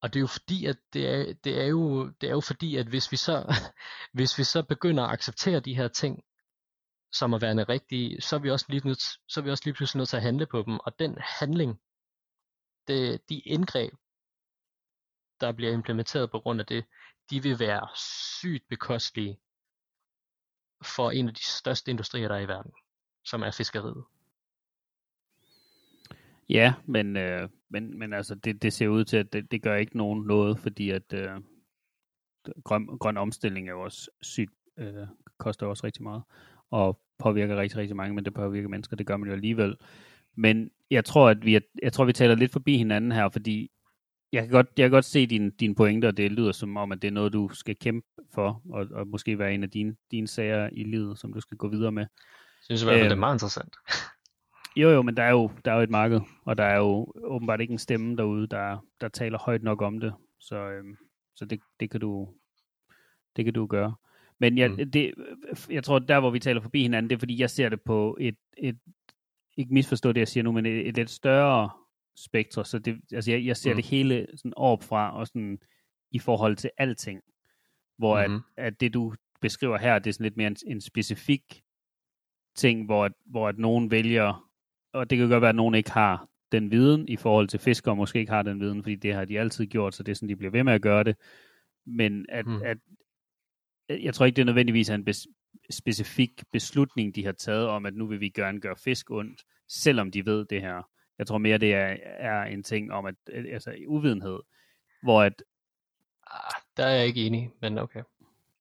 Og 0.00 0.14
det 0.14 0.16
er 0.16 0.20
jo 0.20 0.26
fordi, 0.26 0.66
at 0.66 0.76
det 0.92 1.08
er, 1.08 1.32
det 1.44 1.60
er, 1.60 1.66
jo, 1.66 2.06
det 2.20 2.26
er 2.26 2.32
jo 2.32 2.40
fordi, 2.40 2.76
at 2.76 2.86
hvis 2.86 3.12
vi, 3.12 3.16
så, 3.16 3.54
hvis 4.16 4.38
vi 4.38 4.44
så 4.44 4.62
begynder 4.62 5.04
at 5.04 5.12
acceptere 5.12 5.60
de 5.60 5.76
her 5.76 5.88
ting, 5.88 6.24
som 7.12 7.34
at 7.34 7.42
værende 7.42 7.64
rigtige, 7.64 8.20
så 8.20 8.36
er 8.36 8.40
vi 8.40 8.50
også 8.50 8.66
lige, 8.68 8.86
nødt, 8.86 9.02
så 9.02 9.40
er 9.40 9.44
vi 9.44 9.50
også 9.50 9.62
lige 9.64 9.74
pludselig 9.74 9.98
nødt 9.98 10.08
til 10.08 10.16
at 10.16 10.22
handle 10.22 10.46
på 10.46 10.62
dem. 10.62 10.78
Og 10.78 10.98
den 10.98 11.18
handling, 11.20 11.80
det, 12.88 13.28
de 13.28 13.38
indgreb, 13.38 13.92
der 15.40 15.52
bliver 15.52 15.72
implementeret 15.72 16.30
på 16.30 16.40
grund 16.40 16.60
af 16.60 16.66
det, 16.66 16.84
de 17.30 17.42
vil 17.42 17.58
være 17.58 17.88
sygt 18.40 18.68
bekostelige 18.68 19.38
for 20.82 21.10
en 21.10 21.28
af 21.28 21.34
de 21.34 21.44
største 21.44 21.90
industrier, 21.90 22.28
der 22.28 22.34
er 22.34 22.40
i 22.40 22.48
verden, 22.48 22.72
som 23.24 23.42
er 23.42 23.50
fiskeriet. 23.50 24.04
Ja, 26.48 26.74
men, 26.84 27.16
øh, 27.16 27.48
men, 27.68 27.98
men 27.98 28.12
altså, 28.12 28.34
det, 28.34 28.62
det 28.62 28.72
ser 28.72 28.88
ud 28.88 29.04
til, 29.04 29.16
at 29.16 29.32
det, 29.32 29.50
det 29.50 29.62
gør 29.62 29.76
ikke 29.76 29.96
nogen 29.96 30.26
noget, 30.26 30.58
fordi 30.58 30.90
at 30.90 31.12
øh, 31.12 31.40
grøn, 32.64 32.98
grøn 32.98 33.16
omstilling 33.16 33.68
er 33.68 33.72
jo 33.72 33.80
også 33.80 34.10
sygt, 34.20 34.54
øh, 34.76 35.06
koster 35.38 35.66
også 35.66 35.86
rigtig 35.86 36.02
meget, 36.02 36.22
og 36.70 37.00
påvirker 37.18 37.56
rigtig, 37.56 37.78
rigtig 37.78 37.96
mange, 37.96 38.14
men 38.14 38.24
det 38.24 38.34
påvirker 38.34 38.68
mennesker, 38.68 38.96
det 38.96 39.06
gør 39.06 39.16
man 39.16 39.28
jo 39.28 39.34
alligevel. 39.34 39.76
Men 40.36 40.70
jeg 40.90 41.04
tror, 41.04 41.28
at 41.28 41.44
vi, 41.44 41.54
er, 41.54 41.60
jeg 41.82 41.92
tror, 41.92 42.04
vi 42.04 42.12
taler 42.12 42.34
lidt 42.34 42.52
forbi 42.52 42.76
hinanden 42.76 43.12
her, 43.12 43.28
fordi 43.28 43.70
jeg 44.32 44.42
kan 44.42 44.50
godt, 44.50 44.66
jeg 44.76 44.84
kan 44.84 44.90
godt 44.90 45.04
se 45.04 45.26
dine 45.26 45.50
din 45.50 45.74
pointer, 45.74 46.08
og 46.08 46.16
det 46.16 46.32
lyder 46.32 46.52
som 46.52 46.76
om, 46.76 46.92
at 46.92 47.02
det 47.02 47.08
er 47.08 47.12
noget, 47.12 47.32
du 47.32 47.50
skal 47.52 47.76
kæmpe 47.76 48.06
for, 48.34 48.62
og, 48.70 48.86
og 48.90 49.06
måske 49.06 49.38
være 49.38 49.54
en 49.54 49.62
af 49.62 49.70
dine, 49.70 49.96
dine 50.10 50.28
sager 50.28 50.68
i 50.72 50.84
livet, 50.84 51.18
som 51.18 51.32
du 51.32 51.40
skal 51.40 51.58
gå 51.58 51.68
videre 51.68 51.92
med. 51.92 52.02
Jeg 52.02 52.64
synes 52.64 52.82
i 52.82 52.84
hvert 52.84 52.94
fald, 52.94 53.04
det 53.04 53.06
er 53.06 53.12
øhm, 53.12 53.20
meget 53.20 53.34
interessant. 53.34 53.76
Jo, 54.76 54.90
jo, 54.90 55.02
men 55.02 55.16
der 55.16 55.22
er 55.22 55.30
jo, 55.30 55.50
der 55.64 55.72
er 55.72 55.76
jo 55.76 55.82
et 55.82 55.90
marked, 55.90 56.20
og 56.44 56.58
der 56.58 56.64
er 56.64 56.76
jo 56.76 57.12
åbenbart 57.24 57.60
ikke 57.60 57.72
en 57.72 57.78
stemme 57.78 58.16
derude, 58.16 58.46
der, 58.46 58.78
der 59.00 59.08
taler 59.08 59.38
højt 59.38 59.62
nok 59.62 59.82
om 59.82 60.00
det. 60.00 60.14
Så, 60.40 60.56
øhm, 60.56 60.96
så 61.36 61.44
det, 61.44 61.60
det, 61.80 61.90
kan 61.90 62.00
du, 62.00 62.28
det 63.36 63.44
kan 63.44 63.54
du 63.54 63.66
gøre. 63.66 63.94
Men 64.40 64.58
jeg, 64.58 64.70
mm. 64.70 64.90
det, 64.90 65.14
jeg 65.70 65.84
tror, 65.84 65.98
der 65.98 66.20
hvor 66.20 66.30
vi 66.30 66.38
taler 66.38 66.60
forbi 66.60 66.82
hinanden, 66.82 67.10
det 67.10 67.16
er 67.16 67.20
fordi, 67.20 67.40
jeg 67.40 67.50
ser 67.50 67.68
det 67.68 67.80
på 67.80 68.16
et, 68.20 68.36
et 68.56 68.78
ikke 69.56 69.74
misforstå 69.74 70.12
det, 70.12 70.20
jeg 70.20 70.28
siger 70.28 70.44
nu, 70.44 70.52
men 70.52 70.66
et, 70.66 70.88
et 70.88 70.96
lidt 70.96 71.10
større 71.10 71.70
spektre. 72.16 72.64
Så 72.64 72.78
det, 72.78 73.00
altså 73.12 73.30
jeg, 73.32 73.44
jeg 73.44 73.56
ser 73.56 73.70
mm. 73.70 73.76
det 73.76 73.84
hele 73.84 74.26
sådan 74.36 74.52
fra 74.82 75.18
og 75.18 75.26
sådan 75.26 75.58
i 76.10 76.18
forhold 76.18 76.56
til 76.56 76.70
alting. 76.78 77.20
Hvor 77.98 78.26
mm-hmm. 78.26 78.40
at, 78.56 78.64
at 78.66 78.80
det, 78.80 78.94
du 78.94 79.14
beskriver 79.40 79.78
her, 79.78 79.98
det 79.98 80.10
er 80.10 80.12
sådan 80.12 80.24
lidt 80.24 80.36
mere 80.36 80.46
en, 80.46 80.56
en 80.66 80.80
specifik 80.80 81.62
ting, 82.54 82.84
hvor, 82.84 83.04
at, 83.04 83.12
hvor 83.26 83.48
at 83.48 83.58
nogen 83.58 83.90
vælger, 83.90 84.50
og 84.92 85.10
det 85.10 85.18
kan 85.18 85.28
godt 85.28 85.40
være, 85.40 85.48
at 85.48 85.54
nogen 85.54 85.74
ikke 85.74 85.90
har 85.90 86.28
den 86.52 86.70
viden 86.70 87.08
i 87.08 87.16
forhold 87.16 87.48
til 87.48 87.60
fiskere, 87.60 87.92
og 87.92 87.96
måske 87.96 88.18
ikke 88.18 88.32
har 88.32 88.42
den 88.42 88.60
viden, 88.60 88.82
fordi 88.82 88.94
det 88.94 89.14
har 89.14 89.24
de 89.24 89.40
altid 89.40 89.66
gjort, 89.66 89.94
så 89.94 90.02
det 90.02 90.12
er 90.12 90.16
sådan, 90.16 90.28
de 90.28 90.36
bliver 90.36 90.50
ved 90.50 90.64
med 90.64 90.72
at 90.72 90.82
gøre 90.82 91.04
det. 91.04 91.16
Men 91.86 92.26
at, 92.28 92.46
mm. 92.46 92.62
at 92.64 92.78
jeg 93.88 94.14
tror 94.14 94.26
ikke, 94.26 94.36
det 94.36 94.42
er 94.42 94.46
nødvendigvis 94.46 94.90
en 94.90 95.04
bes, 95.04 95.26
specifik 95.70 96.30
beslutning, 96.52 97.14
de 97.14 97.24
har 97.24 97.32
taget 97.32 97.66
om, 97.66 97.86
at 97.86 97.94
nu 97.94 98.06
vil 98.06 98.20
vi 98.20 98.28
gerne 98.28 98.60
gøre 98.60 98.76
fisk 98.84 99.10
ondt, 99.10 99.42
selvom 99.68 100.10
de 100.10 100.26
ved 100.26 100.44
det 100.44 100.60
her. 100.60 100.82
Jeg 101.18 101.26
tror 101.26 101.38
mere, 101.38 101.58
det 101.58 101.74
er, 101.74 101.96
er 102.02 102.42
en 102.42 102.62
ting 102.62 102.92
om, 102.92 103.06
at 103.06 103.14
altså 103.28 103.74
uvidenhed, 103.88 104.38
hvor 105.02 105.22
at... 105.22 105.42
Ah, 106.26 106.60
der 106.76 106.86
er 106.86 106.94
jeg 106.94 107.06
ikke 107.06 107.26
enig, 107.26 107.50
men 107.62 107.78
okay. 107.78 108.02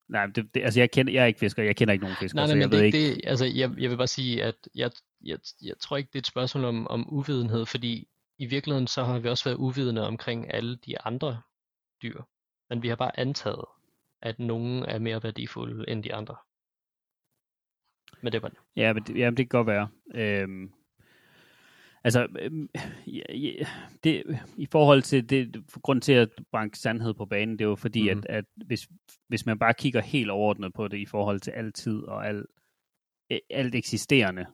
Nej, 0.07 0.25
det, 0.25 0.53
det, 0.53 0.61
altså 0.61 0.79
jeg, 0.79 0.91
kender, 0.91 1.13
jeg 1.13 1.21
er 1.21 1.25
ikke 1.25 1.39
fisker, 1.39 1.63
jeg 1.63 1.75
kender 1.75 1.91
ikke 1.91 2.03
nogen 2.03 2.17
fisker, 2.19 2.35
nej, 2.35 2.45
nej, 2.45 2.53
så 2.53 2.57
jeg 2.57 2.67
men 2.67 2.71
ved 2.71 2.79
det, 2.79 2.85
ikke... 2.85 3.15
Det, 3.15 3.21
altså 3.23 3.45
jeg, 3.45 3.71
jeg 3.77 3.89
vil 3.89 3.97
bare 3.97 4.07
sige, 4.07 4.43
at 4.43 4.55
jeg, 4.75 4.91
jeg, 5.23 5.37
jeg 5.61 5.75
tror 5.79 5.97
ikke, 5.97 6.07
det 6.07 6.15
er 6.15 6.19
et 6.19 6.27
spørgsmål 6.27 6.65
om, 6.65 6.87
om 6.87 7.13
uvidenhed, 7.13 7.65
fordi 7.65 8.07
i 8.37 8.45
virkeligheden 8.45 8.87
så 8.87 9.03
har 9.03 9.19
vi 9.19 9.29
også 9.29 9.43
været 9.43 9.57
uvidende 9.57 10.07
omkring 10.07 10.53
alle 10.53 10.75
de 10.75 11.01
andre 11.01 11.41
dyr. 12.01 12.21
Men 12.69 12.83
vi 12.83 12.87
har 12.87 12.95
bare 12.95 13.19
antaget, 13.19 13.65
at 14.25 14.39
nogen 14.39 14.83
er 14.83 14.99
mere 14.99 15.23
værdifulde 15.23 15.89
end 15.89 16.03
de 16.03 16.13
andre. 16.13 16.35
Men 18.21 18.33
det 18.33 18.41
var 18.41 18.49
det. 18.49 18.57
Ja, 18.75 18.93
men 18.93 19.03
det, 19.03 19.17
jamen, 19.17 19.37
det 19.37 19.49
kan 19.49 19.57
godt 19.57 19.67
være. 19.67 19.87
Øhm, 20.13 20.71
altså, 22.03 22.27
øhm, 22.39 22.69
ja, 23.07 23.33
ja, 23.33 23.65
det, 24.03 24.39
i 24.57 24.67
forhold 24.71 25.01
til 25.01 25.29
det, 25.29 25.65
grund 25.81 26.01
til 26.01 26.13
at 26.13 26.29
banke 26.51 26.79
sandhed 26.79 27.13
på 27.13 27.25
banen, 27.25 27.59
det 27.59 27.65
er 27.65 27.69
jo 27.69 27.75
fordi, 27.75 28.13
mm. 28.13 28.19
at, 28.19 28.25
at 28.25 28.45
hvis, 28.55 28.87
hvis 29.27 29.45
man 29.45 29.59
bare 29.59 29.73
kigger 29.73 30.01
helt 30.01 30.29
overordnet 30.29 30.73
på 30.73 30.87
det 30.87 30.97
i 30.97 31.05
forhold 31.05 31.39
til 31.39 31.51
altid 31.51 32.03
og 32.03 32.27
al, 32.27 32.45
alt 33.49 33.75
eksisterende, 33.75 34.45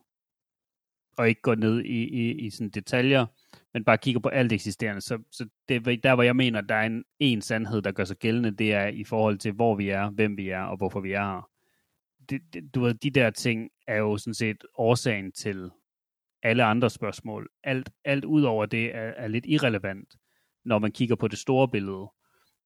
og 1.16 1.28
ikke 1.28 1.42
går 1.42 1.54
ned 1.54 1.80
i, 1.80 2.02
i, 2.02 2.46
i 2.46 2.50
sådan 2.50 2.70
detaljer, 2.70 3.26
men 3.74 3.84
bare 3.84 3.98
kigger 3.98 4.20
på 4.20 4.28
alt 4.28 4.52
eksisterende, 4.52 5.00
så, 5.00 5.18
så 5.30 5.48
det, 5.68 6.02
der 6.02 6.14
hvor 6.14 6.22
jeg 6.22 6.36
mener, 6.36 6.60
der 6.60 6.74
er 6.74 6.86
en, 6.86 7.04
en 7.18 7.40
sandhed, 7.40 7.82
der 7.82 7.92
gør 7.92 8.04
sig 8.04 8.16
gældende, 8.16 8.50
det 8.50 8.74
er 8.74 8.86
i 8.86 9.04
forhold 9.04 9.38
til, 9.38 9.52
hvor 9.52 9.74
vi 9.74 9.88
er, 9.88 10.10
hvem 10.10 10.36
vi 10.36 10.48
er, 10.48 10.62
og 10.62 10.76
hvorfor 10.76 11.00
vi 11.00 11.12
er 11.12 11.24
her. 11.24 11.48
Det, 12.30 12.42
det, 12.52 12.74
du 12.74 12.80
ved, 12.80 12.94
de 12.94 13.10
der 13.10 13.30
ting 13.30 13.70
er 13.86 13.96
jo 13.96 14.16
sådan 14.16 14.34
set 14.34 14.64
årsagen 14.74 15.32
til 15.32 15.70
alle 16.42 16.64
andre 16.64 16.90
spørgsmål. 16.90 17.48
Alt, 17.64 17.90
alt 18.04 18.24
ud 18.24 18.42
over 18.42 18.66
det 18.66 18.94
er, 18.94 19.12
er 19.16 19.28
lidt 19.28 19.46
irrelevant, 19.48 20.14
når 20.64 20.78
man 20.78 20.92
kigger 20.92 21.16
på 21.16 21.28
det 21.28 21.38
store 21.38 21.68
billede. 21.68 22.10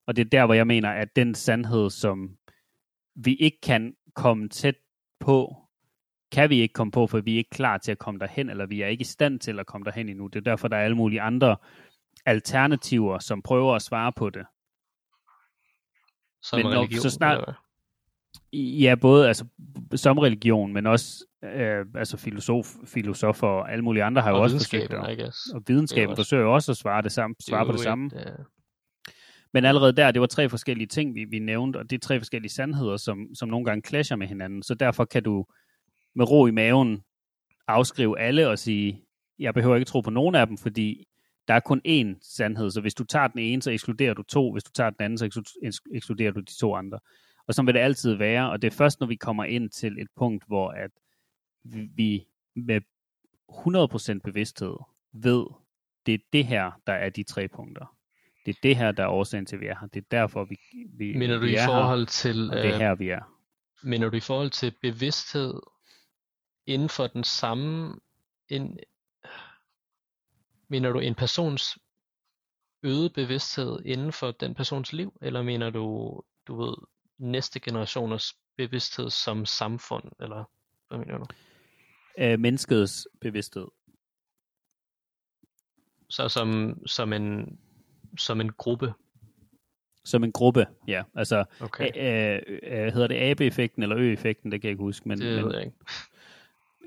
Og 0.06 0.16
det 0.16 0.18
er 0.18 0.30
der, 0.30 0.46
hvor 0.46 0.54
jeg 0.54 0.66
mener, 0.66 0.90
at 0.90 1.16
den 1.16 1.34
sandhed, 1.34 1.90
som 1.90 2.36
vi 3.14 3.34
ikke 3.34 3.60
kan 3.62 3.94
komme 4.14 4.48
tæt 4.48 4.76
på, 5.20 5.65
kan 6.32 6.50
vi 6.50 6.60
ikke 6.60 6.72
komme 6.72 6.90
på, 6.90 7.06
for 7.06 7.20
vi 7.20 7.34
er 7.34 7.38
ikke 7.38 7.50
klar 7.50 7.78
til 7.78 7.92
at 7.92 7.98
komme 7.98 8.20
derhen, 8.20 8.50
eller 8.50 8.66
vi 8.66 8.82
er 8.82 8.86
ikke 8.86 9.02
i 9.02 9.04
stand 9.04 9.40
til 9.40 9.60
at 9.60 9.66
komme 9.66 9.84
derhen 9.84 10.08
endnu. 10.08 10.26
Det 10.26 10.36
er 10.36 10.50
derfor, 10.50 10.68
der 10.68 10.76
er 10.76 10.84
alle 10.84 10.96
mulige 10.96 11.20
andre 11.20 11.56
alternativer, 12.26 13.18
som 13.18 13.42
prøver 13.42 13.74
at 13.74 13.82
svare 13.82 14.12
på 14.12 14.30
det. 14.30 14.46
Som 16.42 16.58
men 16.58 16.66
religion, 16.66 16.96
når, 16.96 17.00
så 17.00 17.10
snart, 17.10 17.38
eller? 17.38 17.52
Ja, 18.52 18.94
både 18.94 19.28
altså, 19.28 19.44
som 19.94 20.18
religion, 20.18 20.72
men 20.72 20.86
også 20.86 21.26
øh, 21.44 21.86
altså 21.94 22.16
filosof, 22.16 22.66
filosofer 22.84 23.46
og 23.46 23.72
alle 23.72 23.84
mulige 23.84 24.04
andre 24.04 24.22
har 24.22 24.32
og 24.32 24.38
jo 24.38 24.42
også 24.42 24.56
forsøgt 24.56 24.92
at, 24.92 25.54
og 25.54 25.62
videnskaben 25.66 26.10
også, 26.10 26.22
forsøger 26.22 26.46
også 26.46 26.72
at 26.72 26.76
svare, 26.76 27.02
det 27.02 27.12
samme, 27.12 27.36
svare 27.40 27.60
det 27.60 27.66
på 27.66 27.72
det 27.72 27.80
samme. 27.80 28.06
Et, 28.06 28.38
uh... 28.38 28.44
Men 29.52 29.64
allerede 29.64 29.92
der, 29.92 30.10
det 30.10 30.20
var 30.20 30.26
tre 30.26 30.48
forskellige 30.48 30.86
ting, 30.86 31.14
vi, 31.14 31.24
vi 31.24 31.38
nævnte, 31.38 31.76
og 31.76 31.90
det 31.90 31.96
er 31.96 32.00
tre 32.00 32.20
forskellige 32.20 32.52
sandheder, 32.52 32.96
som, 32.96 33.34
som 33.34 33.48
nogle 33.48 33.64
gange 33.64 33.88
clasher 33.88 34.16
med 34.16 34.26
hinanden. 34.26 34.62
Så 34.62 34.74
derfor 34.74 35.04
kan 35.04 35.22
du 35.22 35.46
med 36.16 36.30
ro 36.30 36.46
i 36.46 36.50
maven 36.50 37.02
afskrive 37.68 38.18
alle 38.18 38.48
og 38.48 38.58
sige, 38.58 39.04
jeg 39.38 39.54
behøver 39.54 39.76
ikke 39.76 39.84
tro 39.88 40.00
på 40.00 40.10
nogen 40.10 40.34
af 40.34 40.46
dem, 40.46 40.58
fordi 40.58 41.04
der 41.48 41.54
er 41.54 41.60
kun 41.60 41.80
én 41.88 42.18
sandhed, 42.22 42.70
så 42.70 42.80
hvis 42.80 42.94
du 42.94 43.04
tager 43.04 43.28
den 43.28 43.38
ene, 43.40 43.62
så 43.62 43.70
ekskluderer 43.70 44.14
du 44.14 44.22
to, 44.22 44.52
hvis 44.52 44.64
du 44.64 44.70
tager 44.74 44.90
den 44.90 45.04
anden, 45.04 45.18
så 45.18 45.42
ekskluderer 45.94 46.32
du 46.32 46.40
de 46.40 46.58
to 46.58 46.74
andre. 46.74 46.98
Og 47.46 47.54
så 47.54 47.62
vil 47.62 47.74
det 47.74 47.80
altid 47.80 48.14
være, 48.14 48.50
og 48.50 48.62
det 48.62 48.72
er 48.72 48.76
først, 48.76 49.00
når 49.00 49.06
vi 49.06 49.16
kommer 49.16 49.44
ind 49.44 49.70
til 49.70 49.98
et 50.00 50.08
punkt, 50.16 50.44
hvor 50.46 50.70
at 50.70 50.90
vi 51.96 52.26
med 52.56 52.80
100% 53.50 54.18
bevidsthed 54.24 54.76
ved, 55.12 55.44
det 56.06 56.14
er 56.14 56.18
det 56.32 56.44
her, 56.46 56.70
der 56.86 56.92
er 56.92 57.08
de 57.08 57.22
tre 57.22 57.48
punkter. 57.48 57.96
Det 58.46 58.56
er 58.56 58.58
det 58.62 58.76
her, 58.76 58.92
der 58.92 59.02
er 59.02 59.08
årsagen 59.08 59.46
til, 59.46 59.56
at 59.56 59.60
vi 59.60 59.66
er 59.66 59.76
her. 59.80 59.86
Det 59.86 60.00
er 60.00 60.06
derfor, 60.10 60.44
vi, 60.44 60.56
vi, 60.98 61.16
Mener 61.18 61.34
du 61.34 61.40
vi 61.40 61.50
i 61.50 61.54
er 61.54 61.66
forhold 61.66 62.00
her, 62.00 62.06
til, 62.06 62.36
det 62.48 62.66
er 62.66 62.74
øh, 62.74 62.80
her, 62.80 62.94
vi 62.94 63.08
er. 63.08 63.20
mener 63.82 64.08
du 64.10 64.16
i 64.16 64.20
forhold 64.20 64.50
til 64.50 64.74
bevidsthed 64.82 65.54
inden 66.66 66.88
for 66.88 67.06
den 67.06 67.24
samme, 67.24 68.00
en, 68.48 68.78
mener 70.68 70.92
du 70.92 70.98
en 70.98 71.14
persons 71.14 71.78
øget 72.82 73.12
bevidsthed 73.12 73.78
inden 73.84 74.12
for 74.12 74.30
den 74.30 74.54
persons 74.54 74.92
liv, 74.92 75.18
eller 75.22 75.42
mener 75.42 75.70
du, 75.70 76.20
du 76.46 76.64
ved, 76.64 76.74
næste 77.18 77.60
generationers 77.60 78.34
bevidsthed 78.56 79.10
som 79.10 79.46
samfund, 79.46 80.04
eller 80.20 80.44
hvad 80.88 80.98
mener 80.98 81.18
du? 81.18 81.24
Øh, 82.18 82.40
menneskets 82.40 83.08
bevidsthed. 83.20 83.66
Så 86.08 86.28
som, 86.28 86.78
som 86.86 87.12
en, 87.12 87.58
som 88.18 88.40
en 88.40 88.52
gruppe, 88.52 88.94
Som 90.04 90.24
en 90.24 90.32
gruppe, 90.32 90.66
ja. 90.88 91.02
Altså, 91.14 91.44
okay, 91.60 91.90
øh, 91.96 92.58
øh, 92.62 92.92
hedder 92.92 93.06
det 93.06 93.14
abe-effekten 93.14 93.82
eller 93.82 93.98
ø-effekten, 93.98 94.52
det 94.52 94.60
kan 94.60 94.68
jeg 94.68 94.72
ikke 94.72 94.82
huske. 94.82 95.08
Men, 95.08 95.18
det 95.18 95.36
men 95.36 95.44
ved 95.44 95.54
jeg 95.54 95.64
ikke. 95.64 95.76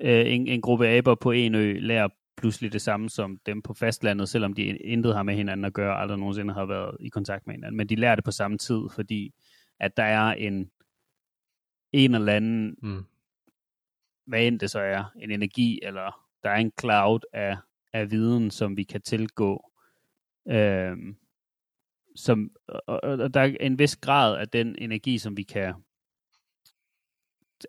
Øh, 0.02 0.34
en, 0.34 0.48
en 0.48 0.61
gruppe 0.61 0.88
aber 0.88 1.16
på 1.16 1.32
en 1.32 1.56
ø 1.56 1.80
lærer 1.80 2.08
pludselig 2.38 2.74
det 2.74 2.82
samme 2.82 3.10
som 3.10 3.40
dem 3.45 3.61
på 3.61 3.74
fastlandet, 3.74 4.30
selvom 4.30 4.53
de 4.53 4.64
intet 4.64 5.16
har 5.16 5.24
med 5.24 5.36
hinanden 5.36 5.66
at 5.66 5.74
gøre, 5.74 6.02
aldrig 6.02 6.19
nogensinde 6.19 6.53
har 6.53 6.66
været 6.66 6.98
i 7.00 7.10
kontakt 7.10 7.48
med 7.48 7.56
hinanden. 7.56 7.78
Men 7.78 7.90
de 7.90 7.95
lærer 7.95 8.16
det 8.16 8.24
på 8.24 8.32
samme 8.32 8.58
tid, 8.58 8.82
fordi 8.95 9.34
at 9.80 9.98
der 9.98 10.03
er 10.03 10.34
en, 10.34 10.72
en 11.92 12.16
eller 12.16 12.34
anden, 12.34 12.76
Mm. 12.82 13.06
hvad 14.26 14.48
end 14.48 14.60
det 14.60 14.72
så 14.72 14.80
er, 14.80 15.03
en 15.22 15.32
energi, 15.32 15.80
eller 15.84 16.26
der 16.44 16.50
er 16.50 16.56
en 16.56 16.72
cloud 16.80 17.19
af, 17.34 17.58
af 17.94 18.11
viden, 18.11 18.52
som 18.52 18.78
vi 18.78 18.84
kan 18.84 19.02
tilgå. 19.02 19.72
Øhm, 20.50 21.16
som, 22.16 22.52
og, 22.68 23.03
og 23.03 23.34
der 23.34 23.42
er 23.42 23.56
en 23.60 23.80
vis 23.80 23.98
grad 23.98 24.38
af 24.38 24.48
den 24.48 24.76
energi, 24.78 25.18
som 25.18 25.38
vi 25.38 25.44
kan 25.44 25.74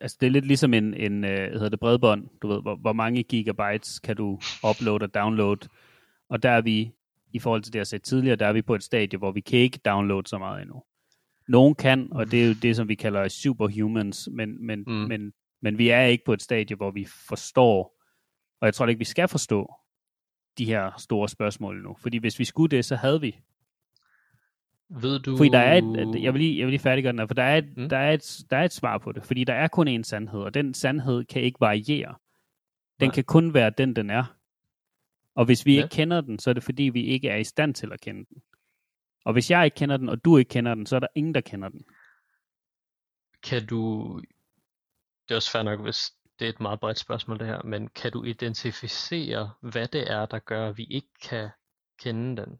altså 0.00 0.16
det 0.20 0.26
er 0.26 0.30
lidt 0.30 0.46
ligesom 0.46 0.74
en, 0.74 0.94
en 0.94 1.24
øh, 1.24 1.52
hedder 1.52 1.68
det 1.68 1.80
bredbånd, 1.80 2.28
du 2.42 2.48
ved, 2.48 2.62
hvor, 2.62 2.76
hvor 2.76 2.92
mange 2.92 3.22
gigabytes 3.22 3.98
kan 3.98 4.16
du 4.16 4.40
uploade 4.70 5.02
og 5.02 5.14
downloade, 5.14 5.68
og 6.28 6.42
der 6.42 6.50
er 6.50 6.60
vi, 6.60 6.92
i 7.32 7.38
forhold 7.38 7.62
til 7.62 7.72
det, 7.72 7.78
jeg 7.78 7.86
sagde 7.86 8.04
tidligere, 8.04 8.36
der 8.36 8.46
er 8.46 8.52
vi 8.52 8.62
på 8.62 8.74
et 8.74 8.82
stadie, 8.82 9.18
hvor 9.18 9.32
vi 9.32 9.40
kan 9.40 9.58
ikke 9.58 9.78
downloade 9.78 10.28
så 10.28 10.38
meget 10.38 10.62
endnu. 10.62 10.82
Nogen 11.48 11.74
kan, 11.74 12.08
og 12.12 12.30
det 12.30 12.42
er 12.42 12.46
jo 12.48 12.54
det, 12.62 12.76
som 12.76 12.88
vi 12.88 12.94
kalder 12.94 13.28
superhumans, 13.28 14.28
men, 14.32 14.66
men, 14.66 14.84
Mm. 14.86 14.92
men, 14.92 15.32
men 15.62 15.78
vi 15.78 15.88
er 15.88 16.02
ikke 16.02 16.24
på 16.24 16.32
et 16.32 16.42
stadie, 16.42 16.76
hvor 16.76 16.90
vi 16.90 17.04
forstår, 17.28 17.96
og 18.60 18.66
jeg 18.66 18.74
tror 18.74 18.86
ikke, 18.86 18.98
vi 18.98 19.04
skal 19.04 19.28
forstå 19.28 19.74
de 20.58 20.64
her 20.64 20.90
store 20.98 21.28
spørgsmål 21.28 21.76
endnu. 21.76 21.96
Fordi 22.02 22.18
hvis 22.18 22.38
vi 22.38 22.44
skulle 22.44 22.76
det, 22.76 22.84
så 22.84 22.96
havde 22.96 23.20
vi. 23.20 23.36
Ved 24.90 25.18
du... 25.18 25.36
Fordi 25.36 25.48
der 25.48 25.58
er 25.58 25.78
et, 25.78 26.22
jeg 26.22 26.34
vil 26.34 26.40
lige, 26.40 26.58
jeg 26.58 26.66
vil 26.66 26.72
lige 26.72 26.80
færdiggøre 26.80 27.12
den 27.12 27.18
her, 27.18 27.26
for 27.26 27.34
der 27.34 27.42
er, 27.42 27.58
et, 27.58 27.76
Mm. 27.76 27.88
der, 27.88 27.96
er 27.98 28.12
et, 28.12 28.44
der 28.50 28.56
er 28.56 28.64
et 28.64 28.72
svar 28.72 28.98
på 28.98 29.12
det. 29.12 29.24
Fordi 29.24 29.44
der 29.44 29.54
er 29.54 29.68
kun 29.68 29.88
én 29.88 30.02
sandhed, 30.02 30.40
og 30.40 30.54
den 30.54 30.74
sandhed 30.74 31.24
kan 31.24 31.42
ikke 31.42 31.60
variere. 31.60 32.14
Den 33.00 33.08
Nej. 33.08 33.14
kan 33.14 33.24
kun 33.24 33.54
være 33.54 33.70
den, 33.78 33.96
den 33.96 34.10
er. 34.10 34.36
Og 35.34 35.44
hvis 35.44 35.66
vi 35.66 35.74
ja. 35.74 35.82
ikke 35.82 35.94
kender 35.94 36.20
den, 36.20 36.38
så 36.38 36.50
er 36.50 36.54
det 36.54 36.62
fordi, 36.62 36.82
vi 36.82 37.04
ikke 37.04 37.28
er 37.28 37.36
i 37.36 37.44
stand 37.44 37.74
til 37.74 37.92
at 37.92 38.00
kende 38.00 38.24
den. 38.28 38.42
Og 39.24 39.32
hvis 39.32 39.50
jeg 39.50 39.64
ikke 39.64 39.74
kender 39.74 39.96
den, 39.96 40.08
og 40.08 40.24
du 40.24 40.36
ikke 40.36 40.48
kender 40.48 40.74
den, 40.74 40.86
så 40.86 40.96
er 40.96 41.00
der 41.00 41.06
ingen, 41.14 41.34
der 41.34 41.40
kender 41.40 41.68
den. 41.68 41.84
Kan 43.42 43.66
du... 43.66 44.20
Det 45.28 45.34
er 45.34 45.36
også 45.36 45.50
fair 45.50 45.62
nok, 45.62 45.80
hvis 45.80 46.12
det 46.38 46.44
er 46.44 46.48
et 46.48 46.60
meget 46.60 46.80
bredt 46.80 46.98
spørgsmål 46.98 47.38
det 47.38 47.46
her, 47.46 47.62
men 47.62 47.88
kan 47.88 48.12
du 48.12 48.24
identificere, 48.24 49.50
hvad 49.60 49.88
det 49.88 50.10
er, 50.10 50.26
der 50.26 50.38
gør, 50.38 50.68
at 50.68 50.78
vi 50.78 50.84
ikke 50.84 51.08
kan 51.22 51.48
kende 52.02 52.42
den? 52.42 52.58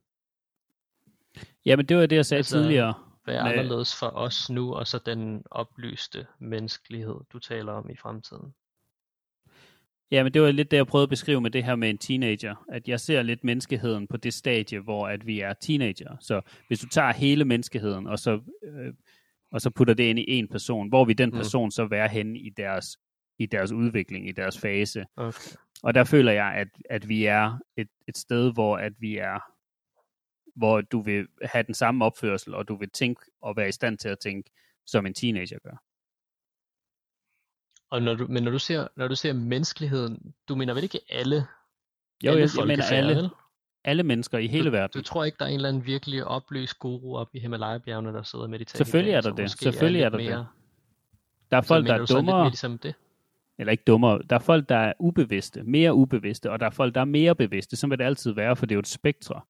Jamen, 1.65 1.87
det 1.87 1.97
var 1.97 2.07
det, 2.07 2.17
jeg 2.17 2.27
sagade 2.27 2.39
Altså, 2.39 2.57
tidligere. 2.57 2.95
Hvad 3.25 3.35
er 3.35 3.43
anderledes 3.45 3.97
for 3.99 4.07
os 4.07 4.51
nu, 4.51 4.75
og 4.75 4.87
så 4.87 4.99
den 5.07 5.43
oplyste 5.51 6.27
menneskelighed, 6.39 7.17
du 7.33 7.39
taler 7.39 7.73
om 7.73 7.91
i 7.91 7.97
fremtiden? 7.97 8.55
Jamen, 10.11 10.35
det 10.35 10.43
var 10.43 10.51
lidt 10.51 10.71
det, 10.71 10.77
jeg 10.77 10.87
prøvede 10.87 11.03
at 11.03 11.09
beskrive 11.09 11.41
med 11.41 11.51
det 11.51 11.65
her 11.65 11.77
med 11.77 11.91
en 11.91 11.99
teenager. 11.99 12.65
At 12.73 12.89
jeg 12.89 13.01
ser 13.01 13.23
lidt 13.23 13.45
menneskeheden 13.45 14.07
på 14.07 14.17
det 14.17 14.35
stadie, 14.35 14.81
hvor 14.81 15.09
at 15.09 15.27
vi 15.27 15.41
er 15.41 15.53
teenager. 15.53 16.17
Så 16.21 16.41
hvis 16.69 16.81
du 16.81 16.89
tager 16.89 17.13
hele 17.13 17.45
menneskeheden, 17.45 18.07
og 18.07 18.19
så, 18.19 18.41
øh, 18.65 18.93
og 19.53 19.61
så 19.61 19.71
putter 19.71 19.95
det 19.95 20.05
ind 20.05 20.19
i 20.19 20.25
en 20.29 20.49
person, 20.49 20.89
hvor 20.89 21.05
vil 21.05 21.19
den 21.19 21.29
Mm. 21.31 21.37
person 21.37 21.71
så 21.71 21.87
være 21.87 22.09
henne 22.09 22.39
i 22.39 22.51
deres, 22.57 22.87
i 23.39 23.47
deres 23.47 23.73
udvikling, 23.73 24.29
i 24.29 24.33
deres 24.33 24.59
fase? 24.59 25.05
Okay. 25.17 25.51
Og 25.83 25.95
der 25.95 26.05
føler 26.05 26.33
jeg, 26.33 26.53
at, 26.57 26.69
at 26.91 27.09
vi 27.09 27.25
er 27.25 27.59
et, 27.77 27.89
et 28.09 28.19
sted, 28.19 28.53
hvor 28.53 28.77
at 28.77 28.93
vi 28.99 29.17
er 29.17 29.39
hvor 30.55 30.81
du 30.81 31.01
vil 31.01 31.27
have 31.43 31.63
den 31.63 31.75
samme 31.75 32.05
opførsel, 32.05 32.55
og 32.55 32.69
du 32.69 32.77
vil 32.77 32.91
tænke 32.91 33.21
og 33.43 33.57
være 33.57 33.69
i 33.69 33.73
stand 33.73 33.99
til 33.99 34.09
at 34.09 34.19
tænke, 34.19 34.51
som 34.87 35.07
en 35.07 35.15
teenager 35.15 35.59
gør. 35.59 35.83
Og 37.91 38.03
når 38.03 38.15
du, 38.15 38.27
men 38.29 38.43
når 38.43 38.51
du 38.51 38.59
ser, 38.59 38.89
når 38.97 39.09
du 39.09 39.15
ser 39.17 39.33
menneskeligheden, 39.33 40.35
du 40.49 40.55
mener 40.55 40.75
vel 40.75 40.83
ikke 40.83 41.01
alle, 41.09 41.47
Jo, 42.25 42.31
alle 42.31 42.41
jeg, 42.41 42.51
jeg 42.59 42.67
mener 42.67 42.85
alle, 42.85 43.15
vel? 43.17 43.29
alle 43.85 44.03
mennesker 44.03 44.39
i 44.39 44.47
hele 44.47 44.65
du, 44.65 44.71
verden. 44.71 45.01
Du 45.01 45.05
tror 45.05 45.25
ikke, 45.25 45.37
der 45.39 45.45
er 45.45 45.49
en 45.49 45.55
eller 45.55 45.69
anden 45.69 45.87
virkelig 45.87 46.25
oplyst 46.25 46.79
guru 46.79 47.17
op 47.17 47.29
i 47.35 47.39
Himalaya-bjergene, 47.41 48.13
der 48.13 48.23
sidder 48.23 48.43
og 48.45 48.51
mediterer? 48.51 48.77
Selvfølgelig 48.77 49.11
dag, 49.13 49.17
er 49.17 49.21
der 49.21 49.33
det. 49.35 49.51
Selvfølgelig 49.51 50.03
er 50.03 50.09
lidt 50.09 50.13
der 50.13 50.19
det. 50.19 50.27
mere, 50.31 50.47
Der 51.51 51.57
er 51.57 51.61
så 51.63 51.69
folk, 51.69 51.87
der 51.87 51.95
er 51.95 51.99
du 51.99 52.07
så 52.07 52.15
lidt 52.15 52.27
dummere, 52.27 52.45
ligesom 52.49 52.79
det? 52.79 52.95
eller 53.59 53.71
ikke 53.71 53.85
dummere, 53.87 54.23
der 54.31 54.37
er 54.37 54.41
folk, 54.41 54.69
der 54.69 54.77
er 54.77 54.93
ubevidste, 54.99 55.63
mere 55.63 55.95
ubevidste, 55.95 56.51
og 56.51 56.61
der 56.61 56.67
er 56.67 56.71
folk, 56.71 56.95
der 56.95 57.01
er 57.01 57.05
mere 57.05 57.35
bevidste. 57.35 57.77
Sådan 57.77 57.91
vil 57.91 57.99
det 57.99 58.05
altid 58.05 58.33
være, 58.33 58.57
for 58.57 58.67
det 58.67 58.73
er 58.73 58.77
jo 58.77 58.81
et 58.81 58.87
spektre. 58.89 59.41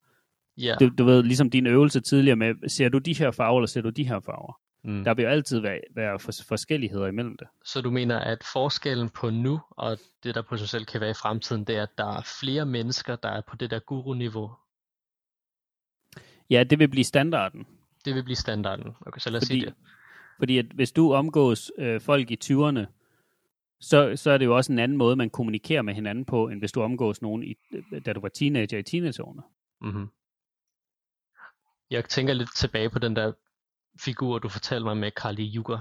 Ja. 0.61 0.75
Du, 0.81 0.89
du 0.99 1.05
ved, 1.05 1.23
ligesom 1.23 1.51
din 1.51 1.67
øvelse 1.67 2.01
tidligere 2.01 2.37
med, 2.37 2.69
ser 2.69 2.89
du 2.89 2.99
de 2.99 3.15
her 3.15 3.31
farver, 3.31 3.61
eller 3.61 3.67
ser 3.67 3.81
du 3.81 3.91
de 3.91 4.05
her 4.09 4.21
farver? 4.21 4.61
Mm. 4.85 5.05
Der 5.05 5.15
vil 5.15 5.23
jo 5.23 5.29
altid 5.29 5.61
være, 5.61 5.81
være 5.95 6.19
for, 6.19 6.33
forskelligheder 6.49 7.07
imellem 7.07 7.37
det. 7.37 7.49
Så 7.65 7.81
du 7.81 7.91
mener, 7.91 8.19
at 8.19 8.39
forskellen 8.53 9.09
på 9.09 9.31
nu, 9.31 9.61
og 9.71 9.99
det 10.25 10.35
der 10.35 10.43
potentielt 10.43 10.89
kan 10.89 11.01
være 11.01 11.11
i 11.11 11.15
fremtiden, 11.23 11.65
det 11.65 11.77
er, 11.77 11.83
at 11.83 11.99
der 11.99 12.17
er 12.17 12.23
flere 12.41 12.67
mennesker, 12.67 13.17
der 13.17 13.29
er 13.29 13.41
på 13.49 13.57
det 13.57 13.71
der 13.71 13.79
guru-niveau. 13.79 14.51
Ja, 16.51 16.65
det 16.65 16.79
vil 16.79 16.89
blive 16.89 17.05
standarden. 17.05 17.67
Det 18.05 18.15
vil 18.15 18.25
blive 18.25 18.37
standarden. 18.37 18.93
Okay, 19.07 19.19
så 19.19 19.31
lad 19.31 19.43
os 19.43 19.47
Fordi, 19.49 19.61
sige 19.61 19.67
det. 19.67 19.75
fordi 20.39 20.59
at 20.59 20.67
hvis 20.75 20.93
du 20.93 21.13
omgås 21.13 21.73
øh, 21.79 22.01
folk 22.01 22.31
i 22.31 22.39
20'erne, 22.45 22.87
så, 23.81 24.13
så 24.17 24.31
er 24.31 24.39
det 24.39 24.45
jo 24.45 24.57
også 24.57 24.73
en 24.73 24.79
anden 24.79 24.99
måde, 24.99 25.17
man 25.17 25.31
kommunikerer 25.31 25.83
med 25.83 25.95
hinanden 25.95 26.25
på, 26.25 26.49
end 26.49 26.59
hvis 26.61 26.73
du 26.73 26.83
omgås 26.83 27.23
nogen, 27.23 27.43
i, 27.43 27.55
øh, 27.73 28.05
da 28.07 28.13
du 28.13 28.21
var 28.21 28.29
teenager 28.29 28.79
i 28.79 28.83
teenageårene. 28.83 29.43
Mm-hmm. 29.81 30.09
Jeg 31.91 32.05
tænker 32.05 32.35
lidt 32.35 32.55
tilbage 32.57 32.91
på 32.91 32.99
den 32.99 33.17
der 33.17 33.33
figur, 34.01 34.39
du 34.39 34.49
fortalte 34.49 34.85
mig 34.85 34.97
med 34.97 35.11
Kali 35.11 35.57
Yuga, 35.57 35.77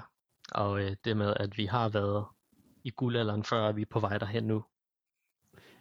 og 0.52 0.82
øh, 0.82 0.96
det 1.06 1.18
med, 1.18 1.34
at 1.36 1.58
vi 1.58 1.66
har 1.66 1.90
været 1.90 2.26
i 2.84 2.92
guldalderen 2.92 3.44
før, 3.44 3.62
og 3.62 3.76
vi 3.76 3.82
er 3.82 3.86
på 3.86 4.00
vej 4.00 4.18
derhen 4.18 4.44
nu. 4.44 4.66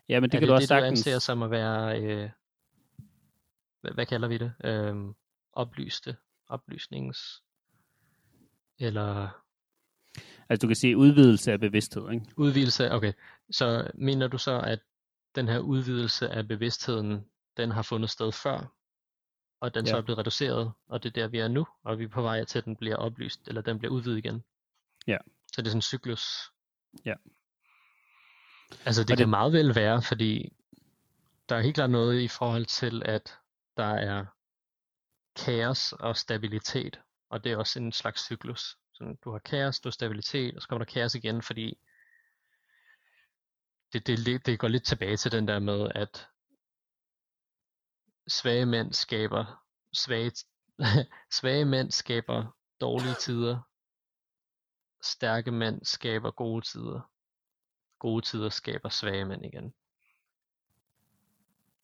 Ja, 0.08 0.20
men 0.20 0.30
det 0.30 0.36
er 0.36 0.40
kan 0.40 0.42
det 0.42 0.48
du 0.48 0.54
også 0.54 0.74
det, 0.74 0.82
du 0.82 0.86
sagtens... 0.86 1.06
anser 1.06 1.18
som 1.18 1.42
at 1.42 1.50
være, 1.50 2.02
øh, 2.02 2.30
hvad, 3.80 3.92
hvad 3.92 4.06
kalder 4.06 4.28
vi 4.28 4.38
det? 4.38 4.52
Øh, 4.64 4.96
oplyste, 5.52 6.16
oplysnings, 6.48 7.42
eller 8.78 9.28
Altså 10.48 10.62
du 10.62 10.66
kan 10.66 10.76
sige 10.76 10.96
udvidelse 10.96 11.52
af 11.52 11.60
bevidsthed, 11.60 12.10
ikke? 12.10 12.26
udvidelse, 12.36 12.92
okay. 12.92 13.12
Så 13.50 13.90
mener 13.94 14.28
du 14.28 14.38
så, 14.38 14.60
at 14.60 14.80
den 15.34 15.48
her 15.48 15.58
udvidelse 15.58 16.28
af 16.30 16.48
bevidstheden, 16.48 17.24
den 17.56 17.70
har 17.70 17.82
fundet 17.82 18.10
sted 18.10 18.32
før, 18.32 18.77
og 19.60 19.74
den 19.74 19.84
ja. 19.84 19.90
så 19.90 19.96
er 19.96 20.00
blevet 20.00 20.18
reduceret, 20.18 20.72
og 20.88 21.02
det 21.02 21.08
er 21.08 21.12
der, 21.22 21.28
vi 21.28 21.38
er 21.38 21.48
nu, 21.48 21.66
og 21.82 21.98
vi 21.98 22.04
er 22.04 22.08
på 22.08 22.22
vej 22.22 22.44
til, 22.44 22.58
at 22.58 22.64
den 22.64 22.76
bliver 22.76 22.96
oplyst, 22.96 23.48
eller 23.48 23.60
den 23.62 23.78
bliver 23.78 23.92
udvidet 23.92 24.18
igen. 24.18 24.44
Ja. 25.06 25.18
Så 25.52 25.62
det 25.62 25.66
er 25.66 25.70
sådan 25.70 25.78
en 25.78 25.82
cyklus. 25.82 26.52
Ja. 27.04 27.14
Altså 28.84 29.02
det 29.02 29.10
Og 29.10 29.16
kan 29.16 29.18
det- 29.18 29.28
meget 29.28 29.52
vel 29.52 29.74
være, 29.74 30.02
fordi 30.02 30.52
der 31.48 31.56
er 31.56 31.60
helt 31.60 31.74
klart 31.74 31.90
noget 31.90 32.20
i 32.20 32.28
forhold 32.28 32.66
til, 32.66 33.02
at 33.04 33.38
der 33.76 33.94
er 33.94 34.26
kaos 35.36 35.92
og 35.92 36.16
stabilitet, 36.16 37.00
og 37.30 37.44
det 37.44 37.52
er 37.52 37.56
også 37.56 37.78
en 37.78 37.92
slags 37.92 38.24
cyklus. 38.24 38.76
Så 38.92 39.16
du 39.24 39.30
har 39.32 39.38
kaos, 39.38 39.80
du 39.80 39.88
har 39.88 39.92
stabilitet, 39.92 40.56
og 40.56 40.62
så 40.62 40.68
kommer 40.68 40.84
der 40.84 40.92
kaos 40.92 41.14
igen, 41.14 41.42
fordi 41.42 41.78
det, 43.92 44.06
det, 44.06 44.46
det 44.46 44.58
går 44.58 44.68
lidt 44.68 44.84
tilbage 44.84 45.16
til 45.16 45.32
den 45.32 45.48
der 45.48 45.58
med, 45.58 45.88
at 45.94 46.28
svage 48.28 48.66
mænd 48.66 48.92
skaber 48.92 49.64
svage, 49.92 50.32
svage 51.38 51.64
mænd 51.64 51.90
skaber 51.90 52.56
dårlige 52.80 53.14
tider. 53.14 53.60
Stærke 55.02 55.50
mænd 55.50 55.84
skaber 55.84 56.30
gode 56.30 56.64
tider. 56.66 57.00
Gode 57.98 58.24
tider 58.24 58.48
skaber 58.48 58.88
svage 58.88 59.24
mænd 59.24 59.44
igen. 59.44 59.74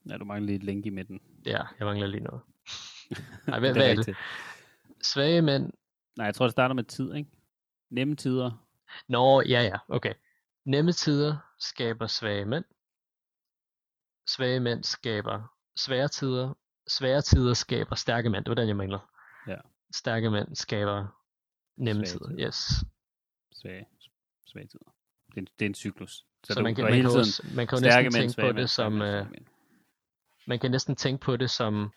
Ja, 0.08 0.16
du 0.16 0.24
mangler 0.24 0.46
lige 0.46 0.56
et 0.56 0.62
link 0.62 0.86
i 0.86 0.90
midten. 0.90 1.20
Ja, 1.46 1.62
jeg 1.78 1.86
mangler 1.86 2.06
lige 2.06 2.22
noget. 2.22 2.42
Nej, 3.46 3.58
hvad, 3.58 3.68
Det 3.68 3.76
hvad 3.76 3.90
er 3.90 4.02
det? 4.02 4.16
Svage 5.02 5.42
mænd. 5.42 5.72
Nej, 6.16 6.26
jeg 6.26 6.34
tror, 6.34 6.44
det 6.46 6.52
starter 6.52 6.74
med 6.74 6.84
tid, 6.84 7.14
ikke? 7.14 7.30
Nemme 7.90 8.16
tider. 8.16 8.66
Nå, 9.08 9.40
ja 9.42 9.62
ja, 9.62 9.78
okay. 9.88 10.14
Nemme 10.64 10.92
tider 10.92 11.36
skaber 11.58 12.06
svage 12.06 12.44
mænd. 12.44 12.64
Svage 14.26 14.60
mænd 14.60 14.84
skaber 14.84 15.53
svære 15.76 16.08
tider, 16.08 16.54
svære 16.88 17.22
tider 17.22 17.54
skaber 17.54 17.94
stærke 17.94 18.30
mænd. 18.30 18.44
Det 18.44 18.48
var 18.48 18.54
den, 18.54 18.68
jeg 18.68 18.76
mangler. 18.76 19.10
Ja. 19.48 19.56
Stærke 19.92 20.30
mænd 20.30 20.56
skaber 20.56 21.20
nemme 21.76 22.06
Svage 22.06 22.18
tider. 22.18 22.28
tider. 22.28 22.46
Yes. 22.48 22.84
Svage, 23.52 23.86
svage 24.46 24.66
tider. 24.66 24.94
Det 25.26 25.36
er, 25.36 25.40
en, 25.40 25.48
det 25.58 25.64
er 25.64 25.68
en 25.68 25.74
cyklus. 25.74 26.10
Så, 26.10 26.52
så 26.52 26.54
du 26.54 26.62
man, 26.62 26.74
kan, 26.74 26.84
man, 26.84 26.92
kan 26.92 27.04
tiden 27.04 27.20
også, 27.20 27.42
man 27.54 27.66
kan 27.66 27.78
jo 27.78 27.84
næsten 27.84 28.04
mænd, 28.04 28.12
tænke 28.12 28.40
på 28.40 28.46
mænd, 28.46 28.56
det 28.56 28.70
som, 28.70 28.92
mænd, 28.92 29.04
øh, 29.04 29.30
mænd. 29.30 29.46
man 30.46 30.58
kan 30.58 30.70
næsten 30.70 30.96
tænke 30.96 31.24
på 31.24 31.36
det 31.36 31.50
som, 31.50 31.92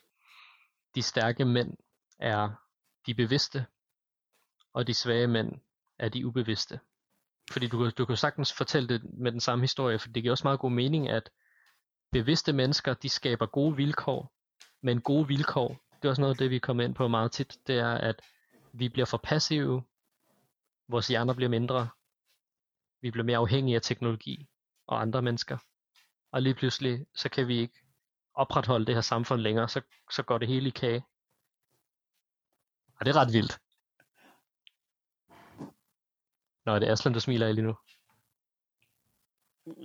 de 0.95 1.01
stærke 1.01 1.45
mænd 1.45 1.77
er 2.19 2.49
de 3.05 3.13
bevidste, 3.13 3.65
og 4.73 4.87
de 4.87 4.93
svage 4.93 5.27
mænd 5.27 5.51
er 5.99 6.09
de 6.09 6.25
ubevidste. 6.27 6.79
Fordi 7.51 7.67
du, 7.67 7.89
du 7.89 8.05
kan 8.05 8.17
sagtens 8.17 8.53
fortælle 8.53 8.89
det 8.89 9.01
med 9.13 9.31
den 9.31 9.39
samme 9.39 9.63
historie, 9.63 9.99
for 9.99 10.09
det 10.09 10.23
giver 10.23 10.31
også 10.33 10.43
meget 10.43 10.59
god 10.59 10.71
mening, 10.71 11.09
at 11.09 11.29
bevidste 12.11 12.53
mennesker, 12.53 12.93
de 12.93 13.09
skaber 13.09 13.45
gode 13.45 13.75
vilkår, 13.75 14.33
men 14.81 15.01
gode 15.01 15.27
vilkår, 15.27 15.67
det 15.95 16.05
er 16.05 16.09
også 16.09 16.21
noget 16.21 16.33
af 16.33 16.37
det, 16.37 16.49
vi 16.49 16.59
kommer 16.59 16.83
ind 16.83 16.95
på 16.95 17.07
meget 17.07 17.31
tit, 17.31 17.57
det 17.67 17.79
er, 17.79 17.93
at 17.93 18.21
vi 18.73 18.89
bliver 18.89 19.05
for 19.05 19.17
passive, 19.17 19.83
vores 20.87 21.07
hjerner 21.07 21.33
bliver 21.33 21.49
mindre, 21.49 21.89
vi 23.01 23.11
bliver 23.11 23.25
mere 23.25 23.37
afhængige 23.37 23.75
af 23.75 23.81
teknologi 23.81 24.47
og 24.87 25.01
andre 25.01 25.21
mennesker, 25.21 25.57
og 26.31 26.41
lige 26.41 26.55
pludselig, 26.55 27.05
så 27.15 27.29
kan 27.29 27.47
vi 27.47 27.57
ikke 27.57 27.79
opretholde 28.33 28.85
det 28.85 28.95
her 28.95 29.01
samfund 29.01 29.41
længere, 29.41 29.69
så, 29.69 29.81
så 30.11 30.23
går 30.23 30.37
det 30.37 30.47
hele 30.47 30.67
i 30.67 30.71
kage. 30.71 31.05
Og 32.99 33.05
det 33.05 33.15
er 33.15 33.21
ret 33.21 33.33
vildt. 33.33 33.59
Nå, 36.65 36.79
det 36.79 36.87
er 36.87 36.91
Aslan, 36.91 37.13
du 37.13 37.19
smiler 37.19 37.47
af 37.47 37.55
lige 37.55 37.65
nu. 37.65 37.75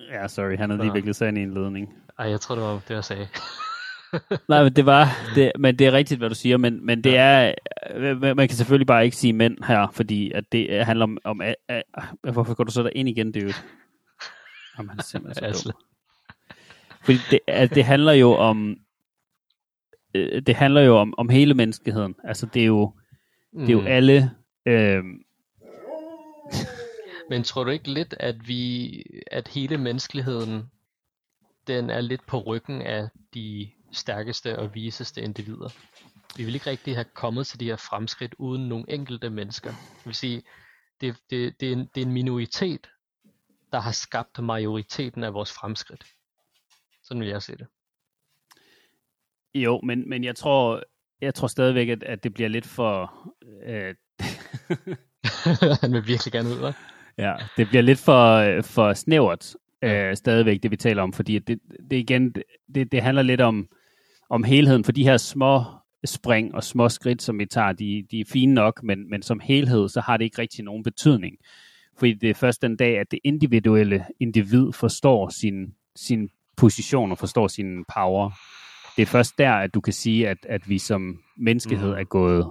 Ja, 0.09 0.28
sorry, 0.28 0.57
han 0.57 0.70
havde 0.70 0.83
lige 0.83 0.89
Nå. 0.89 0.94
viklet 0.94 1.17
sig 1.17 1.28
ind 1.28 1.39
i 1.39 1.42
en 1.42 1.55
ledning. 1.55 2.05
Ej, 2.23 2.28
jeg 2.31 2.41
tror, 2.41 2.55
det 2.55 2.65
var 2.65 2.81
det, 2.89 2.94
jeg 2.94 3.05
sagde. 3.05 3.28
Nej, 4.49 4.62
men 4.62 4.73
det 4.76 4.86
var, 4.86 5.09
det, 5.34 5.52
men 5.59 5.78
det 5.78 5.86
er 5.86 5.92
rigtigt, 5.92 6.18
hvad 6.18 6.28
du 6.28 6.34
siger, 6.34 6.57
men, 6.57 6.86
men 6.86 7.05
det 7.05 7.17
er, 7.17 7.55
man 8.34 8.49
kan 8.49 8.57
selvfølgelig 8.57 8.86
bare 8.86 9.05
ikke 9.05 9.17
sige 9.17 9.33
mænd 9.33 9.65
her, 9.65 9.89
fordi 9.92 10.33
at 10.33 10.44
det 10.52 10.86
handler 10.86 11.05
om, 11.05 11.18
om 11.25 11.41
a, 11.41 11.55
a, 11.68 11.83
hvorfor 12.33 12.55
går 12.55 12.65
du 12.65 12.73
så 12.73 12.83
der 12.83 12.91
ind 12.94 13.09
igen, 13.09 13.33
dude? 13.33 13.52
Jamen, 14.78 14.91
han 14.91 14.99
er 14.99 15.02
simpelthen 15.02 15.55
så 15.55 15.62
dum. 15.68 15.73
Fordi 17.05 17.18
det, 17.31 17.39
at 17.47 17.75
det 17.75 17.84
handler 17.84 18.12
jo 18.12 18.33
om, 18.34 18.76
øh, 20.15 20.42
det 20.42 20.55
handler 20.55 20.81
jo 20.81 20.97
om, 20.99 21.15
om 21.18 21.28
hele 21.28 21.55
menneskeheden. 21.55 22.15
Altså, 22.25 22.47
det 22.47 22.62
er 22.62 22.67
jo, 22.67 22.92
det 23.52 23.68
er 23.68 23.73
jo 23.73 23.81
Mm. 23.81 23.86
alle, 23.86 24.31
øh, 24.67 25.05
Men 27.31 27.42
tror 27.42 27.65
du 27.65 27.70
ikke 27.70 27.91
lidt, 27.92 28.15
at 28.20 28.49
vi, 28.49 29.02
at 29.31 29.49
hele 29.49 29.78
menneskeligheden, 29.78 30.70
den 31.66 31.91
er 31.91 32.00
lidt 32.00 32.26
på 32.26 32.41
ryggen 32.41 32.82
af 32.82 33.08
de 33.34 33.70
stærkeste 33.92 34.58
og 34.58 34.74
viseste 34.74 35.23
individer? 35.23 35.68
Vi 36.36 36.44
vil 36.44 36.55
ikke 36.55 36.70
rigtig 36.70 36.94
have 36.94 37.05
kommet 37.05 37.47
til 37.47 37.60
de 37.60 37.65
her 37.65 37.76
fremskridt 37.76 38.34
uden 38.39 38.68
nogle 38.68 38.84
enkelte 38.89 39.31
mennesker. 39.31 39.70
Det 39.70 40.07
vil 40.07 40.15
sige, 40.15 40.42
det, 41.00 41.16
det, 41.31 41.60
det, 41.60 41.68
er, 41.68 41.73
en, 41.73 41.89
det 41.94 42.00
er 42.00 42.07
en 42.07 42.12
minoritet, 42.12 42.91
der 43.73 43.81
har 43.81 43.92
skabt 43.92 44.42
majoriteten 44.42 45.24
af 45.24 45.34
vores 45.34 45.52
fremskridt. 45.52 46.05
Sådan 47.02 47.20
vil 47.20 47.28
jeg 47.28 47.42
se 47.42 47.57
det. 47.57 47.66
jo, 49.55 49.81
men, 49.81 50.08
men 50.08 50.24
jeg 50.24 50.36
tror, 50.36 50.82
jeg 51.20 51.34
tror 51.34 51.49
stadigvæk, 51.49 51.89
at, 51.89 52.02
at 52.02 52.24
det 52.24 52.34
bliver 52.34 52.49
lidt 52.49 52.66
for, 52.66 53.12
øh, 53.66 53.94
Han 55.82 55.92
vil 55.92 56.07
virkelig 56.07 56.32
gerne 56.32 56.49
ud, 56.49 56.70
hva'? 56.70 56.74
Ja, 57.18 57.36
det 57.57 57.68
bliver 57.68 57.82
lidt 57.82 57.99
for, 57.99 58.34
øh, 58.34 58.65
for 58.65 58.94
snævert 58.94 59.55
øh, 59.83 60.17
stadigvæk, 60.17 60.62
det 60.62 60.70
vi 60.70 60.77
taler 60.77 61.02
om, 61.02 61.12
fordi 61.12 61.39
det, 61.39 61.59
det 61.91 61.97
igen, 61.97 62.35
det, 62.75 62.93
det 62.93 63.02
handler 63.02 63.23
lidt 63.23 63.41
om, 63.41 63.69
om 64.31 64.44
helheden, 64.44 64.85
for 64.85 64.93
de 64.93 65.05
her 65.05 65.17
små 65.17 65.65
spring 66.05 66.55
og 66.55 66.65
små 66.65 66.89
skridt, 66.89 67.23
som 67.23 67.39
vi 67.39 67.47
tager, 67.47 67.73
de, 67.73 68.07
de 68.11 68.20
er 68.20 68.25
fine 68.33 68.55
nok, 68.55 68.83
men, 68.83 69.11
men 69.11 69.23
som 69.23 69.41
helhed, 69.41 69.89
så 69.89 70.01
har 70.01 70.17
det 70.17 70.25
ikke 70.25 70.39
rigtig 70.39 70.65
nogen 70.65 70.83
betydning. 70.83 71.36
Fordi 71.99 72.12
det 72.15 72.31
er 72.31 72.35
først 72.35 72.62
den 72.62 72.77
dag, 72.77 72.99
at 72.99 73.11
det 73.11 73.19
individuelle 73.25 74.05
individ 74.20 74.73
forstår 74.73 75.28
sin, 75.28 75.75
sin 75.97 76.28
position 76.57 77.11
og 77.11 77.19
forstår 77.19 77.49
sin 77.49 77.85
power. 77.94 78.31
Det 78.97 79.02
er 79.02 79.07
først 79.07 79.39
der, 79.39 79.52
at 79.52 79.75
du 79.75 79.81
kan 79.81 79.93
sige, 79.93 80.28
at, 80.28 80.39
at 80.49 80.69
vi 80.69 80.78
som 80.78 81.19
menneskehed 81.36 81.89
Mhm. 81.91 81.99
er 81.99 82.05
gået 82.05 82.47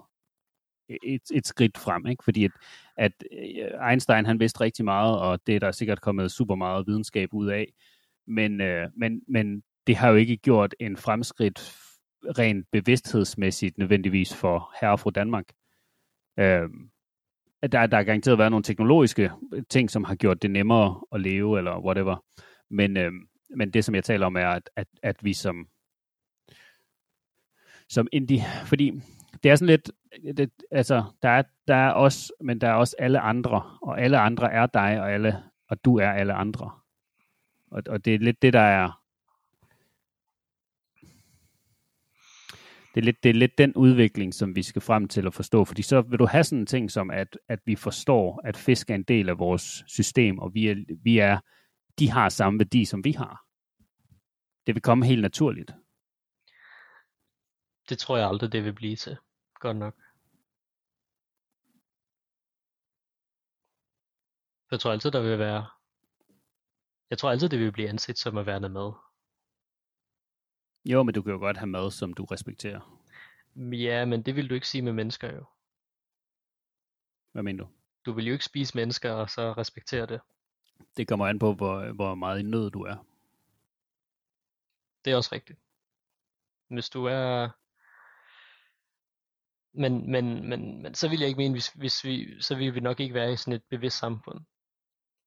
et, 1.03 1.21
et 1.33 1.47
skridt 1.47 1.77
frem, 1.77 2.07
ikke? 2.07 2.23
Fordi 2.23 2.45
at, 2.45 2.51
at 2.97 3.11
øh, 3.31 3.89
Einstein 3.89 4.25
han 4.25 4.39
vidste 4.39 4.61
rigtig 4.61 4.85
meget, 4.85 5.19
og 5.19 5.39
det 5.47 5.55
er 5.55 5.59
der 5.59 5.71
sikkert 5.71 6.01
kommet 6.01 6.31
super 6.31 6.55
meget 6.55 6.87
videnskab 6.87 7.33
ud 7.33 7.47
af, 7.47 7.73
men, 8.27 8.61
øh, 8.61 8.89
men, 8.95 9.21
men 9.27 9.63
det 9.87 9.95
har 9.95 10.09
jo 10.09 10.15
ikke 10.15 10.37
gjort 10.37 10.75
en 10.79 10.97
fremskridt 10.97 11.77
rent 12.37 12.67
bevidsthedsmæssigt 12.71 13.77
nødvendigvis 13.77 14.35
for 14.35 14.73
herre 14.81 14.91
og 14.91 14.99
fru 14.99 15.09
Danmark. 15.09 15.45
Øh, 16.39 16.69
der, 17.71 17.87
der 17.87 17.97
har 17.97 18.03
garanteret 18.03 18.37
været 18.37 18.51
nogle 18.51 18.63
teknologiske 18.63 19.31
ting, 19.69 19.89
som 19.89 20.03
har 20.03 20.15
gjort 20.15 20.41
det 20.41 20.51
nemmere 20.51 21.01
at 21.11 21.21
leve, 21.21 21.57
eller 21.57 21.79
whatever. 21.79 22.25
Men, 22.69 22.97
øh, 22.97 23.11
men 23.55 23.71
det, 23.71 23.85
som 23.85 23.95
jeg 23.95 24.03
taler 24.03 24.25
om, 24.25 24.35
er, 24.35 24.47
at, 24.47 24.69
at, 24.75 24.87
at 25.03 25.15
vi 25.23 25.33
som 25.33 25.67
som 27.91 28.07
indi, 28.11 28.41
fordi 28.65 29.01
det 29.43 29.51
er 29.51 29.55
sådan 29.55 29.67
lidt, 29.67 29.91
øh, 30.23 30.37
det, 30.37 30.51
altså, 30.71 31.03
der 31.21 31.29
er, 31.29 31.43
der 31.67 31.75
er 31.75 31.93
os, 31.93 32.31
men 32.41 32.61
der 32.61 32.67
er 32.67 32.73
også 32.73 32.95
alle 32.99 33.19
andre, 33.19 33.77
og 33.81 34.01
alle 34.01 34.17
andre 34.17 34.51
er 34.51 34.65
dig, 34.65 35.01
og, 35.01 35.11
alle, 35.11 35.43
og 35.67 35.85
du 35.85 35.97
er 35.97 36.09
alle 36.09 36.33
andre. 36.33 36.71
Og, 37.71 37.83
og 37.87 38.05
det 38.05 38.15
er 38.15 38.19
lidt 38.19 38.41
det, 38.41 38.53
der 38.53 38.59
er, 38.59 39.01
det 42.95 43.01
er, 43.01 43.05
lidt, 43.05 43.23
det 43.23 43.29
er 43.29 43.33
lidt 43.33 43.57
den 43.57 43.73
udvikling, 43.75 44.33
som 44.33 44.55
vi 44.55 44.63
skal 44.63 44.81
frem 44.81 45.07
til 45.07 45.27
at 45.27 45.33
forstå, 45.33 45.65
fordi 45.65 45.81
så 45.81 46.01
vil 46.01 46.19
du 46.19 46.25
have 46.25 46.43
sådan 46.43 46.59
en 46.59 46.65
ting 46.65 46.91
som, 46.91 47.11
at, 47.11 47.37
at 47.47 47.59
vi 47.65 47.75
forstår, 47.75 48.41
at 48.43 48.57
fisk 48.57 48.89
er 48.89 48.95
en 48.95 49.03
del 49.03 49.29
af 49.29 49.39
vores 49.39 49.83
system, 49.87 50.39
og 50.39 50.53
vi 50.53 50.67
er, 50.67 50.75
vi 51.03 51.17
er, 51.17 51.39
de 51.99 52.09
har 52.09 52.29
samme 52.29 52.59
værdi, 52.59 52.85
som 52.85 53.03
vi 53.03 53.11
har. 53.11 53.45
Det 54.67 54.75
vil 54.75 54.81
komme 54.81 55.05
helt 55.05 55.21
naturligt. 55.21 55.71
Det 57.89 57.97
tror 57.97 58.17
jeg 58.17 58.27
aldrig, 58.27 58.51
det 58.51 58.63
vil 58.63 58.73
blive 58.73 58.95
til. 58.95 59.17
Godt 59.61 59.77
nok. 59.77 59.95
Jeg 64.71 64.79
tror 64.79 64.91
altid, 64.91 65.11
der 65.11 65.21
vil 65.21 65.39
være... 65.39 65.67
Jeg 67.09 67.17
tror 67.17 67.31
altid, 67.31 67.49
det 67.49 67.59
vil 67.59 67.71
blive 67.71 67.89
anset 67.89 68.17
som 68.17 68.37
at 68.37 68.45
være 68.45 68.69
med. 68.69 68.91
Jo, 70.85 71.03
men 71.03 71.13
du 71.13 71.21
kan 71.21 71.31
jo 71.33 71.39
godt 71.39 71.57
have 71.57 71.67
mad, 71.67 71.91
som 71.91 72.13
du 72.13 72.25
respekterer. 72.25 73.01
Ja, 73.55 74.05
men 74.05 74.23
det 74.23 74.35
vil 74.35 74.49
du 74.49 74.53
ikke 74.53 74.67
sige 74.67 74.81
med 74.81 74.93
mennesker 74.93 75.33
jo. 75.33 75.45
Hvad 77.31 77.43
mener 77.43 77.63
du? 77.63 77.69
Du 78.05 78.13
vil 78.13 78.25
jo 78.25 78.33
ikke 78.33 78.45
spise 78.45 78.77
mennesker 78.77 79.11
og 79.11 79.29
så 79.29 79.53
respektere 79.53 80.05
det. 80.05 80.21
Det 80.97 81.07
kommer 81.07 81.27
an 81.27 81.39
på, 81.39 81.53
hvor, 81.53 81.91
hvor 81.91 82.15
meget 82.15 82.39
i 82.39 82.43
nød 82.43 82.71
du 82.71 82.81
er. 82.83 83.05
Det 85.05 85.13
er 85.13 85.17
også 85.17 85.29
rigtigt. 85.35 85.59
Hvis 86.67 86.89
du 86.89 87.05
er... 87.05 87.60
Men, 89.73 90.11
men, 90.11 90.49
men, 90.49 90.81
men 90.81 90.93
så 90.93 91.09
vil 91.09 91.19
jeg 91.19 91.27
ikke 91.27 91.37
mene, 91.37 91.53
hvis, 91.53 91.67
hvis 91.67 92.03
vi, 92.03 92.41
så 92.41 92.55
vil 92.55 92.75
vi 92.75 92.79
nok 92.79 92.99
ikke 92.99 93.13
være 93.13 93.33
i 93.33 93.35
sådan 93.35 93.53
et 93.53 93.63
bevidst 93.69 93.97
samfund. 93.97 94.39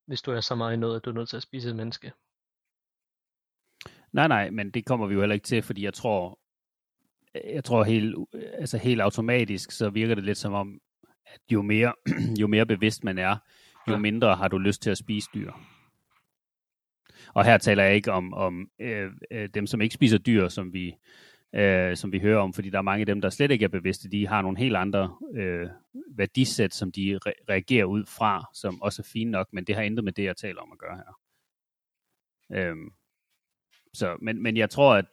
Hvis 0.07 0.23
du 0.23 0.31
er 0.33 0.41
så 0.41 0.55
meget 0.55 0.75
i 0.75 0.77
noget, 0.77 0.97
at 0.97 1.05
du 1.05 1.11
er 1.11 1.15
nødt 1.15 1.29
til 1.29 1.37
at 1.37 1.43
spise 1.43 1.69
et 1.71 1.77
menneske. 1.77 2.13
Nej, 4.13 4.29
nej, 4.29 4.51
men 4.51 4.71
det 4.71 4.87
kommer 4.87 5.07
vi 5.07 5.15
jo 5.15 5.21
heller 5.21 5.35
ikke 5.35 5.47
til, 5.47 5.63
fordi 5.63 5.85
jeg 5.85 5.95
tror, 5.95 6.39
jeg 7.55 7.65
tror 7.65 7.85
helt, 7.85 8.17
altså 8.35 8.79
helt 8.79 9.01
automatisk, 9.01 9.71
så 9.71 9.91
virker 9.91 10.15
det 10.15 10.25
lidt 10.25 10.39
som 10.39 10.53
om, 10.53 10.81
at 11.27 11.41
jo 11.53 11.63
mere, 11.63 11.93
jo 12.41 12.47
mere 12.47 12.67
bevidst 12.67 13.05
man 13.05 13.19
er, 13.19 13.37
jo 13.89 13.93
Ja. 13.93 13.99
mindre 13.99 14.37
har 14.37 14.49
du 14.49 14.59
lyst 14.59 14.83
til 14.83 14.91
at 14.91 14.99
spise 14.99 15.29
dyr. 15.35 15.53
Og 17.35 17.45
her 17.45 17.59
taler 17.59 17.85
jeg 17.85 17.95
ikke 17.95 18.13
om, 18.13 18.35
om 18.35 18.71
øh, 18.81 19.13
øh, 19.31 19.49
dem, 19.55 19.67
som 19.67 19.81
ikke 19.81 19.95
spiser 19.95 20.19
dyr, 20.19 20.49
som 20.49 20.73
vi, 20.73 20.97
øh, 21.55 21.97
som 21.97 22.13
vi 22.13 22.19
hører 22.19 22.39
om, 22.39 22.53
fordi 22.53 22.71
der 22.71 22.79
er 22.79 22.83
mange 22.83 23.01
af 23.01 23.07
dem, 23.07 23.21
der 23.21 23.31
slet 23.31 23.51
ikke 23.51 23.65
er 23.65 23.69
bevidste, 23.69 24.11
de 24.11 24.27
har 24.27 24.43
nogle 24.43 24.59
helt 24.59 24.77
andre 24.77 25.17
øh, 25.35 25.69
værdisæt, 26.11 26.75
som 26.75 26.93
de 26.93 27.21
re- 27.27 27.45
reagerer 27.49 27.85
ud 27.85 28.05
fra, 28.07 28.45
som 28.55 28.83
også 28.83 29.03
er 29.03 29.09
fine 29.13 29.31
nok, 29.31 29.49
men 29.53 29.65
det 29.65 29.75
har 29.75 29.83
intet 29.83 30.05
med 30.05 30.13
det, 30.13 30.25
jeg 30.25 30.37
taler 30.37 30.61
om 30.61 30.73
at 30.73 30.79
gøre 30.79 30.97
her. 30.97 31.21
Øhm, 32.53 32.93
så, 33.93 34.17
men, 34.23 34.43
men 34.43 34.57
jeg 34.57 34.71
tror, 34.71 34.95
at 34.95 35.07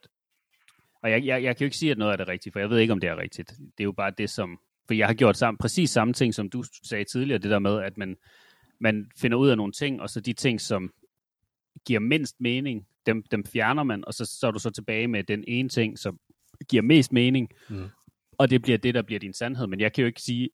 og 1.03 1.11
jeg, 1.11 1.25
jeg, 1.25 1.43
jeg 1.43 1.57
kan 1.57 1.65
jo 1.65 1.67
ikke 1.67 1.77
sige, 1.77 1.91
at 1.91 1.97
noget 1.97 2.13
er 2.13 2.17
det 2.17 2.27
rigtigt, 2.27 2.53
for 2.53 2.59
jeg 2.59 2.69
ved 2.69 2.79
ikke, 2.79 2.93
om 2.93 2.99
det 2.99 3.09
er 3.09 3.17
rigtigt. 3.17 3.49
Det 3.49 3.79
er 3.79 3.83
jo 3.83 3.91
bare 3.91 4.13
det, 4.17 4.29
som... 4.29 4.59
For 4.87 4.93
jeg 4.93 5.07
har 5.07 5.13
gjort 5.13 5.37
sammen, 5.37 5.57
præcis 5.57 5.89
samme 5.89 6.13
ting, 6.13 6.33
som 6.33 6.49
du 6.49 6.63
sagde 6.83 7.03
tidligere, 7.03 7.39
det 7.39 7.51
der 7.51 7.59
med, 7.59 7.79
at 7.79 7.97
man, 7.97 8.17
man 8.79 9.11
finder 9.17 9.37
ud 9.37 9.49
af 9.49 9.57
nogle 9.57 9.73
ting, 9.73 10.01
og 10.01 10.09
så 10.09 10.19
de 10.19 10.33
ting, 10.33 10.61
som 10.61 10.93
giver 11.85 11.99
mindst 11.99 12.41
mening, 12.41 12.87
dem, 13.05 13.23
dem 13.23 13.45
fjerner 13.45 13.83
man, 13.83 14.05
og 14.05 14.13
så, 14.13 14.25
så 14.25 14.47
er 14.47 14.51
du 14.51 14.59
så 14.59 14.69
tilbage 14.69 15.07
med 15.07 15.23
den 15.23 15.43
ene 15.47 15.69
ting, 15.69 15.99
som 15.99 16.19
giver 16.69 16.81
mest 16.83 17.11
mening, 17.13 17.49
Mm. 17.69 17.89
og 18.37 18.49
det 18.49 18.61
bliver 18.61 18.77
det, 18.77 18.93
der 18.93 19.01
bliver 19.01 19.19
din 19.19 19.33
sandhed. 19.33 19.67
Men 19.67 19.79
jeg 19.79 19.93
kan 19.93 20.01
jo 20.01 20.07
ikke 20.07 20.21
sige, 20.21 20.49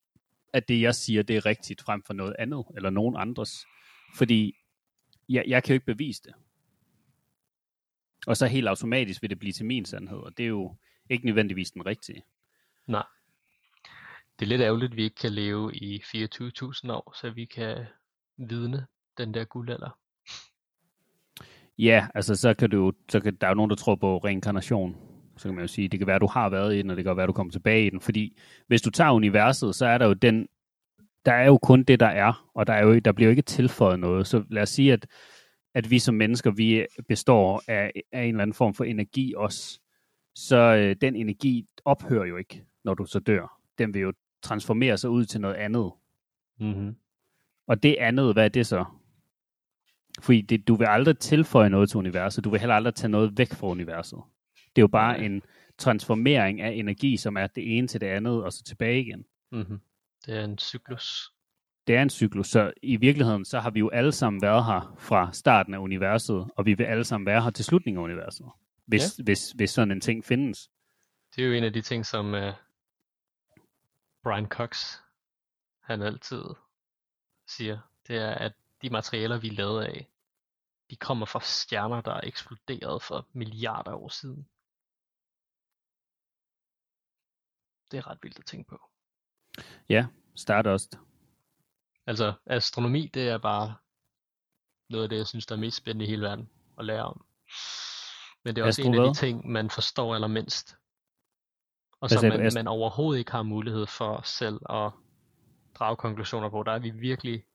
at 0.53 0.67
det, 0.67 0.81
jeg 0.81 0.95
siger, 0.95 1.23
det 1.23 1.35
er 1.37 1.45
rigtigt 1.45 1.81
frem 1.81 2.03
for 2.03 2.13
noget 2.13 2.35
andet, 2.39 2.63
eller 2.75 2.89
nogen 2.89 3.15
andres. 3.17 3.65
Fordi 4.15 4.55
jeg, 5.29 5.43
jeg 5.47 5.63
kan 5.63 5.73
jo 5.73 5.75
ikke 5.75 5.85
bevise 5.85 6.21
det. 6.23 6.33
Og 8.27 8.37
så 8.37 8.47
helt 8.47 8.67
automatisk 8.67 9.21
vil 9.21 9.29
det 9.29 9.39
blive 9.39 9.53
til 9.53 9.65
min 9.65 9.85
sandhed, 9.85 10.17
og 10.17 10.37
det 10.37 10.43
er 10.43 10.47
jo 10.47 10.75
ikke 11.09 11.25
nødvendigvis 11.25 11.71
den 11.71 11.85
rigtige. 11.85 12.23
Nej. 12.87 13.03
Det 14.39 14.45
er 14.45 14.49
lidt 14.49 14.61
ærgerligt, 14.61 14.91
at 14.91 14.97
vi 14.97 15.03
ikke 15.03 15.15
kan 15.15 15.31
leve 15.31 15.75
i 15.75 16.01
24.000 16.01 16.91
år, 16.91 17.15
så 17.21 17.29
vi 17.29 17.45
kan 17.45 17.85
vidne 18.37 18.85
den 19.17 19.33
der 19.33 19.43
guldalder. 19.45 19.99
Ja, 21.77 22.07
altså 22.15 22.35
så 22.35 22.53
kan 22.53 22.69
du 22.69 22.93
så 23.09 23.19
kan, 23.19 23.35
der 23.35 23.47
er 23.47 23.51
jo 23.51 23.55
nogen, 23.55 23.69
der 23.69 23.75
tror 23.75 23.95
på 23.95 24.17
reinkarnation. 24.17 24.95
Så 25.37 25.47
kan 25.47 25.55
man 25.55 25.63
jo 25.63 25.67
sige, 25.67 25.87
det 25.87 25.99
kan 25.99 26.07
være, 26.07 26.19
du 26.19 26.27
har 26.27 26.49
været 26.49 26.75
i 26.75 26.77
den, 26.77 26.89
og 26.89 26.97
det 26.97 27.05
kan 27.05 27.15
være, 27.15 27.23
at 27.23 27.27
du 27.27 27.33
kommer 27.33 27.51
tilbage 27.51 27.85
i 27.85 27.89
den. 27.89 28.01
Fordi 28.01 28.37
hvis 28.67 28.81
du 28.81 28.89
tager 28.89 29.11
universet, 29.11 29.75
så 29.75 29.85
er 29.85 29.97
der 29.97 30.05
jo 30.07 30.13
den, 30.13 30.47
der 31.25 31.33
er 31.33 31.45
jo 31.45 31.57
kun 31.57 31.83
det, 31.83 31.99
der 31.99 32.07
er, 32.07 32.49
og 32.53 32.67
der, 32.67 32.73
er 32.73 32.85
jo, 32.85 32.99
der 32.99 33.11
bliver 33.11 33.27
jo 33.27 33.29
ikke 33.29 33.41
tilføjet 33.41 33.99
noget. 33.99 34.27
Så 34.27 34.43
lad 34.49 34.61
os 34.61 34.69
sige, 34.69 34.93
at, 34.93 35.07
at 35.73 35.89
vi 35.91 35.99
som 35.99 36.15
mennesker, 36.15 36.51
vi 36.51 36.85
består 37.07 37.63
af, 37.67 37.91
af 38.11 38.23
en 38.23 38.29
eller 38.29 38.41
anden 38.41 38.53
form 38.53 38.73
for 38.73 38.83
energi 38.83 39.33
også. 39.37 39.79
Så 40.35 40.57
øh, 40.57 40.95
den 41.01 41.15
energi 41.15 41.65
ophører 41.85 42.25
jo 42.25 42.37
ikke, 42.37 42.63
når 42.83 42.93
du 42.93 43.05
så 43.05 43.19
dør. 43.19 43.59
Den 43.77 43.93
vil 43.93 44.01
jo 44.01 44.13
transformere 44.41 44.97
sig 44.97 45.09
ud 45.09 45.25
til 45.25 45.41
noget 45.41 45.55
andet. 45.55 45.91
Mm-hmm. 46.59 46.95
Og 47.67 47.83
det 47.83 47.95
andet, 47.99 48.33
hvad 48.33 48.45
er 48.45 48.49
det 48.49 48.67
så? 48.67 48.85
Fordi 50.21 50.41
det, 50.41 50.67
du 50.67 50.75
vil 50.75 50.85
aldrig 50.85 51.19
tilføje 51.19 51.69
noget 51.69 51.89
til 51.89 51.97
universet, 51.97 52.43
du 52.43 52.49
vil 52.49 52.59
heller 52.59 52.75
aldrig 52.75 52.95
tage 52.95 53.11
noget 53.11 53.37
væk 53.37 53.53
fra 53.53 53.67
universet. 53.67 54.19
Det 54.77 54.81
er 54.81 54.83
jo 54.83 54.87
bare 54.87 55.19
en 55.19 55.41
transformering 55.77 56.61
af 56.61 56.71
energi, 56.71 57.17
som 57.17 57.37
er 57.37 57.47
det 57.47 57.77
ene 57.77 57.87
til 57.87 58.01
det 58.01 58.07
andet, 58.07 58.43
og 58.43 58.53
så 58.53 58.63
tilbage 58.63 59.01
igen. 59.01 59.25
Mm-hmm. 59.51 59.81
Det 60.25 60.37
er 60.37 60.43
en 60.43 60.57
cyklus. 60.57 61.31
Det 61.87 61.95
er 61.95 62.01
en 62.01 62.09
cyklus, 62.09 62.47
så 62.47 62.73
i 62.83 62.95
virkeligheden, 62.95 63.45
så 63.45 63.59
har 63.59 63.69
vi 63.69 63.79
jo 63.79 63.89
alle 63.89 64.11
sammen 64.11 64.41
været 64.41 64.65
her 64.65 64.95
fra 64.99 65.33
starten 65.33 65.73
af 65.73 65.77
universet, 65.77 66.47
og 66.55 66.65
vi 66.65 66.73
vil 66.73 66.83
alle 66.83 67.03
sammen 67.03 67.25
være 67.25 67.43
her 67.43 67.49
til 67.49 67.65
slutningen 67.65 67.99
af 67.99 68.03
universet, 68.03 68.45
hvis, 68.85 69.19
ja. 69.19 69.23
hvis, 69.23 69.51
hvis 69.51 69.69
sådan 69.69 69.91
en 69.91 70.01
ting 70.01 70.25
findes. 70.25 70.69
Det 71.35 71.43
er 71.43 71.47
jo 71.47 71.53
en 71.53 71.63
af 71.63 71.73
de 71.73 71.81
ting, 71.81 72.05
som 72.05 72.33
uh, 72.33 72.53
Brian 74.23 74.47
Cox, 74.47 74.97
han 75.83 76.01
altid 76.01 76.43
siger, 77.47 77.79
det 78.07 78.17
er, 78.17 78.31
at 78.31 78.53
de 78.81 78.89
materialer, 78.89 79.39
vi 79.39 79.47
er 79.47 79.53
lavet 79.53 79.83
af, 79.83 80.07
de 80.89 80.95
kommer 80.95 81.25
fra 81.25 81.39
stjerner, 81.39 82.01
der 82.01 82.13
er 82.13 82.21
eksploderet 82.23 83.03
for 83.03 83.27
milliarder 83.33 83.93
år 83.93 84.09
siden. 84.09 84.47
Det 87.91 87.97
er 87.97 88.07
ret 88.07 88.17
vildt 88.21 88.39
at 88.39 88.45
tænke 88.45 88.69
på. 88.69 88.81
Ja, 89.89 90.07
Stardust. 90.35 90.99
Altså, 92.07 92.33
astronomi, 92.45 93.07
det 93.13 93.29
er 93.29 93.37
bare 93.37 93.75
noget 94.89 95.03
af 95.03 95.09
det, 95.09 95.17
jeg 95.17 95.27
synes, 95.27 95.45
der 95.45 95.55
er 95.55 95.59
mest 95.59 95.77
spændende 95.77 96.05
i 96.05 96.09
hele 96.09 96.21
verden 96.21 96.49
at 96.79 96.85
lære 96.85 97.03
om. 97.03 97.25
Men 98.43 98.55
det 98.55 98.61
er 98.61 98.65
også 98.65 98.81
Astro 98.81 98.91
en 98.91 98.99
af 98.99 99.13
de 99.13 99.19
ting, 99.19 99.49
man 99.51 99.69
forstår 99.69 100.15
allermindst. 100.15 100.75
Og 101.99 102.09
som 102.09 102.29
man, 102.29 102.51
man 102.53 102.67
overhovedet 102.67 103.19
ikke 103.19 103.31
har 103.31 103.43
mulighed 103.43 103.87
for 103.87 104.21
selv 104.21 104.59
at 104.69 104.91
drage 105.75 105.95
konklusioner 105.95 106.49
på. 106.49 106.63
Der 106.63 106.71
er 106.71 106.79
vi 106.79 106.89
virkelig, 106.89 107.45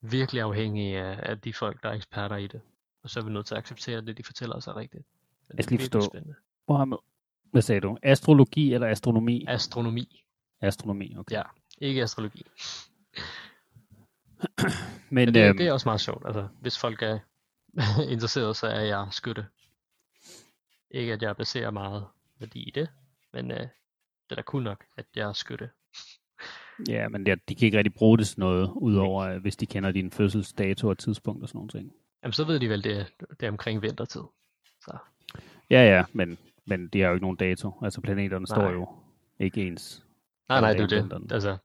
virkelig 0.00 0.42
afhængige 0.42 1.00
af, 1.00 1.30
af 1.30 1.40
de 1.40 1.52
folk, 1.52 1.82
der 1.82 1.88
er 1.88 1.94
eksperter 1.94 2.36
i 2.36 2.46
det. 2.46 2.60
Og 3.02 3.10
så 3.10 3.20
er 3.20 3.24
vi 3.24 3.30
nødt 3.30 3.46
til 3.46 3.54
at 3.54 3.58
acceptere, 3.58 3.98
at 3.98 4.06
det, 4.06 4.18
de 4.18 4.24
fortæller 4.24 4.56
os 4.56 4.66
er 4.66 4.76
rigtigt. 4.76 5.04
Men 5.48 5.56
jeg 5.56 5.64
skal 5.64 5.76
lige 5.76 5.90
forstå. 5.90 6.00
Spændende. 6.00 6.34
Mohammed, 6.68 6.98
hvad 7.50 7.62
sagde 7.62 7.80
du? 7.80 7.98
Astrologi 8.02 8.74
eller 8.74 8.86
astronomi? 8.86 9.44
Astronomi. 9.48 10.22
Astronomi, 10.60 11.16
okay. 11.18 11.36
Ja, 11.36 11.42
ikke 11.78 12.02
astrologi. 12.02 12.42
Men, 15.10 15.24
Men 15.24 15.34
det, 15.34 15.48
øhm, 15.48 15.56
det 15.56 15.66
er 15.66 15.72
også 15.72 15.88
meget 15.88 16.00
sjovt. 16.00 16.26
Altså, 16.26 16.48
hvis 16.60 16.78
folk 16.78 17.02
er 17.02 17.18
interesseret, 18.12 18.56
så 18.56 18.66
er 18.66 18.80
jeg 18.80 19.08
skytte. 19.10 19.46
Ikke 20.90 21.12
at 21.12 21.22
jeg 21.22 21.36
baserer 21.36 21.70
meget 21.70 22.06
værdi 22.38 22.60
i 22.60 22.70
det, 22.70 22.88
men 23.32 23.50
øh, 23.50 23.60
det 23.60 23.68
er 24.30 24.34
da 24.34 24.42
cool 24.42 24.62
nok, 24.62 24.84
at 24.96 25.06
jeg 25.16 25.28
er 25.28 25.32
skytte. 25.32 25.70
Ja, 26.88 27.08
men 27.08 27.26
det, 27.26 27.48
de 27.48 27.54
kan 27.54 27.66
ikke 27.66 27.78
rigtig 27.78 27.94
bruge 27.94 28.18
det 28.18 28.26
sådan 28.26 28.42
noget, 28.42 28.72
udover 28.76 29.38
hvis 29.38 29.56
de 29.56 29.66
kender 29.66 29.92
din 29.92 30.10
fødselsdato 30.10 30.88
og 30.88 30.98
tidspunkt 30.98 31.42
og 31.42 31.48
sådan 31.48 31.58
noget 31.58 31.70
ting. 31.70 31.92
Jamen, 32.22 32.32
så 32.32 32.44
ved 32.44 32.60
de 32.60 32.68
vel, 32.68 32.84
det, 32.84 33.06
det 33.40 33.46
er 33.46 33.50
omkring 33.50 33.82
vintertid. 33.82 34.22
Så. 34.80 34.96
Ja, 35.70 35.96
ja, 35.96 36.04
men, 36.12 36.38
men 36.66 36.88
de 36.88 37.00
har 37.00 37.08
jo 37.08 37.14
ikke 37.14 37.24
nogen 37.24 37.36
dato. 37.36 37.80
Altså, 37.82 38.00
planeterne 38.00 38.46
nej. 38.48 38.56
står 38.56 38.70
jo 38.70 38.88
ikke 39.38 39.66
ens. 39.66 40.04
Nej, 40.48 40.60
nej, 40.60 40.72
det 40.72 40.92
er 40.92 41.02
det. 41.02 41.32
Altså, 41.32 41.56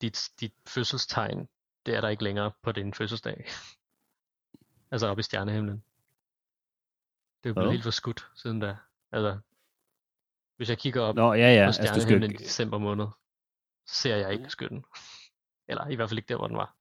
dit, 0.00 0.30
dit 0.40 0.52
fødselstegn, 0.66 1.48
det 1.86 1.96
er 1.96 2.00
der 2.00 2.08
ikke 2.08 2.24
længere 2.24 2.52
på 2.62 2.72
din 2.72 2.94
fødselsdag. 2.94 3.44
altså 4.92 5.06
op 5.06 5.18
i 5.18 5.22
stjernehimlen. 5.22 5.82
Det 7.42 7.46
er 7.46 7.50
jo 7.50 7.54
blevet 7.54 7.66
oh. 7.66 7.72
helt 7.72 7.82
for 7.82 7.90
skudt 7.90 8.30
siden 8.34 8.60
da. 8.60 8.76
Altså, 9.12 9.38
hvis 10.56 10.68
jeg 10.70 10.78
kigger 10.78 11.02
op 11.02 11.14
Nå, 11.14 11.32
ja, 11.32 11.54
ja. 11.54 11.62
på 11.62 11.66
altså, 11.66 11.82
stjernehimlen 11.82 12.22
altså, 12.22 12.36
skal... 12.36 12.44
i 12.44 12.48
december 12.48 12.78
måned, 12.78 13.06
så 13.86 13.94
ser 13.94 14.16
jeg 14.16 14.32
ikke 14.32 14.50
skytten. 14.50 14.84
Eller 15.68 15.88
i 15.88 15.94
hvert 15.94 16.08
fald 16.08 16.18
ikke 16.18 16.28
der, 16.28 16.36
hvor 16.36 16.46
den 16.46 16.56
var. 16.56 16.76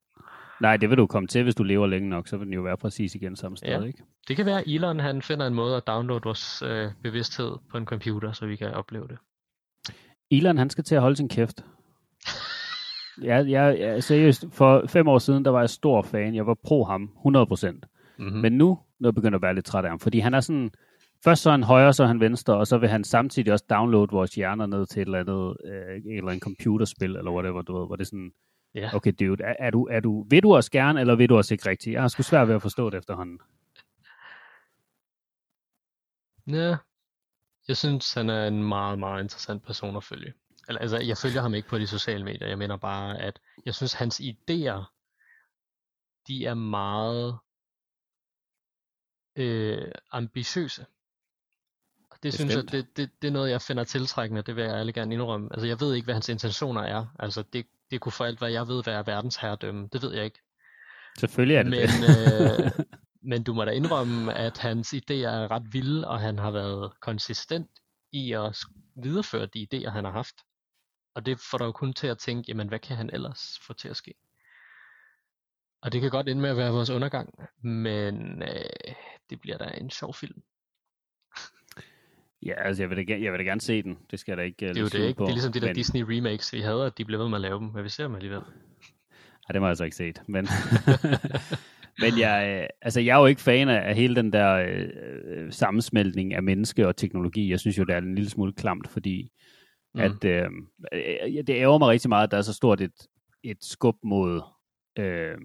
Nej, 0.62 0.78
det 0.78 0.90
vil 0.90 0.98
du 0.98 1.08
komme 1.08 1.28
til, 1.28 1.44
hvis 1.44 1.56
du 1.56 1.64
lever 1.64 1.88
længe 1.88 2.10
nok, 2.10 2.28
så 2.28 2.38
vil 2.38 2.46
den 2.46 2.54
jo 2.54 2.62
være 2.62 2.78
præcis 2.78 3.16
igen 3.16 3.36
samme 3.36 3.58
sted, 3.58 3.70
ja. 3.70 3.84
ikke? 3.84 4.04
Det 4.28 4.36
kan 4.36 4.46
være, 4.46 4.60
at 4.60 4.68
Elon 4.68 5.00
han 5.00 5.22
finder 5.22 5.48
en 5.48 5.54
måde 5.54 5.78
at 5.78 5.88
downloade 5.88 6.22
vores 6.24 6.62
øh, 6.62 6.92
bevidsthed 7.04 7.52
på 7.72 7.78
en 7.78 7.86
computer, 7.86 8.32
så 8.32 8.46
vi 8.46 8.56
kan 8.56 8.74
opleve 8.74 9.08
det. 9.08 9.18
Elon, 10.32 10.58
han 10.58 10.70
skal 10.70 10.84
til 10.84 10.96
at 10.96 11.02
holde 11.02 11.16
sin 11.16 11.30
kæft. 11.30 11.66
jeg, 13.22 13.50
jeg, 13.50 13.80
jeg, 13.80 14.04
seriøst, 14.04 14.46
for 14.52 14.84
fem 14.88 15.08
år 15.08 15.20
siden, 15.20 15.46
der 15.46 15.52
var 15.52 15.60
jeg 15.60 15.70
stor 15.70 16.02
fan. 16.02 16.36
Jeg 16.36 16.48
var 16.48 16.58
pro 16.64 16.84
ham, 16.84 17.10
100%. 17.28 17.80
Mm-hmm. 18.18 18.38
Men 18.42 18.54
nu, 18.54 18.80
nu 19.00 19.12
begynder 19.12 19.36
jeg 19.36 19.36
at 19.36 19.42
være 19.42 19.56
lidt 19.56 19.66
træt 19.66 19.86
af 19.86 19.92
ham, 19.92 20.00
fordi 20.00 20.20
han 20.20 20.34
er 20.34 20.40
sådan, 20.40 20.72
først 21.24 21.42
så 21.42 21.50
er 21.50 21.52
han 21.52 21.64
højre, 21.64 21.94
så 21.94 22.04
er 22.04 22.08
han 22.08 22.20
venstre, 22.20 22.58
og 22.58 22.68
så 22.68 22.78
vil 22.78 22.90
han 22.90 23.04
samtidig 23.04 23.54
også 23.54 23.66
downloade 23.70 24.12
vores 24.12 24.36
hjerner 24.36 24.66
ned 24.66 24.86
til 24.86 25.02
et 25.02 25.06
eller 25.06 25.20
andet, 25.20 25.58
øh, 25.66 25.96
et 26.12 26.18
eller 26.18 26.30
andet 26.30 26.44
computerspil, 26.44 27.16
eller 27.16 27.32
whatever, 27.32 27.62
du 27.62 27.78
ved, 27.80 27.88
hvor 27.88 27.96
det 27.96 28.04
er 28.04 28.06
sådan, 28.06 28.32
yeah. 28.78 28.96
okay 28.96 29.14
dude, 29.20 29.44
er, 29.44 29.56
er, 29.60 29.70
du, 29.70 29.88
er 29.88 30.00
du, 30.00 30.24
vil 30.30 30.44
du 30.44 30.56
også 30.56 30.72
gerne, 30.72 31.02
eller 31.02 31.16
vil 31.16 31.30
du 31.30 31.38
også 31.38 31.54
ikke 31.54 31.70
rigtigt? 31.70 31.94
Jeg 31.94 32.02
har 32.02 32.08
sgu 32.08 32.24
svært 32.24 32.48
ved 32.48 32.56
at 32.56 32.62
forstå 32.62 32.90
det 32.90 32.98
efterhånden. 32.98 33.40
Ja, 36.48 36.78
jeg 37.68 37.78
synes, 37.78 38.14
han 38.14 38.30
er 38.30 38.48
en 38.48 38.64
meget, 38.64 39.00
meget 39.00 39.24
interessant 39.24 39.64
person 39.64 39.96
at 39.96 40.04
følge. 40.04 40.34
Eller, 40.68 40.82
altså, 40.82 40.98
jeg 40.98 41.18
følger 41.18 41.42
ham 41.42 41.54
ikke 41.54 41.68
på 41.68 41.78
de 41.78 41.88
sociale 41.88 42.24
medier. 42.24 42.48
Jeg 42.48 42.58
mener 42.58 42.78
bare, 42.78 43.20
at 43.22 43.40
jeg 43.66 43.76
synes, 43.76 43.94
hans 43.94 44.20
idéer, 44.20 44.96
de 46.28 46.46
er 46.46 46.54
meget 46.54 47.38
øh, 49.36 49.92
ambitiøse. 50.12 50.86
Og 52.12 52.18
det 52.24 52.32
Bestemt. 52.32 52.52
synes 52.52 52.56
jeg, 52.56 52.72
det, 52.72 52.98
det, 52.98 53.22
det 53.22 53.28
er 53.28 53.32
noget, 53.32 53.52
jeg 53.52 53.62
finder 53.62 53.84
tiltrækkende, 53.84 54.42
det 54.42 54.56
vil 54.56 54.64
jeg 54.64 54.76
alle 54.76 54.94
gerne 54.94 55.14
indrømme. 55.14 55.50
Altså, 55.52 55.68
jeg 55.68 55.80
ved 55.80 55.94
ikke, 55.94 56.06
hvad 56.06 56.16
hans 56.16 56.30
intentioner 56.30 56.82
er. 56.82 57.06
Altså, 57.20 57.44
det, 57.54 57.66
det 57.92 58.01
kunne 58.01 58.11
for 58.11 58.26
alt, 58.26 58.40
hvad 58.40 58.51
jeg 58.51 58.68
ved, 58.68 58.84
være 58.84 59.08
verdensherredømme. 59.08 59.90
Det 59.93 60.01
ved 60.01 60.14
jeg 60.14 60.26
ikke. 60.26 60.40
Selvfølgelig 61.19 61.56
er 61.56 61.64
det 61.64 61.72
men, 61.72 61.80
det. 61.80 62.66
øh, 62.66 62.85
men 63.32 63.43
du 63.43 63.53
må 63.53 63.66
da 63.66 63.72
indrømme, 63.72 64.34
at 64.34 64.58
hans 64.58 64.93
idéer 64.93 65.27
er 65.27 65.51
ret 65.51 65.74
vilde, 65.74 66.08
og 66.08 66.19
han 66.19 66.40
har 66.40 66.51
været 66.51 67.00
konsistent 67.01 67.72
i 68.11 68.34
at 68.34 68.58
videreføre 69.03 69.45
de 69.45 69.68
idéer, 69.74 69.90
han 69.90 70.06
har 70.06 70.11
haft. 70.11 70.35
Og 71.16 71.26
det 71.26 71.40
får 71.51 71.58
dig 71.58 71.66
jo 71.66 71.72
kun 71.72 71.93
til 71.93 72.08
at 72.08 72.18
tænke, 72.18 72.45
jamen 72.48 72.68
hvad 72.68 72.80
kan 72.80 72.98
han 72.98 73.09
ellers 73.14 73.59
få 73.68 73.74
til 73.74 73.90
at 73.90 73.98
ske? 73.98 74.14
Og 75.82 75.92
det 75.92 76.01
kan 76.01 76.09
godt 76.09 76.30
ende 76.30 76.42
med 76.42 76.50
at 76.50 76.58
være 76.58 76.72
vores 76.72 76.90
undergang, 76.90 77.34
men 77.64 78.42
øh, 78.42 78.95
det 79.30 79.42
bliver 79.42 79.58
da 79.58 79.72
en 79.77 79.90
sjov 79.90 80.14
film. 80.14 80.42
Ja, 82.45 82.53
altså 82.68 82.84
jeg 82.84 82.90
vil, 82.90 83.08
da, 83.08 83.14
jeg 83.22 83.32
vil 83.32 83.40
da 83.40 83.43
gerne 83.43 83.61
se 83.61 83.84
den. 83.84 83.98
Det 84.11 84.19
skal 84.19 84.32
jeg 84.32 84.38
da 84.38 84.43
ikke 84.43 84.66
uh, 84.66 84.69
Det 84.69 84.77
er 84.77 84.82
jo 84.82 84.88
det, 84.88 85.08
ikke? 85.08 85.18
På, 85.18 85.24
det 85.24 85.30
er 85.30 85.34
ligesom 85.34 85.53
de 85.53 85.59
der 85.59 85.68
men... 85.68 85.76
Disney 85.76 86.01
remakes, 86.08 86.53
vi 86.53 86.59
havde, 86.59 86.85
at 86.85 86.98
de 86.98 87.06
blev 87.06 87.19
ved 87.19 87.30
med 87.30 87.38
at 87.38 87.42
lave 87.42 87.59
dem, 87.59 87.69
men 87.74 87.84
vi 87.84 87.90
ser 87.90 88.03
dem 88.03 88.16
alligevel. 88.16 88.42
Ja, 89.50 89.53
det 89.53 89.61
må 89.61 89.66
jeg 89.66 89.69
altså 89.69 89.84
ikke 89.84 89.95
set. 89.95 90.22
Men, 90.27 90.48
men 92.03 92.19
jeg, 92.19 92.59
øh, 92.61 92.68
altså, 92.82 93.00
jeg 93.00 93.16
er 93.16 93.19
jo 93.19 93.26
ikke 93.26 93.42
fan 93.42 93.69
af 93.69 93.95
hele 93.95 94.16
den 94.16 94.34
der 94.34 94.53
øh, 94.53 94.90
øh, 95.26 95.51
sammensmeltning 95.51 96.34
af 96.34 96.43
menneske 96.43 96.88
og 96.88 96.95
teknologi. 96.95 97.51
Jeg 97.51 97.59
synes 97.59 97.77
jo, 97.77 97.84
det 97.84 97.93
er 97.93 97.98
en 97.98 98.16
lille 98.16 98.30
smule 98.30 98.53
klamt, 98.53 98.88
fordi 98.88 99.32
mm. 99.93 100.01
at, 100.01 100.26
øh, 100.26 100.50
det 101.48 101.50
ærger 101.50 101.77
mig 101.77 101.88
rigtig 101.88 102.09
meget, 102.09 102.24
at 102.24 102.32
der 102.32 102.38
er 102.38 102.42
så 102.42 102.53
stort 102.53 102.82
et, 102.82 103.08
et 103.43 103.58
skub 103.61 103.95
mod 104.03 104.42
øh, 105.00 105.38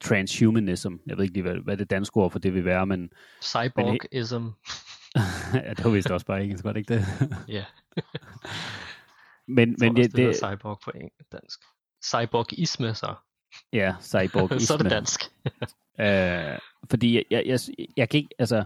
transhumanism. 0.00 0.94
Jeg 1.06 1.16
ved 1.16 1.24
ikke 1.24 1.34
lige, 1.34 1.42
hvad, 1.42 1.56
hvad 1.64 1.76
det 1.76 1.90
danske 1.90 2.16
ord 2.16 2.30
for 2.30 2.38
det 2.38 2.54
vil 2.54 2.64
være, 2.64 2.86
men... 2.86 3.10
Cyborgism. 3.42 4.44
ja, 5.66 5.70
det 5.70 5.84
var 5.84 5.90
vist 5.90 6.10
også 6.10 6.26
bare 6.26 6.42
engelsk, 6.42 6.64
var 6.64 6.72
det 6.72 6.80
ikke 6.80 6.94
det? 6.94 7.06
ja. 7.56 7.64
men, 9.56 9.76
men 9.78 9.96
det, 9.96 10.16
det, 10.16 10.36
cyborg 10.36 10.78
på 10.84 10.92
dansk. 11.32 11.60
Cyborgisme, 12.04 12.94
så. 12.94 13.14
Ja, 13.72 13.94
cyborgisme. 14.00 14.60
så 14.60 14.74
er 14.74 14.78
det 14.78 14.90
dansk. 14.90 15.20
øh, 16.00 16.58
fordi 16.90 17.14
jeg, 17.14 17.24
jeg, 17.30 17.42
jeg, 17.46 17.58
jeg 17.96 18.08
kan 18.08 18.18
ikke, 18.18 18.34
altså, 18.38 18.64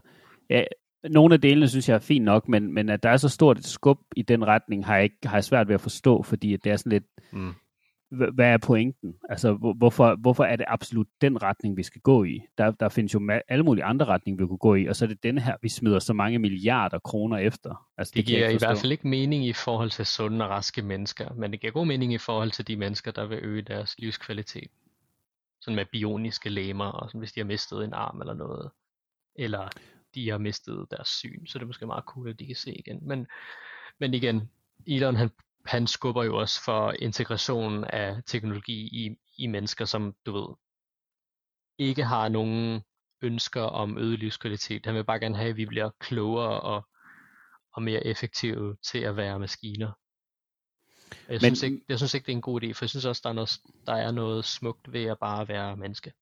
jeg, 0.48 0.66
nogle 1.04 1.34
af 1.34 1.40
delene 1.40 1.68
synes 1.68 1.88
jeg 1.88 1.94
er 1.94 1.98
fint 1.98 2.24
nok, 2.24 2.48
men, 2.48 2.74
men 2.74 2.88
at 2.88 3.02
der 3.02 3.10
er 3.10 3.16
så 3.16 3.28
stort 3.28 3.58
et 3.58 3.64
skub 3.64 3.98
i 4.16 4.22
den 4.22 4.46
retning, 4.46 4.86
har 4.86 4.94
jeg, 4.94 5.04
ikke, 5.04 5.16
har 5.24 5.36
jeg 5.36 5.44
svært 5.44 5.68
ved 5.68 5.74
at 5.74 5.80
forstå, 5.80 6.22
fordi 6.22 6.56
det 6.56 6.72
er 6.72 6.76
sådan 6.76 6.92
lidt, 6.92 7.04
mm 7.32 7.54
hvad 8.12 8.46
er 8.46 8.58
pointen? 8.58 9.14
Altså, 9.28 9.52
hvorfor, 9.76 10.16
hvorfor 10.16 10.44
er 10.44 10.56
det 10.56 10.66
absolut 10.68 11.06
den 11.20 11.42
retning, 11.42 11.76
vi 11.76 11.82
skal 11.82 12.00
gå 12.00 12.24
i? 12.24 12.40
Der, 12.58 12.70
der 12.70 12.88
findes 12.88 13.14
jo 13.14 13.30
alle 13.48 13.64
mulige 13.64 13.84
andre 13.84 14.06
retninger, 14.06 14.44
vi 14.44 14.48
kunne 14.48 14.58
gå 14.58 14.74
i, 14.74 14.86
og 14.86 14.96
så 14.96 15.04
er 15.04 15.06
det 15.06 15.22
denne 15.22 15.40
her, 15.40 15.56
vi 15.62 15.68
smider 15.68 15.98
så 15.98 16.12
mange 16.12 16.38
milliarder 16.38 16.98
kroner 16.98 17.36
efter. 17.36 17.88
Altså, 17.98 18.12
det, 18.16 18.16
det 18.16 18.26
giver 18.26 18.48
i 18.48 18.56
hvert 18.58 18.78
fald 18.78 18.92
ikke 18.92 19.08
mening 19.08 19.46
i 19.46 19.52
forhold 19.52 19.90
til 19.90 20.06
sunde 20.06 20.44
og 20.44 20.50
raske 20.50 20.82
mennesker, 20.82 21.34
men 21.34 21.52
det 21.52 21.60
giver 21.60 21.72
god 21.72 21.86
mening 21.86 22.12
i 22.12 22.18
forhold 22.18 22.50
til 22.50 22.68
de 22.68 22.76
mennesker, 22.76 23.10
der 23.10 23.26
vil 23.26 23.38
øge 23.42 23.62
deres 23.62 23.98
livskvalitet. 23.98 24.70
Sådan 25.60 25.76
med 25.76 25.84
bioniske 25.92 26.50
læmer, 26.50 26.84
og 26.84 27.08
sådan, 27.08 27.18
hvis 27.18 27.32
de 27.32 27.40
har 27.40 27.46
mistet 27.46 27.84
en 27.84 27.92
arm 27.92 28.20
eller 28.20 28.34
noget. 28.34 28.70
Eller 29.34 29.68
de 30.14 30.30
har 30.30 30.38
mistet 30.38 30.86
deres 30.90 31.08
syn, 31.08 31.46
så 31.46 31.58
det 31.58 31.62
er 31.62 31.66
måske 31.66 31.86
meget 31.86 32.04
cool, 32.04 32.28
at 32.28 32.38
de 32.38 32.46
kan 32.46 32.56
se 32.56 32.72
igen. 32.72 32.98
Men, 33.02 33.26
men 34.00 34.14
igen, 34.14 34.50
Elon 34.86 35.16
han 35.16 35.30
han 35.66 35.86
skubber 35.86 36.24
jo 36.24 36.36
også 36.36 36.64
for 36.64 36.92
integrationen 36.98 37.84
af 37.84 38.22
teknologi 38.26 39.06
i, 39.06 39.16
i 39.38 39.46
mennesker, 39.46 39.84
som 39.84 40.14
du 40.26 40.32
ved, 40.32 40.54
ikke 41.78 42.04
har 42.04 42.28
nogen 42.28 42.82
ønsker 43.22 43.62
om 43.62 43.98
øget 43.98 44.18
livskvalitet. 44.18 44.86
Han 44.86 44.94
vil 44.94 45.04
bare 45.04 45.20
gerne 45.20 45.36
have, 45.36 45.50
at 45.50 45.56
vi 45.56 45.66
bliver 45.66 45.90
klogere 46.00 46.60
og, 46.60 46.88
og 47.72 47.82
mere 47.82 48.06
effektive 48.06 48.76
til 48.82 48.98
at 48.98 49.16
være 49.16 49.38
maskiner. 49.38 49.92
Jeg, 51.28 51.38
Men, 51.42 51.56
synes 51.56 51.62
ikke, 51.62 51.80
jeg 51.88 51.98
synes 51.98 52.14
ikke, 52.14 52.26
det 52.26 52.32
er 52.32 52.36
en 52.36 52.42
god 52.42 52.62
idé, 52.62 52.72
for 52.72 52.84
jeg 52.84 52.90
synes 52.90 53.04
også, 53.04 53.20
der 53.24 53.30
er 53.30 53.34
noget, 53.34 53.50
der 53.86 53.94
er 53.94 54.10
noget 54.10 54.44
smukt 54.44 54.92
ved 54.92 55.04
at 55.04 55.18
bare 55.18 55.48
være 55.48 55.76
menneske. 55.76 56.12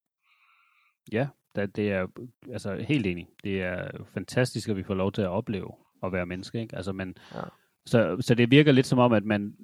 Ja, 1.13 1.29
det 1.57 1.79
er 1.93 2.07
altså 2.53 2.77
helt 2.77 3.07
enig. 3.07 3.29
Det 3.45 3.63
er 3.63 3.91
fantastisk, 4.15 4.69
at 4.69 4.77
vi 4.77 4.83
får 4.83 4.95
lov 4.95 5.13
til 5.13 5.23
at 5.23 5.29
opleve 5.29 5.73
at 6.03 6.13
være 6.13 6.27
menneske. 6.27 6.61
Ikke? 6.61 6.77
Altså, 6.77 6.93
men, 6.93 7.17
ja. 7.35 7.43
Så, 7.87 8.17
så 8.21 8.35
det 8.35 8.51
virker 8.51 8.73
lidt 8.73 8.87
som 8.87 8.99
om, 8.99 9.13
at 9.13 9.25
man, 9.25 9.55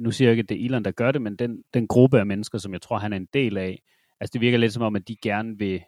nu 0.00 0.10
siger 0.10 0.28
jeg 0.28 0.32
ikke, 0.32 0.42
at 0.42 0.48
det 0.48 0.60
er 0.60 0.64
Elon, 0.64 0.84
der 0.84 0.90
gør 0.90 1.12
det, 1.12 1.22
men 1.22 1.36
den, 1.36 1.62
den 1.74 1.86
gruppe 1.86 2.18
af 2.18 2.26
mennesker, 2.26 2.58
som 2.58 2.72
jeg 2.72 2.82
tror, 2.82 2.98
han 2.98 3.12
er 3.12 3.16
en 3.16 3.28
del 3.32 3.56
af, 3.56 3.82
altså 4.20 4.32
det 4.32 4.40
virker 4.40 4.58
lidt 4.58 4.72
som 4.72 4.82
om, 4.82 4.96
at 4.96 5.08
de 5.08 5.16
gerne 5.22 5.58
vil 5.58 5.82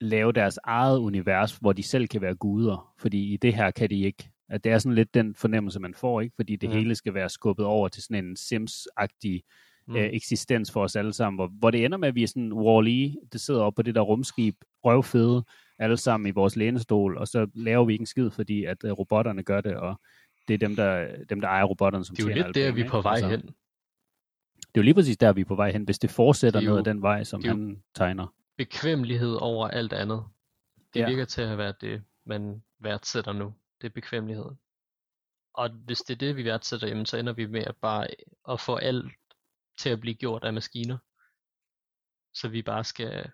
lave 0.00 0.32
deres 0.32 0.58
eget 0.64 0.98
univers, 0.98 1.56
hvor 1.56 1.72
de 1.72 1.82
selv 1.82 2.08
kan 2.08 2.20
være 2.20 2.34
guder, 2.34 2.94
fordi 2.98 3.32
i 3.32 3.36
det 3.36 3.54
her 3.54 3.70
kan 3.70 3.90
de 3.90 4.00
ikke. 4.00 4.30
At 4.48 4.64
det 4.64 4.72
er 4.72 4.78
sådan 4.78 4.94
lidt 4.94 5.14
den 5.14 5.34
fornemmelse, 5.34 5.80
man 5.80 5.94
får, 5.94 6.20
ikke? 6.20 6.36
fordi 6.36 6.56
det 6.56 6.68
ja. 6.68 6.72
hele 6.72 6.94
skal 6.94 7.14
være 7.14 7.28
skubbet 7.28 7.66
over 7.66 7.88
til 7.88 8.02
sådan 8.02 8.24
en 8.24 8.36
Sims-agtig 8.36 9.40
mm. 9.88 9.96
øh, 9.96 10.10
eksistens 10.12 10.72
for 10.72 10.82
os 10.82 10.96
alle 10.96 11.12
sammen, 11.12 11.36
hvor, 11.36 11.50
hvor 11.58 11.70
det 11.70 11.84
ender 11.84 11.98
med, 11.98 12.08
at 12.08 12.14
vi 12.14 12.22
er 12.22 12.26
sådan 12.26 12.52
Wall-E, 12.52 13.28
det 13.32 13.40
sidder 13.40 13.60
oppe 13.60 13.76
på 13.76 13.82
det 13.82 13.94
der 13.94 14.00
rumskib, 14.00 14.56
røvfede, 14.84 15.44
alle 15.78 15.96
sammen 15.96 16.28
i 16.28 16.30
vores 16.30 16.56
lænestol, 16.56 17.16
og 17.16 17.28
så 17.28 17.46
laver 17.54 17.84
vi 17.84 17.92
ikke 17.92 18.02
en 18.02 18.06
skid, 18.06 18.30
fordi 18.30 18.64
at 18.64 18.84
uh, 18.84 18.90
robotterne 18.90 19.42
gør 19.42 19.60
det, 19.60 19.76
og 19.76 20.00
det 20.48 20.54
er 20.54 20.58
dem, 20.58 20.76
der, 20.76 21.16
dem, 21.24 21.40
der 21.40 21.48
ejer 21.48 21.64
robotterne, 21.64 22.04
som 22.04 22.16
Det 22.16 22.24
er 22.24 22.28
jo 22.28 22.34
lidt 22.44 22.54
der, 22.54 22.72
vi 22.72 22.80
er 22.80 22.88
på 22.88 23.00
vej 23.00 23.12
altså, 23.12 23.28
hen. 23.28 23.40
Det 23.40 24.78
er 24.78 24.80
jo 24.80 24.82
lige 24.82 24.94
præcis 24.94 25.16
der, 25.16 25.32
vi 25.32 25.40
er 25.40 25.44
på 25.44 25.54
vej 25.54 25.72
hen, 25.72 25.84
hvis 25.84 25.98
det 25.98 26.10
fortsætter 26.10 26.60
det 26.60 26.66
noget 26.66 26.78
af 26.78 26.84
den 26.84 27.02
vej, 27.02 27.24
som 27.24 27.44
han 27.44 27.82
tegner. 27.94 28.34
Bekvemmelighed 28.56 29.34
over 29.40 29.68
alt 29.68 29.92
andet. 29.92 30.24
Det 30.94 31.00
ja. 31.00 31.08
virker 31.08 31.24
til 31.24 31.42
at 31.42 31.58
være 31.58 31.74
det, 31.80 32.02
man 32.24 32.62
værdsætter 32.78 33.32
nu. 33.32 33.54
Det 33.80 33.86
er 33.86 33.92
bekvemmelighed. 33.92 34.50
Og 35.54 35.70
hvis 35.70 35.98
det 35.98 36.14
er 36.14 36.18
det, 36.18 36.36
vi 36.36 36.44
værdsætter, 36.44 36.88
jamen, 36.88 37.06
så 37.06 37.16
ender 37.16 37.32
vi 37.32 37.46
med 37.46 37.64
at 37.64 37.76
bare 37.76 38.06
at 38.48 38.60
få 38.60 38.76
alt 38.76 39.12
til 39.78 39.90
at 39.90 40.00
blive 40.00 40.14
gjort 40.14 40.44
af 40.44 40.52
maskiner. 40.52 40.98
Så 42.34 42.48
vi 42.48 42.62
bare 42.62 42.84
skal 42.84 43.30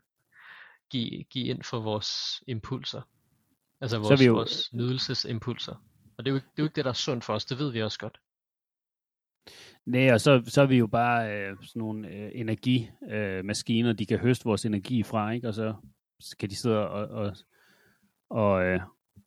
give, 0.90 1.24
give 1.24 1.46
ind 1.46 1.62
for 1.62 1.80
vores 1.80 2.42
impulser. 2.46 3.02
Altså 3.80 3.98
vores, 3.98 4.26
jo... 4.26 4.32
vores 4.32 4.72
nydelsesimpulser. 4.72 5.84
Og 6.18 6.24
det 6.24 6.30
er, 6.30 6.34
jo, 6.34 6.38
det 6.38 6.47
er 6.47 6.62
jo 6.62 6.64
ikke 6.64 6.76
det, 6.76 6.84
der 6.84 6.90
er 6.90 6.94
sundt 6.94 7.24
for 7.24 7.32
os, 7.32 7.44
det 7.44 7.58
ved 7.58 7.72
vi 7.72 7.82
også 7.82 7.98
godt. 7.98 8.20
Nej, 9.86 10.12
og 10.12 10.20
så, 10.20 10.42
så 10.47 10.62
er 10.62 10.66
vi 10.66 10.76
jo 10.76 10.86
bare 10.86 11.32
øh, 11.32 11.56
sådan 11.62 11.80
nogle 11.80 12.08
øh, 12.08 12.30
energimaskiner, 12.34 13.90
øh, 13.90 13.98
de 13.98 14.06
kan 14.06 14.18
høste 14.18 14.44
vores 14.44 14.64
energi 14.64 15.02
fra, 15.02 15.30
ikke? 15.30 15.48
og 15.48 15.55
så 15.55 15.74
kan 16.40 16.50
de 16.50 16.56
sidde 16.56 16.88
og, 16.88 17.08
og, 17.08 17.36
og, 18.30 18.64
øh, 18.64 18.80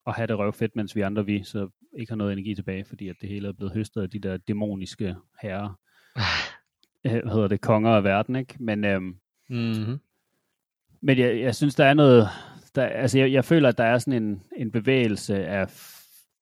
og 0.05 0.13
have 0.13 0.27
det 0.27 0.37
røvfedt, 0.37 0.75
mens 0.75 0.95
vi 0.95 1.01
andre 1.01 1.25
vi 1.25 1.43
så 1.43 1.69
ikke 1.99 2.11
har 2.11 2.17
noget 2.17 2.33
energi 2.33 2.55
tilbage, 2.55 2.85
fordi 2.85 3.07
at 3.07 3.15
det 3.21 3.29
hele 3.29 3.47
er 3.47 3.53
blevet 3.53 3.73
høstet 3.73 4.01
af 4.01 4.09
de 4.09 4.19
der 4.19 4.37
dæmoniske 4.37 5.15
herrer. 5.41 5.79
øh, 7.05 7.11
hvad 7.11 7.33
hedder 7.33 7.47
det? 7.47 7.61
Konger 7.61 7.91
af 7.91 8.03
verden, 8.03 8.35
ikke? 8.35 8.55
Men, 8.59 8.85
øh, 8.85 9.01
mm-hmm. 9.49 9.99
men 11.01 11.17
jeg, 11.17 11.39
jeg 11.39 11.55
synes, 11.55 11.75
der 11.75 11.85
er 11.85 11.93
noget... 11.93 12.27
Der, 12.75 12.85
altså, 12.85 13.19
jeg, 13.19 13.31
jeg 13.31 13.45
føler, 13.45 13.69
at 13.69 13.77
der 13.77 13.83
er 13.83 13.97
sådan 13.97 14.23
en, 14.23 14.43
en 14.57 14.71
bevægelse 14.71 15.45
af 15.45 15.69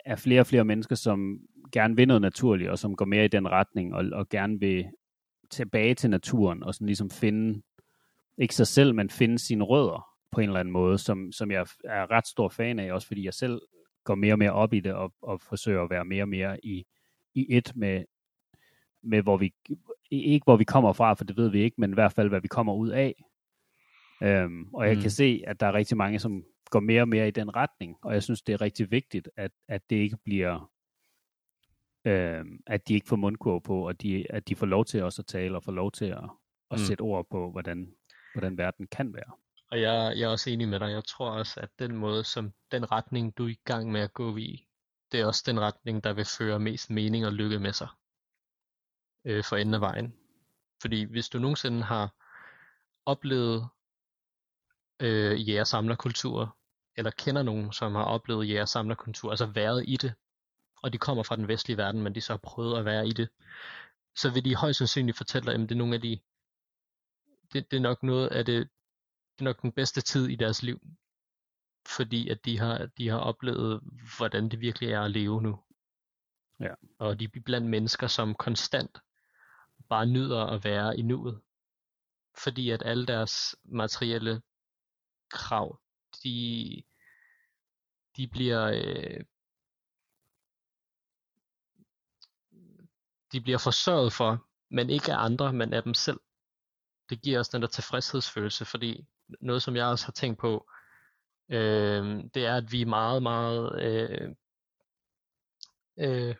er 0.05 0.15
flere 0.15 0.39
og 0.39 0.47
flere 0.47 0.65
mennesker, 0.65 0.95
som 0.95 1.39
gerne 1.71 1.95
vil 1.95 2.07
noget 2.07 2.21
naturligt, 2.21 2.69
og 2.69 2.79
som 2.79 2.95
går 2.95 3.05
mere 3.05 3.25
i 3.25 3.27
den 3.27 3.47
retning, 3.47 3.95
og, 3.95 4.05
og 4.13 4.29
gerne 4.29 4.59
vil 4.59 4.85
tilbage 5.51 5.95
til 5.95 6.09
naturen, 6.09 6.63
og 6.63 6.73
sådan 6.73 6.85
ligesom 6.85 7.09
finde, 7.09 7.61
ikke 8.37 8.55
sig 8.55 8.67
selv, 8.67 8.95
men 8.95 9.09
finde 9.09 9.39
sine 9.39 9.63
rødder 9.63 10.07
på 10.31 10.41
en 10.41 10.49
eller 10.49 10.59
anden 10.59 10.71
måde, 10.71 10.97
som, 10.97 11.31
som 11.31 11.51
jeg 11.51 11.67
er 11.83 12.11
ret 12.11 12.27
stor 12.27 12.49
fan 12.49 12.79
af, 12.79 12.93
også 12.93 13.07
fordi 13.07 13.25
jeg 13.25 13.33
selv 13.33 13.61
går 14.03 14.15
mere 14.15 14.33
og 14.33 14.39
mere 14.39 14.51
op 14.51 14.73
i 14.73 14.79
det, 14.79 14.93
og, 14.93 15.13
og 15.21 15.41
forsøger 15.41 15.83
at 15.83 15.89
være 15.89 16.05
mere 16.05 16.23
og 16.23 16.29
mere 16.29 16.65
i, 16.65 16.85
i 17.35 17.45
et 17.49 17.71
med, 17.75 18.03
med 19.03 19.21
hvor 19.21 19.37
vi, 19.37 19.53
ikke 20.11 20.43
hvor 20.43 20.57
vi 20.57 20.63
kommer 20.63 20.93
fra, 20.93 21.13
for 21.13 21.23
det 21.23 21.37
ved 21.37 21.49
vi 21.49 21.63
ikke, 21.63 21.75
men 21.77 21.91
i 21.91 21.93
hvert 21.93 22.13
fald, 22.13 22.29
hvad 22.29 22.41
vi 22.41 22.47
kommer 22.47 22.73
ud 22.73 22.89
af. 22.89 23.23
Øhm, 24.23 24.73
og 24.73 24.87
jeg 24.87 24.95
mm. 24.95 25.01
kan 25.01 25.11
se, 25.11 25.43
at 25.47 25.59
der 25.59 25.67
er 25.67 25.73
rigtig 25.73 25.97
mange, 25.97 26.19
som 26.19 26.43
går 26.69 26.79
mere 26.79 27.01
og 27.01 27.07
mere 27.07 27.27
i 27.27 27.31
den 27.31 27.55
retning, 27.55 27.97
og 28.01 28.13
jeg 28.13 28.23
synes, 28.23 28.41
det 28.41 28.53
er 28.53 28.61
rigtig 28.61 28.91
vigtigt, 28.91 29.29
at, 29.35 29.51
at 29.67 29.89
det 29.89 29.95
ikke 29.95 30.17
bliver, 30.17 30.71
øh, 32.05 32.45
at 32.67 32.87
de 32.87 32.93
ikke 32.93 33.07
får 33.07 33.15
mundkurv 33.15 33.63
på, 33.63 33.87
og 33.87 34.01
de, 34.01 34.31
at 34.31 34.47
de 34.47 34.55
får 34.55 34.65
lov 34.65 34.85
til 34.85 35.03
også 35.03 35.21
at 35.21 35.25
tale, 35.25 35.55
og 35.55 35.63
får 35.63 35.71
lov 35.71 35.91
til 35.91 36.05
at, 36.05 36.23
at 36.71 36.79
mm. 36.79 36.85
sætte 36.85 37.01
ord 37.01 37.27
på, 37.31 37.51
hvordan, 37.51 37.93
hvordan 38.33 38.57
verden 38.57 38.87
kan 38.87 39.13
være. 39.13 39.31
Og 39.71 39.81
jeg, 39.81 40.13
jeg 40.17 40.23
er 40.23 40.29
også 40.29 40.49
enig 40.49 40.67
med 40.67 40.79
dig. 40.79 40.91
Jeg 40.91 41.05
tror 41.05 41.29
også, 41.31 41.59
at 41.59 41.69
den 41.79 41.95
måde, 41.95 42.23
som 42.23 42.53
den 42.71 42.91
retning, 42.91 43.37
du 43.37 43.45
er 43.45 43.49
i 43.49 43.59
gang 43.65 43.91
med 43.91 44.01
at 44.01 44.13
gå 44.13 44.37
i, 44.37 44.67
det 45.11 45.19
er 45.19 45.25
også 45.25 45.43
den 45.45 45.59
retning, 45.59 46.03
der 46.03 46.13
vil 46.13 46.25
føre 46.25 46.59
mest 46.59 46.89
mening 46.89 47.25
og 47.25 47.33
lykke 47.33 47.59
med 47.59 47.73
sig 47.73 47.87
øh, 49.25 49.43
for 49.43 49.55
enden 49.55 49.73
af 49.73 49.81
vejen. 49.81 50.13
Fordi 50.81 51.03
hvis 51.03 51.29
du 51.29 51.39
nogensinde 51.39 51.83
har 51.83 52.15
oplevet 53.05 53.67
øh, 54.99 55.49
jægersamlerkultur, 55.49 56.57
eller 56.99 57.11
kender 57.11 57.43
nogen, 57.43 57.73
som 57.73 57.95
har 57.95 58.03
oplevet 58.03 58.49
jeres 58.49 58.69
samlerkultur, 58.69 59.29
altså 59.29 59.45
været 59.45 59.85
i 59.87 59.97
det, 59.97 60.13
og 60.81 60.93
de 60.93 60.97
kommer 60.97 61.23
fra 61.23 61.35
den 61.35 61.47
vestlige 61.47 61.77
verden, 61.77 62.01
men 62.01 62.15
de 62.15 62.21
så 62.21 62.33
har 62.33 62.37
prøvet 62.37 62.77
at 62.77 62.85
være 62.85 63.07
i 63.07 63.11
det, 63.11 63.29
så 64.15 64.29
vil 64.29 64.45
de 64.45 64.55
højst 64.55 64.77
sandsynligt 64.77 65.17
fortælle 65.17 65.45
dig, 65.45 65.53
at 65.53 65.59
det 65.59 65.71
er 65.71 65.75
nogle 65.75 65.95
af 65.95 66.01
de, 66.01 66.19
det, 67.53 67.71
det 67.71 67.77
er 67.77 67.81
nok 67.81 68.03
noget 68.03 68.27
af 68.27 68.45
det, 68.45 68.69
det 69.33 69.41
er 69.41 69.43
nok 69.43 69.61
den 69.61 69.71
bedste 69.71 70.01
tid 70.01 70.27
i 70.27 70.35
deres 70.35 70.63
liv, 70.63 70.81
fordi 71.87 72.29
at 72.29 72.45
de 72.45 72.59
har, 72.59 72.89
de 72.97 73.09
har 73.09 73.17
oplevet, 73.17 73.81
hvordan 74.17 74.49
det 74.49 74.59
virkelig 74.59 74.91
er 74.91 75.01
at 75.01 75.11
leve 75.11 75.41
nu. 75.41 75.59
Ja. 76.59 76.73
Og 76.97 77.19
de 77.19 77.25
er 77.25 77.41
blandt 77.45 77.67
mennesker, 77.67 78.07
som 78.07 78.35
konstant 78.35 78.97
bare 79.89 80.05
nyder 80.05 80.45
at 80.45 80.63
være 80.63 80.97
i 80.97 81.01
nuet. 81.01 81.41
Fordi 82.43 82.69
at 82.69 82.83
alle 82.85 83.05
deres 83.05 83.55
materielle 83.63 84.41
krav, 85.29 85.79
de, 86.23 86.83
de 88.19 88.27
bliver 88.27 88.65
øh, 88.65 89.25
de 93.31 93.41
bliver 93.41 93.57
forsørget 93.57 94.13
for, 94.13 94.47
men 94.71 94.89
ikke 94.89 95.13
af 95.13 95.17
andre, 95.17 95.53
men 95.53 95.73
af 95.73 95.83
dem 95.83 95.93
selv. 95.93 96.19
Det 97.09 97.21
giver 97.21 97.39
os 97.39 97.49
den 97.49 97.61
der 97.61 97.67
tilfredshedsfølelse, 97.67 98.65
fordi 98.65 99.07
noget, 99.41 99.61
som 99.63 99.75
jeg 99.75 99.85
også 99.85 100.05
har 100.05 100.11
tænkt 100.11 100.39
på, 100.39 100.69
øh, 101.49 102.23
det 102.33 102.45
er, 102.45 102.55
at 102.55 102.71
vi 102.71 102.81
er 102.81 102.85
meget, 102.85 103.23
meget 103.23 103.81
øh, 103.81 104.35
øh, 105.97 106.35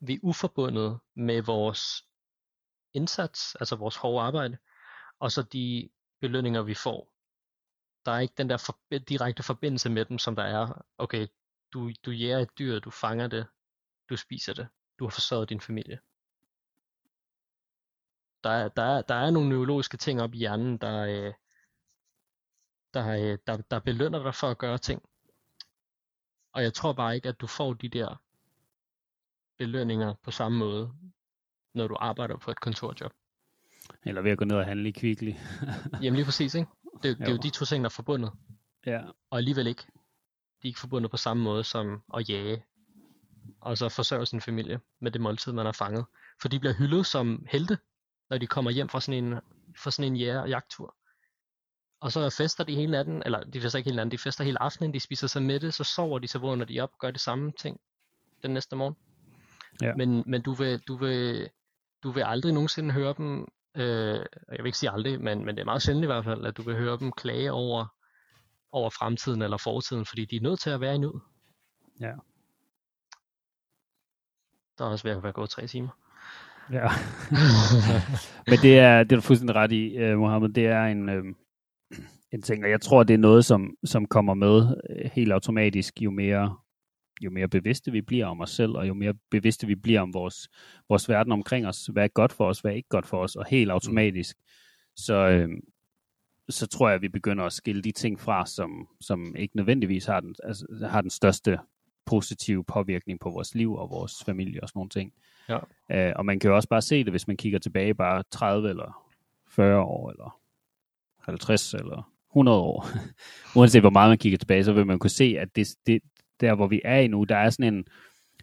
vi 0.00 0.14
er 0.14 0.18
uforbundet 0.22 1.00
med 1.14 1.42
vores 1.42 1.82
indsats, 2.94 3.54
altså 3.54 3.76
vores 3.76 3.96
hårde 3.96 4.26
arbejde, 4.26 4.58
og 5.18 5.32
så 5.32 5.42
de 5.42 5.90
belønninger, 6.20 6.62
vi 6.62 6.74
får 6.74 7.17
der 8.08 8.14
er 8.14 8.20
ikke 8.20 8.34
den 8.38 8.50
der 8.50 8.56
for, 8.56 8.78
direkte 9.08 9.42
forbindelse 9.42 9.90
med 9.90 10.04
dem, 10.04 10.18
som 10.18 10.36
der 10.36 10.42
er, 10.42 10.84
okay, 10.98 11.26
du, 11.72 11.92
du 12.04 12.10
jæger 12.10 12.38
et 12.38 12.58
dyr, 12.58 12.78
du 12.78 12.90
fanger 12.90 13.26
det, 13.26 13.46
du 14.08 14.16
spiser 14.16 14.54
det, 14.54 14.68
du 14.98 15.04
har 15.04 15.10
forsørget 15.10 15.48
din 15.48 15.60
familie. 15.60 15.98
Der 18.44 18.50
er, 18.50 18.68
der 18.68 18.82
er, 18.82 19.02
der 19.02 19.14
er 19.14 19.30
nogle 19.30 19.48
neurologiske 19.48 19.96
ting 19.96 20.22
op 20.22 20.34
i 20.34 20.38
hjernen, 20.38 20.78
der, 20.78 21.00
øh, 21.02 21.34
der, 22.94 23.32
øh, 23.32 23.38
der, 23.46 23.56
der 23.56 23.78
belønner 23.78 24.22
dig 24.22 24.34
for 24.34 24.50
at 24.50 24.58
gøre 24.58 24.78
ting. 24.78 25.02
Og 26.52 26.62
jeg 26.62 26.74
tror 26.74 26.92
bare 26.92 27.14
ikke, 27.14 27.28
at 27.28 27.40
du 27.40 27.46
får 27.46 27.72
de 27.72 27.88
der 27.88 28.22
belønninger 29.58 30.14
på 30.22 30.30
samme 30.30 30.58
måde, 30.58 30.92
når 31.74 31.88
du 31.88 31.96
arbejder 32.00 32.36
på 32.36 32.50
et 32.50 32.60
kontorjob. 32.60 33.12
Eller 34.02 34.22
ved 34.22 34.30
at 34.30 34.38
gå 34.38 34.44
ned 34.44 34.56
og 34.56 34.66
handle 34.66 34.88
i 34.88 34.92
Kvickly. 34.92 35.32
Jamen 36.02 36.14
lige 36.14 36.24
præcis, 36.24 36.54
ikke? 36.54 36.70
Det, 37.02 37.18
det 37.18 37.28
er 37.28 37.32
jo 37.32 37.36
de 37.36 37.50
to 37.50 37.64
ting, 37.64 37.84
der 37.84 37.88
er 37.88 37.92
forbundet. 37.92 38.32
Ja. 38.86 39.00
Og 39.30 39.38
alligevel 39.38 39.66
ikke. 39.66 39.82
De 40.62 40.64
er 40.64 40.68
ikke 40.68 40.80
forbundet 40.80 41.10
på 41.10 41.16
samme 41.16 41.42
måde 41.42 41.64
som 41.64 42.02
at 42.14 42.28
jage. 42.28 42.64
Og 43.60 43.78
så 43.78 43.88
forsørge 43.88 44.26
sin 44.26 44.40
familie 44.40 44.80
med 45.00 45.10
det 45.10 45.20
måltid, 45.20 45.52
man 45.52 45.64
har 45.64 45.72
fanget. 45.72 46.04
For 46.42 46.48
de 46.48 46.60
bliver 46.60 46.74
hyldet 46.74 47.06
som 47.06 47.46
helte. 47.50 47.78
når 48.30 48.38
de 48.38 48.46
kommer 48.46 48.70
hjem 48.70 48.88
fra 48.88 49.00
sådan 49.00 49.24
en, 49.24 49.40
fra 49.76 49.90
sådan 49.90 50.12
en 50.12 50.16
jæger- 50.16 50.40
og 50.40 50.48
jagttur. 50.48 50.94
Og 52.00 52.12
så 52.12 52.30
fester 52.30 52.64
de 52.64 52.74
hele 52.74 52.92
natten, 52.92 53.22
eller 53.26 53.44
de 53.44 53.60
fester 53.60 53.78
ikke 53.78 53.88
hele 53.88 53.96
natten, 53.96 54.12
de 54.12 54.18
fester 54.18 54.44
hele 54.44 54.62
aftenen, 54.62 54.94
de 54.94 55.00
spiser 55.00 55.26
sig 55.26 55.42
med 55.42 55.60
det, 55.60 55.74
så 55.74 55.84
sover 55.84 56.18
de, 56.18 56.28
så 56.28 56.38
vågner 56.38 56.64
de 56.64 56.80
op 56.80 56.90
og 56.92 56.98
gør 56.98 57.10
det 57.10 57.20
samme 57.20 57.52
ting 57.52 57.80
den 58.42 58.50
næste 58.50 58.76
morgen. 58.76 58.96
Ja. 59.82 59.94
Men, 59.94 60.24
men 60.26 60.42
du, 60.42 60.52
vil, 60.52 60.78
du, 60.78 60.96
vil, 60.96 61.50
du 62.02 62.10
vil 62.10 62.20
aldrig 62.20 62.52
nogensinde 62.52 62.94
høre 62.94 63.14
dem, 63.18 63.48
øh, 63.78 64.24
jeg 64.48 64.58
vil 64.58 64.66
ikke 64.66 64.78
sige 64.78 64.90
aldrig, 64.90 65.20
men, 65.20 65.44
men 65.44 65.54
det 65.54 65.60
er 65.60 65.64
meget 65.64 65.82
sjældent 65.82 66.04
i 66.04 66.06
hvert 66.06 66.24
fald, 66.24 66.46
at 66.46 66.56
du 66.56 66.62
vil 66.62 66.76
høre 66.76 66.98
dem 66.98 67.12
klage 67.12 67.52
over, 67.52 67.86
over 68.72 68.90
fremtiden 68.90 69.42
eller 69.42 69.56
fortiden, 69.56 70.04
fordi 70.04 70.24
de 70.24 70.36
er 70.36 70.40
nødt 70.40 70.60
til 70.60 70.70
at 70.70 70.80
være 70.80 70.94
i 70.94 70.98
nuet. 70.98 71.22
Ja. 72.00 72.12
Der 74.78 74.84
er 74.84 74.88
også 74.88 75.08
ved 75.08 75.16
at 75.16 75.22
være 75.22 75.32
gået 75.32 75.50
tre 75.50 75.66
timer. 75.66 75.88
Ja. 76.72 76.88
Men 78.50 78.58
det 78.62 78.78
er, 78.78 79.02
det 79.02 79.12
er 79.12 79.16
du 79.16 79.20
fuldstændig 79.20 79.56
ret 79.56 79.72
i, 79.72 80.12
uh, 80.12 80.18
Mohammed. 80.18 80.48
Det 80.48 80.66
er 80.66 80.84
en, 80.84 81.08
uh, 81.08 81.24
en 82.32 82.42
ting, 82.42 82.64
og 82.64 82.70
jeg 82.70 82.80
tror, 82.80 83.02
det 83.02 83.14
er 83.14 83.18
noget, 83.18 83.44
som, 83.44 83.76
som 83.84 84.06
kommer 84.06 84.34
med 84.34 84.62
uh, 84.62 85.10
helt 85.12 85.32
automatisk, 85.32 86.02
jo 86.02 86.10
mere, 86.10 86.56
jo 87.20 87.30
mere 87.30 87.48
bevidste 87.48 87.92
vi 87.92 88.00
bliver 88.00 88.26
om 88.26 88.40
os 88.40 88.50
selv, 88.50 88.72
og 88.72 88.88
jo 88.88 88.94
mere 88.94 89.14
bevidste 89.30 89.66
vi 89.66 89.74
bliver 89.74 90.00
om 90.00 90.14
vores, 90.14 90.48
vores 90.88 91.08
verden 91.08 91.32
omkring 91.32 91.66
os, 91.66 91.86
hvad 91.86 92.04
er 92.04 92.08
godt 92.08 92.32
for 92.32 92.48
os, 92.48 92.60
hvad 92.60 92.72
er 92.72 92.76
ikke 92.76 92.88
godt 92.88 93.06
for 93.06 93.22
os, 93.22 93.36
og 93.36 93.46
helt 93.46 93.70
automatisk, 93.70 94.36
så, 94.96 95.44
uh, 95.44 95.58
så 96.48 96.66
tror 96.66 96.88
jeg, 96.88 96.94
at 96.94 97.02
vi 97.02 97.08
begynder 97.08 97.44
at 97.44 97.52
skille 97.52 97.82
de 97.82 97.92
ting 97.92 98.20
fra, 98.20 98.46
som, 98.46 98.88
som 99.00 99.36
ikke 99.36 99.56
nødvendigvis 99.56 100.06
har 100.06 100.20
den, 100.20 100.34
altså, 100.44 100.86
har 100.90 101.00
den 101.00 101.10
største 101.10 101.58
positive 102.06 102.64
påvirkning 102.64 103.20
på 103.20 103.30
vores 103.30 103.54
liv 103.54 103.74
og 103.74 103.90
vores 103.90 104.24
familie 104.24 104.62
og 104.62 104.68
sådan 104.68 104.78
nogle 104.78 104.90
ting. 104.90 105.12
Ja. 105.48 106.10
Uh, 106.10 106.12
og 106.16 106.26
man 106.26 106.38
kan 106.38 106.48
jo 106.50 106.56
også 106.56 106.68
bare 106.68 106.82
se 106.82 107.04
det, 107.04 107.12
hvis 107.12 107.26
man 107.26 107.36
kigger 107.36 107.58
tilbage 107.58 107.94
bare 107.94 108.22
30 108.30 108.68
eller 108.68 109.12
40 109.50 109.80
år, 109.80 110.10
eller 110.10 110.40
50 111.18 111.74
eller 111.74 112.12
100 112.30 112.58
år. 112.58 112.86
Uanset 113.56 113.82
hvor 113.82 113.90
meget 113.90 114.10
man 114.10 114.18
kigger 114.18 114.38
tilbage, 114.38 114.64
så 114.64 114.72
vil 114.72 114.86
man 114.86 114.98
kunne 114.98 115.10
se, 115.10 115.36
at 115.38 115.56
det, 115.56 115.68
det, 115.86 116.02
der 116.40 116.54
hvor 116.54 116.66
vi 116.66 116.80
er 116.84 116.98
i 116.98 117.06
nu, 117.06 117.24
der 117.24 117.36
er 117.36 117.50
sådan 117.50 117.74
en, 117.74 117.86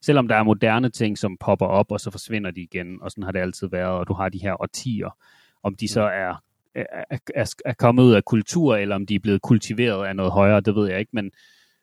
selvom 0.01 0.27
der 0.27 0.35
er 0.35 0.43
moderne 0.43 0.89
ting, 0.89 1.17
som 1.17 1.37
popper 1.37 1.65
op, 1.65 1.91
og 1.91 1.99
så 1.99 2.11
forsvinder 2.11 2.51
de 2.51 2.61
igen, 2.61 3.01
og 3.01 3.11
sådan 3.11 3.23
har 3.23 3.31
det 3.31 3.39
altid 3.39 3.67
været, 3.67 3.99
og 3.99 4.07
du 4.07 4.13
har 4.13 4.29
de 4.29 4.41
her 4.41 4.61
årtier, 4.61 5.17
om 5.63 5.75
de 5.75 5.87
så 5.87 6.01
er, 6.01 6.43
er, 6.75 7.17
er, 7.35 7.55
er 7.65 7.73
kommet 7.73 8.03
ud 8.03 8.13
af 8.13 8.25
kultur, 8.25 8.75
eller 8.75 8.95
om 8.95 9.05
de 9.05 9.15
er 9.15 9.19
blevet 9.19 9.41
kultiveret 9.41 10.07
af 10.07 10.15
noget 10.15 10.31
højere, 10.31 10.61
det 10.61 10.75
ved 10.75 10.89
jeg 10.89 10.99
ikke, 10.99 11.11
men, 11.13 11.31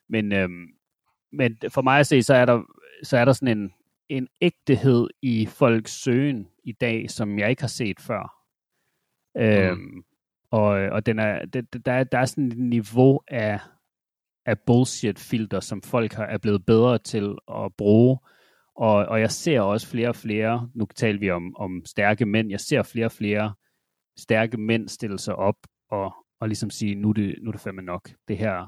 men, 0.09 0.33
øhm, 0.33 0.67
men 1.33 1.59
for 1.69 1.83
mig 1.83 2.01
at 2.01 2.07
se, 2.07 2.23
så 2.23 2.35
er 2.35 2.45
der, 2.45 2.63
så 3.03 3.19
er 3.19 3.25
der 3.25 3.33
sådan 3.33 3.59
en, 3.59 3.73
en 4.09 4.29
ægtehed 4.41 5.09
i 5.23 5.47
folks 5.47 6.03
søgen 6.03 6.49
i 6.65 6.73
dag, 6.73 7.11
som 7.11 7.39
jeg 7.39 7.51
ikke 7.51 7.63
har 7.63 7.69
set 7.69 8.01
før. 8.01 8.35
Mm. 9.35 9.43
Øhm, 9.43 10.05
og, 10.51 10.69
og 10.69 11.07
den 11.07 11.19
er, 11.19 11.45
der, 11.45 11.93
er, 11.93 12.05
der 12.05 12.19
er 12.19 12.25
sådan 12.25 12.49
et 12.49 12.59
niveau 12.59 13.21
af, 13.29 13.61
af 14.47 14.59
bullshit-filter, 14.67 15.61
som 15.61 15.83
folk 15.83 16.13
har, 16.13 16.25
er 16.25 16.39
blevet 16.39 16.67
bedre 16.67 16.99
til 16.99 17.35
at 17.55 17.75
bruge. 17.79 18.19
Og, 18.77 18.95
og 18.95 19.21
jeg 19.21 19.31
ser 19.31 19.61
også 19.61 19.87
flere 19.87 20.09
og 20.09 20.17
flere, 20.17 20.71
nu 20.75 20.87
taler 20.97 21.19
vi 21.19 21.31
om, 21.31 21.57
om 21.57 21.83
stærke 21.87 22.27
mænd, 22.27 22.51
jeg 22.51 22.61
ser 22.61 22.83
flere 22.83 23.07
og 23.07 23.13
flere 23.13 23.55
stærke 24.19 24.57
mænd 24.57 24.89
stille 24.89 25.19
sig 25.19 25.37
op 25.37 25.57
og, 25.91 26.15
og 26.41 26.49
ligesom 26.49 26.71
sige, 26.71 26.95
nu 26.95 27.09
er 27.09 27.13
det, 27.13 27.35
nu 27.43 27.51
er 27.51 27.53
det 27.53 27.61
fandme 27.61 27.83
nok. 27.83 28.11
Det 28.29 28.39
her, 28.39 28.67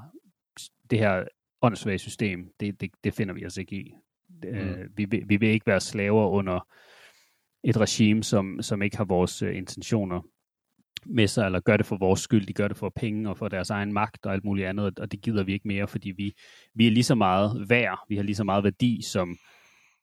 det 0.89 0.99
her 0.99 1.23
åndssvage 1.61 1.97
system, 1.97 2.49
det, 2.59 2.81
det, 2.81 2.91
det 3.03 3.13
finder 3.13 3.33
vi 3.33 3.45
os 3.45 3.57
ikke 3.57 3.75
i. 3.75 3.93
Mm. 4.29 4.97
vi, 4.97 5.05
vil, 5.05 5.23
vi 5.29 5.35
vil 5.37 5.49
ikke 5.49 5.67
være 5.67 5.79
slaver 5.79 6.29
under 6.29 6.67
et 7.63 7.77
regime, 7.77 8.23
som, 8.23 8.61
som 8.61 8.81
ikke 8.81 8.97
har 8.97 9.05
vores 9.05 9.43
uh, 9.43 9.55
intentioner 9.55 10.21
med 11.05 11.27
sig, 11.27 11.45
eller 11.45 11.59
gør 11.59 11.77
det 11.77 11.85
for 11.85 11.97
vores 11.97 12.19
skyld, 12.19 12.45
de 12.45 12.53
gør 12.53 12.67
det 12.67 12.77
for 12.77 12.89
penge 12.95 13.29
og 13.29 13.37
for 13.37 13.47
deres 13.47 13.69
egen 13.69 13.93
magt 13.93 14.25
og 14.25 14.33
alt 14.33 14.43
muligt 14.43 14.67
andet, 14.67 14.99
og 14.99 15.11
det 15.11 15.21
gider 15.21 15.43
vi 15.43 15.53
ikke 15.53 15.67
mere, 15.67 15.87
fordi 15.87 16.11
vi, 16.11 16.33
vi 16.73 16.87
er 16.87 16.91
lige 16.91 17.03
så 17.03 17.15
meget 17.15 17.69
værd, 17.69 17.99
vi 18.09 18.15
har 18.15 18.23
lige 18.23 18.35
så 18.35 18.43
meget 18.43 18.63
værdi, 18.63 19.01
som, 19.01 19.37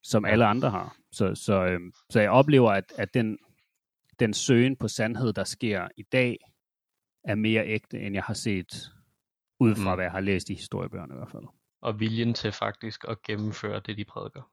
som 0.02 0.24
alle 0.24 0.44
andre 0.44 0.70
har. 0.70 0.96
Så, 1.12 1.34
så, 1.34 1.64
øh, 1.64 1.80
så 2.10 2.20
jeg 2.20 2.30
oplever, 2.30 2.70
at, 2.70 2.92
at 2.98 3.14
den, 3.14 3.38
den 4.18 4.34
søgen 4.34 4.76
på 4.76 4.88
sandhed, 4.88 5.32
der 5.32 5.44
sker 5.44 5.88
i 5.96 6.02
dag, 6.02 6.36
er 7.24 7.34
mere 7.34 7.66
ægte, 7.66 8.00
end 8.00 8.14
jeg 8.14 8.22
har 8.22 8.34
set 8.34 8.92
ud 9.60 9.74
fra, 9.74 9.90
mm. 9.90 9.96
hvad 9.96 10.04
jeg 10.04 10.12
har 10.12 10.20
læst 10.20 10.50
i 10.50 10.54
historiebøgerne 10.54 11.14
i 11.14 11.16
hvert 11.16 11.30
fald. 11.30 11.44
Og 11.82 12.00
viljen 12.00 12.34
til 12.34 12.52
faktisk 12.52 13.04
at 13.08 13.22
gennemføre 13.22 13.80
det, 13.86 13.96
de 13.96 14.04
prædiker. 14.04 14.50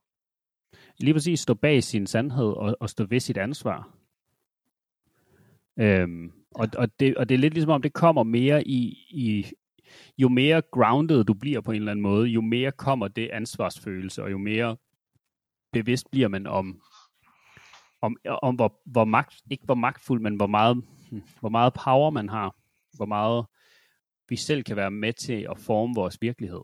Lige 1.00 1.14
præcis 1.14 1.40
stå 1.40 1.54
bag 1.54 1.84
sin 1.84 2.08
sandhed 2.08 2.46
og, 2.46 2.78
og 2.80 2.90
stå 2.90 3.06
ved 3.06 3.20
sit 3.20 3.38
ansvar. 3.38 3.96
Øhm, 5.80 6.32
og, 6.56 6.68
og, 6.78 7.00
det, 7.00 7.16
og 7.16 7.30
det 7.30 7.36
er 7.36 7.40
lidt 7.40 7.54
ligesom 7.54 7.72
om, 7.72 7.82
det 7.82 7.94
kommer 7.94 8.24
mere 8.24 8.68
i, 8.68 8.98
i, 9.10 9.46
jo 10.18 10.30
mere 10.30 10.62
grounded 10.62 11.24
du 11.24 11.34
bliver 11.34 11.62
på 11.62 11.72
en 11.72 11.78
eller 11.78 11.92
anden 11.92 12.04
måde, 12.04 12.28
jo 12.28 12.42
mere 12.42 12.72
kommer 12.72 13.08
det 13.08 13.30
ansvarsfølelse, 13.30 14.24
og 14.24 14.32
jo 14.32 14.38
mere 14.38 14.78
bevidst 15.74 16.12
bliver 16.12 16.28
man 16.28 16.48
om, 16.48 16.82
om, 18.02 18.18
om 18.42 18.56
hvor, 18.56 18.82
hvor 18.86 19.06
magt, 19.06 19.36
ikke 19.52 19.66
hvor 19.66 19.76
magtfuld, 19.76 20.22
men 20.22 20.36
hvor 20.36 20.48
meget, 20.48 20.84
hvor 21.40 21.50
meget 21.50 21.74
power 21.74 22.10
man 22.10 22.30
har, 22.30 22.56
hvor 22.96 23.06
meget 23.06 23.46
vi 24.30 24.36
selv 24.36 24.64
kan 24.64 24.76
være 24.76 24.92
med 24.92 25.14
til 25.14 25.48
at 25.50 25.60
forme 25.60 25.94
vores 25.96 26.18
virkelighed. 26.22 26.62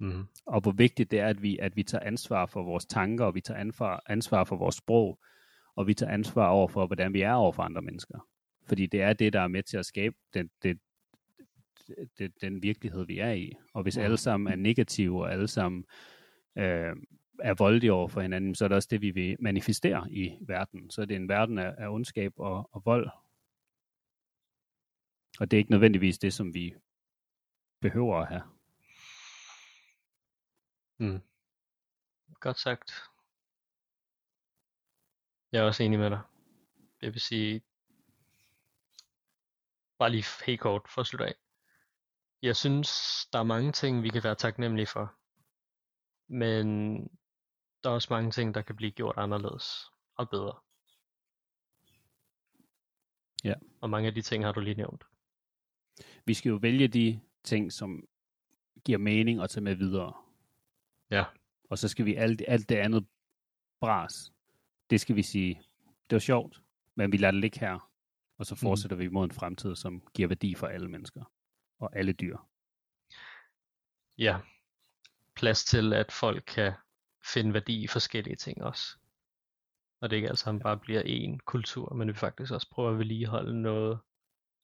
Mm. 0.00 0.24
Og 0.46 0.60
hvor 0.60 0.72
vigtigt 0.72 1.10
det 1.10 1.20
er, 1.20 1.26
at 1.26 1.42
vi, 1.42 1.58
at 1.58 1.76
vi 1.76 1.82
tager 1.82 2.04
ansvar 2.04 2.46
for 2.46 2.62
vores 2.62 2.86
tanker, 2.86 3.24
og 3.24 3.34
vi 3.34 3.40
tager 3.40 3.60
ansvar, 3.60 4.02
ansvar 4.06 4.44
for 4.44 4.56
vores 4.56 4.74
sprog, 4.74 5.18
og 5.76 5.86
vi 5.86 5.94
tager 5.94 6.12
ansvar 6.12 6.48
over 6.48 6.68
for, 6.68 6.86
hvordan 6.86 7.12
vi 7.14 7.20
er 7.20 7.32
over 7.32 7.52
for 7.52 7.62
andre 7.62 7.82
mennesker. 7.82 8.18
Fordi 8.66 8.86
det 8.86 9.02
er 9.02 9.12
det, 9.12 9.32
der 9.32 9.40
er 9.40 9.48
med 9.48 9.62
til 9.62 9.76
at 9.76 9.86
skabe 9.86 10.16
den, 10.34 10.50
det, 10.62 10.78
det, 12.18 12.40
den 12.40 12.62
virkelighed, 12.62 13.06
vi 13.06 13.18
er 13.18 13.32
i. 13.32 13.52
Og 13.72 13.82
hvis 13.82 13.96
alle 13.96 14.16
sammen 14.16 14.52
er 14.52 14.56
negative, 14.56 15.22
og 15.22 15.32
alle 15.32 15.48
sammen 15.48 15.84
øh, 16.58 16.96
er 17.38 17.54
voldelige 17.54 17.92
over 17.92 18.08
for 18.08 18.20
hinanden, 18.20 18.54
så 18.54 18.64
er 18.64 18.68
det 18.68 18.76
også 18.76 18.88
det, 18.90 19.00
vi 19.00 19.10
vil 19.10 19.36
manifestere 19.40 20.12
i 20.12 20.38
verden. 20.40 20.90
Så 20.90 21.02
er 21.02 21.06
det 21.06 21.16
en 21.16 21.28
verden 21.28 21.58
af, 21.58 21.74
af 21.78 21.88
ondskab 21.88 22.32
og, 22.36 22.68
og 22.72 22.82
vold. 22.84 23.10
Og 25.40 25.50
det 25.50 25.56
er 25.56 25.58
ikke 25.58 25.70
nødvendigvis 25.70 26.18
det, 26.18 26.32
som 26.32 26.54
vi 26.54 26.74
behøver 27.80 28.16
at 28.16 28.28
have. 28.28 28.42
Mm. 30.98 31.20
Godt 32.40 32.58
sagt. 32.58 32.92
Jeg 35.52 35.60
er 35.60 35.66
også 35.66 35.82
enig 35.82 35.98
med 35.98 36.10
dig. 36.10 36.20
Jeg 37.02 37.12
vil 37.12 37.20
sige, 37.20 37.62
bare 40.04 40.10
lige 40.10 40.24
helt 40.46 40.60
kort 40.60 40.82
for 40.88 41.00
at 41.00 41.06
slutte 41.06 41.26
af. 41.26 41.34
Jeg 42.42 42.56
synes, 42.56 42.88
der 43.32 43.38
er 43.38 43.42
mange 43.42 43.72
ting, 43.72 44.02
vi 44.02 44.08
kan 44.08 44.24
være 44.24 44.34
taknemmelige 44.34 44.86
for. 44.86 45.14
Men 46.28 46.98
der 47.84 47.90
er 47.90 47.94
også 47.94 48.08
mange 48.10 48.30
ting, 48.30 48.54
der 48.54 48.62
kan 48.62 48.76
blive 48.76 48.90
gjort 48.90 49.14
anderledes 49.16 49.90
og 50.16 50.30
bedre. 50.30 50.54
Ja. 53.44 53.54
Og 53.80 53.90
mange 53.90 54.08
af 54.08 54.14
de 54.14 54.22
ting 54.22 54.44
har 54.44 54.52
du 54.52 54.60
lige 54.60 54.76
nævnt. 54.76 55.04
Vi 56.24 56.34
skal 56.34 56.50
jo 56.50 56.56
vælge 56.56 56.88
de 56.88 57.20
ting, 57.44 57.72
som 57.72 58.08
giver 58.84 58.98
mening 58.98 59.40
at 59.40 59.50
tage 59.50 59.64
med 59.64 59.74
videre. 59.74 60.12
Ja. 61.10 61.24
Og 61.70 61.78
så 61.78 61.88
skal 61.88 62.04
vi 62.04 62.14
alt, 62.14 62.42
alt 62.48 62.68
det 62.68 62.76
andet 62.76 63.06
bras. 63.80 64.32
Det 64.90 65.00
skal 65.00 65.16
vi 65.16 65.22
sige, 65.22 65.62
det 66.10 66.16
var 66.16 66.20
sjovt, 66.20 66.62
men 66.94 67.12
vi 67.12 67.16
lader 67.16 67.32
det 67.32 67.40
ligge 67.40 67.60
her. 67.60 67.93
Og 68.38 68.46
så 68.46 68.54
fortsætter 68.54 68.96
mm. 68.96 69.02
vi 69.02 69.08
mod 69.08 69.24
en 69.24 69.32
fremtid, 69.32 69.76
som 69.76 70.06
giver 70.14 70.28
værdi 70.28 70.54
for 70.54 70.66
alle 70.66 70.88
mennesker 70.88 71.24
og 71.78 71.96
alle 71.96 72.12
dyr. 72.12 72.36
Ja, 74.18 74.40
plads 75.36 75.64
til, 75.64 75.92
at 75.92 76.12
folk 76.12 76.44
kan 76.46 76.72
finde 77.32 77.54
værdi 77.54 77.82
i 77.82 77.86
forskellige 77.86 78.36
ting 78.36 78.62
også. 78.62 78.98
Og 80.00 80.10
det 80.10 80.16
ikke 80.16 80.28
alt 80.28 80.38
sammen 80.38 80.62
bare 80.62 80.78
bliver 80.78 81.00
en 81.00 81.40
kultur, 81.40 81.94
men 81.94 82.08
vi 82.08 82.14
faktisk 82.14 82.52
også 82.52 82.70
prøver 82.70 82.90
at 82.90 82.98
vedligeholde 82.98 83.62
noget, 83.62 84.00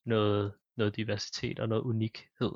noget, 0.05 0.55
noget 0.77 0.97
diversitet 0.97 1.59
og 1.59 1.69
noget 1.69 1.83
unikhed. 1.83 2.53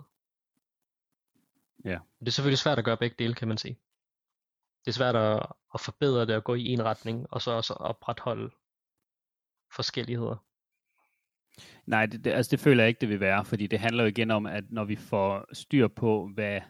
Ja. 1.84 1.99
Og 1.99 2.20
det 2.20 2.28
er 2.28 2.31
selvfølgelig 2.31 2.59
svært 2.59 2.78
at 2.78 2.84
gøre 2.84 2.97
begge 2.97 3.17
dele, 3.18 3.34
kan 3.34 3.49
man 3.49 3.59
sige. 3.59 3.81
Det 4.84 4.91
er 4.91 4.93
svært 4.93 5.17
at, 5.17 5.47
at 5.75 5.81
forbedre 5.81 6.26
det 6.26 6.36
og 6.36 6.44
gå 6.44 6.55
i 6.55 6.67
en 6.67 6.84
retning, 6.84 7.26
og 7.31 7.43
så 7.43 7.51
også 7.51 7.75
opretholde 7.75 8.51
forskelligheder. 9.75 10.44
Nej, 11.86 12.07
det, 12.07 12.24
det, 12.24 12.31
altså 12.31 12.50
det 12.50 12.60
føler 12.60 12.83
jeg 12.83 12.89
ikke, 12.89 13.00
det 13.00 13.08
vil 13.08 13.20
være, 13.20 13.44
fordi 13.44 13.66
det 13.66 13.78
handler 13.78 14.02
jo 14.02 14.08
igen 14.08 14.31
om, 14.31 14.47
at 14.47 14.65
når 14.70 14.84
vi 14.84 14.97
får 14.97 15.44
styr 15.52 15.89
på, 15.89 16.31
hvad, 16.34 16.60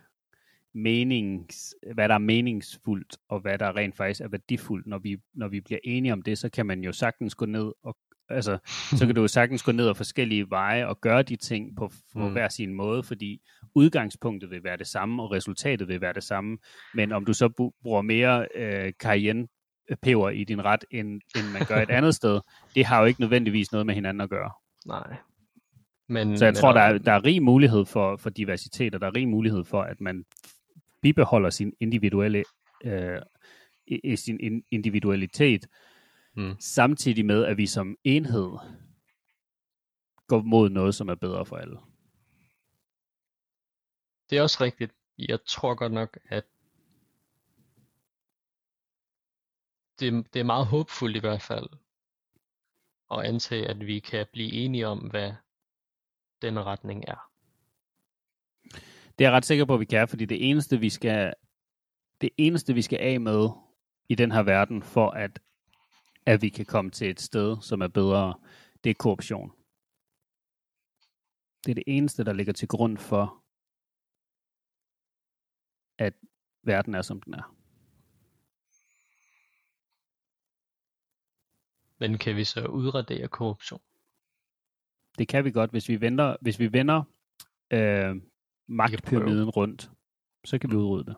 menings, 0.75 1.75
hvad 1.95 2.09
der 2.09 2.15
er 2.15 2.19
meningsfuldt, 2.19 3.17
og 3.29 3.41
hvad 3.41 3.59
der 3.59 3.77
rent 3.77 3.97
faktisk 3.97 4.21
er 4.21 4.29
værdifuldt, 4.29 4.87
når 4.87 4.99
vi, 4.99 5.17
når 5.35 5.49
vi 5.49 5.61
bliver 5.61 5.79
enige 5.85 6.13
om 6.13 6.23
det, 6.23 6.39
så 6.39 6.49
kan 6.49 6.67
man 6.67 6.81
jo 6.81 6.93
sagtens 6.93 7.35
gå 7.35 7.47
ned 7.47 7.73
og 7.83 7.97
altså, 8.29 8.59
så 8.99 9.07
kan 9.07 9.15
du 9.15 9.21
jo 9.21 9.29
sagtens 9.29 9.63
gå 9.63 9.73
ned 9.73 9.89
ad 9.89 9.95
forskellige 9.95 10.51
veje 10.51 10.87
og 10.87 11.01
gøre 11.01 11.23
de 11.23 11.37
ting 11.37 11.77
på, 11.77 11.91
på 12.13 12.27
mm. 12.29 12.33
hver 12.33 12.49
sin 12.49 12.75
måde, 12.75 13.03
fordi 13.03 13.41
udgangspunktet 13.75 14.51
vil 14.51 14.65
være 14.65 14.77
det 14.77 14.87
samme, 14.87 15.23
og 15.23 15.31
resultatet 15.31 15.89
vil 15.89 16.01
være 16.01 16.13
det 16.13 16.25
samme. 16.25 16.59
Men 16.95 17.13
om 17.13 17.25
du 17.25 17.33
så 17.33 17.73
bruger 17.83 18.03
mere 18.03 18.47
øh, 18.55 18.93
cayenne 18.93 19.47
peber 20.03 20.31
i 20.31 20.45
din 20.45 20.65
ret, 20.65 20.85
end, 20.91 21.21
end 21.37 21.53
man 21.53 21.67
gør 21.69 21.83
et 21.83 21.91
andet 21.91 22.15
sted, 22.15 22.41
det 22.75 22.85
har 22.85 23.01
jo 23.01 23.07
ikke 23.07 23.21
nødvendigvis 23.21 23.73
noget 23.73 23.87
med 23.87 23.95
hinanden 23.95 24.21
at 24.21 24.31
gøre. 24.31 24.51
Nej. 24.85 25.17
Men, 26.09 26.39
Så 26.39 26.45
jeg 26.45 26.53
men 26.53 26.61
tror, 26.61 26.73
der 26.73 26.81
er, 26.81 26.99
der 26.99 27.13
er 27.13 27.25
rig 27.25 27.43
mulighed 27.43 27.85
for, 27.85 28.17
for 28.17 28.31
diversitet, 28.31 28.95
og 28.95 29.01
der 29.01 29.07
er 29.07 29.15
rig 29.17 29.29
mulighed 29.29 29.65
for, 29.65 29.83
at 29.83 30.01
man 30.01 30.25
bibeholder 31.03 31.51
sin 31.51 31.73
individuelle 31.81 32.45
øh, 32.85 33.21
i- 33.87 34.01
i 34.13 34.17
sin 34.17 34.41
in- 34.41 34.65
individualitet, 34.71 35.67
Mm. 36.37 36.55
samtidig 36.61 37.27
med, 37.27 37.45
at 37.45 37.57
vi 37.57 37.67
som 37.67 37.97
enhed 38.05 38.51
går 40.27 40.43
mod 40.43 40.71
noget, 40.71 40.95
som 40.95 41.09
er 41.09 41.15
bedre 41.15 41.47
for 41.47 41.57
alle. 41.57 41.79
Det 44.31 44.39
er 44.39 44.43
også 44.43 44.65
rigtigt. 44.65 44.93
Jeg 45.19 45.39
tror 45.47 45.75
godt 45.75 45.93
nok, 45.93 46.19
at 46.29 46.45
det, 50.01 50.35
det 50.35 50.41
er 50.41 50.45
meget 50.45 50.67
håbfuldt 50.67 51.17
i 51.17 51.21
hvert 51.21 51.43
fald 51.43 51.67
og 53.09 53.27
antage, 53.27 53.69
at 53.69 53.87
vi 53.87 53.99
kan 53.99 54.27
blive 54.33 54.53
enige 54.53 54.87
om, 54.87 54.99
hvad 54.99 55.33
den 56.43 56.67
retning 56.67 57.05
er. 57.09 57.31
Det 59.19 59.25
er 59.25 59.29
jeg 59.29 59.33
ret 59.33 59.45
sikker 59.45 59.65
på, 59.65 59.75
at 59.75 59.81
vi 59.81 59.85
kan, 59.85 60.09
fordi 60.09 60.25
det 60.25 60.51
eneste, 60.51 60.81
vi 60.81 60.91
skal, 60.91 61.35
det 62.21 62.31
eneste, 62.37 62.75
vi 62.75 62.83
skal 62.83 62.99
af 62.99 63.21
med 63.21 63.49
i 64.09 64.15
den 64.15 64.33
her 64.33 64.43
verden, 64.43 64.83
for 64.83 65.11
at, 65.11 65.39
at 66.27 66.43
vi 66.43 66.49
kan 66.49 66.67
komme 66.67 66.91
til 66.91 67.11
et 67.11 67.21
sted, 67.21 67.57
som 67.63 67.81
er 67.81 67.89
bedre, 67.89 68.35
det 68.85 68.91
er 68.91 68.95
korruption. 68.95 69.53
Det 71.65 71.71
er 71.71 71.75
det 71.75 71.85
eneste, 71.87 72.25
der 72.25 72.33
ligger 72.33 72.53
til 72.53 72.69
grund 72.69 72.99
for, 72.99 73.45
at 75.99 76.15
verden 76.63 76.95
er, 76.95 77.03
som 77.03 77.23
den 77.23 77.35
er. 77.35 77.57
Men 81.99 82.19
kan 82.19 82.37
vi 82.37 82.45
så 82.45 82.67
udradere 82.67 83.29
korruption? 83.29 83.81
Det 85.19 85.29
kan 85.29 85.45
vi 85.45 85.51
godt, 85.51 85.71
hvis 85.71 85.89
vi 85.89 86.01
vender, 86.01 86.37
hvis 86.41 86.59
vi 86.59 86.73
vender 86.73 87.03
øh, 87.71 88.17
magtpyramiden 88.69 89.51
rundt, 89.51 89.91
så 90.45 90.59
kan 90.59 90.71
vi 90.71 90.77
udrydde 90.77 91.05
det. 91.11 91.17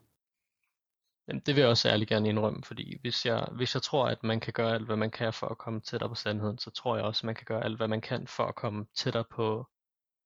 Jamen, 1.28 1.40
det 1.40 1.54
vil 1.54 1.60
jeg 1.60 1.70
også 1.70 1.88
ærligt 1.88 2.08
gerne 2.08 2.28
indrømme, 2.28 2.64
fordi 2.64 2.98
hvis 3.00 3.26
jeg, 3.26 3.48
hvis 3.52 3.74
jeg 3.74 3.82
tror, 3.82 4.08
at 4.08 4.22
man 4.22 4.40
kan 4.40 4.52
gøre 4.52 4.74
alt, 4.74 4.86
hvad 4.86 4.96
man 4.96 5.10
kan 5.10 5.32
for 5.32 5.46
at 5.46 5.58
komme 5.58 5.80
tættere 5.80 6.08
på 6.08 6.14
sandheden, 6.14 6.58
så 6.58 6.70
tror 6.70 6.96
jeg 6.96 7.04
også, 7.04 7.20
at 7.20 7.24
man 7.24 7.34
kan 7.34 7.44
gøre 7.44 7.64
alt, 7.64 7.76
hvad 7.76 7.88
man 7.88 8.00
kan 8.00 8.26
for 8.26 8.44
at 8.44 8.54
komme 8.54 8.86
tættere 8.94 9.24
på 9.24 9.66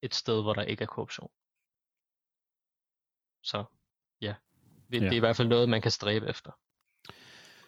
et 0.02 0.14
sted, 0.14 0.42
hvor 0.42 0.52
der 0.54 0.62
ikke 0.62 0.82
er 0.82 0.86
korruption. 0.86 1.30
Så 3.42 3.64
ja, 4.20 4.34
det, 4.92 5.00
Ja. 5.00 5.04
det 5.04 5.12
er 5.12 5.16
i 5.16 5.18
hvert 5.18 5.36
fald 5.36 5.48
noget, 5.48 5.68
man 5.68 5.82
kan 5.82 5.90
stræbe 5.90 6.26
efter. 6.28 6.52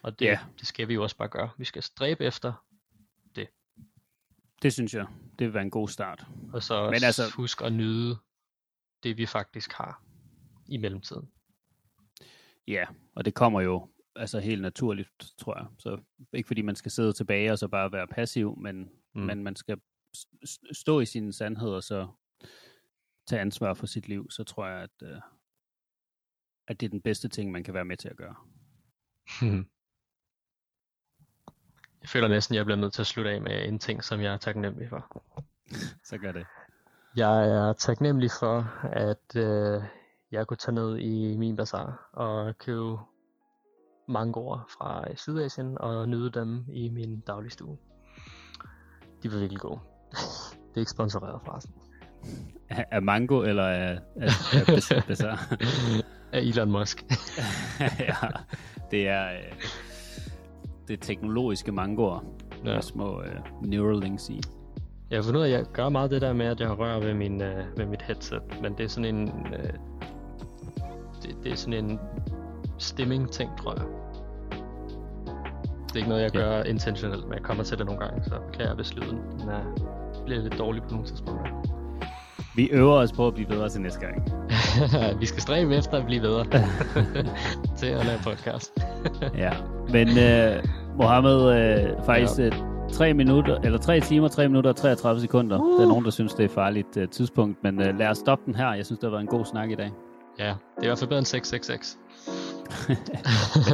Og 0.03 0.19
det, 0.19 0.25
Ja. 0.27 0.39
det 0.59 0.67
skal 0.67 0.89
vi 0.89 0.95
jo 0.95 1.03
også 1.03 1.17
bare 1.17 1.29
gøre. 1.29 1.51
Vi 1.59 1.65
skal 1.65 1.83
stræbe 1.83 2.25
efter, 2.25 2.53
Det 4.63 4.73
synes 4.73 4.95
jeg, 4.95 5.07
det 5.39 5.47
vil 5.47 5.55
være 5.55 5.63
en 5.63 5.71
god 5.71 5.89
start. 5.89 6.27
og 6.53 6.63
så 6.63 6.91
Men 6.91 7.05
altså- 7.05 7.33
huske 7.37 7.65
at 7.65 7.73
nyde 7.73 8.17
det, 9.03 9.17
vi 9.17 9.27
faktisk 9.27 9.73
har 9.73 10.05
i 10.69 10.77
mellemtiden. 10.77 11.31
Ja, 12.67 12.85
og 13.15 13.25
det 13.25 13.35
kommer 13.35 13.61
jo 13.61 13.89
altså 14.17 14.41
helt 14.41 14.63
naturligt, 14.63 15.09
tror 15.39 15.59
jeg. 15.59 15.67
Så 15.79 16.01
ikke 16.33 16.47
fordi 16.47 16.63
man 16.63 16.77
skal 16.77 16.91
sidde 16.91 17.13
tilbage 17.13 17.53
og 17.53 17.59
så 17.59 17.69
bare 17.69 17.93
være 17.93 18.07
passiv, 18.09 18.57
men, 18.59 18.91
Mm. 19.15 19.21
men 19.21 19.43
man 19.43 19.57
skal 19.57 19.81
stå 20.73 21.01
i 21.01 21.07
sin 21.07 21.33
sandhed 21.33 21.69
og 21.69 21.83
så 21.83 22.09
tage 23.27 23.41
ansvar 23.41 23.75
for 23.75 23.87
sit 23.87 24.09
liv, 24.09 24.31
så 24.31 24.45
tror 24.45 24.67
jeg, 24.67 24.83
at, 24.83 25.03
øh, 25.03 25.21
at 26.69 26.81
det 26.81 26.87
er 26.87 26.91
den 26.91 27.03
bedste 27.03 27.29
ting, 27.29 27.51
man 27.53 27.65
kan 27.65 27.75
være 27.75 27.85
med 27.85 27.97
til 27.97 28.09
at 28.09 28.17
gøre. 28.17 28.37
Jeg 32.03 32.09
føler 32.09 32.29
næsten, 32.29 32.55
at 32.55 32.57
jeg 32.57 32.65
bliver 32.65 32.79
nødt 32.79 32.93
til 32.93 33.03
at 33.03 33.07
slutte 33.07 33.31
af 33.31 33.41
med 33.41 33.69
en 33.69 33.79
ting, 33.79 34.05
som 34.05 34.21
jeg 34.21 34.33
er 34.33 34.37
taknemmelig 34.37 34.89
for. 34.89 35.23
Så 36.05 36.19
gør 36.19 36.33
det. 36.33 36.47
Jeg 37.17 37.49
er 37.49 37.73
taknemmelig 37.73 38.31
for, 38.41 38.73
at 38.83 39.37
øh, 39.37 39.83
jeg 40.33 40.47
kunne 40.47 40.57
tage 40.57 40.75
ned 40.75 40.99
i 40.99 41.37
min 41.37 41.57
bazar 41.57 42.09
og 42.13 42.59
købe 42.59 42.99
mangoer 44.09 44.69
fra 44.79 45.05
Sydasien 45.17 45.79
og 45.81 46.09
nyde 46.09 46.31
dem 46.31 46.65
i 46.73 46.89
min 46.89 47.21
dagligstue. 47.21 47.79
De 49.23 49.33
var 49.33 49.39
virkelig 49.39 49.61
gode. 49.61 49.81
Det 50.11 50.77
er 50.77 50.79
ikke 50.79 50.91
sponsoreret 50.91 51.41
forresten. 51.45 51.75
Er, 52.69 52.85
er 52.91 53.01
mango 53.01 53.43
eller 53.43 53.63
er, 53.63 53.99
er, 54.17 54.31
er 54.91 55.05
bizarre? 55.07 55.39
Af 56.33 56.41
Elon 56.41 56.71
Musk. 56.71 57.05
ja, 58.09 58.15
det 58.91 59.09
er, 59.09 59.33
øh, 59.33 59.53
det 60.89 61.01
teknologiske 61.01 61.73
mangoer 61.73 62.25
Ja. 62.65 62.75
med 62.75 62.83
små 62.83 63.21
øh, 63.23 63.37
Neuralinks 63.63 64.29
i. 64.29 64.41
Jeg 65.11 65.19
har 65.19 65.23
fundet 65.23 65.41
ud 65.41 65.45
af, 65.45 65.49
at 65.51 65.59
jeg 65.59 65.65
gør 65.73 65.89
meget 65.89 66.11
det 66.11 66.23
der 66.23 66.33
med, 66.33 66.47
at 66.47 66.61
jeg 66.61 66.79
rører 66.79 67.01
ved, 67.01 67.15
min, 67.15 67.43
øh, 67.43 67.65
ved 67.77 67.87
mit 67.87 68.03
headset, 68.03 68.41
men 68.63 68.73
det 68.79 68.85
er 68.85 68.89
sådan 68.89 69.15
en, 69.17 69.29
øh, 69.53 69.71
det, 71.23 71.37
det 71.45 71.53
er 71.53 71.57
sådan 71.57 71.85
en 71.85 71.99
stimming-ting, 72.79 73.51
tror 73.59 73.75
jeg. 73.75 73.85
Det 75.87 75.93
er 75.93 75.97
ikke 75.97 76.09
noget, 76.09 76.23
jeg 76.23 76.35
Ja. 76.35 76.41
gør 76.41 76.63
intentionelt, 76.63 77.25
men 77.25 77.33
jeg 77.35 77.43
kommer 77.43 77.65
til 77.65 77.79
det 77.79 77.87
nogle 77.87 78.01
gange, 78.07 78.25
så 78.25 78.35
kan 78.53 78.67
jeg 78.67 78.75
hvis 78.75 78.95
lyden 78.97 79.19
den 79.41 79.49
er, 79.49 79.63
bliver 80.27 80.41
lidt 80.43 80.59
dårlig 80.59 80.83
på 80.83 80.89
nogle 80.91 81.07
tidspunkter. 81.07 81.53
Vi 82.57 82.69
øver 82.71 82.95
os 82.95 83.13
på 83.13 83.27
at 83.27 83.35
blive 83.35 83.47
bedre 83.49 83.69
til 83.69 83.81
næste 83.81 84.01
gang. 84.01 84.23
Vi 85.21 85.27
skal 85.27 85.43
stræbe 85.43 85.77
efter 85.77 85.99
at 85.99 86.05
blive 86.07 86.21
bedre 86.21 86.45
til 87.79 87.87
at 87.87 88.07
lave 88.07 88.19
podcast. 88.25 88.73
Ja, 89.45 89.51
men 89.89 90.09
øh, 90.19 90.65
Mohammed, 90.97 91.55
øh, 91.55 92.05
faktisk 92.07 92.39
Ja. 92.39 92.45
ja. 92.45 92.51
3 92.93 93.15
minutter, 93.15 93.59
eller 93.65 93.79
3 93.79 94.01
timer, 94.01 94.29
3 94.29 94.49
minutter 94.49 94.71
og 94.71 94.77
33 94.77 95.21
sekunder. 95.21 95.59
Uh. 95.61 95.77
Der 95.79 95.85
er 95.85 95.89
nogen, 95.89 96.05
der 96.05 96.11
synes, 96.11 96.33
det 96.33 96.41
er 96.41 96.45
et 96.45 96.51
farligt 96.51 96.97
øh, 96.97 97.09
tidspunkt, 97.09 97.59
men 97.63 97.83
øh, 97.83 97.99
lad 97.99 98.09
os 98.09 98.19
stoppe 98.19 98.45
den 98.47 98.55
her. 98.55 98.73
Jeg 98.75 98.87
synes, 98.87 98.99
det 98.99 99.07
har 99.07 99.11
været 99.11 99.21
en 99.23 99.27
god 99.27 99.45
snak 99.45 99.71
i 99.71 99.75
dag. 99.75 99.91
ja, 100.39 100.45
det 100.45 100.51
er 100.79 100.83
i 100.83 100.87
hvert 100.87 100.99
fald 100.99 101.09
bedre 101.09 101.19
end 101.19 101.27
666. 101.27 101.99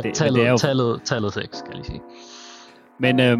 det- 0.03 0.15
tallet, 0.15 0.39
det 0.41 0.47
er 0.47 0.51
jo- 0.51 0.57
tallet, 0.57 1.01
tallet 1.05 1.33
6, 1.33 1.61
kan 1.63 1.67
jeg 1.69 1.75
lige 1.77 1.87
sige. 1.87 2.03
Men 2.99 3.21
øh, 3.21 3.39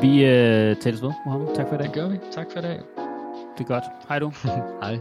vi 0.00 0.24
øh, 0.24 0.76
tales 0.76 1.02
ved, 1.02 1.10
Mohammed. 1.26 1.48
Tak 1.56 1.68
for 1.68 1.74
i 1.74 1.78
dag. 1.78 1.86
Det 1.86 1.94
gør 1.94 2.08
vi. 2.08 2.18
Tak 2.32 2.46
for 2.52 2.58
i 2.58 2.62
dag. 2.62 2.80
Det 3.58 3.64
er 3.64 3.68
godt. 3.68 3.84
Hej 4.08 4.18
du. 4.18 4.32
Hej. 4.82 4.98